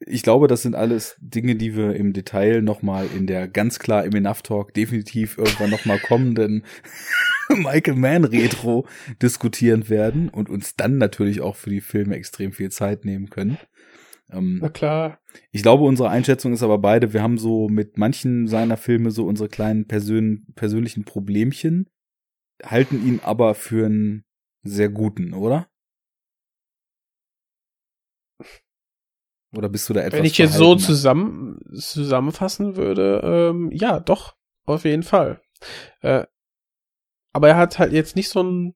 Ich 0.00 0.22
glaube, 0.22 0.48
das 0.48 0.60
sind 0.60 0.74
alles 0.74 1.16
Dinge, 1.18 1.56
die 1.56 1.76
wir 1.76 1.96
im 1.96 2.12
Detail 2.12 2.60
nochmal 2.60 3.06
in 3.16 3.26
der 3.26 3.48
ganz 3.48 3.78
klar 3.78 4.04
im 4.04 4.14
Enough 4.14 4.42
Talk 4.42 4.74
definitiv 4.74 5.38
irgendwann 5.38 5.70
nochmal 5.70 5.98
kommen, 5.98 6.34
denn 6.34 6.64
Michael 7.48 7.96
Mann 7.96 8.24
Retro 8.24 8.86
diskutieren 9.22 9.88
werden 9.88 10.28
und 10.28 10.50
uns 10.50 10.76
dann 10.76 10.98
natürlich 10.98 11.40
auch 11.40 11.56
für 11.56 11.70
die 11.70 11.80
Filme 11.80 12.16
extrem 12.16 12.52
viel 12.52 12.70
Zeit 12.70 13.06
nehmen 13.06 13.30
können. 13.30 13.56
Ähm, 14.30 14.58
Na 14.60 14.68
klar. 14.68 15.20
Ich 15.50 15.62
glaube, 15.62 15.84
unsere 15.84 16.10
Einschätzung 16.10 16.52
ist 16.52 16.62
aber 16.62 16.78
beide, 16.78 17.12
wir 17.12 17.22
haben 17.22 17.38
so 17.38 17.68
mit 17.68 17.96
manchen 17.96 18.46
seiner 18.46 18.76
Filme 18.76 19.10
so 19.10 19.26
unsere 19.26 19.48
kleinen 19.48 19.86
persön 19.86 20.46
persönlichen 20.54 21.04
Problemchen, 21.04 21.88
halten 22.62 23.06
ihn 23.06 23.20
aber 23.22 23.54
für 23.54 23.86
einen 23.86 24.24
sehr 24.62 24.88
guten, 24.88 25.32
oder? 25.32 25.68
Oder 29.56 29.68
bist 29.70 29.88
du 29.88 29.94
da 29.94 30.02
etwas 30.02 30.18
Wenn 30.18 30.26
ich 30.26 30.36
jetzt 30.36 30.54
so 30.54 30.76
zusammen, 30.76 31.58
zusammenfassen 31.74 32.76
würde, 32.76 33.20
ähm, 33.24 33.70
ja, 33.72 33.98
doch, 33.98 34.36
auf 34.66 34.84
jeden 34.84 35.02
Fall. 35.02 35.40
Äh, 36.00 36.26
aber 37.32 37.48
er 37.48 37.56
hat 37.56 37.78
halt 37.78 37.92
jetzt 37.92 38.14
nicht 38.14 38.28
so 38.28 38.42
ein 38.42 38.74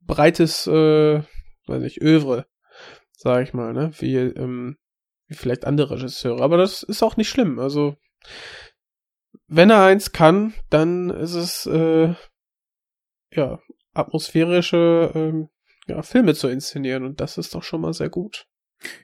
breites, 0.00 0.66
äh, 0.66 1.22
weiß 1.66 1.82
ich, 1.82 2.00
Övre, 2.00 2.46
sag 3.24 3.42
ich 3.42 3.54
mal, 3.54 3.72
ne, 3.72 3.90
wie, 3.98 4.16
ähm, 4.16 4.76
wie 5.26 5.34
vielleicht 5.34 5.64
andere 5.64 5.96
Regisseure. 5.96 6.42
Aber 6.42 6.56
das 6.56 6.82
ist 6.82 7.02
auch 7.02 7.16
nicht 7.16 7.30
schlimm. 7.30 7.58
Also, 7.58 7.96
wenn 9.48 9.70
er 9.70 9.82
eins 9.82 10.12
kann, 10.12 10.54
dann 10.70 11.10
ist 11.10 11.34
es, 11.34 11.66
äh, 11.66 12.14
ja, 13.32 13.58
atmosphärische 13.94 15.10
ähm, 15.14 15.48
ja, 15.86 16.02
Filme 16.02 16.34
zu 16.34 16.48
inszenieren 16.48 17.04
und 17.04 17.20
das 17.20 17.38
ist 17.38 17.54
doch 17.54 17.62
schon 17.62 17.80
mal 17.80 17.92
sehr 17.92 18.10
gut. 18.10 18.46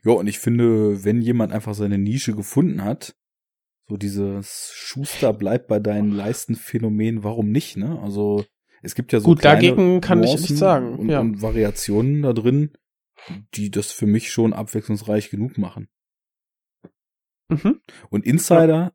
Ja, 0.05 0.13
und 0.13 0.27
ich 0.27 0.39
finde, 0.39 1.05
wenn 1.05 1.23
jemand 1.23 1.53
einfach 1.53 1.75
seine 1.75 1.99
Nische 1.99 2.35
gefunden 2.35 2.85
hat, 2.85 3.15
so 3.89 3.97
dieses 3.97 4.71
Schuster 4.75 5.33
bleibt 5.33 5.67
bei 5.69 5.81
deinen 5.81 6.13
Leistenphänomen, 6.13 7.25
warum 7.25 7.51
nicht, 7.51 7.77
ne? 7.77 7.99
Also 8.03 8.45
es 8.83 8.95
gibt 8.95 9.13
ja 9.13 9.21
so 9.21 9.27
Gut, 9.27 9.45
dagegen 9.45 10.01
kann 10.01 10.21
Nuancen 10.21 10.45
ich 10.45 10.51
nicht 10.51 10.59
sagen. 10.59 10.99
Und, 10.99 11.09
ja. 11.09 11.21
und 11.21 11.43
Variationen 11.43 12.23
da 12.23 12.33
drin, 12.33 12.73
die 13.55 13.71
das 13.71 13.93
für 13.93 14.07
mich 14.07 14.31
schon 14.31 14.53
abwechslungsreich 14.53 15.31
genug 15.31 15.59
machen. 15.59 15.89
Mhm. 17.49 17.81
Und 18.11 18.25
Insider, 18.25 18.93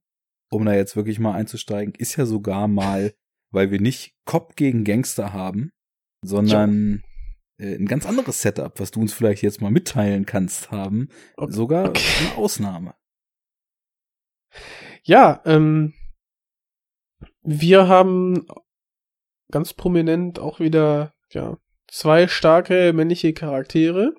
um 0.49 0.65
da 0.65 0.73
jetzt 0.73 0.95
wirklich 0.95 1.19
mal 1.19 1.33
einzusteigen, 1.33 1.93
ist 1.95 2.15
ja 2.15 2.25
sogar 2.25 2.67
mal, 2.67 3.13
weil 3.51 3.71
wir 3.71 3.81
nicht 3.81 4.15
Cop 4.25 4.55
gegen 4.55 4.83
Gangster 4.83 5.33
haben, 5.33 5.71
sondern 6.23 7.03
äh, 7.57 7.75
ein 7.75 7.85
ganz 7.85 8.05
anderes 8.05 8.41
Setup, 8.41 8.79
was 8.79 8.91
du 8.91 9.01
uns 9.01 9.13
vielleicht 9.13 9.41
jetzt 9.43 9.61
mal 9.61 9.71
mitteilen 9.71 10.25
kannst, 10.25 10.71
haben, 10.71 11.09
Okay. 11.37 11.51
sogar 11.51 11.85
eine 11.85 12.35
Ausnahme. 12.35 12.95
Ja, 15.03 15.41
ähm, 15.45 15.93
wir 17.41 17.87
haben 17.87 18.45
ganz 19.51 19.73
prominent 19.73 20.39
auch 20.39 20.59
wieder, 20.59 21.13
ja, 21.29 21.57
zwei 21.87 22.27
starke 22.27 22.93
männliche 22.93 23.33
Charaktere, 23.33 24.13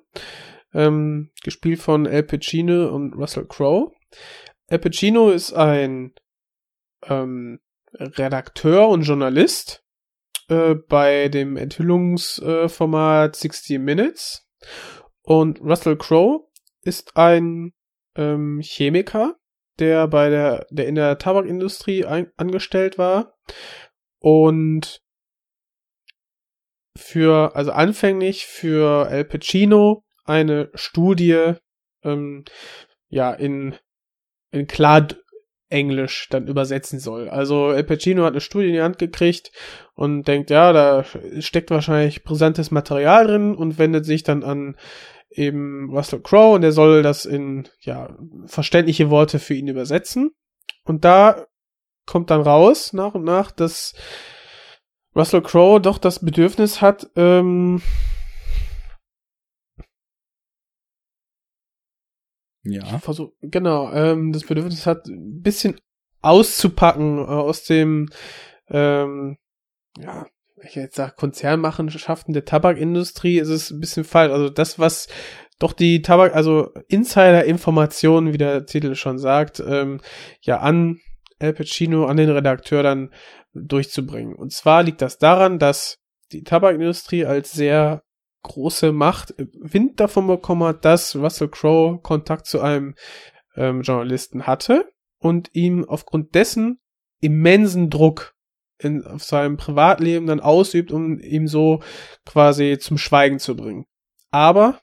ähm, 0.73 1.31
gespielt 1.43 1.79
von 1.79 2.07
Al 2.07 2.23
Pacino 2.23 2.93
und 2.93 3.13
Russell 3.13 3.45
Crowe. 3.45 3.91
Al 4.69 4.79
Pacino 4.79 5.29
ist 5.29 5.53
ein 5.53 6.13
ähm, 7.05 7.59
Redakteur 7.93 8.89
und 8.89 9.03
Journalist 9.03 9.83
äh, 10.49 10.75
bei 10.75 11.29
dem 11.29 11.57
Enthüllungsformat 11.57 13.35
60 13.35 13.79
Minutes 13.79 14.47
und 15.23 15.61
Russell 15.61 15.97
Crowe 15.97 16.47
ist 16.83 17.17
ein 17.17 17.73
ähm, 18.15 18.61
Chemiker, 18.61 19.35
der 19.79 20.07
bei 20.07 20.29
der, 20.29 20.65
der 20.69 20.87
in 20.87 20.95
der 20.95 21.17
Tabakindustrie 21.17 22.05
ein, 22.05 22.31
angestellt 22.37 22.97
war 22.97 23.37
und 24.19 25.01
für, 26.97 27.55
also 27.55 27.71
anfänglich 27.71 28.45
für 28.45 29.07
Al 29.07 29.25
Pacino 29.25 30.03
eine 30.25 30.69
Studie, 30.73 31.53
ähm, 32.03 32.43
ja, 33.09 33.33
in, 33.33 33.75
in 34.51 34.67
klar 34.67 35.07
Englisch 35.69 36.27
dann 36.29 36.47
übersetzen 36.47 36.99
soll. 36.99 37.29
Also 37.29 37.67
Al 37.67 37.83
Pacino 37.83 38.23
hat 38.23 38.33
eine 38.33 38.41
Studie 38.41 38.67
in 38.67 38.73
die 38.73 38.81
Hand 38.81 38.99
gekriegt 38.99 39.51
und 39.95 40.27
denkt, 40.27 40.49
ja, 40.49 40.71
da 40.73 41.05
steckt 41.39 41.71
wahrscheinlich 41.71 42.23
brisantes 42.23 42.71
Material 42.71 43.27
drin 43.27 43.55
und 43.55 43.77
wendet 43.77 44.05
sich 44.05 44.23
dann 44.23 44.43
an 44.43 44.77
eben 45.29 45.89
Russell 45.91 46.21
Crowe 46.21 46.55
und 46.55 46.61
der 46.61 46.71
soll 46.71 47.03
das 47.03 47.25
in 47.25 47.67
ja 47.81 48.15
verständliche 48.45 49.09
Worte 49.09 49.39
für 49.39 49.53
ihn 49.53 49.67
übersetzen. 49.67 50.31
Und 50.83 51.03
da 51.03 51.45
kommt 52.05 52.29
dann 52.29 52.41
raus 52.41 52.93
nach 52.93 53.13
und 53.13 53.23
nach, 53.23 53.51
dass 53.51 53.93
Russell 55.17 55.41
Crowe 55.41 55.81
doch 55.81 55.97
das 55.97 56.19
Bedürfnis 56.23 56.81
hat, 56.81 57.09
ähm, 57.15 57.81
Ja. 62.63 62.99
versuch, 62.99 63.31
genau, 63.41 63.91
ähm, 63.93 64.31
das 64.33 64.43
Bedürfnis 64.43 64.85
hat, 64.85 65.07
ein 65.07 65.41
bisschen 65.41 65.79
auszupacken 66.21 67.19
äh, 67.19 67.21
aus 67.21 67.63
dem, 67.63 68.09
ähm, 68.69 69.37
ja, 69.97 70.27
ich 70.61 70.75
jetzt 70.75 70.95
sag 70.95 71.15
Konzernmachenschaften 71.15 72.33
der 72.33 72.45
Tabakindustrie, 72.45 73.39
ist 73.39 73.49
es 73.49 73.71
ein 73.71 73.79
bisschen 73.79 74.03
falsch. 74.03 74.31
Also 74.31 74.49
das, 74.49 74.79
was 74.79 75.07
doch 75.59 75.73
die 75.73 76.01
Tabak, 76.01 76.35
also 76.35 76.71
Insider-Informationen, 76.87 78.33
wie 78.33 78.37
der 78.37 78.65
Titel 78.65 78.95
schon 78.95 79.17
sagt, 79.17 79.59
ähm, 79.65 80.01
ja 80.41 80.59
an 80.59 80.99
Al 81.39 81.53
Pacino, 81.53 82.05
an 82.05 82.17
den 82.17 82.29
Redakteur 82.31 82.81
dann 82.81 83.11
durchzubringen. 83.63 84.35
Und 84.35 84.51
zwar 84.51 84.83
liegt 84.83 85.01
das 85.01 85.17
daran, 85.17 85.59
dass 85.59 85.97
die 86.31 86.43
Tabakindustrie 86.43 87.25
als 87.25 87.51
sehr 87.51 88.03
große 88.43 88.91
Macht 88.91 89.33
Wind 89.37 89.99
davon 89.99 90.27
bekommen 90.27 90.63
hat, 90.63 90.85
dass 90.85 91.15
Russell 91.15 91.49
Crowe 91.49 91.99
Kontakt 92.01 92.45
zu 92.45 92.61
einem 92.61 92.95
ähm, 93.55 93.81
Journalisten 93.81 94.47
hatte 94.47 94.89
und 95.19 95.49
ihm 95.53 95.85
aufgrund 95.85 96.35
dessen 96.35 96.79
immensen 97.19 97.89
Druck 97.89 98.35
in, 98.79 99.03
auf 99.03 99.23
seinem 99.23 99.57
Privatleben 99.57 100.27
dann 100.27 100.39
ausübt, 100.39 100.91
um 100.91 101.19
ihm 101.19 101.47
so 101.47 101.81
quasi 102.25 102.77
zum 102.79 102.97
Schweigen 102.97 103.39
zu 103.39 103.55
bringen. 103.55 103.85
Aber 104.29 104.79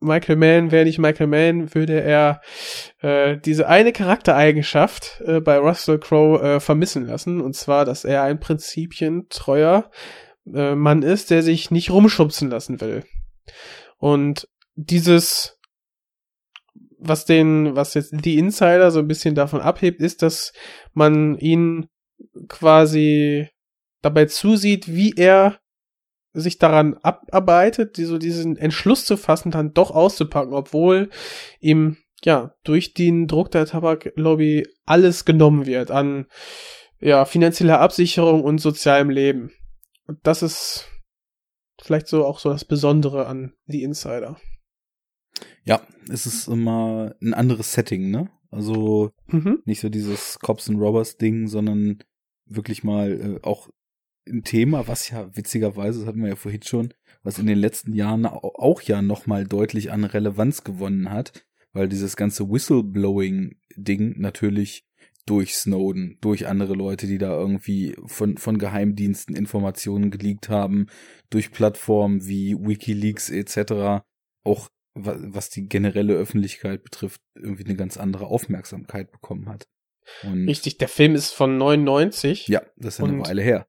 Michael 0.00 0.36
Mann 0.36 0.70
wäre 0.70 0.84
nicht 0.84 0.98
Michael 0.98 1.26
Mann, 1.26 1.74
würde 1.74 2.00
er 2.00 2.40
äh, 3.00 3.36
diese 3.38 3.68
eine 3.68 3.92
Charaktereigenschaft 3.92 5.20
äh, 5.24 5.40
bei 5.40 5.58
Russell 5.58 5.98
Crowe 5.98 6.40
äh, 6.40 6.60
vermissen 6.60 7.06
lassen, 7.06 7.40
und 7.40 7.56
zwar, 7.56 7.84
dass 7.84 8.04
er 8.04 8.22
ein 8.22 8.38
prinzipientreuer 8.38 9.90
äh, 10.54 10.74
Mann 10.74 11.02
ist, 11.02 11.30
der 11.30 11.42
sich 11.42 11.70
nicht 11.70 11.90
rumschubsen 11.90 12.50
lassen 12.50 12.80
will. 12.80 13.04
Und 13.98 14.48
dieses, 14.76 15.58
was 16.98 17.24
den, 17.24 17.74
was 17.74 17.94
jetzt 17.94 18.12
die 18.12 18.38
Insider 18.38 18.90
so 18.90 19.00
ein 19.00 19.08
bisschen 19.08 19.34
davon 19.34 19.60
abhebt, 19.60 20.00
ist, 20.00 20.22
dass 20.22 20.52
man 20.92 21.36
ihn 21.38 21.88
quasi 22.48 23.48
dabei 24.02 24.26
zusieht, 24.26 24.88
wie 24.88 25.14
er 25.16 25.58
sich 26.32 26.58
daran 26.58 26.94
abarbeitet, 26.94 27.96
die, 27.96 28.04
so 28.04 28.18
diesen 28.18 28.56
Entschluss 28.56 29.04
zu 29.04 29.16
fassen, 29.16 29.50
dann 29.50 29.72
doch 29.74 29.90
auszupacken, 29.90 30.54
obwohl 30.54 31.10
ihm 31.60 31.96
ja 32.24 32.54
durch 32.64 32.94
den 32.94 33.26
Druck 33.26 33.50
der 33.50 33.66
Tabaklobby 33.66 34.66
alles 34.84 35.24
genommen 35.24 35.66
wird 35.66 35.90
an 35.90 36.26
ja 37.00 37.24
finanzieller 37.24 37.80
Absicherung 37.80 38.42
und 38.42 38.58
sozialem 38.60 39.10
Leben. 39.10 39.52
Und 40.06 40.18
das 40.22 40.42
ist 40.42 40.88
vielleicht 41.80 42.08
so 42.08 42.24
auch 42.24 42.38
so 42.38 42.50
das 42.50 42.64
Besondere 42.64 43.26
an 43.26 43.52
The 43.66 43.82
Insider. 43.82 44.36
Ja, 45.64 45.80
es 46.10 46.26
ist 46.26 46.48
immer 46.48 47.14
ein 47.22 47.34
anderes 47.34 47.72
Setting, 47.72 48.10
ne? 48.10 48.30
Also 48.50 49.12
Mhm. 49.26 49.62
nicht 49.64 49.80
so 49.80 49.88
dieses 49.88 50.38
Cops 50.40 50.68
and 50.68 50.80
Robbers 50.80 51.18
Ding, 51.18 51.46
sondern 51.46 52.02
wirklich 52.46 52.82
mal 52.82 53.12
äh, 53.12 53.46
auch 53.46 53.68
ein 54.28 54.44
Thema, 54.44 54.86
was 54.88 55.10
ja 55.10 55.34
witzigerweise, 55.36 56.00
das 56.00 56.08
hatten 56.08 56.20
wir 56.22 56.28
ja 56.28 56.36
vorhin 56.36 56.62
schon, 56.62 56.94
was 57.22 57.38
in 57.38 57.46
den 57.46 57.58
letzten 57.58 57.92
Jahren 57.94 58.26
au- 58.26 58.52
auch 58.56 58.80
ja 58.82 59.02
nochmal 59.02 59.44
deutlich 59.46 59.90
an 59.92 60.04
Relevanz 60.04 60.64
gewonnen 60.64 61.10
hat, 61.10 61.44
weil 61.72 61.88
dieses 61.88 62.16
ganze 62.16 62.48
Whistleblowing-Ding 62.50 64.14
natürlich 64.18 64.84
durch 65.26 65.54
Snowden, 65.56 66.16
durch 66.22 66.46
andere 66.46 66.72
Leute, 66.74 67.06
die 67.06 67.18
da 67.18 67.30
irgendwie 67.38 67.94
von, 68.06 68.38
von 68.38 68.58
Geheimdiensten 68.58 69.36
Informationen 69.36 70.10
geleakt 70.10 70.48
haben, 70.48 70.86
durch 71.28 71.50
Plattformen 71.50 72.26
wie 72.26 72.56
Wikileaks 72.58 73.28
etc. 73.28 74.02
auch 74.44 74.68
wa- 74.94 75.18
was 75.20 75.50
die 75.50 75.68
generelle 75.68 76.14
Öffentlichkeit 76.14 76.82
betrifft, 76.82 77.20
irgendwie 77.34 77.64
eine 77.64 77.76
ganz 77.76 77.98
andere 77.98 78.26
Aufmerksamkeit 78.26 79.12
bekommen 79.12 79.48
hat. 79.50 79.68
Und 80.22 80.48
Richtig, 80.48 80.78
der 80.78 80.88
Film 80.88 81.14
ist 81.14 81.32
von 81.32 81.58
99. 81.58 82.48
ja, 82.48 82.62
das 82.78 82.94
ist 82.94 82.98
ja 83.00 83.04
eine 83.04 83.22
Weile 83.22 83.42
her. 83.42 83.66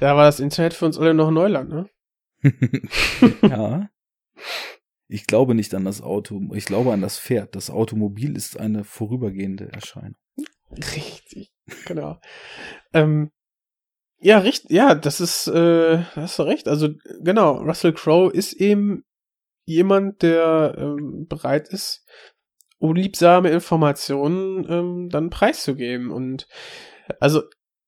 Da 0.00 0.16
war 0.16 0.24
das 0.24 0.40
Internet 0.40 0.74
für 0.74 0.86
uns 0.86 0.98
alle 0.98 1.14
noch 1.14 1.30
Neuland, 1.30 1.70
ne? 1.70 1.88
ja. 3.42 3.88
Ich 5.06 5.26
glaube 5.26 5.54
nicht 5.54 5.74
an 5.74 5.84
das 5.84 6.00
Auto, 6.00 6.40
ich 6.54 6.64
glaube 6.64 6.92
an 6.92 7.02
das 7.02 7.20
Pferd. 7.20 7.54
Das 7.54 7.70
Automobil 7.70 8.36
ist 8.36 8.58
eine 8.58 8.82
vorübergehende 8.82 9.70
Erscheinung. 9.72 10.16
Richtig, 10.72 11.52
genau. 11.86 12.18
ähm, 12.92 13.30
ja, 14.18 14.38
richtig, 14.38 14.70
ja, 14.70 14.94
das 14.94 15.20
ist, 15.20 15.48
äh, 15.48 15.98
hast 16.14 16.38
du 16.38 16.44
recht. 16.44 16.68
Also, 16.68 16.88
genau, 17.20 17.58
Russell 17.58 17.92
Crowe 17.92 18.32
ist 18.32 18.54
eben 18.54 19.04
jemand, 19.66 20.22
der 20.22 20.74
ähm, 20.78 21.26
bereit 21.28 21.68
ist, 21.68 22.04
unliebsame 22.78 23.50
Informationen 23.50 24.66
ähm, 24.68 25.08
dann 25.10 25.30
preiszugeben. 25.30 26.10
Und 26.10 26.48
also, 27.20 27.42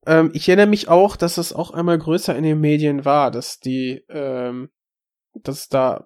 ähm, 0.06 0.30
ich 0.34 0.48
erinnere 0.48 0.66
mich 0.66 0.88
auch, 0.88 1.16
dass 1.16 1.38
es 1.38 1.52
auch 1.52 1.70
einmal 1.70 1.98
größer 1.98 2.36
in 2.36 2.44
den 2.44 2.60
Medien 2.60 3.04
war, 3.04 3.30
dass 3.30 3.58
die, 3.58 4.04
ähm, 4.08 4.70
dass 5.34 5.68
da 5.68 6.04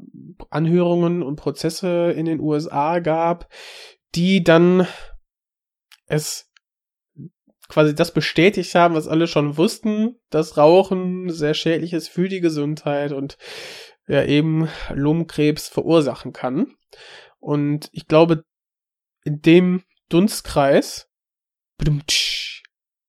Anhörungen 0.51 1.23
und 1.23 1.37
Prozesse 1.37 2.13
in 2.13 2.27
den 2.27 2.41
USA 2.41 2.99
gab, 3.01 3.49
die 4.15 4.43
dann 4.43 4.87
es 6.07 6.51
quasi 7.69 7.95
das 7.95 8.15
bestätigt 8.15 8.75
haben, 8.75 8.95
was 8.95 9.09
alle 9.09 9.27
schon 9.27 9.57
wussten, 9.59 10.17
dass 10.31 10.57
Rauchen 10.57 11.31
sehr 11.31 11.55
schädlich 11.55 11.93
ist 11.93 12.09
für 12.09 12.29
die 12.29 12.41
Gesundheit 12.41 13.13
und 13.13 13.37
ja 14.07 14.25
eben 14.25 14.69
Lungenkrebs 14.93 15.69
verursachen 15.69 16.33
kann. 16.33 16.75
Und 17.39 17.91
ich 17.93 18.07
glaube, 18.07 18.45
in 19.25 19.43
dem 19.43 19.83
Dunstkreis 20.09 21.11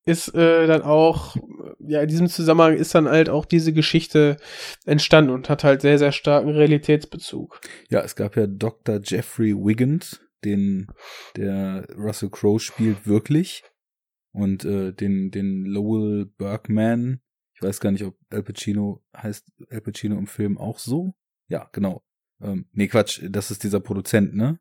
ist 0.09 0.33
äh, 0.33 0.65
dann 0.65 0.81
auch, 0.81 1.38
ja, 1.79 2.01
in 2.01 2.07
diesem 2.07 2.27
Zusammenhang 2.27 2.75
ist 2.75 2.95
dann 2.95 3.07
halt 3.07 3.29
auch 3.29 3.45
diese 3.45 3.73
Geschichte 3.73 4.38
entstanden 4.85 5.31
und 5.31 5.49
hat 5.49 5.63
halt 5.63 5.81
sehr, 5.81 5.99
sehr 5.99 6.11
starken 6.11 6.49
Realitätsbezug. 6.49 7.61
Ja, 7.89 8.01
es 8.01 8.15
gab 8.15 8.35
ja 8.35 8.47
Dr. 8.47 8.99
Jeffrey 9.03 9.55
Wiggins, 9.55 10.19
den 10.43 10.88
der 11.35 11.88
Russell 11.95 12.29
Crowe 12.31 12.59
spielt 12.59 13.05
wirklich 13.05 13.63
und 14.31 14.65
äh, 14.65 14.93
den 14.93 15.29
den 15.29 15.65
Lowell 15.65 16.25
Bergman. 16.25 17.21
Ich 17.53 17.61
weiß 17.61 17.79
gar 17.79 17.91
nicht, 17.91 18.03
ob 18.03 18.17
Al 18.29 18.41
Pacino 18.41 19.03
heißt 19.15 19.51
Al 19.69 19.81
Pacino 19.81 20.17
im 20.17 20.27
Film 20.27 20.57
auch 20.57 20.79
so. 20.79 21.13
Ja, 21.49 21.69
genau. 21.71 22.03
Ähm, 22.41 22.67
nee, 22.71 22.88
Quatsch, 22.88 23.21
das 23.29 23.51
ist 23.51 23.63
dieser 23.63 23.79
Produzent, 23.79 24.33
ne? 24.33 24.59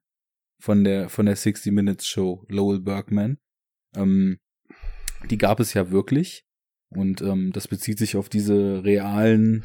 Von 0.61 0.85
der 0.85 1.09
von 1.09 1.27
der 1.27 1.37
60 1.37 1.73
Minutes 1.73 2.07
Show, 2.07 2.45
Lowell 2.49 2.81
Bergman. 2.81 3.39
Ähm, 3.95 4.39
die 5.31 5.39
gab 5.39 5.61
es 5.61 5.75
ja 5.75 5.91
wirklich 5.91 6.45
und 6.91 7.21
ähm, 7.23 7.53
das 7.53 7.69
bezieht 7.69 7.99
sich 7.99 8.17
auf 8.17 8.29
diese 8.29 8.85
realen 8.85 9.65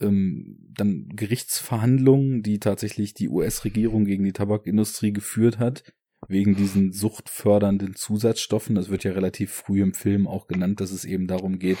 ähm, 0.00 0.58
dann 0.74 1.08
Gerichtsverhandlungen, 1.14 2.42
die 2.42 2.58
tatsächlich 2.58 3.14
die 3.14 3.28
US-Regierung 3.28 4.04
gegen 4.04 4.24
die 4.24 4.32
Tabakindustrie 4.32 5.12
geführt 5.12 5.58
hat, 5.58 5.84
wegen 6.28 6.54
diesen 6.54 6.92
suchtfördernden 6.92 7.94
Zusatzstoffen. 7.94 8.74
Das 8.74 8.88
wird 8.88 9.04
ja 9.04 9.12
relativ 9.12 9.52
früh 9.52 9.82
im 9.82 9.94
Film 9.94 10.26
auch 10.26 10.46
genannt, 10.46 10.80
dass 10.80 10.90
es 10.90 11.04
eben 11.04 11.26
darum 11.26 11.58
geht, 11.58 11.78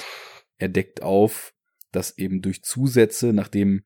er 0.58 0.68
deckt 0.68 1.02
auf, 1.02 1.52
dass 1.92 2.16
eben 2.18 2.42
durch 2.42 2.62
Zusätze, 2.62 3.32
nachdem 3.32 3.82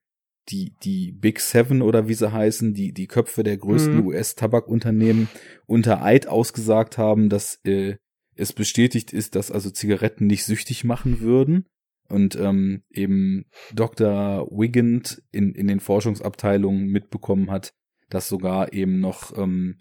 die, 0.49 0.75
die 0.83 1.13
Big 1.13 1.41
Seven 1.41 1.83
oder 1.83 2.09
wie 2.09 2.15
sie 2.15 2.33
heißen, 2.33 2.75
die, 2.75 2.93
die 2.93 3.07
Köpfe 3.07 3.43
der 3.43 3.57
größten 3.57 3.99
mhm. 3.99 4.07
US-Tabakunternehmen 4.07 5.29
unter 5.67 6.03
Eid 6.03 6.27
ausgesagt 6.27 6.99
haben, 6.99 7.29
dass 7.29 7.61
äh, 7.65 7.97
es 8.41 8.53
bestätigt 8.53 9.13
ist, 9.13 9.35
dass 9.37 9.51
also 9.51 9.71
Zigaretten 9.71 10.27
nicht 10.27 10.45
süchtig 10.45 10.85
machen 10.85 11.21
würden 11.21 11.67
und 12.09 12.37
ähm, 12.37 12.83
eben 12.91 13.45
Dr. 13.73 14.49
Wigand 14.51 15.23
in, 15.31 15.55
in 15.55 15.69
den 15.69 15.81
Forschungsabteilungen 15.81 16.87
mitbekommen 16.87 17.51
hat, 17.51 17.73
dass 18.09 18.29
sogar 18.29 18.73
eben 18.73 19.01
noch 19.01 19.37
ähm, 19.37 19.79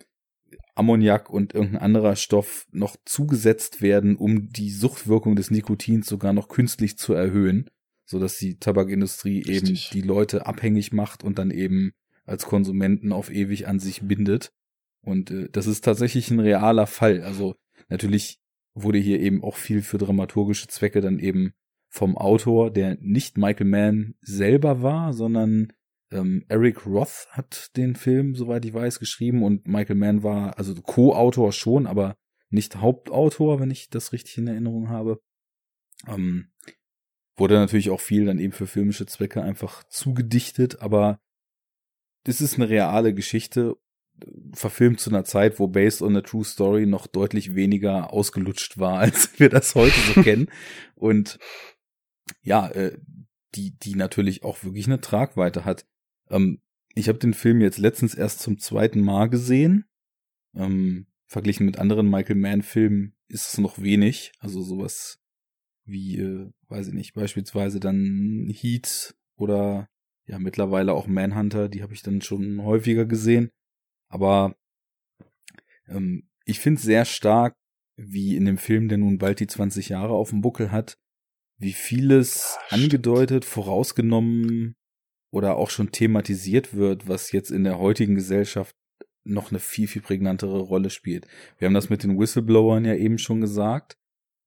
Ammoniak 0.75 1.29
und 1.29 1.53
irgendein 1.53 1.81
anderer 1.81 2.15
Stoff 2.15 2.65
noch 2.71 2.95
zugesetzt 3.05 3.81
werden, 3.81 4.15
um 4.15 4.49
die 4.49 4.71
Suchtwirkung 4.71 5.35
des 5.35 5.51
Nikotins 5.51 6.07
sogar 6.07 6.33
noch 6.33 6.47
künstlich 6.47 6.97
zu 6.97 7.13
erhöhen, 7.13 7.69
so 8.05 8.19
dass 8.19 8.37
die 8.37 8.57
Tabakindustrie 8.59 9.39
Richtig. 9.39 9.91
eben 9.91 9.93
die 9.93 10.07
Leute 10.07 10.45
abhängig 10.45 10.93
macht 10.93 11.23
und 11.23 11.39
dann 11.39 11.51
eben 11.51 11.91
als 12.25 12.45
Konsumenten 12.45 13.11
auf 13.11 13.31
ewig 13.31 13.67
an 13.67 13.79
sich 13.79 14.01
bindet. 14.01 14.51
Und 15.01 15.31
äh, 15.31 15.49
das 15.51 15.67
ist 15.67 15.83
tatsächlich 15.83 16.29
ein 16.29 16.39
realer 16.39 16.87
Fall. 16.87 17.21
Also 17.21 17.55
natürlich 17.89 18.39
wurde 18.83 18.99
hier 18.99 19.19
eben 19.19 19.43
auch 19.43 19.55
viel 19.55 19.81
für 19.81 19.97
dramaturgische 19.97 20.67
Zwecke 20.67 21.01
dann 21.01 21.19
eben 21.19 21.53
vom 21.89 22.17
Autor, 22.17 22.71
der 22.71 22.97
nicht 23.01 23.37
Michael 23.37 23.67
Mann 23.67 24.15
selber 24.21 24.81
war, 24.81 25.13
sondern 25.13 25.73
ähm, 26.11 26.45
Eric 26.47 26.85
Roth 26.85 27.27
hat 27.31 27.75
den 27.75 27.95
Film, 27.95 28.35
soweit 28.35 28.65
ich 28.65 28.73
weiß, 28.73 28.99
geschrieben 28.99 29.43
und 29.43 29.67
Michael 29.67 29.95
Mann 29.95 30.23
war 30.23 30.57
also 30.57 30.73
Co-Autor 30.75 31.51
schon, 31.51 31.87
aber 31.87 32.15
nicht 32.49 32.77
Hauptautor, 32.77 33.59
wenn 33.59 33.71
ich 33.71 33.89
das 33.89 34.13
richtig 34.13 34.37
in 34.37 34.47
Erinnerung 34.47 34.89
habe. 34.89 35.19
Ähm, 36.07 36.51
wurde 37.35 37.55
natürlich 37.55 37.89
auch 37.89 38.01
viel 38.01 38.25
dann 38.25 38.39
eben 38.39 38.53
für 38.53 38.67
filmische 38.67 39.05
Zwecke 39.05 39.41
einfach 39.41 39.83
zugedichtet, 39.85 40.81
aber 40.81 41.19
das 42.23 42.41
ist 42.41 42.55
eine 42.55 42.69
reale 42.69 43.13
Geschichte 43.13 43.77
verfilmt 44.53 44.99
zu 44.99 45.09
einer 45.09 45.23
Zeit, 45.23 45.59
wo 45.59 45.67
Based 45.67 46.01
on 46.01 46.15
a 46.15 46.21
True 46.21 46.43
Story 46.43 46.85
noch 46.85 47.07
deutlich 47.07 47.55
weniger 47.55 48.13
ausgelutscht 48.13 48.77
war, 48.77 48.99
als 48.99 49.39
wir 49.39 49.49
das 49.49 49.75
heute 49.75 49.99
so 50.13 50.21
kennen. 50.21 50.49
Und 50.95 51.39
ja, 52.41 52.67
äh, 52.69 52.97
die, 53.55 53.77
die 53.77 53.95
natürlich 53.95 54.43
auch 54.43 54.63
wirklich 54.63 54.87
eine 54.87 55.01
Tragweite 55.01 55.65
hat. 55.65 55.85
Ähm, 56.29 56.61
ich 56.95 57.07
habe 57.07 57.19
den 57.19 57.33
Film 57.33 57.61
jetzt 57.61 57.77
letztens 57.77 58.13
erst 58.13 58.39
zum 58.41 58.59
zweiten 58.59 59.01
Mal 59.01 59.29
gesehen. 59.29 59.85
Ähm, 60.55 61.07
verglichen 61.25 61.65
mit 61.65 61.77
anderen 61.79 62.09
Michael 62.09 62.35
Mann-Filmen 62.35 63.15
ist 63.27 63.47
es 63.47 63.57
noch 63.57 63.81
wenig. 63.81 64.31
Also 64.39 64.61
sowas 64.61 65.19
wie, 65.85 66.17
äh, 66.17 66.51
weiß 66.67 66.87
ich 66.87 66.93
nicht, 66.93 67.13
beispielsweise 67.13 67.79
dann 67.79 68.51
Heat 68.51 69.15
oder 69.35 69.87
ja 70.25 70.39
mittlerweile 70.39 70.93
auch 70.93 71.07
Manhunter, 71.07 71.69
die 71.69 71.81
habe 71.81 71.93
ich 71.93 72.03
dann 72.03 72.21
schon 72.21 72.63
häufiger 72.63 73.05
gesehen. 73.05 73.49
Aber 74.09 74.55
ähm, 75.87 76.29
ich 76.45 76.59
finde 76.59 76.81
sehr 76.81 77.05
stark, 77.05 77.55
wie 77.95 78.35
in 78.35 78.45
dem 78.45 78.57
Film, 78.57 78.87
der 78.87 78.97
nun 78.97 79.17
bald 79.17 79.39
die 79.39 79.47
20 79.47 79.89
Jahre 79.89 80.13
auf 80.13 80.29
dem 80.29 80.41
Buckel 80.41 80.71
hat, 80.71 80.97
wie 81.57 81.73
vieles 81.73 82.57
ja, 82.71 82.77
angedeutet, 82.77 83.45
vorausgenommen 83.45 84.75
oder 85.31 85.57
auch 85.57 85.69
schon 85.69 85.91
thematisiert 85.91 86.73
wird, 86.73 87.07
was 87.07 87.31
jetzt 87.31 87.51
in 87.51 87.63
der 87.63 87.77
heutigen 87.77 88.15
Gesellschaft 88.15 88.75
noch 89.25 89.51
eine 89.51 89.59
viel, 89.59 89.87
viel 89.87 90.01
prägnantere 90.01 90.59
Rolle 90.59 90.89
spielt. 90.89 91.27
Wir 91.57 91.67
haben 91.67 91.73
das 91.73 91.89
mit 91.89 92.03
den 92.03 92.17
Whistleblowern 92.17 92.85
ja 92.85 92.95
eben 92.95 93.17
schon 93.17 93.41
gesagt. 93.41 93.97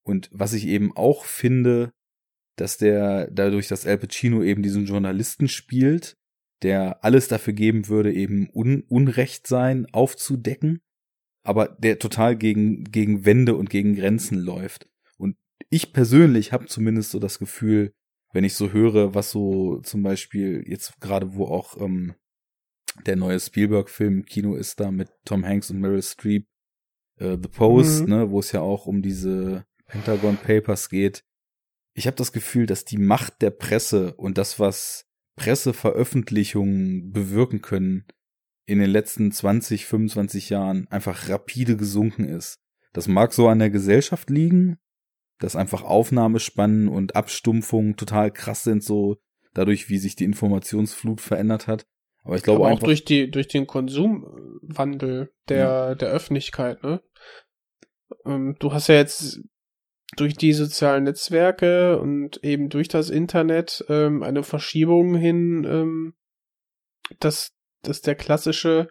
Und 0.04 0.28
was 0.32 0.54
ich 0.54 0.66
eben 0.66 0.96
auch 0.96 1.24
finde, 1.24 1.92
dass 2.56 2.78
der 2.78 3.30
dadurch, 3.30 3.68
dass 3.68 3.86
Al 3.86 3.98
Pacino 3.98 4.42
eben 4.42 4.62
diesen 4.62 4.86
Journalisten 4.86 5.48
spielt, 5.48 6.16
der 6.62 7.04
alles 7.04 7.28
dafür 7.28 7.52
geben 7.52 7.88
würde, 7.88 8.12
eben 8.12 8.48
Un 8.54 8.84
Unrecht 8.88 9.46
sein 9.46 9.86
aufzudecken, 9.92 10.80
aber 11.42 11.68
der 11.68 11.98
total 11.98 12.36
gegen, 12.36 12.84
gegen 12.84 13.24
Wände 13.24 13.54
und 13.54 13.70
gegen 13.70 13.96
Grenzen 13.96 14.38
läuft. 14.38 14.88
Und 15.18 15.36
ich 15.70 15.92
persönlich 15.92 16.52
habe 16.52 16.66
zumindest 16.66 17.10
so 17.10 17.18
das 17.18 17.38
Gefühl, 17.38 17.92
wenn 18.32 18.44
ich 18.44 18.54
so 18.54 18.72
höre, 18.72 19.14
was 19.14 19.30
so 19.30 19.80
zum 19.80 20.02
Beispiel 20.02 20.64
jetzt 20.66 21.00
gerade, 21.00 21.34
wo 21.34 21.46
auch 21.46 21.78
ähm, 21.80 22.14
der 23.06 23.16
neue 23.16 23.40
Spielberg-Film 23.40 24.24
Kino 24.24 24.54
ist 24.54 24.80
da 24.80 24.90
mit 24.90 25.10
Tom 25.24 25.44
Hanks 25.44 25.70
und 25.70 25.80
Meryl 25.80 26.02
Streep, 26.02 26.46
äh, 27.18 27.36
The 27.40 27.48
Post, 27.48 28.02
mhm. 28.02 28.08
ne, 28.08 28.30
wo 28.30 28.40
es 28.40 28.52
ja 28.52 28.60
auch 28.60 28.86
um 28.86 29.02
diese 29.02 29.66
Pentagon 29.86 30.36
Papers 30.36 30.88
geht. 30.88 31.24
Ich 31.94 32.06
habe 32.06 32.16
das 32.16 32.32
Gefühl, 32.32 32.66
dass 32.66 32.84
die 32.84 32.98
Macht 32.98 33.42
der 33.42 33.50
Presse 33.50 34.14
und 34.14 34.38
das, 34.38 34.58
was 34.58 35.06
Presseveröffentlichungen 35.36 37.10
bewirken 37.12 37.62
können, 37.62 38.06
in 38.66 38.78
den 38.78 38.90
letzten 38.90 39.32
20, 39.32 39.86
25 39.86 40.50
Jahren 40.50 40.86
einfach 40.88 41.28
rapide 41.28 41.76
gesunken 41.76 42.24
ist. 42.24 42.60
Das 42.92 43.08
mag 43.08 43.32
so 43.32 43.48
an 43.48 43.58
der 43.58 43.70
Gesellschaft 43.70 44.30
liegen, 44.30 44.78
dass 45.38 45.56
einfach 45.56 45.82
Aufnahmespannen 45.82 46.88
und 46.88 47.16
Abstumpfungen 47.16 47.96
total 47.96 48.30
krass 48.30 48.62
sind, 48.62 48.84
so 48.84 49.16
dadurch, 49.54 49.88
wie 49.88 49.98
sich 49.98 50.14
die 50.14 50.24
Informationsflut 50.24 51.20
verändert 51.20 51.66
hat. 51.66 51.86
Aber 52.24 52.36
ich 52.36 52.42
glaube 52.42 52.64
auch 52.64 52.78
durch 52.78 53.04
die 53.04 53.30
durch 53.30 53.48
den 53.48 53.66
Konsumwandel 53.66 55.32
der 55.48 55.58
ja. 55.58 55.94
der 55.96 56.10
Öffentlichkeit. 56.10 56.82
Ne? 56.84 57.02
Ähm, 58.24 58.54
du 58.60 58.72
hast 58.72 58.88
ja 58.88 58.94
jetzt 58.94 59.40
durch 60.16 60.34
die 60.34 60.52
sozialen 60.52 61.04
Netzwerke 61.04 61.98
und 61.98 62.42
eben 62.44 62.68
durch 62.68 62.88
das 62.88 63.10
Internet 63.10 63.84
ähm, 63.88 64.22
eine 64.22 64.42
Verschiebung 64.42 65.14
hin, 65.14 65.64
ähm, 65.64 66.14
dass, 67.18 67.52
dass 67.82 68.02
der 68.02 68.14
klassische 68.14 68.88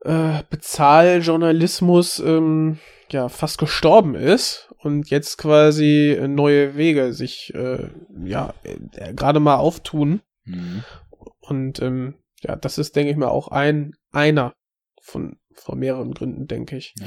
äh, 0.00 0.42
Bezahljournalismus 0.50 2.18
ähm, 2.18 2.78
ja 3.10 3.28
fast 3.28 3.58
gestorben 3.58 4.14
ist 4.14 4.72
und 4.78 5.10
jetzt 5.10 5.38
quasi 5.38 6.18
neue 6.28 6.76
Wege 6.76 7.12
sich 7.12 7.52
äh, 7.54 7.88
ja 8.24 8.54
äh, 8.64 9.14
gerade 9.14 9.38
mal 9.38 9.56
auftun. 9.56 10.22
Mhm. 10.44 10.82
Und 11.40 11.80
ähm, 11.80 12.14
ja, 12.40 12.56
das 12.56 12.78
ist, 12.78 12.96
denke 12.96 13.12
ich 13.12 13.16
mal, 13.16 13.28
auch 13.28 13.48
ein 13.48 13.94
einer 14.10 14.54
von, 15.00 15.38
von 15.54 15.78
mehreren 15.78 16.14
Gründen, 16.14 16.46
denke 16.46 16.76
ich. 16.76 16.94
Ja. 16.98 17.06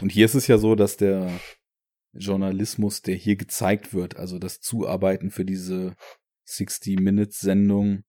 Und 0.00 0.10
hier 0.10 0.24
ist 0.24 0.34
es 0.34 0.46
ja 0.46 0.58
so, 0.58 0.74
dass 0.74 0.96
der 0.96 1.30
Journalismus, 2.16 3.02
der 3.02 3.14
hier 3.14 3.36
gezeigt 3.36 3.94
wird, 3.94 4.16
also 4.16 4.38
das 4.38 4.60
Zuarbeiten 4.60 5.30
für 5.30 5.44
diese 5.44 5.94
60-Minutes-Sendung, 6.48 8.02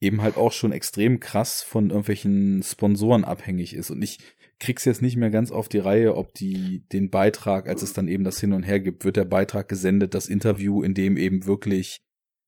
eben 0.00 0.20
halt 0.20 0.36
auch 0.36 0.52
schon 0.52 0.72
extrem 0.72 1.20
krass 1.20 1.62
von 1.62 1.90
irgendwelchen 1.90 2.62
Sponsoren 2.62 3.24
abhängig 3.24 3.74
ist. 3.74 3.90
Und 3.90 4.02
ich 4.02 4.18
krieg's 4.58 4.84
jetzt 4.84 5.02
nicht 5.02 5.16
mehr 5.16 5.30
ganz 5.30 5.50
auf 5.50 5.68
die 5.68 5.78
Reihe, 5.78 6.16
ob 6.16 6.34
die 6.34 6.84
den 6.92 7.10
Beitrag, 7.10 7.68
als 7.68 7.82
es 7.82 7.92
dann 7.92 8.08
eben 8.08 8.24
das 8.24 8.40
Hin 8.40 8.52
und 8.52 8.64
Her 8.64 8.80
gibt, 8.80 9.04
wird 9.04 9.16
der 9.16 9.24
Beitrag 9.24 9.68
gesendet, 9.68 10.14
das 10.14 10.28
Interview, 10.28 10.82
in 10.82 10.94
dem 10.94 11.16
eben 11.16 11.46
wirklich 11.46 12.00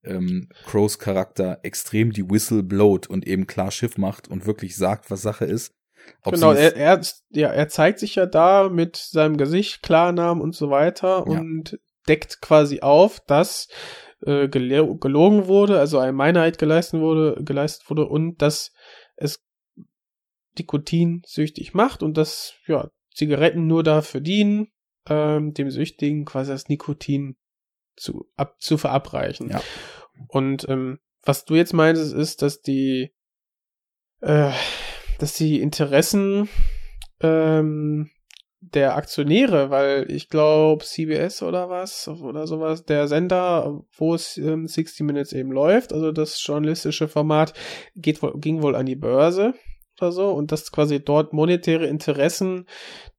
ähm, 0.05 0.49
Crows 0.65 0.99
Charakter 0.99 1.61
extrem 1.63 2.13
die 2.13 2.29
Whistle 2.29 2.63
blowt 2.63 3.07
und 3.07 3.27
eben 3.27 3.47
klar 3.47 3.71
Schiff 3.71 3.99
macht 3.99 4.29
und 4.29 4.47
wirklich 4.47 4.77
sagt, 4.77 5.11
was 5.11 5.23
Sache 5.23 5.45
ist. 5.45 5.73
Ob 6.23 6.35
genau, 6.35 6.53
er, 6.53 6.75
er, 6.77 7.01
ja, 7.31 7.49
er 7.49 7.69
zeigt 7.69 7.99
sich 7.99 8.15
ja 8.15 8.27
da 8.27 8.69
mit 8.69 8.97
seinem 8.97 9.37
Gesicht, 9.37 9.83
Klarnamen 9.83 10.43
und 10.43 10.55
so 10.55 10.71
weiter 10.71 11.25
Ja. 11.29 11.39
und 11.39 11.79
deckt 12.09 12.41
quasi 12.41 12.81
auf, 12.81 13.21
dass 13.21 13.69
äh, 14.25 14.49
gelogen 14.49 15.47
wurde, 15.47 15.79
also 15.79 15.99
eine 15.99 16.13
Meinheit 16.13 16.59
geleistet 16.59 17.01
wurde, 17.01 17.43
geleistet 17.45 17.91
wurde 17.91 18.07
und 18.07 18.41
dass 18.41 18.73
es 19.17 19.45
Nikotin 20.57 21.23
süchtig 21.27 21.75
macht 21.75 22.03
und 22.03 22.17
dass 22.17 22.55
ja 22.67 22.91
Zigaretten 23.15 23.67
nur 23.67 23.83
dafür 23.83 24.21
dienen, 24.21 24.69
ähm, 25.09 25.53
dem 25.53 25.71
Süchtigen 25.71 26.25
quasi 26.25 26.53
das 26.53 26.69
Nikotin 26.69 27.37
zu, 27.97 28.27
ab, 28.37 28.57
zu 28.61 28.79
verabreichen. 28.79 29.51
Ja. 29.51 29.63
Und 30.29 30.69
ähm, 30.69 30.99
was 31.23 31.45
du 31.45 31.55
jetzt 31.55 31.73
meintest, 31.73 32.15
ist, 32.15 32.43
dass 32.43 32.61
die 32.61 33.13
äh, 34.21 34.51
dass 35.19 35.35
die 35.35 35.61
Interessen 35.61 36.49
ähm, 37.21 38.11
der 38.61 38.97
Aktionäre, 38.97 39.71
weil 39.71 40.11
ich 40.11 40.29
glaube 40.29 40.85
CBS 40.85 41.43
oder 41.43 41.69
was 41.69 42.09
oder 42.09 42.47
sowas, 42.47 42.85
der 42.85 43.09
Sender, 43.09 43.83
wo 43.97 44.15
es 44.15 44.37
ähm, 44.37 44.67
60 44.67 45.01
Minutes 45.07 45.33
eben 45.33 45.53
läuft, 45.53 45.93
also 45.93 46.13
das 46.13 46.45
journalistische 46.45 47.09
Format, 47.09 47.53
geht 47.95 48.21
ging 48.37 48.63
wohl 48.63 48.75
an 48.75 48.87
die 48.87 48.97
Börse 48.97 49.55
oder 50.01 50.13
so 50.13 50.31
und 50.33 50.51
dass 50.51 50.73
quasi 50.73 51.03
dort 51.05 51.33
monetäre 51.33 51.87
Interessen 51.87 52.67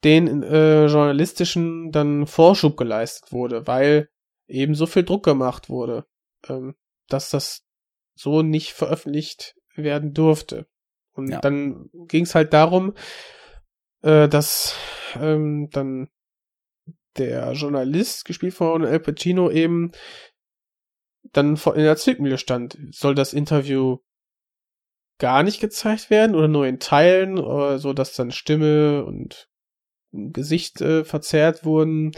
den 0.03 0.43
äh, 0.43 0.87
journalistischen 0.87 1.91
dann 1.91 2.27
Vorschub 2.27 2.75
geleistet 2.75 3.31
wurde, 3.31 3.67
weil 3.67 4.09
eben 4.47 4.75
so 4.75 4.85
viel 4.85 5.03
Druck 5.03 5.23
gemacht 5.23 5.69
wurde, 5.69 6.05
ähm, 6.47 6.75
dass 7.07 7.29
das 7.29 7.63
so 8.15 8.41
nicht 8.41 8.73
veröffentlicht 8.73 9.55
werden 9.75 10.13
durfte. 10.13 10.67
Und 11.15 11.31
Ja. 11.31 11.39
dann 11.39 11.89
ging 12.07 12.23
es 12.23 12.35
halt 12.35 12.53
darum, 12.53 12.93
äh, 14.03 14.27
dass 14.27 14.75
ähm, 15.19 15.69
dann 15.71 16.09
der 17.17 17.53
Journalist, 17.53 18.25
gespielt 18.25 18.53
von 18.53 18.83
El 18.83 18.99
Pacino, 18.99 19.49
eben 19.49 19.91
dann 21.31 21.55
in 21.55 21.83
der 21.83 21.95
Zwickmühle 21.95 22.37
stand. 22.37 22.77
Soll 22.91 23.15
das 23.15 23.33
Interview 23.33 23.97
gar 25.17 25.43
nicht 25.43 25.61
gezeigt 25.61 26.09
werden 26.09 26.35
oder 26.35 26.49
nur 26.49 26.67
in 26.67 26.79
Teilen, 26.79 27.39
oder 27.39 27.79
so 27.79 27.93
dass 27.93 28.13
dann 28.13 28.31
Stimme 28.31 29.05
und 29.05 29.47
Gesicht 30.11 30.81
äh, 30.81 31.05
verzerrt 31.05 31.63
wurden. 31.65 32.11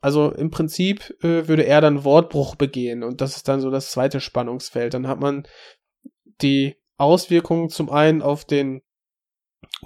Also 0.00 0.32
im 0.32 0.50
Prinzip 0.50 1.10
äh, 1.22 1.48
würde 1.48 1.64
er 1.64 1.80
dann 1.80 2.04
Wortbruch 2.04 2.56
begehen 2.56 3.02
und 3.04 3.20
das 3.20 3.36
ist 3.36 3.48
dann 3.48 3.60
so 3.60 3.70
das 3.70 3.90
zweite 3.92 4.20
Spannungsfeld. 4.20 4.94
Dann 4.94 5.06
hat 5.06 5.20
man 5.20 5.46
die 6.42 6.76
Auswirkungen 6.96 7.68
zum 7.68 7.90
einen 7.90 8.22
auf 8.22 8.44
den 8.44 8.82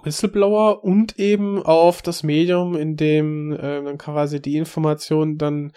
Whistleblower 0.02 0.84
und 0.84 1.18
eben 1.18 1.62
auf 1.62 2.02
das 2.02 2.22
Medium, 2.22 2.76
in 2.76 2.96
dem 2.96 3.52
äh, 3.52 3.82
dann 3.82 3.98
quasi 3.98 4.40
die 4.40 4.56
Informationen 4.56 5.38
dann 5.38 5.72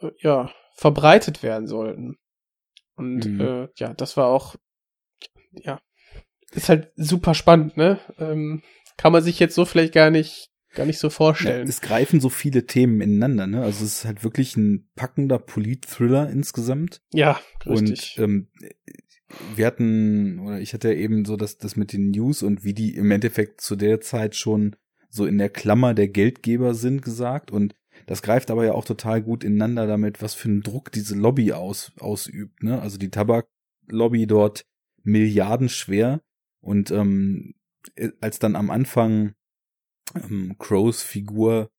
äh, 0.00 0.10
ja 0.20 0.50
verbreitet 0.74 1.42
werden 1.42 1.66
sollten. 1.66 2.16
Und 2.94 3.26
Mhm. 3.26 3.40
äh, 3.40 3.68
ja, 3.76 3.94
das 3.94 4.16
war 4.16 4.26
auch 4.28 4.56
ja 5.52 5.80
ist 6.52 6.68
halt 6.68 6.92
super 6.96 7.34
spannend, 7.34 7.76
ne? 7.76 7.98
Ähm, 8.18 8.62
kann 8.96 9.12
man 9.12 9.22
sich 9.22 9.38
jetzt 9.38 9.54
so 9.54 9.64
vielleicht 9.64 9.92
gar 9.92 10.10
nicht 10.10 10.50
gar 10.74 10.86
nicht 10.86 10.98
so 10.98 11.08
Ja, 11.08 11.12
vorstellen. 11.12 11.68
es 11.68 11.80
greifen 11.80 12.20
so 12.20 12.28
viele 12.28 12.66
Themen 12.66 13.00
ineinander, 13.00 13.46
ne? 13.46 13.62
Also 13.62 13.84
es 13.84 13.98
ist 13.98 14.04
halt 14.04 14.24
wirklich 14.24 14.56
ein 14.56 14.88
packender 14.94 15.38
Polit-Thriller 15.38 16.30
insgesamt. 16.30 17.02
Ja, 17.12 17.40
richtig. 17.66 18.18
Und 18.18 18.22
ähm, 18.24 18.48
wir 19.54 19.66
hatten, 19.66 20.38
oder 20.40 20.60
ich 20.60 20.72
hatte 20.72 20.88
ja 20.88 20.94
eben 20.94 21.24
so 21.24 21.36
das, 21.36 21.58
das 21.58 21.76
mit 21.76 21.92
den 21.92 22.10
News 22.10 22.42
und 22.42 22.64
wie 22.64 22.74
die 22.74 22.96
im 22.96 23.10
Endeffekt 23.10 23.60
zu 23.60 23.76
der 23.76 24.00
Zeit 24.00 24.34
schon 24.34 24.76
so 25.10 25.26
in 25.26 25.38
der 25.38 25.50
Klammer 25.50 25.94
der 25.94 26.08
Geldgeber 26.08 26.74
sind 26.74 27.02
gesagt. 27.02 27.50
Und 27.50 27.74
das 28.06 28.22
greift 28.22 28.50
aber 28.50 28.64
ja 28.64 28.72
auch 28.72 28.84
total 28.84 29.22
gut 29.22 29.44
ineinander 29.44 29.86
damit, 29.86 30.22
was 30.22 30.34
für 30.34 30.48
einen 30.48 30.62
Druck 30.62 30.92
diese 30.92 31.14
Lobby 31.14 31.52
aus, 31.52 31.92
ausübt. 31.98 32.62
Ne? 32.62 32.80
Also 32.80 32.98
die 32.98 33.10
Tabaklobby 33.10 34.26
dort 34.26 34.64
milliardenschwer. 35.02 36.20
Und 36.60 36.90
ähm, 36.90 37.54
als 38.20 38.38
dann 38.38 38.56
am 38.56 38.70
Anfang 38.70 39.34
ähm, 40.14 40.56
Crows 40.58 41.02
Figur 41.02 41.70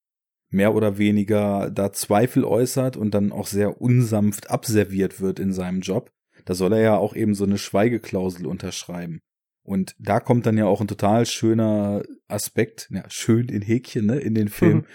mehr 0.50 0.74
oder 0.74 0.98
weniger 0.98 1.70
da 1.70 1.92
Zweifel 1.92 2.44
äußert 2.44 2.96
und 2.96 3.12
dann 3.12 3.32
auch 3.32 3.46
sehr 3.46 3.80
unsanft 3.80 4.50
abserviert 4.50 5.20
wird 5.20 5.38
in 5.38 5.52
seinem 5.52 5.80
Job, 5.80 6.10
da 6.44 6.54
soll 6.54 6.72
er 6.72 6.80
ja 6.80 6.96
auch 6.96 7.14
eben 7.14 7.34
so 7.34 7.44
eine 7.44 7.58
Schweigeklausel 7.58 8.46
unterschreiben. 8.46 9.20
Und 9.62 9.94
da 9.98 10.20
kommt 10.20 10.46
dann 10.46 10.56
ja 10.56 10.66
auch 10.66 10.80
ein 10.80 10.88
total 10.88 11.26
schöner 11.26 12.02
Aspekt, 12.28 12.88
ja, 12.90 13.04
schön 13.08 13.48
in 13.48 13.62
Häkchen, 13.62 14.06
ne, 14.06 14.18
in 14.18 14.34
den 14.34 14.48
Film, 14.48 14.78
Mhm. 14.78 14.86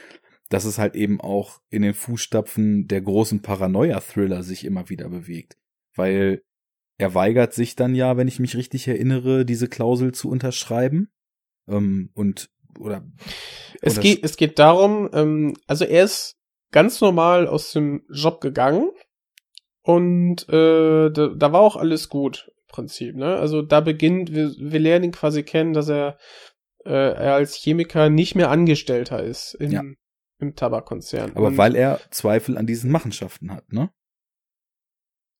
dass 0.49 0.65
es 0.65 0.77
halt 0.77 0.95
eben 0.95 1.21
auch 1.21 1.61
in 1.69 1.81
den 1.81 1.93
Fußstapfen 1.93 2.87
der 2.87 3.01
großen 3.01 3.41
Paranoia-Thriller 3.41 4.43
sich 4.43 4.65
immer 4.65 4.89
wieder 4.89 5.09
bewegt. 5.09 5.57
Weil 5.95 6.41
er 6.97 7.13
weigert 7.13 7.53
sich 7.53 7.75
dann 7.75 7.93
ja, 7.95 8.17
wenn 8.17 8.27
ich 8.27 8.39
mich 8.39 8.55
richtig 8.55 8.87
erinnere, 8.87 9.45
diese 9.45 9.67
Klausel 9.67 10.13
zu 10.13 10.29
unterschreiben. 10.29 11.09
Ähm, 11.67 12.09
und, 12.13 12.49
oder, 12.79 13.05
Es 13.81 13.99
geht, 13.99 14.23
es 14.23 14.37
geht 14.37 14.59
darum, 14.59 15.09
ähm, 15.13 15.55
also 15.67 15.85
er 15.85 16.03
ist 16.03 16.37
ganz 16.71 17.01
normal 17.01 17.47
aus 17.47 17.71
dem 17.71 18.03
Job 18.09 18.41
gegangen 18.41 18.89
und 19.87 20.49
äh, 20.49 21.11
da, 21.11 21.27
da 21.35 21.51
war 21.53 21.61
auch 21.61 21.75
alles 21.75 22.09
gut 22.09 22.49
im 22.57 22.63
Prinzip. 22.67 23.15
Ne? 23.15 23.35
Also 23.37 23.61
da 23.61 23.81
beginnt, 23.81 24.33
wir, 24.33 24.51
wir 24.57 24.79
lernen 24.79 25.05
ihn 25.05 25.11
quasi 25.11 25.43
kennen, 25.43 25.73
dass 25.73 25.89
er, 25.89 26.17
äh, 26.85 26.89
er 26.91 27.35
als 27.35 27.53
Chemiker 27.55 28.09
nicht 28.09 28.33
mehr 28.35 28.49
Angestellter 28.49 29.23
ist 29.23 29.53
im, 29.53 29.71
Ja. 29.71 29.83
im 30.39 30.55
Tabakkonzern. 30.55 31.33
aber 31.35 31.47
Und- 31.47 31.57
weil 31.57 31.75
er 31.75 31.99
Zweifel 32.09 32.57
an 32.57 32.65
diesen 32.65 32.91
Machenschaften 32.91 33.51
hat, 33.53 33.71
ne? 33.71 33.91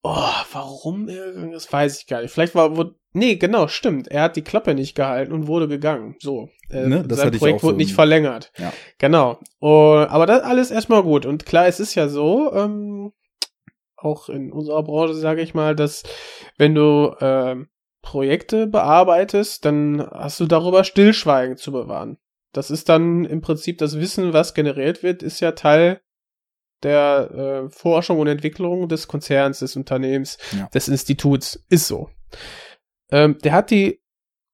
Oh, 0.04 0.30
warum 0.52 1.10
er 1.10 1.32
gegangen 1.32 1.54
ist, 1.54 1.74
weiß 1.74 2.00
ich 2.00 2.06
gar 2.06 2.22
nicht. 2.22 2.30
Vielleicht 2.32 2.54
war, 2.54 2.78
wo, 2.78 2.92
nee, 3.14 3.38
genau, 3.38 3.68
stimmt. 3.68 4.08
Er 4.08 4.22
hat 4.22 4.36
die 4.36 4.44
Klappe 4.44 4.76
nicht 4.76 4.94
gehalten 4.94 5.34
und 5.34 5.48
wurde 5.48 5.68
gegangen. 5.68 6.16
So. 6.20 6.50
Äh, 6.70 6.86
Ne, 6.88 7.04
das 7.08 7.18
sein 7.22 7.32
Projekt 7.32 7.64
wurde 7.64 7.74
so 7.74 7.78
nicht 7.78 7.96
verlängert. 7.96 8.52
Ja. 8.60 8.72
Genau. 9.00 9.40
Und, 9.58 10.06
aber 10.06 10.28
das 10.28 10.44
alles 10.44 10.70
erstmal 10.70 11.02
gut. 11.02 11.26
Und 11.26 11.48
klar, 11.48 11.66
es 11.66 11.80
ist 11.80 11.96
ja 11.96 12.08
so, 12.08 12.54
ähm, 12.54 13.14
auch 13.98 14.30
in 14.30 14.52
unserer 14.52 14.84
Branche, 14.84 15.14
sage 15.16 15.42
ich 15.42 15.54
mal, 15.54 15.76
dass 15.76 16.04
wenn 16.58 16.76
du 16.76 17.16
ähm, 17.22 17.70
Projekte 18.02 18.68
bearbeitest, 18.68 19.66
dann 19.66 20.06
hast 20.12 20.40
du 20.40 20.46
darüber 20.46 20.84
Stillschweigen 20.84 21.58
zu 21.58 21.72
bewahren. 21.72 22.18
Das 22.54 22.72
ist 22.72 22.88
dann 22.90 23.26
im 23.26 23.42
Prinzip 23.42 23.80
das 23.80 24.00
Wissen, 24.00 24.32
was 24.34 24.54
generiert 24.54 25.04
wird, 25.04 25.24
ist 25.24 25.40
ja 25.40 25.52
Teil 25.54 26.02
der 26.84 27.32
äh, 27.66 27.70
Forschung 27.70 28.20
und 28.20 28.28
Entwicklung 28.28 28.88
des 28.88 29.08
Konzerns, 29.08 29.60
des 29.60 29.76
Unternehmens, 29.76 30.38
Ja. 30.52 30.68
des 30.68 30.88
Instituts. 30.88 31.66
Ist 31.70 31.88
so. 31.88 32.10
Ähm, 33.10 33.38
der 33.44 33.54
hat 33.54 33.72
die 33.72 34.02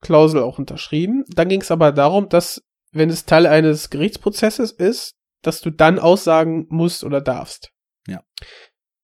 Klausel 0.01 0.41
auch 0.41 0.57
unterschrieben. 0.57 1.25
Dann 1.27 1.49
ging 1.49 1.61
es 1.61 1.71
aber 1.71 1.91
darum, 1.91 2.29
dass, 2.29 2.63
wenn 2.91 3.09
es 3.09 3.25
Teil 3.25 3.45
eines 3.47 3.89
Gerichtsprozesses 3.89 4.71
ist, 4.71 5.15
dass 5.41 5.61
du 5.61 5.71
dann 5.71 5.99
aussagen 5.99 6.67
musst 6.69 7.03
oder 7.03 7.21
darfst. 7.21 7.71
Ja. 8.07 8.23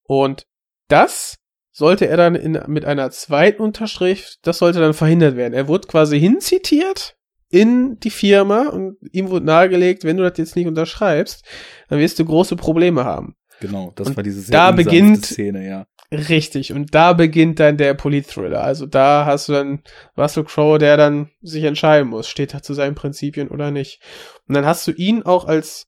Und 0.07 0.45
das 0.87 1.37
sollte 1.71 2.07
er 2.07 2.17
dann 2.17 2.35
in, 2.35 2.59
mit 2.67 2.85
einer 2.85 3.11
zweiten 3.11 3.61
Unterschrift, 3.61 4.39
das 4.41 4.57
sollte 4.57 4.79
dann 4.79 4.93
verhindert 4.95 5.35
werden. 5.35 5.53
Er 5.53 5.67
wurde 5.67 5.87
quasi 5.87 6.19
hinzitiert 6.19 7.15
in 7.49 7.99
die 7.99 8.09
Firma 8.09 8.69
und 8.69 8.97
ihm 9.11 9.29
wurde 9.29 9.45
nahegelegt, 9.45 10.03
wenn 10.03 10.17
du 10.17 10.23
das 10.27 10.37
jetzt 10.37 10.55
nicht 10.55 10.67
unterschreibst, 10.67 11.45
dann 11.87 11.99
wirst 11.99 12.17
du 12.19 12.25
große 12.25 12.55
Probleme 12.55 13.05
haben. 13.05 13.35
Genau, 13.59 13.91
das 13.95 14.07
Und 14.07 14.17
war 14.17 14.23
diese 14.23 14.41
sehr 14.41 14.51
da 14.57 14.71
beginnt- 14.71 15.25
Szene, 15.25 15.67
ja. 15.67 15.85
Richtig, 16.09 16.71
und 16.71 16.95
da 16.95 17.11
beginnt 17.11 17.59
dann 17.59 17.75
der 17.75 17.93
Polit-Thriller. 17.93 18.63
Also 18.63 18.85
da 18.85 19.25
hast 19.25 19.49
du 19.49 19.53
dann 19.53 19.83
Russell 20.17 20.45
Crowe, 20.45 20.77
der 20.77 20.95
dann 20.95 21.31
sich 21.41 21.65
entscheiden 21.65 22.07
muss, 22.09 22.29
steht 22.29 22.53
er 22.53 22.63
zu 22.63 22.73
seinen 22.73 22.95
Prinzipien 22.95 23.49
oder 23.49 23.71
nicht. 23.71 24.01
Und 24.47 24.55
dann 24.55 24.65
hast 24.65 24.87
du 24.87 24.91
ihn 24.91 25.23
auch 25.23 25.45
als 25.45 25.86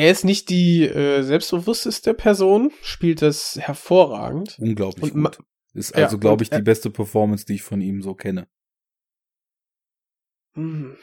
er 0.00 0.10
ist 0.10 0.24
nicht 0.24 0.48
die 0.48 0.84
äh, 0.84 1.22
selbstbewussteste 1.22 2.14
Person, 2.14 2.72
spielt 2.82 3.22
das 3.22 3.56
hervorragend. 3.60 4.56
Unglaublich 4.58 5.12
Und 5.14 5.24
gut. 5.24 5.38
Ist 5.74 5.94
Ja, 5.96 6.04
also, 6.04 6.18
glaube 6.18 6.34
und 6.34 6.42
ich, 6.42 6.50
die 6.50 6.56
er- 6.56 6.62
beste 6.62 6.90
Performance, 6.90 7.44
die 7.44 7.54
ich 7.54 7.62
von 7.62 7.80
ihm 7.80 8.02
so 8.02 8.14
kenne. 8.14 8.48
Mhm. 10.56 10.96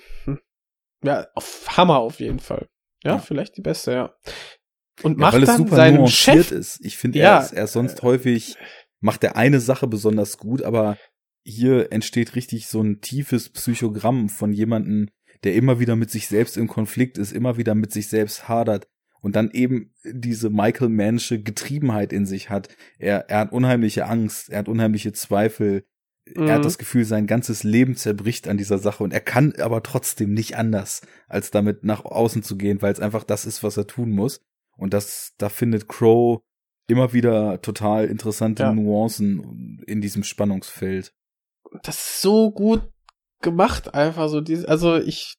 Ja, 1.04 1.28
auf 1.36 1.78
Hammer 1.78 2.00
auf 2.00 2.20
jeden 2.20 2.40
Fall. 2.40 2.68
Ja, 3.04 3.14
Ja. 3.14 3.20
vielleicht 3.20 3.56
die 3.58 3.62
beste, 3.62 3.92
ja. 3.94 4.16
Und 5.04 5.14
Ja, 5.14 5.18
macht 5.20 5.34
weil 5.36 5.44
es 5.44 5.48
dann 5.48 5.58
super 5.58 5.76
seinem 5.76 6.08
Chef 6.08 6.52
ist. 6.52 6.84
Ich 6.84 6.98
finde, 6.98 7.20
Ja, 7.20 7.38
er, 7.38 7.44
ist, 7.44 7.54
er 7.54 7.64
ist 7.66 7.74
sonst 7.74 8.02
häufig, 8.02 8.56
macht 9.00 9.24
er 9.24 9.36
eine 9.36 9.60
Sache 9.60 9.88
besonders 9.88 10.38
gut, 10.38 10.64
aber 10.64 10.98
hier 11.46 11.92
entsteht 11.92 12.36
richtig 12.36 12.68
so 12.68 12.82
ein 12.82 13.00
tiefes 13.00 13.50
Psychogramm 13.50 14.28
von 14.28 14.52
jemandem, 14.52 15.10
der 15.44 15.56
immer 15.56 15.80
wieder 15.80 15.96
mit 15.96 16.12
sich 16.12 16.28
selbst 16.28 16.58
im 16.58 16.68
Konflikt 16.68 17.18
ist, 17.18 17.32
immer 17.32 17.58
wieder 17.58 17.76
mit 17.76 17.92
sich 17.92 18.08
selbst 18.08 18.48
hadert 18.48 18.88
und 19.22 19.36
dann 19.36 19.52
eben 19.52 19.94
diese 20.04 20.50
Michael 20.50 20.90
Mannsche 20.90 21.42
Getriebenheit 21.42 22.14
in 22.14 22.26
sich 22.26 22.50
hat. 22.50 22.70
Er, 22.98 23.30
er 23.30 23.40
hat 23.40 23.52
unheimliche 23.52 24.06
Angst, 24.06 24.50
er 24.50 24.60
hat 24.60 24.70
unheimliche 24.70 25.14
Zweifel, 25.14 25.86
er 26.36 26.56
hat 26.56 26.66
das 26.66 26.78
Gefühl, 26.78 27.06
sein 27.06 27.26
ganzes 27.26 27.64
Leben 27.64 27.96
zerbricht 27.96 28.48
an 28.48 28.58
dieser 28.58 28.80
Sache 28.80 29.04
und 29.04 29.14
er 29.14 29.22
kann 29.22 29.54
aber 29.62 29.82
trotzdem 29.82 30.34
nicht 30.34 30.58
anders, 30.58 31.02
als 31.28 31.52
damit 31.52 31.84
nach 31.84 32.04
außen 32.04 32.44
zu 32.44 32.58
gehen, 32.58 32.82
weil 32.82 32.92
es 32.92 33.00
einfach 33.00 33.24
das 33.24 33.46
ist, 33.46 33.64
was 33.64 33.78
er 33.78 33.88
tun 33.88 34.12
muss. 34.12 34.42
Und 34.76 34.94
das, 34.94 35.34
da 35.38 35.50
findet 35.50 35.88
Crow 35.88 36.42
immer 36.88 37.14
wieder 37.14 37.62
total 37.62 38.06
interessante 38.06 38.64
Ja. 38.64 38.74
Nuancen 38.74 39.84
in 39.88 40.02
diesem 40.02 40.24
Spannungsfeld. 40.24 41.14
das 41.84 41.96
ist 41.98 42.22
so 42.22 42.52
gut 42.52 42.90
gemacht, 43.42 43.94
einfach 43.94 44.30
so 44.30 44.42
dieses, 44.42 44.66
also 44.66 44.98
ich, 44.98 45.36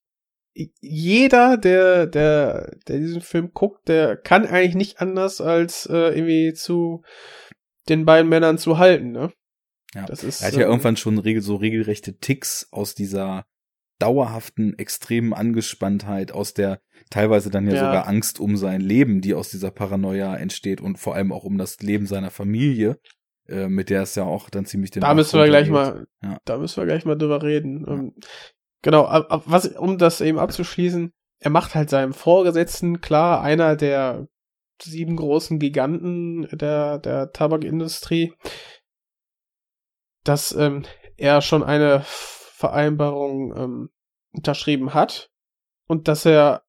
jeder, 0.80 1.56
der, 1.56 2.06
der, 2.06 2.76
der 2.88 2.98
diesen 2.98 3.20
Film 3.20 3.52
guckt, 3.52 3.88
der 3.88 4.16
kann 4.16 4.46
eigentlich 4.46 4.74
nicht 4.74 5.00
anders 5.00 5.40
als 5.40 5.86
äh, 5.86 6.16
irgendwie 6.16 6.52
zu 6.52 7.02
den 7.88 8.04
beiden 8.04 8.28
Männern 8.28 8.58
zu 8.58 8.78
halten, 8.78 9.12
ne? 9.12 9.32
Ja. 9.94 10.04
Das 10.04 10.22
ist, 10.22 10.42
Er 10.42 10.48
hat 10.48 10.54
ja 10.54 10.62
ähm, 10.62 10.68
irgendwann 10.68 10.96
schon 10.96 11.18
regel, 11.18 11.42
so 11.42 11.56
regelrechte 11.56 12.18
Ticks 12.18 12.68
aus 12.70 12.94
dieser 12.94 13.46
dauerhaften, 13.98 14.78
extremen 14.78 15.32
Angespanntheit, 15.32 16.30
aus 16.32 16.54
der 16.54 16.80
teilweise 17.10 17.50
dann 17.50 17.66
ja, 17.66 17.74
Ja. 17.74 17.86
sogar 17.86 18.06
Angst 18.06 18.38
um 18.38 18.56
sein 18.56 18.80
Leben, 18.80 19.20
die 19.20 19.34
aus 19.34 19.50
dieser 19.50 19.70
Paranoia 19.70 20.36
entsteht 20.36 20.80
und 20.80 20.98
vor 20.98 21.14
allem 21.14 21.32
auch 21.32 21.44
um 21.44 21.58
das 21.58 21.78
Leben 21.80 22.06
seiner 22.06 22.30
Familie, 22.30 22.98
äh, 23.48 23.68
mit 23.68 23.90
der 23.90 24.02
es 24.02 24.14
ja 24.14 24.24
auch 24.24 24.50
dann 24.50 24.64
ziemlich 24.66 24.90
den 24.90 25.00
Da 25.00 25.08
Bach 25.08 25.14
müssen 25.16 25.38
wir 25.38 25.46
gleich 25.46 25.70
runtergeht. 25.70 26.06
mal, 26.22 26.30
Ja. 26.30 26.38
da 26.44 26.58
müssen 26.58 26.76
wir 26.80 26.86
gleich 26.86 27.04
mal 27.04 27.16
drüber 27.16 27.42
reden. 27.42 27.84
Ähm, 27.88 28.14
Genau, 28.82 29.06
ab, 29.06 29.26
ab, 29.30 29.42
was, 29.46 29.66
um 29.76 29.98
das 29.98 30.20
eben 30.20 30.38
abzuschließen, 30.38 31.12
er 31.40 31.50
macht 31.50 31.74
halt 31.74 31.90
seinem 31.90 32.12
Vorgesetzten 32.12 33.00
klar, 33.00 33.42
einer 33.42 33.74
der 33.74 34.28
sieben 34.80 35.16
großen 35.16 35.58
Giganten 35.58 36.46
der, 36.56 36.98
der 36.98 37.32
Tabakindustrie, 37.32 38.32
dass 40.22 40.52
ähm, 40.52 40.84
er 41.16 41.42
schon 41.42 41.64
eine 41.64 42.02
Vereinbarung 42.04 43.56
ähm, 43.56 43.90
unterschrieben 44.32 44.94
hat 44.94 45.30
und 45.88 46.06
dass 46.06 46.24
er 46.24 46.62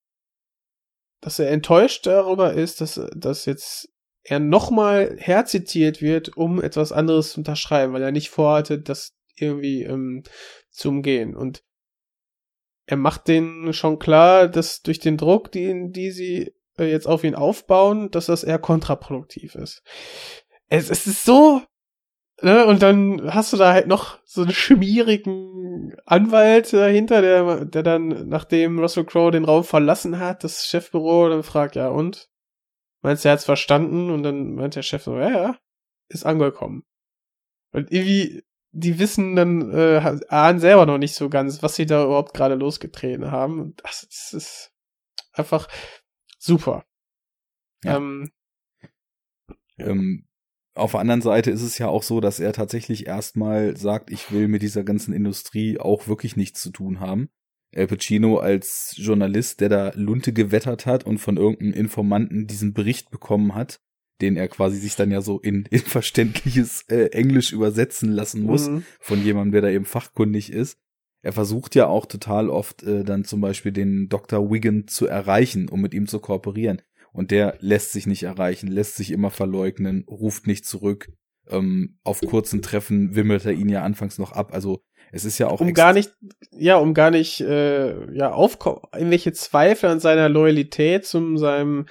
dass 1.21 1.37
er 1.37 1.51
enttäuscht 1.51 2.07
darüber 2.07 2.53
ist, 2.53 2.79
dass, 2.81 2.99
dass 3.13 3.45
jetzt 3.45 3.89
er 4.23 4.39
nochmal 4.39 5.15
herzitiert 5.17 6.01
wird, 6.01 6.35
um 6.37 6.61
etwas 6.61 6.91
anderes 6.91 7.33
zu 7.33 7.39
unterschreiben, 7.39 7.93
weil 7.93 8.03
er 8.03 8.11
nicht 8.11 8.29
vorhatte, 8.29 8.79
das 8.79 9.15
irgendwie 9.35 9.83
ähm, 9.83 10.23
zu 10.69 10.89
umgehen. 10.89 11.35
Und 11.35 11.63
er 12.85 12.97
macht 12.97 13.27
denen 13.27 13.73
schon 13.73 13.99
klar, 13.99 14.47
dass 14.47 14.81
durch 14.81 14.99
den 14.99 15.17
Druck, 15.17 15.51
den 15.51 15.91
die 15.91 16.11
sie 16.11 16.53
äh, 16.77 16.89
jetzt 16.89 17.07
auf 17.07 17.23
ihn 17.23 17.35
aufbauen, 17.35 18.09
dass 18.11 18.27
das 18.27 18.43
eher 18.43 18.59
kontraproduktiv 18.59 19.55
ist. 19.55 19.83
Es, 20.67 20.89
es 20.89 21.07
ist 21.07 21.25
so, 21.25 21.61
ne, 22.41 22.65
und 22.65 22.81
dann 22.81 23.33
hast 23.33 23.53
du 23.53 23.57
da 23.57 23.73
halt 23.73 23.87
noch 23.87 24.19
so 24.25 24.41
einen 24.41 24.51
schmierigen 24.51 25.95
Anwalt 26.05 26.73
dahinter, 26.73 27.21
der, 27.21 27.65
der 27.65 27.83
dann, 27.83 28.27
nachdem 28.29 28.79
Russell 28.79 29.05
Crowe 29.05 29.31
den 29.31 29.45
Raum 29.45 29.63
verlassen 29.63 30.19
hat, 30.19 30.43
das 30.43 30.67
Chefbüro, 30.67 31.29
dann 31.29 31.43
fragt, 31.43 31.75
ja, 31.75 31.89
und? 31.89 32.28
Meinst 33.01 33.23
du, 33.23 33.29
er 33.29 33.33
hat's 33.33 33.45
verstanden? 33.45 34.09
Und 34.09 34.23
dann 34.23 34.55
meint 34.55 34.75
der 34.75 34.83
Chef 34.83 35.03
so, 35.03 35.17
ja, 35.17 35.29
ja, 35.29 35.59
ist 36.09 36.25
angekommen. 36.25 36.83
Und 37.71 37.91
irgendwie, 37.91 38.43
die 38.71 38.99
wissen 38.99 39.35
dann, 39.35 39.71
äh, 39.71 40.19
ahnen 40.27 40.59
selber 40.59 40.85
noch 40.85 40.97
nicht 40.97 41.15
so 41.15 41.29
ganz, 41.29 41.63
was 41.63 41.75
sie 41.75 41.85
da 41.85 42.03
überhaupt 42.03 42.33
gerade 42.33 42.55
losgetreten 42.55 43.31
haben. 43.31 43.59
Und 43.59 43.81
das, 43.83 44.07
das 44.09 44.33
ist 44.33 44.71
einfach 45.33 45.67
super. 46.37 46.85
Ja. 47.83 47.97
Ähm, 47.97 48.31
Ähm, 49.77 50.25
auf 50.75 50.91
der 50.91 50.99
anderen 50.99 51.21
Seite 51.21 51.51
ist 51.51 51.61
es 51.61 51.77
ja 51.77 51.87
auch 51.87 52.03
so, 52.03 52.19
dass 52.19 52.39
er 52.39 52.53
tatsächlich 52.53 53.07
erstmal 53.07 53.77
sagt, 53.77 54.11
ich 54.11 54.31
will 54.31 54.47
mit 54.47 54.61
dieser 54.61 54.83
ganzen 54.83 55.13
Industrie 55.13 55.79
auch 55.79 56.07
wirklich 56.07 56.35
nichts 56.35 56.61
zu 56.61 56.69
tun 56.71 56.99
haben. 56.99 57.29
Al 57.75 57.87
Pacino 57.87 58.37
als 58.37 58.95
Journalist, 58.97 59.61
der 59.61 59.69
da 59.69 59.91
Lunte 59.95 60.33
gewettert 60.33 60.85
hat 60.85 61.05
und 61.05 61.19
von 61.19 61.37
irgendeinem 61.37 61.73
Informanten 61.73 62.47
diesen 62.47 62.73
Bericht 62.73 63.11
bekommen 63.11 63.53
hat, 63.53 63.79
den 64.21 64.37
er 64.37 64.47
quasi 64.47 64.77
sich 64.77 64.95
dann 64.95 65.11
ja 65.11 65.21
so 65.21 65.39
in, 65.39 65.65
in 65.69 65.79
verständliches 65.79 66.83
äh, 66.89 67.11
Englisch 67.11 67.53
übersetzen 67.53 68.11
lassen 68.11 68.43
muss 68.43 68.69
mhm. 68.69 68.83
von 68.99 69.23
jemandem, 69.23 69.53
der 69.53 69.61
da 69.61 69.69
eben 69.69 69.85
fachkundig 69.85 70.51
ist. 70.51 70.77
Er 71.21 71.33
versucht 71.33 71.75
ja 71.75 71.87
auch 71.87 72.05
total 72.05 72.49
oft 72.49 72.83
äh, 72.83 73.03
dann 73.03 73.25
zum 73.25 73.41
Beispiel 73.41 73.71
den 73.71 74.07
Dr. 74.07 74.49
Wiggin 74.49 74.87
zu 74.87 75.05
erreichen, 75.05 75.67
um 75.67 75.81
mit 75.81 75.93
ihm 75.93 76.07
zu 76.07 76.19
kooperieren. 76.19 76.81
Und 77.11 77.31
der 77.31 77.57
lässt 77.59 77.91
sich 77.91 78.07
nicht 78.07 78.23
erreichen, 78.23 78.67
lässt 78.67 78.95
sich 78.95 79.11
immer 79.11 79.31
verleugnen, 79.31 80.05
ruft 80.07 80.47
nicht 80.47 80.65
zurück. 80.65 81.11
Ähm, 81.49 81.97
auf 82.03 82.21
kurzen 82.21 82.61
Treffen 82.61 83.15
wimmelt 83.15 83.45
er 83.45 83.53
ihn 83.53 83.69
ja 83.69 83.83
anfangs 83.83 84.17
noch 84.17 84.31
ab. 84.31 84.53
Also 84.53 84.81
es 85.11 85.25
ist 85.25 85.37
ja 85.37 85.47
auch 85.47 85.59
um 85.61 85.73
gar 85.73 85.93
nicht, 85.93 86.11
ja, 86.51 86.77
um 86.77 86.93
gar 86.93 87.11
nicht, 87.11 87.41
äh, 87.41 88.13
ja, 88.15 88.31
aufkommen, 88.31 88.81
irgendwelche 88.93 89.33
Zweifel 89.33 89.89
an 89.89 89.99
seiner 89.99 90.29
Loyalität 90.29 91.05
zum 91.05 91.37
seinem 91.37 91.87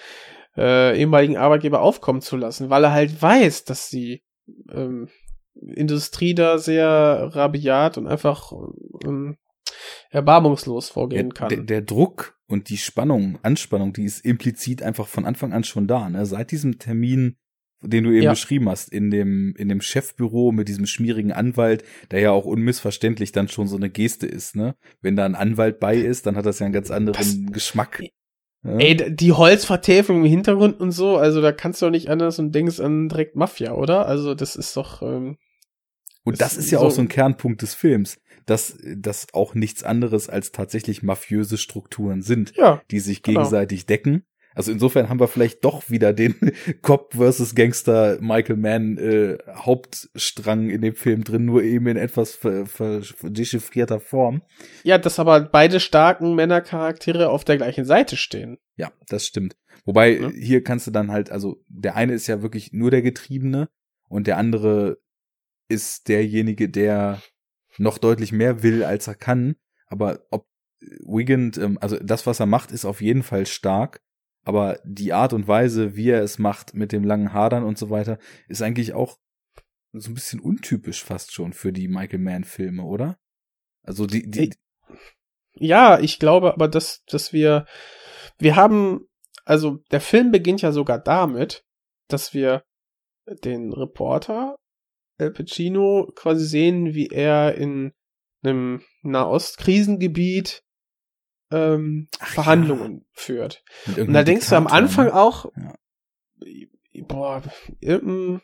äh, 0.57 0.99
ehemaligen 0.99 1.37
Arbeitgeber 1.37 1.81
aufkommen 1.81 2.21
zu 2.21 2.37
lassen, 2.37 2.71
weil 2.71 2.85
er 2.85 2.93
halt 2.93 3.21
weiß, 3.21 3.65
dass 3.65 3.91
die 3.91 4.23
ähm, 4.73 5.09
Industrie 5.55 6.35
da 6.35 6.59
sehr 6.59 6.89
rabiat 7.33 7.99
und 7.99 8.07
einfach 8.07 8.53
ähm, 9.05 9.37
erbarmungslos 10.11 10.91
vorgehen 10.91 11.35
kann. 11.35 11.49
der, 11.49 11.59
der 11.59 11.83
Druck 11.83 12.39
und 12.47 12.71
die 12.71 12.79
Spannung, 12.79 13.39
Anspannung, 13.43 13.93
die 13.93 14.05
ist 14.05 14.25
implizit 14.25 14.83
einfach 14.83 15.07
von 15.07 15.25
Anfang 15.25 15.53
an 15.53 15.65
schon 15.65 15.87
da. 15.87 16.09
Ne? 16.09 16.25
Seit 16.27 16.51
diesem 16.51 16.79
Termin, 16.79 17.37
den 17.83 18.05
du 18.05 18.11
eben 18.11 18.23
Ja. 18.23 18.31
beschrieben 18.31 18.69
hast, 18.69 18.93
in 18.93 19.11
dem, 19.11 19.55
in 19.57 19.69
dem 19.69 19.81
Chefbüro 19.81 20.53
mit 20.53 20.69
diesem 20.69 20.87
schmierigen 20.87 21.33
Anwalt, 21.33 21.85
der 22.11 22.21
ja 22.21 22.31
auch 22.33 22.45
unmissverständlich 22.45 23.33
dann 23.33 23.49
schon 23.49 23.69
so 23.69 23.77
eine 23.77 23.91
Geste 23.91 24.27
ist. 24.27 24.57
Ne? 24.57 24.75
Wenn 25.01 25.17
da 25.17 25.25
ein 25.25 25.35
Anwalt 25.35 25.79
bei 25.81 25.97
ist, 25.97 26.27
dann 26.27 26.37
hat 26.37 26.47
das 26.47 26.59
ja 26.59 26.67
einen 26.67 26.73
ganz 26.73 26.91
anderen 26.91 27.17
Das- 27.19 27.53
Geschmack. 27.53 28.03
Ja? 28.65 28.77
Ey, 28.79 29.15
die 29.15 29.33
Holzvertäfelung 29.33 30.23
im 30.25 30.29
Hintergrund 30.31 30.81
und 30.81 30.91
so, 30.91 31.17
also 31.17 31.41
da 31.41 31.53
kannst 31.53 31.81
du 31.81 31.87
doch 31.87 31.91
nicht 31.93 32.09
anders 32.09 32.39
und 32.41 32.53
denkst 32.53 32.81
an 32.81 33.09
direkt 33.09 33.37
Mafia, 33.37 33.73
oder? 33.75 34.07
Also 34.07 34.35
das 34.35 34.57
ist 34.57 34.77
doch, 34.77 35.01
ähm, 35.03 35.37
Und 36.25 36.41
das 36.41 36.55
das 36.57 36.65
ist 36.65 36.71
ja 36.73 36.81
so- 36.81 36.87
auch 36.87 36.91
so 36.91 37.01
ein 37.01 37.09
Kernpunkt 37.09 37.63
des 37.63 37.75
Films, 37.75 38.19
dass 38.47 38.77
das 38.97 39.29
auch 39.33 39.55
nichts 39.55 39.85
anderes 39.85 40.29
als 40.29 40.51
tatsächlich 40.53 41.03
mafiöse 41.05 41.57
Strukturen 41.57 42.23
sind, 42.23 42.55
ja, 42.57 42.83
die 42.91 42.99
sich 42.99 43.23
Genau. 43.23 43.41
gegenseitig 43.43 43.87
decken. 43.87 44.25
Also 44.59 44.73
insofern 44.73 45.09
haben 45.09 45.21
wir 45.21 45.29
vielleicht 45.29 45.65
doch 45.65 45.89
wieder 45.89 46.13
den 46.13 46.35
Cop 46.83 47.15
versus 47.15 47.55
Gangster 47.55 48.19
Michael 48.21 48.57
Mann 48.57 48.99
äh, 48.99 49.39
Hauptstrang 49.55 50.69
in 50.69 50.83
dem 50.83 50.95
Film 50.95 51.25
drin, 51.25 51.45
nur 51.45 51.63
eben 51.63 51.87
in 51.87 51.97
etwas 51.97 52.35
ver, 52.35 52.67
ver, 52.67 53.01
dechiffrierter 53.23 54.01
Form. 54.01 54.43
ja, 54.83 54.99
dass 54.99 55.19
aber 55.19 55.41
beide 55.41 55.81
starken 55.81 56.35
Männercharaktere 56.35 57.31
auf 57.31 57.45
der 57.45 57.57
gleichen 57.57 57.85
Seite 57.85 58.17
stehen. 58.17 58.59
Ja, 58.77 58.93
das 59.09 59.25
stimmt. 59.25 59.57
Wobei 59.85 60.19
Ja. 60.19 60.31
hier 60.31 60.65
kannst 60.65 60.87
du 60.87 60.91
dann 60.91 61.11
halt, 61.11 61.31
also 61.31 61.63
der 61.69 61.95
eine 61.95 62.13
ist 62.13 62.27
ja 62.27 62.43
wirklich 62.43 62.73
nur 62.73 62.91
der 62.91 63.03
Getriebene 63.03 63.69
und 64.09 64.27
der 64.27 64.37
andere 64.39 64.99
ist 65.69 66.09
derjenige, 66.09 66.69
der 66.69 67.23
noch 67.77 67.99
deutlich 67.99 68.33
mehr 68.33 68.63
will, 68.65 68.83
als 68.83 69.07
er 69.07 69.15
kann. 69.15 69.55
Aber 69.87 70.21
ob 70.31 70.47
Wiggins, 71.07 71.59
ähm, 71.59 71.79
also 71.81 71.97
das, 72.03 72.27
was 72.27 72.41
er 72.41 72.47
macht, 72.47 72.73
ist 72.73 72.85
auf 72.85 73.01
jeden 73.01 73.23
Fall 73.23 73.47
stark. 73.47 74.01
Aber 74.49 74.81
die 74.83 75.13
Art 75.13 75.35
und 75.35 75.47
Weise, 75.47 75.95
wie 75.95 76.09
er 76.09 76.23
es 76.23 76.39
macht, 76.39 76.73
mit 76.73 76.91
dem 76.91 77.05
langen 77.05 77.35
Hadern 77.35 77.65
und 77.65 77.77
so 77.77 77.91
weiter, 77.91 78.19
ist 78.49 78.63
eigentlich 78.63 78.95
auch 78.95 79.19
so 79.93 80.11
ein 80.11 80.15
bisschen 80.15 80.41
untypisch 80.41 81.05
fast 81.05 81.35
schon 81.35 81.53
für 81.53 81.71
die 81.71 81.87
Michael 81.87 82.21
Mann-Filme, 82.21 82.83
oder? 82.83 83.19
Also 83.83 84.07
die, 84.07 84.27
die, 84.27 84.55
Ja, 85.53 86.01
ich 86.01 86.19
glaube 86.19 86.55
aber, 86.55 86.67
dass, 86.67 87.05
dass 87.05 87.35
wir, 87.35 87.67
wir 88.39 88.57
haben, 88.57 89.07
also 89.45 89.85
der 89.91 90.01
Film 90.01 90.31
beginnt 90.31 90.63
ja 90.63 90.73
sogar 90.73 90.99
damit, 90.99 91.67
dass 92.09 92.33
wir 92.33 92.65
den 93.45 93.75
Reporter 93.75 94.57
El 95.19 95.33
Pacino 95.33 96.11
quasi 96.15 96.47
sehen, 96.47 96.95
wie 96.95 97.09
er 97.09 97.55
in 97.55 97.93
einem 98.43 98.83
Nahostkrisengebiet 99.03 100.63
ähm, 101.51 102.09
Ach 102.21 102.29
Verhandlungen 102.29 103.07
führt. 103.13 103.63
mit 103.87 103.99
Und 103.99 104.13
da 104.13 104.23
denkst 104.23 104.49
du 104.49 104.57
am 104.57 104.67
Anfang 104.67 105.07
ne? 105.07 105.15
auch, 105.15 105.47
Ja. 105.57 105.75
boah, 107.07 107.43
irgendein 107.81 108.41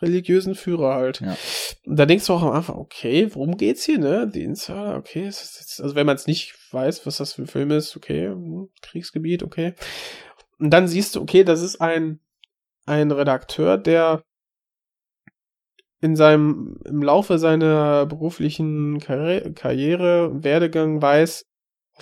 religiösen 0.00 0.54
Führer 0.54 0.94
halt. 0.94 1.20
Ja. 1.20 1.36
Und 1.86 1.96
da 1.96 2.06
denkst 2.06 2.26
du 2.26 2.32
auch 2.32 2.42
am 2.42 2.50
Anfang, 2.50 2.76
okay, 2.76 3.32
worum 3.34 3.56
geht's 3.56 3.84
hier, 3.84 3.98
ne? 3.98 4.28
Die 4.28 4.42
Insider, 4.42 4.96
okay, 4.96 5.24
jetzt, 5.24 5.80
also 5.80 5.94
wenn 5.94 6.06
man 6.06 6.16
es 6.16 6.26
nicht 6.26 6.54
weiß, 6.72 7.06
was 7.06 7.18
das 7.18 7.34
für 7.34 7.42
ein 7.42 7.46
Film 7.46 7.70
ist, 7.70 7.96
okay, 7.96 8.28
hm, 8.28 8.68
Kriegsgebiet, 8.82 9.42
okay. 9.42 9.74
Und 10.58 10.70
dann 10.70 10.88
siehst 10.88 11.14
du, 11.14 11.20
okay, 11.20 11.44
das 11.44 11.62
ist 11.62 11.80
ein, 11.80 12.20
ein 12.86 13.10
Redakteur, 13.10 13.78
der 13.78 14.24
in 16.00 16.16
seinem, 16.16 16.80
im 16.84 17.00
Laufe 17.00 17.38
seiner 17.38 18.06
beruflichen 18.06 18.98
Karriere, 18.98 19.52
Karriere 19.52 20.42
Werdegang 20.42 21.00
weiß, 21.00 21.46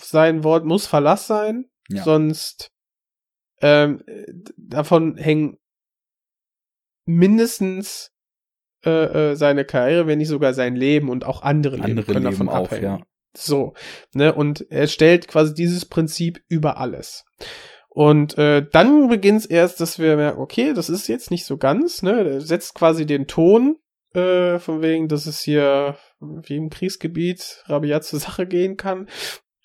sein 0.05 0.45
Wort 0.45 0.65
muss 0.65 0.87
Verlass 0.87 1.27
sein, 1.27 1.67
Ja. 1.89 2.03
sonst 2.05 2.71
ähm, 3.63 4.03
davon 4.57 5.17
hängen 5.17 5.59
mindestens 7.07 8.11
äh, 8.85 9.31
äh, 9.33 9.37
seine 9.37 9.65
Karriere, 9.65 10.07
wenn 10.07 10.19
nicht 10.19 10.29
sogar 10.29 10.55
sein 10.55 10.77
Leben 10.77 11.09
und 11.11 11.25
auch 11.25 11.43
andere, 11.43 11.75
Andere 11.77 11.89
Leben 11.89 12.07
können 12.07 12.23
Leben 12.25 12.31
davon 12.33 12.49
auch, 12.49 12.65
abhängen. 12.67 12.85
ja. 12.85 13.01
So, 13.37 13.75
ne, 14.13 14.35
und 14.35 14.67
er 14.71 14.89
stellt 14.89 15.29
quasi 15.29 15.55
dieses 15.55 15.85
Prinzip 15.85 16.43
über 16.49 16.79
alles. 16.79 17.25
Und 17.89 18.37
äh, 18.39 18.67
dann 18.73 19.09
beginnt 19.09 19.41
es 19.41 19.47
erst, 19.47 19.81
dass 19.81 19.99
wir 19.99 20.17
merken, 20.17 20.41
okay, 20.41 20.73
das 20.75 20.89
ist 20.89 21.07
jetzt 21.09 21.31
nicht 21.31 21.45
so 21.45 21.57
ganz, 21.57 22.03
ne, 22.03 22.25
er 22.29 22.41
setzt 22.41 22.75
quasi 22.75 23.07
den 23.07 23.27
Ton, 23.29 23.77
äh, 24.15 24.59
von 24.59 24.83
wegen, 24.83 25.07
dass 25.07 25.27
es 25.27 25.41
hier 25.41 25.97
wie 26.21 26.57
im 26.57 26.71
Kriegsgebiet 26.71 27.63
rabiat 27.67 28.03
zur 28.05 28.19
Sache 28.19 28.47
gehen 28.47 28.77
kann. 28.77 29.09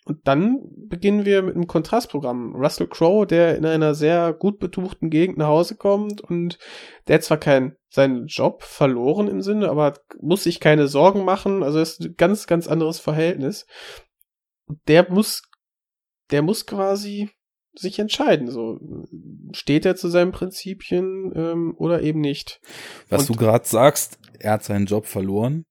Und 0.08 0.28
dann 0.28 0.60
beginnen 0.88 1.26
wir 1.26 1.42
mit 1.42 1.56
einem 1.56 1.66
Kontrastprogramm. 1.66 2.56
Russell 2.56 2.88
Crowe, 2.88 3.26
der 3.26 3.58
in 3.58 3.66
einer 3.66 3.96
sehr 3.96 4.34
gut 4.34 4.60
betuchten 4.60 5.10
Gegend 5.10 5.40
nach 5.40 5.48
Hause 5.48 5.76
kommt 5.76 6.22
und 6.22 6.60
der 7.08 7.16
hat 7.16 7.24
zwar 7.24 7.38
keinen 7.38 7.76
seinen 7.90 8.28
Job 8.28 8.62
verloren 8.62 9.28
im 9.28 9.42
Sinne, 9.42 9.68
aber 9.70 9.96
muss 10.22 10.44
sich 10.44 10.60
keine 10.60 10.88
Sorgen 10.88 11.26
machen. 11.26 11.64
Also 11.64 11.80
ist 11.80 12.02
ein 12.02 12.16
ganz, 12.18 12.46
ganz 12.46 12.68
anderes 12.68 13.00
Verhältnis. 13.00 13.66
Der 14.88 15.12
muss, 15.12 15.42
der 16.30 16.44
muss 16.44 16.68
quasi 16.68 17.32
sich 17.74 17.98
entscheiden. 17.98 18.50
So 18.50 18.80
steht 19.54 19.86
er 19.88 19.96
zu 19.96 20.10
seinen 20.10 20.32
Prinzipien 20.32 21.32
ähm, 21.36 21.74
oder 21.78 22.04
eben 22.04 22.22
nicht. 22.22 22.62
Was 23.10 23.28
Und- 23.30 23.36
du 23.40 23.44
gerade 23.44 23.66
sagst, 23.68 24.20
er 24.40 24.52
hat 24.54 24.64
seinen 24.64 24.86
Job 24.86 25.08
verloren, 25.08 25.66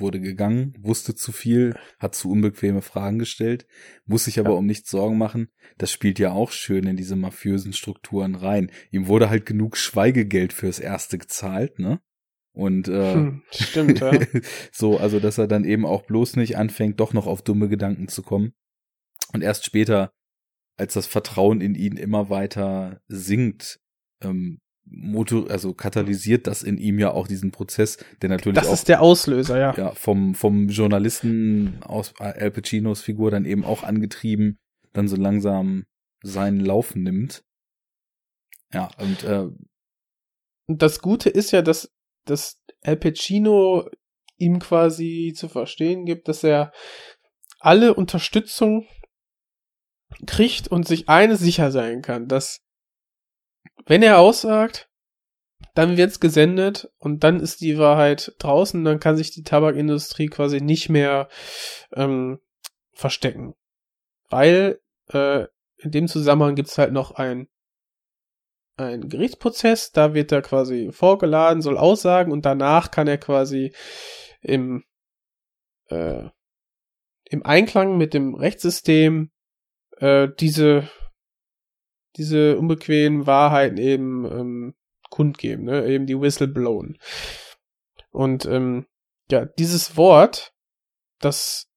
wurde 0.00 0.20
gegangen, 0.20 0.74
wusste 0.80 1.14
zu 1.14 1.32
viel, 1.32 1.74
hat 1.98 2.14
zu 2.14 2.30
unbequeme 2.30 2.82
Fragen 2.82 3.18
gestellt, 3.18 3.66
muss 4.04 4.24
sich 4.24 4.38
aber 4.38 4.50
Ja. 4.50 4.56
um 4.56 4.66
nichts 4.66 4.90
Sorgen 4.90 5.18
machen. 5.18 5.48
Das 5.78 5.90
spielt 5.90 6.18
ja 6.18 6.32
auch 6.32 6.50
schön 6.50 6.86
in 6.86 6.96
diese 6.96 7.16
mafiösen 7.16 7.72
Strukturen 7.72 8.34
rein. 8.34 8.70
Ihm 8.90 9.06
wurde 9.08 9.30
halt 9.30 9.46
genug 9.46 9.76
Schweigegeld 9.76 10.52
fürs 10.52 10.78
Erste 10.78 11.18
gezahlt, 11.18 11.78
ne? 11.78 12.00
Und 12.52 12.88
äh, 12.88 13.14
Hm, 13.14 13.42
stimmt, 13.50 14.00
ja. 14.00 14.12
so, 14.72 14.98
also 14.98 15.20
dass 15.20 15.36
er 15.38 15.46
dann 15.46 15.64
eben 15.64 15.84
auch 15.84 16.02
bloß 16.06 16.36
nicht 16.36 16.56
anfängt, 16.56 17.00
doch 17.00 17.12
noch 17.12 17.26
auf 17.26 17.42
dumme 17.42 17.68
Gedanken 17.68 18.08
zu 18.08 18.22
kommen. 18.22 18.54
Und 19.32 19.42
erst 19.42 19.64
später, 19.66 20.12
als 20.78 20.94
das 20.94 21.06
Vertrauen 21.06 21.60
in 21.60 21.74
ihn 21.74 21.96
immer 21.96 22.30
weiter 22.30 23.00
sinkt, 23.08 23.78
ähm, 24.22 24.58
motor, 24.86 25.50
also 25.50 25.74
katalysiert 25.74 26.46
das 26.46 26.62
in 26.62 26.78
ihm 26.78 26.98
ja 26.98 27.10
auch 27.10 27.26
diesen 27.28 27.50
Prozess, 27.50 27.98
der 28.22 28.30
natürlich 28.30 28.58
Das 28.58 28.68
auch 28.68 28.72
ist 28.74 28.88
der 28.88 29.02
Auslöser, 29.02 29.58
ja. 29.58 29.74
ja, 29.76 29.90
vom, 29.92 30.34
vom 30.34 30.68
Journalisten 30.68 31.82
aus 31.82 32.14
Al 32.18 32.50
Pacinos 32.50 33.00
Figur 33.02 33.30
dann 33.30 33.44
eben 33.44 33.64
auch 33.64 33.82
angetrieben, 33.82 34.58
dann 34.92 35.08
so 35.08 35.16
langsam 35.16 35.84
seinen 36.22 36.60
Lauf 36.60 36.94
nimmt. 36.94 37.44
Ja, 38.72 38.90
und 38.98 39.24
äh, 39.24 39.48
Und 40.68 40.82
das 40.82 41.00
Gute 41.00 41.30
ist 41.30 41.50
ja, 41.52 41.62
dass, 41.62 41.92
dass 42.24 42.62
Al 42.82 42.96
Pacino 42.96 43.88
ihm 44.38 44.58
quasi 44.58 45.32
zu 45.34 45.48
verstehen 45.48 46.04
gibt, 46.04 46.28
dass 46.28 46.44
er 46.44 46.72
alle 47.60 47.94
Unterstützung 47.94 48.86
kriegt 50.26 50.68
und 50.68 50.86
sich 50.86 51.08
eines 51.08 51.40
sicher 51.40 51.70
sein 51.70 52.02
kann, 52.02 52.28
dass 52.28 52.65
wenn 53.86 54.02
er 54.02 54.18
aussagt, 54.18 54.90
dann 55.74 55.96
wird's 55.96 56.20
gesendet 56.20 56.90
und 56.98 57.24
dann 57.24 57.40
ist 57.40 57.60
die 57.60 57.78
Wahrheit 57.78 58.34
draußen, 58.38 58.84
dann 58.84 59.00
kann 59.00 59.16
sich 59.16 59.30
die 59.30 59.42
Tabakindustrie 59.42 60.26
quasi 60.26 60.60
nicht 60.60 60.88
mehr 60.88 61.28
ähm, 61.94 62.38
verstecken. 62.92 63.54
Weil 64.28 64.80
äh, 65.12 65.46
in 65.78 65.90
dem 65.90 66.08
Zusammenhang 66.08 66.54
gibt's 66.54 66.78
halt 66.78 66.92
noch 66.92 67.12
ein 67.12 67.48
ein 68.76 69.08
Gerichtsprozess, 69.08 69.92
da 69.92 70.14
wird 70.14 70.32
er 70.32 70.42
quasi 70.42 70.90
vorgeladen, 70.92 71.62
soll 71.62 71.78
aussagen 71.78 72.30
und 72.30 72.44
danach 72.44 72.90
kann 72.90 73.08
er 73.08 73.18
quasi 73.18 73.72
im, 74.42 74.84
äh, 75.88 76.28
im 77.24 77.44
Einklang 77.44 77.96
mit 77.96 78.12
dem 78.12 78.34
Rechtssystem 78.34 79.30
äh, 79.98 80.28
diese, 80.38 80.88
diese 82.16 82.58
unbequemen 82.58 83.26
Wahrheiten 83.26 83.78
eben 83.78 84.24
ähm, 84.24 84.74
kundgeben, 85.10 85.64
ne? 85.64 85.86
eben 85.86 86.06
die 86.06 86.20
Whistleblown. 86.20 86.98
Und 88.10 88.46
ähm, 88.46 88.86
ja, 89.30 89.44
dieses 89.44 89.96
Wort, 89.96 90.52
das 91.20 91.68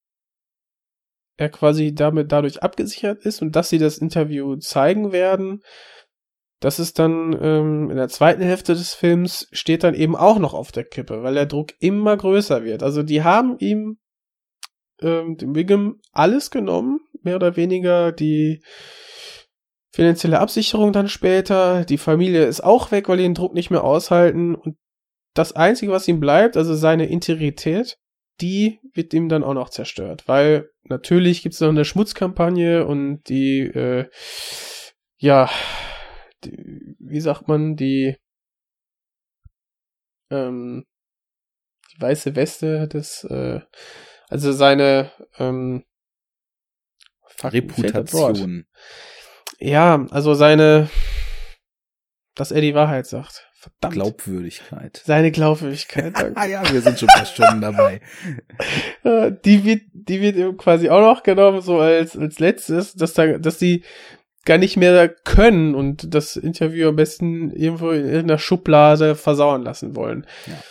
er 1.38 1.50
quasi 1.50 1.96
damit 1.96 2.32
dadurch 2.32 2.62
abgesichert 2.64 3.26
ist 3.26 3.42
und 3.42 3.56
dass 3.56 3.70
sie 3.70 3.78
das 3.78 3.98
Interview 3.98 4.58
zeigen 4.58 5.12
werden, 5.12 5.64
das 6.60 6.80
ist 6.80 7.00
dann 7.00 7.38
ähm, 7.42 7.90
in 7.90 7.96
der 7.96 8.10
zweiten 8.10 8.42
Hälfte 8.42 8.74
des 8.74 8.94
Films 8.94 9.48
steht 9.52 9.84
dann 9.84 9.94
eben 9.94 10.18
auch 10.18 10.40
noch 10.40 10.54
auf 10.54 10.74
der 10.74 10.84
Kippe, 10.84 11.24
weil 11.24 11.34
der 11.34 11.46
Druck 11.46 11.74
immer 11.80 12.18
größer 12.18 12.66
wird. 12.66 12.84
Also 12.84 13.02
die 13.04 13.24
haben 13.24 13.58
ihm 13.60 13.98
ähm, 15.02 15.38
dem 15.38 15.56
Wiggum 15.56 16.02
alles 16.12 16.52
genommen, 16.52 17.00
mehr 17.22 17.38
oder 17.38 17.56
weniger 17.56 18.12
die 18.12 18.62
finanzielle 19.92 20.40
Absicherung 20.40 20.94
dann 20.94 21.08
später. 21.08 21.86
Die 21.86 21.98
Familie 21.98 22.46
ist 22.46 22.62
auch 22.62 22.92
weg, 22.92 23.10
weil 23.10 23.18
die 23.18 23.24
den 23.24 23.34
Druck 23.34 23.54
nicht 23.54 23.72
mehr 23.72 23.84
aushalten. 23.84 24.56
Und 24.56 24.78
das 25.34 25.54
Einzige, 25.54 25.92
was 25.92 26.08
ihm 26.08 26.20
bleibt, 26.20 26.58
also 26.58 26.76
seine 26.76 27.08
Integrität, 27.08 27.98
die 28.42 28.80
wird 28.94 29.14
ihm 29.14 29.30
dann 29.30 29.44
auch 29.44 29.54
noch 29.54 29.70
zerstört. 29.70 30.28
Weil 30.28 30.70
natürlich 30.84 31.42
gibt 31.42 31.56
es 31.56 31.62
noch 31.62 31.70
eine 31.70 31.86
Schmutzkampagne 31.86 32.86
und 32.86 33.24
die, 33.30 33.62
äh, 33.62 34.10
ja, 35.18 35.50
die, 36.44 36.96
wie 37.00 37.22
sagt 37.22 37.48
man, 37.48 37.76
die, 37.76 38.16
ähm, 40.30 40.86
die 41.94 42.02
weiße 42.02 42.36
Weste 42.36 42.88
des, 42.88 43.24
äh, 43.26 43.62
also 44.30 44.52
seine, 44.52 45.12
ähm. 45.38 45.84
Reputation. 47.42 48.66
Ja, 49.60 50.06
also 50.12 50.34
seine, 50.34 50.90
dass 52.36 52.52
er 52.52 52.62
die 52.62 52.76
Wahrheit 52.76 53.08
sagt. 53.08 53.46
Verdammt. 53.60 53.94
Glaubwürdigkeit. 53.94 55.02
seine 55.06 55.32
Glaubwürdigkeit. 55.32 56.14
Ah 56.36 56.46
ja, 56.46 56.64
wir 56.72 56.82
sind 56.82 56.98
schon 56.98 57.10
fast 57.10 57.34
Stunden 57.34 57.62
dabei. 57.62 58.02
Äh, 59.04 59.32
die 59.46 59.64
wird, 59.64 59.84
die 59.94 60.20
wird 60.20 60.36
eben 60.36 60.58
quasi 60.58 60.90
auch 60.90 61.00
noch 61.00 61.24
genommen, 61.24 61.62
so 61.62 61.80
als, 61.80 62.18
als 62.18 62.40
letztes, 62.40 62.96
dass 62.96 63.14
da, 63.14 63.38
dass 63.38 63.58
die 63.58 63.86
gar 64.44 64.58
nicht 64.58 64.76
mehr 64.76 65.08
können 65.08 65.74
und 65.74 66.14
das 66.14 66.36
Interview 66.36 66.90
am 66.90 66.98
besten 66.98 67.52
irgendwo 67.52 67.92
in 67.92 68.04
irgendeiner 68.04 68.40
Schublade 68.40 69.16
versauern 69.16 69.64
lassen 69.64 69.96
wollen. 69.96 70.26
Ja. 70.48 70.62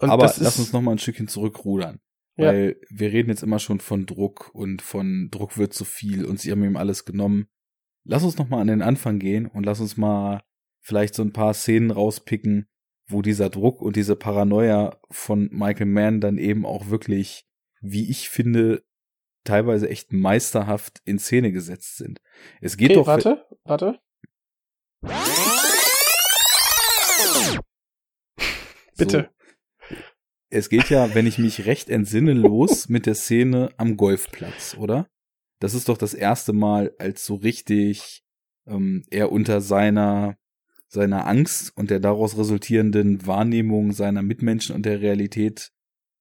Aber 0.00 0.24
lass 0.24 0.38
ist, 0.38 0.58
uns 0.58 0.72
noch 0.74 0.82
mal 0.82 0.92
ein 0.92 0.98
Stückchen 0.98 1.28
zurückrudern. 1.28 2.00
Ja. 2.36 2.48
Weil 2.48 2.76
wir 2.90 3.10
reden 3.12 3.30
jetzt 3.30 3.42
immer 3.42 3.58
schon 3.58 3.80
von 3.80 4.04
Druck 4.04 4.50
und 4.52 4.82
von 4.82 5.28
Druck 5.30 5.56
wird 5.56 5.72
zu 5.72 5.86
viel 5.86 6.26
und 6.26 6.40
sie 6.40 6.50
haben 6.50 6.62
ihm 6.62 6.76
alles 6.76 7.06
genommen. 7.06 7.48
Lass 8.08 8.22
uns 8.22 8.38
noch 8.38 8.48
mal 8.48 8.60
an 8.60 8.68
den 8.68 8.82
Anfang 8.82 9.18
gehen 9.18 9.46
und 9.46 9.66
lass 9.66 9.80
uns 9.80 9.96
mal 9.96 10.42
vielleicht 10.80 11.14
so 11.14 11.22
ein 11.22 11.32
paar 11.32 11.54
Szenen 11.54 11.90
rauspicken, 11.90 12.68
wo 13.08 13.20
dieser 13.20 13.50
Druck 13.50 13.82
und 13.82 13.96
diese 13.96 14.14
Paranoia 14.14 15.00
von 15.10 15.48
Michael 15.50 15.86
Mann 15.86 16.20
dann 16.20 16.38
eben 16.38 16.64
auch 16.64 16.88
wirklich, 16.88 17.46
wie 17.80 18.08
ich 18.08 18.28
finde, 18.28 18.84
teilweise 19.42 19.88
echt 19.88 20.12
meisterhaft 20.12 21.02
in 21.04 21.18
Szene 21.18 21.50
gesetzt 21.50 21.96
sind. 21.96 22.20
Es 22.60 22.76
geht 22.76 22.90
okay, 22.90 22.96
doch 22.96 23.06
warte, 23.08 23.46
warte. 23.64 23.98
Bitte. 28.96 29.30
So. 29.30 29.96
Es 30.48 30.68
geht 30.68 30.90
ja, 30.90 31.12
wenn 31.14 31.26
ich 31.26 31.38
mich 31.38 31.66
recht 31.66 31.90
entsinne, 31.90 32.32
los 32.32 32.88
mit 32.88 33.06
der 33.06 33.16
Szene 33.16 33.70
am 33.76 33.96
Golfplatz, 33.96 34.76
oder? 34.78 35.08
Das 35.66 35.74
ist 35.74 35.88
doch 35.88 35.98
das 35.98 36.14
erste 36.14 36.52
Mal, 36.52 36.92
als 36.98 37.26
so 37.26 37.34
richtig 37.34 38.22
ähm, 38.68 39.02
er 39.10 39.32
unter 39.32 39.60
seiner 39.60 40.36
seiner 40.86 41.26
Angst 41.26 41.76
und 41.76 41.90
der 41.90 41.98
daraus 41.98 42.38
resultierenden 42.38 43.26
Wahrnehmung 43.26 43.90
seiner 43.92 44.22
Mitmenschen 44.22 44.76
und 44.76 44.86
der 44.86 45.00
Realität 45.00 45.72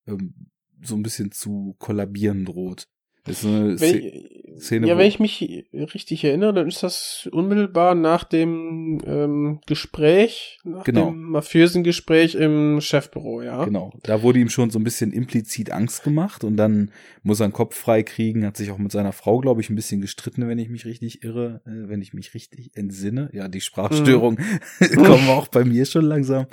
ähm, 0.07 0.47
so 0.81 0.95
ein 0.95 1.03
bisschen 1.03 1.31
zu 1.31 1.75
kollabieren 1.77 2.45
droht. 2.45 2.87
Das 3.23 3.43
ist 3.43 3.45
eine 3.45 3.75
Sze- 3.75 4.44
Szene, 4.59 4.87
ja, 4.87 4.97
wenn 4.97 5.07
ich 5.07 5.19
mich 5.19 5.65
richtig 5.73 6.23
erinnere, 6.23 6.53
dann 6.53 6.67
ist 6.67 6.83
das 6.83 7.27
unmittelbar 7.31 7.95
nach 7.95 8.23
dem 8.23 8.99
ähm, 9.05 9.59
Gespräch, 9.65 10.59
nach 10.63 10.83
Genau. 10.83 11.11
dem 11.11 11.21
mafiösen 11.23 11.83
Gespräch 11.83 12.35
im 12.35 12.79
Chefbüro, 12.81 13.41
ja. 13.41 13.65
Genau, 13.65 13.93
da 14.03 14.21
wurde 14.21 14.39
ihm 14.39 14.49
schon 14.49 14.69
so 14.69 14.79
ein 14.79 14.83
bisschen 14.83 15.11
implizit 15.11 15.71
Angst 15.71 16.03
gemacht 16.03 16.43
und 16.43 16.57
dann 16.57 16.91
muss 17.23 17.39
er 17.39 17.45
einen 17.45 17.53
Kopf 17.53 17.75
frei 17.75 18.03
kriegen, 18.03 18.45
hat 18.45 18.57
sich 18.57 18.71
auch 18.71 18.77
mit 18.77 18.91
seiner 18.91 19.11
Frau, 19.11 19.39
glaube 19.39 19.61
ich, 19.61 19.69
ein 19.69 19.75
bisschen 19.75 20.01
gestritten, 20.01 20.47
wenn 20.47 20.59
ich 20.59 20.69
mich 20.69 20.85
richtig 20.85 21.23
irre, 21.23 21.61
äh, 21.65 21.89
wenn 21.89 22.01
ich 22.01 22.13
mich 22.13 22.33
richtig 22.33 22.71
entsinne. 22.75 23.29
Ja, 23.33 23.47
die 23.47 23.61
Sprachstörung 23.61 24.37
kommen 24.95 25.29
auch 25.29 25.47
bei 25.47 25.63
mir 25.63 25.85
schon 25.85 26.05
langsam. 26.05 26.45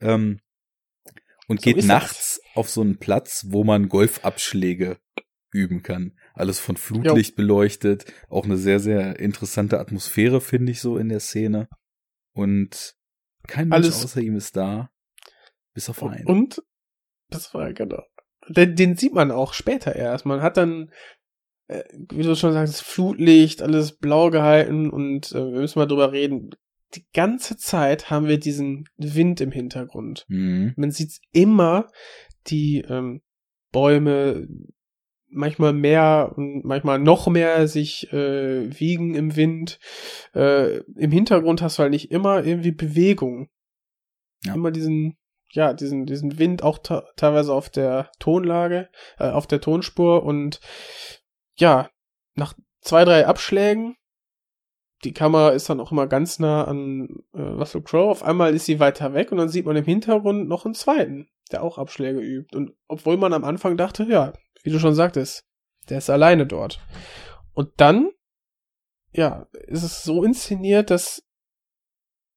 Ähm, 0.00 0.40
und 1.48 1.60
So 1.60 1.70
geht 1.70 1.84
nachts 1.86 2.40
auf 2.54 2.68
so 2.68 2.80
einen 2.80 2.98
Platz, 2.98 3.46
wo 3.48 3.62
man 3.64 3.88
Golfabschläge 3.88 4.98
üben 5.56 5.82
kann. 5.82 6.12
Alles 6.34 6.60
von 6.60 6.76
Flutlicht 6.76 7.34
beleuchtet, 7.36 8.04
auch 8.28 8.44
eine 8.44 8.56
sehr, 8.56 8.78
sehr 8.78 9.18
interessante 9.18 9.80
Atmosphäre, 9.80 10.40
finde 10.40 10.72
ich 10.72 10.80
so 10.80 10.98
in 10.98 11.08
der 11.08 11.20
Szene. 11.20 11.68
Und 12.34 12.94
kein 13.46 13.68
Mensch 13.68 13.86
Alles- 13.86 14.04
außer 14.04 14.20
ihm 14.20 14.36
ist 14.36 14.56
da. 14.56 14.90
Bis 15.74 15.88
auf 15.88 16.02
einen. 16.02 16.26
Und, 16.26 16.62
das 17.30 17.52
war 17.54 17.72
genau. 17.72 18.02
Den, 18.48 18.76
den 18.76 18.96
sieht 18.96 19.12
man 19.14 19.30
auch 19.30 19.52
später 19.52 19.96
erst. 19.96 20.26
Man 20.26 20.40
hat 20.42 20.56
dann, 20.56 20.90
äh, 21.68 21.82
wie 22.10 22.22
du 22.22 22.36
schon 22.36 22.52
sagst, 22.52 22.82
Flutlicht, 22.82 23.62
alles 23.62 23.96
blau 23.96 24.30
gehalten 24.30 24.90
und 24.90 25.32
äh, 25.32 25.52
wir 25.52 25.60
müssen 25.60 25.78
mal 25.78 25.86
drüber 25.86 26.12
reden. 26.12 26.50
Die 26.94 27.04
ganze 27.12 27.56
Zeit 27.56 28.10
haben 28.10 28.26
wir 28.28 28.38
diesen 28.38 28.84
Wind 28.96 29.40
im 29.40 29.50
Hintergrund. 29.50 30.24
Mhm. 30.28 30.72
Man 30.76 30.92
sieht 30.92 31.18
immer 31.32 31.90
die 32.46 32.84
ähm, 32.88 33.22
Bäume 33.72 34.46
manchmal 35.28 35.72
mehr 35.72 36.32
und 36.36 36.64
manchmal 36.64 36.98
noch 36.98 37.26
mehr 37.28 37.68
sich 37.68 38.12
äh, 38.12 38.78
wiegen 38.78 39.14
im 39.14 39.36
Wind. 39.36 39.78
Äh, 40.34 40.78
Im 40.78 41.10
Hintergrund 41.10 41.62
hast 41.62 41.78
du 41.78 41.82
halt 41.82 41.90
nicht 41.90 42.10
immer 42.10 42.44
irgendwie 42.44 42.72
Bewegung. 42.72 43.48
Ja. 44.44 44.54
Immer 44.54 44.70
diesen, 44.70 45.16
ja, 45.50 45.72
diesen, 45.72 46.06
diesen 46.06 46.38
Wind 46.38 46.62
auch 46.62 46.78
teilweise 46.78 47.52
auf 47.52 47.70
der 47.70 48.10
Tonlage, 48.18 48.88
äh, 49.18 49.30
auf 49.30 49.46
der 49.46 49.60
Tonspur 49.60 50.22
und 50.22 50.60
ja, 51.56 51.90
nach 52.34 52.54
zwei, 52.80 53.04
drei 53.04 53.26
Abschlägen, 53.26 53.96
die 55.04 55.12
Kamera 55.12 55.50
ist 55.50 55.68
dann 55.68 55.80
auch 55.80 55.92
immer 55.92 56.06
ganz 56.06 56.38
nah 56.38 56.64
an 56.64 57.08
äh, 57.32 57.40
Russell 57.40 57.82
Crowe, 57.82 58.10
auf 58.10 58.22
einmal 58.22 58.54
ist 58.54 58.66
sie 58.66 58.80
weiter 58.80 59.14
weg 59.14 59.32
und 59.32 59.38
dann 59.38 59.48
sieht 59.48 59.66
man 59.66 59.76
im 59.76 59.84
Hintergrund 59.84 60.48
noch 60.48 60.64
einen 60.64 60.74
zweiten, 60.74 61.28
der 61.50 61.62
auch 61.62 61.78
Abschläge 61.78 62.20
übt. 62.20 62.56
Und 62.56 62.74
obwohl 62.88 63.16
man 63.16 63.32
am 63.32 63.44
Anfang 63.44 63.76
dachte, 63.76 64.04
ja, 64.04 64.32
wie 64.66 64.70
du 64.70 64.80
schon 64.80 64.96
sagtest, 64.96 65.44
der 65.88 65.98
ist 65.98 66.10
alleine 66.10 66.44
dort. 66.44 66.84
Und 67.54 67.70
dann, 67.76 68.10
ja, 69.12 69.46
ist 69.68 69.84
es 69.84 70.02
so 70.02 70.24
inszeniert, 70.24 70.90
dass 70.90 71.22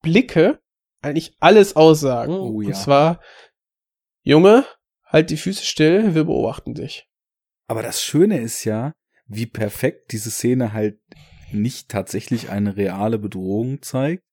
Blicke 0.01 0.59
eigentlich 1.01 1.35
alles 1.40 1.75
aussagen. 1.75 2.33
Oh 2.33 2.61
ja. 2.61 2.67
Und 2.67 2.75
zwar, 2.75 3.19
Junge, 4.22 4.66
halt 5.03 5.32
die 5.32 5.38
Füße 5.38 5.66
still, 5.66 6.14
wir 6.14 6.25
beobachten 6.25 6.75
dich. 6.75 7.09
Aber 7.67 7.82
das 7.82 8.03
Schöne 8.03 8.40
ist 8.40 8.64
ja, 8.64 8.93
wie 9.25 9.48
perfekt 9.48 10.11
diese 10.11 10.30
Szene 10.30 10.72
halt 10.72 10.99
nicht 11.51 11.90
tatsächlich 11.90 12.49
eine 12.51 12.77
reale 12.77 13.17
Bedrohung 13.17 13.82
zeigt, 13.82 14.24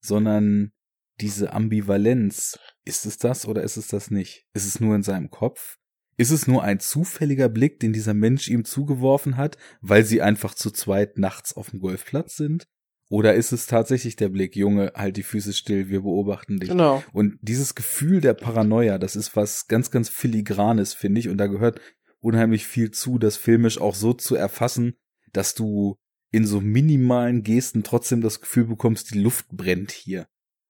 sondern 0.00 0.72
diese 1.20 1.54
Ambivalenz. 1.54 2.58
Ist 2.84 3.06
es 3.06 3.16
das 3.16 3.46
oder 3.46 3.62
ist 3.62 3.78
es 3.78 3.88
das 3.88 4.10
nicht? 4.10 4.44
Ist 4.52 4.66
es 4.66 4.78
nur 4.78 4.94
in 4.94 5.02
seinem 5.02 5.30
Kopf? 5.30 5.78
Ist 6.16 6.30
es 6.30 6.46
nur 6.46 6.62
ein 6.62 6.80
zufälliger 6.80 7.48
Blick, 7.48 7.80
den 7.80 7.92
dieser 7.92 8.14
Mensch 8.14 8.48
ihm 8.48 8.64
zugeworfen 8.64 9.36
hat, 9.36 9.58
weil 9.80 10.04
sie 10.04 10.22
einfach 10.22 10.54
zu 10.54 10.70
zweit 10.70 11.18
nachts 11.18 11.54
auf 11.54 11.70
dem 11.70 11.80
Golfplatz 11.80 12.36
sind? 12.36 12.66
Oder 13.08 13.34
ist 13.34 13.52
es 13.52 13.66
tatsächlich 13.66 14.16
der 14.16 14.30
Blick, 14.30 14.56
Junge, 14.56 14.92
halt 14.96 15.16
die 15.16 15.22
Füße 15.22 15.52
still, 15.52 15.88
wir 15.88 16.00
beobachten 16.02 16.58
dich? 16.58 16.70
Genau. 16.70 17.04
Und 17.12 17.38
dieses 17.40 17.74
Gefühl 17.74 18.20
der 18.20 18.34
Paranoia, 18.34 18.98
das 18.98 19.14
ist 19.14 19.36
was 19.36 19.68
ganz, 19.68 19.90
ganz 19.90 20.08
filigranes, 20.08 20.92
finde 20.94 21.20
ich. 21.20 21.28
Und 21.28 21.38
da 21.38 21.46
gehört 21.46 21.80
unheimlich 22.18 22.66
viel 22.66 22.90
zu, 22.90 23.18
das 23.18 23.36
filmisch 23.36 23.80
auch 23.80 23.94
so 23.94 24.12
zu 24.12 24.34
erfassen, 24.34 24.94
dass 25.32 25.54
du 25.54 25.96
in 26.32 26.46
so 26.46 26.60
minimalen 26.60 27.44
Gesten 27.44 27.84
trotzdem 27.84 28.22
das 28.22 28.40
Gefühl 28.40 28.64
bekommst, 28.64 29.14
die 29.14 29.20
Luft 29.20 29.48
brennt 29.50 29.92
hier. 29.92 30.26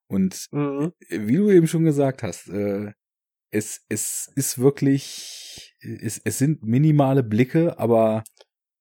Und 0.06 0.46
Mhm. 0.52 0.92
wie 1.08 1.36
du 1.36 1.50
eben 1.50 1.66
schon 1.66 1.84
gesagt 1.84 2.22
hast, 2.22 2.48
äh, 2.48 2.92
es, 3.56 3.84
es 3.88 4.30
ist 4.34 4.58
wirklich, 4.58 5.76
es, 5.80 6.20
es 6.22 6.38
sind 6.38 6.62
minimale 6.62 7.22
Blicke, 7.22 7.78
aber 7.78 8.22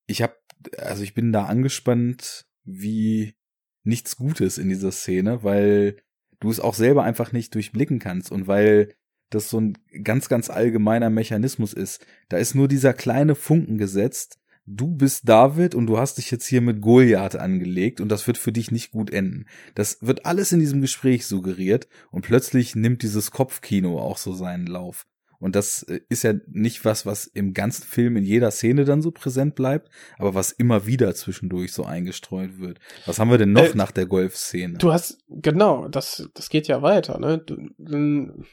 ich 0.08 0.22
habe, 0.22 0.36
also 0.78 1.04
ich 1.04 1.14
bin 1.14 1.32
da 1.32 1.46
angespannt 1.46 2.46
wie 2.64 3.36
nichts 3.84 4.18
Gutes 4.18 4.58
in 4.58 4.70
dieser 4.70 4.92
Szene, 4.92 5.44
weil 5.44 6.02
du 6.40 6.50
es 6.50 6.60
auch 6.60 6.74
selber 6.74 7.04
einfach 7.04 7.32
nicht 7.32 7.56
durchblicken 7.56 8.00
kannst 8.00 8.32
und 8.32 8.48
weil 8.48 8.94
das 9.30 9.50
so 9.50 9.60
ein 9.60 9.78
ganz, 10.04 10.30
ganz 10.30 10.50
allgemeiner 10.50 11.10
Mechanismus 11.10 11.74
ist. 11.74 12.06
Da 12.30 12.38
ist 12.38 12.56
nur 12.56 12.68
dieser 12.68 12.94
kleine 12.94 13.36
Funken 13.36 13.78
gesetzt. 13.78 14.40
Du 14.68 14.96
bist 14.96 15.30
David 15.30 15.76
und 15.76 15.86
du 15.86 16.00
hast 16.00 16.18
dich 16.18 16.32
jetzt 16.32 16.48
hier 16.48 16.62
mit 16.62 16.82
Goliath 16.82 17.36
angelegt 17.36 18.02
und 18.02 18.10
das 18.10 18.26
wird 18.26 18.40
für 18.40 18.52
dich 18.52 18.72
nicht 18.72 18.92
gut 18.92 19.12
enden. 19.12 19.46
Das 19.76 20.00
wird 20.02 20.26
alles 20.26 20.52
in 20.52 20.60
diesem 20.60 20.82
Gespräch 20.82 21.28
suggeriert 21.28 21.88
und 22.12 22.24
plötzlich 22.24 22.76
nimmt 22.76 23.04
dieses 23.04 23.30
Kopfkino 23.30 24.00
auch 24.00 24.18
so 24.18 24.34
seinen 24.34 24.66
Lauf. 24.66 25.06
Und 25.40 25.56
das 25.56 25.84
äh, 25.84 26.00
ist 26.10 26.24
ja 26.24 26.34
nicht 26.48 26.86
was, 26.86 27.06
was 27.06 27.28
im 27.28 27.54
ganzen 27.54 27.84
Film 27.84 28.18
in 28.18 28.24
jeder 28.24 28.50
Szene 28.50 28.86
dann 28.86 29.04
so 29.04 29.12
präsent 29.12 29.54
bleibt, 29.54 29.90
aber 30.18 30.34
was 30.34 30.52
immer 30.52 30.88
wieder 30.88 31.14
zwischendurch 31.14 31.72
so 31.72 31.84
eingestreut 31.84 32.58
wird. 32.60 32.80
Was 33.06 33.20
haben 33.20 33.30
wir 33.30 33.38
denn 33.38 33.52
noch 33.52 33.66
Äh, 33.74 33.76
nach 33.76 33.92
der 33.92 34.08
Golfszene? 34.08 34.78
Du 34.78 34.92
hast, 34.92 35.20
genau, 35.30 35.88
das, 35.88 36.28
das 36.34 36.50
geht 36.50 36.68
ja 36.68 36.82
weiter, 36.82 37.20
ne? 37.20 37.38
Du, 37.40 37.58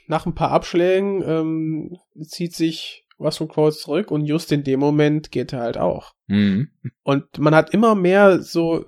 nach 0.06 0.26
ein 0.26 0.34
paar 0.34 0.50
Abschlägen 0.50 1.22
ähm, 1.24 1.96
zieht 2.26 2.54
sich 2.54 3.01
Russell 3.22 3.48
Crowe 3.48 3.72
zurück 3.72 4.10
und 4.10 4.26
just 4.26 4.52
in 4.52 4.64
dem 4.64 4.80
Moment 4.80 5.30
geht 5.30 5.52
er 5.52 5.60
halt 5.60 5.78
auch. 5.78 6.12
Mhm. 6.26 6.70
Und 7.02 7.38
man 7.38 7.54
hat 7.54 7.72
immer 7.72 7.94
mehr 7.94 8.40
so 8.42 8.84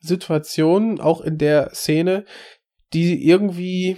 Situationen, 0.00 1.00
auch 1.00 1.20
in 1.20 1.38
der 1.38 1.70
Szene, 1.74 2.24
die 2.92 3.26
irgendwie 3.26 3.96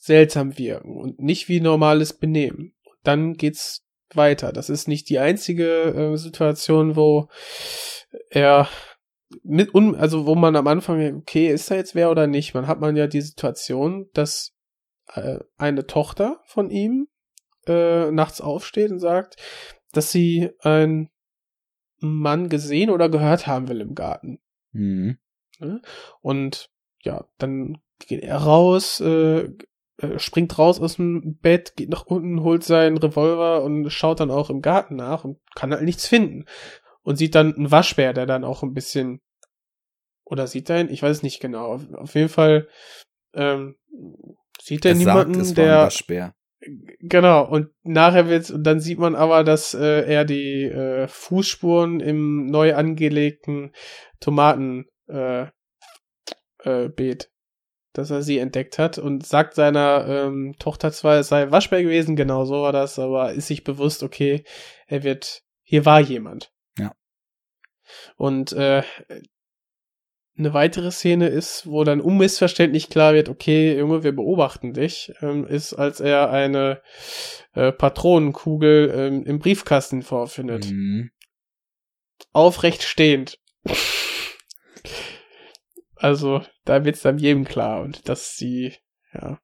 seltsam 0.00 0.58
wirken 0.58 0.96
und 0.96 1.20
nicht 1.20 1.48
wie 1.48 1.60
normales 1.60 2.12
Benehmen. 2.12 2.74
Dann 3.02 3.34
geht's 3.34 3.84
weiter. 4.12 4.52
Das 4.52 4.70
ist 4.70 4.88
nicht 4.88 5.08
die 5.08 5.18
einzige 5.18 6.12
äh, 6.14 6.16
Situation, 6.16 6.96
wo 6.96 7.28
er 8.30 8.68
mit 9.42 9.74
un 9.74 9.94
also 9.94 10.26
wo 10.26 10.34
man 10.34 10.56
am 10.56 10.66
Anfang 10.66 11.16
okay, 11.16 11.48
ist 11.48 11.70
da 11.70 11.74
jetzt 11.74 11.94
wer 11.94 12.10
oder 12.10 12.26
nicht? 12.26 12.54
Man 12.54 12.66
hat 12.66 12.80
man 12.80 12.96
ja 12.96 13.06
die 13.06 13.20
Situation, 13.20 14.08
dass 14.12 14.54
äh, 15.14 15.38
eine 15.56 15.86
Tochter 15.86 16.40
von 16.44 16.70
ihm 16.70 17.08
äh, 17.68 18.10
nachts 18.10 18.40
aufsteht 18.40 18.90
und 18.90 19.00
sagt, 19.00 19.36
dass 19.92 20.10
sie 20.10 20.50
einen 20.60 21.10
Mann 21.98 22.48
gesehen 22.48 22.90
oder 22.90 23.08
gehört 23.08 23.46
haben 23.46 23.68
will 23.68 23.80
im 23.80 23.94
Garten. 23.94 24.40
Mhm. 24.72 25.18
Und 26.20 26.70
ja, 27.02 27.26
dann 27.38 27.78
geht 28.06 28.22
er 28.22 28.38
raus, 28.38 29.00
äh, 29.00 29.48
äh, 29.98 30.18
springt 30.18 30.58
raus 30.58 30.80
aus 30.80 30.96
dem 30.96 31.38
Bett, 31.38 31.76
geht 31.76 31.90
nach 31.90 32.06
unten, 32.06 32.42
holt 32.42 32.64
seinen 32.64 32.98
Revolver 32.98 33.62
und 33.62 33.88
schaut 33.90 34.20
dann 34.20 34.30
auch 34.30 34.50
im 34.50 34.62
Garten 34.62 34.96
nach 34.96 35.24
und 35.24 35.38
kann 35.54 35.72
halt 35.72 35.82
nichts 35.82 36.06
finden. 36.06 36.46
Und 37.02 37.16
sieht 37.16 37.34
dann 37.34 37.54
einen 37.54 37.70
Waschbär, 37.70 38.12
der 38.12 38.26
dann 38.26 38.44
auch 38.44 38.62
ein 38.62 38.72
bisschen 38.72 39.20
oder 40.24 40.46
sieht 40.46 40.70
er 40.70 40.80
ihn? 40.80 40.90
Ich 40.90 41.02
weiß 41.02 41.18
es 41.18 41.22
nicht 41.22 41.40
genau. 41.40 41.66
Auf, 41.66 41.92
auf 41.92 42.14
jeden 42.14 42.28
Fall 42.28 42.68
ähm, 43.34 43.76
sieht 44.60 44.84
er 44.84 44.92
Er 44.92 44.96
sagt, 44.96 45.28
niemanden, 45.28 45.40
es 45.40 45.56
war 45.56 45.64
ein 45.64 45.68
der 45.68 45.78
Waschbär. 45.78 46.34
Genau, 47.00 47.44
und 47.46 47.70
nachher 47.82 48.28
wird's, 48.28 48.50
und 48.50 48.64
dann 48.64 48.80
sieht 48.80 48.98
man 48.98 49.14
aber, 49.14 49.44
dass 49.44 49.74
äh, 49.74 50.06
er 50.06 50.24
die 50.24 50.64
äh, 50.64 51.06
Fußspuren 51.08 52.00
im 52.00 52.46
neu 52.46 52.74
angelegten 52.74 53.72
Tomaten 54.20 54.86
äh, 55.08 55.46
äh, 56.62 56.88
Beet, 56.88 57.30
dass 57.92 58.10
er 58.10 58.22
sie 58.22 58.38
entdeckt 58.38 58.78
hat 58.78 58.98
und 58.98 59.26
sagt 59.26 59.54
seiner 59.54 60.06
ähm, 60.08 60.54
Tochter 60.58 60.92
zwar, 60.92 61.18
es 61.18 61.28
sei 61.28 61.50
Waschbär 61.50 61.82
gewesen, 61.82 62.16
genau 62.16 62.44
so 62.44 62.62
war 62.62 62.72
das, 62.72 62.98
aber 62.98 63.32
ist 63.32 63.48
sich 63.48 63.64
bewusst, 63.64 64.02
okay, 64.02 64.44
er 64.86 65.02
wird, 65.02 65.42
hier 65.62 65.84
war 65.84 66.00
jemand. 66.00 66.52
Ja. 66.78 66.92
Und 68.16 68.52
äh, 68.52 68.82
eine 70.36 70.52
weitere 70.52 70.90
Szene 70.90 71.28
ist, 71.28 71.66
wo 71.66 71.84
dann 71.84 72.00
unmissverständlich 72.00 72.88
klar 72.90 73.14
wird, 73.14 73.28
okay, 73.28 73.78
Junge, 73.78 74.02
wir 74.02 74.12
beobachten 74.12 74.72
dich, 74.72 75.12
ähm, 75.22 75.46
ist, 75.46 75.74
als 75.74 76.00
er 76.00 76.30
eine 76.30 76.82
äh, 77.52 77.70
Patronenkugel 77.70 78.92
ähm, 78.94 79.24
im 79.24 79.38
Briefkasten 79.38 80.02
vorfindet. 80.02 80.66
Mhm. 80.66 81.10
Aufrecht 82.32 82.82
stehend. 82.82 83.38
Also, 85.94 86.42
da 86.64 86.84
wird's 86.84 87.02
dann 87.02 87.18
jedem 87.18 87.44
klar 87.44 87.82
und 87.82 88.08
dass 88.08 88.36
die, 88.36 88.74
ja, 89.12 89.38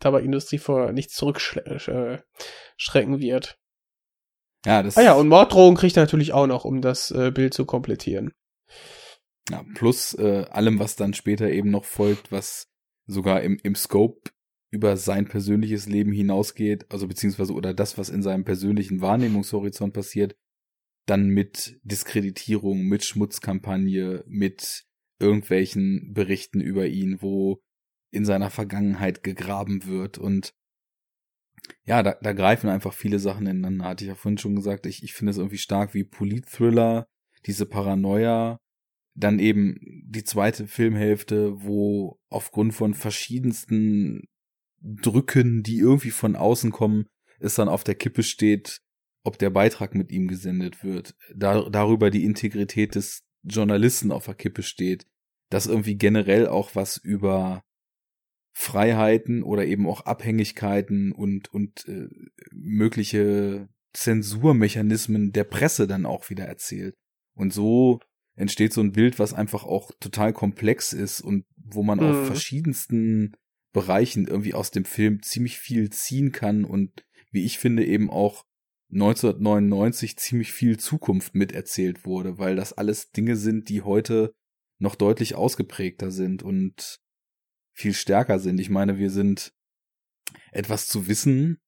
Tabakindustrie 0.00 0.58
vor 0.58 0.92
nichts 0.92 1.14
zurückschrecken 1.14 2.24
äh, 3.14 3.20
wird. 3.20 3.58
Ja, 4.64 4.82
das 4.82 4.96
Ah 4.96 5.02
ja, 5.02 5.12
und 5.12 5.28
Morddrohungen 5.28 5.76
kriegt 5.76 5.96
er 5.96 6.02
natürlich 6.02 6.32
auch 6.32 6.46
noch, 6.46 6.64
um 6.64 6.80
das 6.80 7.10
äh, 7.10 7.30
Bild 7.30 7.54
zu 7.54 7.64
komplettieren. 7.64 8.32
Ja, 9.50 9.64
plus 9.74 10.14
äh, 10.14 10.44
allem, 10.50 10.78
was 10.78 10.96
dann 10.96 11.14
später 11.14 11.50
eben 11.50 11.70
noch 11.70 11.84
folgt, 11.84 12.30
was 12.30 12.68
sogar 13.06 13.42
im, 13.42 13.58
im 13.62 13.74
Scope 13.74 14.30
über 14.70 14.96
sein 14.96 15.26
persönliches 15.26 15.86
Leben 15.86 16.12
hinausgeht, 16.12 16.90
also 16.90 17.08
beziehungsweise 17.08 17.54
oder 17.54 17.72
das, 17.72 17.96
was 17.96 18.10
in 18.10 18.22
seinem 18.22 18.44
persönlichen 18.44 19.00
Wahrnehmungshorizont 19.00 19.94
passiert, 19.94 20.36
dann 21.06 21.28
mit 21.28 21.80
Diskreditierung, 21.82 22.82
mit 22.82 23.04
Schmutzkampagne, 23.04 24.24
mit 24.26 24.84
irgendwelchen 25.18 26.12
Berichten 26.12 26.60
über 26.60 26.86
ihn, 26.86 27.22
wo 27.22 27.62
in 28.10 28.26
seiner 28.26 28.50
Vergangenheit 28.50 29.22
gegraben 29.22 29.86
wird 29.86 30.18
und 30.18 30.52
ja, 31.84 32.02
da, 32.02 32.16
da 32.20 32.32
greifen 32.32 32.70
einfach 32.70 32.92
viele 32.92 33.18
Sachen 33.18 33.46
ineinander. 33.46 33.86
Hatte 33.86 34.04
ich 34.04 34.08
ja 34.08 34.14
vorhin 34.14 34.38
schon 34.38 34.54
gesagt, 34.54 34.86
ich, 34.86 35.02
ich 35.02 35.12
finde 35.12 35.32
es 35.32 35.38
irgendwie 35.38 35.58
stark 35.58 35.92
wie 35.92 36.04
Polit-Thriller, 36.04 37.06
diese 37.46 37.66
Paranoia, 37.66 38.58
dann 39.18 39.38
eben 39.38 39.78
die 40.06 40.24
zweite 40.24 40.66
Filmhälfte, 40.66 41.60
wo 41.62 42.20
aufgrund 42.28 42.74
von 42.74 42.94
verschiedensten 42.94 44.28
Drücken, 44.80 45.62
die 45.62 45.78
irgendwie 45.78 46.12
von 46.12 46.36
außen 46.36 46.70
kommen, 46.70 47.06
es 47.40 47.56
dann 47.56 47.68
auf 47.68 47.82
der 47.82 47.96
Kippe 47.96 48.22
steht, 48.22 48.80
ob 49.24 49.38
der 49.38 49.50
Beitrag 49.50 49.94
mit 49.94 50.12
ihm 50.12 50.28
gesendet 50.28 50.84
wird, 50.84 51.16
da, 51.34 51.68
darüber 51.68 52.10
die 52.10 52.24
Integrität 52.24 52.94
des 52.94 53.24
Journalisten 53.42 54.12
auf 54.12 54.26
der 54.26 54.34
Kippe 54.34 54.62
steht, 54.62 55.06
dass 55.50 55.66
irgendwie 55.66 55.96
generell 55.96 56.46
auch 56.46 56.74
was 56.74 56.96
über 56.96 57.64
Freiheiten 58.52 59.42
oder 59.42 59.66
eben 59.66 59.86
auch 59.86 60.02
Abhängigkeiten 60.02 61.12
und, 61.12 61.52
und 61.52 61.86
äh, 61.88 62.08
mögliche 62.52 63.68
Zensurmechanismen 63.92 65.32
der 65.32 65.44
Presse 65.44 65.86
dann 65.86 66.06
auch 66.06 66.30
wieder 66.30 66.44
erzählt. 66.44 66.94
Und 67.34 67.52
so 67.52 68.00
entsteht 68.38 68.72
so 68.72 68.80
ein 68.80 68.92
Bild, 68.92 69.18
was 69.18 69.34
einfach 69.34 69.64
auch 69.64 69.90
total 70.00 70.32
komplex 70.32 70.92
ist 70.92 71.20
und 71.20 71.44
wo 71.56 71.82
man 71.82 71.98
mhm. 71.98 72.04
auf 72.04 72.26
verschiedensten 72.26 73.34
Bereichen 73.72 74.26
irgendwie 74.26 74.54
aus 74.54 74.70
dem 74.70 74.84
Film 74.84 75.22
ziemlich 75.22 75.58
viel 75.58 75.90
ziehen 75.90 76.32
kann 76.32 76.64
und 76.64 77.04
wie 77.30 77.44
ich 77.44 77.58
finde 77.58 77.84
eben 77.84 78.10
auch 78.10 78.44
1999 78.90 80.16
ziemlich 80.16 80.52
viel 80.52 80.78
Zukunft 80.78 81.34
miterzählt 81.34 82.06
wurde, 82.06 82.38
weil 82.38 82.56
das 82.56 82.72
alles 82.72 83.10
Dinge 83.10 83.36
sind, 83.36 83.68
die 83.68 83.82
heute 83.82 84.32
noch 84.78 84.94
deutlich 84.94 85.34
ausgeprägter 85.34 86.10
sind 86.10 86.42
und 86.42 86.98
viel 87.74 87.92
stärker 87.92 88.38
sind. 88.38 88.58
Ich 88.58 88.70
meine, 88.70 88.98
wir 88.98 89.10
sind 89.10 89.52
etwas 90.52 90.86
zu 90.86 91.06
wissen, 91.06 91.58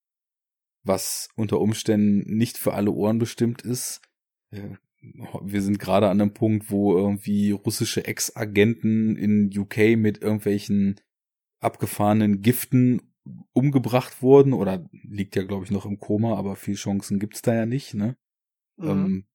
was 0.83 1.29
unter 1.37 1.61
Umständen 1.61 2.37
nicht 2.37 2.57
für 2.57 2.73
alle 2.73 2.91
Ohren 2.91 3.19
bestimmt 3.19 3.63
ist. 3.63 4.01
Wir 5.03 5.62
sind 5.62 5.79
gerade 5.79 6.09
an 6.09 6.20
einem 6.20 6.35
Punkt, 6.35 6.70
wo 6.70 6.97
irgendwie 6.97 7.53
russische 7.53 8.05
Ex-Agenten 8.05 9.17
in 9.17 9.51
UK 9.57 9.97
mit 9.97 10.20
irgendwelchen 10.23 11.01
abgefahrenen 11.61 12.43
Giften 12.43 13.01
umgebracht 13.53 14.23
wurden 14.23 14.53
oder 14.53 14.89
liegt 14.93 15.37
ja, 15.37 15.43
glaube 15.45 15.65
ich, 15.65 15.70
noch 15.70 15.87
im 15.87 15.99
Koma, 15.99 16.37
aber 16.37 16.57
viel 16.57 16.75
Chancen 16.75 17.19
gibt's 17.19 17.43
da 17.43 17.55
ja 17.55 17.67
nicht, 17.67 17.95
ne? 17.95 18.17
Mhm. 18.77 18.89
Ähm, 18.89 19.27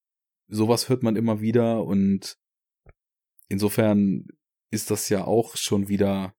sowas 0.47 0.89
hört 0.89 1.03
man 1.03 1.15
immer 1.15 1.41
wieder 1.41 1.83
und 1.83 2.37
insofern 3.47 4.27
ist 4.71 4.91
das 4.91 5.09
ja 5.09 5.25
auch 5.25 5.55
schon 5.55 5.87
wieder 5.87 6.35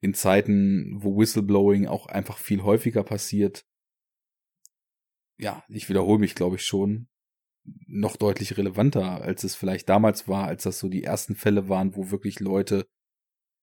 in 0.00 0.14
Zeiten, 0.14 1.02
wo 1.02 1.16
Whistleblowing 1.16 1.86
auch 1.86 2.06
einfach 2.06 2.38
viel 2.38 2.62
häufiger 2.62 3.02
passiert. 3.02 3.64
Ja, 5.38 5.64
ich 5.68 5.88
wiederhole 5.88 6.18
mich, 6.18 6.34
glaube 6.34 6.56
ich, 6.56 6.62
schon 6.64 7.08
noch 7.86 8.16
deutlich 8.16 8.56
relevanter, 8.56 9.22
als 9.22 9.44
es 9.44 9.54
vielleicht 9.54 9.88
damals 9.88 10.28
war, 10.28 10.46
als 10.46 10.64
das 10.64 10.78
so 10.78 10.88
die 10.88 11.04
ersten 11.04 11.34
Fälle 11.34 11.68
waren, 11.68 11.96
wo 11.96 12.10
wirklich 12.10 12.40
Leute 12.40 12.86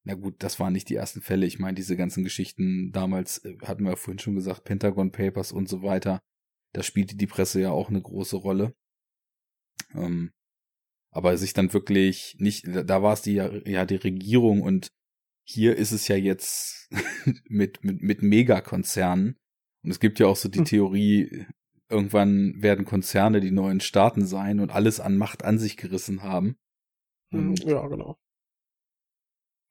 na 0.04 0.16
gut, 0.16 0.36
das 0.40 0.60
waren 0.60 0.74
nicht 0.74 0.90
die 0.90 0.96
ersten 0.96 1.22
Fälle. 1.22 1.46
Ich 1.46 1.60
meine, 1.60 1.76
diese 1.76 1.96
ganzen 1.96 2.24
Geschichten 2.24 2.92
damals, 2.92 3.44
äh, 3.46 3.58
hatten 3.64 3.84
wir 3.84 3.92
ja 3.92 3.96
vorhin 3.96 4.20
schon 4.20 4.36
gesagt, 4.36 4.64
Pentagon 4.64 5.12
Papers 5.12 5.52
und 5.52 5.70
so 5.70 5.84
weiter. 5.84 6.20
Da 6.74 6.84
spielte 6.84 7.16
die 7.16 7.28
Presse 7.28 7.62
ja 7.62 7.72
auch 7.72 7.90
eine 7.90 8.02
große 8.02 8.38
Rolle. 8.38 8.74
Ähm, 9.94 10.32
aber 11.12 11.38
sich 11.38 11.54
dann 11.54 11.74
wirklich 11.74 12.38
nicht, 12.40 12.66
da 12.68 13.04
war 13.04 13.14
es 13.14 13.22
die 13.22 13.34
ja 13.34 13.86
die 13.86 13.96
Regierung 13.96 14.62
und 14.62 14.88
hier 15.46 15.76
ist 15.76 15.92
es 15.92 16.08
ja 16.08 16.16
jetzt 16.16 16.90
mit, 17.46 17.84
mit, 17.84 18.02
mit 18.02 18.22
Megakonzernen. 18.24 19.38
Und 19.84 19.92
es 19.92 20.00
gibt 20.00 20.20
ja 20.20 20.28
auch 20.28 20.36
so 20.36 20.48
die 20.50 20.60
hm. 20.60 20.66
Theorie, 20.66 21.46
irgendwann 21.92 22.62
werden 22.62 22.86
Konzerne 22.86 23.40
die 23.40 23.52
neuen 23.52 23.80
Staaten 23.80 24.26
sein 24.26 24.60
und 24.60 24.72
alles 24.72 25.00
an 25.00 25.18
Macht 25.18 25.44
an 25.44 25.60
sich 25.60 25.78
gerissen 25.78 26.24
haben. 26.24 26.58
Hm, 27.32 27.50
und 27.50 27.64
ja, 27.64 27.86
genau. 27.88 28.18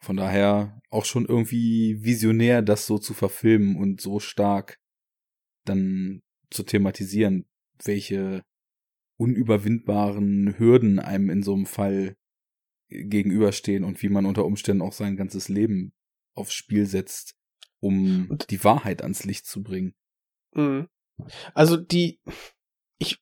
Von 0.02 0.16
daher 0.16 0.80
auch 0.90 1.04
schon 1.04 1.26
irgendwie 1.26 2.02
visionär, 2.02 2.62
das 2.62 2.86
so 2.86 2.98
zu 2.98 3.12
verfilmen 3.12 3.76
und 3.76 4.00
so 4.00 4.18
stark 4.18 4.78
dann 5.66 6.22
zu 6.50 6.62
thematisieren, 6.62 7.46
welche 7.84 8.42
unüberwindbaren 9.18 10.58
Hürden 10.58 10.98
einem 10.98 11.28
in 11.28 11.42
so 11.42 11.54
einem 11.54 11.66
Fall 11.66 12.16
gegenüberstehen 12.88 13.84
und 13.84 14.02
wie 14.02 14.08
man 14.08 14.26
unter 14.26 14.44
Umständen 14.44 14.82
auch 14.82 14.94
sein 14.94 15.16
ganzes 15.16 15.48
Leben 15.48 15.92
aufs 16.34 16.54
Spiel 16.54 16.86
setzt, 16.86 17.36
um 17.78 18.26
und 18.30 18.50
die 18.50 18.64
Wahrheit 18.64 19.02
ans 19.02 19.24
Licht 19.24 19.46
zu 19.46 19.62
bringen. 19.62 19.94
Mhm. 20.54 20.88
Also 21.54 21.76
die, 21.76 22.20
ich, 22.98 23.18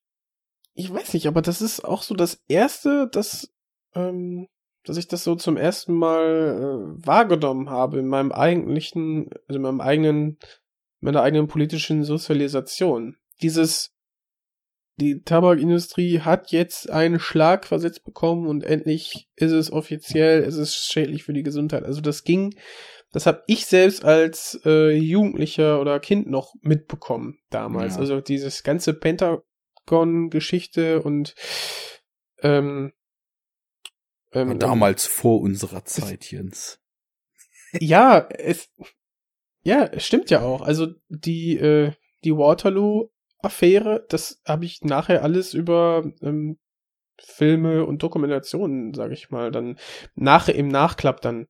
ich 0.75 0.93
weiß 0.93 1.15
nicht, 1.15 1.27
aber 1.27 1.43
das 1.43 1.61
ist 1.61 1.85
auch 1.85 2.03
so 2.03 2.15
das 2.15 2.43
erste, 2.49 3.09
das 3.11 3.53
ähm, 3.95 4.49
dass 4.89 4.97
ich 4.97 5.07
das 5.07 5.23
so 5.23 5.35
zum 5.35 5.57
ersten 5.57 5.95
Mal 5.95 6.97
äh, 6.97 7.07
wahrgenommen 7.07 7.69
habe 7.69 7.99
in 7.99 8.07
meinem 8.07 8.33
eigentlichen, 8.33 9.29
also 9.47 9.57
in 9.57 9.63
meinem 9.63 9.81
eigenen, 9.81 10.39
meiner 11.01 11.23
eigenen 11.23 11.47
politischen 11.47 12.05
Sozialisation. 12.05 13.17
Dieses, 13.43 13.95
die 14.97 15.23
Tabakindustrie 15.23 16.21
hat 16.21 16.53
jetzt 16.53 16.91
einen 16.91 17.21
Schlag 17.21 17.67
versetzt 17.67 18.05
bekommen 18.05 18.47
und 18.47 18.65
endlich 18.65 19.29
ist 19.37 19.53
es 19.53 19.71
offiziell, 19.71 20.43
es 20.43 20.57
ist 20.57 20.91
schädlich 20.91 21.23
für 21.23 21.35
die 21.35 21.43
Gesundheit. 21.43 21.85
Also 21.85 22.01
das 22.01 22.25
ging, 22.25 22.55
das 23.13 23.27
habe 23.27 23.43
ich 23.47 23.67
selbst 23.67 24.05
als 24.05 24.61
äh, 24.65 24.91
Jugendlicher 24.91 25.81
oder 25.81 26.01
Kind 26.01 26.29
noch 26.29 26.55
mitbekommen 26.61 27.39
damals. 27.51 27.95
Ja. 27.95 28.01
Also 28.01 28.21
dieses 28.21 28.63
ganze 28.63 28.95
Pentagon-Geschichte 28.95 31.03
und 31.03 31.35
ähm, 32.43 32.93
ähm, 34.33 34.59
damals 34.59 35.07
vor 35.07 35.41
unserer 35.41 35.85
Zeit, 35.85 36.23
es, 36.23 36.31
Jens. 36.31 36.81
Ja, 37.81 38.27
es, 38.31 38.71
ja, 39.63 39.85
es 39.85 40.07
stimmt 40.07 40.31
ja 40.31 40.41
auch. 40.41 40.63
Also 40.63 40.89
die, 41.09 41.59
äh, 41.59 41.93
die 42.25 42.33
Waterloo-Affäre, 42.33 44.07
das 44.09 44.41
habe 44.47 44.65
ich 44.65 44.83
nachher 44.83 45.23
alles 45.23 45.55
über 45.55 46.11
ähm, 46.23 46.59
Filme 47.21 47.85
und 47.85 48.03
Dokumentationen, 48.03 48.95
sage 48.95 49.15
ich 49.15 49.31
mal, 49.31 49.51
dann 49.51 49.79
nachher 50.15 50.55
im 50.55 50.69
Nachklapp 50.69 51.21
dann 51.21 51.49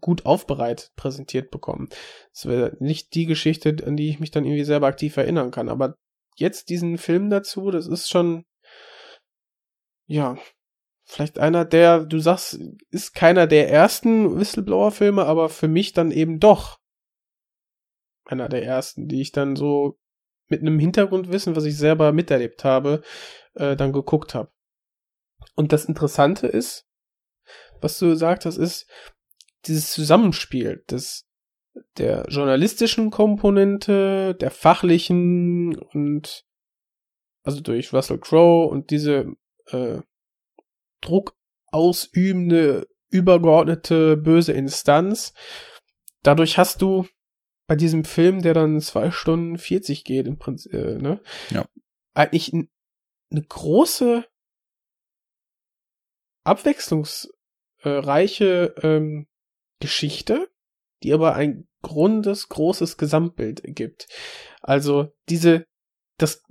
gut 0.00 0.26
aufbereitet 0.26 0.92
präsentiert 0.96 1.50
bekommen. 1.50 1.88
Das 2.32 2.46
wäre 2.46 2.76
nicht 2.80 3.14
die 3.14 3.26
Geschichte, 3.26 3.76
an 3.86 3.96
die 3.96 4.08
ich 4.08 4.20
mich 4.20 4.30
dann 4.30 4.44
irgendwie 4.44 4.64
selber 4.64 4.86
aktiv 4.86 5.16
erinnern 5.16 5.50
kann. 5.50 5.68
Aber 5.68 5.96
jetzt 6.36 6.68
diesen 6.68 6.98
Film 6.98 7.30
dazu, 7.30 7.70
das 7.70 7.86
ist 7.86 8.10
schon, 8.10 8.44
ja, 10.06 10.36
vielleicht 11.04 11.38
einer 11.38 11.64
der, 11.64 12.04
du 12.04 12.18
sagst, 12.18 12.60
ist 12.90 13.14
keiner 13.14 13.46
der 13.46 13.70
ersten 13.70 14.38
Whistleblower-Filme, 14.38 15.24
aber 15.24 15.48
für 15.48 15.68
mich 15.68 15.92
dann 15.92 16.10
eben 16.10 16.40
doch 16.40 16.78
einer 18.24 18.48
der 18.48 18.64
ersten, 18.64 19.08
die 19.08 19.20
ich 19.20 19.32
dann 19.32 19.56
so 19.56 19.98
mit 20.48 20.60
einem 20.60 20.78
Hintergrundwissen, 20.78 21.56
was 21.56 21.64
ich 21.64 21.76
selber 21.76 22.12
miterlebt 22.12 22.64
habe, 22.64 23.02
äh, 23.54 23.76
dann 23.76 23.92
geguckt 23.92 24.34
habe. 24.34 24.50
Und 25.54 25.72
das 25.72 25.84
Interessante 25.84 26.46
ist, 26.46 26.86
was 27.80 27.98
du 27.98 28.08
gesagt 28.08 28.46
hast, 28.46 28.56
ist 28.56 28.88
dieses 29.66 29.90
Zusammenspiel 29.90 30.84
des 30.90 31.26
der 31.98 32.26
journalistischen 32.28 33.10
Komponente, 33.10 34.34
der 34.34 34.50
fachlichen 34.50 35.76
und 35.76 36.44
also 37.42 37.60
durch 37.60 37.92
Russell 37.92 38.18
Crowe 38.18 38.68
und 38.68 38.90
diese 38.90 39.34
äh, 39.66 40.00
Druck 41.00 41.36
ausübende, 41.66 42.88
übergeordnete, 43.10 44.16
böse 44.16 44.52
Instanz. 44.52 45.34
Dadurch 46.22 46.56
hast 46.58 46.80
du 46.80 47.06
bei 47.66 47.74
diesem 47.76 48.04
Film, 48.04 48.42
der 48.42 48.54
dann 48.54 48.80
zwei 48.80 49.10
Stunden 49.10 49.58
40 49.58 50.04
geht, 50.04 50.26
im 50.26 50.38
Prinzip, 50.38 50.72
äh, 50.72 50.96
ne? 50.96 51.20
Ja. 51.50 51.66
Eigentlich 52.14 52.52
eine 52.52 53.42
große, 53.42 54.24
abwechslungsreiche 56.44 58.74
ähm, 58.82 59.26
Geschichte, 59.84 60.48
die 61.02 61.12
aber 61.12 61.34
ein 61.34 61.68
grundes, 61.82 62.48
großes 62.48 62.96
Gesamtbild 62.96 63.62
gibt. 63.66 64.06
Also 64.62 65.12
diese, 65.28 65.66
das, 66.16 66.42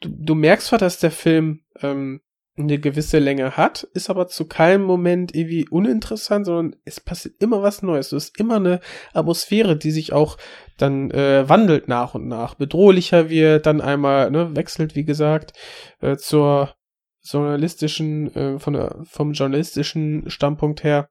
du, 0.00 0.08
du 0.08 0.34
merkst 0.36 0.68
zwar, 0.68 0.78
dass 0.78 1.00
der 1.00 1.10
Film 1.10 1.64
ähm, 1.82 2.20
eine 2.56 2.78
gewisse 2.78 3.18
Länge 3.18 3.56
hat, 3.56 3.82
ist 3.82 4.08
aber 4.08 4.28
zu 4.28 4.46
keinem 4.46 4.82
Moment 4.82 5.34
irgendwie 5.34 5.68
uninteressant, 5.68 6.46
sondern 6.46 6.76
es 6.84 7.00
passiert 7.00 7.34
immer 7.42 7.60
was 7.62 7.82
Neues. 7.82 8.12
Es 8.12 8.28
ist 8.28 8.38
immer 8.38 8.56
eine 8.56 8.80
Atmosphäre, 9.12 9.76
die 9.76 9.90
sich 9.90 10.12
auch 10.12 10.38
dann 10.78 11.10
äh, 11.10 11.48
wandelt 11.48 11.88
nach 11.88 12.14
und 12.14 12.28
nach, 12.28 12.54
bedrohlicher 12.54 13.28
wird, 13.28 13.66
dann 13.66 13.80
einmal 13.80 14.30
ne, 14.30 14.54
wechselt, 14.54 14.94
wie 14.94 15.04
gesagt, 15.04 15.52
äh, 16.00 16.16
zur 16.16 16.76
journalistischen, 17.22 18.34
äh, 18.36 18.58
von 18.60 18.74
der, 18.74 19.00
vom 19.02 19.32
journalistischen 19.32 20.30
Standpunkt 20.30 20.84
her, 20.84 21.10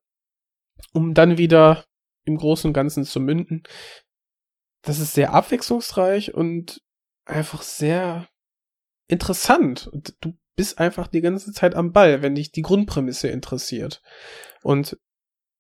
um 0.94 1.14
dann 1.14 1.38
wieder 1.38 1.86
im 2.26 2.38
Großen 2.38 2.70
und 2.70 2.74
Ganzen 2.74 3.04
zu 3.04 3.20
münden. 3.20 3.64
Das 4.82 5.00
ist 5.00 5.14
sehr 5.14 5.34
abwechslungsreich 5.34 6.34
und 6.34 6.82
einfach 7.26 7.62
sehr 7.62 8.28
interessant. 9.08 9.88
Und 9.88 10.16
du 10.22 10.34
bist 10.56 10.80
einfach 10.80 11.08
die 11.08 11.22
ganze 11.22 11.52
Zeit 11.52 11.76
am 11.76 11.92
Ball, 11.92 12.22
wenn 12.22 12.36
dich 12.36 12.52
die 12.52 12.62
Grundprämisse 12.62 13.28
interessiert. 13.28 14.02
Und 14.64 14.98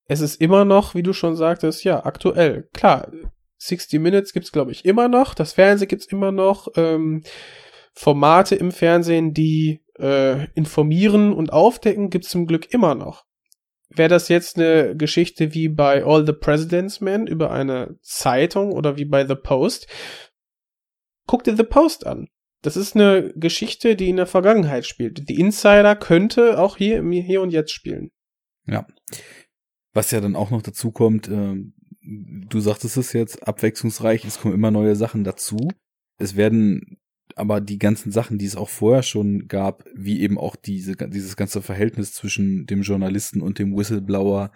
es 0.07 0.21
ist 0.21 0.39
immer 0.39 0.65
noch, 0.65 0.95
wie 0.95 1.03
du 1.03 1.13
schon 1.13 1.35
sagtest, 1.35 1.83
ja, 1.83 2.05
aktuell. 2.05 2.69
Klar, 2.73 3.11
60 3.57 3.99
Minutes 3.99 4.33
gibt's 4.33 4.51
glaube 4.51 4.71
ich 4.71 4.85
immer 4.85 5.07
noch, 5.07 5.33
das 5.33 5.53
Fernsehen 5.53 5.87
gibt's 5.87 6.05
immer 6.05 6.31
noch, 6.31 6.67
ähm, 6.75 7.23
Formate 7.93 8.55
im 8.55 8.71
Fernsehen, 8.71 9.33
die 9.33 9.81
äh, 9.97 10.47
informieren 10.53 11.33
und 11.33 11.53
aufdecken, 11.53 12.09
gibt's 12.09 12.29
zum 12.29 12.45
Glück 12.45 12.73
immer 12.73 12.93
noch. 12.93 13.24
Wäre 13.95 14.09
das 14.09 14.29
jetzt 14.29 14.57
eine 14.57 14.95
Geschichte 14.95 15.53
wie 15.53 15.69
bei 15.69 16.03
All 16.03 16.25
the 16.25 16.33
President's 16.33 17.01
Men 17.01 17.27
über 17.27 17.51
eine 17.51 17.97
Zeitung 18.01 18.71
oder 18.71 18.97
wie 18.97 19.05
bei 19.05 19.25
The 19.25 19.35
Post, 19.35 19.87
guck 21.27 21.43
dir 21.43 21.55
The 21.55 21.63
Post 21.63 22.05
an. 22.05 22.27
Das 22.61 22.77
ist 22.77 22.95
eine 22.95 23.31
Geschichte, 23.35 23.95
die 23.95 24.09
in 24.09 24.17
der 24.17 24.25
Vergangenheit 24.25 24.85
spielt. 24.85 25.29
Die 25.29 25.39
Insider 25.39 25.95
könnte 25.95 26.59
auch 26.59 26.77
hier, 26.77 27.03
hier 27.03 27.41
und 27.41 27.51
jetzt 27.51 27.71
spielen. 27.71 28.11
Ja. 28.65 28.87
Was 29.93 30.11
ja 30.11 30.19
dann 30.19 30.35
auch 30.35 30.49
noch 30.49 30.61
dazu 30.61 30.91
kommt, 30.91 31.27
äh, 31.27 31.55
du 32.01 32.59
sagtest 32.59 32.97
es 32.97 33.13
jetzt, 33.13 33.47
abwechslungsreich, 33.47 34.25
es 34.25 34.39
kommen 34.39 34.53
immer 34.53 34.71
neue 34.71 34.95
Sachen 34.95 35.23
dazu. 35.23 35.69
Es 36.17 36.35
werden 36.35 36.99
aber 37.35 37.59
die 37.61 37.77
ganzen 37.77 38.11
Sachen, 38.11 38.37
die 38.37 38.45
es 38.45 38.55
auch 38.55 38.69
vorher 38.69 39.03
schon 39.03 39.47
gab, 39.47 39.83
wie 39.93 40.21
eben 40.21 40.37
auch 40.37 40.55
diese, 40.55 40.95
dieses 40.95 41.35
ganze 41.35 41.61
Verhältnis 41.61 42.13
zwischen 42.13 42.65
dem 42.65 42.81
Journalisten 42.81 43.41
und 43.41 43.59
dem 43.59 43.75
Whistleblower, 43.75 44.51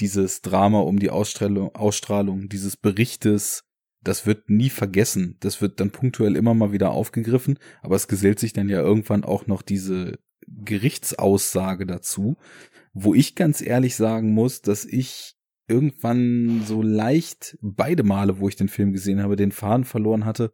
dieses 0.00 0.42
Drama 0.42 0.80
um 0.80 0.98
die 0.98 1.10
Ausstrahlung, 1.10 1.74
Ausstrahlung 1.74 2.48
dieses 2.48 2.76
Berichtes, 2.76 3.62
das 4.02 4.26
wird 4.26 4.50
nie 4.50 4.68
vergessen. 4.68 5.36
Das 5.40 5.62
wird 5.62 5.80
dann 5.80 5.90
punktuell 5.90 6.36
immer 6.36 6.54
mal 6.54 6.72
wieder 6.72 6.90
aufgegriffen, 6.90 7.58
aber 7.82 7.96
es 7.96 8.08
gesellt 8.08 8.40
sich 8.40 8.52
dann 8.52 8.68
ja 8.68 8.80
irgendwann 8.80 9.24
auch 9.24 9.46
noch 9.46 9.62
diese 9.62 10.18
Gerichtsaussage 10.46 11.86
dazu, 11.86 12.36
wo 12.92 13.14
ich 13.14 13.34
ganz 13.34 13.62
ehrlich 13.62 13.96
sagen 13.96 14.32
muss, 14.32 14.60
dass 14.60 14.84
ich 14.84 15.36
irgendwann 15.68 16.62
so 16.66 16.82
leicht 16.82 17.56
beide 17.62 18.02
Male, 18.02 18.38
wo 18.40 18.48
ich 18.48 18.56
den 18.56 18.68
Film 18.68 18.92
gesehen 18.92 19.22
habe, 19.22 19.36
den 19.36 19.52
Faden 19.52 19.84
verloren 19.84 20.26
hatte, 20.26 20.52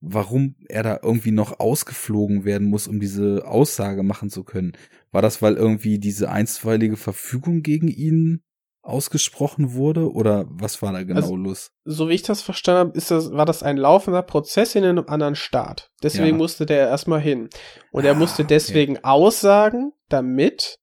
warum 0.00 0.56
er 0.68 0.82
da 0.82 1.00
irgendwie 1.02 1.30
noch 1.30 1.60
ausgeflogen 1.60 2.44
werden 2.44 2.68
muss, 2.68 2.88
um 2.88 3.00
diese 3.00 3.46
Aussage 3.46 4.02
machen 4.02 4.30
zu 4.30 4.44
können. 4.44 4.72
War 5.12 5.22
das, 5.22 5.42
weil 5.42 5.54
irgendwie 5.54 5.98
diese 5.98 6.30
einstweilige 6.30 6.96
Verfügung 6.96 7.62
gegen 7.62 7.88
ihn 7.88 8.42
ausgesprochen 8.82 9.74
wurde 9.74 10.10
oder 10.10 10.46
was 10.48 10.80
war 10.80 10.92
da 10.92 11.02
genau 11.02 11.20
also, 11.20 11.36
los? 11.36 11.70
So 11.84 12.08
wie 12.08 12.14
ich 12.14 12.22
das 12.22 12.40
verstanden 12.40 12.88
habe, 12.88 12.98
ist 12.98 13.10
das, 13.10 13.30
war 13.32 13.44
das 13.44 13.62
ein 13.62 13.76
laufender 13.76 14.22
Prozess 14.22 14.74
in 14.74 14.84
einem 14.84 15.04
anderen 15.06 15.34
Staat. 15.34 15.90
Deswegen 16.02 16.28
ja. 16.28 16.34
musste 16.34 16.64
der 16.64 16.88
erstmal 16.88 17.20
hin. 17.20 17.50
Und 17.92 18.04
ah, 18.04 18.08
er 18.08 18.14
musste 18.14 18.44
deswegen 18.44 18.96
okay. 18.96 19.04
aussagen, 19.04 19.92
damit 20.08 20.78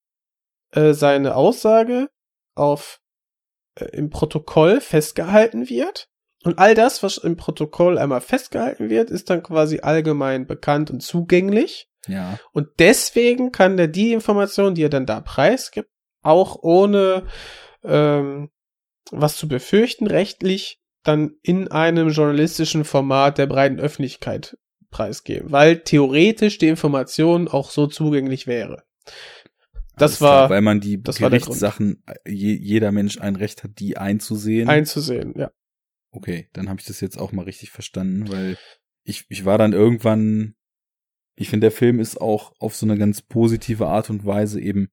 äh, 0.71 0.93
seine 0.93 1.35
Aussage 1.35 2.09
auf 2.53 2.99
äh, 3.75 3.85
im 3.85 4.11
Protokoll 4.11 4.79
festgehalten 4.79 5.67
wird 5.67 6.07
und 6.43 6.59
all 6.59 6.75
das, 6.75 7.03
was 7.03 7.17
im 7.17 7.35
Protokoll 7.35 7.97
einmal 7.97 8.21
festgehalten 8.21 8.89
wird, 8.89 9.09
ist 9.09 9.29
dann 9.29 9.43
quasi 9.43 9.79
allgemein 9.79 10.47
bekannt 10.47 10.91
und 10.91 11.01
zugänglich. 11.01 11.89
Ja. 12.07 12.39
Und 12.53 12.67
deswegen 12.79 13.51
kann 13.51 13.77
der 13.77 13.87
die 13.87 14.13
Information, 14.13 14.75
die 14.75 14.83
er 14.83 14.89
dann 14.89 15.05
da 15.05 15.19
preisgibt, 15.19 15.89
auch 16.21 16.57
ohne 16.61 17.23
ähm, 17.83 18.49
was 19.11 19.37
zu 19.37 19.47
befürchten, 19.47 20.07
rechtlich 20.07 20.79
dann 21.03 21.31
in 21.41 21.69
einem 21.69 22.09
journalistischen 22.09 22.83
Format 22.83 23.37
der 23.37 23.47
breiten 23.47 23.79
Öffentlichkeit 23.79 24.57
preisgeben, 24.89 25.51
weil 25.51 25.79
theoretisch 25.79 26.57
die 26.57 26.67
Information 26.67 27.47
auch 27.47 27.71
so 27.71 27.87
zugänglich 27.87 28.47
wäre. 28.47 28.83
Das 29.97 30.21
war, 30.21 30.47
klar, 30.47 30.49
weil 30.51 30.61
man 30.61 30.79
die 30.79 31.01
Gerichtssachen, 31.01 32.03
jeder 32.25 32.91
Mensch 32.91 33.19
ein 33.19 33.35
Recht 33.35 33.63
hat, 33.63 33.71
die 33.79 33.97
einzusehen. 33.97 34.69
Einzusehen, 34.69 35.33
ja. 35.35 35.51
Okay, 36.11 36.49
dann 36.53 36.69
habe 36.69 36.79
ich 36.79 36.85
das 36.85 37.01
jetzt 37.01 37.17
auch 37.17 37.31
mal 37.31 37.43
richtig 37.43 37.71
verstanden, 37.71 38.29
weil 38.29 38.57
ich, 39.03 39.25
ich 39.29 39.45
war 39.45 39.57
dann 39.57 39.73
irgendwann, 39.73 40.55
ich 41.35 41.49
finde, 41.49 41.65
der 41.65 41.71
Film 41.71 41.99
ist 41.99 42.19
auch 42.19 42.53
auf 42.59 42.75
so 42.75 42.85
eine 42.85 42.97
ganz 42.97 43.21
positive 43.21 43.87
Art 43.87 44.09
und 44.09 44.25
Weise 44.25 44.59
eben, 44.59 44.89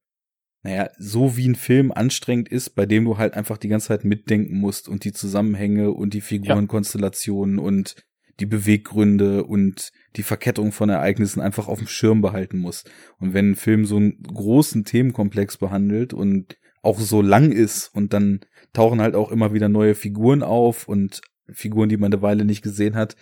naja, 0.62 0.91
so 0.99 1.36
wie 1.36 1.49
ein 1.49 1.57
Film 1.57 1.93
anstrengend 1.93 2.49
ist, 2.49 2.70
bei 2.70 2.86
dem 2.86 3.05
du 3.05 3.18
halt 3.18 3.34
einfach 3.34 3.59
die 3.59 3.68
ganze 3.68 3.89
Zeit 3.89 4.05
mitdenken 4.05 4.59
musst 4.59 4.89
und 4.89 5.05
die 5.05 5.12
Zusammenhänge 5.12 5.93
und 5.93 6.15
die 6.15 6.23
Figurenkonstellationen 6.23 7.59
ja. 7.59 7.62
und 7.65 7.97
die 8.41 8.47
Beweggründe 8.47 9.44
und 9.44 9.93
die 10.17 10.23
Verkettung 10.23 10.73
von 10.73 10.89
Ereignissen 10.89 11.41
einfach 11.41 11.68
auf 11.68 11.78
dem 11.78 11.86
Schirm 11.86 12.20
behalten 12.20 12.59
musst. 12.59 12.91
Und 13.18 13.34
wenn 13.34 13.51
ein 13.51 13.57
Film 13.57 13.84
so 13.84 13.97
einen 13.97 14.23
großen 14.23 14.84
Themenkomplex 14.84 15.59
behandelt 15.59 16.12
und 16.15 16.57
auch 16.83 16.99
so 16.99 17.23
lang 17.23 17.52
ist 17.52 17.89
und 17.94 18.12
dann 18.12 18.41
tauchen 18.75 19.01
halt 19.01 19.15
auch 19.15 19.31
immer 19.31 19.55
wieder 19.55 19.70
neue 19.70 19.94
Figuren 19.94 20.43
auf 20.43 20.86
und 20.86 21.23
Figuren, 21.51 21.89
die 21.89 21.97
man 21.97 22.12
eine 22.12 22.20
Weile 22.20 22.44
nicht 22.44 22.62
gesehen 22.62 22.94
hat, 22.94 23.17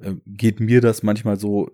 äh, 0.00 0.14
geht 0.26 0.60
mir 0.60 0.80
das 0.80 1.02
manchmal 1.02 1.36
so, 1.38 1.70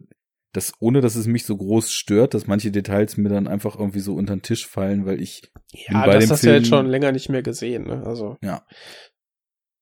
dass 0.52 0.72
ohne 0.78 1.00
dass 1.00 1.16
es 1.16 1.26
mich 1.26 1.44
so 1.44 1.56
groß 1.56 1.92
stört, 1.92 2.32
dass 2.32 2.46
manche 2.46 2.70
Details 2.70 3.16
mir 3.16 3.28
dann 3.28 3.48
einfach 3.48 3.78
irgendwie 3.78 4.00
so 4.00 4.14
unter 4.14 4.36
den 4.36 4.42
Tisch 4.42 4.66
fallen, 4.66 5.04
weil 5.04 5.20
ich 5.20 5.52
ja, 5.72 6.06
das 6.06 6.30
hast 6.30 6.44
du 6.44 6.48
ja 6.48 6.54
jetzt 6.54 6.68
schon 6.68 6.86
länger 6.86 7.12
nicht 7.12 7.28
mehr 7.28 7.42
gesehen, 7.42 7.86
ne? 7.86 8.04
Also 8.06 8.38
ja. 8.40 8.64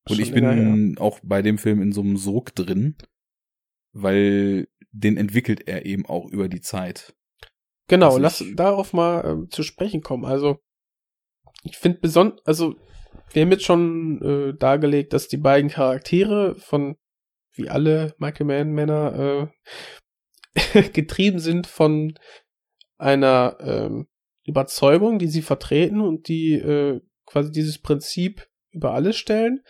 Und 0.09 0.19
ich 0.19 0.33
bin 0.33 0.45
länger, 0.45 0.95
ja. 0.95 1.01
auch 1.01 1.21
bei 1.23 1.43
dem 1.43 1.59
Film 1.59 1.81
in 1.81 1.93
so 1.93 2.01
einem 2.01 2.17
Sog 2.17 2.55
drin, 2.55 2.97
weil 3.93 4.67
den 4.91 5.17
entwickelt 5.17 5.69
er 5.69 5.87
eben 5.87 6.07
auch 6.07 6.29
über 6.31 6.49
die 6.49 6.61
Zeit. 6.61 7.15
Genau, 7.89 8.17
lass 8.17 8.43
darauf 8.55 8.93
mal 8.93 9.45
äh, 9.45 9.49
zu 9.51 9.63
sprechen 9.63 10.01
kommen. 10.01 10.25
Also 10.25 10.59
ich 11.65 11.77
finde 11.77 11.99
besonders, 12.01 12.45
also 12.47 12.77
wir 13.35 13.43
haben 13.43 13.53
jetzt 13.53 13.65
schon 13.65 14.21
äh, 14.23 14.55
dargelegt, 14.59 15.13
dass 15.13 15.29
die 15.29 15.37
beiden 15.37 15.71
Charaktere 15.71 16.55
von 16.57 16.97
wie 17.55 17.69
alle 17.69 18.15
Michael 18.19 18.47
Mann 18.47 18.73
Männer 18.73 19.53
äh, 20.55 20.83
getrieben 20.93 21.39
sind 21.39 21.67
von 21.67 22.19
einer 22.99 23.59
ähm, 23.61 24.09
Überzeugung, 24.45 25.19
die 25.19 25.29
sie 25.29 25.43
vertreten 25.43 26.01
und 26.01 26.29
die 26.29 26.55
äh, 26.55 27.01
quasi 27.27 27.51
dieses 27.51 27.79
Prinzip 27.79 28.49
über 28.71 28.93
alles 28.93 29.17
stellen. 29.17 29.63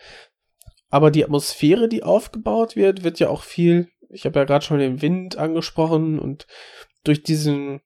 Aber 0.89 1.11
die 1.11 1.23
Atmosphäre, 1.23 1.89
die 1.89 2.03
aufgebaut 2.03 2.75
wird, 2.75 3.03
wird 3.03 3.19
ja 3.19 3.29
auch 3.29 3.43
viel, 3.43 3.89
ich 4.09 4.25
habe 4.25 4.39
ja 4.39 4.45
gerade 4.45 4.63
schon 4.63 4.79
den 4.79 5.01
Wind 5.01 5.37
angesprochen 5.37 6.19
und 6.19 6.47
durch 7.03 7.23
diesen, 7.23 7.81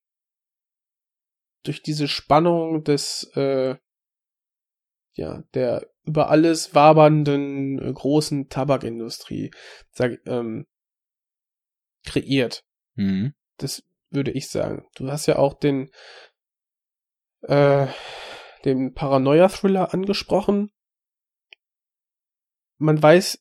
durch 1.63 1.81
diese 1.81 2.07
Spannung 2.07 2.83
des, 2.83 3.31
äh, 3.35 3.75
ja, 5.17 5.43
der 5.53 5.87
über 6.05 6.29
alles 6.29 6.73
wabernden 6.73 7.79
äh, 7.79 7.91
großen 7.91 8.49
Tabakindustrie 8.49 9.51
sag, 9.91 10.19
ähm, 10.25 10.65
kreiert. 12.05 12.63
Mhm. 12.95 13.33
Das 13.57 13.83
würde 14.09 14.31
ich 14.31 14.49
sagen. 14.49 14.87
Du 14.95 15.11
hast 15.11 15.25
ja 15.25 15.37
auch 15.37 15.53
den 15.53 15.89
äh, 17.41 17.87
den 18.65 18.93
Paranoia-Thriller 18.93 19.93
angesprochen. 19.93 20.71
Man 22.79 23.01
weiß, 23.01 23.39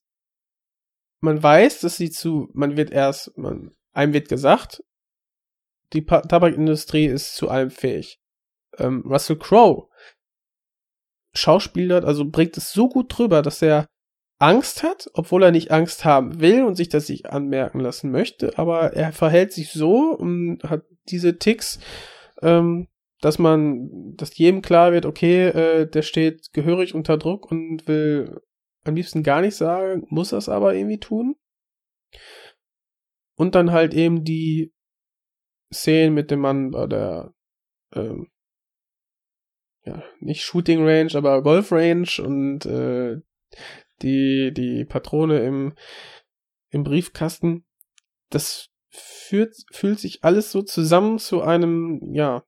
man 1.20 1.42
weiß, 1.42 1.80
dass 1.80 1.96
sie 1.96 2.10
zu, 2.10 2.48
man 2.52 2.76
wird 2.76 2.90
erst, 2.90 3.36
man, 3.36 3.74
einem 3.92 4.12
wird 4.12 4.28
gesagt, 4.28 4.82
die 5.92 6.02
pa 6.02 6.20
Tabakindustrie 6.22 7.06
ist 7.06 7.36
zu 7.36 7.48
allem 7.48 7.70
fähig. 7.70 8.18
Ähm, 8.78 9.02
Russell 9.06 9.38
Crowe 9.38 9.88
Schauspieler, 11.36 12.04
also 12.04 12.24
bringt 12.24 12.56
es 12.56 12.72
so 12.72 12.88
gut 12.88 13.16
drüber, 13.16 13.42
dass 13.42 13.62
er 13.62 13.86
Angst 14.38 14.82
hat, 14.82 15.08
obwohl 15.14 15.42
er 15.42 15.50
nicht 15.50 15.70
Angst 15.70 16.04
haben 16.04 16.40
will 16.40 16.64
und 16.64 16.74
sich 16.74 16.88
das 16.88 17.08
nicht 17.08 17.26
anmerken 17.26 17.80
lassen 17.80 18.10
möchte, 18.10 18.58
aber 18.58 18.92
er 18.92 19.12
verhält 19.12 19.52
sich 19.52 19.72
so 19.72 20.10
und 20.14 20.62
hat 20.64 20.84
diese 21.08 21.38
Ticks, 21.38 21.78
ähm, 22.42 22.88
dass 23.20 23.38
man, 23.38 24.14
dass 24.16 24.36
jedem 24.36 24.60
klar 24.60 24.92
wird, 24.92 25.06
okay, 25.06 25.48
äh, 25.48 25.88
der 25.88 26.02
steht 26.02 26.52
gehörig 26.52 26.94
unter 26.94 27.16
Druck 27.16 27.50
und 27.50 27.86
will 27.88 28.40
am 28.84 28.94
liebsten 28.94 29.22
gar 29.22 29.40
nicht 29.40 29.56
sagen, 29.56 30.06
muss 30.10 30.30
das 30.30 30.48
aber 30.48 30.74
irgendwie 30.74 31.00
tun. 31.00 31.36
Und 33.36 33.54
dann 33.54 33.72
halt 33.72 33.94
eben 33.94 34.22
die 34.24 34.72
Szenen 35.72 36.14
mit 36.14 36.30
dem 36.30 36.40
Mann 36.40 36.70
bei 36.70 36.86
der 36.86 37.34
ähm, 37.94 38.28
ja, 39.86 40.02
nicht 40.20 40.42
Shooting 40.42 40.84
Range, 40.84 41.14
aber 41.14 41.42
Golf 41.42 41.72
Range 41.72 42.08
und 42.18 42.66
äh, 42.66 43.20
die, 44.02 44.52
die 44.52 44.84
Patrone 44.84 45.40
im, 45.40 45.74
im 46.70 46.82
Briefkasten. 46.82 47.64
Das 48.30 48.68
führt, 48.90 49.54
fühlt 49.70 50.00
sich 50.00 50.24
alles 50.24 50.50
so 50.50 50.62
zusammen 50.62 51.18
zu 51.18 51.42
einem, 51.42 52.00
ja, 52.12 52.44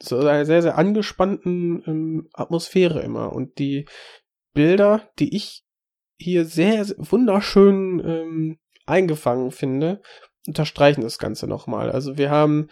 so 0.00 0.18
einer 0.18 0.44
sehr, 0.44 0.62
sehr 0.62 0.78
angespannten 0.78 1.82
ähm, 1.86 2.28
Atmosphäre 2.32 3.00
immer. 3.00 3.32
Und 3.32 3.58
die 3.58 3.86
Bilder, 4.54 5.10
die 5.18 5.34
ich 5.34 5.64
hier 6.20 6.44
sehr, 6.44 6.84
sehr 6.84 6.96
wunderschön 6.98 8.00
ähm, 8.04 8.58
eingefangen 8.86 9.50
finde, 9.50 10.02
unterstreichen 10.46 11.00
das 11.00 11.18
Ganze 11.18 11.46
nochmal. 11.46 11.90
Also 11.90 12.16
wir 12.16 12.30
haben 12.30 12.68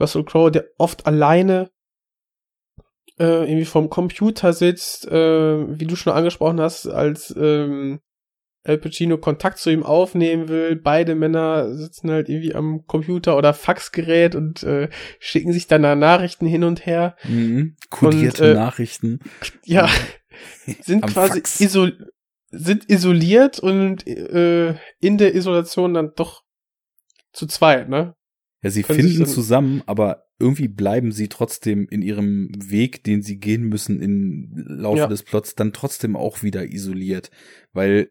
Russell 0.00 0.24
Crowe, 0.24 0.50
der 0.50 0.66
oft 0.78 1.06
alleine 1.06 1.70
äh, 3.18 3.44
irgendwie 3.44 3.66
vom 3.66 3.90
Computer 3.90 4.52
sitzt, 4.52 5.06
äh, 5.06 5.78
wie 5.78 5.86
du 5.86 5.94
schon 5.96 6.12
angesprochen 6.12 6.60
hast, 6.60 6.86
als 6.86 7.34
ähm, 7.36 8.00
Al 8.62 8.78
Pacino 8.78 9.16
Kontakt 9.16 9.58
zu 9.58 9.70
ihm 9.70 9.82
aufnehmen 9.82 10.48
will. 10.48 10.76
Beide 10.76 11.14
Männer 11.14 11.74
sitzen 11.74 12.10
halt 12.10 12.28
irgendwie 12.28 12.54
am 12.54 12.86
Computer 12.86 13.36
oder 13.36 13.54
Faxgerät 13.54 14.34
und 14.34 14.62
äh, 14.62 14.88
schicken 15.18 15.52
sich 15.52 15.66
dann 15.66 15.82
da 15.82 15.94
Nachrichten 15.94 16.46
hin 16.46 16.64
und 16.64 16.84
her. 16.84 17.16
Mhm. 17.24 17.76
Kodierte 17.88 18.44
Und, 18.44 18.50
äh, 18.50 18.54
Nachrichten. 18.54 19.20
Ja, 19.64 19.88
sind 20.82 21.06
quasi 21.06 21.42
isol 21.62 22.10
sind 22.52 22.90
isoliert 22.90 23.60
und 23.60 24.06
äh, 24.08 24.74
in 24.98 25.18
der 25.18 25.36
Isolation 25.36 25.94
dann 25.94 26.12
doch 26.16 26.42
zu 27.32 27.46
zweit, 27.46 27.88
ne? 27.88 28.16
Ja, 28.62 28.70
sie 28.70 28.82
können 28.82 29.00
finden 29.00 29.26
zusammen, 29.26 29.82
aber 29.86 30.26
irgendwie 30.38 30.68
bleiben 30.68 31.12
sie 31.12 31.28
trotzdem 31.28 31.86
in 31.88 32.02
ihrem 32.02 32.50
Weg, 32.56 33.04
den 33.04 33.22
sie 33.22 33.38
gehen 33.38 33.64
müssen 33.68 34.00
im 34.00 34.52
Laufe 34.54 34.98
Ja. 34.98 35.06
des 35.06 35.22
Plots, 35.22 35.54
dann 35.54 35.72
trotzdem 35.72 36.16
auch 36.16 36.42
wieder 36.42 36.66
isoliert. 36.66 37.30
Weil, 37.72 38.10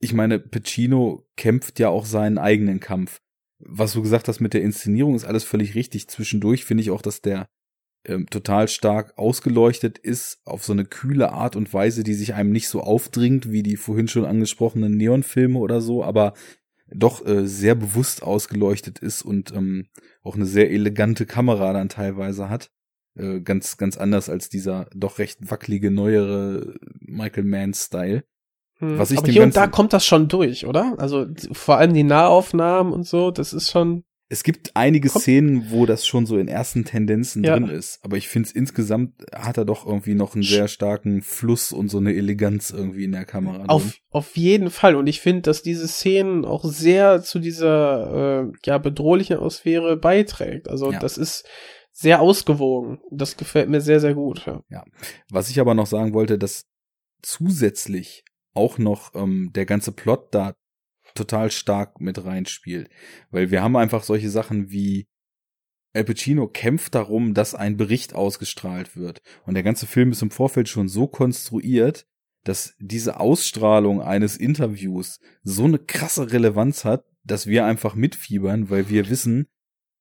ich 0.00 0.12
meine, 0.12 0.38
Pacino 0.38 1.26
kämpft 1.36 1.78
ja 1.80 1.88
auch 1.88 2.06
seinen 2.06 2.38
eigenen 2.38 2.80
Kampf. 2.80 3.20
Was 3.58 3.92
du 3.92 4.02
gesagt 4.02 4.28
hast 4.28 4.40
mit 4.40 4.54
der 4.54 4.62
Inszenierung 4.62 5.14
ist 5.14 5.24
alles 5.24 5.44
völlig 5.44 5.74
richtig. 5.74 6.08
Zwischendurch 6.08 6.64
finde 6.64 6.82
ich 6.82 6.90
auch, 6.90 7.02
dass 7.02 7.20
der 7.20 7.48
ähm, 8.06 8.26
total 8.30 8.68
stark 8.68 9.18
ausgeleuchtet 9.18 9.98
ist 9.98 10.40
auf 10.46 10.64
so 10.64 10.72
eine 10.72 10.86
kühle 10.86 11.32
Art 11.32 11.54
und 11.56 11.74
Weise, 11.74 12.02
die 12.02 12.14
sich 12.14 12.32
einem 12.34 12.50
nicht 12.50 12.68
so 12.68 12.80
aufdringt 12.80 13.52
wie 13.52 13.62
die 13.62 13.76
vorhin 13.76 14.08
schon 14.08 14.24
angesprochenen 14.24 14.96
Neonfilme 14.96 15.58
oder 15.58 15.82
so, 15.82 16.02
aber 16.02 16.32
doch 16.92 17.24
äh, 17.24 17.46
sehr 17.46 17.74
bewusst 17.74 18.22
ausgeleuchtet 18.22 18.98
ist 18.98 19.22
und 19.22 19.52
ähm, 19.52 19.86
auch 20.22 20.34
eine 20.34 20.46
sehr 20.46 20.70
elegante 20.70 21.26
Kamera 21.26 21.72
dann 21.72 21.88
teilweise 21.88 22.48
hat. 22.48 22.70
Äh, 23.16 23.40
ganz, 23.40 23.76
ganz 23.76 23.96
anders 23.96 24.28
als 24.28 24.48
dieser 24.48 24.88
doch 24.94 25.18
recht 25.18 25.50
wackelige, 25.50 25.90
neuere 25.90 26.74
Michael 27.00 27.44
Mann-Style. 27.44 28.24
Hm. 28.78 28.98
Was 28.98 29.10
ich 29.10 29.18
Aber 29.18 29.28
hier 29.28 29.42
und 29.42 29.56
da 29.56 29.66
kommt 29.66 29.92
das 29.92 30.06
schon 30.06 30.28
durch, 30.28 30.66
oder? 30.66 30.94
Also 30.98 31.26
vor 31.52 31.78
allem 31.78 31.92
die 31.92 32.04
Nahaufnahmen 32.04 32.92
und 32.92 33.06
so, 33.06 33.30
das 33.30 33.52
ist 33.52 33.70
schon. 33.70 34.04
Es 34.32 34.44
gibt 34.44 34.76
einige 34.76 35.08
Kommt- 35.08 35.22
Szenen, 35.22 35.70
wo 35.72 35.86
das 35.86 36.06
schon 36.06 36.24
so 36.24 36.38
in 36.38 36.46
ersten 36.46 36.84
Tendenzen 36.84 37.42
Ja. 37.42 37.58
drin 37.58 37.68
ist, 37.68 37.98
aber 38.04 38.16
ich 38.16 38.28
finde 38.28 38.48
es 38.48 38.54
insgesamt 38.54 39.14
hat 39.34 39.58
er 39.58 39.64
doch 39.64 39.84
irgendwie 39.84 40.14
noch 40.14 40.34
einen 40.34 40.44
sehr 40.44 40.68
starken 40.68 41.20
Fluss 41.20 41.72
und 41.72 41.88
so 41.88 41.98
eine 41.98 42.14
Eleganz 42.14 42.70
irgendwie 42.70 43.04
in 43.04 43.12
der 43.12 43.24
Kamera. 43.24 43.58
drin. 43.58 43.68
Auf, 43.68 43.96
auf 44.10 44.36
jeden 44.36 44.70
Fall. 44.70 44.94
Und 44.94 45.08
ich 45.08 45.20
finde, 45.20 45.42
dass 45.42 45.62
diese 45.62 45.88
Szenen 45.88 46.44
auch 46.44 46.64
sehr 46.64 47.22
zu 47.22 47.40
dieser 47.40 48.44
äh, 48.48 48.52
ja, 48.64 48.78
bedrohlichen 48.78 49.36
Atmosphäre 49.36 49.96
beiträgt. 49.96 50.68
Also 50.68 50.92
Ja. 50.92 51.00
das 51.00 51.18
ist 51.18 51.44
sehr 51.92 52.20
ausgewogen. 52.20 53.00
Das 53.10 53.36
gefällt 53.36 53.68
mir 53.68 53.80
sehr, 53.80 53.98
sehr 53.98 54.14
gut. 54.14 54.46
Ja. 54.68 54.84
Was 55.30 55.50
ich 55.50 55.58
aber 55.58 55.74
noch 55.74 55.86
sagen 55.86 56.14
wollte, 56.14 56.38
dass 56.38 56.66
zusätzlich 57.20 58.24
auch 58.54 58.78
noch 58.78 59.14
ähm, 59.14 59.50
der 59.54 59.66
ganze 59.66 59.92
Plot 59.92 60.28
da 60.34 60.54
total 61.14 61.50
stark 61.50 62.00
mit 62.00 62.24
reinspielt. 62.24 62.88
Weil 63.30 63.50
wir 63.50 63.62
haben 63.62 63.76
einfach 63.76 64.02
solche 64.02 64.30
Sachen 64.30 64.70
wie 64.70 65.06
Al 65.92 66.04
Pacino 66.04 66.46
kämpft 66.46 66.94
darum, 66.94 67.34
dass 67.34 67.54
ein 67.54 67.76
Bericht 67.76 68.14
ausgestrahlt 68.14 68.96
wird. 68.96 69.22
Und 69.44 69.54
der 69.54 69.64
ganze 69.64 69.86
Film 69.86 70.12
ist 70.12 70.22
im 70.22 70.30
Vorfeld 70.30 70.68
schon 70.68 70.88
so 70.88 71.08
konstruiert, 71.08 72.06
dass 72.44 72.74
diese 72.78 73.18
Ausstrahlung 73.20 74.00
eines 74.00 74.36
Interviews 74.36 75.18
so 75.42 75.64
eine 75.64 75.78
krasse 75.78 76.32
Relevanz 76.32 76.84
hat, 76.84 77.04
dass 77.24 77.46
wir 77.46 77.66
einfach 77.66 77.94
mitfiebern, 77.94 78.70
weil 78.70 78.88
wir 78.88 79.10
wissen, 79.10 79.46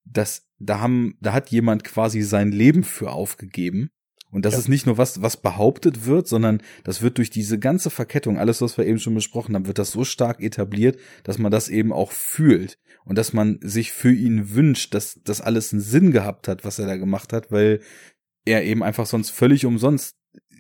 dass 0.06 0.48
da 0.60 0.80
haben, 0.80 1.18
da 1.22 1.34
hat 1.34 1.50
jemand 1.50 1.84
quasi 1.84 2.22
sein 2.22 2.52
Leben 2.52 2.84
für 2.84 3.12
aufgegeben. 3.12 3.90
Und 4.32 4.46
das 4.46 4.54
Ja. 4.54 4.60
ist 4.60 4.68
nicht 4.68 4.86
nur 4.86 4.98
was, 4.98 5.22
was 5.22 5.38
behauptet 5.38 6.06
wird, 6.06 6.28
sondern 6.28 6.62
das 6.84 7.02
wird 7.02 7.18
durch 7.18 7.30
diese 7.30 7.58
ganze 7.58 7.90
Verkettung, 7.90 8.38
alles, 8.38 8.62
was 8.62 8.78
wir 8.78 8.86
eben 8.86 9.00
schon 9.00 9.16
besprochen 9.16 9.56
haben, 9.56 9.66
wird 9.68 9.80
das 9.80 9.92
so 9.92 10.04
stark 10.04 10.42
etabliert, 10.42 11.00
dass 11.24 11.40
man 11.40 11.52
das 11.52 11.68
eben 11.68 11.92
auch 11.92 12.12
fühlt 12.12 12.78
und 13.06 13.18
dass 13.18 13.34
man 13.34 13.60
sich 13.62 13.92
für 13.92 14.14
ihn 14.14 14.54
wünscht, 14.54 14.94
dass 14.94 15.20
das 15.24 15.42
alles 15.42 15.74
einen 15.74 15.82
Sinn 15.82 16.12
gehabt 16.12 16.48
hat, 16.48 16.64
was 16.64 16.78
er 16.78 16.86
da 16.86 16.96
gemacht 16.98 17.34
hat, 17.34 17.52
weil 17.52 17.82
er 18.46 18.64
eben 18.64 18.84
einfach 18.84 19.06
sonst 19.08 19.32
völlig 19.32 19.66
umsonst 19.66 20.16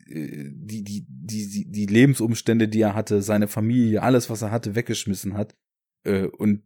äh, 0.07 0.49
die, 0.51 0.83
die, 0.83 1.05
die, 1.07 1.65
die, 1.69 1.85
Lebensumstände, 1.85 2.67
die 2.67 2.81
er 2.81 2.95
hatte, 2.95 3.21
seine 3.21 3.47
Familie, 3.47 4.01
alles, 4.01 4.29
was 4.29 4.41
er 4.41 4.51
hatte, 4.51 4.73
weggeschmissen 4.75 5.35
hat. 5.35 5.55
Äh, 6.03 6.25
Und 6.25 6.63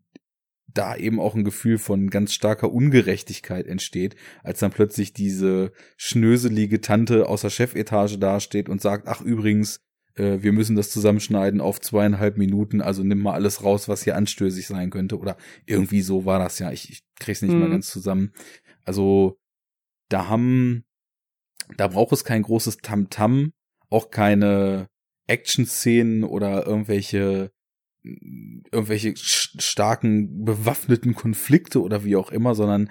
da 0.74 0.96
eben 0.96 1.20
auch 1.20 1.36
ein 1.36 1.44
Gefühl 1.44 1.78
von 1.78 2.10
ganz 2.10 2.34
starker 2.34 2.72
Ungerechtigkeit 2.72 3.68
entsteht, 3.68 4.16
als 4.44 4.60
dann 4.60 4.72
plötzlich 4.72 5.14
diese 5.14 5.72
schnöselige 5.98 6.82
Tante 6.82 7.28
aus 7.28 7.42
der 7.42 7.50
Chefetage 7.50 8.18
dasteht 8.18 8.70
und 8.70 8.82
sagt, 8.82 9.08
ach 9.08 9.22
übrigens, 9.22 9.82
äh, 10.16 10.40
wir 10.42 10.52
müssen 10.52 10.76
das 10.76 10.90
zusammenschneiden 10.92 11.62
auf 11.62 11.80
zweieinhalb 11.82 12.38
Minuten, 12.38 12.82
also 12.82 13.04
nimm 13.04 13.20
mal 13.20 13.34
alles 13.34 13.64
raus, 13.64 13.88
was 13.88 14.04
hier 14.04 14.16
anstößig 14.16 14.68
sein 14.68 14.90
könnte. 14.90 15.18
Oder 15.20 15.38
irgendwie 15.66 16.02
so 16.02 16.26
war 16.26 16.40
das 16.40 16.60
ja. 16.60 16.72
Ich, 16.72 16.90
ich 16.90 17.04
krieg's 17.20 17.42
nicht 17.42 17.54
mal 17.54 17.68
Mhm. 17.68 17.74
ganz 17.74 17.90
zusammen. 17.90 18.34
Also 18.84 19.38
da 20.10 20.28
haben, 20.28 20.84
da 21.78 21.88
braucht 21.88 22.12
es 22.14 22.24
kein 22.24 22.42
großes 22.44 22.78
Tamtam, 22.78 23.54
auch 23.90 24.10
keine 24.10 24.88
Action-Szenen 25.28 26.24
oder 26.24 26.66
irgendwelche 26.66 27.52
irgendwelche 28.04 29.14
starken 29.16 30.44
bewaffneten 30.44 31.16
Konflikte 31.16 31.82
oder 31.82 32.04
wie 32.04 32.16
auch 32.16 32.32
immer, 32.32 32.54
sondern 32.54 32.90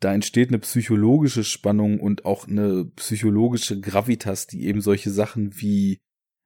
da 0.00 0.14
entsteht 0.14 0.48
eine 0.48 0.58
psychologische 0.58 1.44
Spannung 1.44 2.00
und 2.00 2.24
auch 2.24 2.48
eine 2.48 2.86
psychologische 2.96 3.80
Gravitas, 3.80 4.46
die 4.46 4.66
eben 4.66 4.80
solche 4.80 5.10
Sachen 5.10 5.60
wie 5.60 6.00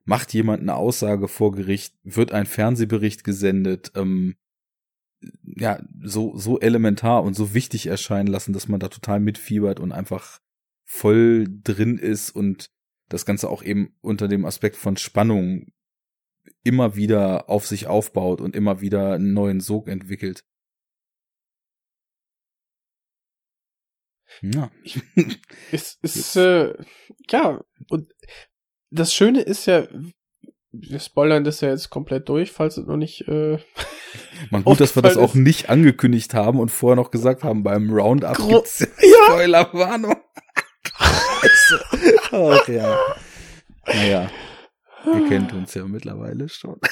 macht 0.05 0.33
jemand 0.33 0.61
eine 0.61 0.75
Aussage 0.75 1.27
vor 1.27 1.51
Gericht, 1.51 1.95
wird 2.03 2.31
ein 2.31 2.45
Fernsehbericht 2.45 3.23
gesendet, 3.23 3.91
ähm, 3.95 4.35
ja, 5.43 5.81
so, 6.03 6.37
so 6.37 6.59
elementar 6.59 7.23
und 7.23 7.33
so 7.33 7.53
wichtig 7.53 7.87
erscheinen 7.87 8.27
lassen, 8.27 8.53
dass 8.53 8.67
man 8.67 8.79
da 8.79 8.89
total 8.89 9.19
mitfiebert 9.19 9.79
und 9.79 9.91
einfach 9.91 10.39
voll 10.85 11.47
drin 11.63 11.97
ist 11.97 12.29
und 12.29 12.69
das 13.09 13.25
Ganze 13.25 13.49
auch 13.49 13.63
eben 13.63 13.95
unter 14.01 14.27
dem 14.27 14.45
Aspekt 14.45 14.75
von 14.75 14.97
Spannung 14.97 15.71
immer 16.65 16.95
wieder 16.95 17.49
auf 17.49 17.65
sich 17.65 17.87
aufbaut 17.87 18.41
und 18.41 18.55
immer 18.55 18.81
wieder 18.81 19.13
einen 19.13 19.33
neuen 19.33 19.61
Sog 19.61 19.87
entwickelt. 19.87 20.43
Ja. 24.41 24.69
Es 25.71 25.97
ist, 26.01 26.35
äh, 26.35 26.73
ja, 27.29 27.61
und 27.89 28.11
das 28.91 29.13
Schöne 29.13 29.41
ist 29.41 29.65
ja, 29.65 29.87
wir 30.71 30.99
spoilern 30.99 31.43
das 31.43 31.61
ja 31.61 31.69
jetzt 31.69 31.89
komplett 31.89 32.29
durch, 32.29 32.51
falls 32.51 32.77
es 32.77 32.85
noch 32.85 32.97
nicht, 32.97 33.27
äh, 33.27 33.57
Man 34.51 34.63
gut, 34.63 34.79
dass 34.79 34.95
wir 34.95 35.01
das 35.01 35.17
auch 35.17 35.33
nicht 35.33 35.69
angekündigt 35.69 36.33
haben 36.33 36.59
und 36.59 36.69
vorher 36.69 36.95
noch 36.95 37.11
gesagt 37.11 37.43
haben, 37.43 37.63
beim 37.63 37.89
Roundup 37.91 38.35
Gro- 38.37 38.47
gibt's 38.47 38.79
Ja. 38.79 39.25
Spoilerwarnung. 39.27 40.15
Scheiße. 40.97 41.83
Ach 42.31 42.67
ja. 42.67 42.97
Naja, 43.87 44.31
ihr 45.05 45.27
kennt 45.27 45.53
uns 45.53 45.73
ja 45.73 45.85
mittlerweile 45.85 46.49
schon. 46.49 46.79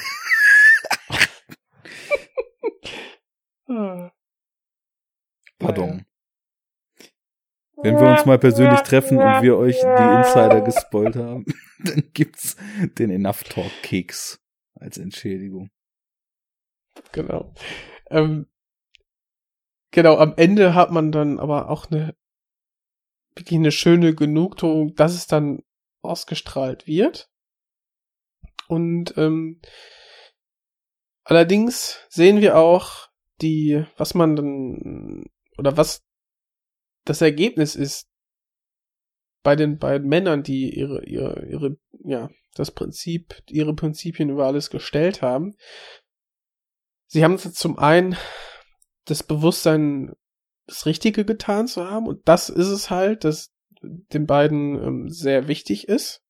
Pardon. 5.58 6.04
Wenn 7.76 7.98
wir 7.98 8.10
uns 8.10 8.24
mal 8.24 8.38
persönlich 8.38 8.80
treffen 8.80 9.18
und 9.18 9.42
wir 9.42 9.56
euch 9.58 9.78
die 9.78 10.16
Insider 10.16 10.60
gespoilt 10.62 11.16
haben, 11.16 11.44
dann 11.84 12.10
gibt's 12.14 12.56
den 12.98 13.10
Enough 13.10 13.44
Talk 13.44 13.70
Keks 13.82 14.40
als 14.74 14.96
Entschädigung. 14.96 15.70
Genau. 17.12 17.52
Ähm, 18.10 18.46
genau, 19.90 20.16
am 20.16 20.34
Ende 20.36 20.74
hat 20.74 20.90
man 20.92 21.12
dann 21.12 21.38
aber 21.38 21.68
auch 21.68 21.90
eine 21.90 22.14
wirklich 23.36 23.58
eine 23.58 23.72
schöne 23.72 24.14
Genugtuung, 24.14 24.94
dass 24.94 25.12
es 25.14 25.26
dann 25.26 25.62
ausgestrahlt 26.02 26.86
wird. 26.86 27.28
Und 28.68 29.14
ähm, 29.16 29.60
allerdings 31.24 31.98
sehen 32.08 32.40
wir 32.40 32.56
auch 32.56 33.08
die, 33.40 33.84
was 33.96 34.14
man 34.14 34.36
dann 34.36 35.24
oder 35.58 35.76
was 35.76 36.02
das 37.04 37.20
Ergebnis 37.20 37.76
ist 37.76 38.08
bei 39.42 39.56
den 39.56 39.78
beiden 39.78 40.08
Männern, 40.08 40.42
die 40.42 40.74
ihre 40.74 41.04
ihre 41.04 41.46
ihre 41.46 41.76
ja 42.04 42.30
das 42.54 42.70
Prinzip 42.70 43.42
ihre 43.50 43.74
Prinzipien 43.74 44.30
über 44.30 44.46
alles 44.46 44.70
gestellt 44.70 45.22
haben. 45.22 45.56
Sie 47.06 47.22
haben 47.22 47.38
zum 47.38 47.78
einen 47.78 48.16
das 49.04 49.22
Bewusstsein, 49.22 50.14
das 50.66 50.86
Richtige 50.86 51.24
getan 51.24 51.68
zu 51.68 51.84
haben, 51.84 52.06
und 52.06 52.26
das 52.26 52.48
ist 52.48 52.68
es 52.68 52.90
halt, 52.90 53.24
das 53.24 53.52
den 53.82 54.26
beiden 54.26 54.82
ähm, 54.82 55.08
sehr 55.10 55.46
wichtig 55.46 55.88
ist. 55.88 56.23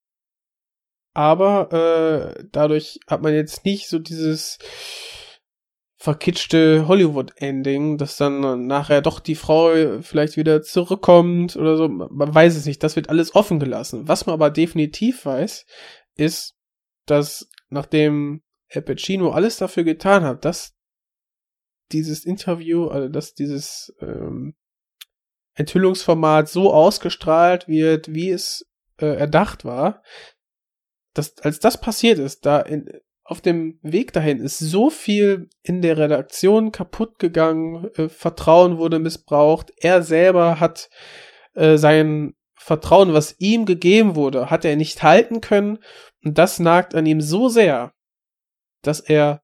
Aber 1.15 1.73
äh, 2.37 2.45
dadurch 2.51 2.99
hat 3.07 3.23
man 3.23 3.33
jetzt 3.35 3.65
nicht 3.65 3.89
so 3.89 3.99
dieses 3.99 4.59
verkitschte 5.97 6.87
Hollywood-Ending, 6.87 7.97
dass 7.97 8.19
dann 8.19 8.67
nachher 8.67 9.01
doch 9.01 9.21
die 9.21 9.37
Frau 9.37 10.03
vielleicht 10.03 10.37
wieder 10.37 10.61
zurückkommt 10.63 11.57
oder 11.57 11.77
so. 11.79 11.89
Man 11.89 12.35
weiß 12.35 12.57
es 12.57 12.67
nicht. 12.67 12.83
Das 12.83 12.97
wird 12.97 13.09
alles 13.09 13.35
offen 13.35 13.59
gelassen. 13.59 14.07
Was 14.07 14.27
man 14.27 14.35
aber 14.35 14.51
definitiv 14.51 15.25
weiß, 15.25 15.65
ist, 16.17 16.57
dass 17.07 17.49
nachdem 17.71 18.43
Al 18.71 18.83
Pacino 18.83 19.31
alles 19.31 19.57
dafür 19.57 19.85
getan 19.85 20.25
hat, 20.25 20.45
dass 20.45 20.75
dieses 21.93 22.25
Interview, 22.25 22.89
also 22.89 23.09
dass 23.09 23.35
dieses 23.35 23.95
ähm, 24.01 24.55
Enthüllungsformat 25.55 26.49
so 26.49 26.73
ausgestrahlt 26.73 27.69
wird, 27.69 28.13
wie 28.13 28.31
es 28.31 28.67
äh, 28.99 29.07
erdacht 29.07 29.65
war, 29.65 30.03
dass 31.15 31.39
als 31.39 31.61
das 31.61 31.81
passiert 31.81 32.19
ist, 32.19 32.45
da 32.45 32.61
in, 32.61 32.89
auf 33.25 33.41
dem 33.41 33.79
Weg 33.83 34.13
dahin 34.13 34.39
ist 34.39 34.59
so 34.59 34.91
viel 34.91 35.49
in 35.63 35.81
der 35.81 35.97
Redaktion 35.97 36.73
kaputt 36.73 37.19
gegangen, 37.19 37.91
äh, 37.97 38.09
Vertrauen 38.09 38.79
wurde 38.79 38.99
missbraucht, 38.99 39.73
er 39.79 40.03
selber 40.03 40.61
hat 40.61 40.91
äh, 41.55 41.79
sein 41.79 42.35
Vertrauen, 42.55 43.15
was 43.15 43.37
ihm 43.39 43.65
gegeben 43.65 44.15
wurde, 44.15 44.51
hat 44.51 44.65
er 44.65 44.77
nicht 44.77 45.03
halten 45.03 45.41
können 45.41 45.79
und 46.23 46.39
das 46.39 46.59
nagt 46.59 46.95
an 46.95 47.07
ihm 47.07 47.21
so 47.21 47.49
sehr, 47.49 47.95
dass 48.83 49.01
er 49.01 49.43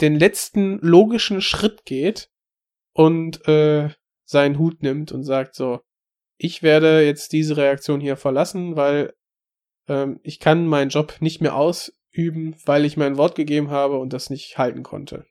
den 0.00 0.18
letzten 0.18 0.78
logischen 0.78 1.40
Schritt 1.40 1.84
geht 1.84 2.30
und 2.92 3.46
äh, 3.46 3.90
seinen 4.24 4.58
Hut 4.58 4.82
nimmt 4.82 5.12
und 5.12 5.24
sagt 5.24 5.54
so, 5.54 5.80
ich 6.38 6.62
werde 6.62 7.04
jetzt 7.04 7.32
diese 7.32 7.56
Reaktion 7.56 8.00
hier 8.00 8.16
verlassen, 8.16 8.76
weil 8.76 9.12
ähm, 9.90 10.20
ich 10.22 10.38
kann 10.38 10.66
meinen 10.66 10.88
Job 10.88 11.16
nicht 11.20 11.42
mehr 11.42 11.56
ausüben, 11.56 12.56
weil 12.64 12.84
ich 12.84 12.96
mein 12.96 13.16
Wort 13.18 13.34
gegeben 13.34 13.70
habe 13.70 13.98
und 13.98 14.12
das 14.12 14.30
nicht 14.30 14.56
halten 14.56 14.84
konnte. 14.84 15.26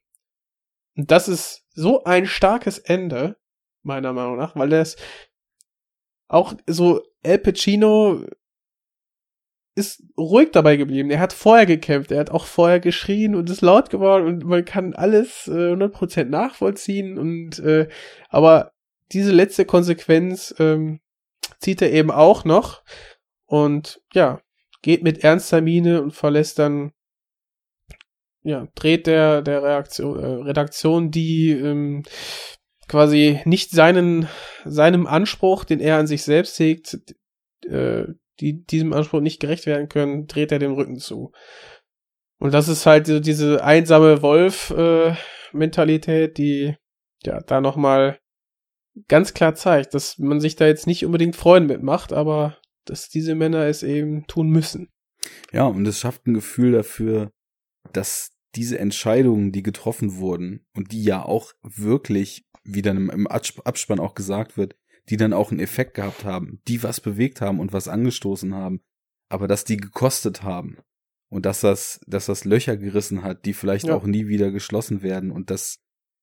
Und 0.95 1.11
das 1.11 1.29
ist 1.29 1.65
so 1.73 2.03
ein 2.03 2.27
starkes 2.27 2.77
Ende, 2.77 3.37
meiner 3.83 4.11
Meinung 4.11 4.37
nach, 4.37 4.55
weil 4.55 4.69
das 4.69 4.97
auch 6.27 6.53
so 6.67 7.01
El 7.23 7.39
Pacino 7.39 8.25
ist 9.75 10.03
ruhig 10.17 10.49
dabei 10.51 10.75
geblieben. 10.75 11.09
Er 11.09 11.21
hat 11.21 11.31
vorher 11.31 11.65
gekämpft, 11.65 12.11
er 12.11 12.19
hat 12.19 12.31
auch 12.31 12.45
vorher 12.45 12.81
geschrien 12.81 13.35
und 13.35 13.49
ist 13.49 13.61
laut 13.61 13.89
geworden 13.89 14.27
und 14.27 14.43
man 14.43 14.65
kann 14.65 14.93
alles 14.93 15.47
äh, 15.47 15.71
100% 15.73 16.25
nachvollziehen 16.25 17.17
und 17.17 17.59
äh, 17.59 17.87
aber 18.27 18.73
diese 19.13 19.31
letzte 19.31 19.63
Konsequenz 19.63 20.53
ähm, 20.59 20.99
zieht 21.59 21.81
er 21.81 21.93
eben 21.93 22.11
auch 22.11 22.43
noch 22.43 22.83
und 23.45 24.01
ja, 24.13 24.41
geht 24.81 25.03
mit 25.03 25.23
ernster 25.23 25.61
Miene 25.61 26.01
und 26.01 26.11
verlässt 26.11 26.59
dann 26.59 26.91
ja, 28.43 28.67
dreht 28.75 29.07
der 29.07 29.41
der 29.41 29.63
Reaktion, 29.63 30.19
äh, 30.19 30.43
Redaktion, 30.43 31.11
die 31.11 31.51
ähm, 31.51 32.03
quasi 32.87 33.41
nicht 33.45 33.71
seinen 33.71 34.27
seinem 34.65 35.07
Anspruch, 35.07 35.65
den 35.65 35.79
er 35.79 35.97
an 35.97 36.07
sich 36.07 36.23
selbst 36.23 36.59
hegt, 36.59 36.99
äh, 37.65 38.05
die 38.39 38.65
diesem 38.65 38.93
Anspruch 38.93 39.21
nicht 39.21 39.39
gerecht 39.39 39.65
werden 39.65 39.89
können, 39.89 40.27
dreht 40.27 40.51
er 40.51 40.59
den 40.59 40.71
Rücken 40.71 40.97
zu. 40.97 41.31
Und 42.39 42.53
das 42.53 42.69
ist 42.69 42.85
halt 42.85 43.07
so 43.07 43.19
diese 43.19 43.63
einsame 43.63 44.21
Wolf-Mentalität, 44.21 46.31
äh, 46.31 46.33
die 46.33 46.75
ja 47.23 47.41
da 47.41 47.59
nochmal 47.59 48.19
ganz 49.07 49.33
klar 49.33 49.55
zeigt, 49.55 49.93
dass 49.93 50.17
man 50.17 50.39
sich 50.39 50.55
da 50.55 50.65
jetzt 50.65 50.87
nicht 50.87 51.05
unbedingt 51.05 51.35
Freunde 51.35 51.73
mitmacht, 51.73 52.13
aber 52.13 52.57
dass 52.85 53.09
diese 53.09 53.35
Männer 53.35 53.65
es 53.65 53.83
eben 53.83 54.25
tun 54.27 54.49
müssen. 54.49 54.89
Ja, 55.51 55.65
und 55.65 55.87
es 55.87 55.99
schafft 55.99 56.27
ein 56.27 56.33
Gefühl 56.33 56.71
dafür, 56.71 57.31
dass 57.93 58.31
diese 58.55 58.79
Entscheidungen, 58.79 59.51
die 59.51 59.63
getroffen 59.63 60.17
wurden 60.17 60.65
und 60.75 60.91
die 60.91 61.03
ja 61.03 61.23
auch 61.23 61.53
wirklich, 61.61 62.45
wie 62.63 62.81
dann 62.81 63.09
im 63.09 63.27
Abspann 63.27 63.99
auch 63.99 64.15
gesagt 64.15 64.57
wird, 64.57 64.75
die 65.09 65.17
dann 65.17 65.33
auch 65.33 65.51
einen 65.51 65.59
Effekt 65.59 65.95
gehabt 65.95 66.23
haben, 66.23 66.61
die 66.67 66.83
was 66.83 67.01
bewegt 67.01 67.41
haben 67.41 67.59
und 67.59 67.73
was 67.73 67.87
angestoßen 67.87 68.53
haben, 68.53 68.81
aber 69.29 69.47
dass 69.47 69.63
die 69.63 69.77
gekostet 69.77 70.43
haben 70.43 70.77
und 71.29 71.45
dass 71.45 71.61
das, 71.61 71.99
dass 72.07 72.25
das 72.25 72.45
Löcher 72.45 72.77
gerissen 72.77 73.23
hat, 73.23 73.45
die 73.45 73.53
vielleicht 73.53 73.87
ja. 73.87 73.95
auch 73.95 74.05
nie 74.05 74.27
wieder 74.27 74.51
geschlossen 74.51 75.01
werden 75.01 75.31
und 75.31 75.49
dass 75.51 75.79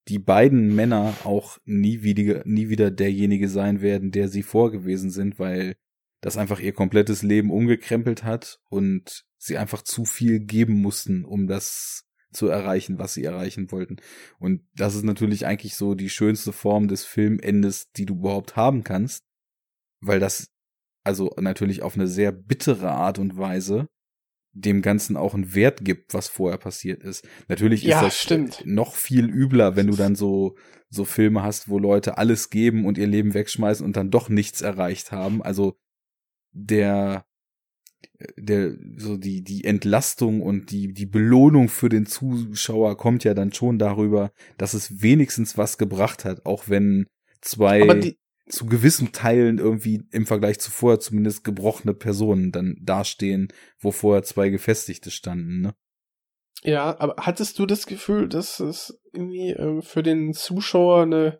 die 0.08 0.18
beiden 0.18 0.74
Männer 0.74 1.14
auch 1.24 1.58
nie 1.64 2.02
wieder, 2.02 2.42
nie 2.44 2.68
wieder 2.68 2.90
derjenige 2.90 3.48
sein 3.48 3.80
werden, 3.80 4.12
der 4.12 4.28
sie 4.28 4.44
vorgewesen 4.44 5.10
sind, 5.10 5.38
weil 5.38 5.76
das 6.20 6.36
einfach 6.36 6.60
ihr 6.60 6.72
komplettes 6.72 7.22
Leben 7.22 7.50
umgekrempelt 7.50 8.24
hat 8.24 8.60
und 8.68 9.24
sie 9.38 9.58
einfach 9.58 9.82
zu 9.82 10.04
viel 10.04 10.40
geben 10.40 10.80
mussten, 10.80 11.24
um 11.24 11.46
das 11.46 12.04
zu 12.32 12.48
erreichen, 12.48 12.98
was 12.98 13.14
sie 13.14 13.24
erreichen 13.24 13.70
wollten. 13.70 13.96
Und 14.38 14.62
das 14.74 14.94
ist 14.94 15.04
natürlich 15.04 15.46
eigentlich 15.46 15.76
so 15.76 15.94
die 15.94 16.10
schönste 16.10 16.52
Form 16.52 16.88
des 16.88 17.04
Filmendes, 17.04 17.90
die 17.92 18.06
du 18.06 18.14
überhaupt 18.14 18.56
haben 18.56 18.84
kannst, 18.84 19.24
weil 20.00 20.20
das 20.20 20.50
also 21.04 21.32
natürlich 21.38 21.82
auf 21.82 21.94
eine 21.94 22.08
sehr 22.08 22.32
bittere 22.32 22.90
Art 22.90 23.18
und 23.18 23.38
Weise 23.38 23.88
dem 24.52 24.80
Ganzen 24.80 25.16
auch 25.16 25.34
einen 25.34 25.54
Wert 25.54 25.84
gibt, 25.84 26.14
was 26.14 26.28
vorher 26.28 26.58
passiert 26.58 27.02
ist. 27.02 27.28
Natürlich 27.46 27.84
ist 27.84 27.90
ja, 27.90 28.02
das 28.02 28.18
stimmt. 28.18 28.62
noch 28.64 28.96
viel 28.96 29.28
übler, 29.28 29.76
wenn 29.76 29.86
du 29.86 29.96
dann 29.96 30.16
so 30.16 30.56
so 30.88 31.04
Filme 31.04 31.42
hast, 31.42 31.68
wo 31.68 31.78
Leute 31.78 32.16
alles 32.16 32.48
geben 32.50 32.86
und 32.86 32.96
ihr 32.96 33.06
Leben 33.06 33.34
wegschmeißen 33.34 33.84
und 33.84 33.96
dann 33.96 34.10
doch 34.10 34.28
nichts 34.28 34.62
erreicht 34.62 35.12
haben. 35.12 35.42
Also 35.42 35.78
der 36.56 37.26
der 38.36 38.74
so 38.96 39.16
die 39.16 39.42
die 39.42 39.64
Entlastung 39.64 40.40
und 40.40 40.70
die 40.70 40.92
die 40.92 41.06
Belohnung 41.06 41.68
für 41.68 41.88
den 41.88 42.06
Zuschauer 42.06 42.96
kommt 42.96 43.24
ja 43.24 43.34
dann 43.34 43.52
schon 43.52 43.78
darüber, 43.78 44.32
dass 44.56 44.74
es 44.74 45.02
wenigstens 45.02 45.58
was 45.58 45.76
gebracht 45.76 46.24
hat, 46.24 46.46
auch 46.46 46.68
wenn 46.68 47.06
zwei 47.42 48.16
zu 48.48 48.66
gewissen 48.66 49.12
Teilen 49.12 49.58
irgendwie 49.58 50.04
im 50.12 50.24
Vergleich 50.24 50.60
zu 50.60 50.70
vorher 50.70 51.00
zumindest 51.00 51.44
gebrochene 51.44 51.94
Personen 51.94 52.52
dann 52.52 52.76
dastehen, 52.80 53.48
wo 53.80 53.90
vorher 53.90 54.22
zwei 54.22 54.48
gefestigte 54.48 55.10
standen, 55.10 55.60
ne? 55.60 55.74
Ja, 56.62 56.98
aber 56.98 57.16
hattest 57.18 57.58
du 57.58 57.66
das 57.66 57.86
Gefühl, 57.86 58.28
dass 58.28 58.60
es 58.60 58.98
irgendwie 59.12 59.50
ähm, 59.50 59.82
für 59.82 60.02
den 60.02 60.32
Zuschauer 60.32 61.02
eine 61.02 61.38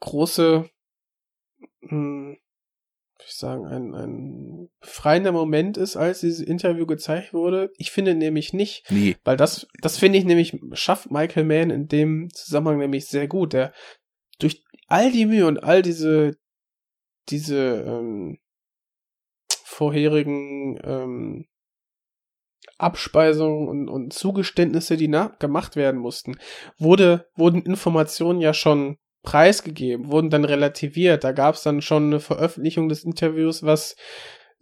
große 0.00 0.70
mh, 1.80 1.90
hm, 1.90 2.38
ich 3.26 3.34
sagen, 3.34 3.66
ein, 3.66 3.94
ein 3.94 4.68
befreiender 4.80 5.32
Moment 5.32 5.76
ist, 5.76 5.96
als 5.96 6.20
dieses 6.20 6.40
Interview 6.40 6.86
gezeigt 6.86 7.32
wurde. 7.32 7.70
Ich 7.76 7.90
finde 7.90 8.14
nämlich 8.14 8.52
nicht, 8.52 8.84
nee. 8.90 9.16
weil 9.24 9.36
das, 9.36 9.66
das 9.80 9.98
finde 9.98 10.18
ich 10.18 10.24
nämlich, 10.24 10.58
schafft 10.72 11.10
Michael 11.10 11.44
Mann 11.44 11.70
in 11.70 11.88
dem 11.88 12.28
Zusammenhang 12.32 12.78
nämlich 12.78 13.06
sehr 13.06 13.28
gut. 13.28 13.52
Der 13.52 13.72
durch 14.38 14.62
all 14.88 15.10
die 15.10 15.26
Mühe 15.26 15.46
und 15.46 15.62
all 15.62 15.82
diese, 15.82 16.36
diese 17.28 17.84
ähm, 17.86 18.38
vorherigen 19.64 20.78
ähm, 20.82 21.46
Abspeisungen 22.78 23.68
und, 23.68 23.88
und 23.88 24.12
Zugeständnisse, 24.12 24.96
die 24.96 25.08
gemacht 25.38 25.76
werden 25.76 26.00
mussten, 26.00 26.36
wurde, 26.78 27.28
wurden 27.36 27.62
Informationen 27.62 28.40
ja 28.40 28.52
schon 28.52 28.98
preisgegeben, 29.22 30.10
wurden 30.10 30.30
dann 30.30 30.44
relativiert. 30.44 31.24
Da 31.24 31.32
gab 31.32 31.54
es 31.54 31.62
dann 31.62 31.80
schon 31.80 32.06
eine 32.06 32.20
Veröffentlichung 32.20 32.88
des 32.88 33.04
Interviews, 33.04 33.62
was 33.62 33.96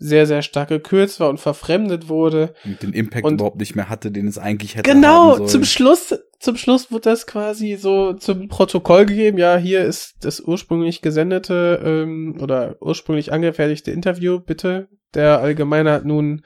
sehr, 0.03 0.27
sehr 0.27 0.41
stark 0.41 0.71
gekürzt 0.71 1.21
war 1.21 1.29
und 1.29 1.39
verfremdet 1.39 2.09
wurde. 2.09 2.55
Und 2.65 2.83
den 2.83 2.95
Impact 2.95 3.25
und 3.25 3.35
überhaupt 3.35 3.61
nicht 3.61 3.77
mehr 3.77 3.91
hatte, 3.91 4.11
den 4.11 4.27
es 4.27 4.39
eigentlich 4.39 4.75
hätte 4.75 4.91
Genau, 4.91 5.39
zum 5.45 5.65
Schluss, 5.65 6.19
zum 6.39 6.57
Schluss 6.57 6.91
wird 6.91 7.05
das 7.05 7.27
quasi 7.27 7.77
so 7.77 8.15
zum 8.15 8.49
Protokoll 8.49 9.05
gegeben. 9.05 9.37
Ja, 9.37 9.59
hier 9.59 9.85
ist 9.85 10.15
das 10.23 10.41
ursprünglich 10.41 11.03
gesendete 11.03 11.81
ähm, 11.85 12.39
oder 12.41 12.77
ursprünglich 12.81 13.31
angefertigte 13.31 13.91
Interview, 13.91 14.41
bitte. 14.41 14.89
Der 15.13 15.41
Allgemeine 15.41 15.93
hat 15.93 16.07
nun 16.07 16.45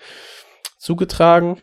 zugetragen. 0.79 1.61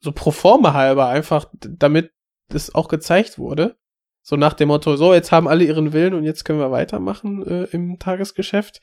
So 0.00 0.10
pro 0.10 0.32
forma 0.32 0.74
halber 0.74 1.06
einfach, 1.06 1.46
damit 1.60 2.10
das 2.48 2.74
auch 2.74 2.88
gezeigt 2.88 3.38
wurde. 3.38 3.76
So 4.22 4.36
nach 4.36 4.54
dem 4.54 4.68
Motto, 4.68 4.96
so, 4.96 5.12
jetzt 5.12 5.32
haben 5.32 5.48
alle 5.48 5.64
ihren 5.64 5.92
Willen 5.92 6.14
und 6.14 6.24
jetzt 6.24 6.44
können 6.44 6.60
wir 6.60 6.70
weitermachen 6.70 7.44
äh, 7.46 7.64
im 7.64 7.98
Tagesgeschäft. 7.98 8.80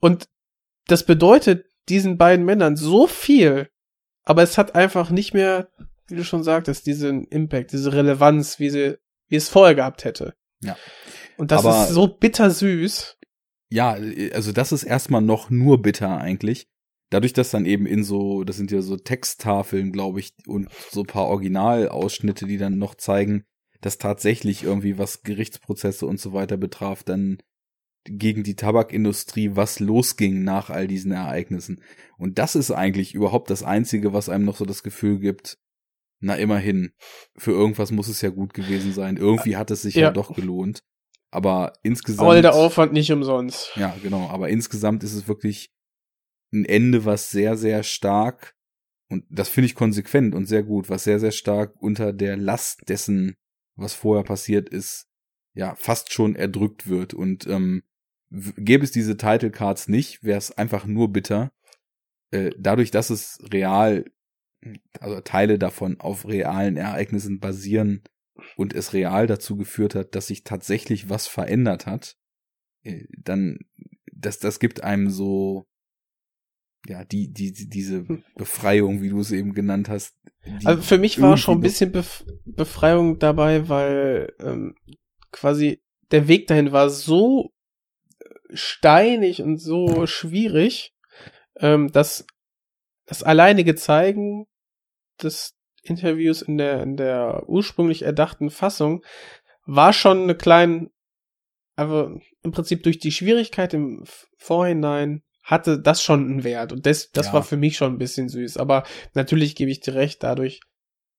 Und 0.00 0.28
das 0.86 1.04
bedeutet 1.04 1.64
diesen 1.88 2.18
beiden 2.18 2.44
Männern 2.44 2.76
so 2.76 3.06
viel, 3.06 3.68
aber 4.24 4.42
es 4.42 4.58
hat 4.58 4.74
einfach 4.74 5.10
nicht 5.10 5.32
mehr, 5.32 5.68
wie 6.08 6.16
du 6.16 6.24
schon 6.24 6.42
sagtest, 6.42 6.86
diesen 6.86 7.24
Impact, 7.24 7.72
diese 7.72 7.92
Relevanz, 7.92 8.58
wie 8.58 8.70
sie, 8.70 8.98
wie 9.28 9.36
es 9.36 9.48
vorher 9.48 9.74
gehabt 9.74 10.04
hätte. 10.04 10.34
Ja. 10.60 10.76
Und 11.38 11.50
das 11.52 11.64
aber, 11.64 11.84
ist 11.84 11.90
so 11.90 12.08
bittersüß. 12.08 13.18
Ja, 13.70 13.96
also 14.32 14.52
das 14.52 14.72
ist 14.72 14.84
erstmal 14.84 15.22
noch 15.22 15.50
nur 15.50 15.80
bitter 15.80 16.18
eigentlich. 16.18 16.68
Dadurch, 17.10 17.32
dass 17.32 17.50
dann 17.50 17.66
eben 17.66 17.86
in 17.86 18.04
so, 18.04 18.42
das 18.44 18.56
sind 18.56 18.72
ja 18.72 18.82
so 18.82 18.96
Texttafeln, 18.96 19.92
glaube 19.92 20.20
ich, 20.20 20.32
und 20.46 20.68
so 20.90 21.04
paar 21.04 21.26
Originalausschnitte, 21.26 22.46
die 22.46 22.58
dann 22.58 22.78
noch 22.78 22.96
zeigen, 22.96 23.44
dass 23.80 23.98
tatsächlich 23.98 24.62
irgendwie 24.62 24.98
was 24.98 25.22
Gerichtsprozesse 25.22 26.06
und 26.06 26.20
so 26.20 26.32
weiter 26.32 26.56
betraf, 26.56 27.02
dann 27.02 27.38
gegen 28.04 28.44
die 28.44 28.54
Tabakindustrie 28.54 29.50
was 29.54 29.80
losging 29.80 30.44
nach 30.44 30.70
all 30.70 30.86
diesen 30.86 31.12
Ereignissen. 31.12 31.82
Und 32.18 32.38
das 32.38 32.54
ist 32.54 32.70
eigentlich 32.70 33.14
überhaupt 33.14 33.50
das 33.50 33.62
Einzige, 33.62 34.12
was 34.12 34.28
einem 34.28 34.44
noch 34.44 34.56
so 34.56 34.64
das 34.64 34.82
Gefühl 34.82 35.18
gibt, 35.18 35.58
na 36.20 36.36
immerhin, 36.36 36.92
für 37.36 37.50
irgendwas 37.50 37.90
muss 37.90 38.08
es 38.08 38.22
ja 38.22 38.30
gut 38.30 38.54
gewesen 38.54 38.92
sein. 38.92 39.16
Irgendwie 39.16 39.56
hat 39.56 39.70
es 39.70 39.82
sich 39.82 39.94
ja, 39.96 40.02
Ja. 40.02 40.10
doch 40.10 40.34
gelohnt. 40.34 40.80
Aber 41.30 41.74
insgesamt. 41.82 42.28
All 42.30 42.42
der 42.42 42.54
Aufwand 42.54 42.92
nicht 42.92 43.10
umsonst. 43.12 43.72
Ja, 43.76 43.94
genau. 44.02 44.28
Aber 44.28 44.48
insgesamt 44.48 45.02
ist 45.04 45.12
es 45.12 45.28
wirklich 45.28 45.68
ein 46.52 46.64
Ende, 46.64 47.04
was 47.04 47.30
sehr, 47.30 47.56
sehr 47.56 47.82
stark, 47.82 48.54
und 49.08 49.24
das 49.28 49.48
finde 49.48 49.66
ich 49.66 49.74
konsequent 49.74 50.34
und 50.34 50.46
sehr 50.46 50.62
gut, 50.62 50.88
was 50.88 51.04
sehr, 51.04 51.20
sehr 51.20 51.32
stark 51.32 51.74
unter 51.80 52.12
der 52.12 52.36
Last 52.36 52.88
dessen, 52.88 53.34
was 53.76 53.94
vorher 53.94 54.24
passiert 54.24 54.68
ist, 54.68 55.08
ja, 55.54 55.74
fast 55.76 56.12
schon 56.12 56.34
erdrückt 56.34 56.88
wird. 56.88 57.14
Und 57.14 57.46
ähm, 57.46 57.82
gäbe 58.30 58.84
es 58.84 58.90
diese 58.90 59.16
Title 59.16 59.50
Cards 59.50 59.88
nicht, 59.88 60.24
wäre 60.24 60.38
es 60.38 60.52
einfach 60.52 60.86
nur 60.86 61.12
bitter. 61.12 61.52
Äh, 62.30 62.50
dadurch, 62.58 62.90
dass 62.90 63.10
es 63.10 63.38
real, 63.52 64.04
also 65.00 65.20
Teile 65.20 65.58
davon 65.58 66.00
auf 66.00 66.26
realen 66.26 66.76
Ereignissen 66.76 67.38
basieren 67.38 68.02
und 68.56 68.74
es 68.74 68.92
real 68.92 69.26
dazu 69.26 69.56
geführt 69.56 69.94
hat, 69.94 70.14
dass 70.14 70.26
sich 70.26 70.44
tatsächlich 70.44 71.08
was 71.08 71.26
verändert 71.26 71.86
hat, 71.86 72.16
äh, 72.82 73.04
dann, 73.16 73.58
das, 74.12 74.38
das 74.38 74.58
gibt 74.60 74.82
einem 74.82 75.10
so, 75.10 75.66
ja, 76.88 77.04
die, 77.04 77.32
die, 77.32 77.52
die- 77.52 77.68
diese 77.68 78.04
Befreiung, 78.36 79.02
wie 79.02 79.08
du 79.10 79.20
es 79.20 79.32
eben 79.32 79.52
genannt 79.54 79.88
hast. 79.88 80.14
Also 80.64 80.82
für 80.82 80.98
mich 80.98 81.20
war 81.20 81.36
schon 81.36 81.54
ein 81.58 81.60
bisschen 81.62 81.92
Bef 81.92 82.24
Befreiung 82.44 83.18
dabei, 83.18 83.68
weil 83.68 84.32
ähm, 84.40 84.74
quasi 85.32 85.82
der 86.12 86.28
Weg 86.28 86.46
dahin 86.46 86.72
war 86.72 86.88
so 86.88 87.52
steinig 88.52 89.42
und 89.42 89.58
so 89.58 90.06
schwierig, 90.06 90.92
ähm, 91.56 91.90
dass 91.92 92.26
das 93.06 93.22
alleinige 93.22 93.74
Zeigen 93.74 94.46
des 95.22 95.54
Interviews 95.82 96.42
in 96.42 96.58
der, 96.58 96.82
in 96.82 96.96
der 96.96 97.44
ursprünglich 97.48 98.02
erdachten 98.02 98.50
Fassung 98.50 99.04
war 99.66 99.92
schon 99.92 100.22
eine 100.22 100.34
kleine, 100.36 100.90
aber 101.76 102.18
im 102.42 102.52
Prinzip 102.52 102.82
durch 102.84 102.98
die 102.98 103.12
Schwierigkeit 103.12 103.74
im 103.74 104.04
Vorhinein 104.38 105.22
hatte 105.46 105.78
das 105.80 106.02
schon 106.02 106.26
einen 106.28 106.44
Wert 106.44 106.72
und 106.72 106.86
das, 106.86 107.12
das 107.12 107.26
Ja. 107.28 107.34
war 107.34 107.42
für 107.44 107.56
mich 107.56 107.76
schon 107.76 107.92
ein 107.94 107.98
bisschen 107.98 108.28
süß. 108.28 108.56
Aber 108.56 108.82
natürlich 109.14 109.54
gebe 109.54 109.70
ich 109.70 109.80
dir 109.80 109.94
recht, 109.94 110.22
dadurch, 110.24 110.60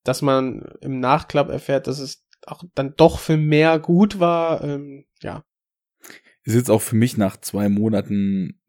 dass 0.04 0.22
man 0.22 0.64
im 0.82 1.00
Nachklapp 1.00 1.50
erfährt, 1.50 1.88
dass 1.88 2.00
es 2.00 2.26
auch 2.46 2.64
dann 2.76 2.94
doch 2.98 3.20
für 3.20 3.38
mehr 3.38 3.80
gut 3.80 4.20
war, 4.20 4.64
ähm, 4.64 5.06
ja. 5.24 5.44
ist 6.44 6.56
jetzt 6.56 6.70
auch 6.70 6.82
für 6.82 6.96
mich 6.98 7.18
nach 7.18 7.38
zwei 7.38 7.70
Monaten 7.70 8.62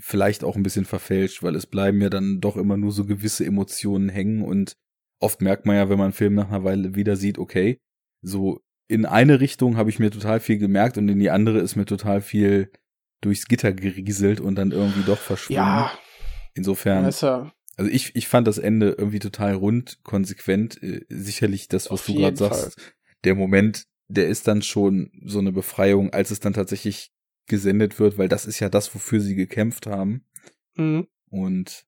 vielleicht 0.00 0.44
auch 0.44 0.56
ein 0.56 0.62
bisschen 0.62 0.84
verfälscht, 0.84 1.42
weil 1.42 1.56
es 1.56 1.66
bleiben 1.66 2.00
ja 2.00 2.08
dann 2.08 2.40
doch 2.40 2.56
immer 2.56 2.76
nur 2.76 2.92
so 2.92 3.04
gewisse 3.04 3.44
Emotionen 3.44 4.08
hängen 4.08 4.42
und 4.42 4.76
oft 5.20 5.42
merkt 5.42 5.66
man 5.66 5.76
ja, 5.76 5.88
wenn 5.88 5.98
man 5.98 6.06
einen 6.06 6.12
Film 6.14 6.34
nach 6.34 6.48
einer 6.48 6.64
Weile 6.64 6.94
wieder 6.94 7.16
sieht, 7.16 7.38
okay, 7.38 7.78
so 8.22 8.60
in 8.88 9.06
eine 9.06 9.40
Richtung 9.40 9.76
habe 9.76 9.90
ich 9.90 9.98
mir 9.98 10.10
total 10.10 10.40
viel 10.40 10.58
gemerkt 10.58 10.98
und 10.98 11.08
in 11.08 11.18
die 11.18 11.30
andere 11.30 11.58
ist 11.58 11.76
mir 11.76 11.84
total 11.84 12.20
viel 12.20 12.70
durchs 13.22 13.46
Gitter 13.46 13.72
gerieselt 13.72 14.40
und 14.40 14.56
dann 14.56 14.70
irgendwie 14.70 15.04
doch 15.04 15.18
verschwunden. 15.18 15.62
Ja, 15.62 15.92
Insofern, 16.54 17.10
ja 17.10 17.52
also 17.76 17.90
ich, 17.90 18.14
ich 18.14 18.28
fand 18.28 18.46
das 18.46 18.58
Ende 18.58 18.94
irgendwie 18.98 19.18
total 19.18 19.54
rund, 19.54 19.98
konsequent. 20.02 20.82
Äh, 20.82 21.04
sicherlich 21.08 21.68
das, 21.68 21.86
was 21.86 22.00
Auf 22.00 22.06
du 22.06 22.14
gerade 22.14 22.36
sagst, 22.36 22.76
der 23.24 23.34
Moment, 23.34 23.86
der 24.08 24.28
ist 24.28 24.46
dann 24.46 24.62
schon 24.62 25.10
so 25.24 25.38
eine 25.38 25.52
Befreiung, 25.52 26.12
als 26.12 26.30
es 26.30 26.40
dann 26.40 26.52
tatsächlich 26.52 27.12
gesendet 27.46 27.98
wird, 27.98 28.18
weil 28.18 28.28
das 28.28 28.46
ist 28.46 28.60
ja 28.60 28.68
das, 28.68 28.94
wofür 28.94 29.20
sie 29.20 29.34
gekämpft 29.34 29.86
haben. 29.86 30.26
mhm. 30.74 31.06
Und 31.30 31.84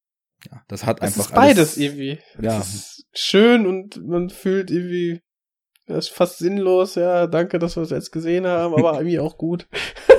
ja, 0.50 0.62
das 0.68 0.86
hat 0.86 0.98
es 0.98 1.02
einfach 1.02 1.26
ist 1.26 1.34
beides 1.34 1.58
alles, 1.58 1.76
irgendwie. 1.76 2.18
Ja. 2.40 2.58
Es 2.58 2.74
ist 2.74 3.06
schön 3.12 3.66
und 3.66 4.02
man 4.06 4.30
fühlt 4.30 4.70
irgendwie, 4.70 5.20
das 5.86 6.06
ist 6.06 6.14
fast 6.14 6.38
sinnlos, 6.38 6.94
ja, 6.94 7.26
danke, 7.26 7.58
dass 7.58 7.76
wir 7.76 7.82
es 7.82 7.90
jetzt 7.90 8.10
gesehen 8.10 8.46
haben, 8.46 8.74
aber 8.74 8.94
irgendwie 8.98 9.18
auch 9.18 9.36
gut. 9.36 9.68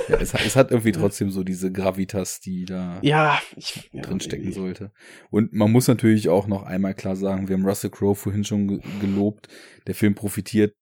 Ja, 0.08 0.18
es, 0.18 0.34
hat- 0.34 0.46
es 0.46 0.56
hat 0.56 0.72
irgendwie 0.72 0.92
trotzdem 0.92 1.30
so 1.32 1.44
diese 1.44 1.72
Gravitas, 1.72 2.40
die 2.40 2.66
da 2.66 3.00
Ja, 3.02 3.40
ich, 3.56 3.90
ja, 3.92 4.02
drin 4.02 4.20
stecken 4.20 4.44
irgendwie. 4.44 4.54
sollte. 4.60 4.92
Und 5.32 5.54
man 5.54 5.72
muss 5.72 5.88
natürlich 5.88 6.30
auch 6.30 6.48
noch 6.48 6.64
einmal 6.64 6.94
klar 6.94 7.16
sagen, 7.16 7.48
wir 7.48 7.56
haben 7.56 7.66
Russell 7.66 7.90
Crowe 7.90 8.16
vorhin 8.16 8.44
schon 8.44 8.68
ge- 8.68 8.80
gelobt. 9.02 9.48
Der 9.88 9.96
Film 9.96 10.14
profitiert 10.16 10.76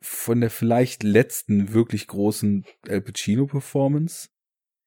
von 0.00 0.40
der 0.40 0.50
vielleicht 0.50 1.02
letzten 1.02 1.72
wirklich 1.72 2.06
großen 2.08 2.64
Al 2.88 3.00
Pacino 3.00 3.46
Performance. 3.46 4.28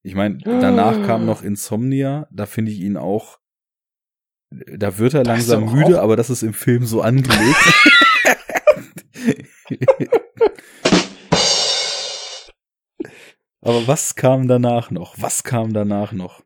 Ich 0.04 0.14
meine, 0.14 0.38
danach 0.40 1.02
kam 1.02 1.26
noch 1.26 1.42
Insomnia, 1.42 2.28
da 2.32 2.46
finde 2.46 2.72
ich 2.72 2.80
ihn 2.80 2.98
auch 2.98 3.40
da 4.52 4.98
wird 5.00 5.14
er 5.16 5.24
langsam 5.24 5.66
müde, 5.74 6.00
aber 6.02 6.16
das 6.16 6.30
ist 6.30 6.44
im 6.44 6.54
Film 6.54 6.86
so 6.86 7.02
angelegt. 7.02 7.56
aber 13.66 13.88
was 13.88 14.16
kam 14.16 14.48
danach 14.48 14.92
noch? 14.92 15.16
Was 15.18 15.44
kam 15.44 15.74
danach 15.74 16.12
noch? 16.12 16.44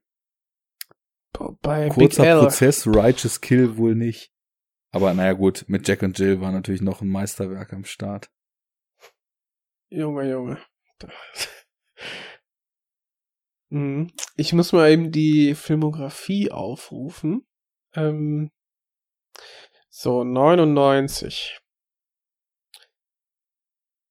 Bei 1.62 1.90
Kurzer. 1.90 2.40
Prozess, 2.40 2.88
Righteous 2.88 3.40
Kill 3.42 3.78
wohl 3.78 3.96
nicht. 3.96 4.34
Aber 4.92 5.14
naja 5.14 5.34
gut, 5.34 5.66
mit 5.68 5.88
Jack 5.88 6.02
und 6.02 6.18
Jill 6.18 6.42
war 6.42 6.52
natürlich 6.52 6.82
noch 6.82 7.02
ein 7.02 7.10
Meisterwerk 7.10 7.72
am 7.74 7.86
Start. 7.86 8.32
Junge, 9.90 10.30
Junge. 10.30 10.58
Mhm. 13.72 14.12
Ich 14.36 14.52
muss 14.54 14.74
mal 14.74 14.90
eben 14.90 15.12
die 15.12 15.54
Filmografie 15.54 16.52
aufrufen. 16.52 17.46
Ähm, 17.94 18.52
so, 19.90 20.24
99. 20.24 21.60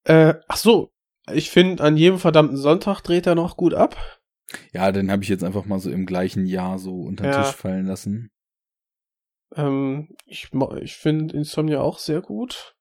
Äh, 0.05 0.35
ach 0.47 0.57
so. 0.57 0.93
Ich 1.33 1.49
finde, 1.49 1.83
an 1.83 1.97
jedem 1.97 2.19
verdammten 2.19 2.57
Sonntag 2.57 3.01
dreht 3.01 3.27
er 3.27 3.35
noch 3.35 3.57
gut 3.57 3.73
ab. 3.73 3.97
Ja, 4.73 4.91
den 4.91 5.11
habe 5.11 5.23
ich 5.23 5.29
jetzt 5.29 5.43
einfach 5.43 5.65
mal 5.65 5.79
so 5.79 5.91
im 5.91 6.05
gleichen 6.05 6.45
Jahr 6.45 6.79
so 6.79 7.01
unter 7.01 7.23
den 7.23 7.33
Ja. 7.33 7.43
Tisch 7.43 7.55
fallen 7.55 7.85
lassen. 7.85 8.31
Ähm, 9.55 10.15
ich 10.25 10.51
ich 10.81 10.95
finde 10.95 11.35
Insomnia 11.35 11.81
auch 11.81 11.99
sehr 11.99 12.21
gut. 12.21 12.75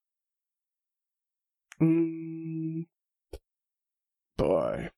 Mm, 1.78 2.82
boy. 4.36 4.90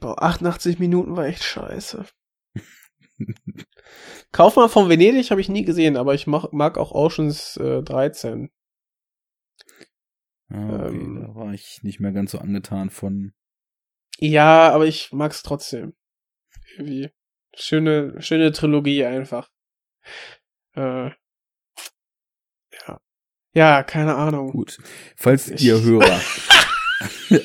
Boah, 0.00 0.22
88 0.22 0.78
Minuten 0.78 1.16
war 1.16 1.26
echt 1.26 1.44
scheiße. 1.44 2.04
Kaufmann 4.32 4.68
von 4.68 4.88
Venedig 4.88 5.30
habe 5.30 5.40
ich 5.40 5.48
nie 5.48 5.64
gesehen, 5.64 5.96
aber 5.96 6.14
ich 6.14 6.26
mag, 6.26 6.52
mag 6.52 6.78
auch 6.78 6.92
Oceans 6.92 7.56
äh, 7.58 7.82
13. 7.82 8.50
Ah, 10.54 10.86
okay, 10.86 10.96
Ähm. 10.96 11.20
da 11.20 11.34
war 11.34 11.52
ich 11.52 11.80
nicht 11.82 12.00
mehr 12.00 12.12
ganz 12.12 12.30
so 12.32 12.38
angetan 12.38 12.90
von. 12.90 13.32
Ja, 14.18 14.70
aber 14.70 14.86
ich 14.86 15.12
mag's 15.12 15.42
trotzdem. 15.42 15.94
Irgendwie. 16.76 17.10
Schöne, 17.56 18.20
schöne 18.22 18.52
Trilogie 18.52 19.04
einfach. 19.04 19.48
Äh, 20.76 21.10
ja. 22.86 23.00
Ja, 23.54 23.82
keine 23.82 24.14
Ahnung. 24.16 24.50
Gut. 24.50 24.78
Falls 25.16 25.48
Ich- 25.48 25.62
ihr 25.64 25.80
Hörer 25.82 26.20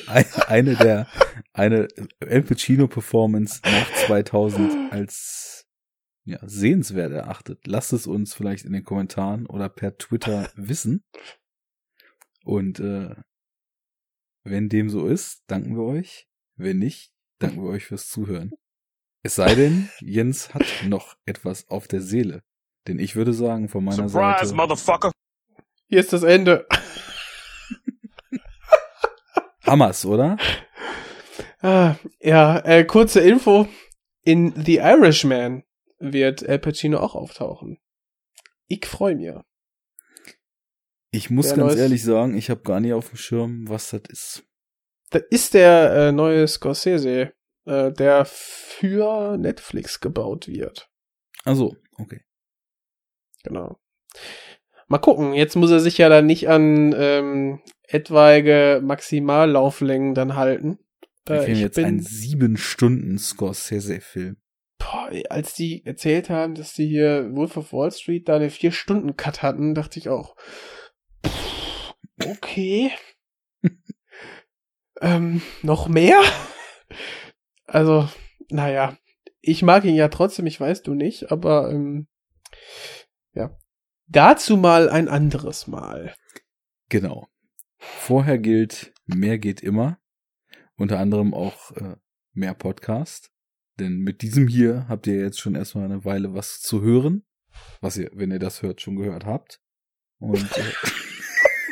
ein- 0.08 0.26
eine 0.48 0.74
der 0.76 1.06
eine 1.52 1.88
El 2.20 2.42
Pacino 2.42 2.86
Performance 2.88 3.60
nach 3.64 3.92
2000 4.06 4.92
als 4.92 5.66
ja, 6.24 6.38
sehenswert 6.42 7.12
erachtet, 7.12 7.66
lasst 7.66 7.92
es 7.92 8.06
uns 8.06 8.34
vielleicht 8.34 8.64
in 8.64 8.72
den 8.72 8.84
Kommentaren 8.84 9.46
oder 9.46 9.68
per 9.68 9.96
Twitter 9.96 10.50
wissen. 10.54 11.02
Und 12.44 12.80
äh, 12.80 13.14
wenn 14.44 14.68
dem 14.68 14.90
so 14.90 15.06
ist, 15.06 15.42
danken 15.46 15.76
wir 15.76 15.84
euch. 15.84 16.28
Wenn 16.56 16.78
nicht, 16.78 17.12
danken 17.38 17.62
wir 17.62 17.70
euch 17.70 17.84
fürs 17.84 18.08
Zuhören. 18.08 18.52
Es 19.22 19.34
sei 19.34 19.54
denn, 19.54 19.90
Jens 20.00 20.54
hat 20.54 20.64
noch 20.86 21.16
etwas 21.26 21.68
auf 21.68 21.88
der 21.88 22.00
Seele. 22.00 22.42
Denn 22.86 22.98
ich 22.98 23.16
würde 23.16 23.34
sagen, 23.34 23.68
von 23.68 23.84
meiner 23.84 24.08
Surprise, 24.08 24.46
Seite. 24.46 24.54
motherfucker! 24.54 25.12
Hier 25.88 26.00
ist 26.00 26.12
das 26.12 26.22
Ende. 26.22 26.66
Hammers, 29.66 30.06
oder? 30.06 30.38
Ah, 31.60 31.96
ja, 32.20 32.58
äh, 32.60 32.84
kurze 32.84 33.20
Info. 33.20 33.68
In 34.22 34.54
The 34.64 34.76
Irishman 34.76 35.64
wird 35.98 36.48
Al 36.48 36.58
Pacino 36.58 36.98
auch 36.98 37.14
auftauchen. 37.14 37.78
Ich 38.66 38.86
freue 38.86 39.16
mich. 39.16 39.44
Ich 41.12 41.30
muss 41.30 41.50
Wer 41.50 41.56
ganz 41.56 41.72
neues- 41.72 41.80
ehrlich 41.80 42.04
sagen, 42.04 42.36
ich 42.36 42.50
habe 42.50 42.62
gar 42.62 42.80
nicht 42.80 42.92
auf 42.92 43.08
dem 43.08 43.16
Schirm, 43.16 43.68
was 43.68 43.90
das 43.90 44.02
ist. 44.08 44.44
Das 45.10 45.22
ist 45.30 45.54
der 45.54 45.92
äh, 45.92 46.12
neue 46.12 46.46
Scorsese, 46.46 47.32
äh, 47.66 47.92
der 47.92 48.24
für 48.24 49.36
Netflix 49.36 50.00
gebaut 50.00 50.46
wird. 50.46 50.88
Also, 51.44 51.76
okay. 51.98 52.20
Genau. 53.42 53.80
Mal 54.86 54.98
gucken. 54.98 55.32
Jetzt 55.34 55.56
muss 55.56 55.70
er 55.70 55.80
sich 55.80 55.98
ja 55.98 56.08
dann 56.08 56.26
nicht 56.26 56.48
an 56.48 56.94
ähm, 56.96 57.60
etwaige 57.88 58.80
Maximallauflängen 58.84 60.14
dann 60.14 60.36
halten. 60.36 60.78
Wir 61.26 61.36
Äh, 61.36 61.40
filmen 61.40 61.54
ich 61.56 61.60
jetzt 61.60 61.74
bin, 61.76 61.84
einen 61.86 62.00
sieben 62.02 62.56
Stunden 62.56 63.18
Scorsese-Film. 63.18 64.36
boah, 64.78 65.10
als 65.28 65.54
die 65.54 65.84
erzählt 65.84 66.30
haben, 66.30 66.54
dass 66.54 66.72
die 66.74 66.86
hier 66.86 67.30
Wolf 67.34 67.56
of 67.56 67.72
Wall 67.72 67.90
Street 67.90 68.28
da 68.28 68.36
eine 68.36 68.50
Vier-Stunden-Cut 68.50 69.42
hatten, 69.42 69.74
dachte 69.74 69.98
ich 69.98 70.08
auch, 70.08 70.36
okay. 72.26 72.92
ähm, 75.00 75.42
noch 75.62 75.88
mehr? 75.88 76.20
Also, 77.66 78.08
naja, 78.48 78.96
ich 79.40 79.62
mag 79.62 79.84
ihn 79.84 79.94
ja 79.94 80.08
trotzdem, 80.08 80.46
ich 80.46 80.60
weiß 80.60 80.82
du 80.82 80.94
nicht, 80.94 81.30
aber 81.30 81.70
ähm, 81.70 82.08
ja. 83.32 83.56
Dazu 84.06 84.56
mal 84.56 84.88
ein 84.88 85.08
anderes 85.08 85.66
Mal. 85.66 86.14
Genau. 86.88 87.28
Vorher 87.78 88.38
gilt, 88.38 88.92
mehr 89.06 89.38
geht 89.38 89.60
immer. 89.60 89.98
Unter 90.76 90.98
anderem 90.98 91.32
auch 91.32 91.70
äh, 91.72 91.96
mehr 92.32 92.54
Podcast. 92.54 93.30
Denn 93.78 93.98
mit 94.00 94.22
diesem 94.22 94.48
hier 94.48 94.86
habt 94.88 95.06
ihr 95.06 95.16
jetzt 95.16 95.40
schon 95.40 95.54
erstmal 95.54 95.84
eine 95.84 96.04
Weile 96.04 96.34
was 96.34 96.60
zu 96.60 96.82
hören. 96.82 97.24
Was 97.80 97.96
ihr, 97.96 98.10
wenn 98.12 98.30
ihr 98.30 98.38
das 98.38 98.62
hört, 98.62 98.80
schon 98.80 98.96
gehört 98.96 99.24
habt. 99.24 99.60
Und 100.18 100.56
äh, 100.56 100.72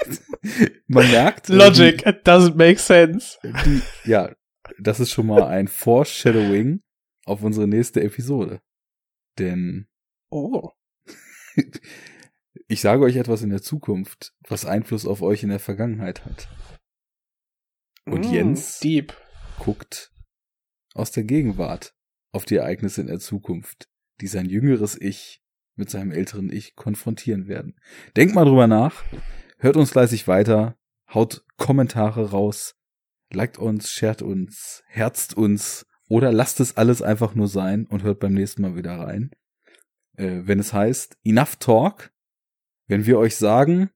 man 0.87 1.11
merkt. 1.11 1.51
äh, 1.51 1.55
Logic, 1.55 2.05
it 2.07 2.27
doesn't 2.27 2.57
make 2.57 2.78
sense. 2.78 3.39
Die, 3.43 3.53
die, 3.65 4.11
ja, 4.11 4.35
das 4.78 5.01
ist 5.01 5.11
schon 5.11 5.27
mal 5.27 5.45
ein 5.45 5.69
Foreshadowing 5.69 6.83
auf 7.25 7.43
unsere 7.43 7.67
nächste 7.69 8.03
Episode. 8.03 8.61
Denn 9.39 9.87
Oh. 10.31 10.70
ich 12.69 12.81
sage 12.81 13.03
euch 13.03 13.17
etwas 13.17 13.43
in 13.43 13.51
der 13.51 13.62
Zukunft, 13.62 14.35
was 14.47 14.65
Einfluss 14.67 15.07
auf 15.07 15.23
euch 15.23 15.43
in 15.43 15.49
der 15.49 15.59
Vergangenheit 15.61 16.25
hat. 16.25 16.49
Und 18.05 18.27
Mm, 18.28 18.33
Jens 18.33 18.81
Deep. 18.81 19.15
guckt 19.59 20.12
aus 20.95 21.11
der 21.12 21.25
Gegenwart 21.25 21.95
auf 22.33 22.45
die 22.45 22.57
Ereignisse 22.57 23.01
in 23.01 23.07
der 23.07 23.19
Zukunft, 23.20 23.89
die 24.20 24.27
sein 24.27 24.47
jüngeres 24.49 25.01
Ich 25.01 25.43
mit 25.77 25.91
seinem 25.91 26.11
älteren 26.12 26.51
Ich 26.53 26.75
konfrontieren 26.75 27.47
werden. 27.49 27.78
Denkt 28.17 28.35
mal 28.35 28.45
drüber 28.45 28.67
nach, 28.67 29.05
hört 29.59 29.77
uns 29.77 29.91
fleißig 29.91 30.28
weiter, 30.28 30.77
haut 31.12 31.45
Kommentare 31.57 32.31
raus, 32.31 32.77
liked 33.31 33.59
uns, 33.59 33.91
shared 33.91 34.23
uns, 34.23 34.83
herzt 34.87 35.37
uns 35.37 35.87
oder 36.09 36.33
lasst 36.33 36.61
es 36.61 36.77
alles 36.77 37.03
einfach 37.03 37.35
nur 37.35 37.49
sein 37.49 37.87
und 37.87 38.03
hört 38.03 38.20
beim 38.20 38.33
nächsten 38.33 38.62
Mal 38.62 38.77
wieder 38.77 38.99
rein. 38.99 39.31
Äh, 40.17 40.43
wenn 40.45 40.59
es 40.59 40.73
heißt 40.73 41.19
Enough 41.25 41.57
Talk, 41.57 42.11
wenn 42.87 43.07
wir 43.07 43.19
euch 43.19 43.37
sagen, 43.37 43.91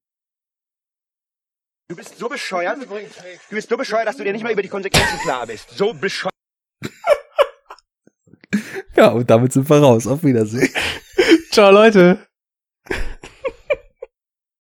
Du 1.89 1.97
bist 1.97 2.19
so 2.19 2.27
bescheuert. 2.27 2.79
Du 2.81 3.55
bist 3.55 3.69
so 3.69 3.77
bescheuert, 3.77 4.07
dass 4.07 4.17
du 4.17 4.25
dir 4.25 4.33
nicht 4.33 4.43
mal 4.43 4.53
über 4.53 4.63
die 4.63 4.69
Konsequenzen 4.69 5.19
klar 5.19 5.47
bist. 5.47 5.69
So 5.77 5.93
bescheuert. 5.93 6.33
ja, 8.97 9.09
und 9.09 9.29
damit 9.29 9.53
sind 9.53 9.69
wir 9.69 9.77
raus. 9.77 10.07
Auf 10.07 10.25
Wiedersehen. 10.25 10.73
Ciao, 11.51 11.71
Leute. 11.71 12.27